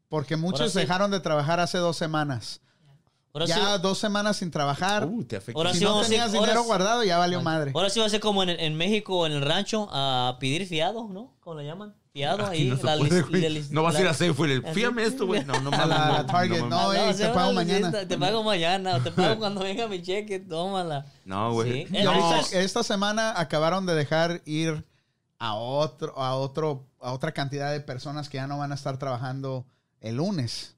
Porque 0.10 0.36
muchos 0.36 0.62
Ahora 0.62 0.72
sí. 0.72 0.80
dejaron 0.80 1.12
de 1.12 1.20
trabajar 1.20 1.60
hace 1.60 1.78
dos 1.78 1.98
semanas. 1.98 2.60
Ahora 3.34 3.46
ya 3.48 3.56
sí, 3.56 3.82
dos 3.82 3.98
semanas 3.98 4.38
sin 4.38 4.52
trabajar. 4.52 5.06
Uh, 5.06 5.24
te 5.24 5.38
afecta. 5.38 5.58
Ahora 5.60 5.72
si 5.74 5.80
sí 5.80 5.86
no 5.86 6.00
tenías 6.04 6.28
ahora 6.28 6.40
dinero 6.42 6.62
sí- 6.62 6.68
guardado, 6.68 7.04
ya 7.04 7.18
valió 7.18 7.42
madre. 7.42 7.72
Ahora 7.74 7.90
sí 7.90 8.00
va 8.00 8.06
a 8.06 8.10
ser 8.10 8.20
como 8.20 8.44
en, 8.44 8.50
en 8.52 8.76
México 8.78 9.26
en 9.26 9.32
el 9.32 9.42
rancho 9.42 9.90
a 9.92 10.38
pedir 10.40 10.68
fiado, 10.68 11.08
¿no? 11.10 11.34
¿Cómo 11.40 11.60
le 11.60 11.66
llaman? 11.66 11.96
Fiado 12.12 12.46
Aquí 12.46 12.58
ahí. 12.62 12.70
no 12.70 12.78
se 12.78 12.84
la 12.84 12.96
puede, 12.98 13.22
la 13.42 13.50
lis- 13.50 13.72
No 13.72 13.82
vas 13.82 13.96
a 13.96 14.00
ir 14.00 14.06
la- 14.06 14.12
a 14.12 14.14
Safeway. 14.14 14.62
Así. 14.64 14.74
Fíjame 14.76 15.04
esto, 15.04 15.26
güey. 15.26 15.44
No, 15.46 15.60
no 15.62 15.70
A 15.70 15.72
mames. 15.78 15.88
la- 15.88 16.08
no, 16.10 16.14
a 16.14 16.26
Target, 16.28 16.60
no, 16.62 16.68
no, 16.70 16.94
ey, 16.94 17.14
te 17.16 17.30
pago 17.30 17.50
sí, 17.50 17.56
mañana. 17.56 17.92
Te, 18.08 18.18
pago 18.20 18.44
mañana, 18.44 18.96
o 18.98 19.02
te 19.02 19.10
pago 19.12 19.40
cuando 19.40 19.62
venga 19.62 19.88
mi 19.88 20.00
cheque, 20.04 20.40
tómala. 20.40 21.08
No, 21.26 21.54
güey. 21.54 21.88
Sí. 21.88 21.88
Y 21.92 21.98
ahorita, 22.06 22.28
Entonces- 22.30 22.54
esta 22.54 22.84
semana 22.84 23.34
acabaron 23.40 23.88
de 23.88 23.96
dejar 23.96 24.44
ir 24.46 24.86
a 25.44 25.56
otro, 25.56 26.18
a 26.18 26.36
otro, 26.36 26.88
a 27.02 27.12
otra 27.12 27.34
cantidad 27.34 27.70
de 27.70 27.82
personas 27.82 28.30
que 28.30 28.38
ya 28.38 28.48
no 28.48 28.60
van 28.60 28.72
a 28.72 28.76
estar 28.76 28.98
trabajando 28.98 29.68
el 30.00 30.16
lunes. 30.16 30.78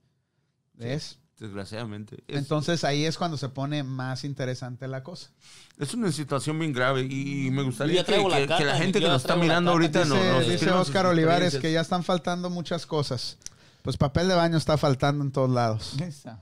¿Ves? 0.73 1.19
Desgraciadamente. 1.37 2.23
Es, 2.27 2.37
Entonces 2.39 2.83
ahí 2.83 3.05
es 3.05 3.15
cuando 3.15 3.37
se 3.37 3.49
pone 3.49 3.83
más 3.83 4.23
interesante 4.23 4.87
la 4.87 5.03
cosa. 5.03 5.29
es 5.77 5.93
una 5.93 6.11
situación 6.11 6.57
bien 6.57 6.73
grave 6.73 7.01
y 7.01 7.51
me 7.51 7.61
gustaría 7.61 8.03
que, 8.03 8.17
la 8.17 8.57
que 8.57 8.65
gente 8.77 8.99
que 8.99 9.07
nos 9.07 9.21
está 9.21 9.35
mirando 9.35 9.69
ahorita 9.69 10.03
Dice, 10.03 10.15
no, 10.15 10.33
nos 10.33 10.47
dice 10.47 10.71
Oscar 10.71 11.05
Olivares 11.05 11.57
que 11.57 11.71
ya 11.71 11.81
están 11.81 12.03
faltando 12.03 12.49
muchas 12.49 12.87
cosas. 12.87 13.37
Pues 13.83 13.97
papel 13.97 14.27
de 14.29 14.33
baño 14.33 14.57
está 14.57 14.79
faltando 14.79 15.23
en 15.23 15.31
todos 15.31 15.51
lados. 15.51 15.93
Esa. 16.01 16.39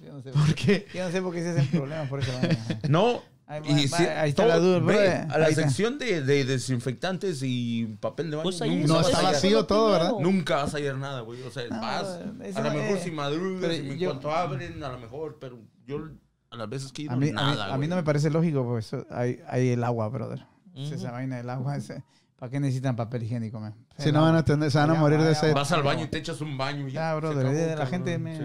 Yo 0.00 0.12
no 0.12 0.22
sé 0.22 0.30
por 0.30 0.54
qué? 0.54 0.86
Yo 0.94 1.04
no 1.06 1.10
sé 1.10 1.20
por 1.20 1.34
qué 1.34 1.42
se 1.42 1.50
hacen 1.50 1.66
problemas 1.66 2.08
por 2.08 2.20
eso. 2.20 2.30
vaina. 2.40 2.80
No. 2.88 3.33
Ahí 3.46 3.60
y 3.66 3.86
va- 3.88 3.98
si- 3.98 4.04
ahí 4.04 4.30
está 4.30 4.42
todo- 4.44 4.48
la 4.52 4.58
duda, 4.58 4.78
ve, 4.80 5.08
a 5.28 5.38
la 5.38 5.46
Ahí 5.46 5.54
sección 5.54 5.98
de, 5.98 6.22
de 6.22 6.44
desinfectantes 6.46 7.40
y 7.42 7.96
papel 8.00 8.30
de 8.30 8.36
baño. 8.36 8.44
Pues 8.44 8.62
ahí 8.62 8.70
nunca, 8.76 8.86
No 8.88 8.94
vas 8.94 9.06
está 9.08 9.20
vacío 9.22 9.66
todo, 9.66 9.92
¿verdad? 9.92 10.12
nunca 10.20 10.56
vas 10.56 10.74
a 10.74 10.78
hallar 10.78 10.96
nada, 10.96 11.20
güey. 11.20 11.42
O 11.42 11.50
sea, 11.50 11.64
No, 11.68 11.80
vas. 11.80 12.06
A 12.08 12.60
lo 12.62 12.70
mejor 12.72 12.96
es- 12.96 13.02
si 13.02 13.10
madrugas, 13.10 13.70
en 13.70 13.98
yo- 13.98 14.08
cuanto 14.10 14.30
abren, 14.32 14.82
a 14.82 14.88
lo 14.88 14.98
mejor, 14.98 15.36
pero 15.40 15.58
yo 15.86 16.08
a 16.50 16.56
las 16.56 16.68
veces 16.70 16.90
que 16.92 17.02
ido, 17.02 17.12
A 17.12 17.16
mí, 17.16 17.26
a, 17.28 17.30
mí, 17.30 17.34
nada, 17.34 17.74
a 17.74 17.76
mí 17.78 17.86
no 17.86 17.96
me 17.96 18.02
parece 18.02 18.30
lógico, 18.30 18.64
pues 18.64 18.86
eso- 18.92 19.06
hay, 19.10 19.40
hay 19.48 19.68
el 19.70 19.84
agua, 19.84 20.08
brother. 20.08 20.46
Ujú. 20.74 20.94
Esa 20.94 21.10
vaina 21.10 21.36
del 21.36 21.50
agua, 21.50 21.76
ese- 21.76 22.02
¿para 22.36 22.50
qué 22.50 22.60
necesitan 22.60 22.96
papel 22.96 23.24
higiénico, 23.24 23.60
man? 23.60 23.74
Si 23.98 24.10
no 24.10 24.22
van 24.22 24.36
a 24.36 24.44
tener, 24.44 24.70
se 24.70 24.78
van 24.78 24.90
a 24.90 24.94
morir 24.94 25.20
de 25.20 25.34
agua. 25.36 25.52
Vas 25.52 25.70
al 25.72 25.82
baño 25.82 26.04
y 26.04 26.08
te 26.08 26.16
echas 26.18 26.40
un 26.40 26.56
baño 26.56 26.88
ya. 26.88 27.14
Brother, 27.14 27.76
la 27.78 27.86
gente 27.86 28.16
me-. 28.18 28.38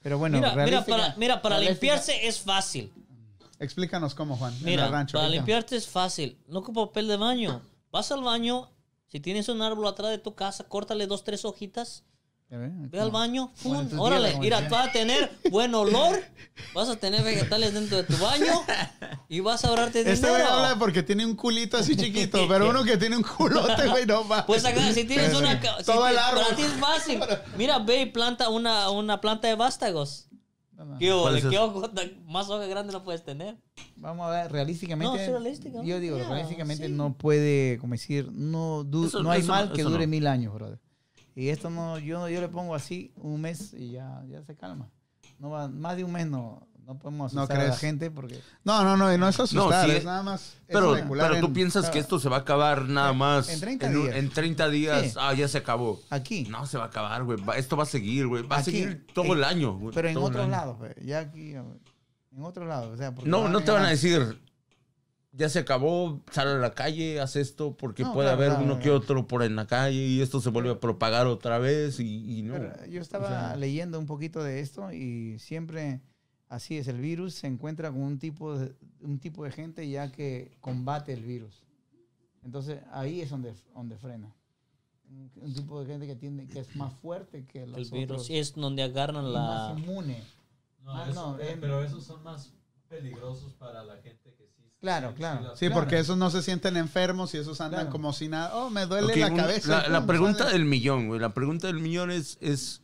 Pero 0.00 0.18
bueno, 0.18 0.38
mira, 0.38 0.54
mira, 0.64 0.84
para, 0.84 1.14
mira, 1.16 1.42
para 1.42 1.58
limpiarse 1.60 2.26
es 2.26 2.40
fácil. 2.40 2.90
Explícanos 3.60 4.14
cómo, 4.14 4.36
Juan. 4.36 4.54
en 4.58 4.64
Mira, 4.64 4.86
el 4.86 4.92
rancho. 4.92 5.16
para 5.18 5.28
limpiarte 5.28 5.76
es 5.76 5.86
fácil. 5.88 6.38
No 6.48 6.60
ocupa 6.60 6.86
papel 6.86 7.08
de 7.08 7.16
baño. 7.16 7.62
Vas 7.92 8.10
al 8.12 8.22
baño 8.22 8.70
Si 9.06 9.20
tienes 9.20 9.48
un 9.48 9.62
árbol 9.62 9.86
atrás 9.86 10.10
de 10.10 10.18
tu 10.18 10.34
casa, 10.34 10.64
córtale 10.64 11.06
dos, 11.06 11.22
tres 11.22 11.44
hojitas. 11.44 12.02
Ve, 12.50 12.68
Ve 12.88 13.00
al 13.00 13.10
baño, 13.10 13.52
tus 13.60 13.98
órale, 13.98 14.38
mira, 14.38 14.68
tú 14.68 14.74
vas 14.74 14.88
a 14.88 14.92
tener 14.92 15.32
buen 15.50 15.74
olor, 15.74 16.22
vas 16.72 16.88
a 16.88 16.94
tener 16.96 17.22
vegetales 17.24 17.74
dentro 17.74 17.96
de 17.96 18.04
tu 18.04 18.16
baño 18.18 18.52
y 19.28 19.40
vas 19.40 19.64
a 19.64 19.68
ahorrarte 19.68 20.00
Este 20.00 20.28
güey 20.28 20.40
dinero. 20.42 20.54
habla 20.54 20.78
porque 20.78 21.02
tiene 21.02 21.26
un 21.26 21.34
culito 21.34 21.76
así 21.76 21.96
chiquito, 21.96 22.44
pero 22.48 22.70
uno 22.70 22.84
que 22.84 22.96
tiene 22.96 23.16
un 23.16 23.22
culote, 23.24 23.88
güey, 23.90 24.06
no 24.06 24.28
va. 24.28 24.46
Pues 24.46 24.64
acá, 24.64 24.92
si 24.92 25.04
tienes 25.04 25.34
una... 25.34 25.60
si 25.78 25.84
Todo 25.84 26.06
el 26.06 26.16
árbol. 26.18 26.44
Para 26.44 26.56
ti 26.56 26.62
es 26.62 26.72
fácil. 26.74 27.20
Mira, 27.56 27.78
ve 27.80 28.02
y 28.02 28.06
planta 28.06 28.48
una, 28.50 28.90
una 28.90 29.20
planta 29.20 29.48
de 29.48 29.54
vástagos. 29.56 30.26
¿Qué, 30.98 31.12
ole, 31.12 31.38
es 31.38 31.44
qué 31.46 31.58
ojo 31.58 31.82
más 32.26 32.48
hoja 32.50 32.66
grande 32.66 32.92
no 32.92 33.04
puedes 33.04 33.24
tener? 33.24 33.56
Vamos 33.96 34.26
a 34.26 34.30
ver, 34.30 34.52
realísticamente. 34.52 35.12
No, 35.18 35.24
sí, 35.24 35.30
realísticamente, 35.30 35.88
Yo 35.88 36.00
digo, 36.00 36.18
ya, 36.18 36.28
realísticamente 36.28 36.86
sí. 36.86 36.92
no 36.92 37.14
puede, 37.14 37.78
como 37.78 37.92
decir, 37.94 38.30
no, 38.32 38.82
du- 38.84 39.06
Eso- 39.06 39.22
no 39.22 39.30
hay 39.30 39.40
eso 39.40 39.48
mal 39.52 39.72
que 39.72 39.82
dure 39.82 40.06
no. 40.06 40.10
mil 40.10 40.26
años, 40.26 40.52
brother. 40.52 40.80
Y 41.36 41.48
esto 41.48 41.70
no, 41.70 41.98
yo, 41.98 42.28
yo 42.28 42.40
le 42.40 42.48
pongo 42.48 42.74
así 42.74 43.12
un 43.16 43.40
mes 43.40 43.72
y 43.74 43.92
ya, 43.92 44.24
ya 44.28 44.42
se 44.42 44.54
calma. 44.56 44.90
No 45.38 45.50
va, 45.50 45.68
más 45.68 45.96
de 45.96 46.04
un 46.04 46.12
mes 46.12 46.26
no, 46.26 46.66
no 46.86 46.98
podemos 46.98 47.32
¿No 47.32 47.42
asustar 47.42 47.56
a 47.56 47.60
la 47.60 47.66
crees? 47.68 47.80
gente 47.80 48.10
porque 48.10 48.40
No, 48.64 48.82
no, 48.84 48.96
no, 48.96 49.12
y 49.12 49.18
no 49.18 49.28
es 49.28 49.38
asustar, 49.40 49.84
No, 49.86 49.90
sí, 49.90 49.96
es 49.98 50.04
nada 50.04 50.22
más 50.22 50.56
Pero, 50.66 50.92
pero 51.10 51.40
tú 51.40 51.46
en- 51.46 51.52
piensas 51.52 51.90
que 51.90 51.98
esto 51.98 52.18
se 52.18 52.28
va 52.28 52.36
a 52.36 52.40
acabar 52.40 52.88
nada 52.88 53.12
más 53.12 53.48
en 53.48 53.60
30 53.60 53.86
un- 53.88 54.02
días. 54.02 54.16
en 54.16 54.30
30 54.30 54.68
días. 54.68 55.02
Sí. 55.12 55.12
Ah, 55.18 55.34
ya 55.34 55.48
se 55.48 55.58
acabó. 55.58 56.00
aquí, 56.10 56.46
No 56.50 56.66
se 56.66 56.78
va 56.78 56.84
a 56.84 56.86
acabar, 56.88 57.24
güey. 57.24 57.38
Esto 57.56 57.76
va 57.76 57.82
a 57.84 57.86
seguir, 57.86 58.26
güey. 58.26 58.42
Va 58.42 58.56
a 58.58 58.62
seguir 58.62 59.06
todo 59.14 59.26
eh, 59.26 59.32
el 59.32 59.44
año, 59.44 59.76
güey. 59.78 59.94
pero 59.94 60.08
en 60.08 60.16
otros 60.16 60.48
lados, 60.48 60.76
pues, 60.78 60.94
ya 61.04 61.20
aquí, 61.20 61.52
en 61.54 62.42
otros 62.42 62.66
lados. 62.68 62.92
O 62.92 62.96
sea, 62.96 63.14
porque 63.14 63.30
No, 63.30 63.48
no 63.48 63.60
te 63.62 63.70
van 63.70 63.84
a 63.84 63.90
decir, 63.90 64.40
ya 65.36 65.48
se 65.48 65.58
acabó, 65.58 66.22
sal 66.30 66.46
a 66.48 66.54
la 66.58 66.74
calle, 66.74 67.20
haz 67.20 67.34
esto, 67.36 67.76
porque 67.76 68.04
No, 68.04 68.12
puede 68.12 68.26
claro, 68.28 68.36
haber 68.38 68.50
claro, 68.56 68.64
uno 68.64 68.78
que 68.78 68.90
otro 68.90 69.26
por 69.26 69.42
en 69.42 69.56
la 69.56 69.66
calle 69.66 69.96
y 70.06 70.20
esto 70.20 70.40
se 70.40 70.50
vuelve 70.50 70.70
a 70.70 70.78
propagar 70.80 71.26
otra 71.26 71.58
vez 71.58 71.98
y, 71.98 72.38
y 72.38 72.42
no. 72.42 72.54
Pero 72.54 72.86
yo 72.86 73.00
estaba 73.00 73.24
O 73.26 73.28
sea, 73.28 73.56
leyendo 73.56 73.98
un 73.98 74.06
poquito 74.06 74.44
de 74.44 74.60
esto 74.60 74.92
y 74.92 75.36
siempre 75.40 76.00
así 76.48 76.76
es, 76.78 76.88
el 76.88 77.00
virus 77.00 77.34
se 77.34 77.46
encuentra 77.46 77.90
con 77.90 78.02
un 78.02 78.18
tipo 78.18 78.58
de, 78.58 78.74
un 79.00 79.18
tipo 79.18 79.44
de 79.44 79.50
gente 79.50 79.88
ya 79.88 80.10
que 80.12 80.56
combate 80.60 81.12
el 81.12 81.22
virus. 81.24 81.62
Entonces 82.42 82.80
ahí 82.92 83.20
es 83.20 83.30
donde, 83.30 83.54
donde 83.74 83.96
frena. 83.98 84.34
Un, 85.10 85.30
un 85.36 85.54
tipo 85.54 85.80
de 85.80 85.86
gente 85.86 86.06
que 86.06 86.16
tiene 86.16 86.46
que 86.46 86.60
es 86.60 86.74
más 86.76 86.92
fuerte 86.94 87.44
que 87.46 87.66
los 87.66 87.78
El 87.78 87.84
virus 87.90 88.04
otros 88.22 88.30
es 88.30 88.54
donde 88.54 88.82
agarran 88.82 89.32
la... 89.32 89.40
más 89.40 89.78
inmune. 89.78 90.22
No, 90.82 90.92
Ah, 90.94 91.06
eso- 91.08 91.32
no, 91.36 91.40
eh, 91.40 91.56
pero 91.60 91.82
esos 91.82 92.04
son 92.04 92.22
más 92.22 92.52
peligrosos 92.88 93.52
para 93.54 93.82
la 93.84 93.96
gente 93.96 94.34
que 94.34 94.46
sí. 94.48 94.62
Claro, 94.80 95.10
sí- 95.10 95.16
claro. 95.16 95.56
Sí, 95.56 95.70
porque 95.70 95.98
esos 95.98 96.18
no 96.18 96.30
se 96.30 96.42
sienten 96.42 96.76
enfermos 96.76 97.32
y 97.34 97.38
esos 97.38 97.60
andan 97.62 97.80
Claro. 97.82 97.92
como 97.92 98.12
si 98.12 98.28
nada. 98.28 98.54
Oh, 98.56 98.68
me 98.70 98.84
duele 98.86 99.16
la 99.16 99.28
un- 99.28 99.36
cabeza. 99.36 99.88
La, 99.88 100.06
pregunta 100.06 100.40
sale. 100.40 100.52
del 100.52 100.64
millón, 100.66 101.08
güey. 101.08 101.20
La 101.20 101.32
pregunta 101.32 101.66
del 101.68 101.80
millón 101.80 102.10
es, 102.10 102.36
es 102.42 102.82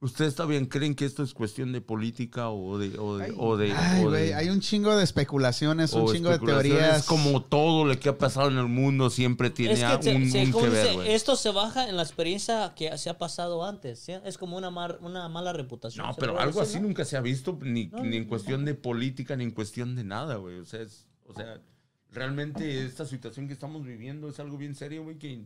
¿Ustedes 0.00 0.36
todavía 0.36 0.64
creen 0.68 0.94
que 0.94 1.04
esto 1.04 1.24
es 1.24 1.34
cuestión 1.34 1.72
de 1.72 1.80
política 1.80 2.50
o 2.50 2.78
de... 2.78 2.96
O 3.00 3.16
de, 3.16 3.24
Ay. 3.24 3.32
o 3.36 3.56
de- 3.56 3.72
Ay, 3.72 4.04
o 4.04 4.10
de- 4.12 4.18
güey, 4.26 4.32
hay 4.32 4.48
un 4.48 4.60
chingo 4.60 4.96
de 4.96 5.02
especulaciones, 5.02 5.92
un 5.92 6.12
chingo 6.14 6.30
de 6.30 6.38
teorías. 6.38 7.04
Como 7.04 7.42
todo 7.42 7.84
lo 7.84 7.98
que 7.98 8.08
ha 8.08 8.16
pasado 8.16 8.48
en 8.48 8.58
el 8.58 8.68
mundo 8.68 9.10
siempre 9.10 9.50
tiene 9.50 9.72
Es 9.72 9.80
que 9.80 10.14
un, 10.16 10.30
se- 10.30 10.44
un 10.44 10.52
como 10.52 10.64
que 10.66 10.70
ver, 10.70 11.06
esto 11.08 11.34
se 11.34 11.50
baja 11.50 11.88
en 11.88 11.96
la 11.96 12.02
experiencia 12.04 12.74
que 12.76 12.96
se 12.96 13.10
ha 13.10 13.18
pasado 13.18 13.64
antes. 13.64 13.98
¿sí? 13.98 14.12
Es 14.24 14.38
como 14.38 14.56
una, 14.56 14.70
mar- 14.70 14.98
una 15.02 15.28
mala 15.28 15.52
reputación. 15.52 16.06
No, 16.06 16.14
pero 16.14 16.38
algo 16.38 16.60
decir, 16.60 16.76
así 16.76 16.80
¿no? 16.80 16.86
nunca 16.86 17.04
se 17.04 17.16
ha 17.16 17.20
visto, 17.20 17.58
ni, 17.60 17.88
No, 17.88 18.04
ni 18.04 18.18
en 18.18 18.22
no, 18.22 18.28
cuestión 18.28 18.64
de 18.64 18.74
política, 18.74 19.34
ni 19.34 19.42
en 19.42 19.50
cuestión 19.50 19.96
de 19.96 20.04
nada, 20.04 20.36
güey. 20.36 20.60
O 20.60 20.64
sea, 20.64 20.80
es- 20.82 21.06
o 21.26 21.34
sea, 21.34 21.60
realmente 22.12 22.84
esta 22.86 23.04
situación 23.04 23.48
que 23.48 23.52
estamos 23.52 23.84
viviendo 23.84 24.28
es 24.28 24.38
algo 24.38 24.56
bien 24.58 24.76
serio, 24.76 25.02
güey, 25.02 25.18
que 25.18 25.42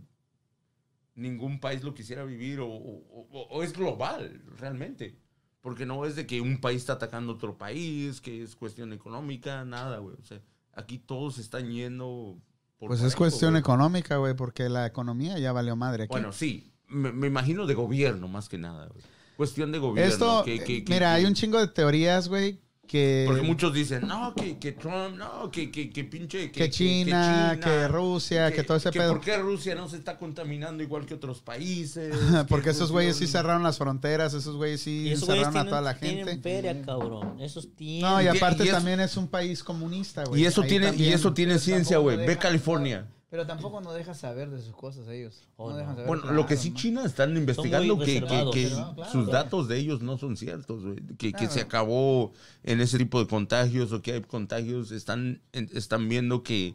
ningún 1.14 1.60
país 1.60 1.82
lo 1.82 1.94
quisiera 1.94 2.24
vivir 2.24 2.60
o, 2.60 2.66
o- 2.68 3.26
o- 3.30 3.48
o 3.50 3.62
es 3.62 3.72
global, 3.72 4.42
realmente. 4.58 5.16
Porque 5.60 5.86
no 5.86 6.04
es 6.06 6.16
de 6.16 6.26
que 6.26 6.40
un 6.40 6.60
país 6.60 6.78
está 6.82 6.94
atacando 6.94 7.34
otro 7.34 7.56
país, 7.56 8.20
que 8.20 8.42
es 8.42 8.56
cuestión 8.56 8.92
económica, 8.92 9.64
nada, 9.64 9.98
güey. 9.98 10.16
O 10.20 10.24
sea, 10.24 10.40
aquí 10.72 10.98
todos 10.98 11.38
están 11.38 11.70
yendo... 11.70 12.36
por 12.78 12.88
Pues 12.88 13.00
es 13.00 13.04
parejo, 13.04 13.18
cuestión 13.18 13.52
güey. 13.52 13.60
económica, 13.60 14.16
güey, 14.16 14.34
porque 14.34 14.68
la 14.68 14.86
economía 14.86 15.38
ya 15.38 15.52
valió 15.52 15.76
madre 15.76 16.04
aquí. 16.04 16.10
Bueno, 16.10 16.32
sí, 16.32 16.72
me, 16.88 17.12
me 17.12 17.28
imagino 17.28 17.66
de 17.66 17.74
gobierno 17.74 18.26
más 18.26 18.48
que 18.48 18.58
nada, 18.58 18.86
güey. 18.88 19.04
Cuestión 19.36 19.70
de 19.70 19.78
gobierno. 19.78 20.12
Esto, 20.12 20.42
que- 20.44 20.64
que- 20.64 20.84
que- 20.84 20.92
mira, 20.92 21.14
hay 21.14 21.24
un 21.26 21.34
chingo 21.34 21.60
de 21.60 21.68
teorías, 21.68 22.28
güey, 22.28 22.60
que, 22.86 23.24
Porque 23.26 23.42
muchos 23.42 23.72
dicen, 23.72 24.06
no, 24.06 24.34
que, 24.34 24.58
que 24.58 24.72
Trump, 24.72 25.16
no, 25.16 25.50
que, 25.50 25.70
que, 25.70 25.88
que 25.90 26.04
pinche. 26.04 26.50
que 26.50 26.68
China, 26.68 27.58
que 27.62 27.88
Rusia, 27.88 28.52
que 28.52 28.64
todo 28.64 28.76
ese 28.76 28.90
pedo. 28.92 29.12
¿Por 29.14 29.20
qué 29.22 29.38
Rusia 29.38 29.74
no 29.74 29.88
se 29.88 29.96
está 29.96 30.18
contaminando 30.18 30.82
igual 30.82 31.06
que 31.06 31.14
otros 31.14 31.40
países? 31.40 32.14
Porque 32.48 32.64
Que 32.64 32.70
esos 32.70 32.90
güeyes 32.92 33.16
sí 33.16 33.26
cerraron 33.26 33.62
las 33.62 33.78
fronteras, 33.78 34.34
esos 34.34 34.56
güeyes 34.56 34.82
sí 34.82 35.10
esos 35.10 35.28
encerraron 35.28 35.56
a 35.56 35.64
toda 35.64 35.80
la 35.80 35.98
tienen 35.98 36.26
gente. 36.26 36.42
feria, 36.42 36.82
cabrón. 36.82 37.40
Esos 37.40 37.74
tienen. 37.74 38.02
No, 38.02 38.20
y 38.20 38.26
aparte 38.26 38.64
y 38.64 38.68
eso- 38.68 38.76
también 38.76 39.00
es 39.00 39.16
un 39.16 39.28
país 39.28 39.62
comunista, 39.62 40.24
güey. 40.24 40.42
Y 40.42 40.44
eso 40.44 40.62
Ahí 40.62 40.68
tiene, 40.68 40.94
y 40.96 41.08
eso 41.12 41.32
tiene 41.32 41.58
ciencia, 41.58 41.96
güey. 41.98 42.18
Ve 42.18 42.36
California. 42.36 43.06
Pero 43.32 43.46
tampoco 43.46 43.80
no 43.80 43.94
deja 43.94 44.12
saber 44.12 44.50
de 44.50 44.60
sus 44.60 44.76
cosas 44.76 45.08
ellos. 45.08 45.48
Oh, 45.56 45.68
no 45.68 45.72
no. 45.72 45.78
dejan 45.78 45.94
saber, 45.94 46.06
Bueno, 46.06 46.32
lo 46.32 46.44
que 46.44 46.58
sí 46.58 46.68
¿no? 46.68 46.76
China 46.76 47.04
están 47.06 47.34
investigando 47.34 47.98
que, 47.98 48.20
que- 48.52 48.68
claro. 48.68 48.94
sus 49.10 49.26
datos 49.28 49.68
de 49.68 49.78
ellos 49.78 50.02
no 50.02 50.18
son 50.18 50.36
ciertos, 50.36 50.82
güey. 50.84 50.96
Que, 51.16 51.32
que 51.32 51.32
Claro. 51.32 51.50
se 51.50 51.60
acabó 51.62 52.32
en 52.62 52.82
ese 52.82 52.98
tipo 52.98 53.18
de 53.20 53.26
contagios 53.26 53.90
o 53.92 54.02
que 54.02 54.12
hay 54.12 54.20
contagios. 54.20 54.92
Están, 54.92 55.40
en- 55.52 55.70
están 55.72 56.10
viendo 56.10 56.42
que 56.42 56.74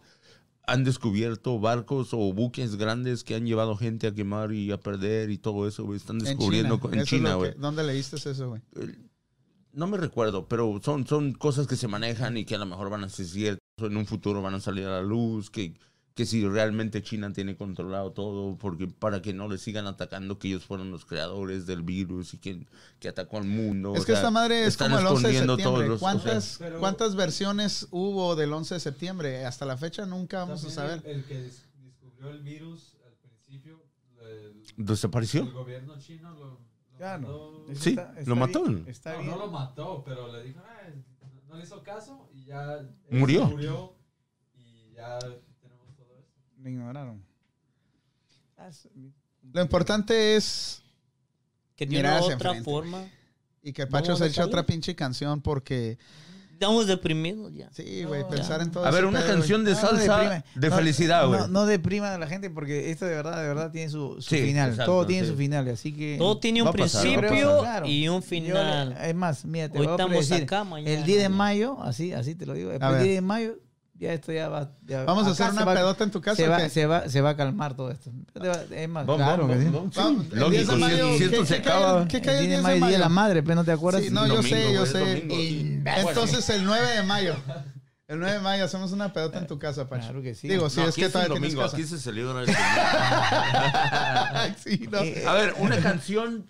han 0.66 0.84
descubierto 0.84 1.60
barcos 1.60 2.10
o 2.14 2.34
buques 2.34 2.76
grandes 2.76 3.24
que 3.24 3.36
han 3.36 3.46
llevado 3.46 3.78
gente 3.78 4.08
a 4.08 4.14
quemar 4.16 4.52
y 4.52 4.72
a 4.72 4.80
perder 4.80 5.30
y 5.30 5.38
todo 5.38 5.68
eso, 5.68 5.86
güey. 5.86 5.98
Están 5.98 6.18
en 6.18 6.24
descubriendo 6.26 6.80
en 6.92 7.04
China, 7.04 7.36
güey. 7.36 7.54
¿Dónde 7.56 7.84
leíste 7.84 8.16
eso, 8.16 8.50
güey? 8.50 8.62
No 9.74 9.86
me 9.86 9.98
recuerdo, 9.98 10.48
pero 10.48 10.80
son, 10.84 11.06
son 11.06 11.34
cosas 11.34 11.68
que 11.68 11.76
se 11.76 11.88
manejan 11.88 12.36
y 12.36 12.46
que 12.46 12.56
a 12.56 12.58
lo 12.58 12.66
mejor 12.66 12.90
van 12.90 13.04
a 13.04 13.10
ser 13.10 13.28
ciertas. 13.28 13.62
En 13.78 13.96
un 13.96 14.08
futuro 14.08 14.42
van 14.42 14.56
a 14.56 14.60
salir 14.60 14.86
a 14.88 14.90
la 14.90 15.02
luz, 15.04 15.52
que, 15.52 15.76
que 16.18 16.26
si 16.26 16.46
realmente 16.48 17.04
China 17.04 17.32
tiene 17.32 17.56
controlado 17.56 18.12
todo, 18.12 18.58
porque 18.58 18.88
para 18.88 19.22
que 19.22 19.34
no 19.34 19.48
le 19.48 19.60
sigan 19.60 19.86
atacando 19.86 20.40
que 20.40 20.48
ellos 20.50 20.66
fueron 20.66 20.90
los 20.90 21.06
creadores 21.06 21.68
del 21.68 21.84
virus 21.84 22.34
y 22.34 22.40
que, 22.40 22.66
que 23.00 23.08
atacó 23.08 23.38
al 23.38 23.44
mundo. 23.46 23.94
Es 23.94 24.02
o 24.02 24.04
que 24.06 24.14
sea, 24.14 24.16
esta 24.22 24.32
madre 24.32 24.66
es 24.66 24.76
como 24.78 24.98
el 24.98 25.06
11 25.06 25.28
de 25.28 25.34
septiembre. 25.36 25.64
todos 25.64 25.86
los- 25.88 26.00
¿Cuántas, 26.00 26.56
Pero- 26.58 26.80
¿Cuántas 26.80 27.16
versiones 27.16 27.88
hubo 27.92 28.36
del 28.36 28.52
11 28.52 28.74
de 28.74 28.80
septiembre? 28.80 29.46
Hasta 29.46 29.66
la 29.68 29.78
fecha 29.78 30.08
nunca 30.08 30.40
vamos 30.40 30.66
a 30.66 30.70
saber. 30.72 31.04
El, 31.06 31.18
el 31.18 31.26
que 31.26 31.40
des- 31.40 31.64
descubrió 31.84 32.32
el 32.32 32.42
virus 32.42 32.98
al 33.06 33.14
principio, 33.14 33.84
el, 34.22 34.64
¿Desapareció? 34.76 35.44
el 35.44 35.52
gobierno 35.52 36.00
chino 36.00 36.32
lo, 36.34 36.46
lo 36.46 36.98
Claro. 36.98 37.22
mandó- 37.22 37.66
Eso 37.70 37.84
Sí, 37.84 37.90
está- 37.92 38.12
lo 38.14 38.20
está 38.22 38.36
mató. 38.36 38.64
bien, 38.64 38.86
Está 38.88 39.14
no, 39.14 39.20
bien. 39.20 39.30
no 39.32 39.38
lo 39.38 39.52
mató, 39.52 40.04
pero 40.04 40.32
le 40.36 40.44
dijo, 40.44 40.62
"Ah, 40.66 40.90
no, 41.22 41.42
no 41.50 41.58
le 41.58 41.64
hizo 41.64 41.84
caso 41.84 42.28
y 42.34 42.46
ya 42.46 42.80
Murió. 43.12 43.46
murió 43.46 43.94
y 44.56 44.94
ya 44.96 45.20
Lo 46.62 46.70
ignoraron. 46.70 47.24
Lo 49.54 49.62
importante 49.62 50.36
es 50.36 50.82
que 51.76 51.86
hacia 51.86 52.18
otra 52.20 52.34
enfrente. 52.34 52.64
forma. 52.64 53.06
y 53.62 53.74
que 53.74 53.86
Pacho 53.88 54.16
se 54.16 54.26
eche 54.28 54.42
otra 54.42 54.66
pinche 54.66 54.96
canción 54.96 55.42
porque 55.42 55.98
Estamos 56.54 56.88
deprimidos 56.88 57.54
ya. 57.54 57.70
sí, 57.72 58.04
güey, 58.04 58.22
No, 58.24 58.30
pensar 58.30 58.58
ya. 58.58 58.64
en 58.66 58.72
todo 58.72 58.84
A 58.84 58.90
ver, 58.90 59.06
una 59.06 59.20
pedo, 59.20 59.30
canción 59.36 59.64
de 59.64 59.74
No, 59.74 59.82
no 59.82 59.88
salsa 59.90 60.44
de 60.56 60.70
No, 60.70 60.76
felicidad, 60.76 61.28
güey. 61.28 61.40
No, 61.42 61.48
no 61.50 61.66
depriman 61.68 62.14
a 62.14 62.18
la 62.18 62.26
gente 62.26 62.50
porque 62.50 62.90
esto 62.90 63.06
de 63.06 63.14
verdad, 63.14 63.40
de 63.40 63.48
verdad 63.48 63.72
tiene 63.72 63.92
su, 63.92 64.16
su 64.20 64.22
Sí, 64.36 64.42
final. 64.42 64.72
exacto, 64.72 64.92
Todo 64.92 65.06
tiene 65.06 65.28
sí. 65.28 65.32
su 65.34 65.38
final, 65.38 65.68
así 65.70 65.94
que... 65.94 66.16
Todo 66.18 66.40
tiene 66.40 66.64
un 66.64 66.74
pasar, 66.74 67.04
principio. 67.04 67.60
Claro. 67.60 67.86
y 67.86 68.10
un 68.10 68.24
final. 68.24 68.98
es 69.00 69.14
más, 69.14 69.46
mira, 69.46 69.70
te 69.70 69.78
Hoy 69.78 69.86
voy 69.86 69.92
a 69.92 69.96
estamos 69.98 70.12
predecir, 70.26 70.44
acá, 70.46 70.64
mañana 70.64 70.98
el 70.98 71.04
10 71.06 71.22
de 71.22 71.30
mayo, 71.30 71.78
así, 71.84 72.12
así 72.14 72.34
te 72.34 72.48
lo 72.48 72.54
digo, 72.56 72.72
el 72.72 72.82
A 72.82 72.90
ver. 72.90 73.04
10 73.04 73.16
de 73.18 73.22
mayo, 73.22 73.60
ya 74.00 74.14
esto 74.14 74.32
ya 74.32 74.48
va... 74.50 74.72
ya- 74.86 75.04
Vamos 75.06 75.26
a 75.28 75.32
hacer 75.32 75.50
una 75.52 75.66
va- 75.66 75.74
pedota 75.74 76.04
en 76.04 76.12
tu 76.12 76.22
casa. 76.22 76.36
Se 76.38 76.48
¿o 76.48 76.52
va, 76.52 76.70
se, 76.70 76.86
va, 76.86 77.10
se 77.10 77.22
va 77.22 77.32
a 77.32 77.36
calmar 77.38 77.76
todo 77.76 77.92
esto. 77.92 78.12
Es 78.72 78.90
más, 78.90 79.06
Vamos, 79.06 79.26
claro 79.26 79.44
vamos, 79.48 79.58
que 79.58 79.64
sí. 79.64 79.70
vamos, 79.74 79.94
sí. 79.94 80.00
Vamos, 80.00 80.24
el 80.26 80.30
10 80.30 80.34
de 80.34 80.40
Lógico, 80.40 80.74
si- 80.74 80.80
mayo, 80.80 81.18
si 81.18 81.24
esto 81.26 81.40
¿qué- 81.42 81.46
se 81.48 81.56
acaba... 81.56 82.08
qué 82.08 82.18
El 82.18 82.24
cae 82.24 82.40
el 82.40 82.48
10 82.48 82.50
de 82.50 82.50
10 82.50 82.58
de 82.58 82.64
mayo, 82.64 82.86
Día 82.88 82.98
de 82.98 83.04
la? 83.04 83.10
Madre, 83.10 83.44
pero 83.44 83.56
no 83.56 83.64
te 83.64 83.72
acuerdas. 83.72 84.04
Sí, 84.04 84.10
no, 84.12 84.28
yo 84.28 84.36
Domingo, 84.38 84.56
sé, 84.58 84.74
yo 84.74 84.86
sé. 84.86 85.00
domingo. 85.00 85.36
Y- 85.36 85.84
Entonces 86.08 86.50
el 86.50 86.64
9 86.66 86.88
de 86.98 87.04
mayo. 87.04 87.36
El 88.08 88.20
9 88.20 88.36
de 88.36 88.40
mayo 88.40 88.64
hacemos 88.64 88.94
una 88.94 89.12
pedota 89.12 89.40
en 89.40 89.48
tu 89.48 89.60
casa, 89.60 89.90
Pacho. 89.90 90.04
Claro 90.04 90.22
que 90.22 90.34
sí. 90.34 90.48
Digo, 90.48 90.70
si 90.70 90.80
No, 90.80 90.88
es 90.88 90.96
que 90.96 91.10
todavía 91.10 91.34
tienes 91.34 91.52
domingo, 91.54 91.62
casa. 91.64 91.76
aquí 91.76 91.86
se 91.86 91.98
celebra 92.00 92.42
el 92.44 92.48
sí, 94.64 94.88
no. 94.90 95.00
Eh, 95.00 95.24
A 95.28 95.34
ver, 95.34 95.54
una 95.60 95.78
canción 95.80 96.46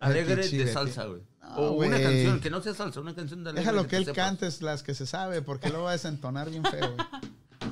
alegre 0.00 0.42
pinche 0.42 0.64
de 0.66 0.72
salsa, 0.72 1.04
güey. 1.04 1.20
O 1.56 1.72
una 1.72 1.86
güey. 1.96 2.02
canción 2.02 2.40
que 2.40 2.50
no 2.50 2.60
sea 2.60 2.74
salsa, 2.74 3.00
una 3.00 3.14
canción 3.14 3.42
de 3.44 3.50
alegre. 3.50 3.64
Déjalo 3.64 3.86
que 3.88 3.96
él 3.96 4.04
sepas. 4.04 4.24
cante 4.38 4.48
las 4.60 4.82
que 4.82 4.94
se 4.94 5.06
sabe, 5.06 5.42
porque 5.42 5.68
luego 5.68 5.84
va 5.84 5.90
a 5.90 5.92
desentonar 5.94 6.50
bien 6.50 6.64
feo. 6.64 6.94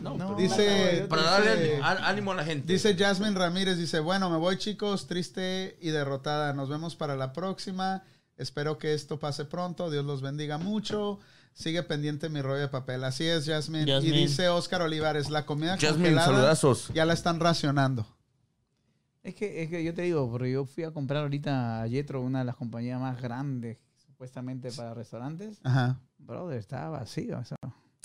No, 0.02 0.16
No, 0.16 0.34
Dice, 0.34 1.06
para 1.09 1.22
darle 1.22 1.78
ánimo 1.82 2.32
a 2.32 2.34
la 2.34 2.44
gente. 2.44 2.72
Dice 2.72 2.96
Jasmine 2.96 3.38
Ramírez, 3.38 3.76
dice, 3.76 4.00
bueno, 4.00 4.30
me 4.30 4.36
voy 4.36 4.56
chicos, 4.56 5.06
triste 5.06 5.76
y 5.80 5.90
derrotada. 5.90 6.54
Nos 6.54 6.68
vemos 6.70 6.96
para 6.96 7.14
la 7.14 7.32
próxima. 7.32 8.02
Espero 8.36 8.78
que 8.78 8.94
esto 8.94 9.18
pase 9.20 9.44
pronto. 9.44 9.90
Dios 9.90 10.04
los 10.04 10.20
bendiga 10.22 10.59
mucho. 10.59 11.20
Sigue 11.52 11.82
pendiente 11.84 12.30
mi 12.30 12.40
rollo 12.40 12.62
de 12.62 12.68
papel. 12.68 13.04
Así 13.04 13.26
es, 13.26 13.44
Jasmine. 13.46 13.84
Jasmine. 13.92 14.16
Y 14.16 14.20
dice 14.22 14.48
Oscar 14.48 14.82
Olivares, 14.82 15.30
la 15.30 15.44
comida 15.46 15.72
Jasmine, 15.74 15.92
congelada 16.14 16.26
saludazos. 16.26 16.88
ya 16.94 17.04
la 17.04 17.12
están 17.12 17.38
racionando. 17.38 18.06
Es 19.23 19.35
que, 19.36 19.62
es 19.62 19.70
que 19.70 19.85
yo 19.85 19.94
te 19.94 20.03
digo, 20.03 20.28
porque 20.31 20.51
yo 20.51 20.65
fui 20.65 20.82
a 20.85 20.90
comprar 20.90 21.23
ahorita 21.23 21.82
a 21.82 21.89
Jetro, 21.89 22.20
una 22.23 22.40
de 22.40 22.44
las 22.44 22.57
compañías 22.57 23.01
más 23.01 23.20
grandes 23.23 23.78
supuestamente 24.07 24.73
para 24.73 24.94
restaurantes. 24.94 25.59
Aja. 25.62 26.01
Brother, 26.19 26.59
estaba 26.59 26.99
vacío. 26.99 27.39
o 27.39 27.44
sea, 27.44 27.57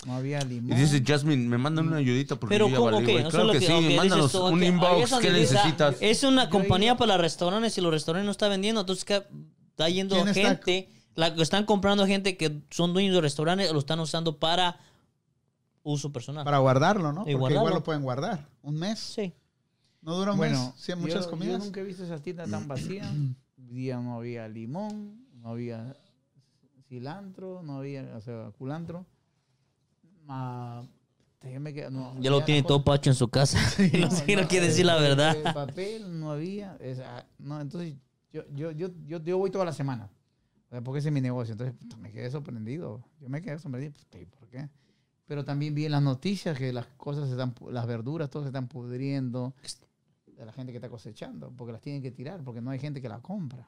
no 0.06 0.14
había 0.14 0.42
Y 0.44 0.46
limón. 0.46 0.78
dice 0.78 1.04
Jasmine, 1.06 1.48
me 1.48 1.58
mandan 1.58 1.88
una 1.88 1.98
ayudita 1.98 2.36
porque 2.36 2.54
Pero 2.54 2.68
yo 2.68 2.72
ya 2.72 2.78
¿cómo 2.78 2.92
valí, 2.92 3.06
que? 3.08 3.20
Eso 3.20 3.30
Claro 3.30 3.52
que 3.52 3.60
que- 3.60 3.66
sí, 3.66 3.72
ok, 3.74 3.80
dices 3.80 3.98
mándanos 3.98 4.32
tú, 4.32 4.46
un 4.46 4.64
inbox. 4.64 5.14
¿Qué 5.20 5.32
dice, 5.34 5.54
necesitas? 5.56 5.96
Es 6.02 6.24
una 6.24 6.50
compañía 6.50 6.96
para 6.98 7.18
restaurantes 7.18 7.76
y 7.78 7.82
los 7.82 7.92
restaurantes 7.92 8.26
no 8.26 8.32
están 8.32 8.52
vendiendo, 8.52 8.82
entonces 8.82 9.04
¿qué? 9.06 9.24
está 9.72 9.90
yendo 9.90 10.16
¿Quién 10.16 10.28
está- 10.30 10.42
gente, 10.50 10.90
la 11.16 11.34
que 11.34 11.42
están 11.42 11.66
comprando 11.66 12.06
gente 12.06 12.38
que 12.38 12.62
son 12.70 12.94
dueños 12.94 13.16
de 13.16 13.22
restaurantes, 13.22 13.72
lo 13.74 13.80
están 13.80 14.00
usando 14.00 14.38
para 14.38 14.80
uso 15.82 16.12
personal. 16.14 16.46
Para 16.46 16.60
guardarlo, 16.60 17.12
¿no? 17.12 17.22
Y 17.22 17.24
Porque 17.24 17.36
guardarlo. 17.38 17.62
igual 17.62 17.74
lo 17.74 17.84
pueden 17.84 18.02
guardar. 18.04 18.48
Un 18.62 18.76
mes. 18.76 19.00
Sí. 19.00 19.34
No 20.02 20.16
dura 20.16 20.32
un 20.32 20.38
Bueno, 20.38 20.66
mes. 20.68 20.74
Sí, 20.78 20.92
hay 20.92 21.00
muchas 21.00 21.26
yo, 21.26 21.32
comidas. 21.32 21.60
Yo 21.60 21.66
nunca 21.66 21.80
he 21.82 21.84
visto 21.84 22.04
esas 22.04 22.22
tiendas 22.22 22.50
tan 22.50 22.68
vacías. 22.68 23.10
Un 23.12 23.36
día 23.58 24.00
no 24.00 24.16
había 24.18 24.48
limón, 24.48 25.26
no 25.34 25.50
había 25.50 25.96
cilantro, 26.88 27.62
no 27.64 27.78
había, 27.80 28.16
o 28.16 28.22
sea, 28.22 28.52
culantro. 28.58 29.06
Yo 31.44 31.60
me 31.62 31.74
quedo- 31.74 31.90
no, 31.90 32.20
Ya 32.20 32.30
lo 32.30 32.38
había 32.38 32.46
tiene 32.46 32.64
todo 32.64 32.84
Pacho 32.84 33.10
en 33.10 33.16
su 33.16 33.30
casa. 33.30 33.58
no, 34.00 34.12
sé, 34.12 34.36
no 34.36 34.48
quiere 34.48 34.68
decir 34.68 34.86
la 34.86 34.96
verdad. 34.98 35.36
El 35.36 35.54
papel 35.54 36.20
no 36.20 36.32
había. 36.32 36.78
es- 36.80 37.00
ah, 37.00 37.26
no, 37.40 37.62
entonces 37.62 37.96
yo, 38.32 38.44
yo, 38.54 38.72
yo, 38.72 38.90
yo, 39.06 39.24
yo 39.24 39.38
voy 39.38 39.50
toda 39.50 39.66
la 39.66 39.74
semana. 39.74 40.10
O 40.68 40.70
sea, 40.70 40.82
porque 40.82 41.00
ese 41.00 41.10
es 41.10 41.14
mi 41.14 41.22
negocio. 41.22 41.54
Entonces 41.54 41.76
puta, 41.78 41.96
me 41.98 42.12
quedé 42.12 42.30
sorprendido. 42.30 43.04
Yo 43.22 43.30
me 43.30 43.42
quedé 43.42 43.58
sorprendido. 43.60 43.94
puta, 43.94 44.20
¿y 44.20 44.26
¿Por 44.26 44.48
qué? 44.50 44.70
Pero 45.26 45.44
también 45.46 45.74
vi 45.76 45.86
en 45.86 45.92
las 45.92 46.02
noticias 46.02 46.58
que 46.58 46.72
las 46.74 46.88
cosas 46.98 47.26
se 47.26 47.32
están, 47.32 47.54
las 47.72 47.86
verduras, 47.86 48.30
todo 48.30 48.44
se 48.44 48.48
están 48.50 48.68
pudriendo 48.68 49.54
de 50.38 50.46
la 50.46 50.54
gente 50.54 50.72
que 50.72 50.78
está 50.78 50.90
cosechando, 50.90 51.52
porque 51.58 51.72
las 51.74 51.82
tienen 51.82 52.02
que 52.02 52.12
tirar, 52.12 52.44
porque 52.44 52.62
no 52.62 52.70
hay 52.72 52.80
gente 52.80 53.02
que 53.02 53.10
la 53.10 53.20
compra. 53.22 53.68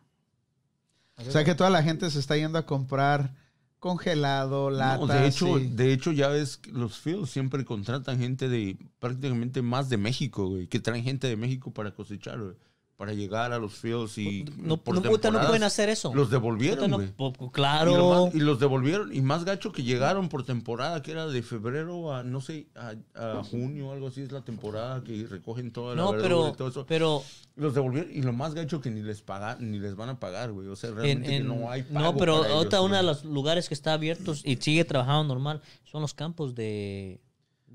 O 1.18 1.32
sea 1.32 1.44
que 1.44 1.56
toda 1.56 1.70
la 1.70 1.84
gente 1.84 2.10
se 2.10 2.20
está 2.20 2.38
yendo 2.38 2.58
a 2.58 2.66
comprar 2.66 3.34
congelado, 3.80 4.70
latas. 4.70 5.00
No, 5.00 5.08
de 5.08 5.28
hecho, 5.28 5.60
y- 5.60 5.68
de 5.68 5.94
hecho, 5.94 6.12
ya 6.12 6.28
ves 6.28 6.58
que 6.58 6.72
los 6.72 6.98
fields 7.00 7.30
siempre 7.30 7.66
contratan 7.66 8.20
gente 8.20 8.48
de 8.50 8.78
prácticamente 9.00 9.62
más 9.62 9.90
de 9.90 9.98
México, 9.98 10.48
güey, 10.50 10.68
que 10.68 10.80
traen 10.80 11.04
gente 11.04 11.28
de 11.28 11.36
México 11.38 11.72
para 11.72 11.92
cosechar, 11.94 12.40
güey, 12.40 12.56
para 13.00 13.14
llegar 13.14 13.54
a 13.54 13.60
los 13.60 13.76
fields 13.76 14.18
y 14.18 14.44
No, 14.58 14.76
por 14.76 14.94
no, 14.94 15.00
no 15.00 15.48
pueden 15.48 15.64
hacer 15.64 15.88
eso. 15.88 16.14
Los 16.14 16.30
devolvieron, 16.30 16.92
no, 16.92 16.98
po- 17.16 17.32
Y, 17.40 17.44
lo 17.46 17.50
claro. 17.50 18.30
y 18.34 18.40
los 18.40 18.60
devolvieron. 18.60 19.16
Y 19.16 19.22
más 19.22 19.46
gacho 19.46 19.72
que 19.72 19.84
llegaron 19.84 20.28
por 20.28 20.44
temporada, 20.44 21.02
que 21.02 21.12
era 21.12 21.26
de 21.26 21.42
febrero 21.42 22.14
a, 22.14 22.24
no 22.24 22.42
sé, 22.42 22.68
a, 22.76 22.96
a 23.16 23.42
junio 23.46 23.94
algo 23.94 24.08
así, 24.10 24.20
es 24.20 24.34
la 24.34 24.42
temporada 24.42 25.02
que 25.02 25.26
recogen 25.28 25.72
toda 25.72 25.96
la 25.96 26.02
No, 26.02 26.12
pero, 26.12 26.50
y 26.50 26.58
todo 26.58 26.68
eso. 26.68 26.86
pero 26.86 27.24
Los 27.56 27.74
devolvieron. 27.74 28.12
Y 28.14 28.22
lo 28.22 28.34
más 28.34 28.54
gacho 28.54 28.82
que 28.82 28.92
ni 28.92 29.02
les 29.02 29.22
pagan, 29.22 29.72
ni 29.72 29.80
les 29.80 29.96
van 29.96 30.10
a 30.10 30.20
pagar, 30.20 30.52
güey. 30.52 30.68
O 30.68 30.76
sea, 30.76 30.90
en, 30.90 30.96
realmente 30.98 31.30
que 31.30 31.36
en- 31.38 31.48
no 31.48 31.72
hay 31.72 31.86
no, 31.90 32.02
pago 32.02 32.18
pero 32.18 32.42
para 32.42 32.54
ahorita 32.54 32.76
ellos, 32.80 32.86
uno 32.86 32.98
de 32.98 33.04
los 33.04 33.24
lugares 33.24 33.70
que 33.70 33.76
está 33.76 33.94
abierto 33.94 34.34
y 34.44 34.58
sigue 34.58 34.84
trabajando 34.84 35.24
normal 35.34 35.62
son 35.86 36.02
los 36.02 36.14
campos 36.14 36.54
de, 36.54 37.22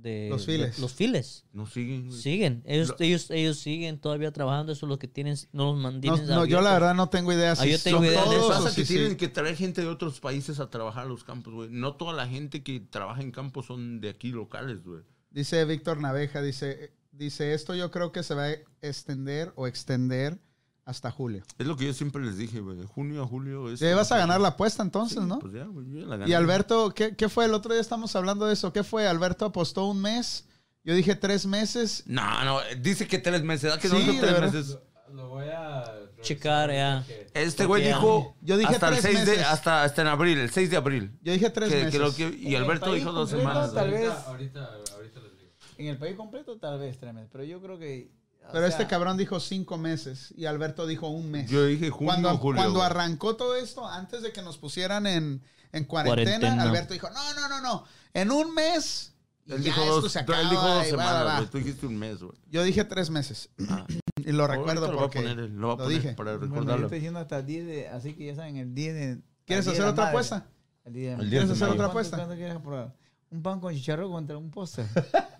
de 0.05 0.29
Los 0.31 0.45
files. 0.47 0.77
de- 0.77 0.83
los 0.83 0.93
files. 0.93 1.45
No 1.53 1.67
siguen. 1.67 2.13
Siguen, 2.13 2.63
ellos, 2.67 2.91
Lo- 2.91 2.97
ellos, 3.01 3.31
ellos 3.31 3.59
siguen 3.59 3.99
todavía 3.99 4.31
trabajando, 4.33 4.71
eso 4.71 4.87
es 4.87 4.89
lo 4.91 4.99
que 5.01 5.09
tienen, 5.09 5.35
no 5.53 5.73
los 5.73 5.77
No, 5.77 5.83
mantienen 5.83 6.27
no, 6.29 6.45
yo 6.45 6.61
la 6.61 6.75
verdad 6.75 6.95
no 6.95 7.09
tengo 7.09 7.33
idea 7.33 7.53
Ah, 7.53 7.57
si 7.57 7.71
yo 7.71 7.79
tengo 7.81 7.99
son 7.99 8.07
idea 8.07 8.21
de 8.21 8.25
todos 8.27 8.37
eso. 8.37 8.47
o 8.47 8.51
pasa 8.51 8.71
si 8.71 8.83
que 8.83 8.87
sí. 8.87 8.95
tienen 8.95 9.17
que 9.17 9.29
traer 9.29 9.57
gente 9.57 9.81
de 9.81 9.89
otros 9.89 10.21
países 10.21 10.61
a 10.61 10.71
trabajar 10.71 11.07
a 11.07 11.09
los 11.09 11.25
campos, 11.25 11.55
güey. 11.55 11.69
No 11.73 11.97
toda 11.97 12.13
la 12.13 12.29
gente 12.29 12.63
que 12.63 12.79
trabaja 12.81 13.23
en 13.23 13.33
campos 13.33 13.67
son 13.67 14.01
de 14.01 14.11
aquí 14.11 14.31
locales, 14.31 14.85
güey. 14.85 15.01
Dice 15.31 15.65
Víctor 15.65 15.99
Naveja, 16.01 16.43
dice, 16.43 16.93
dice, 17.11 17.55
esto 17.55 17.75
yo 17.75 17.91
creo 17.91 18.13
que 18.13 18.23
se 18.23 18.35
va 18.35 18.45
a 18.45 18.53
extender 18.83 19.53
o 19.57 19.67
extender 19.67 20.39
hasta 20.85 21.11
julio. 21.11 21.43
Es 21.59 21.67
lo 21.67 21.77
que 21.77 21.87
yo 21.87 21.93
siempre 21.95 22.23
les 22.25 22.37
dije, 22.37 22.61
güey. 22.61 22.77
De 22.77 22.87
junio 22.87 23.23
a 23.23 23.27
julio 23.27 23.71
es... 23.71 23.81
Te 23.81 23.95
vas 23.95 24.13
a 24.13 24.19
ganar 24.19 24.41
la 24.41 24.49
apuesta 24.49 24.83
entonces, 24.83 25.19
Sí, 25.23 25.27
¿no? 25.29 25.39
Pues 25.39 25.53
ya, 25.55 25.65
güey, 25.65 25.87
yo 25.91 26.01
ya 26.01 26.07
la 26.07 26.17
gané. 26.19 26.31
Y 26.31 26.35
Alberto, 26.35 26.93
¿qué, 26.95 27.17
¿qué 27.17 27.29
fue? 27.29 27.47
El 27.47 27.55
otro 27.55 27.73
día 27.73 27.81
estamos 27.81 28.15
hablando 28.17 28.47
de 28.47 28.53
eso. 28.55 28.73
¿Qué 28.73 28.85
fue? 28.85 29.07
Alberto 29.09 29.47
apostó 29.47 29.87
un 29.87 30.01
mes. 30.03 30.47
Yo 30.85 30.95
dije 30.95 31.15
tres 31.15 31.47
meses. 31.47 32.03
No, 32.07 32.45
no, 32.45 32.59
dice 32.81 33.07
que 33.09 33.19
tres 33.19 33.43
meses. 33.43 33.63
¿verdad 33.65 33.81
que 33.81 33.89
no 33.89 33.97
Sí, 33.97 34.03
dijo 34.03 34.27
de 34.27 34.33
tres 34.33 34.53
meses? 34.53 34.79
Lo 35.13 35.29
voy 35.29 35.47
a 35.49 35.85
Checar, 36.21 36.71
ya. 36.71 37.05
Este 37.35 37.67
güey 37.67 37.85
dijo 37.87 38.35
Yo 38.41 38.57
dije 38.57 38.73
hasta 38.75 38.89
el 38.89 38.95
tres 38.99 39.05
6 39.15 39.27
de, 39.27 39.31
meses. 39.33 39.47
hasta, 39.47 39.83
hasta 39.85 40.03
en 40.03 40.09
abril, 40.09 40.39
el 40.39 40.51
6 40.51 40.71
de 40.71 40.77
abril. 40.77 41.13
Yo 41.23 41.33
dije 41.35 41.51
tres 41.51 41.69
Que- 41.71 41.77
meses. 41.77 41.93
que 41.93 41.99
lo 41.99 42.15
que- 42.15 42.37
y 42.39 42.55
Alberto 42.57 42.93
dijo 42.95 43.13
dos 43.13 43.31
completo, 43.31 43.51
semanas. 43.53 43.75
tal 43.75 43.91
vez. 43.91 44.11
Ahorita, 44.11 44.65
ahorita, 44.65 44.95
ahorita 44.95 45.21
les 45.21 45.39
digo. 45.39 45.51
En 45.79 45.87
el 45.89 45.99
país 45.99 46.17
completo, 46.17 46.59
tal 46.59 46.79
vez 46.79 46.99
tres 46.99 47.13
meses. 47.15 47.29
Pero 47.33 47.45
yo 47.45 47.61
creo 47.63 47.79
que. 47.79 48.11
O 48.49 48.53
Pero 48.53 48.67
sea, 48.69 48.69
este 48.69 48.87
cabrón 48.87 49.17
dijo 49.17 49.41
cinco 49.41 49.79
meses 49.79 50.33
y 50.37 50.47
Alberto 50.47 50.87
dijo 50.87 51.09
un 51.09 51.31
mes. 51.31 51.51
Yo 51.51 51.65
dije 51.67 51.91
junio 51.91 52.13
cuando, 52.13 52.31
o 52.33 52.37
julio. 52.39 52.61
cuando 52.61 52.79
güey. 52.81 52.87
arrancó 52.87 53.37
todo 53.37 53.57
esto, 53.57 53.87
antes 53.89 54.23
de 54.23 54.33
que 54.33 54.43
nos 54.43 54.59
pusieran 54.59 55.07
en, 55.07 55.43
en 55.73 55.85
cuarentena, 55.85 56.39
Cuarentena. 56.39 56.63
Alberto 56.63 56.93
dijo, 56.95 57.09
no, 57.11 57.35
no, 57.35 57.49
no, 57.49 57.61
no. 57.61 57.85
En 58.13 58.31
un 58.31 58.55
mes. 58.55 59.13
Él 59.47 59.59
ya 59.59 59.65
dijo 59.65 59.81
esto 59.83 60.01
dos, 60.03 60.13
se 60.13 60.19
él 60.21 60.23
acaba 60.25 60.51
dijo 60.51 60.63
dos 60.63 60.87
y 60.89 60.93
va, 60.93 60.97
va, 60.97 61.11
semanas, 61.11 61.43
va. 61.43 61.51
Tú 61.51 61.59
dijiste 61.59 61.87
un 61.87 61.97
mes, 61.97 62.19
güey. 62.23 62.33
Yo 62.51 62.63
dije 62.63 62.85
tres 62.85 63.11
meses. 63.11 63.51
Ah. 63.69 63.87
y 64.17 64.33
lo 64.33 64.47
recuerdo 64.47 64.87
lo 64.87 64.89
va 64.89 64.95
a 64.95 65.05
porque 65.05 65.21
poner, 65.21 65.37
lo 65.51 65.73
a 65.73 65.77
lo 65.77 65.89
dije. 65.89 66.13
para 66.15 66.33
Bueno, 66.33 66.47
yo 66.47 66.53
recordarlo. 66.55 66.87
estoy 66.87 66.99
diciendo 67.01 67.21
hasta 67.21 67.39
el 67.41 67.47
10 67.47 67.67
de. 67.67 67.89
Así 67.89 68.15
que 68.15 68.27
ya 68.27 68.35
saben, 68.37 68.57
el 68.57 68.75
10 68.75 68.95
de. 68.95 69.21
¿Quieres 69.47 69.67
el 69.67 69.73
10 69.73 69.77
de 69.77 69.83
hacer 69.83 69.85
otra 69.93 70.09
apuesta? 70.09 70.47
El 70.85 70.93
10 70.95 71.05
de 71.05 71.11
El 71.13 71.17
mayo. 71.19 71.31
10 71.31 71.47
de 71.49 71.53
hacer 71.53 71.65
otra 71.65 71.77
¿Cuánto- 71.77 71.91
apuesta? 71.91 72.17
cuánto 72.17 72.35
quieres 72.37 72.57
probar? 72.59 72.95
Un 73.31 73.43
pan 73.43 73.61
con 73.61 73.75
chicharrón 73.75 74.13
contra 74.13 74.37
un 74.39 74.51
póster. 74.51 74.87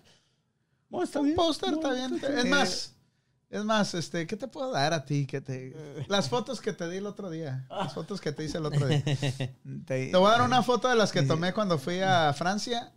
No, 0.89 1.01
está 1.03 1.19
Un 1.19 1.33
póster 1.35 1.71
No, 1.71 1.77
está 1.77 1.91
bien. 1.93 2.21
Es 2.37 2.45
más, 2.45 2.94
es 3.57 3.65
más, 3.65 3.93
este, 3.93 4.27
¿qué 4.27 4.35
te 4.35 4.47
puedo 4.47 4.71
dar 4.71 4.93
a 4.93 5.05
ti? 5.05 5.25
Que 5.25 5.41
te... 5.41 5.75
Las 6.07 6.29
fotos 6.29 6.61
que 6.61 6.73
te 6.73 6.89
di 6.89 6.97
el 6.97 7.05
otro 7.05 7.29
día. 7.29 7.65
Las 7.69 7.93
fotos 7.93 8.19
que 8.21 8.31
te 8.31 8.43
hice 8.43 8.57
el 8.57 8.65
otro 8.65 8.87
día. 8.87 9.03
Te, 9.85 10.11
voy 10.15 10.27
a 10.27 10.31
dar 10.31 10.41
una 10.43 10.61
foto 10.63 10.87
de 10.87 10.95
las 10.95 11.11
que 11.11 11.21
tomé 11.23 11.53
cuando 11.53 11.77
fui 11.77 11.99
a 12.01 12.33
Francia 12.33 12.91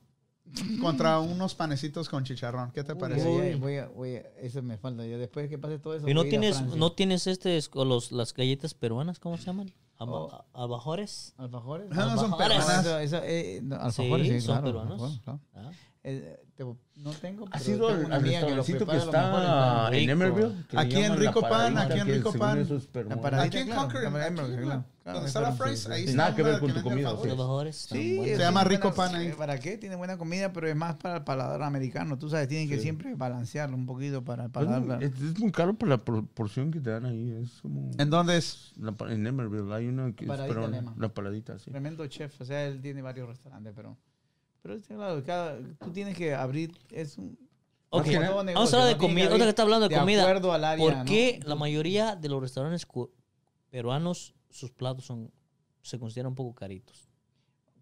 contra 0.81 1.19
unos 1.21 1.55
panecitos 1.55 2.09
con 2.09 2.25
chicharrón. 2.25 2.71
¿Qué 2.73 2.83
te 2.83 2.95
Uy, 2.95 2.99
parece? 2.99 3.51
ya, 3.53 3.57
voy 3.59 3.77
a, 3.77 3.87
voy 3.89 4.17
a, 4.17 4.21
eso 4.41 4.63
me 4.63 4.79
falta. 4.79 5.05
Yo 5.07 5.19
después 5.19 5.49
que 5.49 5.59
pase 5.59 5.79
todo 5.79 5.95
eso. 5.95 6.09
¿Y 6.09 6.15
no 6.15 6.25
tienes, 6.25 6.61
no 6.63 6.93
tienes 6.93 7.27
este, 7.27 7.59
o 7.75 7.85
los, 7.85 8.13
las 8.13 8.33
galletas 8.33 8.75
peruanas, 8.75 9.19
¿cómo 9.19 9.37
se 9.37 9.45
llaman? 9.45 9.73
Aba- 9.99 10.13
Oh. 10.21 10.45
¿Abajores? 10.55 11.35
¿Alfajores? 11.39 11.89
Ah, 11.93 12.13
no 12.15 12.21
son 12.21 12.37
peruanas. 12.39 12.81
Eso- 12.87 12.99
eso, 12.99 13.21
eh, 13.25 13.61
no, 13.63 13.77
alfajores, 13.77 14.27
sí, 14.29 14.33
Sí, 14.35 14.41
son 14.47 14.55
claro, 14.61 14.67
peruanos. 14.67 14.93
alfajores, 14.93 15.21
claro. 15.25 15.41
Ah. 15.55 15.71
Eh, 16.11 16.41
te- 16.57 16.65
no 16.65 17.11
tengo. 17.21 17.47
¿Has 17.53 17.63
pero 17.65 17.77
ido 17.77 17.87
tengo 17.89 18.01
al, 18.01 18.07
una 18.07 18.17
al 18.17 18.21
amiga 18.23 18.41
que 18.41 18.51
lo 18.51 18.57
restaurancito 18.57 18.87
que 18.87 18.93
mejores 18.93 19.05
está 19.05 19.89
en. 19.93 20.11
Emerville? 20.11 20.65
que 20.69 20.77
le 20.77 20.83
Aquí 20.83 20.97
en 20.97 21.17
Rico 21.17 21.41
Pan, 21.43 21.51
Paradita, 21.51 21.83
aquí 21.83 22.01
en 22.01 22.07
que 22.07 22.15
Rico 22.15 22.33
Pan. 22.33 22.39
Paradita, 22.39 22.99
Aquí 22.99 23.11
en 23.13 23.21
Paradita, 23.23 23.65
claro, 23.65 23.89
claro. 23.89 24.59
claro, 24.65 24.85
Donde 25.05 25.27
está 25.29 25.41
la 25.41 25.53
sí, 25.53 25.93
ahí 25.93 26.15
Nada 26.15 26.35
que 26.35 26.43
ver 26.43 26.59
con 26.59 26.69
que 26.73 26.79
tu 26.79 26.83
comida, 26.83 27.13
están 27.13 27.73
Sí. 27.73 28.25
Se 28.25 28.39
llama 28.39 28.65
Rico 28.65 28.93
Pan 28.95 29.15
ahí. 29.15 29.33
¿Para 29.33 29.61
qué? 29.61 29.77
Tiene 29.79 29.97
buena 29.97 30.17
comida, 30.19 30.53
pero 30.53 30.67
es 30.67 30.75
más 30.75 30.97
para 30.97 31.19
el 31.19 31.25
paladar 31.25 31.63
americano. 31.63 32.19
Tú 32.19 32.29
sabes, 32.29 32.49
tienen 32.49 32.69
que 32.69 32.79
siempre 32.79 33.15
balancearlo 33.15 33.77
un 33.77 33.87
poquito 33.87 34.25
para 34.25 34.47
el 34.47 34.51
Pues, 34.51 34.67
paladar. 34.67 35.03
es, 35.03 35.39
muy 35.39 35.53
caro 35.53 35.75
por 35.75 35.89
la 35.89 35.99
proporción 35.99 36.71
que 36.71 36.81
te 36.81 36.91
dan 36.91 37.05
ahí. 37.05 37.39
Es 37.43 37.61
como. 37.61 37.91
¿En 37.99 38.11
dónde 38.11 38.37
es? 38.39 38.73
en 39.09 39.27
Emerville 39.27 39.73
hay 39.73 39.87
una 39.87 40.13
que 40.13 40.25
es 40.25 40.29
Paradita 40.29 40.93
la 40.97 41.09
paladita, 41.11 41.59
sí. 41.59 41.71
Tremendo 41.71 42.07
chef. 42.09 42.41
O 42.41 42.45
sea, 42.45 42.67
él 42.67 42.81
tiene 42.81 43.03
varios 43.03 43.29
restaurantes, 43.29 43.73
pero. 43.77 43.97
Pero 44.63 44.75
es 44.75 44.87
claro, 44.87 45.23
cada, 45.25 45.59
tú 45.79 45.91
tienes 45.93 46.17
que 46.17 46.35
abrir. 46.35 46.73
Es 46.91 47.17
un. 47.19 47.39
Ok, 47.91 48.05
todo 48.05 48.21
vamos 48.21 48.45
negocio, 48.45 48.79
a 48.79 48.83
hablar 48.83 48.95
de 48.95 49.01
comida. 49.01 49.27
Abrir 49.27 49.43
que 49.45 49.49
está 49.49 49.63
hablando 49.63 49.89
de 49.89 49.97
comida, 49.97 50.23
acuerdo 50.23 50.53
al 50.53 50.65
área, 50.65 50.85
¿por 50.85 50.97
¿no? 50.99 51.05
qué 51.07 51.41
la 51.45 51.55
mayoría 51.55 52.17
de 52.17 52.29
los 52.29 52.41
restaurantes 52.41 52.87
peruanos, 53.71 54.35
sus 54.51 54.71
platos 54.71 55.05
son 55.07 55.31
se 55.83 55.99
consideran 55.99 56.31
un 56.31 56.35
poco 56.37 56.55
caritos? 56.55 57.09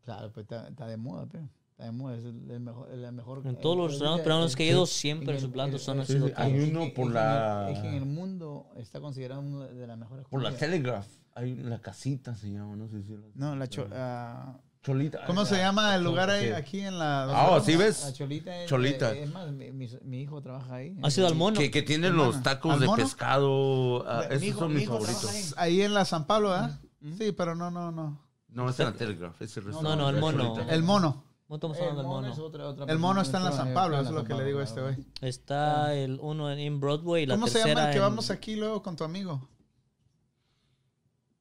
Claro, 0.05 0.31
pues 0.33 0.45
está, 0.45 0.69
está 0.69 0.87
de 0.87 0.97
moda, 0.97 1.27
pero. 1.31 1.49
Está 1.73 1.85
de 1.85 1.93
moda, 1.93 2.17
es 2.17 2.25
el, 2.25 2.51
el 2.51 2.61
mejor. 2.61 2.91
El 2.91 3.13
mejor 3.13 3.41
En 3.45 3.47
el- 3.49 3.57
todos 3.59 3.77
los 3.77 3.91
restaurantes 3.91 4.23
peruanos 4.25 4.57
que 4.57 4.65
he 4.65 4.71
ido, 4.71 4.87
siempre 4.87 5.35
en 5.35 5.41
sus 5.41 5.51
platos 5.51 5.87
el- 5.89 5.93
han 5.95 6.01
el- 6.01 6.07
sido 6.07 6.27
sí, 6.29 6.33
hay 6.37 6.53
uno 6.71 6.83
es 6.83 6.89
que- 6.91 6.95
por 6.95 7.11
la- 7.13 7.63
en 7.65 7.69
el- 7.69 7.75
Es 7.77 7.83
que 7.83 7.89
en 7.89 7.95
el 7.97 8.07
mundo 8.07 8.71
está 8.77 9.01
considerado 9.01 9.41
una 9.43 9.67
de 9.67 9.87
las 9.87 9.99
mejores 9.99 10.25
Por 10.29 10.43
la. 10.43 10.57
Telegraph. 10.57 11.07
Hay 11.35 11.55
la 11.57 11.79
casita, 11.81 12.35
se 12.35 12.51
llama, 12.51 12.77
no 12.77 12.89
sé 12.89 13.03
si. 13.03 13.13
la- 13.13 13.27
No, 13.35 13.57
la 13.57 13.67
cho- 13.69 13.89
ah, 13.93 14.59
Cholita. 14.87 15.25
¿Cómo 15.27 15.45
se 15.45 15.57
llama 15.57 15.97
el 15.97 16.05
lugar 16.05 16.31
ahí, 16.31 16.51
aquí 16.51 16.79
en 16.81 16.97
la... 16.99 17.25
Ah, 17.25 17.61
¿sí 17.61 17.75
ves? 17.75 18.05
La 18.05 18.13
cholita 18.13 18.57
es, 18.63 18.69
Cholita. 18.71 19.13
eh, 19.13 19.25
es 19.25 19.33
más, 19.33 19.51
mi, 19.51 19.73
mi- 19.73 19.89
mi 20.05 20.23
hijo 20.23 20.41
trabaja 20.41 20.77
ahí. 20.77 20.97
¿Has 21.03 21.19
ido 21.19 21.27
al 21.27 21.35
mono? 21.35 21.59
Que, 21.59 21.73
que 21.73 21.83
tiene 21.83 22.07
Hermana. 22.07 22.29
los 22.29 22.43
tacos 22.45 22.73
¿Al 22.75 22.79
de 22.81 22.87
mono? 22.87 23.03
pescado. 23.03 24.09
ah, 24.09 24.21
Mi 24.31 24.35
esos 24.37 24.43
hijo- 24.45 24.59
son 24.61 24.69
mi 24.73 24.81
mis 24.81 24.89
favoritos. 24.89 25.55
Ahí 25.57 25.83
en 25.83 25.93
la 25.93 26.05
San 26.05 26.25
Pablo. 26.27 26.55
Ujú. 26.57 27.17
Sí, 27.19 27.33
pero 27.33 27.57
no, 27.57 27.71
no, 27.73 27.91
no. 27.91 28.25
No, 28.49 28.71
es 28.71 28.79
en 28.79 28.87
la 28.87 28.93
Telegraph. 28.93 29.43
Ese 29.43 29.61
no, 29.61 30.09
el 30.09 30.15
de 30.15 30.21
mono. 30.21 30.55
Cholita. 30.55 30.73
El 30.73 30.83
mono. 30.85 31.25
No 31.49 31.57
estamos 31.57 31.77
El 31.79 31.83
hablando 31.83 32.03
del 32.03 32.09
mono 32.09 32.21
mono. 32.23 32.33
es 32.33 32.39
otra- 32.39 32.69
otra 32.69 32.87
El 32.93 32.99
mono 33.01 33.21
está 33.23 33.39
en 33.39 33.45
la 33.45 33.53
San 33.53 33.75
Pablo, 33.75 33.97
eso 34.01 34.09
es 34.11 34.15
lo 34.15 34.23
que 34.25 34.35
le 34.35 34.45
digo 34.45 34.61
a 34.61 34.63
este 34.65 34.81
güey. 34.83 34.97
Está 35.21 35.95
el 35.95 36.19
uno 36.23 36.49
en 36.51 36.79
Broadway 36.81 37.25
y 37.25 37.27
la 37.27 37.35
¿Cómo 37.35 37.49
se 37.49 37.59
llama 37.59 37.87
el 37.87 37.91
que 37.91 37.97
en- 37.97 38.03
vamos 38.03 38.31
aquí 38.31 38.55
luego 38.55 38.83
con 38.85 38.95
tu 38.95 39.03
amigo? 39.03 39.49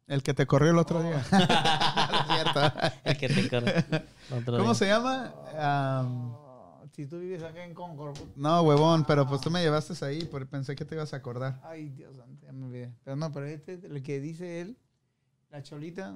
El 0.07 0.21
que 0.21 0.35
te 0.35 0.45
corrió 0.45 0.69
el 0.71 0.77
otro 0.77 1.01
día. 1.01 1.23
¿Cómo 4.45 4.63
día. 4.63 4.73
se 4.75 4.87
llama? 4.87 5.33
Am, 5.57 6.33
Si 6.93 7.05
tú 7.07 7.19
vives 7.19 7.43
acá 7.43 7.63
en 7.65 7.73
Concord. 7.73 8.17
no, 8.35 8.61
huevón, 8.61 9.05
pero 9.05 9.27
pues 9.27 9.41
tú 9.41 9.49
me 9.51 9.61
llevaste 9.61 10.03
ahí, 10.05 10.23
porque 10.25 10.45
pensé 10.45 10.75
que 10.75 10.85
te 10.85 10.95
ibas 10.95 11.13
a 11.13 11.17
acordar. 11.17 11.59
Ay, 11.63 11.89
Dios 11.89 12.15
ya 12.41 12.51
me 12.51 12.65
olvidé. 12.65 12.93
Pero 13.03 13.15
no, 13.15 13.31
pero 13.31 13.45
este, 13.45 13.73
el 13.73 14.01
que 14.03 14.19
dice 14.19 14.61
él, 14.61 14.77
la 15.51 15.61
cholita, 15.63 16.15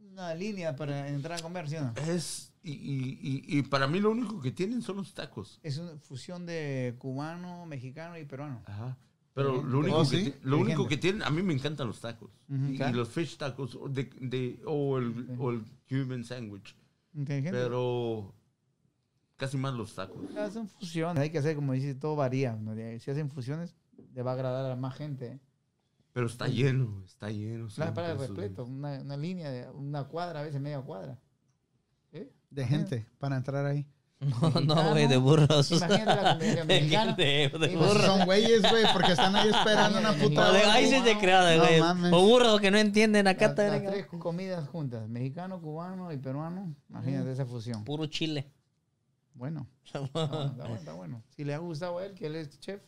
una 0.00 0.34
línea 0.34 0.76
para 0.76 1.08
entrar 1.08 1.38
a 1.38 1.42
comer, 1.42 1.68
¿sí 1.68 1.76
o 1.76 1.82
no? 1.82 1.94
Es, 2.08 2.52
y, 2.62 2.72
y, 2.72 3.18
y, 3.22 3.58
y 3.58 3.62
para 3.62 3.86
mí 3.88 3.98
lo 3.98 4.10
único 4.10 4.40
que 4.40 4.52
tienen 4.52 4.82
son 4.82 4.96
los 4.96 5.14
tacos. 5.14 5.58
Es 5.62 5.78
una 5.78 5.96
fusión 5.98 6.46
de 6.46 6.94
cubano, 6.98 7.66
mexicano 7.66 8.16
y 8.18 8.24
peruano. 8.24 8.62
Ajá. 8.66 8.96
Pero 9.34 9.62
lo 9.62 9.78
único, 9.78 9.96
Oh, 10.00 10.08
que, 10.08 10.38
lo 10.42 10.58
único 10.58 10.86
que 10.86 10.98
tienen, 10.98 11.22
a 11.22 11.30
mí 11.30 11.42
me 11.42 11.54
encantan 11.54 11.86
los 11.86 12.00
tacos. 12.00 12.30
Ujú, 12.48 12.66
y, 12.66 12.74
y 12.74 12.76
claro. 12.76 12.98
los 12.98 13.08
fish 13.08 13.38
tacos 13.38 13.74
o, 13.76 13.88
de, 13.88 14.10
de- 14.20 14.60
o, 14.66 14.98
el, 14.98 15.36
o 15.38 15.50
el 15.50 15.64
Cuban 15.88 16.22
sandwich. 16.24 16.76
Pero 17.50 18.34
casi 19.36 19.56
más 19.56 19.74
los 19.74 19.94
tacos. 19.94 20.24
Ah, 20.36 20.50
Son 20.50 20.68
fusiones, 20.68 21.22
hay 21.22 21.30
que 21.30 21.38
hacer, 21.38 21.56
como 21.56 21.72
dice, 21.72 21.94
todo 21.94 22.14
varía. 22.16 22.54
¿no? 22.56 22.74
Si 23.00 23.10
hacen 23.10 23.30
fusiones, 23.30 23.74
le 24.14 24.22
va 24.22 24.32
a 24.32 24.34
agradar 24.34 24.70
a 24.70 24.76
más 24.76 24.94
gente. 24.96 25.26
¿eh? 25.26 25.40
Pero 26.12 26.26
está 26.26 26.46
lleno, 26.46 27.02
está 27.06 27.30
lleno. 27.30 27.68
Claro, 27.74 27.94
para 27.94 28.12
el 28.12 28.18
repleto, 28.18 28.64
una, 28.66 29.00
una 29.00 29.16
línea, 29.16 29.50
de 29.50 29.70
una 29.70 30.04
cuadra, 30.04 30.40
a 30.40 30.42
veces 30.42 30.60
media 30.60 30.80
cuadra. 30.82 31.18
¿Sí? 32.12 32.28
De 32.50 32.66
gente 32.66 33.06
para 33.18 33.36
entrar 33.38 33.64
ahí. 33.64 33.86
No, 34.22 34.60
no, 34.60 34.90
güey, 34.90 35.08
de 35.08 35.16
burros. 35.16 35.70
Imagínate 35.72 36.04
la 36.22 36.32
comunidad 36.38 36.64
mexicana. 36.66 37.12
De, 37.14 37.48
burros. 37.76 38.04
Son 38.04 38.24
güeyes, 38.24 38.62
güey, 38.70 38.84
porque 38.92 39.12
están 39.12 39.34
ahí 39.34 39.48
esperando 39.48 39.98
una 39.98 40.12
puta. 40.12 40.46
No, 40.46 40.52
de- 40.52 40.62
ahí 40.64 40.86
sí 40.88 41.02
te 41.02 41.18
creo, 41.18 41.56
No 41.58 41.64
güey. 41.64 41.80
mames. 41.80 42.12
O 42.12 42.20
burros 42.26 42.60
que 42.60 42.70
no 42.70 42.78
entienden 42.78 43.26
acá. 43.26 43.48
Las, 43.48 43.56
las 43.82 43.82
tres 43.92 44.06
comidas 44.06 44.68
juntas, 44.68 45.08
mexicano, 45.08 45.60
cubano 45.60 46.12
y 46.12 46.18
peruano. 46.18 46.74
Imagínate 46.88 47.32
esa 47.32 47.46
fusión. 47.46 47.84
Puro 47.84 48.06
chile. 48.06 48.50
Bueno, 49.34 49.66
está 49.84 49.98
bueno, 50.00 50.44
está 50.44 50.62
bueno, 50.62 50.74
está 50.76 50.92
bueno. 50.92 51.22
Si 51.30 51.42
le 51.44 51.54
ha 51.54 51.58
gustado 51.58 51.98
a 51.98 52.04
él, 52.06 52.14
que 52.14 52.26
él 52.26 52.36
es 52.36 52.60
chef, 52.60 52.80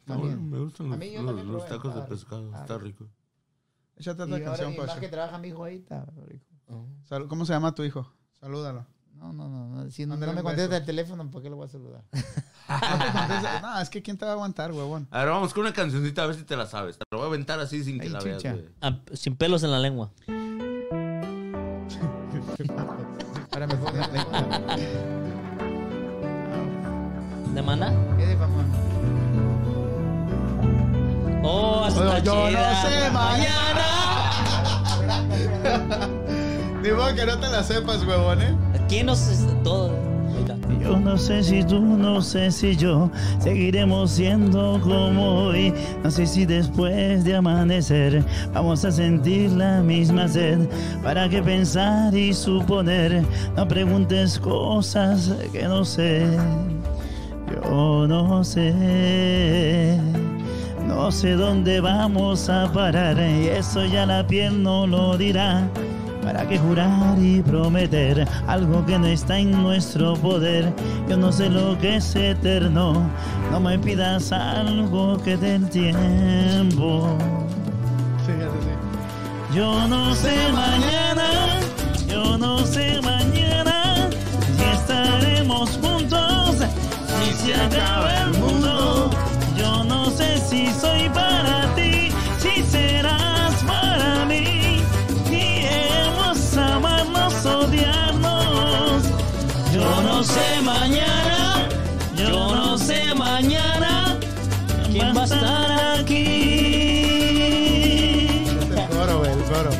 Está 0.00 0.16
bueno, 0.16 0.30
también. 0.36 0.50
me 0.50 0.58
gustan 0.60 0.86
A 0.86 0.90
los, 0.90 0.98
mí 0.98 1.10
yo 1.12 1.22
los- 1.22 1.34
los 1.46 1.62
probé, 1.64 1.68
tacos 1.68 1.94
de 1.94 2.02
pescado. 2.02 2.46
está 2.50 2.60
Está 2.62 2.78
rico. 2.78 3.08
Échate 3.96 4.22
otra 4.22 4.42
canción, 4.44 4.72
y 4.74 4.76
más 4.78 4.86
Pacho. 4.88 5.00
que 5.00 5.08
trabaja 5.08 5.38
mi 5.38 5.48
hijo 5.48 5.64
ahí, 5.64 5.76
está 5.76 6.04
rico. 6.26 6.46
Sal- 7.04 7.28
¿Cómo 7.28 7.44
se 7.44 7.52
llama 7.52 7.74
tu 7.74 7.82
hijo? 7.82 8.12
Salúdalo. 8.40 8.86
No, 9.22 9.32
no, 9.32 9.48
no. 9.48 9.68
no. 9.84 9.90
Si 9.90 10.04
no, 10.04 10.16
no 10.16 10.32
me 10.32 10.42
contesta 10.42 10.76
el 10.78 10.84
teléfono, 10.84 11.30
¿por 11.30 11.42
qué 11.42 11.48
lo 11.50 11.54
voy 11.56 11.66
a 11.66 11.68
saludar? 11.70 12.02
No. 12.68 13.60
No, 13.60 13.80
es 13.80 13.90
que 13.90 14.00
¿quién 14.02 14.16
te 14.16 14.24
va 14.24 14.30
a 14.30 14.34
aguantar, 14.34 14.72
huevón? 14.72 15.06
A 15.10 15.18
ver, 15.18 15.28
vamos 15.28 15.52
con 15.52 15.62
una 15.64 15.74
cancioncita 15.74 16.22
a 16.22 16.26
ver 16.26 16.36
si 16.36 16.44
te 16.44 16.56
la 16.56 16.64
sabes. 16.64 16.96
Te 16.96 17.04
la 17.10 17.18
voy 17.18 17.24
a 17.24 17.28
aventar 17.28 17.60
así 17.60 17.84
sin 17.84 17.98
que 17.98 18.06
Ay, 18.06 18.12
la 18.12 18.20
veas. 18.20 18.42
Ah, 18.80 18.98
sin 19.12 19.36
pelos 19.36 19.62
en 19.62 19.72
la 19.72 19.78
lengua. 19.78 20.10
Ahora 23.52 23.66
me 23.66 23.74
pongo 23.74 23.92
¿De 27.54 27.62
maná? 27.62 27.92
¿Qué 28.16 28.26
de 28.26 28.36
fama? 28.36 28.64
Oh, 31.42 31.82
hasta 31.84 32.00
Bueno, 32.04 32.18
yo 32.24 32.34
no 32.44 32.48
chida. 32.48 32.82
sé 32.82 33.10
mañana. 33.10 33.86
Ni 36.82 36.90
modo 36.90 37.14
que 37.14 37.26
no 37.26 37.38
te 37.38 37.48
la 37.48 37.62
sepas, 37.62 38.02
huevón, 38.04 38.40
¿eh? 38.40 38.56
¿Quién 38.92 39.06
nos 39.06 39.26
todo? 39.64 39.90
Yo 40.78 41.00
no 41.00 41.16
sé 41.16 41.42
si 41.42 41.64
tú, 41.64 41.80
no 41.80 42.20
sé 42.20 42.50
si 42.50 42.76
yo 42.76 43.10
seguiremos 43.38 44.10
siendo 44.10 44.78
como 44.82 45.46
hoy. 45.46 45.72
No 46.04 46.10
sé 46.10 46.26
si 46.26 46.44
después 46.44 47.24
de 47.24 47.36
amanecer 47.36 48.22
vamos 48.52 48.84
a 48.84 48.92
sentir 48.92 49.50
la 49.52 49.80
misma 49.80 50.28
sed. 50.28 50.68
¿Para 51.02 51.26
qué 51.30 51.42
pensar 51.42 52.14
y 52.14 52.34
suponer? 52.34 53.24
No 53.56 53.66
preguntes 53.66 54.38
cosas 54.38 55.32
que 55.54 55.62
no 55.62 55.86
sé. 55.86 56.26
Yo 57.50 58.06
no 58.06 58.44
sé. 58.44 59.98
No 60.86 61.10
sé 61.10 61.30
dónde 61.30 61.80
vamos 61.80 62.50
a 62.50 62.70
parar 62.70 63.18
y 63.18 63.48
eso 63.48 63.86
ya 63.86 64.04
la 64.04 64.26
piel 64.26 64.62
no 64.62 64.86
lo 64.86 65.16
dirá. 65.16 65.66
¿Para 66.22 66.46
qué 66.48 66.58
jurar 66.58 67.18
y 67.18 67.42
prometer 67.42 68.26
algo 68.46 68.86
que 68.86 68.98
no 68.98 69.06
está 69.06 69.38
en 69.38 69.50
nuestro 69.50 70.14
poder? 70.14 70.72
Yo 71.08 71.16
no 71.16 71.32
sé 71.32 71.50
lo 71.50 71.76
que 71.78 71.96
es 71.96 72.14
eterno, 72.14 73.10
no 73.50 73.60
me 73.60 73.78
pidas 73.78 74.30
algo 74.32 75.18
que 75.22 75.36
del 75.36 75.68
tiempo. 75.68 77.18
Yo 79.54 79.86
no 79.86 80.14
sé 80.14 80.34
mañana, 80.52 81.60
yo 82.08 82.38
no 82.38 82.58
sé 82.60 83.00
mañana 83.02 84.08
si 84.56 84.64
estaremos 84.64 85.78
juntos, 85.82 86.56
si 87.06 87.32
se 87.34 87.54
acaba 87.54 88.14
el 88.22 88.38
mundo. 88.38 89.10
Yo 89.58 89.84
no 89.84 90.08
sé 90.10 90.38
si 90.38 90.68
soy 90.72 91.08
para 91.10 91.61
no 100.22 100.28
sé 100.28 100.62
mañana, 100.62 101.68
yo 102.16 102.54
no 102.54 102.78
sé 102.78 103.12
mañana 103.12 104.16
quién 104.92 105.16
va 105.16 105.22
a 105.22 105.24
estar 105.24 105.98
aquí. 105.98 106.26
El 108.70 108.88
coro, 108.88 109.24
el 109.24 109.42
coro. 109.50 109.70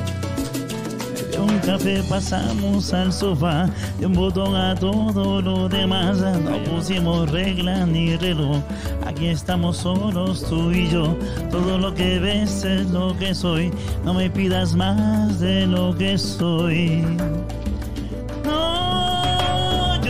De 1.31 1.39
un 1.39 1.59
café 1.61 2.03
pasamos 2.09 2.93
al 2.93 3.12
sofá, 3.12 3.71
de 4.01 4.07
un 4.07 4.15
botón 4.15 4.57
a 4.57 4.75
todo 4.75 5.41
lo 5.41 5.69
demás. 5.69 6.19
No 6.19 6.59
pusimos 6.65 7.31
regla 7.31 7.87
ni 7.87 8.17
reloj, 8.17 8.57
aquí 9.07 9.29
estamos 9.29 9.77
solos 9.77 10.45
tú 10.49 10.73
y 10.73 10.89
yo. 10.89 11.17
Todo 11.53 11.79
lo 11.79 11.95
que 11.95 12.19
ves 12.19 12.65
es 12.65 12.91
lo 12.91 13.17
que 13.17 13.33
soy, 13.33 13.71
no 14.05 14.12
me 14.12 14.29
pidas 14.29 14.75
más 14.75 15.39
de 15.39 15.69
lo 15.69 15.97
que 15.97 16.19
soy. 16.19 17.05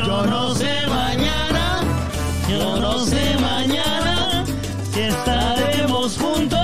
Yo 0.05 0.27
no 0.27 0.53
sé 0.55 0.87
mañana, 0.89 1.81
yo 2.49 2.81
no 2.81 2.99
sé 3.05 3.37
mañana 3.41 4.45
si 4.93 5.01
estaremos 5.03 6.19
juntos, 6.19 6.62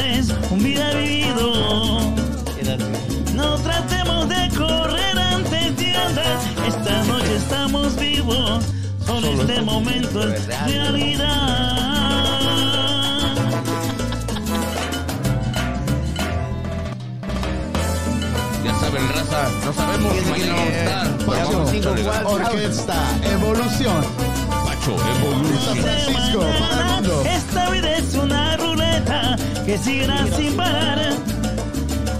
es 0.00 0.28
un 0.50 0.62
vida 0.62 0.90
vivido. 0.94 2.00
No 3.34 3.56
tratemos 3.56 4.28
de 4.28 4.48
correr 4.56 5.18
ante 5.18 5.72
tiendas, 5.72 6.44
esta 6.66 7.04
noche 7.04 7.36
estamos 7.36 7.96
vivos, 7.96 8.64
solo 9.06 9.42
este 9.42 9.62
momento 9.62 10.28
es 10.28 10.46
realidad. 10.46 11.80
Ya 18.64 18.74
saben, 18.78 19.08
raza, 19.08 19.48
no 19.64 19.72
sabemos 19.72 20.12
si 20.16 20.30
mañana 20.30 20.54
vamos 21.26 21.70
a 21.70 21.76
estar. 21.76 22.02
ganas. 22.02 22.24
Orquesta, 22.32 22.94
evolución. 23.32 24.04
Pacho, 24.64 24.96
evolución. 25.16 25.76
Francisco, 25.78 26.40
para 26.40 26.80
el 26.80 26.94
mundo. 26.94 27.22
Esta 27.24 27.70
vida 27.70 27.89
que 29.64 29.78
seguirá 29.78 30.26
sin 30.36 30.56
parar. 30.56 30.98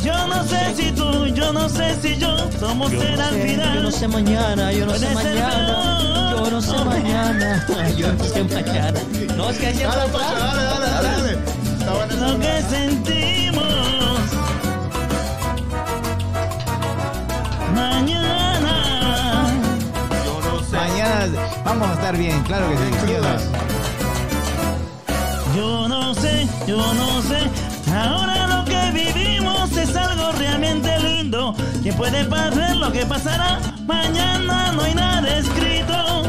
Yo 0.02 0.26
no 0.26 0.42
sé 0.44 0.74
si 0.76 0.92
tú, 0.92 1.26
yo 1.26 1.52
no 1.52 1.68
sé 1.68 1.94
si 2.00 2.16
yo 2.16 2.36
somos 2.58 2.92
el 2.92 3.20
al 3.20 3.34
final. 3.34 3.74
Yo 3.76 3.82
no 3.82 3.90
sé 3.90 4.08
mañana, 4.08 4.72
yo 4.72 4.86
no 4.86 4.94
sé 4.94 5.14
mañana. 5.14 6.30
Yo 6.32 6.50
no 6.50 6.60
sé 6.60 6.84
mañana. 6.84 7.66
Yo 7.96 8.12
no 8.12 8.24
sé 8.24 8.42
mañana. 8.44 8.94
No, 9.36 9.50
es 9.50 9.58
que 9.58 9.72
Dale, 9.72 10.12
Pacho, 10.12 10.34
dale, 10.38 10.62
dale, 10.62 10.86
dale, 10.86 11.08
dale. 11.08 11.38
Lo 12.20 12.38
que 12.38 12.62
sentimos. 12.62 14.20
Mañana. 17.74 19.46
Yo 20.24 20.40
no 20.40 20.62
sé. 20.64 20.76
Mañana 20.76 21.40
vamos 21.64 21.88
a 21.88 21.94
estar 21.94 22.16
bien, 22.16 22.42
claro 22.42 22.68
que 22.70 22.76
sí. 22.76 23.69
Yo 25.56 25.88
no 25.88 26.14
sé, 26.14 26.46
yo 26.66 26.76
no 26.76 27.22
sé, 27.22 27.50
ahora 27.92 28.46
lo 28.46 28.64
que 28.64 28.90
vivimos. 28.92 29.76
es 29.76 29.96
algo 29.96 30.32
realmente 30.32 30.98
lindo. 31.00 31.54
Que 31.82 31.92
puede 31.92 32.24
pasar 32.24 32.76
lo 32.76 32.92
que 32.92 33.04
pasará. 33.04 33.58
Mañana 33.86 34.72
no 34.72 34.82
hay 34.82 34.94
nada 34.94 35.38
escrito. 35.38 36.22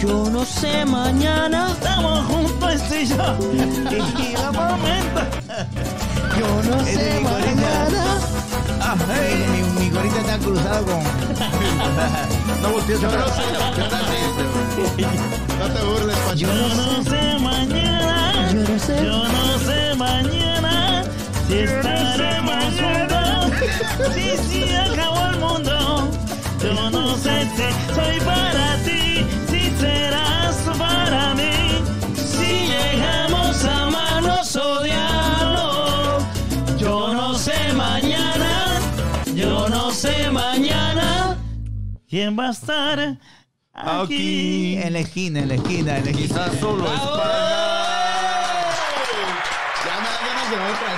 Yo 0.00 0.28
no 0.30 0.44
sé 0.44 0.84
mañana. 0.84 1.68
Estamos 1.72 2.24
juntos, 2.26 2.72
este 2.74 3.02
y 3.02 3.06
yo. 3.06 3.16
Y 4.18 4.32
la 4.32 4.52
momento. 4.52 5.20
Yo 6.38 6.70
no 6.70 6.84
sé 6.84 7.20
mañana. 7.20 8.18
Ah, 8.80 8.96
mi, 8.96 9.62
mi, 9.78 9.80
mi 9.80 9.90
gorita 9.90 10.20
está 10.20 10.38
cruzado 10.38 10.84
con. 10.84 11.02
No 12.62 12.70
voltees 12.70 13.00
Yo 13.00 13.10
no 13.10 13.26
sé, 13.28 13.42
yo 13.76 13.88
también. 13.88 15.37
No 15.58 15.66
te 15.74 15.82
burles. 15.82 16.16
Yo 16.36 16.48
no 16.48 17.02
sé 17.04 17.38
mañana. 17.40 18.50
Yo 18.52 18.60
no 18.60 18.78
sé. 18.78 18.96
Yo 19.04 19.28
no 19.28 19.58
sé 19.58 19.94
mañana 19.96 21.04
si 21.48 21.58
estaremos 21.58 22.64
juntos. 22.80 23.52
Si 24.14 24.58
se 24.66 24.76
acabó 24.76 25.26
el 25.32 25.38
mundo. 25.38 26.10
Yo 26.62 26.90
no 26.90 27.16
sé 27.16 27.48
si 27.56 27.94
soy 27.94 28.20
para 28.20 28.76
ti, 28.84 29.26
si 29.48 29.70
serás 29.80 30.56
para 30.78 31.34
mí. 31.34 31.82
Si 32.14 32.68
llegamos 32.68 33.64
a 33.64 33.82
amarnos, 33.84 34.56
odiarnos. 34.56 36.22
Yo 36.78 37.12
no 37.14 37.34
sé 37.34 37.72
mañana, 37.74 38.80
yo 39.34 39.68
no 39.68 39.90
sé 39.90 40.30
mañana. 40.30 41.36
¿Quién 42.08 42.38
va 42.38 42.48
a 42.48 42.50
estar 42.50 43.18
aquí? 43.80 44.76
Aquí. 44.76 44.78
En 44.82 44.92
la 44.92 44.98
esquina, 45.00 45.40
en 45.40 45.48
la 45.48 45.54
esquina, 45.54 45.96
en 45.98 46.04
la 46.04 46.10
esquina. 46.10 46.28
Quizás 46.28 46.60
solo 46.60 46.84
es 46.84 47.00
para... 47.00 47.28
Ya 49.84 49.94
me 50.00 50.08
dan 50.08 50.22
ganas 50.26 50.50
de 50.50 50.56
otra. 50.56 50.90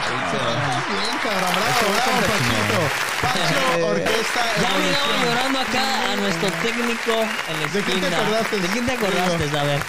Bien, 0.91 1.17
cabrón. 1.23 1.52
Bravo, 1.55 1.86
bravo, 1.94 2.20
Pachito. 2.31 2.81
Pacho, 3.23 3.86
orquesta. 3.91 4.42
Ya 4.62 4.70
miraba 4.78 5.15
llorando 5.25 5.59
acá 5.60 5.84
a 6.12 6.17
nuestro 6.17 6.49
técnico 6.62 7.12
en 7.49 7.55
la 7.60 7.67
¿De 7.73 7.81
quién 7.83 7.84
te 7.84 7.91
esquina. 8.07 8.17
acordaste? 8.17 8.55
¿De 8.60 8.68
quién 8.68 8.86
te 8.86 8.92
acordaste? 8.92 9.59
A 9.59 9.62
ver. 9.65 9.81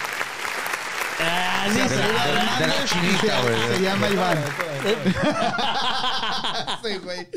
Ah, 1.24 1.66
sí, 1.72 1.78
de 1.78 2.66
la 2.66 2.84
chinita, 2.84 3.36
se- 3.36 3.42
güey. 3.42 3.76
Se 3.76 3.82
llama 3.82 4.08
Iván. 4.08 4.38
Sí, 6.82 6.96
güey. 6.98 7.28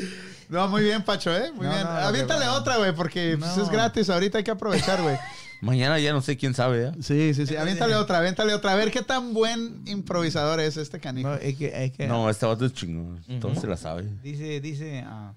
No, 0.48 0.66
muy 0.68 0.82
bien, 0.82 1.02
Pacho, 1.02 1.34
¿eh? 1.34 1.50
Muy 1.54 1.66
No, 1.66 1.72
bien. 1.72 1.84
no, 1.84 1.90
Aviéntale 1.90 2.48
otra, 2.48 2.76
güey, 2.76 2.92
porque 2.92 3.36
pues, 3.38 3.56
es 3.56 3.68
gratis. 3.70 4.10
Ahorita 4.10 4.38
hay 4.38 4.44
que 4.44 4.50
aprovechar, 4.50 5.00
güey. 5.02 5.16
Mañana 5.62 5.98
ya 5.98 6.12
no 6.12 6.20
sé 6.20 6.36
quién 6.36 6.54
sabe, 6.54 6.88
¿eh? 6.88 6.92
Sí, 7.00 7.32
sí, 7.34 7.46
sí. 7.46 7.56
Aviéntale 7.56 7.94
otra, 7.96 8.18
aviéntale 8.18 8.52
otra. 8.54 8.72
A 8.72 8.76
ver 8.76 8.90
qué 8.90 9.02
tan 9.02 9.32
buen 9.34 9.82
improvisador 9.86 10.60
es 10.60 10.76
este 10.76 11.00
canijo. 11.00 11.28
No, 11.30 11.34
es 11.36 11.56
que, 11.56 11.84
es 11.84 11.92
que 11.92 12.06
No, 12.06 12.28
este 12.30 12.46
vato 12.46 12.66
es 12.66 12.72
chingón. 12.74 13.22
Todo 13.40 13.54
se 13.54 13.66
la 13.66 13.76
sabe. 13.76 14.04
dice, 14.22 14.60
dice, 14.60 15.02
ah, 15.06 15.34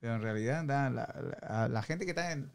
pero 0.00 0.16
en 0.16 0.22
realidad 0.22 0.64
da, 0.64 0.90
la, 0.90 1.14
la- 1.48 1.68
la 1.68 1.82
gente 1.82 2.04
que 2.06 2.10
está 2.12 2.32
en 2.32 2.50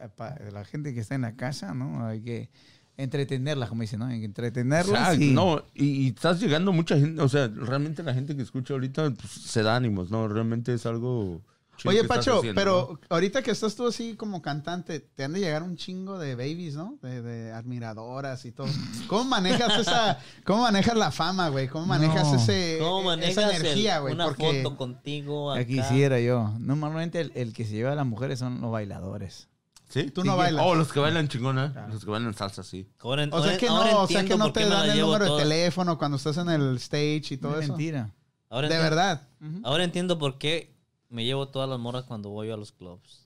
la 0.52 0.66
gente 0.66 0.94
que 0.94 1.00
está 1.00 1.16
en 1.16 1.22
la 1.22 1.36
casa, 1.36 1.74
¿no? 1.74 2.06
Hay 2.08 2.22
que 2.22 2.50
entretenerla, 2.98 3.68
como 3.68 3.82
dicen, 3.82 4.00
¿no? 4.00 4.06
Hay 4.08 4.20
que 4.20 4.26
entretenerla. 4.26 4.98
Exacto, 5.00 5.20
sí. 5.20 5.32
No, 5.34 5.64
y, 5.74 5.86
y 5.86 6.08
estás 6.10 6.40
llegando 6.40 6.72
mucha 6.72 6.98
gente, 6.98 7.22
o 7.22 7.30
sea, 7.30 7.48
realmente 7.48 8.04
la 8.04 8.14
gente 8.14 8.36
que 8.36 8.42
escucha 8.42 8.74
ahorita 8.74 9.12
pues, 9.12 9.32
se 9.32 9.64
da 9.64 9.76
ánimos, 9.76 10.10
¿no? 10.12 10.28
Realmente 10.28 10.74
es 10.74 10.86
algo... 10.86 11.42
Oye, 11.86 12.04
Pacho, 12.06 12.38
haciendo, 12.38 12.60
pero 12.60 12.90
¿no? 12.94 13.00
ahorita 13.10 13.42
que 13.44 13.52
estás 13.52 13.76
tú 13.76 13.88
así 13.88 14.16
como 14.16 14.42
cantante, 14.42 15.00
te 15.02 15.24
han 15.26 15.34
de 15.34 15.40
llegar 15.42 15.62
un 15.64 15.76
chingo 15.76 16.18
de 16.18 16.36
babies, 16.36 16.76
¿no? 16.76 16.98
De, 17.02 17.22
de 17.22 17.52
admiradoras 17.52 18.45
y 18.45 18.52
todo. 18.52 18.68
¿Cómo 19.08 19.26
manejas 19.26 19.78
esa, 19.80 20.20
cómo 20.45 20.64
manejas 20.64 20.95
la 20.98 21.12
fama, 21.12 21.50
güey? 21.50 21.68
¿Cómo 21.68 21.86
manejas 21.86 22.32
No. 22.32 22.36
ese, 22.38 22.78
¿Cómo 22.80 23.04
manejas 23.04 23.32
esa 23.38 23.56
energía, 23.58 24.00
güey? 24.00 24.14
una 24.14 24.26
Porque 24.26 24.64
foto 24.64 24.78
contigo 24.78 25.52
acá? 25.52 25.66
Quisiera 25.66 26.20
yo. 26.20 26.54
Normalmente 26.60 27.20
el, 27.22 27.32
el 27.36 27.54
que 27.54 27.66
se 27.66 27.74
lleva 27.74 27.92
a 27.92 27.95
las 27.95 28.06
mujeres 28.06 28.40
son 28.40 28.62
los 28.62 28.72
bailadores. 28.72 29.50
¿Sí? 29.88 30.10
tú 30.10 30.24
no 30.24 30.36
bailas. 30.36 30.66
Oh, 30.66 30.74
los 30.76 30.92
que 30.92 31.00
bailan 31.00 31.28
chingona, 31.28 31.88
los 31.92 32.04
que 32.04 32.10
bailan 32.10 32.34
salsa, 32.34 32.64
sí. 32.64 32.90
Ahora, 33.00 33.28
o 33.32 33.44
sea 33.44 33.56
que 33.58 33.68
no, 33.68 34.02
o 34.02 34.08
sea 34.08 34.26
que 34.26 34.36
no 34.36 34.52
te 34.52 34.68
dan 34.68 34.90
el 34.90 35.00
número 35.00 35.36
de 35.38 35.44
teléfono 35.44 35.98
cuando 35.98 36.18
estás 36.18 36.38
en 36.38 36.50
el 36.50 36.78
stage 36.78 37.36
y 37.36 37.38
todo 37.38 37.52
No 37.52 37.58
es 37.60 37.66
eso. 37.66 37.74
mentira. 37.74 38.12
Ahora 38.50 38.68
De 38.68 38.78
verdad. 38.78 39.28
Ahora 39.64 39.84
entiendo 39.84 40.18
por 40.18 40.38
qué 40.40 40.75
me 41.16 41.24
llevo 41.26 41.48
todas 41.48 41.69
las 41.69 41.80
morras 41.80 42.03
cuando 42.03 42.30
voy 42.30 42.52
a 42.52 42.58
los 42.58 42.72
clubs. 42.74 43.26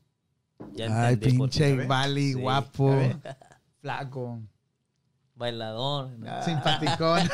Ya 0.74 1.08
Ay, 1.08 1.18
pinche. 1.18 1.86
Bali, 1.88 2.34
Sí, 2.34 2.40
guapo, 2.40 2.96
Flaco. 3.82 4.42
Bailador. 5.36 6.10
¿no? 6.20 6.44
simpaticón. 6.44 7.22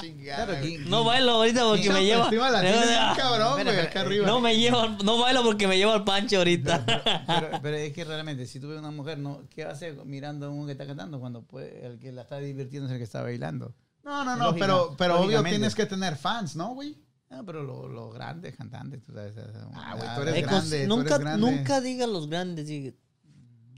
Chingada. 0.00 0.60
No 0.86 1.02
bailo 1.04 1.32
ahorita 1.32 1.64
porque 1.64 1.90
me 1.90 2.04
lleva. 2.04 2.24
autoestima 2.24 2.50
la 2.50 2.60
tienes 2.60 2.80
bien 2.88 3.00
no, 3.08 3.16
cabrón, 3.16 3.52
güey, 3.52 3.66
espera, 3.68 3.82
acá 3.88 4.00
arriba. 4.02 4.26
no 4.26 4.40
me 4.40 4.56
llevo, 4.56 4.88
no 5.04 5.18
bailo 5.18 5.42
porque 5.42 5.66
me 5.66 5.76
llevo 5.78 5.92
al 5.92 6.04
pancho 6.04 6.36
ahorita. 6.38 6.84
Pero, 7.26 7.48
pero 7.62 7.76
es 7.76 7.92
que 7.94 8.04
realmente, 8.04 8.46
si 8.46 8.60
tú 8.60 8.68
ves 8.68 8.78
una 8.78 8.90
mujer, 8.90 9.18
no, 9.18 9.42
¿qué 9.50 9.64
va 9.64 9.70
a 9.70 9.72
hacer 9.72 9.96
mirando 10.04 10.46
a 10.46 10.50
uno 10.50 10.66
que 10.66 10.72
está 10.72 10.86
cantando 10.86 11.18
cuando 11.18 11.42
puede, 11.42 11.84
el 11.86 11.98
que 11.98 12.12
la 12.12 12.22
está 12.22 12.38
divirtiendo 12.38 12.86
es 12.88 12.92
el 12.92 12.98
que 12.98 13.04
está 13.04 13.22
bailando? 13.22 13.74
No, 14.04 14.22
no, 14.24 14.36
no, 14.36 14.44
Lógica- 14.46 14.66
pero, 14.66 14.94
pero 14.98 15.20
obvio 15.20 15.42
tienes 15.42 15.74
que 15.74 15.86
tener 15.86 16.16
fans, 16.16 16.56
¿no, 16.56 16.74
güey? 16.74 16.94
Ah, 17.30 17.42
pero 17.44 17.62
lo- 17.62 17.88
los 17.88 18.14
grandes 18.14 18.54
cantantes, 18.56 19.02
tú 19.02 19.12
sabes. 19.12 19.34
Ah, 19.74 19.94
güey, 19.96 20.08
tú 20.14 20.20
eres 20.22 20.42
grande, 20.46 20.78
cos- 20.78 20.88
tú 20.88 20.96
nunca, 20.96 21.14
eres 21.14 21.24
grande. 21.26 21.50
nunca 21.50 21.80
diga 21.80 22.06
los 22.06 22.28
grandes. 22.28 22.66
diga- 22.68 22.94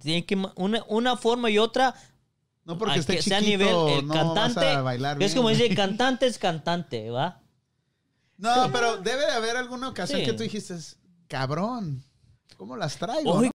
Tiene 0.02 0.26
que 0.26 0.36
una, 0.56 0.84
una 0.88 1.16
forma 1.16 1.48
y 1.50 1.58
otra. 1.58 1.94
No 2.64 2.76
porque 2.76 2.94
a 2.94 2.96
esté 2.98 3.14
chiquito, 3.18 3.28
sea 3.30 3.40
nivel, 3.40 3.68
el 4.00 4.06
no 4.06 4.12
cantante. 4.14 4.60
vas 4.60 4.76
a 4.76 4.82
bailar 4.82 5.22
es 5.22 5.34
como 5.34 5.48
dice, 5.48 5.74
cantante 5.74 6.26
es 6.26 6.38
cantante, 6.38 7.10
¿va? 7.10 7.40
No, 8.36 8.70
pero 8.72 8.98
debe 8.98 9.24
de 9.24 9.32
haber 9.32 9.56
alguna 9.56 9.88
ocasión 9.88 10.20
Sí. 10.20 10.26
que 10.26 10.32
tú 10.34 10.42
dijiste, 10.42 10.74
cabrón, 11.28 12.04
¿cómo 12.56 12.76
las 12.76 12.98
traigo? 12.98 13.32
Hoy 13.32 13.50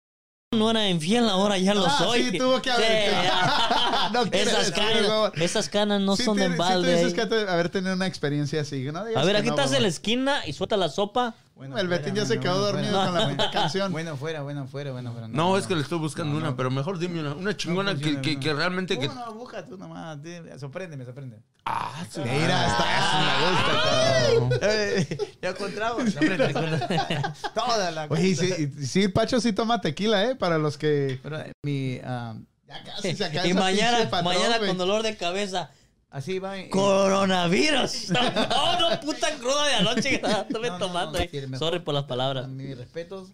no? 0.51 0.71
era 0.71 0.89
infiel, 0.89 1.29
ahora 1.29 1.57
ya 1.57 1.73
lo 1.75 1.85
Ah, 1.85 1.95
soy. 1.97 2.23
sí, 2.31 2.37
tuvo 2.37 2.61
que 2.61 2.71
haber-. 2.71 3.13
No 4.13 4.23
esas, 4.31 4.71
canas, 4.71 5.31
esas 5.35 5.69
canas 5.69 6.01
no 6.01 6.15
Sí 6.15 6.23
son 6.23 6.35
de 6.35 6.43
tiene- 6.43 6.55
sí 6.55 6.57
tú 6.57 6.63
balde. 6.67 6.95
dices 6.95 7.13
que 7.13 7.21
haber 7.21 7.69
tenido 7.69 7.93
una 7.93 8.07
experiencia 8.07 8.61
así. 8.61 8.81
No 8.91 8.99
A 8.99 9.23
ver, 9.23 9.35
aquí 9.35 9.49
no, 9.49 9.55
estás 9.55 9.71
en 9.73 9.83
la 9.83 9.87
esquina 9.87 10.41
y 10.47 10.53
suelta 10.53 10.75
la 10.77 10.89
sopa. 10.89 11.35
Bueno, 11.59 11.77
El 11.77 11.89
Betín 11.89 12.15
ya 12.15 12.25
se 12.25 12.39
quedó 12.39 12.53
bueno, 12.53 12.67
dormido 12.71 12.93
fuera. 12.93 13.05
con 13.11 13.19
la 13.19 13.29
puta 13.29 13.51
canción. 13.59 13.91
Bueno, 13.91 14.15
fuera, 14.15 14.41
bueno, 14.43 14.65
fuera, 14.65 14.93
bueno, 14.93 15.11
fuera. 15.11 15.27
No, 15.27 15.57
es 15.57 15.67
que 15.67 15.75
le 15.75 15.81
estoy 15.81 15.99
buscando 15.99 16.37
una, 16.37 16.55
pero 16.55 16.71
mejor 16.71 16.97
dime 16.99 17.19
una, 17.19 17.33
una 17.33 17.57
chingona 17.57 17.91
que, 17.95 17.97
funciona, 17.97 18.21
que, 18.21 18.33
no. 18.35 18.39
que 18.39 18.53
realmente... 18.53 18.97
Que... 18.97 19.09
No, 19.09 19.33
busca 19.33 19.65
tú 19.65 19.77
nomás. 19.77 20.19
Sorpréndeme, 20.57 21.03
sorpréndeme. 21.03 21.43
Ah, 21.65 22.01
sí. 22.09 22.21
Mira, 22.21 22.65
está, 22.65 24.31
me 24.31 24.39
gusta. 24.39 24.67
Eh, 24.71 25.37
ya 25.41 25.49
encontramos. 25.49 26.03
Toda 27.53 27.91
la 27.91 28.05
Oye, 28.09 28.35
sí, 28.37 28.71
y- 28.79 28.85
sí, 28.85 29.09
Pacho 29.09 29.41
sí 29.41 29.51
toma 29.51 29.81
tequila, 29.81 30.23
¿eh? 30.29 30.35
Para 30.35 30.57
los 30.57 30.77
que... 30.77 31.19
Pero 31.21 31.43
mi, 31.63 31.99
ah, 32.05 32.35
Ya 32.69 32.83
casi 32.85 33.17
se 33.17 33.25
acaba 33.25 33.45
Y 33.45 33.53
mañana, 33.53 34.09
patrón, 34.09 34.33
mañana 34.33 34.65
con 34.65 34.77
dolor 34.77 35.03
de 35.03 35.17
cabeza. 35.17 35.71
Así 36.09 36.39
va. 36.39 36.57
en- 36.57 36.69
Coronavirus. 36.69 38.09
No, 38.11 38.89
no, 38.89 38.99
puta 39.01 39.27
cruda 39.39 39.67
de 39.67 39.73
anoche 39.75 40.09
que 40.09 40.15
estaba 40.15 40.45
No, 40.49 40.59
no, 40.59 40.67
no, 40.69 40.77
tomando. 40.79 41.19
sí, 41.19 41.29
el 41.33 41.49
mejor- 41.49 41.67
Sorry 41.67 41.79
por 41.83 41.93
las 41.93 42.05
palabras. 42.05 42.47
Mis 42.47 42.77
respetos. 42.77 43.33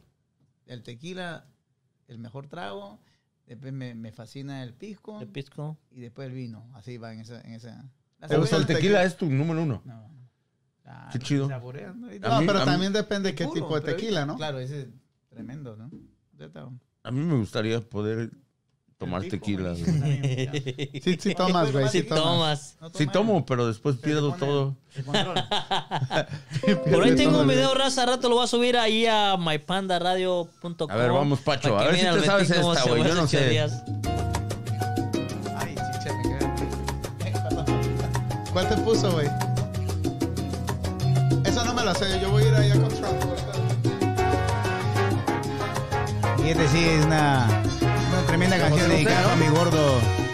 El 0.66 0.82
tequila, 0.84 1.45
el 2.08 2.18
mejor 2.20 2.48
trago. 2.48 3.00
Después 3.45 3.72
me, 3.74 3.94
me 3.94 4.12
fascina 4.12 4.64
el 4.64 4.74
pisco. 4.74 5.22
El 5.22 5.28
pisco. 5.28 5.78
Y 5.92 6.00
después 6.02 6.28
el 6.28 6.34
vino. 6.34 6.68
Así 6.74 6.98
va 6.98 7.14
en 7.14 7.20
esa. 7.20 7.42
En 7.42 7.54
esa. 7.54 7.86
La 8.20 8.28
¿Te 8.28 8.38
gusta 8.38 8.58
el 8.58 8.66
tequila 8.66 9.04
es 9.04 9.16
tu 9.18 9.28
número 9.30 9.62
uno. 9.62 9.82
No. 9.86 10.12
Ah, 10.86 11.10
Qué 11.12 11.20
chido. 11.20 11.48
¿no? 11.48 11.60
No, 11.60 11.68
mí- 12.08 12.20
pero 12.20 12.34
a 12.34 12.42
mí- 12.42 12.66
también 12.66 12.94
depende 12.94 13.30
de 13.30 13.36
qué 13.36 13.44
puro, 13.45 13.54
tipo 13.56 13.80
de 13.80 13.82
tequila, 13.94 14.26
¿no? 14.26 14.36
Claro, 14.36 14.60
ese 14.60 14.82
es 14.82 14.88
tremendo, 15.30 15.76
¿no? 15.76 15.90
Ya 16.38 16.45
está. 16.45 16.70
A 17.04 17.12
mí 17.12 17.20
me 17.22 17.36
gustaría 17.38 17.82
poder 17.82 18.32
tomar 18.98 19.24
tequila. 19.24 19.74
güey. 19.74 19.82
Sí, 21.03 21.17
sí 21.19 21.35
tomas, 21.35 21.72
güey, 21.72 21.88
sí 21.90 22.01
Si 22.01 22.07
tomas. 22.07 22.77
Sí 22.93 23.07
tomo, 23.07 23.45
pero 23.45 23.67
después 23.67 23.98
pierdo 23.98 24.30
pone- 24.32 24.40
todo. 24.40 24.75
Por 26.91 27.03
ahí 27.03 27.15
tengo 27.15 27.40
un 27.41 27.48
video, 27.48 27.74
raza, 27.74 28.06
rato 28.06 28.30
lo 28.30 28.35
voy 28.35 28.45
a 28.45 28.48
subir 28.48 28.77
ahí 28.77 29.06
a 29.06 29.35
mypandaradio.com. 29.38 30.90
A 30.91 30.95
ver, 30.95 31.11
vamos, 31.11 31.40
Pacho, 31.41 31.77
a 31.77 31.83
ver 31.85 31.98
si 31.98 32.06
te 32.06 32.25
sabes 32.25 32.49
esta, 32.49 32.75
se 32.75 32.90
güey, 32.90 33.03
yo 33.03 33.15
no 33.15 33.27
sé. 33.27 33.59
Ay, 35.57 35.75
chicha, 35.75 36.14
me 36.14 36.24
quedé. 36.24 36.45
¿Cuál 38.53 38.69
te 38.69 38.77
puso, 38.77 39.11
güey? 39.11 39.27
Esa 41.43 41.65
no 41.65 41.74
me 41.74 41.83
la 41.83 41.93
sé, 41.93 42.19
yo 42.22 42.32
voy 42.32 42.43
a 42.43 42.48
ir 42.48 42.53
allá 42.56 42.74
con 42.80 42.88
Trump. 42.90 43.22
Y 46.43 46.49
este 46.49 46.67
sí 46.69 46.85
es 46.85 47.06
una 47.06 47.64
tremenda 48.26 48.58
canción 48.58 48.90
dedicada 48.90 49.34
a 49.34 49.36
mi 49.36 49.48
gordo. 49.48 50.00
poco. 50.00 50.26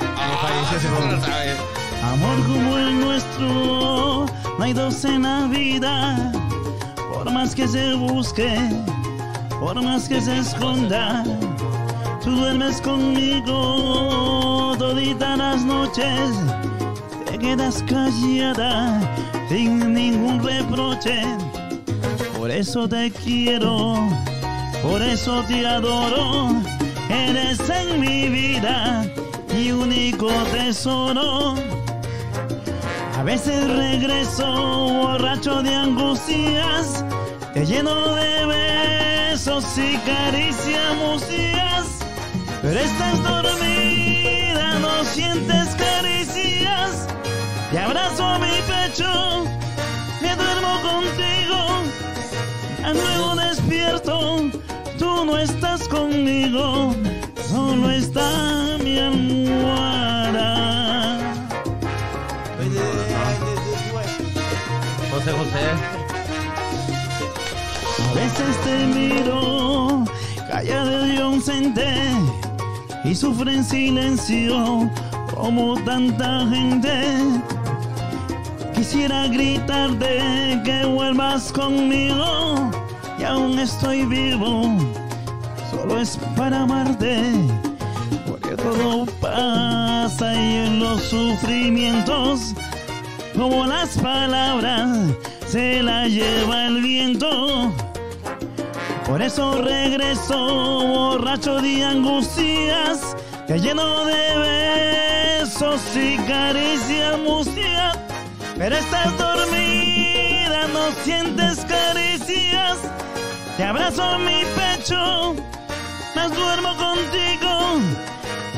Amor 2.04 2.44
como 2.48 2.78
el 2.78 3.00
nuestro, 3.00 4.26
no 4.58 4.64
hay 4.64 4.74
dos 4.74 5.06
en 5.06 5.24
la 5.24 5.48
vida. 5.48 6.32
Por 7.14 7.32
más 7.32 7.54
que 7.54 7.68
se 7.68 7.94
busque, 7.94 8.58
por 9.60 9.82
más 9.82 10.10
que 10.10 10.20
se 10.20 10.40
esconda, 10.40 11.24
tú 12.24 12.32
duermes 12.32 12.82
conmigo 12.82 14.76
toditas 14.78 15.38
las 15.38 15.64
noches. 15.64 16.32
Te 17.26 17.38
quedas 17.38 17.84
callada 17.84 19.00
sin 19.48 19.94
ningún 19.94 20.44
reproche. 20.44 21.22
Por 22.38 22.50
eso 22.50 22.88
te 22.90 23.12
quiero, 23.12 23.96
por 24.82 25.02
eso 25.02 25.44
te 25.48 25.68
adoro. 25.68 26.81
Eres 27.12 27.60
en 27.70 28.00
mi 28.00 28.30
vida 28.30 29.06
mi 29.54 29.72
único 29.72 30.30
tesoro. 30.52 31.56
A 33.18 33.24
veces 33.24 33.70
regreso 33.70 34.46
borracho 34.46 35.62
de 35.62 35.76
angustias, 35.76 37.04
te 37.54 37.66
lleno 37.66 38.16
de 38.16 38.46
besos 38.46 39.66
y 39.78 39.98
caricias. 39.98 40.72
Pero 42.62 42.80
estás 42.80 43.24
dormida, 43.24 44.80
no 44.80 45.04
sientes 45.04 45.68
caricias. 45.76 47.08
Te 47.72 47.80
abrazo 47.80 48.24
a 48.24 48.40
mi 48.40 48.56
pecho, 48.72 49.46
me 50.22 50.36
duermo 50.36 50.80
contigo. 50.82 51.82
Luego 52.94 53.36
despierto, 53.36 54.50
no 55.26 55.38
estás 55.38 55.88
conmigo, 55.88 56.96
solo 57.50 57.92
está 57.92 58.78
mi 58.84 58.98
almohada. 58.98 60.50
José 65.12 65.32
José. 65.32 65.66
A 68.00 68.14
veces 68.14 68.58
te 68.66 68.76
miro, 68.88 70.04
callado 70.50 71.08
y 71.08 71.18
ausente, 71.18 71.88
y 73.04 73.16
sufre 73.16 73.54
en 73.56 73.64
silencio 73.64 74.90
como 75.36 75.76
tanta 75.84 76.48
gente. 76.48 77.16
Quisiera 78.76 79.28
gritarte 79.28 80.62
que 80.66 80.86
vuelvas 80.86 81.52
conmigo, 81.52 82.72
y 83.20 83.24
aún 83.24 83.60
estoy 83.60 84.06
vivo, 84.06 84.78
es 85.98 86.18
para 86.36 86.62
amarte. 86.62 87.22
Porque 88.28 88.56
todo 88.56 89.06
pasa 89.20 90.34
y 90.34 90.56
en 90.68 90.80
los 90.80 91.02
sufrimientos 91.04 92.54
como 93.36 93.66
las 93.66 93.98
palabras 93.98 94.90
se 95.48 95.82
las 95.82 96.10
lleva 96.10 96.68
el 96.68 96.82
viento. 96.82 97.72
Por 99.06 99.22
eso 99.22 99.62
regreso 99.62 100.38
borracho 100.38 101.62
de 101.62 101.84
angustias, 101.84 103.16
te 103.48 103.60
lleno 103.60 104.06
de 104.06 105.40
besos 105.40 105.82
y 105.96 106.18
caricias 106.28 107.20
musías. 107.20 107.98
Pero 108.58 108.76
estás 108.76 109.18
dormida, 109.18 110.68
no 110.72 110.92
sientes 111.04 111.66
caricias. 111.66 112.78
Te 113.58 113.64
abrazo 113.64 114.16
en 114.16 114.26
mi 114.26 114.44
pecho, 114.56 115.36
más 116.16 116.36
duermo 116.36 116.70
contigo. 116.78 117.80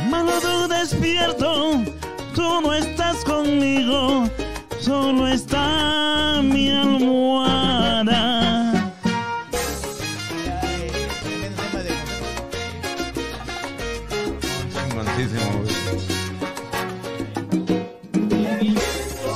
Más 0.09 0.41
tú 0.41 0.67
despierto, 0.67 1.81
tú 2.35 2.61
no 2.61 2.73
estás 2.73 3.23
conmigo, 3.23 4.29
solo 4.79 5.27
está 5.27 6.41
mi 6.43 6.69
almohada. 6.71 8.33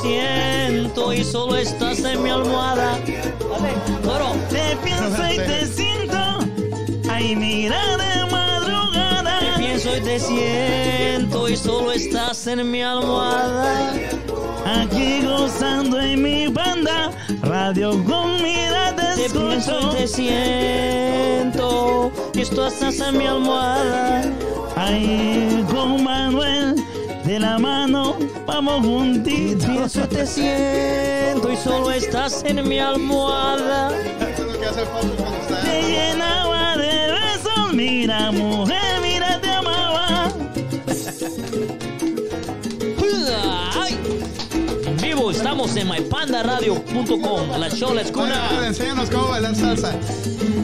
Siento 0.01 1.13
y 1.13 1.23
solo 1.23 1.55
estás 1.57 1.99
en 1.99 2.23
mi 2.23 2.29
almohada. 2.29 2.97
Te 4.49 4.75
pienso 4.77 5.27
y 5.31 5.37
te 5.37 5.65
siento, 5.65 6.39
ay 7.09 7.35
mira 7.35 7.97
de 7.97 7.97
madrugada. 7.97 8.06
Te 10.03 10.19
siento 10.19 11.49
y 11.49 11.57
solo 11.57 11.91
estás 11.91 12.45
en 12.47 12.69
mi 12.69 12.81
almohada. 12.83 13.91
Aquí 14.65 15.21
gozando 15.25 15.99
en 15.99 16.21
mi 16.21 16.47
banda, 16.47 17.11
radio 17.41 17.91
con 18.05 18.37
te 18.37 19.15
Te 19.15 19.21
y 19.21 19.25
escucho. 19.25 19.89
te 19.89 20.07
siento 20.07 22.11
y 22.33 22.41
estás 22.41 22.81
en 22.81 23.17
mi 23.17 23.25
almohada. 23.25 24.21
Ahí 24.75 25.65
con 25.69 26.03
Manuel, 26.03 26.75
de 27.25 27.39
la 27.39 27.57
mano, 27.57 28.17
vamos 28.45 28.85
juntitos. 28.85 29.65
Pienso 29.65 30.03
y 30.03 30.07
te 30.07 30.25
siento 30.27 31.51
y 31.51 31.57
solo 31.57 31.91
estás 31.91 32.43
en 32.45 32.67
mi 32.67 32.79
almohada. 32.79 33.91
Te 35.63 35.81
llenaba 35.81 36.77
de 36.77 37.11
besos, 37.11 37.73
mira 37.73 38.31
mujer, 38.31 38.96
estamos 45.47 45.77
en 45.77 45.87
mypandaradio.com. 45.87 47.57
La 47.57 47.69
show 47.69 47.93
la 47.93 48.01
escuela. 48.01 48.49
enséñanos 48.65 49.09
cómo 49.09 49.29
bailar 49.29 49.55
salsa. 49.55 49.93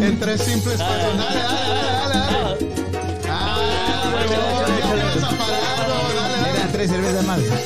En 0.01 0.19
tres 0.19 0.41
simples 0.41 0.77
pasos. 0.77 1.17
Dale, 1.17 1.39
dale, 1.39 1.59
dale, 1.69 2.19
dale, 2.19 2.43
dale. 2.43 2.57
Ah, 3.29 4.25
ya 4.29 4.37
vas 4.39 4.59
a 4.59 4.67
dale, 4.67 5.03
dale. 6.15 6.49
Eran 6.49 6.71
tres 6.73 6.89
cervezas 6.89 7.25
más. 7.25 7.39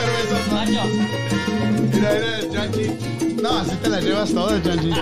Cervezas 0.00 0.52
más. 0.52 0.68
Mira, 1.92 2.10
mira, 2.14 2.40
Janji. 2.54 2.86
No, 3.42 3.58
así 3.58 3.76
te 3.76 3.88
las 3.90 4.02
llevas 4.02 4.32
todas, 4.32 4.62
Janji. 4.62 4.92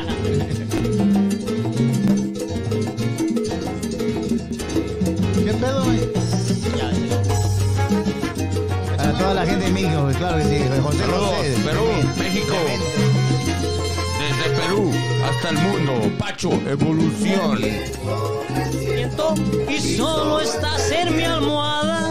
¿Qué 5.44 5.54
pedo, 5.54 5.84
güey? 5.84 6.00
Para 6.12 7.07
toda 9.18 9.34
la 9.34 9.46
gente 9.46 9.66
de 9.66 9.72
México, 9.72 10.00
pues, 10.02 10.16
claro 10.16 10.38
que 10.38 10.44
sí. 10.44 10.64
José 10.82 10.98
Saludos, 10.98 11.30
José. 11.36 11.54
Perú, 11.64 11.86
México. 12.18 12.54
Desde 14.18 14.56
Perú 14.60 14.92
hasta 15.28 15.48
el 15.50 15.58
mundo. 15.58 15.92
Pacho, 16.18 16.50
evolución. 16.66 17.58
Siento 18.70 19.34
y 19.68 19.96
solo 19.96 20.40
estás 20.40 20.90
en 20.90 21.16
mi 21.16 21.24
almohada. 21.24 22.10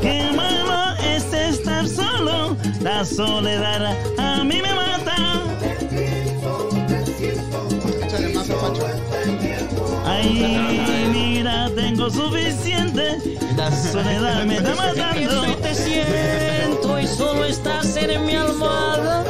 Qué 0.00 0.30
malo 0.34 0.94
es 1.02 1.32
estar 1.32 1.88
solo, 1.88 2.56
la 2.80 3.04
soledad 3.04 3.96
a 4.18 4.44
mí 4.44 4.60
me 4.62 4.74
mata. 4.74 5.42
Échale 8.04 8.28
más 8.34 8.50
a 8.50 8.54
Pacho. 8.54 8.86
Ay, 10.04 11.10
mira, 11.12 11.70
tengo 11.74 12.10
suficiente, 12.10 13.38
la 13.56 13.70
soledad 13.70 14.44
me 14.44 14.56
está 14.56 14.74
matando. 14.74 15.55
Te 15.76 15.84
siento 15.84 17.00
y 17.00 17.06
solo 17.06 17.44
estás 17.44 17.96
en 17.96 18.24
mi 18.24 18.34
almohada. 18.34 19.24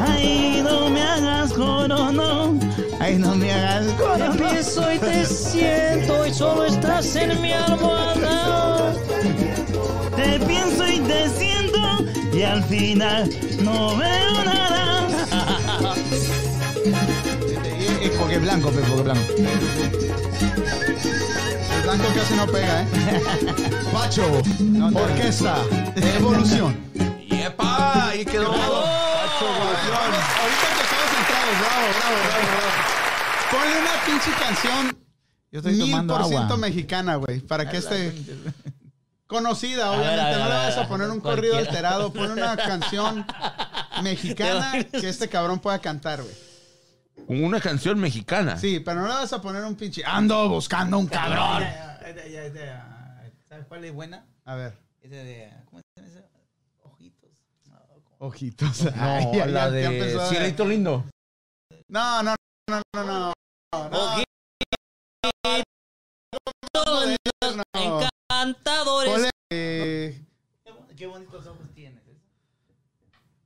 Ay, 0.00 0.60
no 0.64 0.90
me 0.90 1.02
hagas 1.02 1.52
coro, 1.52 2.12
no. 2.12 2.58
Ay, 2.98 3.16
no 3.18 3.34
me 3.34 3.52
hagas 3.52 3.86
Te 3.86 4.02
coro. 4.02 4.32
pienso 4.36 4.92
y 4.92 4.98
te 4.98 5.26
siento 5.26 6.26
y 6.26 6.32
solo 6.34 6.64
estás 6.64 7.14
en 7.16 7.40
mi 7.40 7.52
almohada. 7.52 8.92
Te 10.16 10.40
pienso 10.40 10.86
y 10.86 11.00
te 11.00 11.28
siento 11.30 11.78
y 12.32 12.42
al 12.42 12.62
final 12.64 13.30
no 13.62 13.96
veo 13.96 14.44
nada. 14.44 15.94
Es 18.02 18.10
porque 18.18 18.34
es 18.36 18.42
blanco, 18.42 18.70
es 18.70 19.02
blanco. 19.04 19.22
Blanco 21.86 22.04
casi 22.16 22.34
no 22.34 22.46
pega, 22.48 22.82
¿eh? 22.82 22.86
Pacho, 23.92 24.24
orquesta, 24.92 25.58
evolución. 25.94 26.76
¡Yepa! 27.28 28.08
Ahí 28.08 28.24
quedó. 28.24 28.50
Pacho, 28.50 29.46
evolución. 29.46 29.94
Ahorita 29.94 30.68
que 30.74 30.82
estamos 30.82 31.10
entrados, 31.20 31.54
bravo, 31.60 31.86
bravo, 31.94 32.16
bravo, 32.26 32.46
bravo. 32.56 33.52
Ponle 33.52 33.80
una 33.82 33.94
pinche 34.04 34.30
canción 34.42 34.98
Yo 35.52 35.60
estoy 35.60 35.74
mil 35.74 35.90
tomando 35.92 36.16
por 36.16 36.26
ciento 36.26 36.56
mexicana, 36.56 37.14
güey, 37.14 37.38
para 37.38 37.70
que 37.70 37.76
este... 37.76 38.12
Conocida, 39.28 39.92
obviamente. 39.92 40.20
a 40.20 40.28
ver, 40.30 40.38
no 40.38 40.48
le 40.48 40.54
a 40.54 40.56
vas 40.58 40.76
ver, 40.76 40.84
a 40.84 40.88
poner 40.88 41.10
un 41.10 41.20
cualquiera. 41.20 41.52
corrido 41.52 41.68
alterado. 41.70 42.12
Pon 42.12 42.32
una 42.32 42.56
canción 42.56 43.24
mexicana 44.02 44.72
que 44.90 45.08
este 45.08 45.28
cabrón 45.28 45.60
pueda 45.60 45.78
cantar, 45.78 46.20
güey. 46.22 46.34
Una 47.28 47.60
canción 47.60 47.98
mexicana. 47.98 48.58
Sí, 48.58 48.80
pero 48.80 49.00
no 49.00 49.08
le 49.08 49.14
vas 49.14 49.32
a 49.32 49.40
poner 49.42 49.64
un 49.64 49.74
pinche... 49.74 50.04
Ando 50.04 50.48
buscando 50.48 50.98
un 50.98 51.06
cabrón. 51.06 51.64
¿Sabes 53.48 53.66
cuál 53.66 53.84
es 53.84 53.92
buena? 53.92 54.26
A 54.44 54.54
ver. 54.54 54.78
Esa 55.00 55.16
de. 55.16 55.52
¿Cómo 55.66 55.80
se 55.80 56.02
llama 56.02 56.12
esa? 56.12 56.28
Ojitos. 56.82 57.30
Ojitos. 58.18 58.82
No, 58.96 59.02
Ay, 59.02 59.26
ya- 59.34 59.46
la 59.46 59.70
ya- 59.70 59.80
ya 59.80 59.86
empezó 59.92 60.30
de 60.30 60.64
Lindo. 60.66 61.04
No, 61.88 62.22
no, 62.22 62.34
no, 62.68 62.82
no, 62.94 63.04
no. 63.04 63.32
no. 63.72 63.86
No. 63.90 64.16
Encantadores. 67.74 69.30
Eh, 69.50 70.22
Qué 70.96 71.06
bonitos 71.06 71.46
ojos 71.46 71.66
tienes. 71.74 72.02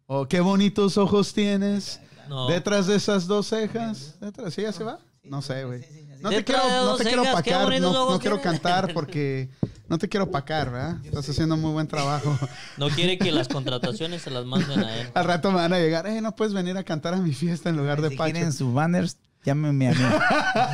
Oh, 0.07 0.27
qué 0.27 0.41
bonitos 0.41 0.97
ojos 0.99 1.33
tienes. 1.33 2.01
No. 2.31 2.47
Detrás 2.47 2.87
de 2.87 2.95
esas 2.95 3.27
dos 3.27 3.49
cejas. 3.49 4.15
Detrás, 4.21 4.55
¿Sí 4.55 4.63
ya 4.63 4.71
se 4.71 4.85
va? 4.85 5.01
No 5.25 5.43
sé, 5.43 5.65
güey. 5.65 5.85
No 6.21 6.31
te 6.31 6.45
quiero, 6.45 6.63
no 6.85 6.95
te 6.95 7.03
quiero 7.03 7.25
bonitos 7.65 7.93
no, 7.93 8.19
quiero 8.21 8.41
cantar 8.43 8.93
porque 8.95 9.49
no 9.89 9.99
te 9.99 10.09
quiero 10.09 10.27
opacar, 10.27 10.71
¿verdad? 10.71 11.05
Estás 11.05 11.29
haciendo 11.29 11.57
muy 11.57 11.73
buen 11.73 11.89
trabajo. 11.89 12.39
No 12.77 12.89
quiere 12.89 13.19
que 13.19 13.33
las 13.33 13.49
contrataciones 13.49 14.23
se 14.23 14.31
las 14.31 14.45
manden 14.45 14.79
a 14.79 14.97
él. 14.97 15.09
Al 15.15 15.25
rato 15.25 15.51
me 15.51 15.57
van 15.57 15.73
a 15.73 15.81
llegar, 15.81 16.07
eh, 16.07 16.21
no 16.21 16.37
puedes 16.37 16.55
venir 16.55 16.77
a 16.77 16.85
cantar 16.85 17.15
a 17.15 17.17
mi 17.17 17.35
fiesta 17.35 17.69
en 17.69 17.77
lugar 17.77 18.01
de 18.01 18.11
Si 18.11 18.17
Pacho. 18.17 18.33
quieren 18.33 18.53
sus 18.53 18.73
banners, 18.73 19.17
llámenme 19.45 19.89
a 19.89 19.93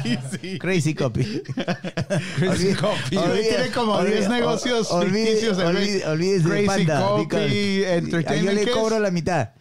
mí. 0.05 0.18
Sí. 0.39 0.59
Crazy 0.59 0.94
Copy. 0.94 1.43
Crazy 2.36 2.75
Copy. 2.75 3.17
Hoy 3.17 3.41
tiene 3.49 3.70
como 3.70 4.05
10 4.05 4.28
negocios 4.28 4.91
ficticios. 4.91 5.57
Olvídese, 5.57 6.07
olvídese 6.07 6.49
de 6.51 6.67
Crazy 6.67 6.67
Panda. 6.67 7.01
Copy, 7.01 7.83
Entertainment, 7.83 8.59
Yo 8.59 8.65
le 8.67 8.70
cobro 8.70 8.99
la 8.99 9.10
mitad. 9.10 9.52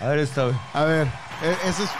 A 0.00 0.08
ver, 0.08 0.18
esta, 0.18 0.44
güey. 0.44 0.56
A 0.74 0.84
ver, 0.84 1.06
e- 1.42 1.68
eso 1.68 1.82
es... 1.84 1.90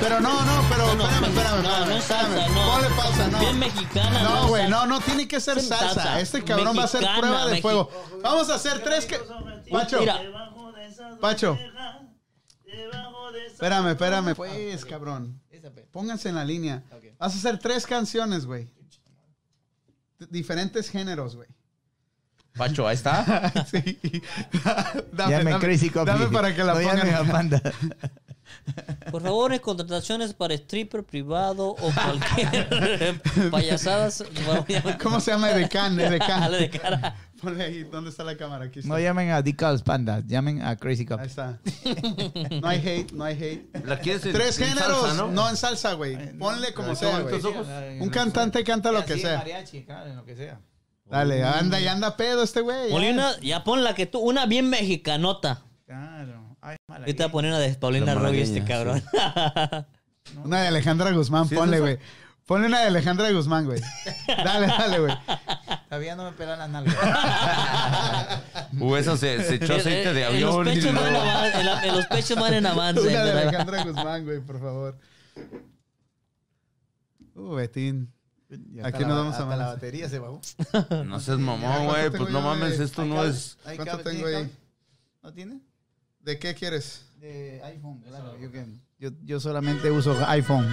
Pero 0.00 0.20
no, 0.20 0.44
no, 0.44 0.68
pero 0.68 0.94
No, 0.94 1.04
espérame, 1.08 1.24
espérame, 1.28 1.62
no, 1.62 1.68
espérame, 1.70 1.86
no 1.88 1.92
es 1.94 1.98
espérame. 2.02 2.34
salsa, 2.34 2.48
no. 2.48 2.72
Ponle 2.72 2.88
pausa, 2.96 3.28
no. 3.28 3.38
Bien 3.38 3.58
mexicana. 3.58 4.22
No, 4.22 4.48
güey, 4.48 4.68
no, 4.68 4.86
no 4.86 5.00
tiene 5.00 5.28
que 5.28 5.40
ser 5.40 5.60
salsa. 5.60 5.94
salsa. 5.94 6.20
Este 6.20 6.42
cabrón 6.42 6.76
va 6.76 6.82
a 6.82 6.86
Mexicana, 6.86 7.18
prueba 7.20 7.46
de 7.46 7.56
mexi- 7.56 7.62
fuego. 7.62 7.90
Vamos 8.22 8.50
a 8.50 8.54
hacer 8.56 8.82
tres 8.82 9.06
que... 9.06 9.18
Pacho, 9.70 10.00
Mira, 10.00 10.20
Pacho. 11.20 11.58
Espérame, 13.46 13.88
espérame, 13.90 14.34
pues, 14.34 14.84
cabrón. 14.84 15.40
Pónganse 15.92 16.28
en 16.28 16.34
la 16.34 16.44
línea. 16.44 16.82
Vas 17.18 17.34
a 17.34 17.38
hacer 17.38 17.58
tres 17.58 17.86
canciones, 17.86 18.44
güey. 18.46 18.64
D- 20.18 20.26
Diferentes 20.28 20.90
géneros, 20.90 21.36
güey. 21.36 21.48
Pacho, 22.56 22.86
ahí 22.86 22.94
está. 22.94 23.52
Sí. 23.70 23.98
Llame 25.16 25.58
Crazy 25.58 25.90
Copy. 25.90 26.06
Dame 26.06 26.26
para 26.28 26.54
que 26.54 26.62
la 26.62 26.74
No 26.74 26.80
pongan. 26.80 27.14
a 27.14 27.24
Panda. 27.32 27.60
por 29.10 29.22
favor, 29.22 29.52
en 29.52 29.58
contrataciones 29.58 30.34
para 30.34 30.54
stripper 30.54 31.02
privado 31.04 31.70
o 31.70 31.76
cualquier 31.92 33.20
payasadas. 33.50 34.24
¿Cómo 35.02 35.20
se 35.20 35.32
llama? 35.32 35.50
Edecán, 35.50 35.96
de 35.96 36.18
cara. 36.70 37.16
Ponle 37.42 37.64
ahí, 37.64 37.82
¿dónde 37.84 38.08
está 38.10 38.24
la 38.24 38.36
cámara? 38.36 38.66
Aquí 38.66 38.78
está. 38.78 38.88
No 38.88 38.98
llamen 38.98 39.30
a 39.30 39.42
Decals 39.42 39.82
Panda, 39.82 40.22
llamen 40.26 40.62
a 40.62 40.76
Crazy 40.76 41.02
Ahí 41.02 41.06
Copy. 41.06 41.26
está. 41.26 41.58
No 42.62 42.68
hay 42.68 42.78
hate, 42.78 43.12
no 43.12 43.24
hay 43.24 43.34
hate. 43.42 43.84
¿La 43.86 43.98
quieres 43.98 44.24
en- 44.24 44.32
Tres 44.32 44.58
en 44.60 44.68
géneros, 44.68 45.00
salsa, 45.08 45.14
no? 45.24 45.30
no? 45.32 45.50
en 45.50 45.56
salsa, 45.56 45.92
güey. 45.94 46.38
Ponle 46.38 46.72
como 46.72 46.94
sea, 46.94 47.20
güey. 47.20 48.00
Un 48.00 48.08
cantante 48.10 48.62
canta 48.64 48.92
lo 48.92 49.04
que 49.04 49.18
sea. 49.18 49.38
mariachi, 49.38 49.82
claro, 49.84 50.08
en 50.10 50.16
lo 50.16 50.24
que 50.24 50.36
sea. 50.36 50.58
Dale, 51.06 51.44
anda 51.44 51.80
y 51.80 51.86
anda 51.86 52.16
pedo 52.16 52.42
este 52.42 52.60
güey. 52.62 52.90
Ponle 52.90 53.08
ya. 53.08 53.12
una, 53.14 53.40
ya 53.40 53.64
pon 53.64 53.84
la 53.84 53.94
que 53.94 54.06
tú, 54.06 54.18
una 54.20 54.46
bien 54.46 54.68
mexicanota. 54.70 55.62
Claro. 55.86 56.56
Ay, 56.60 56.76
mala. 56.88 57.00
Ahorita 57.04 57.24
voy 57.24 57.28
a 57.28 57.32
poner 57.32 57.50
una 57.50 57.60
de 57.60 57.74
Paulina 57.74 58.14
Rubio 58.14 58.42
este 58.42 58.64
cabrón. 58.64 59.02
Una 60.42 60.62
de 60.62 60.68
Alejandra 60.68 61.12
Guzmán, 61.12 61.46
¿Sí 61.46 61.54
es 61.54 61.60
ponle, 61.60 61.80
güey. 61.80 61.98
Ponle 62.46 62.66
una 62.66 62.80
de 62.80 62.86
Alejandra 62.86 63.30
Guzmán, 63.30 63.66
güey. 63.66 63.80
Dale, 64.26 64.66
dale, 64.66 64.98
güey. 64.98 65.14
Todavía 65.88 66.16
no 66.16 66.24
me 66.24 66.32
pelan 66.32 66.58
las 66.58 66.68
nalgas. 66.70 66.96
Uh, 68.80 68.96
eso 68.96 69.16
se, 69.16 69.42
se 69.44 69.54
echó 69.56 69.74
aceite 69.76 70.12
de 70.14 70.24
En 70.24 70.40
los 70.40 70.52
avión. 70.56 70.68
y 70.68 70.74
pechos 70.80 70.94
van 70.94 71.06
en 71.06 71.14
en 71.14 71.66
la- 71.66 71.84
en 71.86 71.94
los 71.96 72.06
pechos 72.06 72.38
van 72.38 72.54
en 72.54 72.66
avance. 72.66 73.00
Una 73.02 73.10
de 73.10 73.16
¿verdad? 73.32 73.42
Alejandra 73.48 73.84
Guzmán, 73.84 74.24
güey, 74.24 74.40
por 74.40 74.58
favor. 74.60 74.98
Uh, 77.34 77.54
Betín. 77.54 78.12
Ya 78.72 78.86
Aquí 78.86 79.00
nos 79.00 79.08
la- 79.10 79.14
vamos 79.16 79.34
a 79.34 79.38
la 79.38 79.44
amanecer. 79.44 79.74
batería 79.74 80.08
se 80.08 80.18
bajó. 80.18 80.40
No 81.04 81.20
seas 81.20 81.38
mamón, 81.38 81.60
¿cuánto 81.86 81.90
güey. 81.90 82.10
Pues 82.10 82.30
no 82.30 82.38
de- 82.38 82.44
mames, 82.44 82.80
esto 82.80 83.04
no 83.04 83.16
cable- 83.16 83.30
es. 83.30 83.58
¿Cuánto 83.62 83.98
tengo 83.98 84.24
¿tiene 84.26 84.36
ahí? 84.36 84.56
¿No 85.22 85.32
tiene? 85.32 85.60
¿De 86.20 86.38
qué 86.38 86.54
quieres? 86.54 87.06
De 87.20 87.60
iPhone, 87.64 88.00
claro. 88.02 88.36
Yo, 88.38 88.50
yo, 88.98 89.10
yo 89.24 89.40
solamente 89.40 89.90
uso 89.90 90.16
iPhone. 90.26 90.66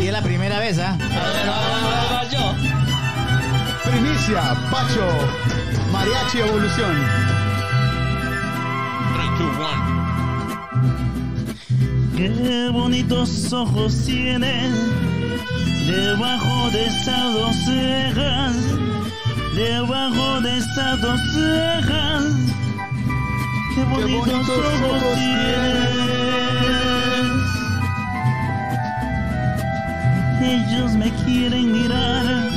Y 0.00 0.06
es 0.06 0.12
la 0.12 0.22
primera 0.22 0.58
vez, 0.58 0.78
¿ah? 0.78 0.96
Yo. 2.30 2.54
Primicia, 3.90 4.54
Pacho, 4.70 5.06
Mariachi 5.92 6.38
Evolución. 6.40 6.96
Qué 12.22 12.68
bonitos 12.72 13.52
ojos 13.52 14.04
tienes 14.06 14.70
debajo 15.88 16.70
de 16.70 16.86
esas 16.86 17.34
dos 17.34 17.56
cejas, 17.64 18.54
debajo 19.56 20.40
de 20.40 20.58
esas 20.58 21.00
dos 21.00 21.20
cejas. 21.34 22.24
Qué 23.74 23.84
bonitos, 23.86 24.20
bonitos 24.20 24.48
ojos, 24.50 25.02
ojos 25.02 25.14
tienes. 25.16 25.90
Ellos 30.42 30.92
me 30.92 31.10
quieren 31.24 31.72
mirar, 31.72 32.48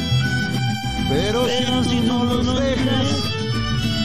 Pero, 1.10 1.46
pero 1.46 1.84
si 1.86 2.02
tú 2.02 2.06
no 2.06 2.24
los 2.26 2.60
dejas, 2.60 3.08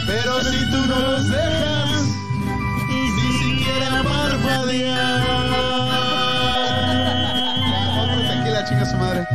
pero 0.07 0.43
si 0.43 0.71
tú 0.71 0.87
no 0.87 1.01
los 1.01 1.29
dejas, 1.29 2.05
ni 2.89 3.11
siquiera 3.43 4.03
parpadear. 4.03 5.50
Madre. 9.01 9.27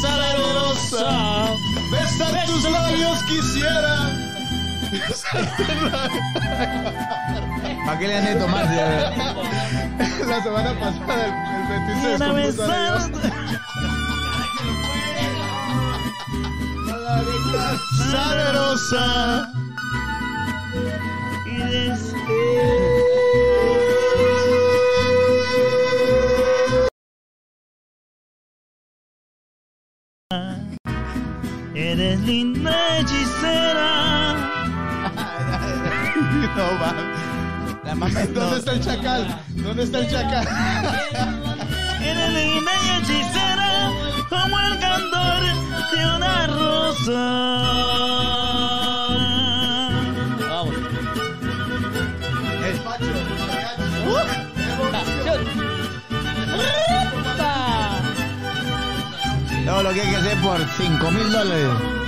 Sabrosa. 0.00 1.54
Besar 1.90 2.46
tus 2.46 2.64
labios 2.70 3.18
quisiera. 3.24 4.10
¿Para 7.84 7.98
qué 7.98 8.08
le 8.08 8.16
han 8.18 8.24
de 8.24 8.34
tomar? 8.36 8.64
La 10.26 10.42
semana 10.42 10.72
pasada 10.80 11.26
el, 11.26 11.32
el 11.54 11.68
Betín 11.68 12.02
se 12.02 12.16
Quiero 12.16 12.34
descompuso. 12.34 12.62
besar- 12.62 12.96
amigo. 12.96 13.18
Sabrosa. 18.10 19.48
y 21.46 21.56
decir 21.56 22.93
Eres 32.14 32.26
linda 32.26 32.98
hechicera. 32.98 33.90
No 36.54 36.66
va. 36.80 36.92
La 37.84 37.94
mamá 37.96 38.20
¿Dónde 38.32 38.58
está 38.58 38.72
el 38.72 38.80
chacal? 38.80 39.22
¿Dónde 39.56 39.82
está 39.82 39.98
el 39.98 40.08
chacal? 40.08 40.46
Eres 42.00 42.32
linda 42.32 42.72
y 42.84 42.88
hechicera 43.02 43.90
como 44.28 44.60
el 44.60 44.78
candor 44.78 45.42
de 45.90 46.06
una 46.16 46.46
rosa. 46.46 47.22
Vamos. 50.48 50.74
Todo 59.66 59.82
lo 59.82 59.90
que 59.92 60.00
hay 60.00 60.10
que 60.10 60.16
hacer 60.16 60.38
por 60.38 60.60
5 60.60 61.10
mil 61.10 61.32
dólares. 61.32 62.03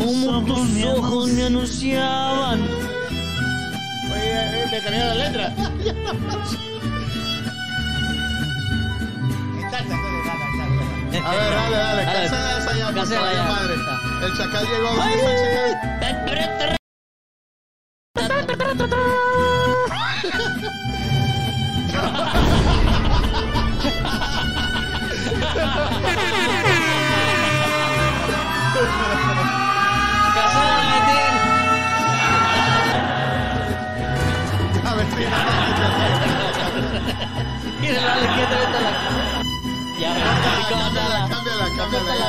Como 0.00 0.44
tus 0.44 0.84
ojos 0.84 1.28
me 1.28 1.44
anunciaban. 1.44 2.60
Oye, 4.12 4.66
me 4.70 4.80
cambiaron 4.80 5.18
la 5.18 5.24
letra. 5.28 5.46
A 11.22 11.30
ver, 11.34 11.50
dale, 11.50 11.76
dale. 11.76 12.04
Cásala 12.04 12.58
esa 12.58 12.72
ya, 12.78 12.86
por 12.92 13.06
favor, 13.06 13.32
ya. 13.34 13.44
madre. 13.44 13.74
El 14.24 14.36
chacal 14.36 14.64
llegó. 14.66 14.88
¿Dónde 14.94 15.14
está 15.16 15.30
el 15.30 15.36
chacal? 15.36 16.76
dale, 38.14 38.26
quédate 38.36 38.80
la- 38.80 39.42
Ya, 40.00 40.10
me 40.14 40.20
Cámbiala, 40.70 41.18
cámbiala, 41.28 41.66
cámbiala. 41.76 42.14
ya. 42.16 42.22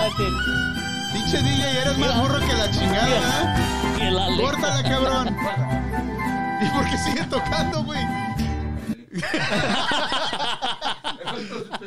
Pinche 1.13 1.37
DJ, 1.41 1.63
eres 1.81 1.97
más 1.97 2.13
burro 2.21 2.39
que 2.39 2.53
la 2.53 2.71
chingada, 2.71 3.07
¿eh? 3.09 4.11
Córtala, 4.39 4.83
cabrón. 4.83 5.37
¿Y 6.61 6.65
por 6.69 6.83
qué 6.89 6.97
sigue 6.97 7.23
tocando, 7.25 7.83
güey? 7.83 7.99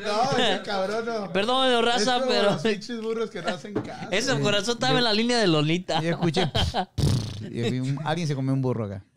no, 0.04 0.38
ese 0.38 0.62
cabrón 0.64 1.06
no. 1.06 1.32
Perdón, 1.32 1.72
Es 1.72 1.84
raza, 1.84 2.14
como 2.20 2.26
pero 2.30 2.42
Los 2.52 2.62
pinches 2.62 3.00
burros 3.00 3.30
que 3.30 3.42
no 3.42 3.48
hacen 3.48 3.74
caso. 3.74 4.08
ese 4.10 4.40
corazón 4.40 4.74
estaba 4.74 4.98
en 4.98 5.04
la 5.04 5.12
línea 5.12 5.38
de 5.38 5.46
Lolita. 5.46 6.00
Yo 6.00 6.10
escuché. 6.10 6.50
y 7.50 7.78
un- 7.80 7.98
alguien 8.04 8.28
se 8.28 8.34
comió 8.34 8.52
un 8.52 8.62
burro 8.62 8.84
acá. 8.86 9.02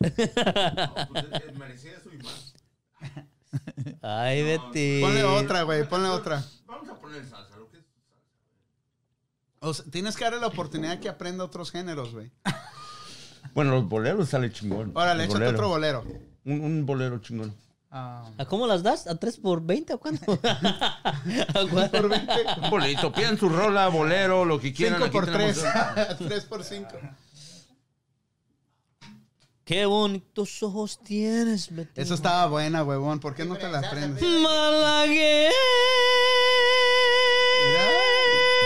Merecía 1.58 1.92
eso 1.92 2.10
y 2.12 2.22
más. 2.22 2.47
Ay, 4.02 4.42
Betty. 4.42 5.00
Ponle 5.00 5.24
otra, 5.24 5.62
güey, 5.62 5.88
ponle 5.88 6.08
otra. 6.08 6.44
Vamos 6.66 6.88
a 6.88 6.94
poner 6.96 7.26
salsa, 7.28 7.56
lo 7.56 7.68
que 7.70 7.78
es 7.78 7.84
salsa. 7.84 8.06
O 9.60 9.74
sea, 9.74 9.84
tienes 9.90 10.16
que 10.16 10.24
darle 10.24 10.40
la 10.40 10.46
oportunidad 10.48 10.98
que 11.00 11.08
aprenda 11.08 11.44
otros 11.44 11.70
géneros, 11.70 12.12
güey. 12.12 12.30
Bueno, 13.54 13.72
los 13.72 13.88
boleros 13.88 14.28
sale 14.28 14.52
chingón. 14.52 14.92
Órale, 14.94 15.24
échate 15.24 15.38
bolero. 15.38 15.56
otro 15.56 15.68
bolero. 15.68 16.04
Un, 16.44 16.60
un 16.60 16.86
bolero 16.86 17.18
chingón. 17.18 17.54
Ah, 17.90 18.30
¿A 18.36 18.44
cómo 18.44 18.66
las 18.66 18.82
das? 18.82 19.06
¿A 19.06 19.16
3 19.16 19.38
por 19.38 19.64
20 19.64 19.94
o 19.94 19.98
cuánto? 19.98 20.32
¿A 20.42 21.66
cuánto? 21.70 21.90
Por 22.02 22.08
20. 22.10 22.32
Un 22.62 22.70
bolito, 22.70 23.10
pidan 23.12 23.38
su 23.38 23.48
rola, 23.48 23.88
bolero, 23.88 24.44
lo 24.44 24.60
que 24.60 24.72
quieran. 24.74 24.98
5 25.00 25.06
aquí 25.06 25.12
por 25.12 25.24
tenemos- 25.26 25.64
3. 26.18 26.18
3 26.28 26.44
por 26.48 26.62
5. 26.62 26.88
Qué 29.68 29.84
bonitos 29.84 30.62
ojos 30.62 30.98
tienes, 31.04 31.74
Betty. 31.76 32.00
Eso 32.00 32.14
estaba 32.14 32.46
buena, 32.46 32.82
huevón. 32.84 33.20
¿Por 33.20 33.34
qué 33.34 33.44
no 33.44 33.54
te 33.56 33.68
la 33.68 33.80
aprendes? 33.80 34.22
Malagueña. 34.22 35.50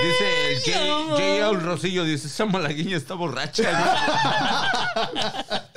Dice 0.04 0.52
el 0.52 0.60
J- 0.60 1.04
J.L. 1.10 1.58
Rosillo, 1.58 2.04
dice, 2.04 2.28
esa 2.28 2.46
malagueña 2.46 2.96
está 2.96 3.14
borracha. 3.14 3.64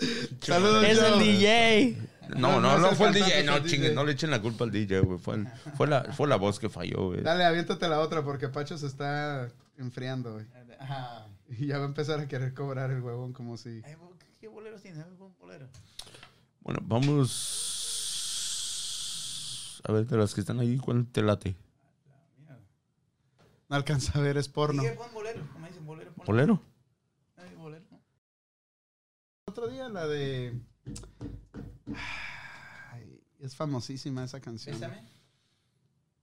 Saludos, 0.41 0.83
Es 0.83 0.99
el 0.99 1.13
Joe. 1.13 1.23
DJ. 1.23 1.97
No, 2.29 2.37
No, 2.37 2.61
no, 2.61 2.77
no 2.77 2.89
es 2.91 2.97
fue 2.97 3.07
el 3.07 3.13
cantante, 3.13 3.35
DJ. 3.35 3.39
es 3.39 3.45
No, 3.47 3.55
el 3.57 3.63
chingue, 3.63 3.89
DJ. 3.89 3.95
no 3.95 4.03
le 4.05 4.11
echen 4.11 4.29
la 4.29 4.41
culpa 4.43 4.63
al 4.65 4.71
DJ, 4.71 4.99
güey. 4.99 5.17
Fue, 5.17 5.35
el- 5.37 5.47
fue, 5.75 5.87
la, 5.87 6.03
fue 6.13 6.27
la 6.27 6.35
voz 6.35 6.59
que 6.59 6.69
falló, 6.69 7.07
güey. 7.07 7.21
Dale, 7.21 7.45
aviéntate 7.45 7.87
la 7.87 7.99
otra 7.99 8.23
porque 8.23 8.47
Pacho 8.49 8.77
se 8.77 8.85
está 8.85 9.49
enfriando, 9.79 10.33
güey. 10.33 10.45
ajá. 10.79 11.25
Y 11.49 11.65
ya 11.67 11.77
va 11.79 11.85
a 11.85 11.87
empezar 11.87 12.19
a 12.19 12.27
querer 12.27 12.53
cobrar 12.53 12.91
el 12.91 13.01
huevón 13.01 13.33
como 13.33 13.57
si... 13.57 13.81
¿qué- 14.45 14.49
¿Qué 14.49 14.53
boleros 14.53 14.81
tienes? 14.81 15.03
¿Algún 15.03 15.35
bolero? 15.39 15.67
Bueno, 16.61 16.79
vamos. 16.83 17.81
A 19.87 19.91
ver, 19.91 20.05
de 20.07 20.17
las 20.17 20.33
que 20.35 20.41
están 20.41 20.59
ahí, 20.59 20.77
¿cuál 20.77 21.05
te 21.07 21.21
late? 21.23 21.55
No 23.67 23.75
alcanza 23.75 24.19
a 24.19 24.21
ver, 24.21 24.37
es 24.37 24.47
porno. 24.47 24.83
Pon 24.95 25.11
bolero. 25.13 25.41
¿Cómo 25.53 25.65
dicen 25.67 25.83
bolero? 25.85 26.13
Pon- 26.13 26.25
¿Bolero? 26.27 26.61
Ay, 27.37 27.55
bolero. 27.55 27.85
Otro 29.47 29.67
día 29.67 29.89
la 29.89 30.05
de... 30.07 30.59
Ay, 32.91 33.23
es 33.39 33.55
famosísima 33.55 34.23
esa 34.23 34.39
canción. 34.39 34.79
Bésame. 34.79 35.03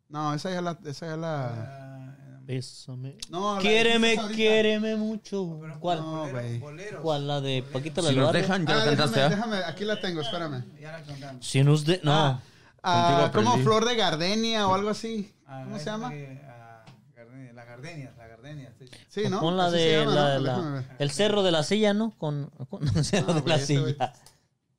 No, 0.08 0.32
esa 0.34 0.50
ya 0.52 0.62
la... 0.62 0.78
Esa 0.84 1.06
ya 1.06 1.16
la... 1.16 2.16
Eh, 2.20 2.31
Bésame. 2.44 3.16
No, 3.30 3.54
la 3.56 3.60
Quiéreme, 3.60 4.16
ahorita. 4.16 4.34
quiéreme 4.34 4.96
mucho. 4.96 5.58
pero 5.60 5.78
¿Cuál? 5.80 5.98
No, 6.00 6.18
bolero, 6.28 6.60
güey. 6.60 7.02
¿Cuál? 7.02 7.26
¿La 7.28 7.40
de 7.40 7.62
Paquita 7.72 8.02
la 8.02 8.08
Si 8.08 8.14
del 8.14 8.22
nos 8.22 8.26
barrio? 8.32 8.42
dejan, 8.42 8.66
ya 8.66 8.72
Ah, 8.74 8.76
la 8.78 8.84
cantaste, 8.84 9.20
déjame, 9.20 9.34
¿ah? 9.34 9.36
déjame, 9.36 9.56
aquí 9.72 9.84
la 9.84 10.00
tengo, 10.00 10.20
espérame. 10.20 10.64
Ya 10.80 10.92
la 10.92 11.02
contamos. 11.04 11.46
Si 11.46 11.62
nos 11.62 11.84
de... 11.84 12.00
No. 12.02 12.12
Ah, 12.12 12.42
ah, 12.82 13.30
como 13.32 13.56
flor 13.58 13.84
de 13.84 13.94
gardenia 13.96 14.66
o 14.66 14.74
algo 14.74 14.90
así. 14.90 15.32
Ah, 15.46 15.62
¿Cómo 15.64 15.78
se 15.78 15.84
llama? 15.84 16.08
ah, 16.48 16.84
gardenia, 17.14 17.52
la 17.52 17.64
gardenia, 17.64 18.14
la 18.18 18.26
gardenia. 18.26 18.72
sí. 18.78 18.86
Sí, 19.08 19.28
¿no? 19.28 19.40
Pon 19.40 19.56
la 19.56 19.66
Así 19.66 19.76
de 19.76 19.98
llama, 20.00 20.14
la, 20.14 20.38
¿no? 20.38 20.70
la- 20.80 20.96
el 20.98 21.10
cerro 21.10 21.42
de 21.44 21.52
la 21.52 21.62
silla, 21.62 21.94
¿no? 21.94 22.16
Con, 22.18 22.46
con 22.68 22.82
el 22.96 23.04
cerro 23.04 23.34
de 23.34 23.48
la 23.48 23.58
silla. 23.58 24.12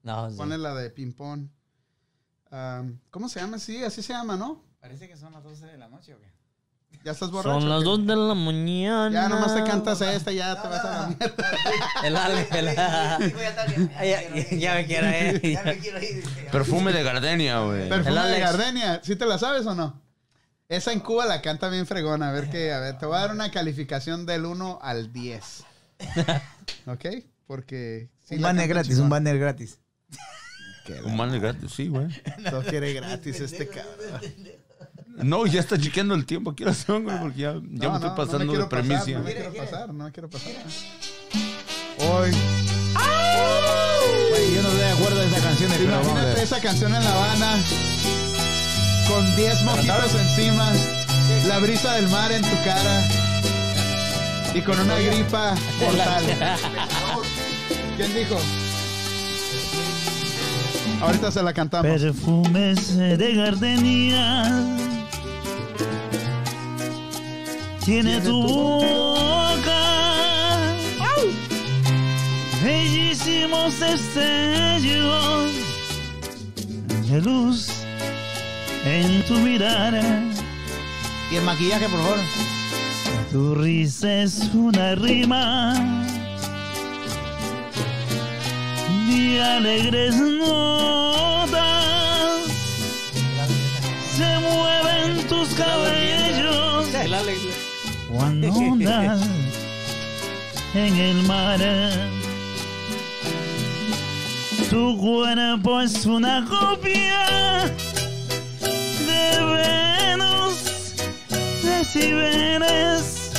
No, 0.01 0.29
sí. 0.29 0.35
Ponle 0.37 0.57
la 0.57 0.73
de 0.75 0.89
ping-pong. 0.89 1.47
¿Cómo 3.09 3.29
se 3.29 3.39
llama? 3.39 3.57
Sí, 3.57 3.83
así 3.83 4.03
se 4.03 4.13
llama, 4.13 4.35
¿no? 4.37 4.61
Parece 4.79 5.07
que 5.07 5.15
son 5.15 5.31
las 5.33 5.43
12 5.43 5.65
de 5.65 5.77
la 5.77 5.87
noche 5.87 6.13
o 6.13 6.19
qué. 6.19 6.32
¿Ya 7.03 7.11
estás 7.11 7.31
borracho? 7.31 7.59
Son 7.59 7.69
las 7.69 7.79
qué? 7.79 7.85
dos 7.85 8.05
de 8.07 8.15
la 8.15 8.33
mañana. 8.33 9.11
Ya 9.23 9.29
nomás 9.29 9.53
te 9.55 9.63
cantas 9.63 9.99
esta 10.01 10.31
y 10.31 10.35
ya 10.37 10.61
te 10.61 10.67
vas 10.67 10.85
a 10.85 10.91
la 11.01 11.07
mierda. 11.07 11.35
El 12.03 12.15
Ale, 12.15 12.47
el 12.51 12.67
Ale. 12.69 13.35
Ya, 14.01 14.21
ya- 14.35 14.57
ya 14.57 14.73
me 14.75 14.85
quiero 14.85 15.07
ir. 15.09 15.41
Ya 15.53 15.63
me 15.63 15.77
quiero 15.79 16.01
ir. 16.01 16.23
Perfume 16.51 16.93
de 16.93 17.03
gardenia, 17.03 17.59
güey. 17.59 17.89
Perfume 17.89 18.19
El 18.25 18.31
de 18.31 18.39
gardenia. 18.39 19.01
¿Sí 19.03 19.15
te 19.15 19.25
la 19.25 19.37
sabes 19.37 19.65
o 19.65 19.75
no? 19.75 20.01
Esa 20.69 20.93
en 20.93 21.01
Cuba 21.01 21.25
la 21.25 21.41
canta 21.41 21.67
bien 21.69 21.85
fregona. 21.85 22.29
A 22.29 22.31
ver 22.31 22.49
qué, 22.49 22.71
a 22.73 22.79
ver, 22.79 22.97
te 22.97 23.05
voy 23.05 23.17
a 23.17 23.21
dar 23.21 23.31
una 23.31 23.51
calificación 23.51 24.25
del 24.25 24.45
1 24.45 24.79
al 24.81 25.11
10. 25.11 25.63
¿Ok? 26.87 27.05
Porque... 27.47 28.09
sí 28.23 28.35
Un 28.35 28.41
banner 28.43 28.67
gratis, 28.69 28.89
chingón. 28.91 29.03
un 29.03 29.09
banner 29.09 29.37
gratis. 29.39 29.79
Un 31.05 31.15
man 31.15 31.31
de 31.31 31.39
gratis, 31.39 31.71
sí, 31.71 31.87
güey. 31.87 32.07
Todo 32.49 32.61
quiere 32.63 32.91
gratis 32.93 33.39
este 33.39 33.67
cabrón. 33.69 34.21
No, 35.17 35.45
ya 35.45 35.59
está 35.59 35.77
chequeando 35.77 36.15
el 36.15 36.25
tiempo. 36.25 36.53
Quiero 36.55 36.71
hacer, 36.71 37.01
güey, 37.01 37.19
porque 37.19 37.39
ya, 37.39 37.53
ya 37.53 37.59
No, 37.59 37.89
me 37.91 37.95
estoy 37.95 38.09
no 38.09 38.15
pasando 38.15 38.53
me 38.53 38.57
de 38.59 38.65
premicia. 38.65 39.17
no 39.19 39.23
me 39.23 39.33
quiero 39.33 39.53
pasar, 39.53 39.93
no 39.93 40.03
me 40.05 40.11
quiero 40.11 40.29
pasar. 40.29 40.51
Hoy. 41.99 42.31
Güey, 44.29 44.55
yo 44.55 44.61
no 44.63 44.67
estoy 44.69 44.77
de 44.81 44.89
acuerdo 44.91 45.19
de 45.19 45.27
esa 45.27 45.41
canción, 45.41 45.71
pero 45.77 45.91
vamos 45.91 46.07
a 46.07 46.11
Imagínate 46.11 46.33
ver. 46.35 46.43
esa 46.43 46.59
canción 46.61 46.95
en 46.95 47.03
La 47.03 47.13
Habana 47.13 47.55
con 49.07 49.35
10 49.35 49.63
mojitos 49.63 50.15
encima, 50.15 50.71
la 51.47 51.59
brisa 51.59 51.93
del 51.95 52.09
mar 52.09 52.31
en 52.31 52.41
tu 52.41 52.55
cara 52.63 53.03
y 54.55 54.61
con 54.61 54.79
una 54.79 54.95
gripa 54.97 55.53
mortal. 55.79 56.23
¿Quién 57.97 58.13
dijo? 58.15 58.37
Ahorita 61.01 61.31
se 61.31 61.43
la 61.43 61.53
cantamos. 61.53 61.91
Perfumes 62.01 62.97
de 62.97 63.35
gardenia 63.35 64.45
tiene 67.85 68.21
tu 68.21 68.41
boca 68.41 69.83
bellísimos 72.63 73.79
destellos 73.79 75.51
de 77.09 77.21
luz 77.21 77.67
en 78.85 79.23
tu 79.23 79.33
mirada 79.35 80.01
Y 81.31 81.35
el 81.35 81.43
maquillaje, 81.43 81.89
por 81.89 81.99
favor. 82.01 82.19
tu 83.31 83.55
risa 83.55 84.23
es 84.23 84.49
una 84.53 84.95
rima 84.95 85.73
de 89.09 89.41
alegres 89.41 90.15
notas. 90.15 91.61
Se 94.15 94.39
mueven 94.39 95.27
tus 95.27 95.49
cabellos. 95.55 96.03
Cuando 98.13 98.47
andas 98.53 99.21
en 100.75 100.95
el 100.97 101.23
mar. 101.23 101.59
Tu 104.69 104.97
cuerpo 104.97 105.81
es 105.81 106.05
una 106.05 106.45
copia 106.45 107.65
de 109.07 109.25
Venus 109.53 110.95
de 111.63 111.83
Cibeles 111.85 113.31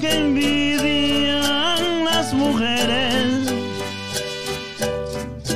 que 0.00 0.18
envidian 0.18 2.04
las 2.04 2.32
mujeres 2.32 3.52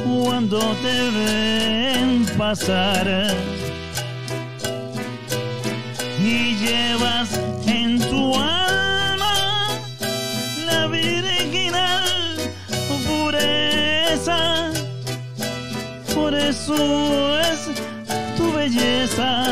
cuando 0.05 0.59
te 0.83 1.11
ven 1.11 2.27
pasar 2.37 3.07
y 6.21 6.57
llevas 6.57 7.39
eso 16.49 17.39
es 17.41 17.69
tu 18.39 18.53
belleza 18.53 19.45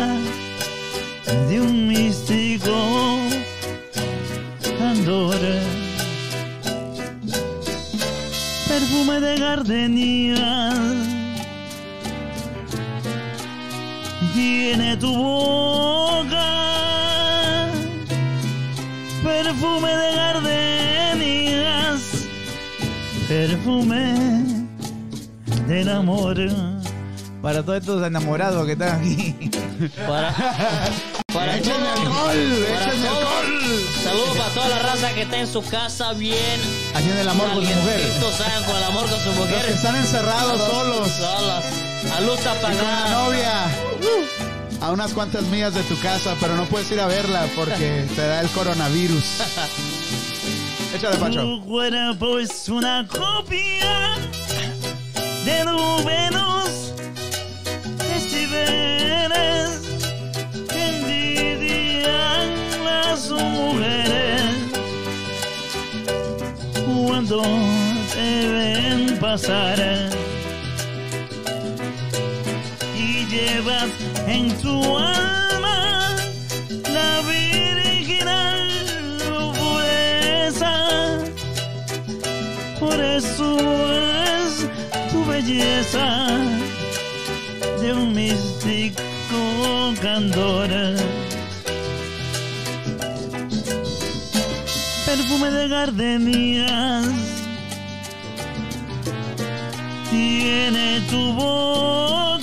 de 1.49 1.61
un 1.61 1.89
místico 1.89 3.19
candor. 4.79 5.37
Perfume 8.67 9.21
de 9.21 9.39
gardenia 9.39 10.73
tiene 14.33 14.97
tu 14.97 15.13
boca. 15.15 16.49
Perfume 19.23 19.91
de 20.03 20.15
gardenias 20.15 20.67
perfume 23.29 24.15
del 25.67 25.89
amor 25.89 26.76
Para 27.47 27.63
todos 27.63 27.79
estos 27.79 28.05
enamorados 28.05 28.67
que 28.67 28.73
están 28.73 28.99
aquí. 29.01 29.37
Para, 30.05 30.35
para 31.33 31.57
¡Échenle 31.59 31.79
todo- 31.79 32.03
alcohol! 32.03 32.67
para 32.69 32.87
¡Échenle 32.89 33.07
todo- 33.09 33.19
alcohol! 33.21 33.87
Saludos 34.03 34.37
para 34.37 34.49
toda 34.51 34.69
la 34.69 34.79
raza 34.81 35.13
que 35.15 35.23
está 35.23 35.37
en 35.39 35.47
su 35.47 35.63
casa 35.63 36.13
bien. 36.15 36.61
Haciendo 36.93 37.21
el 37.21 37.29
amor 37.29 37.47
con 37.53 37.65
su 37.65 37.73
mujer. 37.73 38.13
hagan 38.47 38.65
con 38.65 38.77
el 38.77 38.83
amor 38.83 39.09
con 39.09 39.21
su 39.21 39.27
Los 39.27 39.37
mujer. 39.37 39.65
que 39.65 39.73
están 39.75 39.95
encerrados 39.95 40.61
solos 40.61 41.09
Solas. 41.13 41.65
A 42.17 42.21
luz 42.23 42.41
y 42.41 42.43
con 42.43 42.53
la 42.53 42.59
apagada. 42.59 43.11
novia 43.11 43.53
a 44.81 44.91
unas 44.91 45.13
cuantas 45.13 45.45
millas 45.45 45.73
de 45.73 45.85
tu 45.85 45.97
casa, 46.01 46.35
pero 46.41 46.57
no 46.57 46.65
puedes 46.65 46.91
ir 46.91 46.99
a 47.01 47.07
verla 47.07 47.47
porque 47.55 48.07
te 48.17 48.27
da 48.27 48.41
el 48.41 48.49
coronavirus. 48.49 49.25
Échale, 50.97 51.17
Pacho. 51.19 51.43
Tu 51.43 51.65
cuerpo 51.65 52.41
es 52.41 52.69
una 52.69 53.07
copia 53.07 54.17
de 55.45 55.63
tu 55.63 55.77
las 63.17 63.31
mujeres 63.31 64.43
cuando 66.85 67.43
te 68.13 68.49
ven 68.49 69.19
pasar 69.19 69.79
y 72.95 73.25
llevas 73.25 73.89
en 74.27 74.49
tu 74.59 74.99
alma 74.99 76.15
la 76.93 77.23
virginal 77.23 78.59
pureza. 79.59 80.75
Por 82.79 83.01
eso 83.01 83.57
es 84.13 84.69
tu 85.11 85.25
belleza 85.25 86.29
de 87.81 87.93
un 87.95 88.13
místico 88.13 89.95
candor. 90.03 90.69
Perfume 95.17 95.51
de 95.51 95.69
gardenias 95.69 97.07
tiene 100.11 101.01
tu 101.09 101.33
boca. 101.33 102.43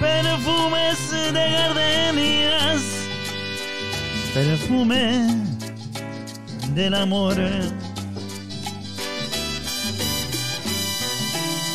Perfumes 0.00 0.98
de 1.32 1.50
gardenias, 1.50 2.82
perfume 4.34 5.44
del 6.74 6.94
amor. 6.94 7.36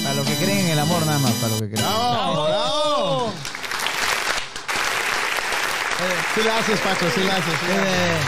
Para 0.04 0.16
los 0.16 0.28
que 0.28 0.36
creen 0.36 0.66
en 0.66 0.72
el 0.72 0.80
amor, 0.80 1.06
nada 1.06 1.20
más, 1.20 1.32
para 1.36 1.50
los 1.52 1.62
que 1.62 1.70
creen. 1.70 1.86
¡Bravo! 1.86 2.44
¡Bravo! 2.48 2.79
Sí 6.36 6.42
la 6.46 6.58
haces, 6.60 6.80
Pacho, 6.80 7.10
sí 7.14 7.22
la 7.24 7.36
haces. 7.36 7.54
sí 7.60 7.68
la 7.68 7.84
haces. 7.84 8.26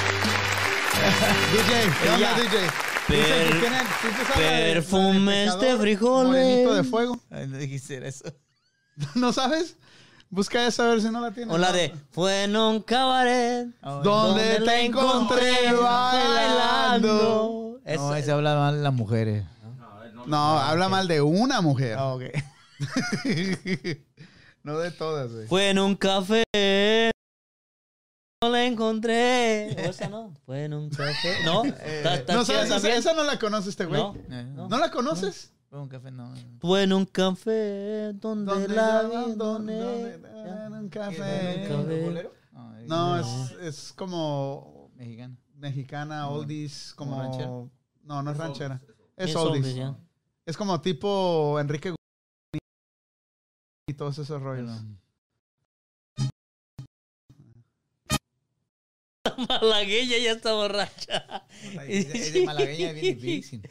DJ, 1.51 1.91
¿qué 2.03 2.09
onda. 2.09 2.33
DJ? 2.35 2.57
Per- 3.07 3.17
Dice 3.17 3.33
que 3.53 3.59
tiene- 3.59 3.79
sí 3.79 4.07
te 4.17 4.25
sabe 4.25 4.43
la 4.45 4.51
de- 4.51 4.51
la 4.51 4.57
de 4.67 4.73
perfumes 4.73 5.59
de 5.59 5.77
pecador. 5.77 6.27
Morenito 6.27 6.73
de 6.75 6.83
fuego. 6.83 7.19
Ay, 7.29 7.47
no 7.47 7.57
dijiste 7.57 8.07
eso. 8.07 8.25
¿No 9.15 9.33
sabes? 9.33 9.77
Busca 10.29 10.65
esa 10.65 10.85
a 10.85 10.89
ver 10.89 11.01
si 11.01 11.09
no 11.09 11.19
la 11.19 11.31
tienes. 11.31 11.53
O 11.53 11.57
la 11.57 11.71
de 11.71 11.93
fue 12.11 12.43
en 12.45 12.55
un 12.55 12.81
cabaret. 12.81 13.67
¿Dónde 14.03 14.59
te 14.61 14.85
encontré 14.85 15.73
bailando? 15.73 17.79
No, 17.83 17.91
Esa- 17.91 18.19
ese 18.19 18.31
habla 18.31 18.55
mal 18.55 18.77
de 18.77 18.83
las 18.83 18.93
mujeres. 18.93 19.43
No, 20.25 20.59
habla 20.59 20.87
mal 20.87 21.07
de 21.07 21.19
una 21.21 21.61
mujer. 21.61 21.95
Ah, 21.97 22.13
ok. 22.13 22.23
no 24.63 24.77
de 24.77 24.91
todas, 24.91 25.31
güey. 25.33 25.47
Fue 25.47 25.69
en 25.71 25.79
un 25.79 25.95
café. 25.95 26.43
No 28.43 28.49
la 28.49 28.65
encontré. 28.65 29.75
O 29.85 29.89
esa 29.91 30.09
no. 30.09 30.33
Fue 30.47 30.63
en 30.65 30.73
un 30.73 30.89
café. 30.89 31.35
No. 31.45 31.63
Está- 31.63 32.15
está 32.15 32.33
No 32.33 32.43
chida 32.43 32.55
sabes, 32.55 32.65
esa, 32.65 32.75
también. 32.75 32.97
esa 32.97 33.13
no 33.13 33.23
la 33.23 33.37
conoce 33.37 33.69
este 33.69 33.85
güey. 33.85 34.01
No. 34.01 34.15
Eh, 34.31 34.43
¿No 34.67 34.77
la 34.79 34.89
conoces? 34.89 35.53
Fue 35.69 35.79
un 35.79 35.87
café, 35.87 36.09
no. 36.11 36.33
Fue 36.59 36.83
en 36.83 36.93
un 36.93 37.05
café 37.05 38.11
donde 38.13 38.51
¿Dónde 38.51 38.67
la 38.75 39.03
vi. 39.03 39.33
donde- 39.35 39.75
dónde- 39.79 40.21
ya. 40.45 40.65
en 40.65 40.73
un 40.73 40.89
café. 40.89 41.67
Café. 41.69 42.29
No, 42.51 42.77
es- 42.77 42.87
No, 42.87 43.59
es, 43.61 43.93
como 43.95 44.89
mexicano. 44.95 45.37
mexicana, 45.55 46.27
oldies, 46.29 46.93
¿Como 46.95 47.11
como... 47.11 47.21
ranchera? 47.23 47.47
No, 48.03 48.23
no 48.23 48.31
es 48.31 48.37
ranchera. 48.37 48.81
Es, 49.15 49.29
Es 49.29 49.35
oldies. 49.35 49.61
oldies, 49.65 49.75
ya. 49.75 49.95
Es 50.47 50.57
como 50.57 50.81
tipo 50.81 51.59
Enrique 51.59 51.93
y 53.87 53.93
todos 53.93 54.17
esos 54.17 54.41
rollos. 54.41 54.71
Malagueña 59.49 60.17
ya 60.17 60.31
está 60.31 60.53
borracha. 60.53 61.45
Es 61.87 62.33
de 62.33 62.45
malagueña 62.45 62.89
es 62.89 63.01
bien 63.01 63.19
difícil. 63.19 63.61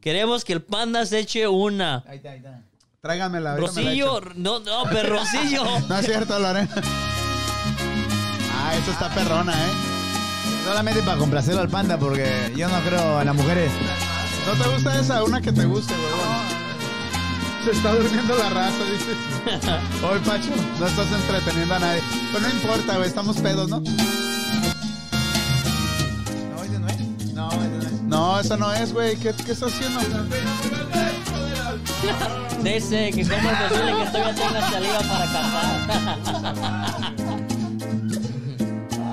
Queremos 0.00 0.44
que 0.44 0.52
el 0.54 0.62
panda 0.62 1.06
se 1.06 1.20
eche 1.20 1.46
una. 1.46 2.04
Ahí 2.06 2.16
está, 2.16 2.32
ahí 2.32 2.38
está. 2.38 2.62
Tráigamela. 3.00 3.56
Rosillo, 3.56 4.20
no, 4.36 4.60
no, 4.60 4.84
pero 4.90 5.16
Rosillo. 5.18 5.64
No 5.88 5.98
es 5.98 6.06
cierto, 6.06 6.38
Lorena. 6.38 6.70
Ah, 8.54 8.74
esa 8.76 8.92
está 8.92 9.14
perrona, 9.14 9.52
¿eh? 9.52 9.72
Solamente 10.64 11.02
para 11.02 11.18
complacerlo 11.18 11.60
al 11.60 11.68
panda, 11.68 11.98
porque 11.98 12.52
yo 12.56 12.68
no 12.68 12.80
creo 12.82 13.18
a 13.18 13.24
las 13.24 13.34
mujeres. 13.34 13.72
¿No 14.46 14.62
te 14.62 14.68
gusta 14.70 15.00
esa? 15.00 15.24
Una 15.24 15.40
que 15.40 15.52
te 15.52 15.64
guste, 15.64 15.94
güey. 15.94 16.61
Se 17.64 17.70
está 17.70 17.94
durmiendo 17.94 18.36
la 18.36 18.50
raza, 18.50 18.84
dices. 18.90 19.16
Oye, 20.02 20.18
Pacho, 20.26 20.50
no 20.80 20.86
estás 20.86 21.06
entreteniendo 21.12 21.74
a 21.74 21.78
nadie. 21.78 22.02
Pero 22.32 22.48
no 22.48 22.54
importa, 22.54 22.96
güey, 22.96 23.06
estamos 23.08 23.36
pedos, 23.38 23.68
¿no? 23.68 23.80
No, 23.80 23.86
ese 26.64 26.78
no 26.80 26.88
es. 26.88 26.98
No, 27.32 27.48
ese 27.52 27.68
no 27.68 27.82
es. 27.82 27.92
No, 28.02 28.40
esa 28.40 28.56
no 28.56 28.72
es, 28.72 28.92
güey. 28.92 29.14
¿Qué, 29.16 29.32
¿Qué 29.32 29.52
estás 29.52 29.72
haciendo? 29.72 30.00
Dice 32.64 33.10
que 33.12 33.22
cómo 33.28 33.50
es 33.50 33.58
posible 33.62 33.92
que 33.92 34.06
todavía 34.10 34.34
tenga 34.34 34.70
saliva 34.70 34.98
para 34.98 35.26
cantar. 35.32 35.66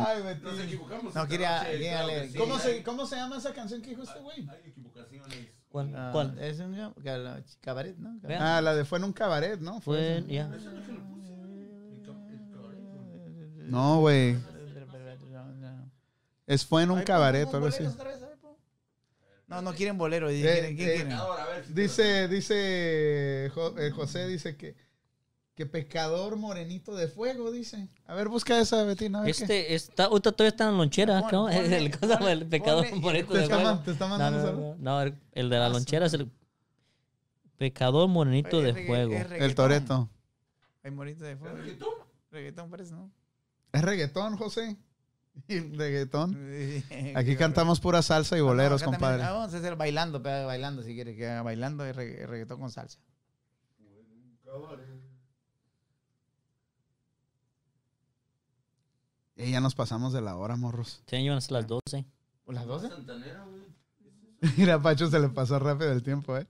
Ay, 0.07 0.21
güey. 0.21 0.35
Nos 0.41 0.59
equivocamos. 0.59 1.13
No, 1.15 1.27
quería- 1.27 1.63
leer. 1.63 2.29
sí. 2.31 2.37
¿Cómo 2.37 2.59
se, 2.59 2.83
¿Cómo 2.83 3.05
se 3.05 3.15
llama 3.15 3.37
esa 3.37 3.53
canción 3.53 3.81
que 3.81 3.89
dijo 3.91 4.03
este 4.03 4.19
güey? 4.19 4.39
Hay 4.49 4.59
equivocaciones. 4.69 5.58
¿Cuál? 5.69 5.93
Ah, 5.95 6.09
¿Cuál? 6.11 6.37
Es 6.39 6.59
un 6.59 6.75
cabaret, 7.61 7.95
¿no? 7.97 8.19
Vean. 8.21 8.41
Ah, 8.41 8.61
la 8.61 8.75
de 8.75 8.85
Fue 8.85 8.97
en 8.97 9.03
un 9.05 9.13
cabaret, 9.13 9.59
¿no? 9.59 9.79
Fue, 9.81 10.23
ya. 10.27 10.49
No, 13.67 13.99
güey. 13.99 14.33
No, 14.33 15.45
no. 15.53 15.91
Es 16.47 16.65
Fue 16.65 16.83
en 16.83 16.91
un 16.91 17.03
cabaret 17.03 17.47
algo 17.53 17.67
así. 17.67 17.83
pon. 17.83 17.93
No, 19.47 19.61
no 19.61 19.73
quieren 19.73 19.97
bolero. 19.97 20.29
Eh, 20.29 20.41
¿Quieren, 20.41 20.75
¿Quién 20.75 20.89
eh, 20.89 20.93
quieren? 20.95 21.11
Ahora, 21.13 21.43
a 21.43 21.47
ver. 21.49 21.65
si- 21.65 21.73
Dice, 21.73 22.27
dice 22.27 23.51
Jo- 23.53 23.77
eh, 23.77 23.91
José, 23.91 24.27
dice 24.27 24.55
que, 24.57 24.75
que 25.59 25.65
pecador 25.65 26.37
morenito 26.37 26.95
de 26.95 27.09
fuego, 27.09 27.51
dice. 27.51 27.89
A 28.07 28.13
ver, 28.15 28.29
busca 28.29 28.57
esa, 28.61 28.81
Betina. 28.85 29.19
A 29.19 29.21
ver 29.23 29.35
qué. 29.35 29.41
Este 29.43 29.75
está, 29.75 30.05
ahorita 30.05 30.31
todavía 30.31 30.51
está 30.51 30.63
en 30.63 30.71
la 30.71 30.77
lonchera, 30.77 31.19
¿no? 31.19 31.27
ponle- 31.49 31.51
El, 31.75 31.99
cosa, 31.99 32.31
el 32.31 32.45
pecador 32.47 32.85
ponle- 32.85 33.01
morenito 33.01 33.33
¿Te 33.33 33.37
de 33.39 33.43
está, 33.43 33.55
fuego. 33.57 33.75
man- 33.75 33.83
te 33.83 33.91
está 33.91 34.07
mandando 34.07 34.53
no, 34.53 34.59
no, 34.61 34.75
no, 34.79 35.01
el, 35.01 35.15
el 35.33 35.49
de 35.49 35.57
la 35.57 35.65
Ah, 35.65 35.69
lonchera 35.69 36.05
es 36.05 36.13
el 36.13 36.31
pecador 37.57 38.07
morenito 38.07 38.61
de 38.61 38.69
Es 38.69 38.75
regga- 38.77 38.87
fuego. 38.87 39.11
es 39.13 39.19
El 39.21 39.29
reggaetón. 39.29 39.55
Toreto. 39.55 40.09
Hay 40.81 40.91
morito 40.91 41.23
de 41.25 41.35
fuego. 41.35 41.57
Reggaetón 42.31 42.69
parece, 42.69 42.93
¿no? 42.93 43.11
Es 43.73 43.81
reggaetón, 43.81 44.37
José. 44.37 44.77
Y 45.49 45.59
reggaetón. 45.59 46.37
Aquí 46.89 47.11
Aquí 47.15 47.35
cantamos 47.35 47.81
pura 47.81 48.01
salsa 48.01 48.37
y 48.37 48.41
boleros, 48.41 48.81
compadre. 48.81 49.23
vamos 49.23 49.53
a 49.53 49.57
hacer 49.57 49.75
bailando, 49.75 50.23
pero 50.23 50.47
bailando 50.47 50.83
si 50.83 50.93
quieres 50.95 51.17
que 51.17 51.27
haga 51.27 51.41
bailando 51.41 51.85
y 51.85 51.91
regga- 51.91 52.27
reggaetón 52.27 52.61
con 52.61 52.71
salsa. 52.71 52.97
Y 59.39 59.51
ya 59.51 59.61
nos 59.61 59.73
pasamos 59.73 60.11
de 60.11 60.21
la 60.21 60.35
hora, 60.35 60.55
morros. 60.57 61.01
Sí, 61.07 61.15
iban 61.15 61.37
a 61.37 61.41
ser 61.41 61.53
las 61.53 61.67
12. 61.67 62.05
¿Por 62.43 62.53
las 62.53 62.65
12? 62.65 62.89
Santanera, 62.89 63.45
güey. 63.45 63.63
Mira, 64.57 64.81
Pacho 64.81 65.09
se 65.09 65.19
le 65.19 65.29
pasó 65.29 65.57
rápido 65.59 65.91
el 65.91 66.03
tiempo, 66.03 66.37
¿eh? 66.37 66.45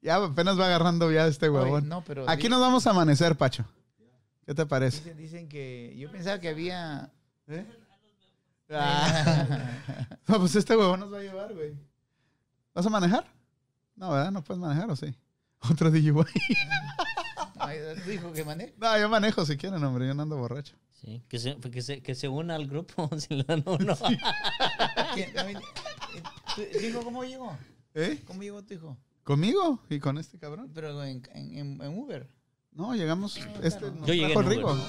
Ya 0.00 0.16
apenas 0.16 0.58
va 0.58 0.66
agarrando 0.66 1.12
ya 1.12 1.26
este 1.26 1.48
huevón. 1.48 1.88
no, 1.88 2.02
pero 2.04 2.28
Aquí 2.28 2.48
nos 2.48 2.60
vamos 2.60 2.86
a 2.86 2.90
amanecer, 2.90 3.36
Pacho. 3.36 3.64
¿Qué 4.46 4.54
te 4.54 4.66
parece? 4.66 4.98
dicen, 4.98 5.16
dicen 5.16 5.48
que 5.48 5.94
yo 5.96 6.10
pensaba 6.10 6.40
que 6.40 6.48
había 6.48 7.12
¿Eh? 7.48 7.66
Ah. 8.70 9.78
No, 10.26 10.38
pues 10.38 10.56
este 10.56 10.76
huevón 10.76 11.00
nos 11.00 11.12
va 11.12 11.18
a 11.18 11.22
llevar, 11.22 11.52
güey. 11.52 11.74
¿Vas 12.74 12.86
a 12.86 12.90
manejar? 12.90 13.26
No, 13.94 14.10
¿verdad? 14.10 14.30
No 14.30 14.42
puedes 14.42 14.60
manejar, 14.60 14.90
¿o 14.90 14.96
sí? 14.96 15.14
Otro 15.70 15.90
DJ. 15.90 16.14
Ay, 17.58 17.78
¿Tu 18.04 18.10
hijo 18.12 18.32
que 18.32 18.44
maneja? 18.44 18.72
No, 18.78 18.98
yo 18.98 19.08
manejo 19.08 19.44
si 19.44 19.56
quieren, 19.56 19.84
hombre. 19.84 20.06
Yo 20.06 20.14
no 20.14 20.22
ando 20.22 20.36
borracho. 20.38 20.76
Sí, 21.02 21.20
que 21.28 21.38
se, 21.40 21.56
que 21.56 21.82
se, 21.82 22.00
que 22.00 22.14
se 22.14 22.28
una 22.28 22.54
al 22.54 22.68
grupo 22.68 23.10
si 23.18 23.34
le 23.34 23.42
dan 23.44 23.62
uno. 23.66 23.96
¿Quién? 25.14 25.36
A 25.38 25.44
mí- 25.44 25.54
¿Tu 26.54 26.62
tu 26.78 26.84
hijo 26.86 27.02
cómo 27.02 27.24
llegó? 27.24 27.56
¿Eh? 27.94 28.22
¿Cómo 28.26 28.42
llegó 28.42 28.62
tu 28.62 28.74
hijo? 28.74 28.96
¿Conmigo? 29.24 29.80
¿Y 29.90 29.98
con 29.98 30.16
este 30.18 30.38
cabrón? 30.38 30.70
Pero 30.74 31.02
en, 31.04 31.22
en, 31.34 31.80
en- 31.82 31.98
Uber. 31.98 32.28
No, 32.72 32.94
llegamos. 32.94 33.36
Este 33.62 33.90
nos 33.90 34.06
Yo 34.06 34.14
llegué 34.14 34.32
trajo 34.32 34.40
el 34.50 34.58
en 34.58 34.64
Uber. 34.64 34.74
Rigo. 34.76 34.88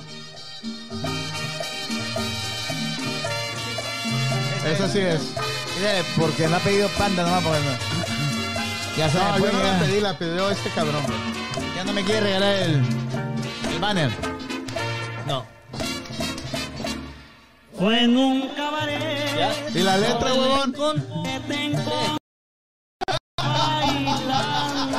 Eso 4.66 4.88
sí 4.88 5.00
es. 5.00 5.22
Mira, 5.78 5.92
Porque 6.18 6.48
no 6.48 6.56
ha 6.56 6.60
pedido 6.60 6.88
panda 6.98 7.24
nomás. 7.24 7.44
Porque 7.44 7.60
no. 7.60 8.98
Ya 8.98 9.10
se 9.10 9.18
No, 9.18 9.40
yo 9.40 9.52
no 9.52 9.64
la 9.64 9.80
pedí, 9.80 10.00
la 10.00 10.18
pidió 10.20 10.50
este 10.52 10.70
cabrón. 10.72 11.04
ya 11.76 11.84
no 11.84 11.94
me 11.94 12.04
quiere 12.04 12.22
regalar 12.22 12.56
el, 12.64 12.84
el 13.74 13.80
banner. 13.80 14.12
No. 15.28 15.46
Fue 17.78 18.04
en 18.04 18.18
un 18.18 18.50
cabaret. 18.50 19.00
¿Y 19.74 19.80
la 19.80 19.98
letra, 19.98 20.34
huevón? 20.34 20.74
Con- 20.74 21.02
que 21.24 21.40
te 21.48 21.64
encontré 21.66 22.18
bailando. 23.38 24.98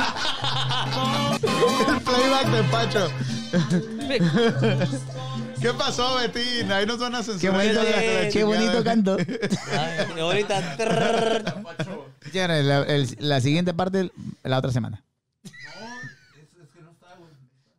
El 1.89 2.01
playback 2.01 2.47
de 2.51 2.63
Pacho. 2.63 3.07
¿Qué 5.61 5.73
pasó, 5.73 6.15
Betín? 6.17 6.71
Ahí 6.71 6.85
nos 6.85 6.99
van 6.99 7.15
a 7.15 7.19
Qué 7.19 7.23
censurar. 7.23 7.55
bonito, 7.55 7.83
ya, 7.83 7.99
qué 8.01 8.29
chingada. 8.31 8.59
bonito 8.59 8.83
canto. 8.83 9.17
Ay, 9.17 10.05
y 10.15 10.19
ahorita. 10.19 10.75
la, 12.33 12.81
el- 12.83 13.15
la 13.19 13.41
siguiente 13.41 13.73
parte 13.73 14.11
la 14.43 14.57
otra 14.59 14.71
semana. 14.71 15.01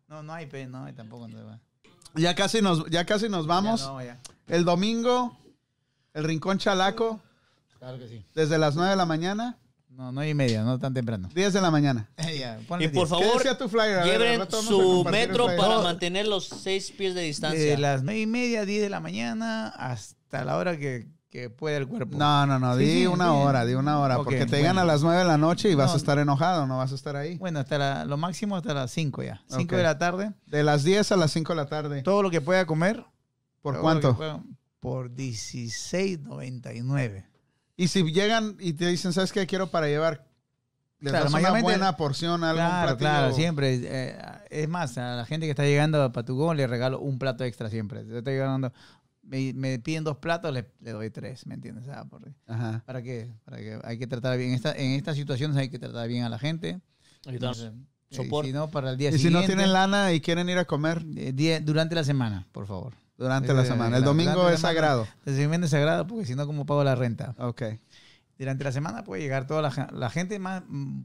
No, 0.08 0.23
no 0.23 0.33
hay, 0.33 0.47
pe, 0.47 0.66
no 0.66 0.84
hay 0.84 0.92
tampoco. 0.94 1.28
No, 1.28 1.44
va. 1.47 1.58
Ya 2.17 2.35
casi 2.35 2.62
nos, 2.62 2.85
ya 2.91 3.05
casi 3.05 3.28
nos 3.28 3.47
vamos. 3.47 3.81
Ya 3.83 3.86
no, 3.89 4.03
ya. 4.03 4.20
El 4.49 4.65
domingo, 4.65 5.36
el 6.15 6.25
Rincón 6.25 6.59
Chalaco, 6.59 7.20
Claro 7.78 7.99
que 7.99 8.09
sí. 8.09 8.25
desde 8.35 8.59
las 8.59 8.75
9 8.75 8.91
de 8.91 8.97
la 8.97 9.07
mañana, 9.07 9.59
No, 9.91 10.12
no 10.12 10.23
y 10.25 10.35
media, 10.35 10.62
no 10.62 10.78
tan 10.78 10.93
temprano. 10.95 11.28
10 11.35 11.53
de 11.55 11.61
la 11.61 11.70
mañana. 11.70 12.09
Ya, 12.39 12.59
ponle 12.69 12.85
Y 12.86 12.89
por 12.89 13.09
diez. 13.09 13.19
¿Qué 13.20 13.39
favor, 13.49 13.59
tu 13.59 13.69
flyer? 13.69 14.05
Ver, 14.05 14.07
lleven 14.20 14.41
a 14.43 14.51
su 14.51 15.05
metro 15.05 15.47
para 15.47 15.77
No, 15.77 15.83
mantener 15.83 16.27
los 16.28 16.47
seis 16.47 16.91
pies 16.91 17.15
de 17.15 17.20
De 17.23 17.27
distancia. 17.28 17.78
las 17.78 18.03
nueve 18.03 18.20
y 18.20 18.27
media, 18.27 18.65
10 18.67 18.83
de 18.83 18.91
la 18.91 19.01
mañana 19.01 19.69
hasta 19.69 20.45
la 20.45 20.57
hora 20.59 20.77
que, 20.78 21.07
que 21.36 21.50
pueda 21.50 21.76
el 21.76 21.86
cuerpo. 21.86 22.16
No, 22.16 22.47
no, 22.47 22.58
no, 22.58 22.76
Sí, 22.76 22.84
di 22.84 22.90
sí, 23.02 23.06
una 23.06 23.26
sí. 23.26 23.31
hora, 23.31 23.65
di 23.66 23.74
una 23.74 23.98
hora, 24.00 24.16
porque 24.16 24.39
te 24.40 24.44
bueno. 24.47 24.56
llegan 24.56 24.78
a 24.78 24.84
las 24.84 25.02
9 25.02 25.18
de 25.18 25.24
la 25.26 25.36
noche 25.39 25.70
y 25.70 25.74
vas 25.74 25.89
No. 25.89 25.94
a 25.94 25.97
estar 25.98 26.18
enojado, 26.18 26.66
no 26.66 26.78
vas 26.78 26.92
a 26.92 26.94
estar 26.94 27.16
ahí. 27.16 27.36
Bueno, 27.39 27.60
hasta 27.60 27.78
la- 27.78 28.05
lo 28.05 28.16
máximo 28.16 28.56
hasta 28.56 28.73
las 28.74 28.90
5 28.90 29.23
ya. 29.23 29.42
5 29.48 29.74
Ok. 29.74 29.78
de 29.78 29.82
la 29.82 29.98
tarde. 29.98 30.32
De 30.47 30.62
las 30.62 30.82
10 30.84 31.12
a 31.12 31.16
las 31.16 31.31
5 31.32 31.52
de 31.52 31.56
la 31.56 31.66
tarde. 31.66 32.02
Todo 32.02 32.23
lo 32.23 32.31
que 32.31 32.40
pueda 32.40 32.65
comer. 32.66 33.05
¿Por 33.60 33.81
cuánto? 33.81 34.16
pueda, 34.16 34.42
por 34.81 35.10
16.99. 35.10 37.26
Y 37.76 37.89
si 37.89 38.02
llegan 38.12 38.56
y 38.58 38.73
te 38.74 38.86
dicen, 38.86 39.12
¿sabes 39.12 39.32
qué 39.32 39.47
quiero 39.47 39.70
para 39.70 39.86
llevar? 39.89 40.24
Les 40.98 41.12
Claro, 41.12 41.26
das 41.31 41.34
una 41.34 41.60
buena 41.60 41.94
porción, 41.98 42.42
algo 42.42 42.56
Claro, 42.56 42.97
claro, 42.97 43.34
siempre. 43.34 43.78
eh, 43.82 44.18
es 44.48 44.66
más, 44.66 44.97
a 44.97 45.16
la 45.16 45.26
gente 45.26 45.44
que 45.47 45.50
está 45.50 45.65
llegando 45.65 46.02
a 46.02 46.10
Patugón 46.10 46.56
le 46.56 46.66
regalo 46.66 47.00
un 47.00 47.18
plato 47.18 47.44
extra 47.44 47.68
siempre. 47.68 48.06
Yo 48.06 48.16
estoy 48.18 48.32
llegando, 48.34 48.73
me, 49.26 49.52
me 49.52 49.78
piden 49.78 50.05
dos 50.05 50.16
platos, 50.18 50.52
le, 50.55 50.70
le 50.80 50.92
doy 50.92 51.10
tres, 51.10 51.46
¿me 51.46 51.55
entiendes? 51.55 51.88
Ah, 51.88 52.05
por- 52.08 52.32
Ajá. 52.46 52.82
¿Para 52.86 53.02
qué? 53.02 53.32
Para 53.44 53.58
que 53.58 53.78
hay 53.84 53.98
que 53.98 54.06
tratar 54.06 54.38
bien. 54.38 54.52
Esta, 54.52 54.72
en 54.72 54.92
estas 54.92 55.16
situaciones 55.16 55.56
hay 55.56 55.68
que 55.68 55.78
tratar 55.78 56.08
bien 56.08 56.24
a 56.24 56.28
la 56.28 56.38
gente. 56.38 56.80
Entonces, 57.24 57.72
eh, 58.10 58.14
Soporte. 58.16 58.48
si 58.50 58.55
no, 58.55 58.68
para 58.70 58.90
el 58.92 58.96
día 58.96 59.08
Y 59.10 59.12
si 59.14 59.18
siguiente. 59.18 59.40
no 59.40 59.46
tienen 59.46 59.72
lana 59.72 60.12
y 60.12 60.20
quieren 60.20 60.48
ir 60.48 60.58
a 60.58 60.64
comer 60.64 61.05
eh, 61.16 61.32
día- 61.32 61.60
durante 61.60 61.94
la 61.94 62.05
semana, 62.05 62.46
por 62.52 62.66
favor. 62.66 62.94
durante 63.18 63.52
la 63.55 63.62
Eh, 63.62 63.66
semana. 63.66 63.96
El 63.96 64.02
la- 64.02 64.08
domingo 64.08 64.48
es 64.50 64.56
semana. 64.56 64.56
sagrado. 64.58 65.08
El 65.24 65.34
seguimiento 65.34 65.64
es 65.64 65.70
sagrado 65.70 66.06
porque 66.06 66.24
si 66.26 66.34
no, 66.34 66.46
¿cómo 66.46 66.66
pago 66.66 66.84
la 66.84 66.94
renta? 66.94 67.34
Ok. 67.38 67.62
Durante 68.38 68.62
la 68.64 68.70
semana 68.72 69.02
puede 69.05 69.22
llegar 69.22 69.46
toda 69.46 69.62
la, 69.62 69.88
la 69.92 70.10
gente 70.10 70.38
más 70.38 70.62
mm, 70.68 71.00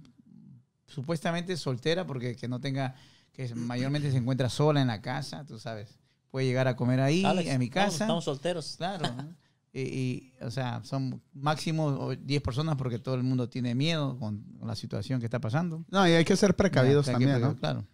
supuestamente 0.88 1.56
soltera 1.58 2.06
porque 2.06 2.36
que 2.36 2.48
no 2.48 2.60
tenga, 2.60 2.96
que 3.32 3.54
mayormente 3.56 4.12
se 4.12 4.18
encuentra 4.18 4.50
sola 4.50 4.82
en 4.82 4.88
la 4.88 5.02
casa, 5.02 5.46
tú 5.46 5.58
sabes. 5.58 6.01
Puede 6.32 6.46
llegar 6.48 6.68
a 6.68 6.76
comer 6.76 7.00
ahí, 7.02 7.24
Alex, 7.24 7.50
en 7.50 7.60
mi 7.60 7.70
casa. 7.70 8.06
Estamos 8.06 8.24
solteros. 8.24 8.76
Claro. 8.78 9.06
¿no? 9.16 9.36
y, 9.74 9.82
y, 9.82 10.34
o 10.42 10.50
sea, 10.50 10.82
son 10.84 11.22
máximo 11.34 11.86
o 11.88 12.16
10 12.16 12.42
personas 12.42 12.76
porque 12.78 13.00
todo 13.00 13.16
el 13.16 13.24
mundo 13.24 13.50
tiene 13.50 13.76
miedo 13.76 14.18
con 14.18 14.44
la 14.64 14.76
situación 14.76 15.20
que 15.20 15.26
está 15.26 15.40
pasando. 15.40 15.84
No, 15.90 16.08
y 16.08 16.12
hay 16.12 16.26
que 16.26 16.36
ser 16.36 16.56
precavidos 16.56 17.06
Ya, 17.06 17.12
hay 17.14 17.20
que 17.20 17.26
también, 17.26 17.42
¿no? 17.50 17.58
Claro. 17.58 17.86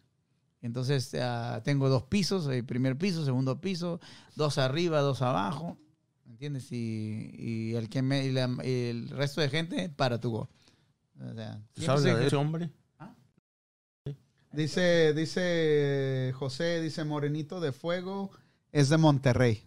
Entonces, 0.62 1.16
ah, 1.20 1.62
tengo 1.64 1.90
dos 1.90 2.04
pisos, 2.04 2.48
el 2.48 2.66
primer 2.66 2.98
piso, 2.98 3.24
segundo 3.26 3.60
piso, 3.62 4.00
dos 4.36 4.58
arriba, 4.58 5.02
dos 5.02 5.22
abajo, 5.22 5.78
¿me 6.26 6.32
entiendes? 6.32 6.72
Y, 6.72 7.32
y 7.38 7.74
el 7.76 7.90
que 7.90 8.02
me, 8.02 8.26
y 8.26 8.32
la- 8.32 8.58
y 8.64 8.90
el 8.90 9.10
resto 9.10 9.42
de 9.42 9.50
gente 9.50 9.90
para 9.90 10.20
tu 10.20 10.32
go. 10.32 10.50
O 11.20 11.34
sea, 11.34 11.62
¿Tú 11.74 11.82
siempre 11.82 12.02
sabes 12.04 12.20
de 12.20 12.28
ese 12.28 12.36
hombre? 12.36 12.70
Dice, 14.58 15.14
dice 15.14 16.34
José, 16.36 16.82
dice 16.82 17.04
Morenito 17.04 17.60
de 17.60 17.72
Fuego, 17.72 18.32
es 18.72 18.90
de 18.90 18.98
Monterrey. 18.98 19.64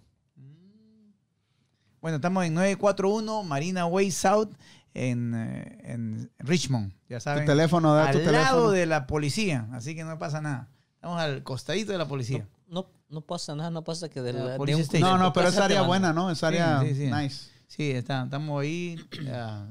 Bueno, 2.01 2.17
estamos 2.17 2.45
en 2.45 2.55
941 2.55 3.45
Marina 3.45 3.87
Way 3.87 4.11
South 4.11 4.49
en, 4.93 5.33
eh, 5.37 5.79
en 5.85 6.33
Richmond, 6.41 6.93
ya 7.09 7.19
Tu 7.19 7.23
saben. 7.23 7.47
teléfono, 7.47 7.95
da 7.95 8.11
tu 8.11 8.19
al 8.19 8.25
teléfono. 8.25 8.43
lado 8.43 8.71
de 8.73 8.87
la 8.87 9.07
policía, 9.07 9.69
así 9.71 9.95
que 9.95 10.03
no 10.03 10.19
pasa 10.19 10.41
nada. 10.41 10.69
Estamos 10.97 11.21
al 11.21 11.45
costadito 11.45 11.93
de 11.93 11.99
la 11.99 12.09
policía. 12.09 12.49
No, 12.67 12.91
no 13.11 13.21
pasa 13.21 13.55
nada, 13.55 13.71
no 13.71 13.85
pasa 13.85 14.09
que 14.09 14.21
de, 14.23 14.33
La 14.33 14.45
la, 14.45 14.59
de 14.59 14.75
un. 14.75 15.01
No, 15.01 15.19
no, 15.19 15.33
tu 15.33 15.39
pero 15.39 15.51
es 15.51 15.59
área 15.59 15.83
buena, 15.83 16.13
¿no? 16.13 16.33
Es 16.33 16.43
área 16.43 16.81
sí, 16.81 16.97
sí. 16.97 17.11
nice. 17.13 17.49
Sí, 17.69 17.93
está, 17.93 18.25
estamos 18.25 18.61
ahí. 18.61 18.97
ah, 19.33 19.69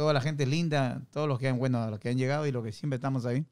toda 0.00 0.14
la 0.14 0.22
gente 0.22 0.46
linda, 0.46 1.02
todos 1.12 1.28
los 1.28 1.38
que 1.38 1.46
han, 1.46 1.58
bueno, 1.58 1.90
los 1.90 2.00
que 2.00 2.08
han 2.08 2.16
llegado 2.16 2.46
y 2.46 2.52
los 2.52 2.64
que 2.64 2.72
siempre 2.72 2.94
estamos 2.96 3.26
ahí. 3.26 3.44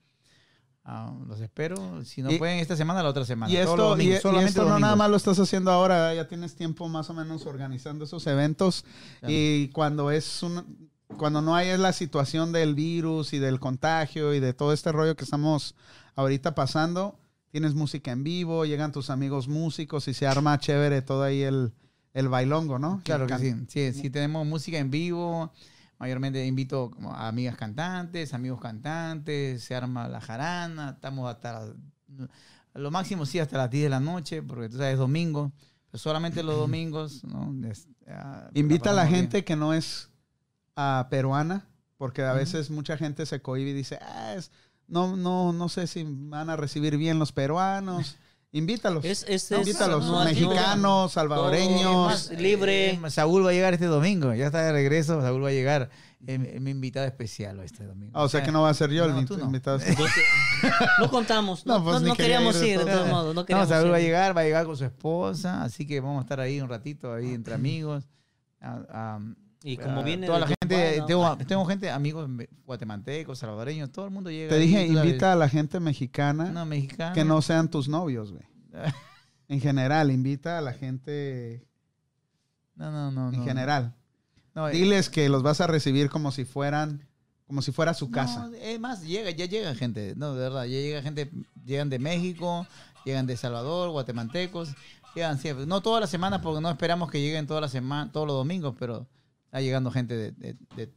Ah, 0.82 1.14
los 1.26 1.38
espero. 1.42 2.02
Si 2.06 2.22
no 2.22 2.30
Y- 2.30 2.38
pueden 2.38 2.58
esta 2.58 2.74
semana, 2.74 3.02
la 3.02 3.10
otra 3.10 3.26
semana. 3.26 3.52
Y 3.52 3.56
Todos 3.56 3.68
esto, 3.68 3.84
y, 3.84 3.90
domingos, 3.90 4.18
y 4.18 4.22
solamente 4.22 4.48
esto 4.48 4.64
no 4.66 4.78
nada 4.78 4.96
más 4.96 5.10
lo 5.10 5.18
estás 5.18 5.38
haciendo 5.38 5.70
ahora, 5.70 6.14
ya 6.14 6.26
tienes 6.26 6.54
tiempo 6.54 6.88
más 6.88 7.10
o 7.10 7.12
menos 7.12 7.44
organizando 7.44 8.06
esos 8.06 8.26
eventos. 8.26 8.86
Claro. 9.20 9.34
Y 9.36 9.68
cuando 9.74 10.10
es 10.10 10.42
un, 10.42 10.88
cuando 11.18 11.42
no 11.42 11.54
hay 11.54 11.76
la 11.76 11.92
situación 11.92 12.50
del 12.50 12.74
virus 12.74 13.34
y 13.34 13.38
del 13.38 13.60
contagio 13.60 14.32
y 14.32 14.40
de 14.40 14.54
todo 14.54 14.72
este 14.72 14.90
rollo 14.90 15.16
que 15.16 15.24
estamos 15.24 15.74
ahorita 16.14 16.54
pasando, 16.54 17.18
tienes 17.50 17.74
música 17.74 18.10
en 18.10 18.24
vivo, 18.24 18.64
llegan 18.64 18.90
tus 18.90 19.10
amigos 19.10 19.48
músicos 19.48 20.08
y 20.08 20.14
se 20.14 20.26
arma 20.26 20.58
chévere 20.58 21.02
todo 21.02 21.24
ahí 21.24 21.42
el, 21.42 21.74
el 22.14 22.30
bailongo, 22.30 22.78
¿no? 22.78 23.02
Claro 23.04 23.26
que 23.26 23.36
sí. 23.36 23.54
sí. 23.68 23.92
Sí, 23.92 24.08
tenemos 24.08 24.46
música 24.46 24.78
en 24.78 24.90
vivo. 24.90 25.52
Mayormente 25.98 26.44
invito 26.46 26.90
como 26.90 27.12
a 27.12 27.28
amigas 27.28 27.56
cantantes, 27.56 28.32
amigos 28.34 28.60
cantantes, 28.60 29.64
se 29.64 29.74
arma 29.74 30.06
la 30.08 30.20
jarana, 30.20 30.90
estamos 30.90 31.28
hasta 31.28 31.52
las- 31.52 31.74
lo 32.74 32.90
máximo 32.90 33.26
sí 33.26 33.38
hasta 33.40 33.56
las 33.58 33.70
10 33.70 33.84
de 33.84 33.90
la 33.90 33.98
noche, 34.00 34.42
porque 34.42 34.68
tú 34.68 34.76
sabes, 34.76 34.92
es 34.94 34.98
domingo, 34.98 35.52
pero 35.90 35.98
solamente 35.98 36.42
los 36.42 36.56
domingos, 36.58 37.24
¿no? 37.24 37.52
Es- 37.68 37.88
ah, 38.06 38.48
Invita 38.54 38.90
a 38.90 38.94
la 38.94 39.04
bien. 39.04 39.16
gente 39.22 39.44
que 39.44 39.56
no 39.56 39.74
es 39.74 40.10
ah, 40.76 41.08
peruana, 41.10 41.66
porque 41.96 42.22
a 42.22 42.32
veces 42.32 42.70
mucha 42.70 42.96
gente 42.96 43.26
se 43.26 43.42
cohibe 43.42 43.70
y 43.70 43.74
dice, 43.74 43.98
ah, 44.00 44.34
es- 44.36 44.52
no, 44.86 45.16
no, 45.16 45.52
no 45.52 45.68
sé 45.68 45.88
si 45.88 46.04
van 46.06 46.48
a 46.48 46.56
recibir 46.56 46.96
bien 46.96 47.18
los 47.18 47.32
peruanos. 47.32 48.16
Invítalos. 48.50 49.04
Es, 49.04 49.24
es, 49.28 49.50
es- 49.52 49.58
Invítalos, 49.58 50.06
no- 50.06 50.24
mexicanos, 50.24 50.78
no- 50.78 51.08
salvadoreños. 51.10 52.06
más 52.06 52.30
libre. 52.30 52.90
Eh, 52.92 53.00
Saúl 53.10 53.44
va 53.44 53.50
a 53.50 53.52
llegar 53.52 53.74
este 53.74 53.84
domingo, 53.86 54.32
ya 54.34 54.46
está 54.46 54.62
de 54.62 54.72
regreso, 54.72 55.20
Saúl 55.20 55.44
va 55.44 55.48
a 55.48 55.52
llegar, 55.52 55.90
es, 56.26 56.40
es 56.40 56.60
mi 56.60 56.70
invitado 56.70 57.04
especial 57.06 57.60
este 57.60 57.84
domingo. 57.84 58.12
Ah, 58.18 58.22
o 58.22 58.28
sea 58.30 58.42
que 58.42 58.50
no 58.50 58.62
va 58.62 58.70
a 58.70 58.74
ser 58.74 58.90
yo 58.90 59.06
No, 59.06 59.18
el 59.18 59.26
tú 59.26 59.34
invit- 59.34 59.38
no. 59.40 59.44
invitado. 59.46 59.78
No 60.98 61.10
contamos, 61.10 61.66
no, 61.66 61.78
No, 61.78 61.84
pues 61.84 61.94
no- 61.96 62.00
ni 62.00 62.08
no 62.08 62.14
quería 62.16 62.36
queríamos 62.38 62.56
ir 62.56 62.62
de 62.62 62.68
ir, 62.70 62.78
de 62.84 62.84
todos 62.92 63.08
modos. 63.08 63.34
No 63.34 63.44
queríamos 63.44 63.68
Saúl 63.68 63.86
ir. 63.88 63.92
va 63.92 63.96
a 63.96 64.00
llegar, 64.00 64.36
va 64.36 64.40
a 64.40 64.44
llegar 64.44 64.64
con 64.64 64.76
su 64.78 64.84
esposa, 64.86 65.62
así 65.62 65.86
que 65.86 66.00
vamos 66.00 66.18
a 66.20 66.22
estar 66.22 66.40
ahí 66.40 66.60
un 66.60 66.68
ratito, 66.70 67.12
ahí 67.12 67.34
entre 67.34 67.52
amigos. 67.54 68.08
Ah, 68.62 69.18
Y 69.62 69.76
como 69.76 70.04
viene 70.04 70.26
toda 70.26 70.38
la 70.40 70.46
gente, 70.46 71.02
tengo, 71.46 71.64
gente, 71.64 71.90
amigos 71.90 72.28
guatemaltecos, 72.64 73.38
salvadoreños, 73.40 73.90
todo 73.90 74.04
el 74.04 74.12
mundo 74.12 74.30
llega. 74.30 74.50
Te 74.50 74.58
dije, 74.58 74.86
invita 74.86 75.32
a 75.32 75.36
la 75.36 75.48
gente 75.48 75.80
mexicana 75.80 76.44
No, 76.52 76.64
mexicano. 76.64 77.14
que 77.14 77.24
no 77.24 77.42
sean 77.42 77.68
tus 77.68 77.88
novios, 77.88 78.32
güey. 78.32 78.44
En 79.50 79.60
general, 79.62 80.10
invita 80.10 80.58
a 80.58 80.60
la 80.60 80.74
gente 80.74 81.66
No, 82.76 82.90
no, 82.92 83.10
no. 83.10 83.32
en 83.32 83.38
no. 83.38 83.44
general. 83.44 83.94
No, 84.54 84.68
eh, 84.68 84.72
Diles 84.72 85.08
que 85.08 85.28
los 85.30 85.42
vas 85.42 85.60
a 85.62 85.66
recibir 85.66 86.10
como 86.10 86.30
si 86.32 86.44
fueran, 86.44 87.08
como 87.46 87.62
si 87.62 87.72
fuera 87.72 87.94
su 87.94 88.06
no, 88.06 88.12
casa. 88.12 88.50
es 88.60 88.78
más, 88.78 89.02
llega, 89.02 89.30
ya 89.30 89.46
llega 89.46 89.74
gente, 89.74 90.14
no, 90.16 90.34
de 90.34 90.40
verdad, 90.40 90.64
ya 90.64 90.78
llega 90.78 91.00
gente, 91.02 91.30
llegan 91.64 91.88
de 91.88 91.98
México, 91.98 92.66
llegan 93.06 93.26
de 93.26 93.36
Salvador, 93.38 93.90
guatemaltecos, 93.90 94.74
llegan 95.14 95.38
siempre. 95.38 95.64
No 95.66 95.80
todas 95.80 96.00
las 96.02 96.10
semanas, 96.10 96.40
porque 96.42 96.60
no 96.60 96.68
esperamos 96.70 97.10
que 97.10 97.20
lleguen 97.20 97.46
todas 97.46 97.62
las 97.62 97.72
semanas, 97.72 98.12
todos 98.12 98.26
los 98.26 98.36
domingos, 98.36 98.74
pero 98.78 99.06
está 99.48 99.60
llegando 99.60 99.90
gente 99.90 100.14
de, 100.14 100.32
de, 100.76 100.88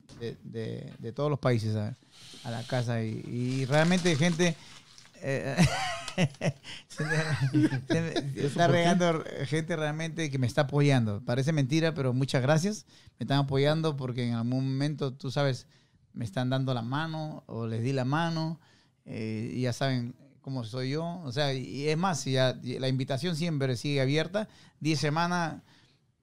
de- 0.43 0.93
de- 0.99 1.11
todos 1.13 1.29
los 1.29 1.39
países 1.39 1.75
a, 1.75 1.97
a 2.43 2.51
la 2.51 2.63
casa 2.67 3.01
y, 3.03 3.23
y 3.25 3.65
realmente 3.65 4.15
gente... 4.15 4.55
eh, 5.21 5.55
Se 6.87 7.05
me- 7.05 7.69
se 7.87 8.01
me- 8.01 8.45
está 8.45 8.67
regando 8.67 9.23
gente 9.45 9.75
realmente 9.77 10.29
que 10.29 10.37
me 10.37 10.47
está 10.47 10.61
apoyando. 10.63 11.21
Parece 11.23 11.53
mentira, 11.53 11.93
pero 11.93 12.13
muchas 12.13 12.41
gracias. 12.41 12.85
Me 13.17 13.23
están 13.23 13.39
apoyando 13.39 13.95
porque 13.95 14.27
en 14.27 14.33
algún 14.33 14.73
momento, 14.73 15.13
tú 15.13 15.31
sabes, 15.31 15.67
me 16.13 16.25
están 16.25 16.49
dando 16.49 16.73
la 16.73 16.81
mano 16.81 17.43
o 17.47 17.65
les 17.67 17.81
di 17.81 17.93
la 17.93 18.03
mano 18.03 18.59
eh, 19.05 19.51
y 19.53 19.61
ya 19.61 19.71
saben 19.73 20.13
cómo 20.41 20.65
soy 20.65 20.89
yo. 20.91 21.21
O 21.23 21.31
sea, 21.31 21.53
y 21.53 21.87
es 21.87 21.97
más, 21.97 22.25
ya- 22.25 22.59
la 22.61 22.89
invitación 22.89 23.37
siempre 23.37 23.77
sigue 23.77 24.01
abierta. 24.01 24.49
10 24.81 24.99
semanas, 24.99 25.61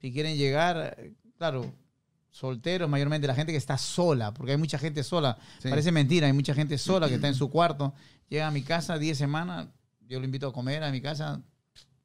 si 0.02 0.12
quieren 0.12 0.36
llegar, 0.36 0.98
claro, 1.38 1.72
solteros, 2.38 2.88
mayormente 2.88 3.26
la 3.26 3.34
gente 3.34 3.50
que 3.50 3.58
está 3.58 3.76
sola, 3.76 4.32
porque 4.32 4.52
hay 4.52 4.58
mucha 4.58 4.78
gente 4.78 5.02
sola. 5.02 5.38
Sí. 5.60 5.68
Parece 5.68 5.90
mentira, 5.90 6.28
hay 6.28 6.32
mucha 6.32 6.54
gente 6.54 6.78
sola 6.78 7.08
que 7.08 7.14
está 7.14 7.26
en 7.26 7.34
su 7.34 7.50
cuarto. 7.50 7.94
Llega 8.28 8.46
a 8.46 8.50
mi 8.52 8.62
casa 8.62 8.96
10 8.96 9.18
semanas, 9.18 9.66
yo 10.06 10.20
lo 10.20 10.24
invito 10.24 10.46
a 10.46 10.52
comer 10.52 10.84
a 10.84 10.92
mi 10.92 11.00
casa 11.00 11.42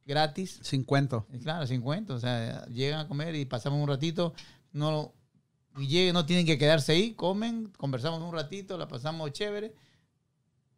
gratis. 0.07 0.59
50. 0.63 1.25
Y 1.33 1.39
Claro, 1.39 1.67
50. 1.67 2.15
O 2.15 2.19
sea, 2.19 2.65
llegan 2.65 3.01
a 3.01 3.07
comer 3.07 3.35
y 3.35 3.45
pasamos 3.45 3.79
un 3.79 3.87
ratito. 3.87 4.33
No, 4.71 5.13
y 5.77 5.85
lleguen, 5.85 6.15
no 6.15 6.25
tienen 6.25 6.47
que 6.47 6.57
quedarse 6.57 6.93
ahí, 6.93 7.13
comen, 7.13 7.71
conversamos 7.77 8.19
un 8.21 8.33
ratito, 8.33 8.75
la 8.75 8.87
pasamos 8.87 9.31
chévere, 9.33 9.75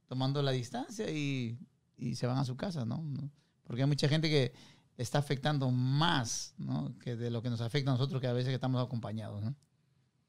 tomando 0.07 0.41
la 0.41 0.51
distancia 0.51 1.09
y, 1.09 1.57
y 1.97 2.15
se 2.15 2.27
van 2.27 2.37
a 2.37 2.43
su 2.43 2.57
casa, 2.57 2.83
¿no? 2.83 3.01
Porque 3.63 3.83
hay 3.83 3.87
mucha 3.87 4.09
gente 4.09 4.29
que 4.29 4.53
está 4.97 5.19
afectando 5.19 5.71
más, 5.71 6.53
¿no? 6.57 6.97
Que 6.99 7.15
de 7.15 7.29
lo 7.29 7.41
que 7.41 7.49
nos 7.49 7.61
afecta 7.61 7.91
a 7.91 7.93
nosotros, 7.93 8.21
que 8.21 8.27
a 8.27 8.33
veces 8.33 8.49
que 8.49 8.55
estamos 8.55 8.83
acompañados, 8.83 9.43
¿no? 9.43 9.55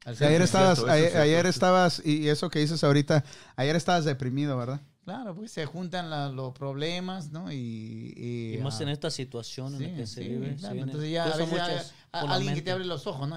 Al 0.04 0.16
Sí, 0.16 0.24
ayer 0.24 0.42
estabas, 0.42 0.78
cierto, 0.78 0.92
es 0.94 1.00
ayer, 1.06 1.16
ayer 1.18 1.42
sí. 1.44 1.48
estabas, 1.50 2.02
y 2.04 2.28
eso 2.28 2.48
que 2.48 2.60
dices 2.60 2.82
ahorita, 2.84 3.24
ayer 3.56 3.74
estabas 3.76 4.04
deprimido, 4.04 4.56
¿verdad? 4.56 4.80
Claro, 5.04 5.34
pues 5.36 5.52
se 5.52 5.66
juntan 5.66 6.10
la- 6.10 6.28
los 6.30 6.52
problemas, 6.52 7.30
¿no? 7.30 7.50
Y, 7.52 8.12
y, 8.16 8.54
Y 8.54 8.58
más 8.58 8.80
ah, 8.80 8.82
en 8.84 8.88
esta 8.88 9.08
situación 9.10 9.74
en 9.76 9.82
la 9.82 9.88
Sí, 9.90 9.94
que 9.94 10.06
se 10.06 10.22
sí, 10.22 10.28
vive. 10.28 10.50
se 10.52 10.56
claro. 10.58 10.74
vienen 10.74 10.88
Entonces 10.90 11.12
ya 11.12 11.24
a 11.24 11.28
veces 11.36 11.48
muchas 11.50 11.94
a- 12.12 12.20
a- 12.20 12.34
alguien 12.34 12.54
que 12.54 12.62
te 12.62 12.72
abre 12.72 12.84
los 12.84 13.06
ojos, 13.06 13.28
¿no? 13.28 13.36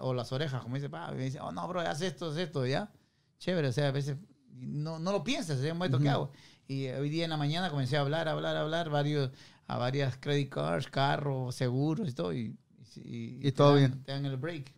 O 0.00 0.14
las 0.14 0.32
orejas, 0.32 0.62
como 0.62 0.74
dice, 0.76 0.90
pa, 0.90 1.10
me 1.12 1.24
dice, 1.24 1.40
oh 1.40 1.52
no, 1.52 1.66
bro, 1.68 1.80
haz 1.80 2.02
esto, 2.02 2.30
haz 2.30 2.36
esto, 2.36 2.66
ya. 2.66 2.90
Chévere, 3.38 3.68
o 3.68 3.72
sea, 3.72 3.88
a 3.88 3.92
veces 3.92 4.16
no, 4.52 4.98
no 4.98 5.12
lo 5.12 5.22
piensas, 5.24 5.58
¿eh? 5.62 5.72
un 5.72 5.78
momento 5.78 5.98
que 5.98 6.08
hago. 6.08 6.30
Y 6.68 6.88
hoy 6.88 7.08
día 7.10 7.24
en 7.24 7.30
la 7.30 7.36
mañana 7.36 7.70
comencé 7.70 7.96
a 7.96 8.00
hablar, 8.00 8.26
hablar, 8.28 8.56
hablar, 8.56 8.90
varios, 8.90 9.30
a 9.66 9.76
varias 9.78 10.16
credit 10.18 10.48
cards, 10.50 10.86
carros, 10.88 11.54
seguros 11.54 12.08
y 12.08 12.12
todo. 12.12 12.32
Y, 12.32 12.56
y, 12.96 13.46
Y 13.46 13.52
todo 13.52 13.74
te 13.74 13.80
dan- 13.82 13.90
bien. 13.92 14.04
Te 14.04 14.12
dan 14.12 14.26
el 14.26 14.36
break. 14.36 14.72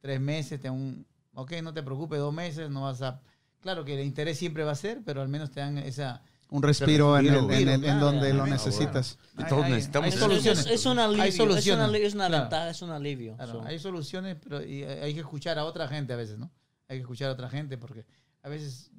Tres 0.00 0.20
meses, 0.20 0.60
te 0.60 0.68
dan 0.68 0.76
un, 0.76 1.06
ok, 1.34 1.52
no 1.62 1.72
te 1.72 1.82
preocupes, 1.82 2.18
dos 2.18 2.32
meses, 2.34 2.70
no 2.70 2.82
vas 2.82 3.00
a... 3.02 3.20
Claro 3.60 3.84
que 3.84 3.94
el 3.98 4.04
interés 4.06 4.38
siempre 4.38 4.62
va 4.64 4.72
a 4.72 4.76
ser, 4.76 5.02
pero 5.04 5.22
al 5.22 5.28
menos 5.28 5.50
te 5.50 5.60
dan 5.60 5.78
esa... 5.78 6.22
Un 6.50 6.62
respiro 6.62 7.18
en, 7.18 7.26
el- 7.26 7.34
en, 7.36 7.50
el- 7.50 7.68
en 7.68 7.80
claro, 7.80 8.00
donde 8.06 8.20
claro, 8.20 8.34
lo 8.36 8.44
claro. 8.44 8.50
necesitas. 8.52 9.18
Y 9.38 9.44
todos 9.44 9.52
Hay- 9.52 9.62
hay- 9.64 9.70
necesitamos 9.72 10.06
hay. 10.08 10.14
Es- 10.14 10.20
soluciones. 10.20 10.66
Es, 10.66 10.72
es 10.72 10.86
un 10.86 10.98
alivio. 10.98 11.22
Hay 11.22 11.28
es 11.30 11.38
una, 11.40 11.48
soluciones. 11.50 12.00
es 12.02 12.14
una 12.14 12.26
Claro. 12.28 12.42
ventaja, 12.44 12.70
es 12.70 12.82
un 12.82 12.90
alivio. 12.90 13.36
Claro, 13.36 13.52
So, 13.52 13.62
hay 13.64 13.78
soluciones, 13.78 14.36
pero 14.42 14.62
y 14.64 14.82
hay 14.84 14.98
hay 15.00 15.14
que 15.14 15.20
escuchar 15.20 15.58
a 15.58 15.64
otra 15.64 15.88
gente 15.88 16.12
a 16.12 16.16
veces, 16.16 16.38
¿no? 16.38 16.50
Hay 16.86 16.98
que 16.98 17.02
escuchar 17.02 17.30
a 17.30 17.32
otra 17.32 17.48
gente 17.48 17.78
porque 17.78 18.04
a 18.42 18.48
veces 18.50 18.90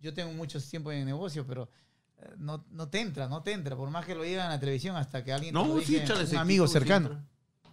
yo 0.00 0.14
tengo 0.14 0.32
mucho 0.32 0.60
tiempo 0.60 0.92
en 0.92 1.00
el 1.00 1.06
negocio, 1.06 1.44
pero 1.44 1.64
eh, 1.64 1.68
no, 2.38 2.64
no 2.70 2.88
te 2.88 3.00
entra, 3.00 3.28
no 3.28 3.42
te 3.42 3.52
entra. 3.52 3.76
Por 3.76 3.90
más 3.90 4.04
que 4.06 4.14
lo 4.14 4.22
digan 4.22 4.46
en 4.46 4.50
la 4.52 4.60
televisión, 4.60 4.96
hasta 4.96 5.22
que 5.24 5.32
alguien 5.32 5.54
te 5.54 5.58
No, 5.60 5.66
lo 5.66 5.80
sí, 5.80 5.92
dice, 5.92 6.04
échale 6.04 6.24
un 6.24 6.36
amigo 6.36 6.66
cercano, 6.68 7.08
entra. 7.08 7.24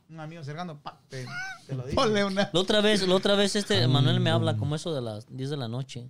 un 0.10 0.20
amigo 0.20 0.44
cercano, 0.44 0.82
pa, 0.82 1.02
te, 1.10 1.26
te 1.68 1.76
lo 1.76 1.84
dice. 1.84 1.96
Ponle 1.96 2.24
una. 2.26 2.50
La 2.54 2.60
otra 2.60 2.82
vez, 2.82 3.08
la 3.08 3.16
otra 3.16 3.36
vez 3.36 3.56
este 3.56 3.88
Manuel 3.88 4.20
me 4.20 4.30
habla 4.30 4.56
como 4.58 4.76
eso 4.76 4.94
de 4.94 5.02
las 5.02 5.26
10 5.36 5.50
de 5.50 5.58
la 5.58 5.68
noche. 5.68 6.10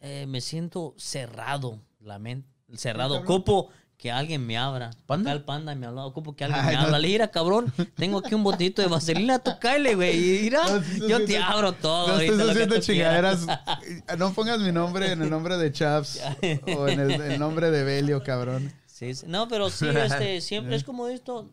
Eh, 0.00 0.26
me 0.26 0.40
siento 0.40 0.94
cerrado, 0.98 1.80
la 2.00 2.18
mente, 2.18 2.48
cerrado. 2.74 3.20
Ocupo 3.20 3.68
que 4.02 4.10
alguien 4.10 4.44
me 4.44 4.58
abra. 4.58 4.90
¿Panda? 5.06 5.30
Acá 5.30 5.38
el 5.38 5.44
panda 5.44 5.76
me 5.76 5.86
habló, 5.86 6.04
ocupo 6.04 6.34
que 6.34 6.42
alguien 6.42 6.60
Ay, 6.64 6.70
me 6.70 6.72
no. 6.74 6.86
habla. 6.86 6.98
Le 6.98 7.06
dije, 7.06 7.18
"Mira, 7.20 7.28
cabrón, 7.30 7.72
tengo 7.94 8.18
aquí 8.18 8.34
un 8.34 8.42
botito 8.42 8.82
de 8.82 8.88
vaselina, 8.88 9.38
tú 9.38 9.52
cáele, 9.60 9.94
güey. 9.94 10.38
Y 10.38 10.42
mira, 10.42 10.60
No, 10.98 11.06
yo 11.06 11.24
te 11.24 11.38
abro 11.38 11.72
todo. 11.72 12.08
No 12.08 12.18
que 12.18 12.24
haciendo 12.30 12.46
tú 12.46 12.52
quieras". 12.52 12.84
chingaderas. 12.84 13.46
No 14.18 14.32
pongas 14.32 14.58
mi 14.58 14.72
nombre 14.72 15.12
en 15.12 15.22
el 15.22 15.30
nombre 15.30 15.56
de 15.56 15.70
Chaps 15.70 16.20
o 16.76 16.88
en 16.88 16.98
el, 16.98 17.12
el 17.12 17.38
nombre 17.38 17.70
de 17.70 17.84
Belio, 17.84 18.24
cabrón. 18.24 18.72
Sí, 18.86 19.14
sí. 19.14 19.24
No, 19.28 19.46
pero 19.46 19.70
sí, 19.70 19.86
este, 19.88 20.40
siempre 20.40 20.74
es 20.74 20.82
como 20.82 21.06
esto. 21.06 21.52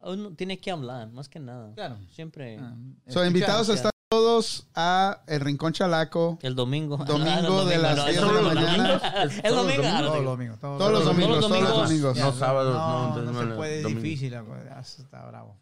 Uno 0.00 0.32
tiene 0.34 0.60
que 0.60 0.70
hablar, 0.70 1.08
más 1.10 1.30
que 1.30 1.40
nada. 1.40 1.72
Claro. 1.74 1.96
Siempre. 2.12 2.58
Ah, 2.60 2.74
So, 3.08 3.24
invitados 3.24 3.70
están 3.70 3.90
todos 4.18 4.66
a 4.74 5.20
El 5.26 5.40
Rincón 5.40 5.74
Chalaco. 5.74 6.38
El 6.42 6.54
domingo. 6.54 6.96
Domingo 7.04 7.64
de 7.66 7.78
las 7.78 7.96
no, 7.96 8.04
10 8.06 8.16
el 8.16 8.26
de 8.28 8.32
la 8.34 8.42
mañana. 8.42 9.00
El 9.44 9.54
domingo. 9.54 9.82
ah, 9.84 9.98
Todos 10.00 10.14
los 10.14 10.24
domingos. 10.24 10.58
Todos, 10.60 10.92
los 10.92 11.04
domingos, 11.04 11.40
todos 11.48 11.90
los 11.92 12.16
No 12.16 12.32
sábados, 12.32 12.74
no, 12.74 13.16
no, 13.16 13.22
no 13.22 13.32
no, 13.32 13.40
se 13.50 13.56
puede, 13.56 13.80
es 13.80 13.86
difícil. 13.86 14.34
está 14.80 15.26
bravo. 15.26 15.56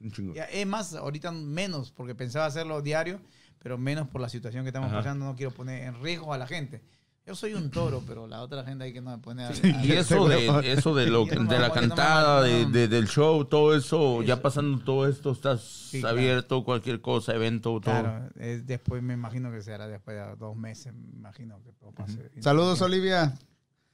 Es 0.53 0.67
más, 0.67 0.95
ahorita 0.95 1.33
menos, 1.33 1.91
porque 1.91 2.15
pensaba 2.15 2.47
hacerlo 2.47 2.83
diario, 2.83 3.21
pero 3.59 3.79
menos 3.79 4.07
por 4.09 4.21
la 4.21 4.29
situación 4.29 4.63
que 4.63 4.69
estamos 4.69 4.89
Ajá. 4.91 4.99
pasando. 4.99 5.25
No 5.25 5.35
quiero 5.35 5.51
poner 5.53 5.83
en 5.83 6.01
riesgo 6.01 6.33
a 6.33 6.39
la 6.39 6.47
gente. 6.47 6.83
Yo 7.27 7.35
soy 7.35 7.55
un 7.55 7.71
toro, 7.73 8.05
pero 8.07 8.29
la 8.29 8.41
otra 8.41 8.63
gente 8.65 8.85
hay 8.85 8.93
que 8.93 9.01
no 9.01 9.11
me 9.11 9.19
pone 9.19 9.45
a, 9.45 9.51
Y 9.83 9.91
eso 9.93 10.29
de, 10.29 10.73
eso 10.73 10.95
de, 10.95 11.07
lo, 11.09 11.27
no 11.27 11.45
de 11.51 11.59
la 11.59 11.69
no 11.69 11.75
cantada, 11.75 12.43
de, 12.43 12.63
no. 12.65 12.71
de- 12.71 12.87
del 12.87 13.09
show, 13.09 13.45
todo 13.47 13.75
eso, 13.75 14.23
ya 14.23 14.41
pasando 14.41 14.79
todo 14.85 15.09
esto, 15.09 15.33
estás 15.33 15.61
Sí, 15.91 15.99
claro. 16.01 16.17
abierto, 16.17 16.63
cualquier 16.65 17.01
cosa, 17.01 17.35
evento, 17.35 17.71
todo. 17.81 17.81
Claro, 17.83 18.29
es 18.37 18.65
después 18.65 19.03
me 19.03 19.15
imagino 19.15 19.51
que 19.51 19.61
será 19.61 19.89
después 19.89 20.17
de 20.17 20.37
dos 20.37 20.57
meses, 20.57 20.95
me 20.95 21.09
imagino 21.17 21.61
que 21.65 21.73
todo 21.73 21.91
pase. 21.91 22.31
Saludos, 22.41 22.81
Olivia. 22.81 23.37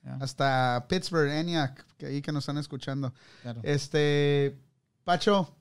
Ya. 0.05 0.17
Hasta 0.21 0.85
Pittsburgh, 0.89 1.31
ENIAC, 1.31 1.87
que 1.97 2.07
ahí 2.07 2.21
que 2.23 2.33
nos 2.33 2.43
están 2.43 2.59
escuchando. 2.59 3.15
Claro. 3.43 3.61
Este, 3.63 4.59
Pacho, 5.05 5.55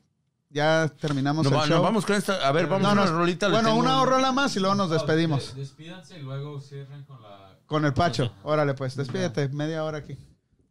ya 0.50 0.92
terminamos 1.00 1.44
Nos, 1.46 1.54
el 1.54 1.60
va- 1.60 1.68
show. 1.68 1.76
nos 1.78 1.84
vamos 1.84 2.06
con 2.08 2.16
esta. 2.16 2.46
A 2.48 2.52
ver, 2.52 2.66
vamos 2.66 2.82
No, 2.82 2.90
a 2.90 2.96
no, 2.96 3.04
una 3.04 3.12
rolita. 3.12 3.48
Bueno, 3.50 3.70
tengo- 3.70 3.80
una 3.80 4.04
rola 4.04 4.32
más 4.32 4.56
y 4.56 4.60
luego 4.60 4.74
nos 4.76 4.88
No, 4.90 4.96
despedimos. 4.96 5.54
de- 5.54 5.62
Despídanse 5.62 6.18
y 6.18 6.24
luego 6.24 6.60
cierren 6.60 7.04
con 7.04 7.22
la. 7.22 7.41
Con 7.72 7.86
el 7.86 7.94
Pacho. 7.94 8.34
Órale, 8.44 8.74
pues, 8.74 8.98
despídete. 8.98 9.48
Media 9.48 9.86
hora 9.86 10.00
aquí. 10.00 10.18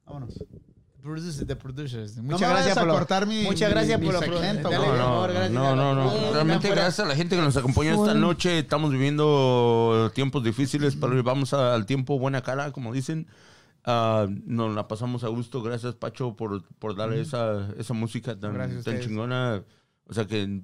Vámonos. 0.04 0.34
Producers, 1.02 1.46
the 1.46 1.56
producers. 1.56 2.18
Muchas 2.18 2.40
me 2.42 2.46
gracias 2.48 2.50
vayas 2.62 2.76
a 2.76 2.80
por 2.80 2.88
lo- 2.88 2.92
cortar 2.94 3.26
mi- 3.26 3.42
Muchas 3.44 3.70
mi- 3.70 3.74
gracias 3.74 3.98
mi 4.00 4.04
por 4.04 4.14
la 4.16 4.20
segmento, 4.20 4.68
Dale, 4.68 4.86
No, 4.86 4.96
no, 4.98 5.22
gracias. 5.22 5.50
no, 5.50 5.74
no, 5.74 5.94
no. 5.94 6.10
Realmente 6.34 6.66
fuera- 6.68 6.82
gracias 6.82 7.06
a 7.06 7.08
la 7.08 7.16
gente 7.16 7.36
que 7.36 7.40
nos 7.42 7.56
acompañó 7.56 7.94
esta 8.04 8.12
noche. 8.12 8.58
Estamos 8.58 8.90
viviendo 8.90 10.12
tiempos 10.14 10.44
difíciles, 10.44 10.96
pero 10.96 11.22
vamos 11.22 11.54
a- 11.54 11.74
al 11.74 11.86
tiempo 11.86 12.18
buena 12.18 12.42
cara, 12.42 12.70
como 12.70 12.92
dicen. 12.92 13.26
Ah, 13.86 14.26
nos 14.44 14.74
la 14.74 14.88
pasamos 14.88 15.24
a 15.24 15.28
gusto. 15.28 15.62
Gracias, 15.62 15.94
Pacho, 15.94 16.36
por, 16.36 16.62
por 16.78 16.94
darle 16.94 17.22
esa, 17.22 17.66
esa 17.78 17.94
música 17.94 18.38
tan, 18.38 18.52
Gracias 18.52 18.80
a 18.80 18.84
tan 18.84 18.92
ustedes. 18.96 19.06
chingona. 19.06 19.64
O 20.06 20.12
sea 20.12 20.26
que 20.26 20.46
mm, 20.46 20.60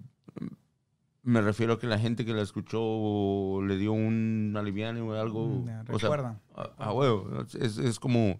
me 1.27 1.43
refiero 1.43 1.75
a 1.75 1.79
que 1.79 1.87
la 1.87 1.99
gente 1.99 2.25
que 2.25 2.33
la 2.33 2.41
escuchó 2.43 3.61
le 3.63 3.77
dio 3.77 3.93
un 3.93 4.55
aliviano 4.57 5.07
o 5.07 5.13
algo. 5.13 5.47
Mm, 5.49 5.63
o 5.93 5.99
sea, 5.99 6.09
recuerdan. 6.09 6.41
a, 6.55 6.71
a 6.79 6.93
huevo. 6.93 7.45
Es, 7.61 7.77
es 7.79 7.99
como. 8.01 8.39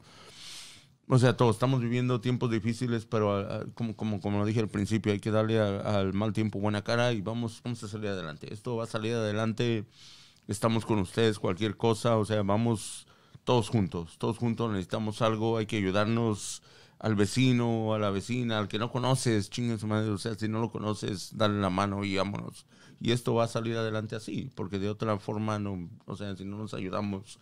O 1.09 1.19
sea, 1.19 1.37
todos 1.37 1.55
estamos 1.55 1.81
viviendo 1.81 2.21
tiempos 2.21 2.51
difíciles, 2.51 3.07
pero 3.07 3.37
ah, 3.37 3.65
como, 3.75 3.95
como, 3.95 4.21
como 4.21 4.39
lo 4.39 4.45
dije 4.45 4.59
al 4.61 4.69
principio, 4.69 5.13
hay 5.13 5.21
que 5.21 5.31
darle 5.31 5.61
a- 5.61 5.99
al 6.01 6.15
mal 6.15 6.33
tiempo 6.33 6.59
buena 6.59 6.83
cara 6.83 7.13
y 7.13 7.21
vamos, 7.21 7.61
vamos 7.63 7.83
a 7.85 7.89
salir 7.89 8.09
adelante. 8.09 8.53
Esto 8.53 8.75
va 8.77 8.85
a 8.85 8.89
salir 8.89 9.15
adelante. 9.15 9.85
Estamos 10.49 10.85
con 10.87 10.99
ustedes, 10.99 11.39
cualquier 11.39 11.77
cosa. 11.77 12.17
O 12.17 12.25
sea, 12.25 12.43
vamos 12.43 13.07
todos 13.45 13.69
juntos. 13.69 14.17
Todos 14.19 14.39
juntos 14.39 14.71
necesitamos 14.71 15.23
algo. 15.23 15.59
Hay 15.59 15.67
que 15.67 15.77
ayudarnos 15.77 16.63
al 16.99 17.15
vecino, 17.15 17.95
a 17.95 17.99
la 17.99 18.11
vecina, 18.11 18.59
al 18.59 18.69
que 18.69 18.79
no 18.79 18.91
conoces, 18.91 19.51
chingue 19.51 19.79
su 19.79 19.87
madre. 19.87 20.11
O 20.11 20.19
sea, 20.19 20.35
si 20.35 20.49
no 20.49 20.61
lo 20.61 20.71
conoces, 20.71 21.37
dale 21.37 21.61
la 21.61 21.71
mano 21.71 22.05
y 22.05 22.17
vámonos. 22.17 22.67
Y 23.01 23.13
esto 23.13 23.35
va 23.35 23.45
a 23.45 23.49
salir 23.49 23.77
adelante 23.77 24.17
así, 24.17 24.51
porque 24.55 24.79
de 24.79 24.89
otra 24.89 25.19
forma, 25.19 25.59
no, 25.59 25.89
o 26.07 26.17
sea, 26.17 26.35
si 26.37 26.45
no 26.47 26.57
nos 26.57 26.73
ayudamos, 26.75 27.39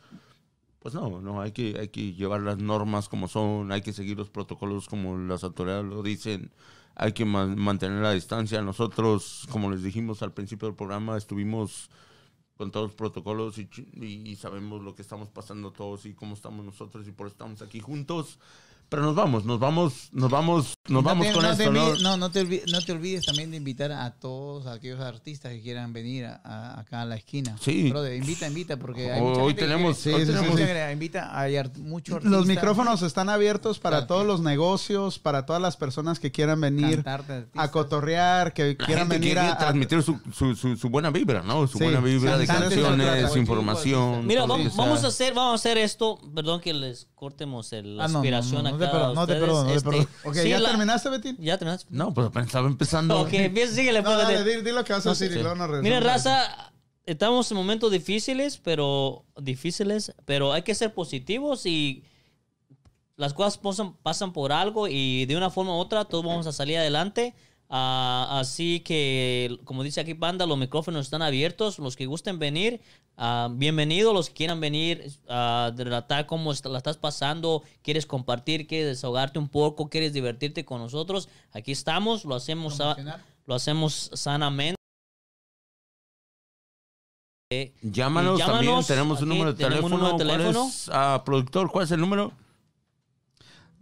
pues 0.80 0.94
no, 0.94 1.20
no, 1.22 1.40
hay 1.40 1.52
que, 1.52 1.76
hay 1.78 1.88
que 1.88 2.12
llevar 2.12 2.42
las 2.42 2.58
normas 2.58 3.08
como 3.08 3.28
son, 3.28 3.72
hay 3.72 3.80
que 3.80 3.92
seguir 3.92 4.18
los 4.18 4.30
protocolos 4.30 4.88
como 4.88 5.16
las 5.16 5.42
autoridades 5.44 5.84
lo 5.86 6.02
dicen, 6.02 6.52
hay 6.94 7.12
que 7.12 7.24
man- 7.24 7.58
mantener 7.58 8.02
la 8.02 8.12
distancia. 8.12 8.60
Nosotros, 8.62 9.46
como 9.50 9.70
les 9.70 9.82
dijimos 9.82 10.22
al 10.22 10.32
principio 10.32 10.68
del 10.68 10.76
programa, 10.76 11.16
estuvimos 11.16 11.88
con 12.56 12.70
todos 12.70 12.88
los 12.88 12.94
protocolos 12.94 13.58
y- 13.58 13.68
y 14.02 14.36
sabemos 14.36 14.82
lo 14.82 14.94
que 14.94 15.02
estamos 15.02 15.30
pasando 15.30 15.72
todos 15.72 16.06
y 16.06 16.14
cómo 16.14 16.34
estamos 16.34 16.64
nosotros 16.64 17.06
y 17.08 17.12
por 17.12 17.26
eso 17.28 17.34
estamos 17.34 17.62
aquí 17.62 17.80
juntos. 17.80 18.38
Pero 18.88 19.02
nos 19.02 19.14
vamos, 19.14 19.44
nos 19.44 19.58
vamos, 19.58 20.08
nos 20.12 20.30
vamos, 20.30 20.74
nos 20.88 21.02
No 21.02 21.02
vamos 21.02 21.26
te- 21.26 21.32
con 21.32 21.42
no 21.42 21.56
te 21.56 21.62
esto, 21.64 21.72
¿no? 21.72 21.84
olvides- 21.86 22.02
no, 22.02 22.16
no 22.16 22.30
te 22.30 22.40
olvides, 22.40 22.72
no 22.72 22.80
te 22.82 22.92
olvides 22.92 23.26
también 23.26 23.50
de 23.50 23.56
invitar 23.56 23.90
a 23.92 24.10
todos 24.12 24.66
aquellos 24.66 25.00
artistas 25.00 25.52
que 25.52 25.62
quieran 25.62 25.92
venir 25.92 26.26
a- 26.26 26.40
a- 26.44 26.80
acá 26.80 27.02
a 27.02 27.04
la 27.04 27.16
esquina. 27.16 27.56
Sí. 27.60 27.90
Brother, 27.90 28.14
invita, 28.14 28.46
invita, 28.46 28.76
porque 28.76 29.10
hay 29.10 29.20
Hoy 29.20 29.26
mucha 29.28 29.40
gente 29.42 29.54
que 29.54 29.60
tenemos- 29.62 29.98
quiere- 29.98 30.16
hoy 30.16 30.24
Sí, 30.24 30.32
tenemos- 30.32 30.56
sí, 30.60 30.64
sí. 30.86 30.92
Invita, 30.92 31.38
hay 31.40 31.56
mucho 31.80 32.20
Los 32.20 32.46
micrófonos 32.46 33.02
están 33.02 33.28
abiertos 33.28 33.78
para 33.78 33.96
Claro. 33.98 34.06
todos 34.06 34.26
los 34.26 34.40
negocios, 34.42 35.18
para 35.18 35.44
todas 35.46 35.60
las 35.60 35.76
personas 35.76 36.20
que 36.20 36.30
quieran 36.30 36.60
venir 36.60 37.02
Cantarte, 37.02 37.46
a 37.54 37.70
cotorrear, 37.70 38.52
que 38.52 38.76
La 38.78 38.86
quieran 38.86 39.08
gente 39.10 39.18
venir 39.18 39.38
a, 39.38 39.52
a- 39.52 39.58
transmitir 39.58 40.02
su, 40.02 40.20
su, 40.32 40.54
su, 40.54 40.76
su 40.76 40.88
buena 40.90 41.10
vibra, 41.10 41.42
¿no? 41.42 41.66
Su 41.66 41.78
Sí, 41.78 41.84
buena 41.84 42.00
vibra 42.00 42.38
de 42.38 42.46
canciones, 42.46 43.36
información. 43.36 44.26
Mira, 44.26 44.42
vamos, 44.46 44.72
que 44.72 44.76
vamos 44.76 45.04
a 45.04 45.08
hacer, 45.08 45.34
vamos 45.34 45.52
a 45.52 45.54
hacer 45.54 45.78
esto. 45.78 46.18
Perdón 46.34 46.60
que 46.60 46.72
les 46.74 47.08
cortemos 47.14 47.72
el, 47.72 47.96
la 47.96 48.04
Ah, 48.04 48.08
no, 48.08 48.22
no, 48.74 48.78
te 48.78 48.86
perdono, 48.86 49.14
no 49.14 49.26
te 49.26 49.32
perdono, 49.34 49.62
no 49.64 49.68
te 49.70 49.76
Este. 49.98 50.08
Ok, 50.28 50.34
sí, 50.34 50.48
¿ya 50.48 50.60
la- 50.60 50.68
terminaste, 50.70 51.08
Betín? 51.10 51.36
Ya 51.38 51.58
terminaste. 51.58 51.86
No, 51.90 52.12
pues 52.14 52.26
apenas 52.28 52.46
estaba 52.48 52.66
empezando. 52.68 53.20
Ok, 53.20 53.32
empieza, 53.32 53.74
síguele. 53.76 54.00
No, 54.00 54.04
pues, 54.06 54.18
dale, 54.18 54.34
dale. 54.38 54.56
di, 54.56 54.62
di 54.62 54.72
lo 54.72 54.84
que 54.84 54.92
vas 54.92 55.06
a 55.06 55.10
decir 55.10 55.30
y 55.32 55.34
luego 55.36 55.54
nos 55.54 55.68
regresamos. 55.70 56.04
raza, 56.04 56.72
estamos 57.06 57.50
en 57.50 57.56
momentos 57.56 57.90
difíciles, 57.90 58.58
pero 58.62 59.24
difíciles, 59.36 60.12
pero 60.24 60.52
hay 60.52 60.62
que 60.62 60.74
ser 60.74 60.92
positivos 60.94 61.66
y 61.66 62.04
las 63.16 63.32
cosas 63.32 63.58
pasan, 63.58 63.94
pasan 64.02 64.32
por 64.32 64.52
algo 64.52 64.88
y 64.88 65.26
de 65.26 65.36
una 65.36 65.50
forma 65.50 65.72
u 65.76 65.78
otra 65.78 66.04
todos 66.04 66.24
vamos 66.24 66.46
a 66.46 66.52
salir 66.52 66.78
adelante. 66.78 67.34
Ah, 67.70 68.28
así 68.40 68.80
que, 68.80 69.58
como 69.64 69.82
dice 69.82 70.00
aquí 70.00 70.14
Panda, 70.14 70.46
los 70.46 70.58
micrófonos 70.58 71.06
están 71.06 71.22
abiertos. 71.22 71.78
Los 71.78 71.96
que 71.96 72.06
gusten 72.06 72.38
venir, 72.38 72.80
ah, 73.16 73.48
bienvenidos. 73.50 74.12
Los 74.14 74.28
que 74.28 74.34
quieran 74.34 74.60
venir 74.60 75.10
a 75.28 75.72
relatar 75.76 76.26
cómo 76.26 76.52
est- 76.52 76.66
la 76.66 76.78
estás 76.78 76.98
pasando, 76.98 77.62
quieres 77.82 78.06
compartir, 78.06 78.66
quieres 78.66 78.88
desahogarte 78.88 79.38
un 79.38 79.48
poco, 79.48 79.88
quieres 79.88 80.12
divertirte 80.12 80.64
con 80.64 80.80
nosotros, 80.80 81.28
aquí 81.52 81.72
estamos. 81.72 82.24
Lo 82.24 82.34
hacemos, 82.34 82.78
lo 83.46 83.54
hacemos 83.54 84.10
sanamente. 84.12 84.76
Llámanos, 87.82 88.40
también, 88.40 88.82
tenemos 88.84 89.22
un 89.22 89.28
número 89.28 89.52
de 89.52 89.64
teléfono. 89.64 89.96
número 89.96 90.18
de 90.18 90.24
¿Cuál 90.24 90.38
teléfono. 90.38 90.66
es, 90.68 90.90
ah, 90.92 91.22
productor, 91.24 91.70
cuál 91.70 91.84
es 91.84 91.90
el 91.92 92.00
número? 92.00 92.32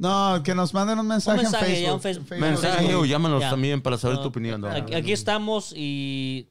No, 0.03 0.43
que 0.43 0.53
nos 0.55 0.75
manden 0.75 0.99
un 0.99 1.07
mensaje, 1.07 1.39
Un 1.39 1.43
mensaje, 1.45 1.79
en 1.79 1.83
ya, 1.85 1.99
Facebook. 1.99 2.23
un 2.23 2.27
Facebook. 2.27 2.41
Mensaje 2.41 2.95
o 2.97 3.05
llámanos 3.05 3.41
Ya. 3.41 3.51
también 3.51 3.81
para 3.81 3.97
saber 3.97 4.19
Ah, 4.19 4.23
tu 4.23 4.29
opinión. 4.29 4.61
¿no? 4.61 4.69
Aquí, 4.69 4.95
aquí 4.95 5.13
estamos 5.13 5.73
y 5.77 6.49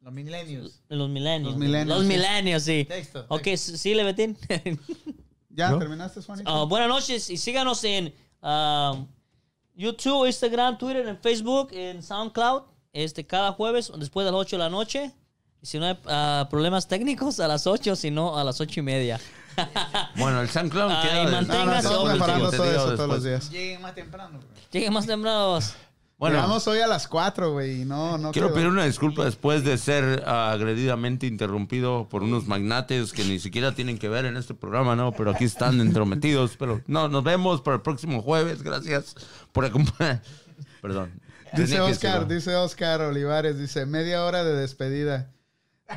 Los 0.00 0.12
millennials. 0.14 0.80
los 0.88 1.10
milenios. 1.10 1.50
Los 1.52 1.58
millennials, 1.60 1.88
Los 1.88 2.00
sí. 2.00 2.06
milenios, 2.08 2.62
sí. 2.62 2.86
Texto. 2.88 3.26
Ok, 3.28 3.42
sí, 3.56 3.76
sí, 3.76 3.94
le 3.94 4.04
Betín. 4.04 4.38
¿Ya 5.50 5.68
¿No? 5.70 5.78
terminaste, 5.78 6.22
Juanito? 6.22 6.50
Ah, 6.50 6.64
buenas 6.64 6.88
noches 6.88 7.28
y 7.28 7.36
síganos 7.36 7.84
en 7.84 8.14
ah, 8.40 9.04
YouTube, 9.74 10.26
Instagram, 10.26 10.78
Twitter, 10.78 11.06
en 11.06 11.18
Facebook, 11.18 11.68
en 11.72 12.02
SoundCloud, 12.02 12.62
este, 12.94 13.26
cada 13.26 13.52
jueves 13.52 13.92
después 13.98 14.24
de 14.24 14.32
las 14.32 14.40
8 14.40 14.56
de 14.56 14.62
la 14.62 14.70
noche. 14.70 15.12
Y 15.60 15.66
si 15.66 15.78
no 15.78 15.84
hay 15.86 15.98
ah, 16.06 16.46
problemas 16.50 16.88
técnicos, 16.88 17.38
a 17.38 17.48
las 17.48 17.66
8, 17.66 17.96
si 17.96 18.10
no, 18.10 18.38
a 18.38 18.44
las 18.44 18.60
8 18.62 18.80
y 18.80 18.82
media. 18.82 19.20
Bueno, 20.16 20.40
el 20.40 20.48
SoundCloud 20.48 20.90
Ah, 20.90 21.02
queda 21.02 21.14
del- 21.20 21.30
no, 21.30 21.40
no, 21.42 21.44
manténgase 21.66 21.88
Te 22.50 22.56
todo 22.56 22.70
eso 22.70 22.94
todos 22.96 23.08
los 23.08 23.24
días. 23.24 23.50
Lleguen 23.50 23.82
más 23.82 23.94
temprano. 23.94 24.38
bro. 24.38 24.48
Lleguen 24.70 24.92
más 24.92 25.06
tempranos. 25.06 25.74
Bueno, 26.16 26.36
Llegamos 26.36 26.66
hoy 26.68 26.78
a 26.78 26.86
las 26.86 27.08
4, 27.08 27.52
güey. 27.52 27.84
No, 27.84 28.16
no 28.18 28.30
quiero 28.30 28.48
quedó. 28.48 28.54
pedir 28.54 28.68
una 28.68 28.84
disculpa 28.84 29.24
después 29.24 29.64
de 29.64 29.76
ser 29.76 30.22
ah, 30.26 30.52
agredidamente 30.52 31.26
interrumpido 31.26 32.08
por 32.08 32.22
unos 32.22 32.46
magnates 32.46 33.12
que 33.12 33.24
ni 33.24 33.40
siquiera 33.40 33.74
tienen 33.74 33.98
que 33.98 34.08
ver 34.08 34.24
en 34.24 34.36
este 34.36 34.54
programa, 34.54 34.94
¿no? 34.94 35.10
Pero 35.12 35.32
aquí 35.32 35.44
están 35.44 35.80
entrometidos. 35.80 36.56
Pero 36.58 36.80
no, 36.86 37.08
nos 37.08 37.24
vemos 37.24 37.60
para 37.62 37.76
el 37.76 37.82
próximo 37.82 38.22
jueves. 38.22 38.62
Gracias 38.62 39.16
por 39.52 39.64
acompañar. 39.64 40.22
Perdón. 40.80 41.20
Dice 41.56 41.80
Oscar, 41.80 42.26
dice 42.26 42.54
Oscar 42.56 43.00
Olivares, 43.02 43.58
dice 43.58 43.84
media 43.86 44.24
hora 44.24 44.42
de 44.44 44.54
despedida. 44.54 45.30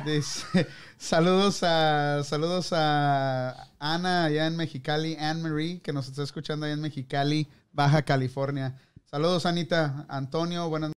Dice 0.04 0.66
saludos 0.96 1.62
a 1.62 2.22
saludos 2.24 2.72
a 2.72 3.70
Ana 3.78 4.24
allá 4.24 4.46
en 4.46 4.56
Mexicali, 4.56 5.16
Anne 5.16 5.42
Marie, 5.42 5.80
que 5.80 5.92
nos 5.92 6.08
está 6.08 6.22
escuchando 6.22 6.66
allá 6.66 6.74
en 6.74 6.80
Mexicali, 6.80 7.48
Baja 7.72 8.02
California. 8.02 8.78
Saludos 9.04 9.46
Anita, 9.46 10.06
Antonio, 10.08 10.68
buenas 10.68 10.92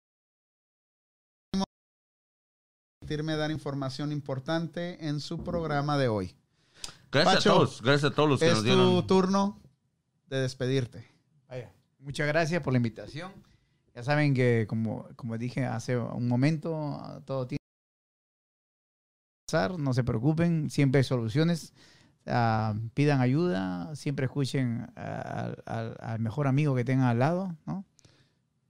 noches. 1.54 1.64
Permitirme 3.00 3.36
dar 3.36 3.50
información 3.50 4.12
importante 4.12 5.06
en 5.06 5.20
su 5.20 5.42
programa 5.42 5.96
de 5.98 6.08
hoy. 6.08 6.34
Gracias 7.10 7.36
Pacho, 7.36 7.50
a 7.50 7.54
todos. 7.54 7.82
Gracias 7.82 8.12
a 8.12 8.14
todos 8.14 8.28
los 8.28 8.40
que 8.40 8.46
Es 8.46 8.52
nos 8.52 8.60
tu 8.60 8.64
dieron. 8.66 9.06
turno 9.06 9.60
de 10.28 10.40
despedirte. 10.40 11.08
Vaya, 11.48 11.72
Muchas 11.98 12.26
gracias 12.28 12.62
por 12.62 12.72
la 12.72 12.76
invitación. 12.78 13.32
Ya 13.94 14.04
saben 14.04 14.34
que, 14.34 14.66
como, 14.68 15.08
como 15.16 15.36
dije 15.36 15.64
hace 15.66 15.96
un 15.98 16.28
momento, 16.28 17.22
todo 17.26 17.46
tiene 17.46 17.59
pasar. 19.50 19.78
No 19.78 19.92
se 19.92 20.04
preocupen, 20.04 20.70
siempre 20.70 21.00
hay 21.00 21.04
soluciones. 21.04 21.72
Ah, 22.26 22.74
pidan 22.94 23.20
ayuda, 23.20 23.94
siempre 23.96 24.26
escuchen 24.26 24.86
al, 24.94 26.18
mejor 26.20 26.46
amigo 26.46 26.74
que 26.74 26.84
tengan 26.84 27.08
al 27.08 27.18
lado, 27.18 27.56
¿no? 27.66 27.84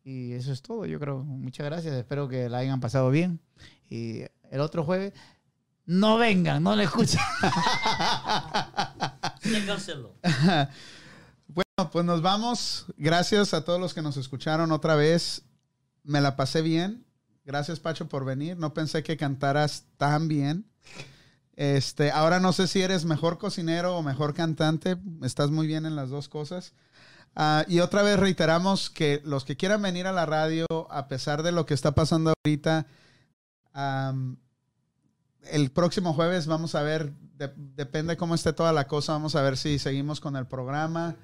Y 0.05 0.33
eso 0.33 0.53
es 0.53 0.63
todo, 0.63 0.87
yo 0.87 0.99
creo. 0.99 1.23
Muchas 1.25 1.67
gracias, 1.67 1.95
espero 1.95 2.29
que 2.29 2.49
la 2.49 2.59
hayan 2.59 2.81
pasado 2.81 3.11
bien. 3.11 3.41
Y 3.91 4.23
el 4.51 4.61
otro 4.61 4.85
jueves, 4.85 5.13
no 5.85 6.17
vengan, 6.17 6.63
no 6.63 6.75
le 6.77 6.85
escuchen. 6.85 7.21
Bueno, 11.53 11.91
pues 11.91 12.05
nos 12.05 12.23
vamos. 12.23 12.87
Gracias 12.97 13.55
a 13.55 13.65
todos 13.65 13.81
los 13.81 13.93
que 13.93 14.03
nos 14.03 14.17
escucharon 14.17 14.71
otra 14.71 14.95
vez. 14.95 15.43
Me 16.05 16.21
la 16.21 16.37
pasé 16.37 16.63
bien. 16.63 17.05
Gracias, 17.45 17.81
Pacho, 17.81 18.09
por 18.09 18.25
venir. 18.25 18.57
No 18.57 18.73
pensé 18.73 19.03
que 19.03 19.17
cantaras 19.17 19.87
tan 19.97 20.29
bien. 20.29 20.70
Este, 21.57 22.11
ahora 22.11 22.41
no 22.41 22.53
sé 22.53 22.67
si 22.67 22.81
eres 22.81 23.05
mejor 23.05 23.39
cocinero 23.39 23.97
o 23.97 24.03
mejor 24.03 24.33
cantante. 24.35 24.97
Estás 25.23 25.51
muy 25.51 25.67
bien 25.67 25.85
en 25.87 25.95
las 25.97 26.09
dos 26.11 26.29
cosas. 26.29 26.73
Ah, 27.37 27.65
y 27.69 27.81
otra 27.81 28.03
vez 28.03 28.19
reiteramos 28.19 28.91
que 28.91 29.21
los 29.25 29.45
que 29.45 29.57
quieran 29.57 29.83
venir 29.83 30.07
a 30.07 30.13
la 30.13 30.27
radio, 30.27 30.67
a 30.91 31.07
pesar 31.07 31.43
de 31.43 31.53
lo 31.53 31.67
que 31.67 31.75
está 31.75 31.93
pasando 31.93 32.33
ahorita, 32.45 32.87
am, 33.73 34.37
el 35.51 35.71
próximo 35.71 36.13
jueves 36.13 36.47
vamos 36.47 36.75
a 36.75 36.83
ver, 36.83 37.13
de- 37.37 37.53
depende 37.57 38.17
cómo 38.17 38.35
esté 38.35 38.53
toda 38.53 38.73
la 38.73 38.87
cosa, 38.87 39.13
vamos 39.13 39.37
a 39.37 39.43
ver 39.43 39.57
si 39.57 39.79
seguimos 39.79 40.21
con 40.21 40.37
el 40.37 40.47
programa. 40.47 41.17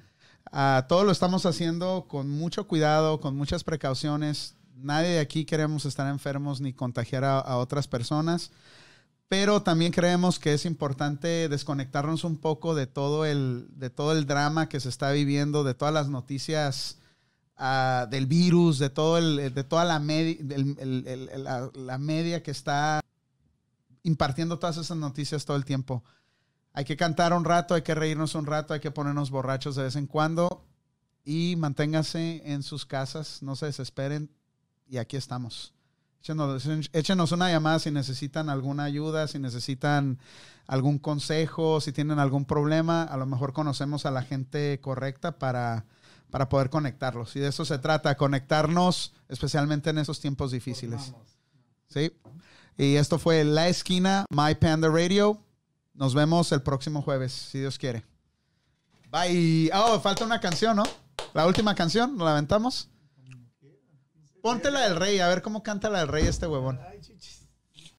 Ah, 0.51 0.85
todo 0.87 1.03
lo 1.03 1.11
estamos 1.11 1.45
haciendo 1.45 2.05
con 2.07 2.29
mucho 2.29 2.67
cuidado, 2.67 3.19
con 3.19 3.35
muchas 3.35 3.63
precauciones. 3.63 4.55
Nadie 4.75 5.09
de 5.09 5.19
aquí 5.19 5.43
queremos 5.45 5.85
estar 5.85 6.07
enfermos 6.07 6.61
ni 6.61 6.71
contagiar 6.73 7.23
a 7.25 7.57
otras 7.57 7.87
personas. 7.87 8.51
Pero 9.29 9.61
también 9.61 9.91
creemos 9.91 10.39
que 10.39 10.53
es 10.53 10.65
importante 10.65 11.49
desconectarnos 11.49 12.23
un 12.23 12.37
poco 12.37 12.75
de 12.75 12.87
todo 12.87 13.25
el, 13.25 13.67
de 13.71 13.89
todo 13.89 14.13
el 14.13 14.25
drama 14.25 14.69
que 14.69 14.79
se 14.79 14.87
está 14.89 15.11
viviendo, 15.11 15.65
de 15.65 15.73
todas 15.73 15.93
las 15.93 16.07
noticias 16.07 16.99
ah, 17.57 18.07
del 18.09 18.25
virus, 18.25 18.79
de, 18.79 18.89
todo 18.89 19.17
el, 19.17 19.53
de 19.53 19.63
toda 19.65 19.83
la, 19.83 19.97
el- 19.97 21.43
la, 21.75 21.97
media 21.97 22.41
que 22.41 22.51
está 22.51 23.01
impartiendo 24.03 24.59
todas 24.59 24.77
esas 24.77 24.97
noticias 24.97 25.43
todo 25.43 25.57
el 25.57 25.65
tiempo. 25.65 26.03
Hay 26.71 26.85
que 26.85 26.95
cantar 26.95 27.33
un 27.33 27.43
rato, 27.43 27.73
hay 27.73 27.81
que 27.81 27.95
reírnos 27.95 28.33
un 28.33 28.45
rato, 28.45 28.73
hay 28.73 28.79
que 28.79 28.91
ponernos 28.91 29.29
borrachos 29.29 29.75
de 29.75 29.83
vez 29.83 29.97
en 29.97 30.07
cuando 30.07 30.63
y 31.25 31.55
manténganse 31.57 32.43
en 32.45 32.63
sus 32.63 32.85
casas, 32.85 33.43
no 33.43 33.57
se 33.57 33.65
desesperen 33.65 34.31
y 34.87 34.97
aquí 34.99 35.17
estamos. 35.17 35.73
Échenos, 36.21 36.67
échenos 36.93 37.31
una 37.31 37.49
llamada 37.49 37.79
si 37.79 37.91
necesitan 37.91 38.49
alguna 38.49 38.83
ayuda, 38.83 39.27
si 39.27 39.39
necesitan 39.39 40.19
algún 40.67 40.99
consejo, 40.99 41.79
si 41.79 41.93
tienen 41.93 42.19
algún 42.19 42.45
problema, 42.45 43.03
a 43.03 43.17
lo 43.17 43.25
mejor 43.25 43.53
conocemos 43.53 44.05
a 44.05 44.11
la 44.11 44.21
gente 44.21 44.79
correcta 44.81 45.39
para, 45.39 45.85
para 46.29 46.49
poder 46.49 46.69
conectarlos. 46.69 47.35
Y 47.35 47.39
de 47.39 47.47
eso 47.47 47.65
se 47.65 47.79
trata, 47.79 48.17
conectarnos 48.17 49.13
especialmente 49.29 49.89
en 49.89 49.97
esos 49.97 50.19
tiempos 50.19 50.51
difíciles. 50.51 51.13
¿Sí? 51.87 52.11
Y 52.77 52.95
esto 52.95 53.17
fue 53.17 53.43
La 53.43 53.69
Esquina, 53.69 54.25
My 54.29 54.55
Panda 54.55 54.89
Radio. 54.89 55.41
Nos 55.93 56.13
vemos 56.13 56.51
el 56.51 56.61
próximo 56.61 57.01
jueves, 57.01 57.31
si 57.31 57.59
Dios 57.59 57.77
quiere. 57.77 58.05
Bye. 59.09 59.71
Oh, 59.73 59.99
falta 59.99 60.25
una 60.25 60.39
canción, 60.39 60.75
¿no? 60.75 60.83
La 61.33 61.47
última 61.47 61.73
canción, 61.73 62.17
¿la 62.17 62.31
aventamos? 62.31 62.89
Ponte 64.47 64.71
la 64.71 64.87
del 64.87 64.95
rey, 64.95 65.19
a 65.19 65.27
ver 65.27 65.41
cómo 65.41 65.61
canta 65.61 65.89
la 65.89 65.99
del 65.99 66.07
rey 66.07 66.25
este 66.25 66.47
huevón. 66.47 66.79